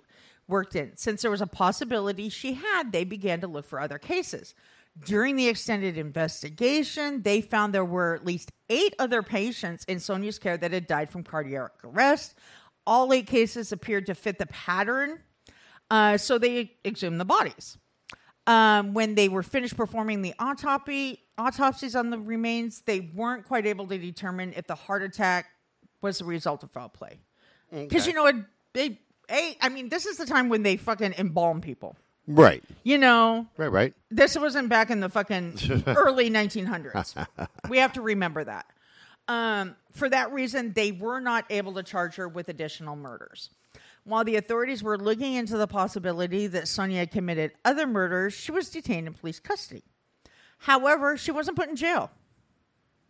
worked 0.51 0.77
in. 0.77 0.97
Since 0.97 1.23
there 1.23 1.31
was 1.31 1.41
a 1.41 1.47
possibility 1.47 2.29
she 2.29 2.53
had, 2.55 2.93
they 2.93 3.05
began 3.05 3.41
to 3.41 3.47
look 3.47 3.65
for 3.65 3.81
other 3.81 3.99
cases. 3.99 4.55
During 5.05 5.37
the 5.37 5.49
extended 5.49 5.97
investigation, 5.97 7.23
they 7.23 7.41
found 7.41 7.75
there 7.75 7.85
were 7.85 8.15
at 8.15 8.25
least 8.25 8.53
eight 8.69 8.95
other 8.99 9.23
patients 9.23 9.85
in 9.85 10.01
Sonia's 10.01 10.39
care 10.39 10.57
that 10.57 10.73
had 10.73 10.87
died 10.87 11.11
from 11.11 11.23
cardiac 11.23 11.71
arrest. 11.85 12.35
All 12.87 13.13
eight 13.13 13.27
cases 13.27 13.73
appeared 13.73 14.07
to 14.07 14.15
fit 14.15 14.39
the 14.39 14.47
pattern, 14.47 15.21
uh, 15.91 16.17
so 16.17 16.39
they 16.39 16.73
exhumed 16.85 17.21
the 17.21 17.25
bodies. 17.25 17.79
Um, 18.47 18.95
when 18.95 19.15
they 19.15 19.29
were 19.29 19.43
finished 19.43 19.77
performing 19.77 20.23
the 20.23 20.35
autopsy 20.39 21.21
autopsies 21.39 21.95
on 21.95 22.11
the 22.11 22.19
remains, 22.19 22.83
they 22.83 23.01
weren't 23.01 23.47
quite 23.47 23.67
able 23.67 23.87
to 23.87 23.99
determine 23.99 24.53
if 24.57 24.67
the 24.67 24.75
heart 24.75 25.03
attack 25.03 25.47
was 26.03 26.19
the 26.19 26.25
result 26.25 26.63
of 26.63 26.71
foul 26.71 26.89
play. 26.89 27.21
Because 27.71 28.07
you 28.07 28.13
know, 28.13 28.27
it, 28.27 28.37
they, 28.73 28.99
hey, 29.29 29.57
I 29.61 29.69
mean, 29.69 29.89
this 29.89 30.07
is 30.07 30.17
the 30.17 30.27
time 30.27 30.49
when 30.49 30.63
they 30.63 30.77
fucking 30.77 31.15
embalm 31.17 31.61
people. 31.61 31.97
Right. 32.27 32.63
You 32.85 32.99
know, 32.99 33.47
Right, 33.57 33.73
right. 33.73 33.95
this 34.11 34.37
wasn't 34.37 34.69
back 34.69 34.91
in 34.91 35.01
the 35.01 35.09
fucking 35.09 35.59
early 35.87 36.31
1900s. 36.31 37.27
we 37.69 37.79
have 37.79 37.93
to 37.95 38.03
remember 38.03 38.45
that. 38.45 38.67
Um, 39.29 39.77
for 39.93 40.09
that 40.09 40.33
reason, 40.33 40.73
they 40.73 40.93
were 40.93 41.21
not 41.21 41.45
able 41.51 41.75
to 41.75 41.83
charge 41.83 42.17
her 42.17 42.29
with 42.29 42.49
additional 42.49 42.97
murders. 42.97 43.51
While 44.05 44.25
the 44.25 44.37
authorities 44.37 44.83
were 44.83 44.99
looking 44.99 45.35
into 45.35 45.57
the 45.57 45.67
possibility 45.67 46.47
that 46.49 46.69
Sonia 46.69 46.99
had 46.99 47.11
committed 47.11 47.53
other 47.65 47.87
murders, 47.87 48.33
she 48.35 48.51
was 48.53 48.71
detained 48.71 49.07
in 49.07 49.15
police 49.15 49.39
custody. 49.39 49.83
However, 50.59 51.17
she 51.17 51.33
wasn't 51.33 51.57
put 51.57 51.69
in 51.69 51.77
jail. 51.77 52.11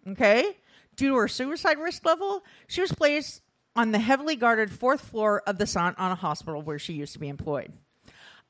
Okay? 0.08 0.56
Due 0.96 1.10
to 1.10 1.16
her 1.16 1.28
suicide 1.28 1.78
risk 1.78 2.04
level, 2.04 2.42
she 2.66 2.80
was 2.80 2.92
placed 2.92 3.42
on 3.76 3.92
the 3.92 3.98
heavily 3.98 4.36
guarded 4.36 4.70
fourth 4.70 5.00
floor 5.02 5.42
of 5.46 5.58
the 5.58 5.64
Sant'Anna 5.64 6.16
Hospital 6.18 6.60
where 6.62 6.78
she 6.78 6.92
used 6.94 7.12
to 7.14 7.18
be 7.18 7.28
employed. 7.28 7.72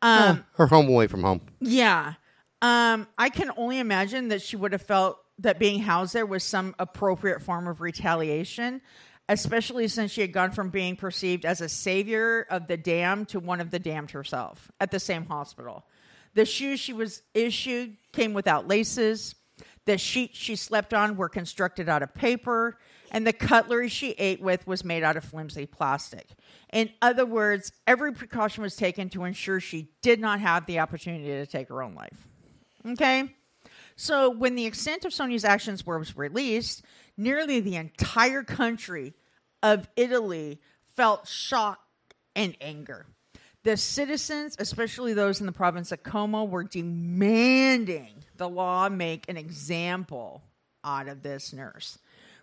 Um, 0.02 0.44
Her 0.54 0.66
home 0.66 0.88
away 0.88 1.06
from 1.06 1.22
home. 1.22 1.40
yeah. 1.60 2.14
Um, 2.62 3.06
I 3.16 3.30
can 3.30 3.50
only 3.56 3.78
imagine 3.78 4.28
that 4.28 4.42
she 4.42 4.54
would 4.56 4.72
have 4.72 4.82
felt 4.82 5.18
that 5.38 5.58
being 5.58 5.80
housed 5.80 6.12
there 6.12 6.26
was 6.26 6.44
some 6.44 6.74
appropriate 6.78 7.42
form 7.42 7.66
of 7.66 7.80
retaliation, 7.80 8.82
especially 9.30 9.88
since 9.88 10.10
she 10.10 10.20
had 10.20 10.32
gone 10.32 10.50
from 10.50 10.68
being 10.68 10.94
perceived 10.96 11.46
as 11.46 11.62
a 11.62 11.68
savior 11.70 12.46
of 12.50 12.66
the 12.66 12.76
damned 12.76 13.28
to 13.30 13.40
one 13.40 13.62
of 13.62 13.70
the 13.70 13.78
damned 13.78 14.10
herself 14.10 14.70
at 14.78 14.90
the 14.90 15.00
same 15.00 15.24
hospital. 15.24 15.86
The 16.34 16.44
shoes 16.44 16.78
she 16.80 16.92
was 16.92 17.22
issued 17.32 17.96
came 18.12 18.34
without 18.34 18.68
laces. 18.68 19.34
The 19.86 19.96
sheets 19.96 20.36
she 20.36 20.54
slept 20.56 20.92
on 20.92 21.16
were 21.16 21.30
constructed 21.30 21.88
out 21.88 22.02
of 22.02 22.12
paper, 22.14 22.78
and 23.10 23.26
the 23.26 23.32
cutlery 23.32 23.88
she 23.88 24.10
ate 24.12 24.40
with 24.40 24.66
was 24.66 24.84
made 24.84 25.02
out 25.02 25.16
of 25.16 25.24
flimsy 25.24 25.66
plastic. 25.66 26.28
In 26.72 26.90
other 27.02 27.26
words, 27.26 27.72
every 27.86 28.12
precaution 28.12 28.62
was 28.62 28.76
taken 28.76 29.08
to 29.10 29.24
ensure 29.24 29.60
she 29.60 29.90
did 30.02 30.20
not 30.20 30.40
have 30.40 30.66
the 30.66 30.78
opportunity 30.78 31.26
to 31.26 31.46
take 31.46 31.68
her 31.68 31.82
own 31.82 31.94
life. 31.94 32.16
Okay? 32.86 33.34
So, 33.96 34.30
when 34.30 34.54
the 34.54 34.64
extent 34.64 35.04
of 35.04 35.12
Sonia's 35.12 35.44
actions 35.44 35.84
was 35.84 36.16
released, 36.16 36.82
nearly 37.16 37.60
the 37.60 37.76
entire 37.76 38.42
country 38.42 39.14
of 39.62 39.88
Italy 39.96 40.60
felt 40.96 41.28
shock 41.28 41.78
and 42.34 42.56
anger. 42.60 43.06
The 43.62 43.76
citizens, 43.76 44.56
especially 44.58 45.12
those 45.12 45.40
in 45.40 45.46
the 45.46 45.52
province 45.52 45.92
of 45.92 46.02
Como, 46.02 46.44
were 46.44 46.64
demanding 46.64 48.24
the 48.36 48.48
law 48.48 48.88
make 48.88 49.28
an 49.28 49.36
example 49.36 50.42
out 50.82 51.08
of 51.08 51.22
this 51.22 51.52
nurse. 51.52 51.98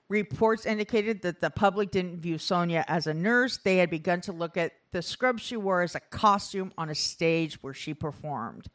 Reports 0.10 0.66
indicated 0.66 1.22
that 1.24 1.42
the 1.42 1.50
public 1.50 1.92
didn't 1.92 2.20
view 2.20 2.38
Sonia 2.38 2.86
as 2.88 3.08
a 3.08 3.14
nurse. 3.14 3.58
They 3.58 3.78
had 3.78 3.90
begun 3.90 4.22
to 4.22 4.32
look 4.32 4.56
at 4.56 4.72
the 4.92 5.02
scrubs 5.02 5.44
she 5.44 5.58
wore 5.58 5.82
as 5.82 5.96
a 5.96 6.00
costume 6.00 6.72
on 6.78 6.90
a 6.90 6.96
stage 6.96 7.62
where 7.62 7.74
she 7.74 7.94
performed 7.94 8.70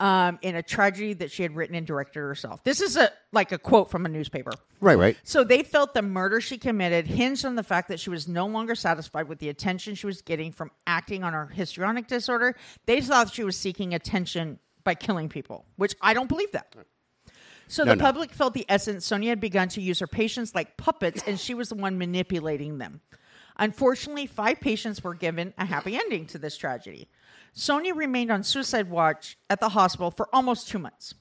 um, 0.00 0.38
in 0.40 0.56
a 0.56 0.62
tragedy 0.62 1.12
that 1.12 1.30
she 1.30 1.42
had 1.42 1.54
written 1.54 1.76
and 1.76 1.86
directed 1.86 2.20
herself. 2.20 2.64
This 2.64 2.80
is 2.80 2.96
a 2.96 3.12
like 3.32 3.52
a 3.52 3.58
quote 3.58 3.90
from 3.90 4.06
a 4.06 4.08
newspaper. 4.08 4.52
Right, 4.80 4.98
right. 4.98 5.16
So 5.22 5.44
they 5.44 5.62
felt 5.62 5.92
the 5.92 6.02
murder 6.02 6.40
she 6.40 6.56
committed 6.56 7.06
hinged 7.06 7.44
on 7.44 7.54
the 7.54 7.62
fact 7.62 7.88
that 7.88 8.00
she 8.00 8.08
was 8.08 8.26
no 8.26 8.46
longer 8.46 8.74
satisfied 8.74 9.28
with 9.28 9.38
the 9.38 9.50
attention 9.50 9.94
she 9.94 10.06
was 10.06 10.22
getting 10.22 10.50
from 10.50 10.70
acting 10.86 11.22
on 11.22 11.34
her 11.34 11.46
histrionic 11.46 12.06
disorder. 12.06 12.56
They 12.86 13.02
thought 13.02 13.32
she 13.32 13.44
was 13.44 13.56
seeking 13.56 13.92
attention 13.92 14.58
by 14.82 14.94
killing 14.94 15.28
people, 15.28 15.66
which 15.76 15.94
I 16.00 16.14
don't 16.14 16.28
believe 16.28 16.52
that. 16.52 16.74
So 17.70 17.84
No, 17.84 17.92
the 17.92 17.96
no. 17.96 18.04
public 18.04 18.32
felt 18.32 18.52
the 18.54 18.66
essence 18.68 19.06
Sonia 19.06 19.30
had 19.30 19.40
begun 19.40 19.68
to 19.68 19.80
use 19.80 20.00
her 20.00 20.08
patients 20.08 20.56
like 20.56 20.76
puppets, 20.76 21.22
and 21.24 21.38
she 21.38 21.54
was 21.54 21.68
the 21.68 21.76
one 21.76 21.98
manipulating 21.98 22.78
them. 22.78 23.00
Unfortunately, 23.58 24.26
five 24.26 24.58
patients 24.60 25.04
were 25.04 25.14
given 25.14 25.54
a 25.56 25.64
happy 25.64 25.94
ending 25.94 26.26
to 26.26 26.38
this 26.38 26.56
tragedy. 26.56 27.08
Sonia 27.52 27.94
remained 27.94 28.32
on 28.32 28.42
suicide 28.42 28.90
watch 28.90 29.38
at 29.48 29.60
the 29.60 29.68
hospital 29.68 30.10
for 30.10 30.28
almost 30.34 30.68
two 30.68 30.80
months. 30.80 31.14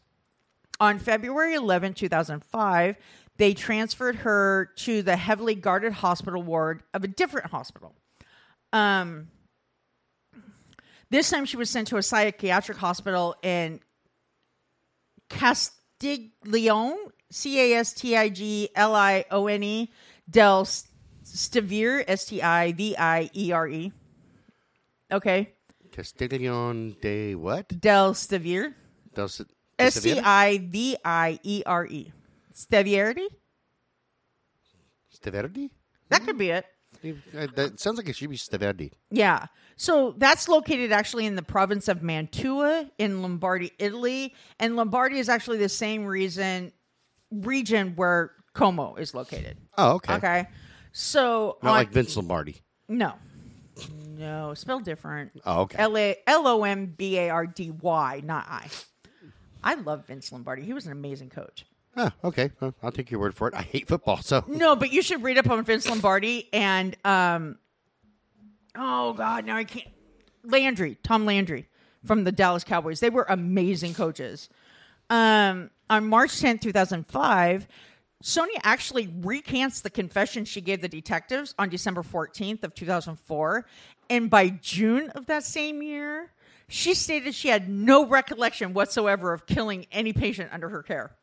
On 0.79 0.97
February 0.97 1.53
11, 1.53 1.93
2005, 1.93 2.95
they 3.37 3.53
transferred 3.53 4.15
her 4.15 4.71
to 4.77 5.03
the 5.03 5.15
heavily 5.15 5.53
guarded 5.53 5.93
hospital 5.93 6.41
ward 6.41 6.81
of 6.95 7.03
a 7.03 7.07
different 7.07 7.51
hospital. 7.51 7.93
Um, 8.73 9.27
this 11.11 11.29
time 11.29 11.45
she 11.45 11.57
was 11.57 11.69
sent 11.69 11.89
to 11.89 11.97
a 11.97 12.03
psychiatric 12.03 12.77
hospital 12.79 13.35
in 13.43 13.81
Castiglione, 15.99 17.11
C 17.29 17.59
A 17.59 17.79
S 17.79 17.93
T 17.93 18.15
I 18.15 18.29
G 18.29 18.69
L 18.75 18.95
I 18.95 19.25
O 19.31 19.47
N 19.47 19.63
E, 19.63 19.91
Del 20.29 20.65
Stivere, 21.23 22.03
S 22.07 22.25
T 22.25 22.41
I 22.41 22.71
V 22.71 22.95
I 22.97 23.29
E 23.33 23.51
R 23.51 23.67
E. 23.67 23.91
Okay. 25.11 25.53
Castiglione 25.91 26.95
de 27.01 27.35
what? 27.35 27.67
Del 27.81 28.13
Stivere, 28.13 28.73
Del 29.13 29.27
S 29.77 30.01
T 30.01 30.19
I 30.19 30.57
V 30.57 30.97
I 31.03 31.39
E 31.43 31.63
R 31.65 31.85
E. 31.85 32.11
Stevieri? 32.53 33.27
Staverdi? 35.13 35.69
That 36.09 36.23
could 36.25 36.37
be 36.37 36.49
it. 36.49 36.65
Uh, 37.03 37.47
That 37.55 37.79
sounds 37.79 37.97
like 37.97 38.09
it 38.09 38.15
should 38.15 38.29
be 38.29 38.37
Staverdi. 38.37 38.91
Yeah. 39.09 39.47
So 39.81 40.13
that's 40.17 40.49
located 40.49 40.91
actually 40.91 41.25
in 41.25 41.37
the 41.37 41.41
province 41.41 41.87
of 41.87 42.03
Mantua 42.03 42.91
in 42.97 43.21
Lombardy, 43.21 43.71
Italy. 43.79 44.35
And 44.59 44.75
Lombardy 44.75 45.19
is 45.19 45.29
actually 45.29 45.57
the 45.59 45.69
same 45.69 46.05
reason 46.05 46.73
region 47.31 47.93
where 47.95 48.33
Como 48.53 48.95
is 48.95 49.13
located. 49.13 49.55
Oh, 49.77 49.91
okay. 49.93 50.13
Okay. 50.15 50.47
So 50.91 51.59
Not 51.63 51.69
on- 51.71 51.75
like 51.77 51.91
Vince 51.91 52.17
Lombardi. 52.17 52.57
no. 52.89 53.13
No, 54.17 54.53
spelled 54.53 54.83
different. 54.83 55.31
Oh, 55.45 55.61
okay. 55.61 55.77
L 55.77 55.97
A 55.97 56.17
L 56.27 56.45
O 56.45 56.65
M 56.65 56.87
B 56.97 57.17
A 57.17 57.29
R 57.29 57.47
D 57.47 57.71
Y, 57.71 58.21
not 58.25 58.45
I. 58.49 58.67
I 59.63 59.75
love 59.75 60.07
Vince 60.07 60.29
Lombardi. 60.33 60.63
He 60.63 60.73
was 60.73 60.85
an 60.87 60.91
amazing 60.91 61.29
coach. 61.29 61.65
Oh, 61.95 62.11
okay. 62.25 62.51
Well, 62.59 62.75
I'll 62.83 62.91
take 62.91 63.09
your 63.11 63.21
word 63.21 63.33
for 63.33 63.47
it. 63.47 63.53
I 63.53 63.61
hate 63.61 63.87
football, 63.87 64.17
so 64.21 64.43
No, 64.49 64.75
but 64.75 64.91
you 64.91 65.01
should 65.01 65.23
read 65.23 65.37
up 65.37 65.49
on 65.49 65.63
Vince 65.63 65.87
Lombardi 65.87 66.49
and 66.51 66.97
um 67.05 67.57
oh 68.79 69.13
god, 69.13 69.45
now 69.45 69.57
I 69.57 69.63
can't 69.63 69.87
Landry, 70.43 70.97
Tom 71.03 71.25
Landry 71.25 71.67
from 72.05 72.23
the 72.23 72.31
Dallas 72.31 72.63
Cowboys. 72.63 72.99
They 72.99 73.09
were 73.09 73.25
amazing 73.29 73.93
coaches. 73.93 74.49
Um 75.09 75.69
on 75.89 76.07
March 76.07 76.31
10th, 76.31 76.61
2005, 76.61 77.67
Sonia 78.21 78.59
actually 78.63 79.11
recants 79.21 79.81
the 79.81 79.89
confession 79.89 80.45
she 80.45 80.61
gave 80.61 80.81
the 80.81 80.87
detectives 80.87 81.55
on 81.57 81.69
December 81.69 82.03
14th 82.03 82.63
of 82.63 82.75
2004, 82.75 83.65
and 84.09 84.29
by 84.29 84.49
June 84.49 85.09
of 85.11 85.25
that 85.25 85.43
same 85.43 85.81
year, 85.81 86.31
she 86.67 86.93
stated 86.93 87.33
she 87.33 87.47
had 87.47 87.69
no 87.69 88.05
recollection 88.05 88.73
whatsoever 88.73 89.33
of 89.33 89.47
killing 89.47 89.87
any 89.91 90.13
patient 90.13 90.51
under 90.53 90.69
her 90.69 90.83
care 90.83 91.15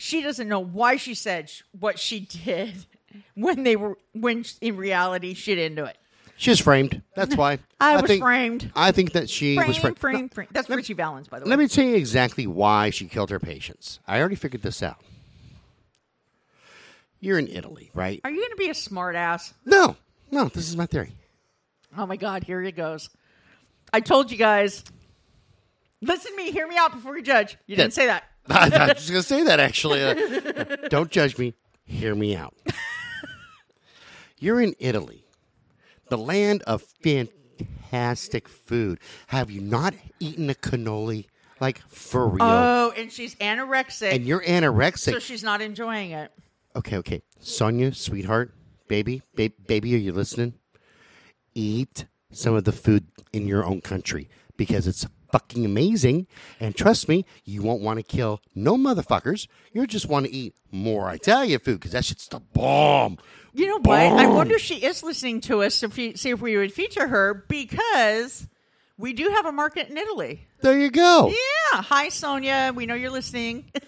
she 0.00 0.22
doesn't 0.22 0.48
know 0.48 0.60
why 0.60 0.96
she 0.96 1.12
said 1.12 1.52
what 1.78 1.98
she 1.98 2.20
did 2.44 2.86
when 3.34 3.64
they 3.64 3.76
were 3.76 3.98
when 4.12 4.44
in 4.60 4.76
reality 4.76 5.34
she 5.34 5.54
didn't 5.54 5.76
do 5.76 5.84
it. 5.84 5.98
She 6.40 6.48
was 6.48 6.58
framed. 6.58 7.02
That's 7.14 7.36
why. 7.36 7.58
I, 7.82 8.00
was 8.00 8.06
think, 8.06 8.22
framed. 8.22 8.72
I 8.74 8.92
think 8.92 9.12
that 9.12 9.28
she 9.28 9.58
was 9.58 9.76
Frame, 9.76 9.94
framed. 9.94 9.98
frame, 10.00 10.28
frame. 10.30 10.48
That's 10.52 10.70
Ritchie 10.70 10.94
Valens, 10.94 11.28
by 11.28 11.38
the 11.38 11.44
way. 11.44 11.50
Let 11.50 11.58
me 11.58 11.68
tell 11.68 11.84
you 11.84 11.96
exactly 11.96 12.46
why 12.46 12.88
she 12.88 13.08
killed 13.08 13.28
her 13.28 13.38
patients. 13.38 14.00
I 14.08 14.20
already 14.20 14.36
figured 14.36 14.62
this 14.62 14.82
out. 14.82 14.96
You're 17.20 17.38
in 17.38 17.46
Italy, 17.46 17.90
right? 17.92 18.22
Are 18.24 18.30
you 18.30 18.38
going 18.38 18.52
to 18.52 18.56
be 18.56 18.70
a 18.70 18.72
smartass? 18.72 19.52
No, 19.66 19.96
no. 20.30 20.46
This 20.46 20.66
is 20.66 20.78
my 20.78 20.86
theory. 20.86 21.12
Oh 21.98 22.06
my 22.06 22.16
God! 22.16 22.42
Here 22.42 22.62
it 22.62 22.74
goes. 22.74 23.10
I 23.92 24.00
told 24.00 24.30
you 24.32 24.38
guys. 24.38 24.82
Listen 26.00 26.30
to 26.30 26.36
me. 26.38 26.52
Hear 26.52 26.66
me 26.66 26.78
out 26.78 26.92
before 26.92 27.18
you 27.18 27.22
judge. 27.22 27.58
You 27.66 27.76
didn't 27.76 27.92
say 27.92 28.06
that. 28.06 28.24
I 28.48 28.70
was 28.70 28.94
just 28.94 29.10
going 29.10 29.20
to 29.20 29.28
say 29.28 29.42
that 29.44 29.60
actually. 29.60 30.02
Uh, 30.02 30.88
don't 30.88 31.10
judge 31.10 31.36
me. 31.36 31.52
Hear 31.84 32.14
me 32.14 32.34
out. 32.34 32.54
You're 34.38 34.62
in 34.62 34.74
Italy, 34.78 35.19
the 36.10 36.18
land 36.18 36.62
of 36.66 36.84
fantastic 37.02 38.48
food. 38.48 39.00
Have 39.28 39.50
you 39.50 39.60
not 39.60 39.94
eaten 40.18 40.50
a 40.50 40.54
cannoli? 40.54 41.26
Like 41.60 41.78
for 41.88 42.26
real? 42.28 42.42
Oh, 42.42 42.92
and 42.96 43.12
she's 43.12 43.34
anorexic, 43.36 44.12
and 44.14 44.24
you're 44.24 44.40
anorexic. 44.42 45.12
so 45.12 45.18
she's 45.18 45.42
not 45.44 45.60
enjoying 45.60 46.12
it. 46.12 46.32
Okay, 46.74 46.96
okay. 46.98 47.22
Sonia, 47.38 47.92
sweetheart, 47.92 48.54
baby, 48.88 49.22
ba- 49.34 49.52
baby, 49.66 49.94
are 49.94 49.98
you 49.98 50.12
listening? 50.12 50.54
Eat 51.54 52.06
some 52.30 52.54
of 52.54 52.64
the 52.64 52.72
food 52.72 53.06
in 53.32 53.46
your 53.46 53.64
own 53.64 53.80
country 53.82 54.28
because 54.56 54.86
it's 54.86 55.06
fucking 55.32 55.64
amazing. 55.64 56.26
And 56.58 56.74
trust 56.74 57.08
me, 57.08 57.24
you 57.44 57.62
won't 57.62 57.82
want 57.82 57.98
to 57.98 58.02
kill 58.02 58.40
no 58.54 58.76
motherfuckers. 58.76 59.46
You 59.72 59.86
just 59.86 60.08
want 60.08 60.26
to 60.26 60.32
eat 60.32 60.54
more 60.70 61.10
Italian 61.12 61.60
food 61.60 61.80
because 61.80 61.92
that 61.92 62.04
shit's 62.04 62.28
the 62.28 62.40
bomb. 62.40 63.18
You 63.52 63.66
know 63.66 63.78
what? 63.78 63.98
I 63.98 64.26
wonder 64.26 64.54
if 64.54 64.60
she 64.60 64.76
is 64.76 65.02
listening 65.02 65.40
to 65.42 65.62
us. 65.62 65.82
If 65.82 65.96
we 65.96 66.14
see 66.14 66.30
if 66.30 66.40
we 66.40 66.56
would 66.56 66.72
feature 66.72 67.08
her 67.08 67.44
because 67.48 68.46
we 68.96 69.12
do 69.12 69.28
have 69.30 69.46
a 69.46 69.52
market 69.52 69.88
in 69.88 69.98
Italy. 69.98 70.46
There 70.60 70.78
you 70.78 70.90
go. 70.90 71.28
Yeah. 71.28 71.82
Hi, 71.82 72.08
Sonia. 72.10 72.72
We 72.74 72.86
know 72.86 72.94
you're 72.94 73.10
listening. 73.10 73.70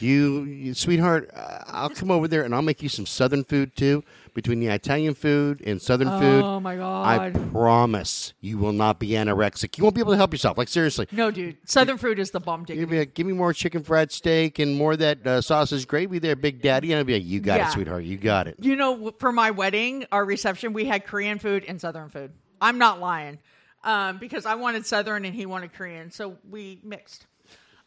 You, 0.00 0.44
you 0.44 0.72
sweetheart, 0.72 1.30
uh, 1.34 1.58
I'll 1.66 1.90
come 1.90 2.10
over 2.10 2.26
there 2.26 2.42
and 2.42 2.54
I'll 2.54 2.62
make 2.62 2.82
you 2.82 2.88
some 2.88 3.04
southern 3.04 3.44
food 3.44 3.76
too. 3.76 4.02
Between 4.34 4.60
the 4.60 4.68
Italian 4.68 5.14
food 5.14 5.60
and 5.66 5.80
southern 5.80 6.08
food, 6.20 6.42
Oh, 6.44 6.60
my 6.60 6.76
god! 6.76 7.06
I 7.06 7.30
promise 7.30 8.32
you 8.40 8.58
will 8.58 8.72
not 8.72 8.98
be 8.98 9.08
anorexic. 9.10 9.76
You 9.78 9.84
won't 9.84 9.94
be 9.94 10.00
able 10.00 10.12
to 10.12 10.16
help 10.16 10.32
yourself. 10.32 10.56
Like 10.58 10.68
seriously, 10.68 11.06
no, 11.12 11.30
dude. 11.30 11.56
Southern 11.64 11.98
food 11.98 12.18
is 12.18 12.30
the 12.30 12.40
bomb 12.40 12.60
You'd 12.60 12.66
diggity. 12.68 12.86
be 12.86 12.98
like, 13.00 13.14
give 13.14 13.26
me 13.26 13.32
more 13.32 13.52
chicken 13.52 13.82
fried 13.82 14.12
steak 14.12 14.58
and 14.58 14.76
more 14.76 14.92
of 14.92 14.98
that 15.00 15.26
uh, 15.26 15.40
sausage 15.40 15.86
gravy 15.88 16.18
there, 16.18 16.36
Big 16.36 16.62
Daddy. 16.62 16.92
And 16.92 17.00
I'd 17.00 17.06
be 17.06 17.14
like, 17.14 17.24
you 17.24 17.40
got 17.40 17.58
Yeah. 17.58 17.68
it, 17.68 17.72
sweetheart. 17.72 18.04
You 18.04 18.16
got 18.16 18.46
it. 18.48 18.56
You 18.60 18.76
know, 18.76 19.12
for 19.18 19.32
my 19.32 19.50
wedding, 19.50 20.06
our 20.12 20.24
reception, 20.24 20.72
we 20.72 20.84
had 20.84 21.04
Korean 21.06 21.38
food 21.38 21.64
and 21.66 21.80
Southern 21.80 22.08
food. 22.10 22.32
I'm 22.60 22.78
not 22.78 23.00
lying, 23.00 23.38
um, 23.84 24.18
because 24.18 24.46
I 24.46 24.54
wanted 24.54 24.84
Southern 24.86 25.24
and 25.24 25.34
he 25.34 25.46
wanted 25.46 25.72
Korean, 25.72 26.10
so 26.10 26.36
we 26.48 26.80
mixed. 26.84 27.26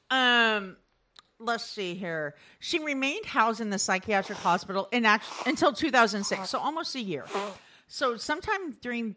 Um, 0.09 0.77
let's 1.39 1.63
see 1.65 1.93
here. 1.95 2.35
She 2.59 2.79
remained 2.83 3.25
housed 3.25 3.61
in 3.61 3.69
the 3.69 3.79
psychiatric 3.79 4.37
hospital 4.37 4.87
in 4.91 5.05
act- 5.05 5.25
until 5.45 5.73
2006, 5.73 6.49
so 6.49 6.59
almost 6.59 6.95
a 6.95 7.01
year. 7.01 7.25
So 7.87 8.17
sometime 8.17 8.71
during 8.81 9.15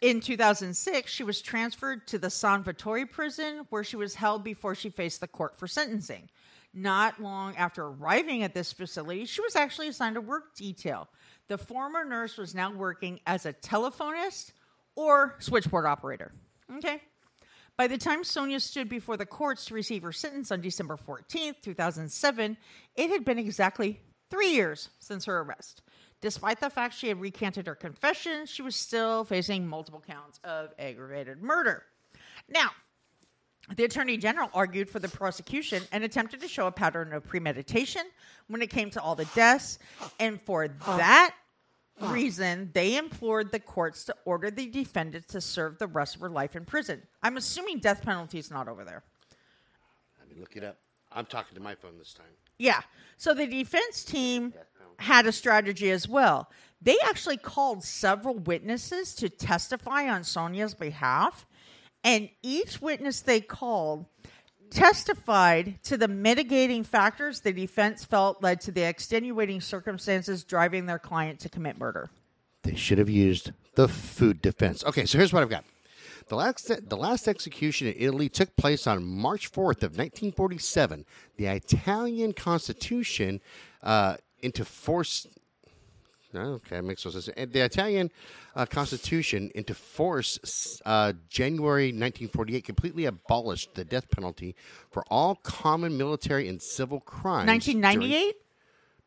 in 0.00 0.20
2006, 0.20 1.10
she 1.10 1.24
was 1.24 1.42
transferred 1.42 2.06
to 2.08 2.18
the 2.18 2.30
San 2.30 2.62
Vittore 2.62 3.10
prison 3.10 3.66
where 3.70 3.82
she 3.82 3.96
was 3.96 4.14
held 4.14 4.44
before 4.44 4.74
she 4.74 4.90
faced 4.90 5.20
the 5.20 5.26
court 5.26 5.56
for 5.56 5.66
sentencing. 5.66 6.28
Not 6.72 7.20
long 7.20 7.56
after 7.56 7.86
arriving 7.86 8.44
at 8.44 8.54
this 8.54 8.72
facility, 8.72 9.24
she 9.24 9.40
was 9.40 9.56
actually 9.56 9.88
assigned 9.88 10.16
a 10.16 10.20
work 10.20 10.54
detail. 10.54 11.08
The 11.48 11.58
former 11.58 12.04
nurse 12.04 12.36
was 12.36 12.54
now 12.54 12.72
working 12.72 13.18
as 13.26 13.44
a 13.44 13.52
telephonist 13.52 14.52
or 14.94 15.34
switchboard 15.40 15.86
operator. 15.86 16.32
Okay. 16.76 17.02
By 17.80 17.86
the 17.86 17.96
time 17.96 18.24
Sonia 18.24 18.60
stood 18.60 18.90
before 18.90 19.16
the 19.16 19.24
courts 19.24 19.64
to 19.64 19.74
receive 19.74 20.02
her 20.02 20.12
sentence 20.12 20.52
on 20.52 20.60
December 20.60 20.98
14th, 20.98 21.62
2007, 21.62 22.58
it 22.94 23.08
had 23.08 23.24
been 23.24 23.38
exactly 23.38 24.02
three 24.28 24.50
years 24.50 24.90
since 24.98 25.24
her 25.24 25.40
arrest. 25.40 25.80
Despite 26.20 26.60
the 26.60 26.68
fact 26.68 26.92
she 26.92 27.08
had 27.08 27.18
recanted 27.18 27.66
her 27.66 27.74
confession, 27.74 28.44
she 28.44 28.60
was 28.60 28.76
still 28.76 29.24
facing 29.24 29.66
multiple 29.66 30.02
counts 30.06 30.40
of 30.44 30.74
aggravated 30.78 31.42
murder. 31.42 31.84
Now, 32.50 32.68
the 33.74 33.84
Attorney 33.84 34.18
General 34.18 34.50
argued 34.52 34.90
for 34.90 34.98
the 34.98 35.08
prosecution 35.08 35.82
and 35.90 36.04
attempted 36.04 36.42
to 36.42 36.48
show 36.48 36.66
a 36.66 36.72
pattern 36.72 37.14
of 37.14 37.26
premeditation 37.26 38.02
when 38.48 38.60
it 38.60 38.68
came 38.68 38.90
to 38.90 39.00
all 39.00 39.14
the 39.14 39.24
deaths. 39.34 39.78
And 40.18 40.38
for 40.42 40.68
oh. 40.86 40.96
that 40.98 41.34
reason, 42.00 42.70
they 42.72 42.96
implored 42.96 43.52
the 43.52 43.60
courts 43.60 44.04
to 44.04 44.14
order 44.24 44.50
the 44.50 44.66
defendant 44.66 45.28
to 45.28 45.40
serve 45.40 45.78
the 45.78 45.86
rest 45.86 46.16
of 46.16 46.20
her 46.22 46.30
life 46.30 46.56
in 46.56 46.64
prison. 46.64 47.02
I'm 47.22 47.36
assuming 47.36 47.78
death 47.78 48.02
penalty 48.02 48.38
is 48.38 48.50
not 48.50 48.68
over 48.68 48.84
there. 48.84 49.02
Let 50.18 50.28
me 50.28 50.40
look 50.40 50.56
it 50.56 50.64
up. 50.64 50.78
I'm 51.12 51.26
talking 51.26 51.54
to 51.54 51.60
my 51.60 51.74
phone 51.74 51.98
this 51.98 52.14
time. 52.14 52.26
Yeah. 52.58 52.80
So 53.16 53.34
the 53.34 53.46
defense 53.46 54.04
team 54.04 54.52
had 54.98 55.26
a 55.26 55.32
strategy 55.32 55.90
as 55.90 56.08
well. 56.08 56.50
They 56.82 56.96
actually 57.04 57.36
called 57.36 57.82
several 57.84 58.38
witnesses 58.38 59.14
to 59.16 59.28
testify 59.28 60.08
on 60.08 60.24
Sonia's 60.24 60.74
behalf, 60.74 61.46
and 62.04 62.28
each 62.42 62.80
witness 62.80 63.20
they 63.20 63.40
called 63.40 64.06
testified 64.70 65.82
to 65.84 65.96
the 65.96 66.08
mitigating 66.08 66.84
factors 66.84 67.40
the 67.40 67.52
defense 67.52 68.04
felt 68.04 68.42
led 68.42 68.60
to 68.62 68.72
the 68.72 68.82
extenuating 68.82 69.60
circumstances 69.60 70.44
driving 70.44 70.86
their 70.86 70.98
client 70.98 71.40
to 71.40 71.48
commit 71.48 71.78
murder. 71.78 72.10
They 72.62 72.74
should 72.74 72.98
have 72.98 73.10
used 73.10 73.52
the 73.74 73.88
food 73.88 74.42
defense. 74.42 74.84
Okay, 74.84 75.06
so 75.06 75.18
here's 75.18 75.32
what 75.32 75.42
I've 75.42 75.50
got. 75.50 75.64
The 76.28 76.36
last, 76.36 76.88
the 76.88 76.96
last 76.96 77.26
execution 77.26 77.88
in 77.88 77.94
Italy 77.96 78.28
took 78.28 78.54
place 78.56 78.86
on 78.86 79.04
March 79.04 79.50
4th 79.50 79.82
of 79.82 79.98
1947. 79.98 81.04
The 81.36 81.46
Italian 81.46 82.32
Constitution 82.32 83.40
uh, 83.82 84.16
into 84.40 84.64
force. 84.64 85.26
Okay, 86.34 86.80
makes 86.80 87.04
no 87.04 87.10
sense. 87.10 87.28
And 87.36 87.52
The 87.52 87.60
Italian 87.60 88.10
uh, 88.54 88.66
Constitution 88.66 89.50
into 89.54 89.74
force 89.74 90.80
uh, 90.86 91.12
January 91.28 91.86
1948 91.86 92.64
completely 92.64 93.06
abolished 93.06 93.74
the 93.74 93.84
death 93.84 94.08
penalty 94.10 94.54
for 94.90 95.04
all 95.10 95.36
common 95.36 95.96
military 95.98 96.48
and 96.48 96.62
civil 96.62 97.00
crimes. 97.00 97.48
1998 97.48 98.34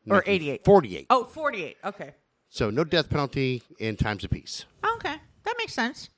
or 0.09 0.23
88? 0.25 0.65
48. 0.65 1.07
Oh, 1.09 1.23
48. 1.23 1.77
Okay. 1.85 2.13
So 2.49 2.69
no 2.69 2.83
death 2.83 3.09
penalty 3.09 3.63
in 3.79 3.95
times 3.95 4.23
of 4.23 4.29
peace. 4.29 4.65
Okay. 4.95 5.15
That 5.43 5.55
makes 5.57 5.73
sense. 5.73 6.09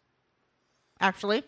Actually, 1.00 1.44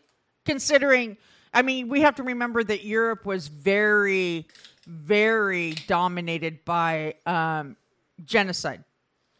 considering, 0.45 1.17
I 1.53 1.61
mean, 1.61 1.87
we 1.89 2.01
have 2.01 2.15
to 2.15 2.23
remember 2.23 2.63
that 2.63 2.83
Europe 2.83 3.25
was 3.25 3.47
very, 3.47 4.47
very 4.85 5.73
dominated 5.87 6.63
by 6.63 7.15
um, 7.25 7.75
genocide 8.25 8.83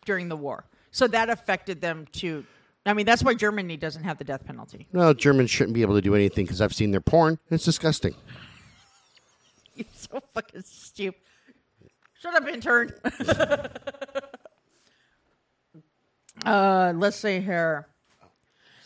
during 0.08 0.30
the 0.30 0.36
war. 0.36 0.66
So 0.90 1.06
that 1.10 1.30
affected 1.30 1.82
them 1.82 2.08
too. 2.12 2.44
I 2.88 2.94
mean, 2.94 3.06
that's 3.06 3.22
why 3.22 3.36
Germany 3.36 3.78
doesn't 3.78 4.06
have 4.06 4.18
the 4.18 4.24
death 4.24 4.46
penalty. 4.46 4.88
No, 4.94 5.14
Germans 5.14 5.52
shouldn't 5.52 5.76
be 5.76 5.82
able 5.82 5.96
to 5.96 6.02
do 6.02 6.16
anything 6.16 6.46
because 6.46 6.62
I've 6.62 6.74
seen 6.74 6.90
their 6.92 7.02
porn. 7.02 7.38
It's 7.52 7.66
disgusting. 7.66 8.16
You're 9.76 9.86
so 9.94 10.24
fucking 10.34 10.64
stupid. 10.64 11.20
Shut 12.20 12.34
up, 12.34 12.48
intern. 12.48 12.94
uh, 16.46 16.94
let's 16.96 17.18
see 17.18 17.40
here. 17.42 17.88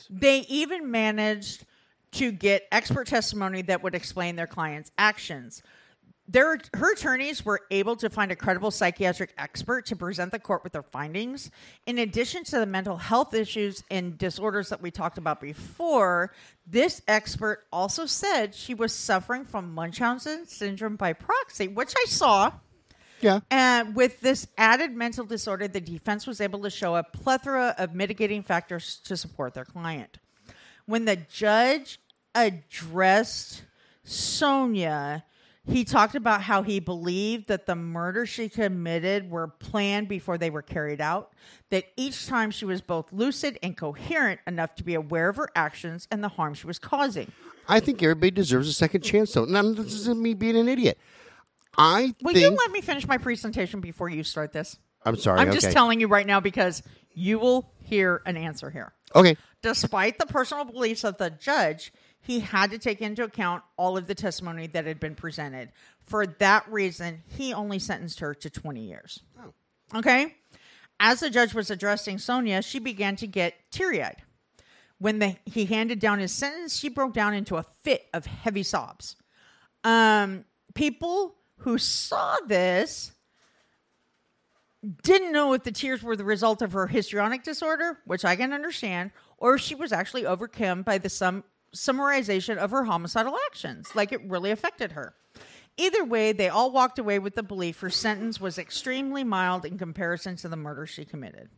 They 0.10 0.40
even 0.50 0.92
managed 0.92 1.66
to 2.14 2.32
get 2.32 2.68
expert 2.72 3.08
testimony 3.08 3.62
that 3.62 3.84
would 3.84 3.96
explain 3.96 4.36
their 4.36 4.48
client's 4.48 4.92
actions. 4.98 5.64
Their, 6.32 6.60
her 6.76 6.94
attorneys 6.94 7.44
were 7.44 7.60
able 7.72 7.98
to 7.98 8.10
find 8.10 8.32
a 8.32 8.38
credible 8.38 8.72
psychiatric 8.72 9.34
expert 9.38 9.86
to 9.88 9.98
present 9.98 10.32
the 10.32 10.40
court 10.40 10.64
with 10.64 10.72
their 10.72 10.84
findings. 10.84 11.52
In 11.86 12.00
addition 12.00 12.46
to 12.46 12.60
the 12.60 12.66
mental 12.66 12.96
health 12.96 13.34
issues 13.34 13.84
and 13.92 14.18
disorders 14.18 14.70
that 14.70 14.82
we 14.82 14.92
talked 14.92 15.18
about 15.18 15.42
before, 15.42 16.32
this 16.66 17.02
expert 17.10 17.66
also 17.74 18.06
said 18.06 18.56
she 18.56 18.74
was 18.74 18.94
suffering 18.94 19.44
from 19.44 19.74
Munchausen 19.74 20.48
syndrome 20.48 20.96
by 20.96 21.12
proxy, 21.12 21.68
which 21.68 21.94
I 21.98 22.06
saw. 22.08 22.54
Yeah. 23.20 23.42
And 23.52 23.94
with 23.94 24.22
this 24.22 24.48
added 24.58 24.96
mental 24.96 25.26
disorder, 25.26 25.68
the 25.68 25.82
defense 25.82 26.26
was 26.26 26.40
able 26.40 26.62
to 26.62 26.70
show 26.70 26.96
a 26.96 27.04
plethora 27.04 27.76
of 27.78 27.94
mitigating 27.94 28.42
factors 28.42 29.02
to 29.04 29.18
support 29.18 29.54
their 29.54 29.66
client. 29.66 30.18
When 30.86 31.04
the 31.04 31.18
judge 31.18 32.00
addressed 32.34 33.64
Sonia, 34.06 35.26
he 35.68 35.84
talked 35.84 36.16
about 36.16 36.42
how 36.42 36.64
he 36.64 36.80
believed 36.80 37.48
that 37.48 37.68
the 37.68 37.76
murders 37.76 38.30
she 38.30 38.50
committed 38.50 39.30
were 39.30 39.48
planned 39.48 40.08
before 40.08 40.38
they 40.38 40.50
were 40.50 40.64
carried 40.64 41.00
out, 41.00 41.34
that 41.70 41.86
each 41.96 42.26
time 42.28 42.50
she 42.50 42.66
was 42.66 42.82
both 42.82 43.12
lucid 43.12 43.60
and 43.62 43.78
coherent 43.78 44.40
enough 44.48 44.74
to 44.76 44.84
be 44.84 44.96
aware 44.96 45.30
of 45.30 45.36
her 45.36 45.50
actions 45.56 46.08
and 46.10 46.24
the 46.24 46.30
harm 46.30 46.54
she 46.54 46.66
was 46.66 46.80
causing. 46.80 47.32
I 47.68 47.80
think 47.80 48.02
everybody 48.02 48.32
deserves 48.32 48.68
a 48.68 48.74
second 48.74 49.02
chance, 49.02 49.34
though. 49.34 49.46
Now, 49.46 49.62
this 49.62 49.94
isn't 49.94 50.20
me 50.20 50.34
being 50.34 50.58
an 50.58 50.68
idiot. 50.68 50.98
I 51.78 52.14
Will 52.22 52.34
think. 52.34 52.44
you 52.44 52.50
let 52.50 52.72
me 52.72 52.82
finish 52.82 53.08
my 53.08 53.18
presentation 53.18 53.82
before 53.82 54.10
you 54.10 54.24
start 54.24 54.52
this? 54.52 54.78
I'm 55.06 55.16
sorry. 55.16 55.40
I'm 55.40 55.50
okay. 55.50 55.60
just 55.60 55.72
telling 55.72 56.00
you 56.00 56.08
right 56.08 56.28
now 56.28 56.40
because 56.40 56.84
you 57.14 57.40
will 57.40 57.72
hear 57.84 58.22
an 58.26 58.36
answer 58.36 58.70
here. 58.70 58.94
Okay. 59.16 59.38
Despite 59.62 60.18
the 60.18 60.26
personal 60.26 60.66
beliefs 60.66 61.04
of 61.04 61.18
the 61.18 61.30
judge, 61.30 61.94
he 62.22 62.40
had 62.40 62.72
to 62.72 62.78
take 62.78 63.02
into 63.02 63.24
account 63.24 63.64
all 63.78 63.98
of 63.98 64.08
the 64.08 64.16
testimony 64.16 64.68
that 64.68 64.86
had 64.86 65.00
been 65.00 65.16
presented. 65.16 65.72
For 66.06 66.26
that 66.26 66.72
reason, 66.72 67.24
he 67.28 67.54
only 67.54 67.80
sentenced 67.80 68.20
her 68.20 68.34
to 68.36 68.50
20 68.50 68.82
years. 68.82 69.22
Okay? 69.94 70.36
As 71.00 71.20
the 71.20 71.32
judge 71.32 71.54
was 71.54 71.72
addressing 71.72 72.20
Sonia, 72.20 72.62
she 72.62 72.80
began 72.80 73.16
to 73.18 73.28
get 73.28 73.56
teary 73.72 74.04
eyed. 74.04 74.22
When 75.00 75.18
the, 75.18 75.36
he 75.46 75.66
handed 75.66 76.00
down 76.00 76.20
his 76.20 76.32
sentence, 76.32 76.78
she 76.78 76.90
broke 76.90 77.14
down 77.14 77.34
into 77.34 77.58
a 77.58 77.66
fit 77.82 78.06
of 78.14 78.28
heavy 78.28 78.62
sobs. 78.62 79.16
Um, 79.84 80.46
people 80.76 81.34
who 81.58 81.80
saw 81.80 82.38
this 82.46 83.12
didn't 85.04 85.32
know 85.32 85.54
if 85.54 85.64
the 85.64 85.72
tears 85.72 86.04
were 86.04 86.16
the 86.16 86.24
result 86.24 86.62
of 86.62 86.74
her 86.74 86.86
histrionic 86.86 87.44
disorder, 87.44 88.00
which 88.06 88.24
I 88.24 88.36
can 88.36 88.54
understand, 88.54 89.12
or 89.38 89.56
if 89.56 89.62
she 89.62 89.74
was 89.74 89.92
actually 89.92 90.28
overcome 90.28 90.84
by 90.84 91.00
the 91.00 91.10
sum- 91.10 91.44
summarization 91.76 92.58
of 92.58 92.72
her 92.72 92.84
homicidal 92.84 93.38
actions, 93.48 93.96
like 93.96 94.12
it 94.12 94.30
really 94.30 94.52
affected 94.52 94.92
her. 94.94 95.14
Either 95.78 96.04
way, 96.04 96.32
they 96.32 96.50
all 96.50 96.72
walked 96.72 97.00
away 97.00 97.18
with 97.18 97.36
the 97.36 97.44
belief 97.44 97.80
her 97.80 97.90
sentence 97.90 98.42
was 98.42 98.58
extremely 98.58 99.24
mild 99.24 99.66
in 99.66 99.78
comparison 99.78 100.36
to 100.36 100.50
the 100.50 100.58
murder 100.58 100.86
she 100.86 101.06
committed. 101.06 101.50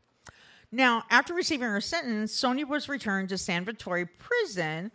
Now, 0.71 1.03
after 1.09 1.33
receiving 1.33 1.67
her 1.67 1.81
sentence, 1.81 2.33
Sonia 2.33 2.65
was 2.65 2.89
returned 2.89 3.29
to 3.29 3.37
San 3.37 3.65
Vittore 3.65 4.07
prison 4.17 4.91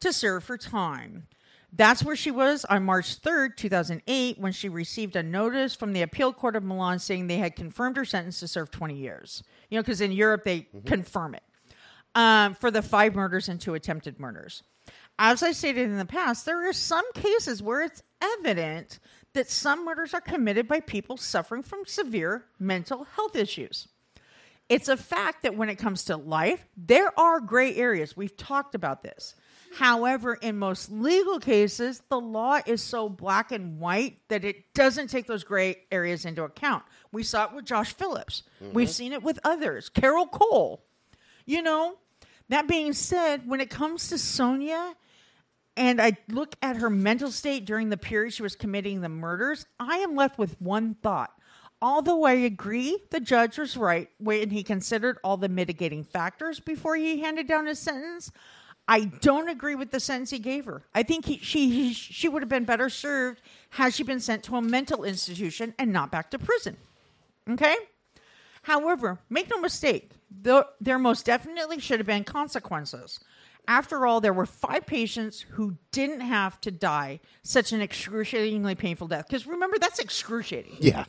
to 0.00 0.12
serve 0.12 0.46
her 0.46 0.58
time. 0.58 1.26
That's 1.74 2.04
where 2.04 2.16
she 2.16 2.30
was 2.30 2.66
on 2.66 2.84
March 2.84 3.20
3rd, 3.22 3.56
2008, 3.56 4.38
when 4.38 4.52
she 4.52 4.68
received 4.68 5.16
a 5.16 5.22
notice 5.22 5.74
from 5.74 5.94
the 5.94 6.02
appeal 6.02 6.32
court 6.34 6.54
of 6.54 6.64
Milan 6.64 6.98
saying 6.98 7.26
they 7.26 7.38
had 7.38 7.56
confirmed 7.56 7.96
her 7.96 8.04
sentence 8.04 8.40
to 8.40 8.48
serve 8.48 8.70
20 8.70 8.94
years. 8.94 9.42
You 9.70 9.78
know, 9.78 9.82
because 9.82 10.02
in 10.02 10.12
Europe 10.12 10.44
they 10.44 10.60
mm-hmm. 10.60 10.86
confirm 10.86 11.34
it 11.34 11.42
um, 12.14 12.54
for 12.54 12.70
the 12.70 12.82
five 12.82 13.14
murders 13.14 13.48
and 13.48 13.60
two 13.60 13.74
attempted 13.74 14.20
murders. 14.20 14.62
As 15.18 15.42
I 15.42 15.52
stated 15.52 15.88
in 15.88 15.98
the 15.98 16.04
past, 16.04 16.46
there 16.46 16.68
are 16.68 16.72
some 16.72 17.04
cases 17.12 17.62
where 17.62 17.82
it's 17.82 18.02
evident 18.20 18.98
that 19.34 19.50
some 19.50 19.84
murders 19.84 20.14
are 20.14 20.20
committed 20.20 20.68
by 20.68 20.80
people 20.80 21.16
suffering 21.16 21.62
from 21.62 21.86
severe 21.86 22.44
mental 22.58 23.04
health 23.04 23.36
issues. 23.36 23.88
It's 24.68 24.88
a 24.88 24.96
fact 24.96 25.42
that 25.42 25.56
when 25.56 25.68
it 25.68 25.76
comes 25.76 26.04
to 26.04 26.16
life, 26.16 26.66
there 26.76 27.18
are 27.18 27.40
gray 27.40 27.74
areas. 27.76 28.16
We've 28.16 28.36
talked 28.36 28.74
about 28.74 29.02
this. 29.02 29.34
However, 29.74 30.34
in 30.34 30.58
most 30.58 30.90
legal 30.90 31.38
cases, 31.38 32.02
the 32.10 32.20
law 32.20 32.60
is 32.66 32.82
so 32.82 33.08
black 33.08 33.52
and 33.52 33.78
white 33.80 34.18
that 34.28 34.44
it 34.44 34.74
doesn't 34.74 35.08
take 35.08 35.26
those 35.26 35.44
gray 35.44 35.76
areas 35.90 36.24
into 36.26 36.44
account. 36.44 36.84
We 37.10 37.22
saw 37.22 37.44
it 37.46 37.54
with 37.54 37.64
Josh 37.64 37.94
Phillips. 37.94 38.42
We've 38.72 38.90
seen 38.90 39.12
it 39.12 39.22
with 39.22 39.38
others. 39.44 39.88
Carroll 39.88 40.26
Cole. 40.26 40.84
You 41.46 41.62
know, 41.62 41.96
that 42.52 42.68
being 42.68 42.92
said, 42.92 43.46
when 43.46 43.60
it 43.60 43.70
comes 43.70 44.08
to 44.08 44.18
Sonia, 44.18 44.94
and 45.76 46.00
I 46.00 46.16
look 46.28 46.54
at 46.62 46.76
her 46.76 46.90
mental 46.90 47.30
state 47.30 47.64
during 47.64 47.88
the 47.88 47.96
period 47.96 48.32
she 48.32 48.42
was 48.42 48.56
committing 48.56 49.00
the 49.00 49.08
murders, 49.08 49.66
I 49.80 49.98
am 49.98 50.14
left 50.14 50.38
with 50.38 50.60
one 50.60 50.94
thought. 51.02 51.32
Although 51.80 52.24
I 52.24 52.32
agree 52.32 52.98
the 53.10 53.20
judge 53.20 53.58
was 53.58 53.76
right 53.76 54.08
when 54.18 54.50
he 54.50 54.62
considered 54.62 55.18
all 55.24 55.36
the 55.36 55.48
mitigating 55.48 56.04
factors 56.04 56.60
before 56.60 56.94
he 56.94 57.20
handed 57.20 57.48
down 57.48 57.66
his 57.66 57.78
sentence, 57.78 58.30
I 58.86 59.06
don't 59.06 59.48
agree 59.48 59.74
with 59.74 59.90
the 59.90 59.98
sentence 59.98 60.30
he 60.30 60.38
gave 60.38 60.64
her. 60.66 60.84
I 60.94 61.02
think 61.02 61.24
he, 61.24 61.38
she 61.38 61.70
he, 61.70 61.92
she 61.92 62.28
would 62.28 62.42
have 62.42 62.48
been 62.48 62.64
better 62.64 62.88
served 62.88 63.40
had 63.70 63.94
she 63.94 64.02
been 64.02 64.20
sent 64.20 64.44
to 64.44 64.56
a 64.56 64.62
mental 64.62 65.04
institution 65.04 65.74
and 65.78 65.92
not 65.92 66.10
back 66.12 66.30
to 66.32 66.38
prison. 66.38 66.76
Okay? 67.48 67.74
However, 68.62 69.18
make 69.28 69.50
no 69.50 69.60
mistake, 69.60 70.12
there, 70.30 70.64
there 70.80 70.98
most 70.98 71.26
definitely 71.26 71.80
should 71.80 72.00
have 72.00 72.06
been 72.06 72.24
consequences. 72.24 73.20
After 73.68 74.06
all, 74.06 74.20
there 74.20 74.32
were 74.32 74.46
five 74.46 74.86
patients 74.86 75.40
who 75.40 75.76
didn't 75.92 76.20
have 76.20 76.60
to 76.62 76.70
die 76.70 77.20
such 77.42 77.72
an 77.72 77.80
excruciatingly 77.80 78.74
painful 78.74 79.08
death. 79.08 79.26
Because 79.28 79.46
remember, 79.46 79.76
that's 79.80 79.98
excruciating. 80.00 80.76
Yeah. 80.80 81.04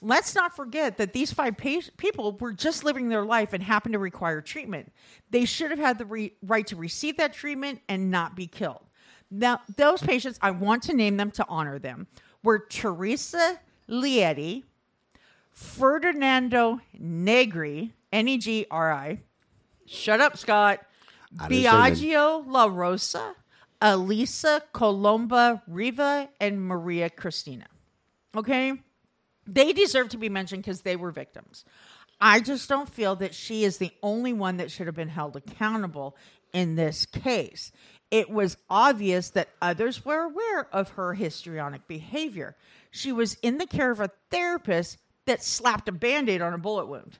Let's 0.00 0.34
not 0.34 0.54
forget 0.54 0.98
that 0.98 1.12
these 1.12 1.32
five 1.32 1.56
pa- 1.56 1.80
people 1.96 2.36
were 2.38 2.52
just 2.52 2.84
living 2.84 3.08
their 3.08 3.24
life 3.24 3.52
and 3.52 3.62
happened 3.62 3.94
to 3.94 3.98
require 3.98 4.40
treatment. 4.40 4.92
They 5.30 5.44
should 5.44 5.70
have 5.70 5.80
had 5.80 5.98
the 5.98 6.06
re- 6.06 6.34
right 6.42 6.66
to 6.68 6.76
receive 6.76 7.16
that 7.16 7.32
treatment 7.32 7.80
and 7.88 8.10
not 8.10 8.36
be 8.36 8.46
killed. 8.46 8.84
Now, 9.30 9.60
those 9.76 10.00
patients, 10.00 10.38
I 10.40 10.52
want 10.52 10.84
to 10.84 10.94
name 10.94 11.16
them 11.16 11.30
to 11.32 11.46
honor 11.48 11.78
them, 11.78 12.06
were 12.42 12.60
Teresa 12.60 13.58
Lieti, 13.88 14.62
Ferdinando 15.58 16.80
Negri, 17.00 17.92
N 18.12 18.28
E 18.28 18.38
G 18.38 18.66
R 18.70 18.92
I. 18.92 19.20
Shut 19.86 20.20
up, 20.20 20.36
Scott. 20.36 20.80
I 21.38 21.48
didn't 21.48 21.64
say 21.64 21.68
that. 21.68 21.92
Biagio 21.92 22.44
La 22.46 22.66
Rosa, 22.66 23.34
Elisa 23.82 24.62
Colomba 24.72 25.60
Riva, 25.66 26.28
and 26.40 26.64
Maria 26.64 27.10
Cristina. 27.10 27.66
Okay? 28.36 28.72
They 29.48 29.72
deserve 29.72 30.10
to 30.10 30.16
be 30.16 30.28
mentioned 30.28 30.62
because 30.62 30.82
they 30.82 30.94
were 30.94 31.10
victims. 31.10 31.64
I 32.20 32.38
just 32.38 32.68
don't 32.68 32.88
feel 32.88 33.16
that 33.16 33.34
she 33.34 33.64
is 33.64 33.78
the 33.78 33.90
only 34.00 34.32
one 34.32 34.58
that 34.58 34.70
should 34.70 34.86
have 34.86 34.96
been 34.96 35.08
held 35.08 35.36
accountable 35.36 36.16
in 36.52 36.76
this 36.76 37.04
case. 37.04 37.72
It 38.12 38.30
was 38.30 38.56
obvious 38.70 39.30
that 39.30 39.48
others 39.60 40.04
were 40.04 40.22
aware 40.22 40.68
of 40.72 40.90
her 40.90 41.14
histrionic 41.14 41.88
behavior. 41.88 42.56
She 42.92 43.10
was 43.10 43.34
in 43.42 43.58
the 43.58 43.66
care 43.66 43.90
of 43.90 44.00
a 44.00 44.10
therapist 44.30 44.98
that 45.28 45.44
slapped 45.44 45.88
a 45.88 45.92
band 45.92 46.28
aid 46.28 46.42
on 46.42 46.54
a 46.54 46.58
bullet 46.58 46.86
wound. 46.86 47.18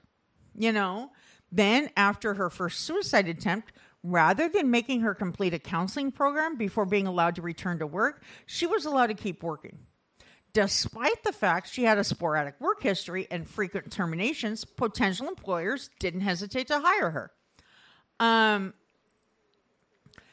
You 0.55 0.71
know? 0.71 1.11
Then, 1.51 1.89
after 1.95 2.33
her 2.33 2.49
first 2.49 2.81
suicide 2.81 3.27
attempt, 3.27 3.71
rather 4.03 4.49
than 4.49 4.69
making 4.69 5.01
her 5.01 5.15
complete 5.15 5.53
a 5.53 5.59
counseling 5.59 6.11
program 6.11 6.57
before 6.57 6.85
being 6.85 7.07
allowed 7.07 7.35
to 7.35 7.41
return 7.41 7.79
to 7.79 7.87
work, 7.87 8.23
she 8.45 8.67
was 8.67 8.85
allowed 8.85 9.07
to 9.07 9.13
keep 9.13 9.41
working. 9.41 9.77
Despite 10.53 11.23
the 11.23 11.31
fact 11.31 11.71
she 11.71 11.83
had 11.83 11.97
a 11.97 12.03
sporadic 12.03 12.59
work 12.59 12.81
history 12.81 13.27
and 13.29 13.47
frequent 13.47 13.91
terminations, 13.91 14.65
potential 14.65 15.27
employers 15.27 15.89
didn't 15.99 16.21
hesitate 16.21 16.67
to 16.67 16.79
hire 16.79 17.11
her. 17.11 17.31
Um, 18.19 18.73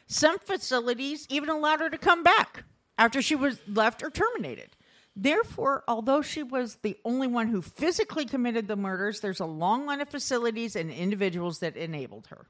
some 0.07 0.39
facilities 0.39 1.27
even 1.29 1.51
allowed 1.51 1.81
her 1.81 1.91
to 1.91 1.99
come 1.99 2.23
back 2.23 2.65
after 2.99 3.21
she 3.21 3.37
was 3.37 3.59
left 3.69 4.03
or 4.03 4.11
terminated. 4.11 4.76
Therefore, 5.19 5.83
although 5.89 6.21
she 6.21 6.43
was 6.43 6.77
the 6.83 6.99
only 7.03 7.27
one 7.27 7.49
who 7.49 7.63
physically 7.63 8.27
committed 8.27 8.69
the 8.69 8.77
murders, 8.77 9.21
there's 9.21 9.41
a 9.41 9.47
long 9.47 9.87
line 9.87 10.03
of 10.03 10.11
facilities 10.11 10.77
and 10.77 10.91
individuals 10.91 11.61
that 11.61 11.75
enabled 11.75 12.27
her. 12.27 12.47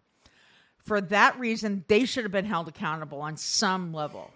For 0.79 1.01
that 1.01 1.39
reason, 1.39 1.85
they 1.87 2.05
should 2.05 2.25
have 2.25 2.33
been 2.33 2.45
held 2.45 2.67
accountable 2.67 3.21
on 3.21 3.37
some 3.37 3.93
level. 3.93 4.33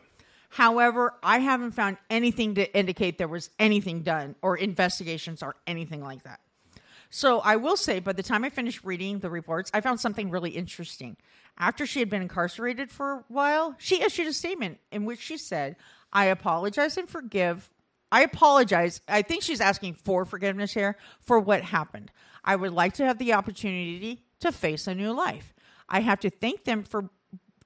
However, 0.49 1.15
I 1.23 1.39
haven't 1.39 1.73
found 1.73 1.97
anything 2.09 2.55
to 2.57 2.73
indicate 2.77 3.19
there 3.19 3.29
was 3.29 3.51
anything 3.59 4.03
done 4.03 4.37
or 4.43 4.57
investigations 4.57 5.43
or 5.43 5.57
anything 5.67 6.03
like 6.03 6.23
that. 6.23 6.41
So 7.09 7.41
I 7.41 7.57
will 7.57 7.77
say, 7.77 7.99
by 7.99 8.13
the 8.13 8.23
time 8.23 8.45
I 8.45 8.51
finished 8.51 8.85
reading 8.85 9.19
the 9.19 9.31
reports, 9.31 9.71
I 9.75 9.81
found 9.81 10.01
something 10.01 10.31
really 10.31 10.51
interesting. 10.51 11.17
After 11.59 11.85
she 11.85 11.99
had 11.99 12.11
been 12.11 12.23
incarcerated 12.23 12.91
for 12.91 13.13
a 13.13 13.25
while, 13.27 13.75
she 13.79 14.03
issued 14.03 14.29
a 14.29 14.33
statement 14.33 14.79
in 14.93 15.05
which 15.05 15.21
she 15.21 15.37
said, 15.37 15.75
I 16.13 16.27
apologize 16.27 16.97
and 16.97 17.09
forgive. 17.09 17.69
I 18.13 18.23
apologize. 18.23 19.01
I 19.09 19.23
think 19.23 19.43
she's 19.43 19.61
asking 19.61 19.95
for 19.95 20.25
forgiveness 20.25 20.73
here 20.73 20.97
for 21.21 21.39
what 21.39 21.63
happened. 21.63 22.11
I 22.45 22.57
would 22.57 22.73
like 22.73 22.95
to 22.95 23.05
have 23.05 23.19
the 23.19 23.35
opportunity 23.35 24.25
to 24.41 24.53
face 24.53 24.87
a 24.87 24.95
new 24.95 25.13
life. 25.13 25.55
I 25.89 26.01
have 26.01 26.21
to 26.21 26.31
thank 26.31 26.65
them 26.65 26.83
for 26.83 27.11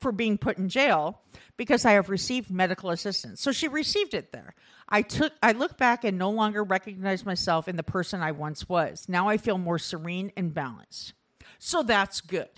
for 0.01 0.13
being 0.13 0.37
put 0.37 0.59
in 0.59 0.69
jail 0.69 1.19
because 1.57 1.87
I 1.87 1.93
have 1.93 2.11
received 2.11 2.51
medical 2.51 2.91
assistance. 2.91 3.41
So 3.41 3.53
she 3.53 3.69
received 3.69 4.13
it 4.13 4.33
there. 4.33 4.55
I 4.89 5.01
took 5.01 5.33
I 5.43 5.53
look 5.53 5.79
back 5.79 6.05
and 6.05 6.19
no 6.19 6.31
longer 6.31 6.63
recognize 6.63 7.25
myself 7.25 7.69
in 7.69 7.77
the 7.77 7.83
person 7.83 8.21
I 8.21 8.33
once 8.33 8.69
was. 8.69 9.07
Now 9.09 9.29
I 9.29 9.39
feel 9.39 9.57
more 9.57 9.79
serene 9.79 10.31
and 10.37 10.53
balanced. 10.53 11.15
So 11.59 11.83
that's 11.83 12.21
good. 12.21 12.51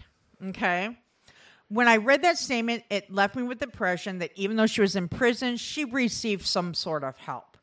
Okay? 0.44 0.98
When 1.68 1.88
I 1.88 1.98
read 1.98 2.22
that 2.22 2.38
statement, 2.38 2.84
it 2.90 3.12
left 3.12 3.36
me 3.36 3.42
with 3.42 3.60
the 3.60 3.66
impression 3.66 4.18
that 4.18 4.30
even 4.34 4.56
though 4.56 4.66
she 4.66 4.80
was 4.80 4.96
in 4.96 5.08
prison, 5.08 5.56
she 5.56 5.84
received 5.84 6.46
some 6.46 6.74
sort 6.74 7.04
of 7.04 7.16
help. 7.16 7.55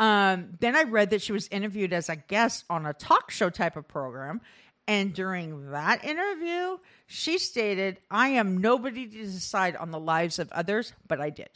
Um, 0.00 0.56
then 0.60 0.74
I 0.74 0.82
read 0.82 1.10
that 1.10 1.22
she 1.22 1.32
was 1.32 1.48
interviewed 1.48 1.92
as 1.92 2.08
a 2.08 2.16
guest 2.16 2.64
on 2.68 2.86
a 2.86 2.92
talk 2.92 3.30
show 3.30 3.50
type 3.50 3.76
of 3.76 3.86
program. 3.86 4.40
And 4.86 5.14
during 5.14 5.70
that 5.70 6.04
interview, 6.04 6.78
she 7.06 7.38
stated, 7.38 7.98
I 8.10 8.28
am 8.30 8.58
nobody 8.58 9.06
to 9.06 9.22
decide 9.24 9.76
on 9.76 9.90
the 9.90 10.00
lives 10.00 10.38
of 10.38 10.52
others, 10.52 10.92
but 11.08 11.20
I 11.20 11.30
did. 11.30 11.48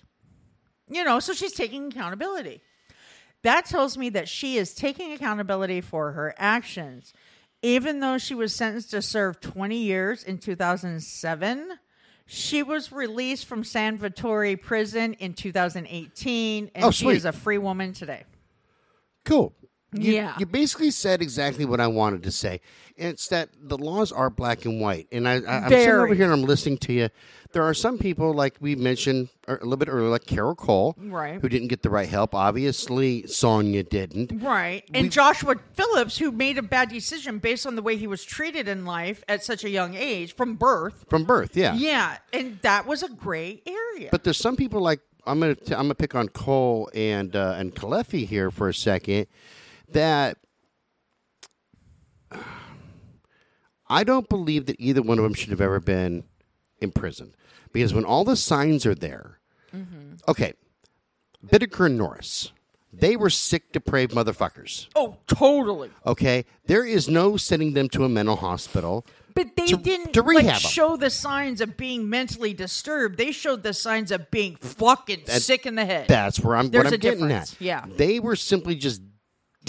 You 0.90 1.04
know, 1.04 1.20
so 1.20 1.34
she's 1.34 1.52
taking 1.52 1.88
accountability. 1.88 2.62
That 3.42 3.66
tells 3.66 3.98
me 3.98 4.08
that 4.10 4.28
she 4.28 4.56
is 4.56 4.74
taking 4.74 5.12
accountability 5.12 5.80
for 5.82 6.12
her 6.12 6.34
actions. 6.38 7.12
Even 7.60 8.00
though 8.00 8.18
she 8.18 8.34
was 8.34 8.54
sentenced 8.54 8.92
to 8.92 9.02
serve 9.02 9.40
20 9.40 9.76
years 9.76 10.24
in 10.24 10.38
2007, 10.38 11.78
she 12.30 12.62
was 12.62 12.92
released 12.92 13.46
from 13.46 13.64
San 13.64 13.96
Vittore 13.98 14.60
prison 14.60 15.14
in 15.14 15.32
2018, 15.32 16.70
and 16.74 16.84
Oh, 16.84 16.90
she 16.90 17.06
sweet. 17.06 17.16
is 17.16 17.24
a 17.24 17.32
free 17.32 17.56
woman 17.56 17.94
today. 17.94 18.24
Cool. 19.24 19.54
You, 19.92 20.12
Yeah. 20.12 20.34
You 20.38 20.46
basically 20.46 20.90
said 20.90 21.22
exactly 21.22 21.64
what 21.64 21.80
I 21.80 21.86
wanted 21.86 22.22
to 22.24 22.30
say. 22.30 22.60
It's 22.96 23.28
that 23.28 23.50
the 23.60 23.78
laws 23.78 24.10
are 24.12 24.28
black 24.28 24.64
and 24.64 24.80
white. 24.80 25.06
And 25.12 25.28
I, 25.28 25.34
I, 25.40 25.56
I'm 25.64 25.68
sitting 25.70 25.88
over 25.94 26.14
here 26.14 26.24
and 26.24 26.32
I'm 26.32 26.42
listening 26.42 26.78
to 26.78 26.92
you. 26.92 27.08
There 27.52 27.62
are 27.62 27.72
some 27.72 27.96
people, 27.96 28.34
like 28.34 28.56
we 28.60 28.74
mentioned 28.76 29.30
a 29.46 29.52
little 29.54 29.76
bit 29.78 29.88
earlier, 29.88 30.10
like 30.10 30.26
Carroll 30.26 30.54
Cole, 30.54 30.94
Right. 30.98 31.40
who 31.40 31.48
didn't 31.48 31.68
get 31.68 31.82
the 31.82 31.88
right 31.88 32.08
help. 32.08 32.34
Obviously, 32.34 33.26
Sonia 33.26 33.82
didn't. 33.84 34.42
Right. 34.42 34.82
And 34.92 35.10
Joshua 35.10 35.54
Phillips, 35.72 36.18
who 36.18 36.30
made 36.32 36.58
a 36.58 36.62
bad 36.62 36.90
decision 36.90 37.38
based 37.38 37.66
on 37.66 37.74
the 37.76 37.80
way 37.82 37.96
he 37.96 38.06
was 38.06 38.22
treated 38.24 38.68
in 38.68 38.84
life 38.84 39.24
at 39.28 39.42
such 39.44 39.64
a 39.64 39.70
young 39.70 39.94
age 39.94 40.34
from 40.34 40.56
birth. 40.56 41.06
From 41.08 41.24
birth, 41.24 41.56
yeah. 41.56 41.72
Yeah. 41.74 42.18
And 42.34 42.58
that 42.62 42.86
was 42.86 43.02
a 43.02 43.08
gray 43.08 43.62
area. 43.64 44.08
But 44.10 44.24
there's 44.24 44.36
some 44.36 44.56
people 44.56 44.82
like 44.82 45.00
I'm 45.26 45.40
gonna 45.40 45.56
I'm 45.68 45.84
gonna 45.84 45.94
pick 45.94 46.14
on 46.14 46.28
Cole 46.28 46.90
and 46.94 47.34
uh, 47.36 47.54
and 47.56 47.74
Caleffi 47.74 48.26
here 48.26 48.50
for 48.50 48.68
a 48.68 48.74
second. 48.74 49.26
That 49.92 50.38
I 53.88 54.04
don't 54.04 54.28
believe 54.28 54.66
that 54.66 54.76
either 54.78 55.02
one 55.02 55.18
of 55.18 55.24
them 55.24 55.34
should 55.34 55.50
have 55.50 55.60
ever 55.60 55.80
been 55.80 56.24
in 56.80 56.90
prison 56.92 57.34
because 57.72 57.94
when 57.94 58.04
all 58.04 58.24
the 58.24 58.36
signs 58.36 58.84
are 58.84 58.94
there, 58.94 59.38
mm-hmm. 59.74 60.14
okay, 60.28 60.52
Bittaker 61.46 61.86
and 61.86 61.96
Norris, 61.96 62.52
they 62.92 63.16
were 63.16 63.30
sick, 63.30 63.72
depraved 63.72 64.12
motherfuckers. 64.12 64.88
oh, 64.94 65.16
totally. 65.26 65.90
Okay, 66.04 66.44
there 66.66 66.84
is 66.84 67.08
no 67.08 67.36
sending 67.36 67.72
them 67.72 67.88
to 67.90 68.04
a 68.04 68.08
mental 68.08 68.36
hospital. 68.36 69.06
But 69.34 69.54
they 69.56 69.66
To- 69.66 69.76
didn't 69.76 70.14
to 70.14 70.22
like, 70.22 70.52
show 70.56 70.96
the 70.96 71.10
signs 71.10 71.60
of 71.60 71.76
being 71.76 72.10
mentally 72.10 72.52
disturbed. 72.54 73.16
They 73.18 73.30
showed 73.30 73.62
the 73.62 73.72
signs 73.72 74.10
of 74.10 74.30
being 74.32 74.56
fucking 74.56 75.26
sick 75.26 75.64
in 75.64 75.76
the 75.76 75.84
head. 75.84 76.08
That's 76.08 76.40
where 76.40 76.56
I'm. 76.56 76.70
There's 76.70 76.84
what 76.84 76.86
I'm 76.88 76.94
a 76.94 76.98
getting 76.98 77.28
difference, 77.28 77.52
at. 77.54 77.60
yeah. 77.60 77.84
they 77.88 78.18
were 78.18 78.34
simply 78.36 78.74
just 78.74 79.00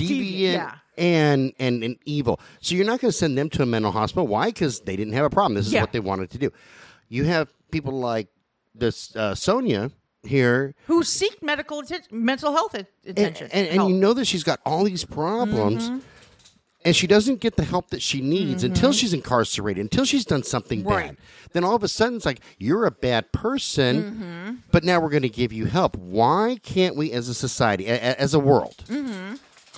deviant 0.07 0.53
yeah. 0.53 0.75
and, 0.97 1.53
and 1.59 1.83
and 1.83 1.97
evil. 2.05 2.39
So 2.61 2.75
you're 2.75 2.85
not 2.85 2.99
going 3.01 3.11
to 3.11 3.17
send 3.17 3.37
them 3.37 3.49
to 3.51 3.63
a 3.63 3.65
mental 3.65 3.91
hospital. 3.91 4.27
Why? 4.27 4.47
Because 4.47 4.81
they 4.81 4.95
didn't 4.95 5.13
have 5.13 5.25
a 5.25 5.29
problem. 5.29 5.55
This 5.55 5.67
is 5.67 5.73
Yeah. 5.73 5.81
what 5.81 5.91
they 5.91 5.99
wanted 5.99 6.29
to 6.31 6.37
do. 6.37 6.51
You 7.09 7.25
have 7.25 7.51
people 7.71 7.93
like 7.99 8.27
this 8.75 9.15
uh, 9.15 9.35
Sonia 9.35 9.91
here, 10.23 10.75
who 10.87 11.01
seek 11.03 11.41
medical 11.41 11.79
atten- 11.79 12.03
mental 12.11 12.51
health 12.53 12.75
at- 12.75 12.87
and, 13.05 13.17
attention. 13.17 13.49
and, 13.51 13.67
and 13.67 13.75
help. 13.77 13.89
you 13.89 13.95
know 13.95 14.13
that 14.13 14.25
she's 14.25 14.43
got 14.43 14.59
all 14.65 14.83
these 14.83 15.05
problems. 15.05 15.89
Mm-hmm. 15.89 15.99
And 16.85 16.95
she 16.95 17.07
doesn't 17.07 17.41
get 17.41 17.57
the 17.57 17.65
help 17.65 17.89
that 17.89 18.01
she 18.01 18.21
needs 18.21 18.63
until 18.63 18.93
she's 18.93 19.13
incarcerated, 19.13 19.81
until 19.81 20.05
she's 20.05 20.23
done 20.23 20.43
something 20.43 20.85
Right. 20.85 21.07
bad. 21.07 21.17
Then 21.51 21.65
all 21.65 21.75
of 21.75 21.83
a 21.83 21.89
sudden, 21.89 22.15
it's 22.15 22.25
like, 22.25 22.39
you're 22.57 22.85
a 22.85 22.91
bad 22.91 23.33
person, 23.33 24.01
Mm-hmm. 24.03 24.55
but 24.71 24.85
now 24.85 25.01
we're 25.01 25.09
going 25.09 25.23
to 25.23 25.27
give 25.29 25.51
you 25.51 25.65
help. 25.65 25.97
Why 25.97 26.57
can't 26.63 26.95
we, 26.95 27.11
as 27.11 27.27
a 27.27 27.33
society, 27.33 27.87
a- 27.87 27.95
a- 27.95 28.21
as 28.21 28.33
a 28.33 28.39
world, 28.39 28.75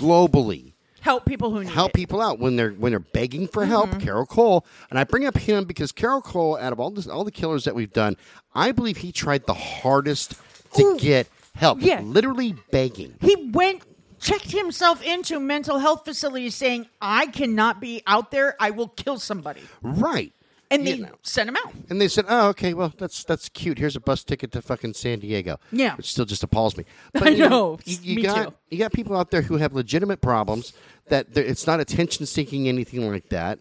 globally, 0.02 0.74
help 1.00 1.26
people 1.26 1.52
who 1.52 1.64
need 1.64 1.70
help 1.70 1.90
it. 1.90 1.94
people 1.94 2.22
out 2.22 2.40
when 2.40 2.56
they're 2.56 2.72
when 2.72 2.92
they're 2.92 3.00
begging 3.00 3.48
for 3.48 3.66
help. 3.66 3.90
Mm-hmm. 3.90 4.00
Carroll 4.00 4.26
Cole, 4.26 4.66
and 4.90 5.00
I 5.00 5.04
bring 5.04 5.26
up 5.26 5.38
him 5.38 5.66
because 5.66 5.92
Carroll 5.92 6.22
Cole, 6.22 6.58
out 6.58 6.74
of 6.74 6.80
all 6.80 6.92
this, 6.92 7.08
all 7.08 7.24
the 7.24 7.32
killers 7.32 7.66
that 7.66 7.76
we've 7.76 7.94
done, 7.94 8.18
I 8.54 8.72
believe 8.72 8.98
he 8.98 9.12
tried 9.12 9.46
the 9.46 9.54
hardest 9.54 10.36
to 10.76 10.84
Ooh. 10.84 11.00
get 11.00 11.28
help. 11.56 11.80
Yeah. 11.82 12.02
literally 12.02 12.56
begging. 12.72 13.16
He 13.22 13.50
went 13.52 13.84
checked 14.22 14.52
himself 14.52 15.04
into 15.04 15.40
mental 15.40 15.80
health 15.80 16.06
facilities 16.06 16.56
saying, 16.56 16.88
I 17.02 17.26
cannot 17.28 17.82
be 17.82 18.04
out 18.08 18.32
there, 18.32 18.56
I 18.60 18.70
will 18.70 18.88
kill 18.88 19.18
somebody. 19.18 19.62
Right. 19.82 20.32
And 20.72 20.88
You 20.88 20.96
they 20.96 21.02
know. 21.04 21.10
sent 21.22 21.50
him 21.50 21.58
out. 21.58 21.74
And 21.90 22.00
they 22.02 22.08
said, 22.08 22.26
"Oh, 22.30 22.48
okay, 22.50 22.74
well, 22.74 22.94
that's 22.98 23.24
that's 23.26 23.50
cute. 23.50 23.78
Here's 23.78 23.96
a 23.96 24.00
bus 24.00 24.24
ticket 24.24 24.52
to 24.54 24.62
fucking 24.62 24.94
San 24.94 25.20
Diego." 25.20 25.60
Yeah. 25.72 25.96
which 25.96 26.10
still 26.12 26.26
just 26.26 26.44
appalls 26.44 26.78
me. 26.78 26.86
But, 27.14 27.24
I 27.24 27.30
you 27.32 27.50
know. 27.50 27.78
you, 27.86 27.98
you 28.02 28.16
Me 28.16 28.22
got 28.24 28.44
too. 28.48 28.54
you 28.70 28.78
got 28.80 28.94
people 28.94 29.16
out 29.18 29.32
there 29.32 29.42
who 29.44 29.58
have 29.58 29.74
legitimate 29.74 30.22
problems 30.22 30.72
that 31.10 31.28
it's 31.36 31.68
not 31.68 31.80
attention 31.82 32.26
seeking 32.26 32.68
anything 32.70 33.12
like 33.12 33.28
that. 33.30 33.60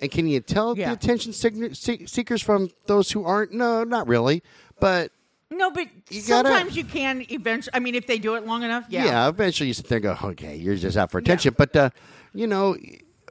And 0.00 0.10
can 0.10 0.26
you 0.28 0.40
tell 0.40 0.76
Yeah. 0.78 0.88
the 0.88 0.92
attention 0.94 1.32
seek- 1.32 1.74
seek- 1.74 2.08
seekers 2.08 2.42
from 2.42 2.70
those 2.86 3.10
who 3.12 3.24
aren't? 3.24 3.52
No, 3.52 3.82
not 3.84 4.06
really. 4.08 4.42
But 4.80 5.10
No, 5.50 5.70
but 5.70 5.86
You 6.10 6.22
gotta- 6.22 6.48
sometimes 6.48 6.76
you 6.76 6.84
can 6.84 7.26
eventually. 7.28 7.72
I 7.74 7.80
mean, 7.80 7.94
if 7.94 8.06
they 8.06 8.18
do 8.18 8.36
it 8.36 8.46
long 8.46 8.62
enough, 8.62 8.84
yeah. 8.88 9.04
yeah, 9.04 9.28
eventually 9.28 9.66
you 9.68 9.74
sit 9.74 9.86
there 9.88 9.96
and 9.98 10.04
go, 10.04 10.16
"Okay, 10.30 10.56
you're 10.56 10.76
just 10.76 10.96
out 10.96 11.10
for 11.10 11.18
attention." 11.18 11.54
But 11.58 11.74
uh, 11.76 11.90
you 12.32 12.46
know, 12.46 12.76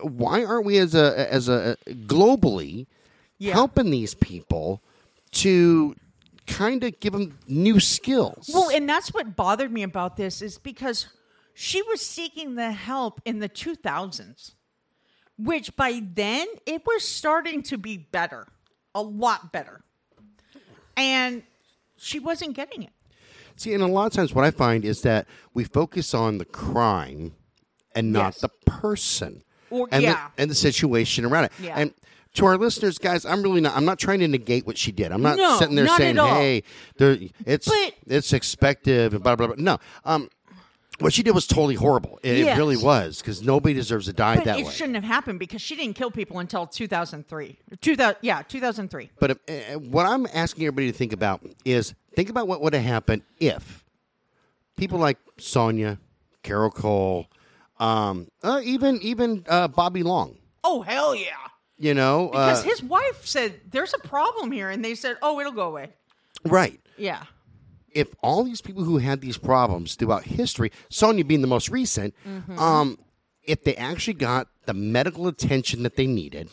why 0.01 0.43
aren't 0.43 0.66
we 0.66 0.77
as 0.77 0.93
a 0.95 1.08
as 1.34 1.48
a 1.50 1.77
globally 1.88 2.88
Yeah. 3.42 3.53
helping 3.53 3.90
these 3.90 4.14
people 4.14 4.84
to 5.32 5.95
kind 6.45 6.84
of 6.84 7.00
give 7.00 7.14
them 7.14 7.40
new 7.48 7.80
skills? 7.80 8.50
Well, 8.53 8.70
and 8.70 8.88
that's 8.88 9.10
what 9.14 9.36
bothered 9.36 9.72
me 9.72 9.82
about 9.84 10.16
this 10.16 10.42
is 10.44 10.60
because 10.60 11.08
she 11.56 11.82
was 11.82 12.02
seeking 12.02 12.53
the 12.56 12.72
help 12.72 13.20
in 13.26 13.40
the 13.40 13.50
2000s, 13.50 14.52
which 15.40 15.76
by 15.76 16.03
then 16.14 16.45
it 16.68 16.84
was 16.86 17.03
starting 17.08 17.64
to 17.64 17.78
be 17.80 17.98
better, 17.98 18.48
a 18.94 19.02
lot 19.02 19.52
better. 19.52 19.82
And 20.95 21.44
she 21.98 22.20
wasn't 22.20 22.56
getting 22.56 22.84
it. 22.84 22.92
See, 23.56 23.74
and 23.74 23.82
a 23.84 23.88
lot 23.88 24.06
of 24.08 24.14
times 24.14 24.34
what 24.34 24.45
I 24.45 24.52
find 24.52 24.86
is 24.86 25.02
that 25.02 25.28
we 25.53 25.64
focus 25.64 26.14
on 26.14 26.38
the 26.38 26.45
crime 26.45 27.34
and 27.95 28.11
not 28.11 28.34
Yes. 28.36 28.42
the 28.42 28.50
person 28.66 29.44
Or- 29.70 29.88
and 29.92 30.03
yeah. 30.03 30.30
the, 30.36 30.42
and 30.44 30.52
the 30.52 30.56
situation 30.56 31.26
around 31.26 31.45
it. 31.45 31.52
Yeah. 31.60 31.76
And 31.78 31.94
to 32.35 32.45
our 32.45 32.58
listeners, 32.58 32.98
guys, 32.98 33.26
I'm 33.26 33.42
really 33.43 33.61
not. 33.61 33.76
I'm 33.76 33.85
not 33.85 34.00
trying 34.00 34.19
to 34.19 34.27
negate 34.27 34.66
what 34.66 34.77
she 34.77 34.92
did. 34.92 35.11
I'm 35.11 35.22
not 35.22 35.38
No, 35.38 35.58
sitting 35.60 35.76
there 35.76 35.85
not 35.85 35.98
saying, 35.98 36.16
"Hey, 36.16 36.64
there, 36.98 37.18
it's 37.45 37.68
But- 37.68 37.93
it's 38.08 38.32
expected," 38.34 39.14
and 39.14 39.22
blah 39.24 39.35
blah 39.35 39.48
blah. 39.48 39.56
No, 39.58 39.77
um, 40.06 40.30
what 41.00 41.14
she 41.14 41.24
did 41.24 41.32
was 41.32 41.45
totally 41.48 41.76
horrible. 41.76 42.19
It, 42.24 42.40
it 42.40 42.58
really 42.58 42.77
was 42.77 43.19
because 43.19 43.42
nobody 43.42 43.74
deserves 43.74 44.06
to 44.06 44.14
die 44.14 44.35
But 44.35 44.45
that 44.45 44.60
it 44.60 44.64
way. 44.66 44.69
It 44.69 44.74
shouldn't 44.74 44.95
have 44.95 45.03
happened 45.03 45.40
because 45.40 45.61
she 45.61 45.76
didn't 45.76 45.95
kill 45.95 46.11
people 46.11 46.40
until 46.40 46.68
2003. 46.68 47.58
2000, 47.82 48.16
yeah, 48.22 48.43
2003. 48.43 49.10
But 49.19 49.32
uh, 49.32 49.53
what 49.80 50.06
I'm 50.06 50.27
asking 50.34 50.66
everybody 50.66 50.92
to 50.92 50.98
think 50.98 51.11
about 51.11 51.42
is 51.66 51.95
think 52.16 52.30
about 52.30 52.48
what 52.48 52.61
would 52.61 52.74
have 52.74 52.84
happened 52.84 53.24
if 53.40 53.84
people 54.77 55.00
like 55.00 55.18
Sonia, 55.38 56.00
Carroll 56.43 56.72
Cole, 56.72 57.27
um, 57.80 58.27
uh, 58.43 58.61
even 58.64 59.01
even 59.01 59.43
uh, 59.50 59.68
Bobby 59.68 60.03
Long, 60.03 60.38
Oh 60.64 60.82
hell 60.82 61.16
yeah! 61.16 61.32
You 61.82 61.93
know, 61.93 62.27
Because 62.32 62.61
uh, 62.64 62.69
his 62.69 62.82
wife 62.84 63.26
said 63.26 63.60
there's 63.72 63.93
a 63.93 64.00
problem 64.08 64.51
here, 64.51 64.69
and 64.69 64.84
they 64.85 64.95
said, 64.95 65.18
"Oh, 65.22 65.40
it'll 65.40 65.51
go 65.64 65.68
away." 65.68 65.90
right. 66.45 66.80
Yeah, 66.98 67.24
If 68.01 68.08
all 68.22 68.43
these 68.43 68.61
people 68.61 68.84
who 68.84 68.98
had 69.00 69.22
these 69.22 69.38
problems 69.38 69.95
throughout 69.95 70.24
history, 70.26 70.72
Sonia 70.90 71.26
being 71.26 71.42
the 71.42 71.48
most 71.58 71.69
recent, 71.69 72.14
Mm-hmm. 72.27 72.60
um, 72.60 72.98
if 73.43 73.64
they 73.64 73.76
actually 73.76 74.14
got 74.14 74.48
the 74.68 74.74
medical 74.74 75.27
attention 75.27 75.82
that 75.84 75.95
they 75.95 76.06
needed, 76.06 76.50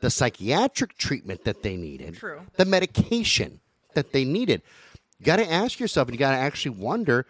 the 0.00 0.10
psychiatric 0.10 0.98
treatment 0.98 1.44
that 1.44 1.62
they 1.62 1.76
needed, 1.76 2.16
True. 2.16 2.40
the 2.56 2.64
medication 2.64 3.60
that 3.94 4.12
they 4.12 4.24
needed, 4.24 4.62
you 5.18 5.24
got 5.26 5.36
to 5.36 5.48
ask 5.50 5.78
yourself, 5.78 6.08
and 6.08 6.14
you 6.16 6.18
got 6.18 6.32
to 6.32 6.42
actually 6.48 6.76
wonder: 6.76 7.24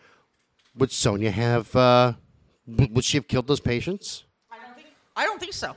Would 0.78 0.90
Sonia 0.92 1.30
have? 1.30 1.76
Uh, 1.76 2.14
would 2.66 3.04
she 3.04 3.18
have 3.18 3.28
killed 3.28 3.46
those 3.46 3.60
patients? 3.60 4.24
I 4.50 4.56
don't 4.64 4.74
think. 4.74 4.88
I 5.16 5.24
don't 5.26 5.38
think 5.40 5.52
so. 5.52 5.76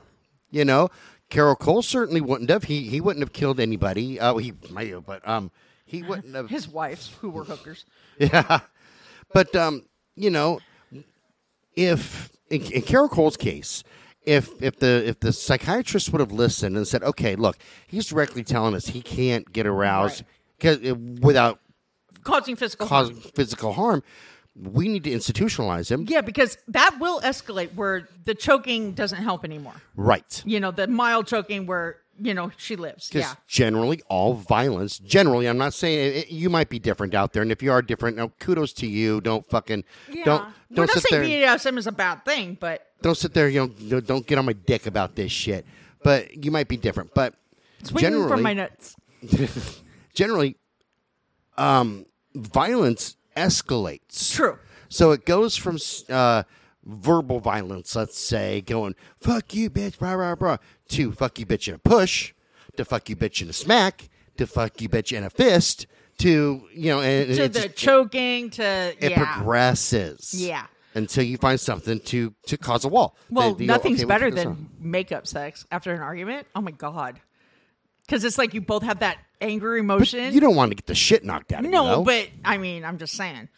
You 0.50 0.64
know, 0.64 0.88
Carroll 1.30 1.56
Cole 1.56 1.82
certainly 1.82 2.20
wouldn't 2.20 2.50
have. 2.50 2.64
He 2.64 2.82
he 2.88 3.00
wouldn't 3.00 3.22
have 3.22 3.32
killed 3.32 3.60
anybody. 3.60 4.18
Uh, 4.18 4.36
he 4.36 4.54
might 4.70 4.88
have, 4.88 5.04
but 5.04 5.26
um, 5.28 5.50
he 5.84 6.02
wouldn't 6.02 6.34
have. 6.34 6.48
His 6.48 6.68
wives, 6.68 7.14
who 7.20 7.30
were 7.30 7.44
hookers. 7.44 7.84
Yeah, 8.18 8.60
but 9.32 9.54
um, 9.54 9.84
you 10.16 10.28
know, 10.30 10.58
if 11.76 12.32
in, 12.50 12.62
in 12.72 12.82
Carroll 12.82 13.08
Cole's 13.08 13.36
case, 13.36 13.84
if 14.24 14.50
if 14.60 14.78
the 14.78 15.06
if 15.06 15.20
the 15.20 15.32
psychiatrist 15.32 16.10
would 16.10 16.20
have 16.20 16.32
listened 16.32 16.76
and 16.76 16.86
said, 16.86 17.04
"Okay, 17.04 17.36
look, 17.36 17.58
he's 17.86 18.06
directly 18.06 18.42
telling 18.42 18.74
us 18.74 18.88
he 18.88 19.00
can't 19.00 19.52
get 19.52 19.66
aroused 19.66 20.24
uh, 20.64 20.76
without 21.20 21.60
causing 22.24 22.56
physical 22.56 22.88
harm. 22.88 23.06
causing 23.14 23.30
physical 23.32 23.72
harm," 23.72 24.02
we 24.62 24.88
need 24.88 25.04
to 25.04 25.10
institutionalize 25.10 25.90
him. 25.90 26.04
Yeah, 26.08 26.20
because 26.20 26.58
that 26.68 26.96
will 27.00 27.20
escalate 27.20 27.74
where 27.74 28.08
the 28.24 28.34
choking 28.34 28.92
doesn't 28.92 29.22
help 29.22 29.44
anymore. 29.44 29.74
Right. 29.96 30.42
You 30.44 30.60
know, 30.60 30.70
the 30.70 30.86
mild 30.88 31.26
choking 31.26 31.66
where 31.66 31.96
you 32.20 32.34
know 32.34 32.50
she 32.56 32.74
lives. 32.74 33.08
Because 33.08 33.22
Yeah, 33.30 33.34
generally, 33.46 34.02
all 34.08 34.34
violence, 34.34 34.98
generally, 34.98 35.46
I'm 35.46 35.58
not 35.58 35.72
saying 35.74 35.98
it, 35.98 36.16
it- 36.16 36.30
you 36.32 36.50
might 36.50 36.68
be 36.68 36.78
different 36.80 37.14
out 37.14 37.32
there, 37.32 37.42
and 37.42 37.52
if 37.52 37.62
you 37.62 37.70
are 37.70 37.80
different, 37.82 38.16
no, 38.16 38.30
kudos 38.40 38.72
to 38.74 38.86
you. 38.88 39.20
Don't 39.20 39.46
fucking 39.48 39.84
yeah. 40.10 40.24
don't 40.24 40.42
We're 40.70 40.76
don't 40.76 40.86
not 40.86 40.90
sit 41.02 41.10
there. 41.10 41.22
saying 41.24 41.42
BDSM 41.44 41.78
is 41.78 41.86
a 41.86 41.92
bad 41.92 42.24
thing, 42.24 42.56
but 42.58 42.84
don't 43.02 43.16
sit 43.16 43.34
there. 43.34 43.48
You 43.48 43.66
know, 43.68 43.74
no- 43.80 44.00
don't 44.00 44.26
get 44.26 44.38
on 44.38 44.44
my 44.46 44.52
dick 44.54 44.86
about 44.86 45.14
this 45.14 45.30
shit. 45.30 45.64
But 46.02 46.44
you 46.44 46.50
might 46.50 46.66
be 46.68 46.76
different. 46.76 47.14
But 47.14 47.34
swinging 47.84 48.10
generally, 48.10 48.28
from 48.28 48.42
my 48.42 48.52
nuts. 48.54 48.96
generally, 50.14 50.56
um, 51.56 52.06
violence 52.34 53.16
escalates. 53.38 54.34
True. 54.34 54.58
So 54.88 55.10
it 55.12 55.24
goes 55.26 55.56
from 55.56 55.78
uh, 56.08 56.42
verbal 56.84 57.40
violence, 57.40 57.94
let's 57.96 58.18
say, 58.18 58.60
going 58.62 58.94
"fuck 59.20 59.54
you, 59.54 59.70
bitch," 59.70 60.00
rah 60.00 60.12
rah 60.14 60.34
rah, 60.38 60.56
to 60.88 61.12
"fuck 61.12 61.38
you, 61.38 61.46
bitch" 61.46 61.68
in 61.68 61.74
a 61.74 61.78
push, 61.78 62.32
to 62.76 62.84
"fuck 62.84 63.08
you, 63.08 63.16
bitch" 63.16 63.42
in 63.42 63.48
a 63.48 63.52
smack, 63.52 64.08
to 64.36 64.46
"fuck 64.46 64.80
you, 64.80 64.88
bitch" 64.88 65.16
in 65.16 65.24
a 65.24 65.30
fist, 65.30 65.86
to 66.18 66.62
you 66.72 66.90
know, 66.90 67.00
and 67.00 67.34
To 67.34 67.48
the 67.48 67.68
choking, 67.68 68.50
to 68.50 68.94
it 68.98 69.10
yeah. 69.12 69.34
progresses. 69.34 70.34
Yeah. 70.34 70.66
Until 70.94 71.22
you 71.22 71.36
find 71.36 71.60
something 71.60 72.00
to 72.00 72.34
to 72.46 72.56
cause 72.56 72.84
a 72.84 72.88
wall. 72.88 73.16
Well, 73.30 73.52
They- 73.54 73.64
they 73.64 73.66
go, 73.66 73.74
nothing's 73.74 74.00
"Okay, 74.00 74.08
better 74.08 74.30
than 74.30 74.48
off." 74.48 74.56
makeup 74.80 75.26
sex 75.26 75.66
after 75.70 75.92
an 75.92 76.00
argument. 76.00 76.46
Oh 76.56 76.60
my 76.62 76.70
god, 76.70 77.20
because 78.06 78.24
it's 78.24 78.38
like 78.38 78.54
you 78.54 78.62
both 78.62 78.82
have 78.82 79.00
that 79.00 79.18
anger 79.40 79.76
emotion. 79.76 80.32
You 80.32 80.40
don't 80.40 80.56
want 80.56 80.70
to 80.70 80.74
get 80.74 80.86
the 80.86 80.94
shit 80.94 81.24
knocked 81.24 81.52
out 81.52 81.60
of 81.60 81.64
you. 81.66 81.70
no, 81.70 82.02
but 82.04 82.28
I 82.44 82.58
mean, 82.58 82.84
I'm 82.84 82.98
just 82.98 83.14
saying. 83.14 83.48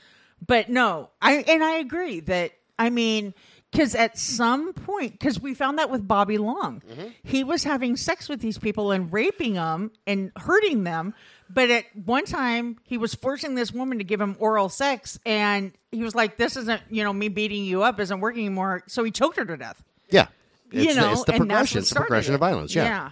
But 0.46 0.68
no, 0.68 1.10
I 1.20 1.36
and 1.46 1.62
I 1.62 1.76
agree 1.78 2.20
that 2.20 2.52
I 2.78 2.90
mean, 2.90 3.34
because 3.70 3.94
at 3.94 4.18
some 4.18 4.72
point, 4.72 5.12
because 5.12 5.38
we 5.40 5.54
found 5.54 5.78
that 5.78 5.90
with 5.90 6.06
Bobby 6.06 6.38
Long, 6.38 6.82
Mm-hmm. 6.90 7.08
he 7.22 7.44
was 7.44 7.64
having 7.64 7.96
sex 7.96 8.28
with 8.28 8.40
these 8.40 8.58
people 8.58 8.90
and 8.90 9.12
raping 9.12 9.54
them 9.54 9.90
and 10.06 10.32
hurting 10.36 10.84
them. 10.84 11.14
But 11.52 11.70
at 11.70 11.84
one 12.04 12.24
time, 12.24 12.78
he 12.84 12.96
was 12.96 13.14
forcing 13.14 13.56
this 13.56 13.72
woman 13.72 13.98
to 13.98 14.04
give 14.04 14.20
him 14.20 14.36
oral 14.38 14.68
sex, 14.68 15.18
and 15.26 15.72
he 15.90 16.02
was 16.02 16.14
like, 16.14 16.36
"This 16.36 16.56
isn't, 16.56 16.80
you 16.90 17.02
know, 17.04 17.12
me 17.12 17.28
beating 17.28 17.64
you 17.64 17.82
up 17.82 17.98
isn't 18.00 18.20
working 18.20 18.46
anymore." 18.46 18.82
So 18.86 19.02
he 19.04 19.10
choked 19.10 19.36
her 19.36 19.44
to 19.44 19.56
death 19.56 19.82
yeah, 20.10 20.26
it's 20.72 20.84
you 20.86 20.94
the, 20.94 21.00
know, 21.00 21.12
it's 21.12 21.24
the 21.24 21.32
progression. 21.34 21.78
It's 21.80 21.90
the 21.90 21.96
progression 21.96 22.32
it. 22.32 22.36
of 22.36 22.40
violence. 22.40 22.74
Yeah. 22.74 23.10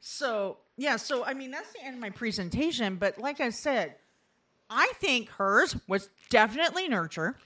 So 0.00 0.58
yeah, 0.76 0.96
so 0.96 1.24
I 1.24 1.34
mean 1.34 1.50
that's 1.50 1.72
the 1.72 1.84
end 1.84 1.94
of 1.94 2.00
my 2.00 2.10
presentation. 2.10 2.96
But 2.96 3.18
like 3.18 3.40
I 3.40 3.50
said, 3.50 3.94
I 4.68 4.92
think 4.96 5.28
hers 5.30 5.76
was 5.88 6.08
definitely 6.30 6.88
nurture, 6.88 7.36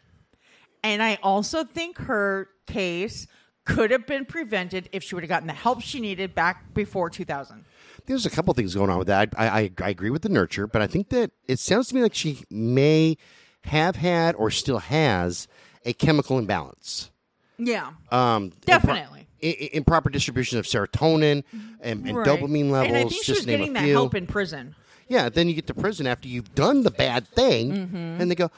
and 0.83 1.03
I 1.03 1.19
also 1.23 1.65
think 1.65 1.99
her 1.99 2.49
case 2.67 3.27
could 3.65 3.91
have 3.91 4.07
been 4.07 4.25
prevented 4.25 4.89
if 4.93 5.03
she 5.03 5.15
would 5.15 5.25
have 5.25 5.29
gotten 5.29 5.47
the 5.47 5.53
help 5.53 5.83
she 5.83 6.01
needed 6.01 6.35
back 6.35 6.73
before 6.73 7.11
2000. 7.11 7.65
There's 8.07 8.25
a 8.25 8.31
couple 8.31 8.55
things 8.55 8.75
going 8.75 8.89
on 8.89 8.99
with 8.99 9.09
that. 9.09 9.35
I, 9.37 9.49
I 9.49 9.71
I 9.83 9.91
agree 9.91 10.11
with 10.11 10.23
the 10.23 10.31
nurture, 10.31 10.67
but 10.67 10.81
I 10.81 10.87
think 10.87 11.11
that 11.11 11.31
it 11.47 11.59
sounds 11.59 11.89
to 11.89 11.95
me 11.95 12.03
like 12.03 12.15
she 12.15 12.45
may 12.51 13.19
have 13.65 13.97
had 13.97 14.35
or 14.37 14.51
still 14.51 14.79
has 14.79 15.47
a 15.85 15.93
chemical 15.93 16.39
imbalance. 16.39 17.11
Yeah, 17.59 17.91
Um, 18.11 18.53
Definitely. 18.65 19.28
Impro- 19.43 19.45
i- 19.61 19.65
i- 19.65 19.71
improper 19.73 20.11
distribution 20.11 20.59
of 20.59 20.65
serotonin 20.67 21.45
and, 21.81 22.07
and 22.07 22.17
Right. 22.17 22.27
dopamine 22.27 22.71
levels. 22.71 22.89
And 22.89 22.97
I 22.97 23.09
think 23.09 23.25
she 23.25 23.33
was 23.33 23.45
getting 23.47 23.73
that 23.75 23.85
help 23.89 24.15
in 24.15 24.27
prison. 24.27 24.75
Yeah, 25.09 25.29
then 25.31 25.49
you 25.49 25.55
get 25.55 25.67
to 25.69 25.75
prison 25.75 26.07
after 26.07 26.29
you've 26.29 26.55
done 26.55 26.83
the 26.83 26.91
bad 26.91 27.27
thing, 27.29 27.73
Mm-hmm. 27.73 28.21
and 28.21 28.31
they 28.31 28.35
go, 28.35 28.51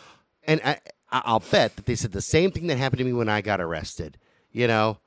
and 0.45 0.61
I, 0.65 0.79
I- 1.13 1.23
I'll 1.25 1.41
bet 1.41 1.77
that 1.77 1.87
they 1.87 1.95
said 1.95 2.13
the 2.13 2.21
same 2.21 2.51
thing 2.51 2.67
that 2.69 2.79
happened 2.79 2.99
to 2.99 3.05
me 3.05 3.13
when 3.13 3.29
I 3.29 3.41
got 3.41 3.61
arrested. 3.61 4.19
You 4.53 4.67
know, 4.67 4.99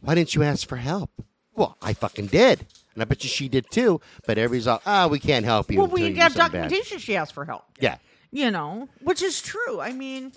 why 0.00 0.14
didn't 0.14 0.34
you 0.34 0.42
ask 0.44 0.68
for 0.68 0.76
help? 0.76 1.10
Well, 1.54 1.76
I 1.82 1.92
fucking 1.92 2.26
did, 2.28 2.66
and 2.94 3.02
I 3.02 3.04
bet 3.04 3.24
you 3.24 3.28
she 3.28 3.48
did 3.48 3.70
too. 3.70 4.00
But 4.26 4.38
everybody's 4.38 4.66
all, 4.68 4.80
ah, 4.86 5.06
we 5.08 5.18
can't 5.18 5.44
help 5.44 5.70
you. 5.70 5.78
Well, 5.78 5.88
we 5.88 6.14
have 6.14 6.32
something 6.32 6.52
bad." 6.52 6.62
documentation. 6.70 6.98
She 6.98 7.16
asked 7.16 7.34
for 7.34 7.44
help. 7.44 7.64
Yeah, 7.80 7.96
you 8.30 8.50
know, 8.50 8.88
which 9.02 9.22
is 9.22 9.40
true. 9.42 9.80
I 9.80 9.92
mean, 9.92 10.32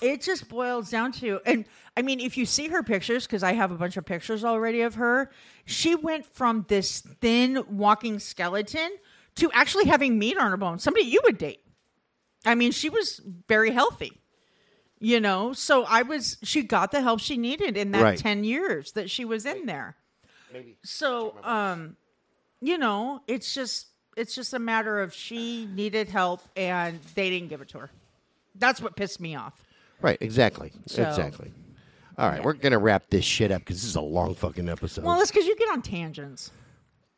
it 0.00 0.22
just 0.22 0.48
boils 0.48 0.90
down 0.90 1.12
to, 1.12 1.40
and 1.46 1.64
I 1.96 2.02
mean, 2.02 2.20
if 2.20 2.36
you 2.36 2.46
see 2.46 2.68
her 2.68 2.82
pictures, 2.82 3.26
because 3.26 3.42
I 3.42 3.52
have 3.52 3.70
a 3.70 3.76
bunch 3.76 3.96
of 3.96 4.04
pictures 4.04 4.44
already 4.44 4.82
of 4.82 4.94
her, 4.96 5.30
she 5.64 5.94
went 5.94 6.26
from 6.26 6.64
this 6.68 7.00
thin 7.00 7.64
walking 7.68 8.18
skeleton 8.18 8.90
to 9.36 9.50
actually 9.52 9.86
having 9.86 10.18
meat 10.18 10.36
on 10.38 10.50
her 10.50 10.56
bones. 10.56 10.82
Somebody 10.82 11.06
you 11.06 11.20
would 11.24 11.38
date. 11.38 11.60
I 12.44 12.54
mean, 12.54 12.72
she 12.72 12.88
was 12.88 13.20
very 13.48 13.70
healthy. 13.70 14.12
You 14.98 15.20
know, 15.20 15.52
so 15.52 15.84
I 15.84 16.02
was. 16.02 16.38
She 16.42 16.62
got 16.62 16.90
the 16.90 17.02
help 17.02 17.20
she 17.20 17.36
needed 17.36 17.76
in 17.76 17.90
that 17.90 18.02
Right. 18.02 18.18
ten 18.18 18.44
years 18.44 18.92
that 18.92 19.10
she 19.10 19.26
was 19.26 19.44
in 19.44 19.66
there. 19.66 19.94
Maybe. 20.50 20.78
So, 20.84 21.34
um, 21.44 21.96
you 22.62 22.78
know, 22.78 23.20
it's 23.26 23.52
just 23.52 23.88
it's 24.16 24.34
just 24.34 24.54
a 24.54 24.58
matter 24.58 25.00
of 25.02 25.12
she 25.12 25.66
needed 25.66 26.08
help 26.08 26.40
and 26.56 26.98
they 27.14 27.28
didn't 27.28 27.48
give 27.50 27.60
it 27.60 27.68
to 27.70 27.78
her. 27.80 27.90
That's 28.54 28.80
what 28.80 28.96
pissed 28.96 29.20
me 29.20 29.34
off. 29.34 29.62
Right, 30.02 30.18
exactly, 30.20 30.72
So- 30.86 31.02
exactly. 31.02 31.52
All 32.18 32.30
right, 32.30 32.42
we're 32.42 32.54
gonna 32.54 32.78
wrap 32.78 33.10
this 33.10 33.24
shit 33.26 33.52
up 33.52 33.60
because 33.60 33.76
this 33.76 33.84
is 33.90 33.96
a 33.96 34.00
long 34.00 34.34
fucking 34.34 34.68
episode. 34.70 35.04
Well, 35.04 35.18
that's 35.18 35.30
because 35.30 35.46
you 35.46 35.54
get 35.56 35.68
on 35.70 35.82
tangents. 35.82 36.50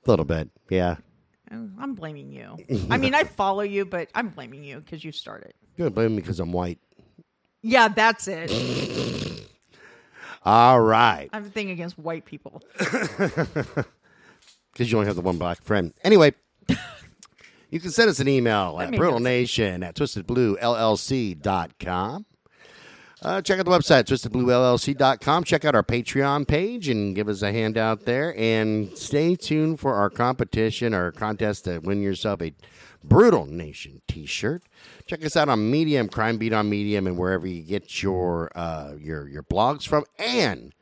a 0.05 0.11
little 0.11 0.25
bit, 0.25 0.49
yeah. 0.71 0.97
And 1.51 1.73
I'm 1.81 1.95
blaming 1.95 2.33
you. 2.33 2.57
I 2.91 2.97
mean, 2.99 3.15
I 3.15 3.23
follow 3.25 3.63
you, 3.63 3.85
but 3.85 4.09
I'm 4.15 4.29
blaming 4.31 4.65
you 4.65 4.81
because 4.81 5.05
you 5.05 5.13
started. 5.13 5.53
You're 5.77 5.87
gonna 5.87 5.95
blame 5.95 6.17
me 6.17 6.23
because 6.23 6.41
I'm 6.41 6.51
white. 6.53 6.79
Yeah, 7.63 7.87
that's 7.89 8.27
it. 8.29 8.51
All 10.45 10.81
right. 10.81 11.29
I'm 11.33 11.45
a 11.45 11.49
thing 11.49 11.71
against 11.71 11.99
white 11.99 12.25
people. 12.25 12.63
because 12.79 13.85
you 14.79 14.97
only 14.97 15.07
have 15.07 15.17
the 15.17 15.23
one 15.23 15.39
black 15.39 15.61
friend. 15.63 15.93
Anyway, 16.05 16.33
you 17.71 17.81
can 17.81 17.91
send 17.91 18.09
us 18.11 18.21
an 18.21 18.29
email 18.29 18.79
at 18.81 18.91
brutalnation 18.91 19.85
at 19.85 19.95
twistedbluellc.com. 19.97 22.27
Uh, 23.21 23.43
check 23.43 23.59
out 23.59 23.65
the 23.65 23.71
website, 23.71 24.05
twistedbluellc.com. 24.05 25.43
Check 25.43 25.65
out 25.65 25.75
our 25.75 25.83
Patreon 25.83 26.47
page 26.47 26.89
and 26.89 27.17
give 27.17 27.29
us 27.29 27.43
a 27.43 27.51
hand 27.51 27.77
out 27.77 28.05
there. 28.05 28.33
And 28.39 28.97
stay 28.97 29.35
tuned 29.35 29.81
for 29.81 29.95
our 29.95 30.09
competition, 30.09 30.95
our 30.95 31.11
contest 31.11 31.65
to 31.65 31.81
win 31.81 32.01
yourself 32.01 32.41
a 32.43 32.53
Brutal 33.03 33.47
Nation 33.47 34.03
T-shirt. 34.07 34.63
Check 35.07 35.25
us 35.25 35.37
out 35.37 35.49
on 35.49 35.69
Medium, 35.69 36.09
Crime 36.09 36.39
Beat 36.39 36.53
on 36.53 36.71
Medium, 36.71 37.09
and 37.09 37.19
wherever 37.19 37.47
you 37.47 37.63
get 37.63 38.03
your 38.03 38.51
uh, 38.57 38.95
your 38.99 39.29
your 39.29 39.43
blogs 39.43 39.87
from. 39.87 40.05
And 40.19 40.73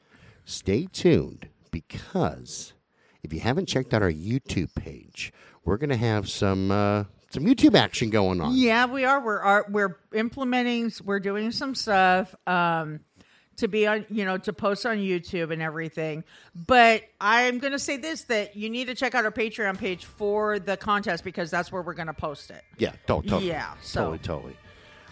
stay 0.45 0.89
tuned 0.93 1.49
because 1.71 2.75
if 3.23 3.33
you 3.33 3.41
haven't 3.41 3.67
checked 3.67 3.95
out 3.95 4.03
our 4.03 4.13
YouTube 4.13 4.75
page, 4.75 5.33
we're 5.65 5.79
going 5.79 5.91
to 5.91 5.97
have 5.97 6.29
some 6.29 6.71
uh, 6.71 7.05
some 7.31 7.45
YouTube 7.45 7.75
action 7.75 8.11
going 8.11 8.41
on. 8.41 8.55
Yeah, 8.57 8.87
we 8.87 9.05
are. 9.05 9.21
We're 9.21 9.39
are, 9.41 9.67
we're 9.69 9.99
implementing. 10.15 10.93
We're 11.05 11.21
doing 11.21 11.51
some 11.51 11.75
stuff 11.75 12.35
um, 12.47 13.01
to 13.57 13.69
be 13.69 13.87
on, 13.87 14.07
you 14.11 14.25
know, 14.25 14.39
to 14.39 14.53
post 14.53 14.87
on 14.87 14.99
YouTube 14.99 15.51
and 15.51 15.61
everything. 15.61 16.25
But 16.55 17.03
I'm 17.21 17.59
going 17.59 17.73
to 17.73 17.79
say 17.79 17.97
this: 17.97 18.23
that 18.25 18.57
you 18.57 18.71
need 18.71 18.87
to 18.87 18.95
check 18.95 19.15
out 19.15 19.25
our 19.25 19.33
Patreon 19.33 19.77
page 19.79 20.05
for 20.05 20.59
the 20.59 20.77
contest 20.77 21.25
because 21.25 21.51
that's 21.51 21.73
where 21.73 21.83
we're 21.83 21.95
going 21.95 22.07
to 22.07 22.15
post 22.15 22.51
it. 22.51 22.63
Yeah, 22.79 22.91
to- 22.91 22.97
totally. 23.07 23.49
Yeah, 23.49 23.75
so- 23.83 24.01
totally, 24.01 24.19
totally. 24.19 24.57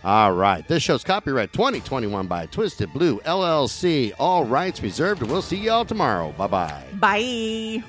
All 0.05 0.33
right. 0.35 0.69
This 0.69 0.83
show's 0.83 1.03
copyright 1.03 1.55
2021 1.55 2.27
by 2.27 2.45
Twisted 2.45 2.93
Blue 2.93 3.21
LLC. 3.21 4.13
All 4.19 4.45
rights 4.45 4.83
reserved, 4.83 5.23
and 5.23 5.31
we'll 5.31 5.41
see 5.41 5.57
y'all 5.57 5.87
tomorrow. 5.87 6.33
Bye 6.33 6.47
bye. 6.47 6.85
Bye. 7.01 7.83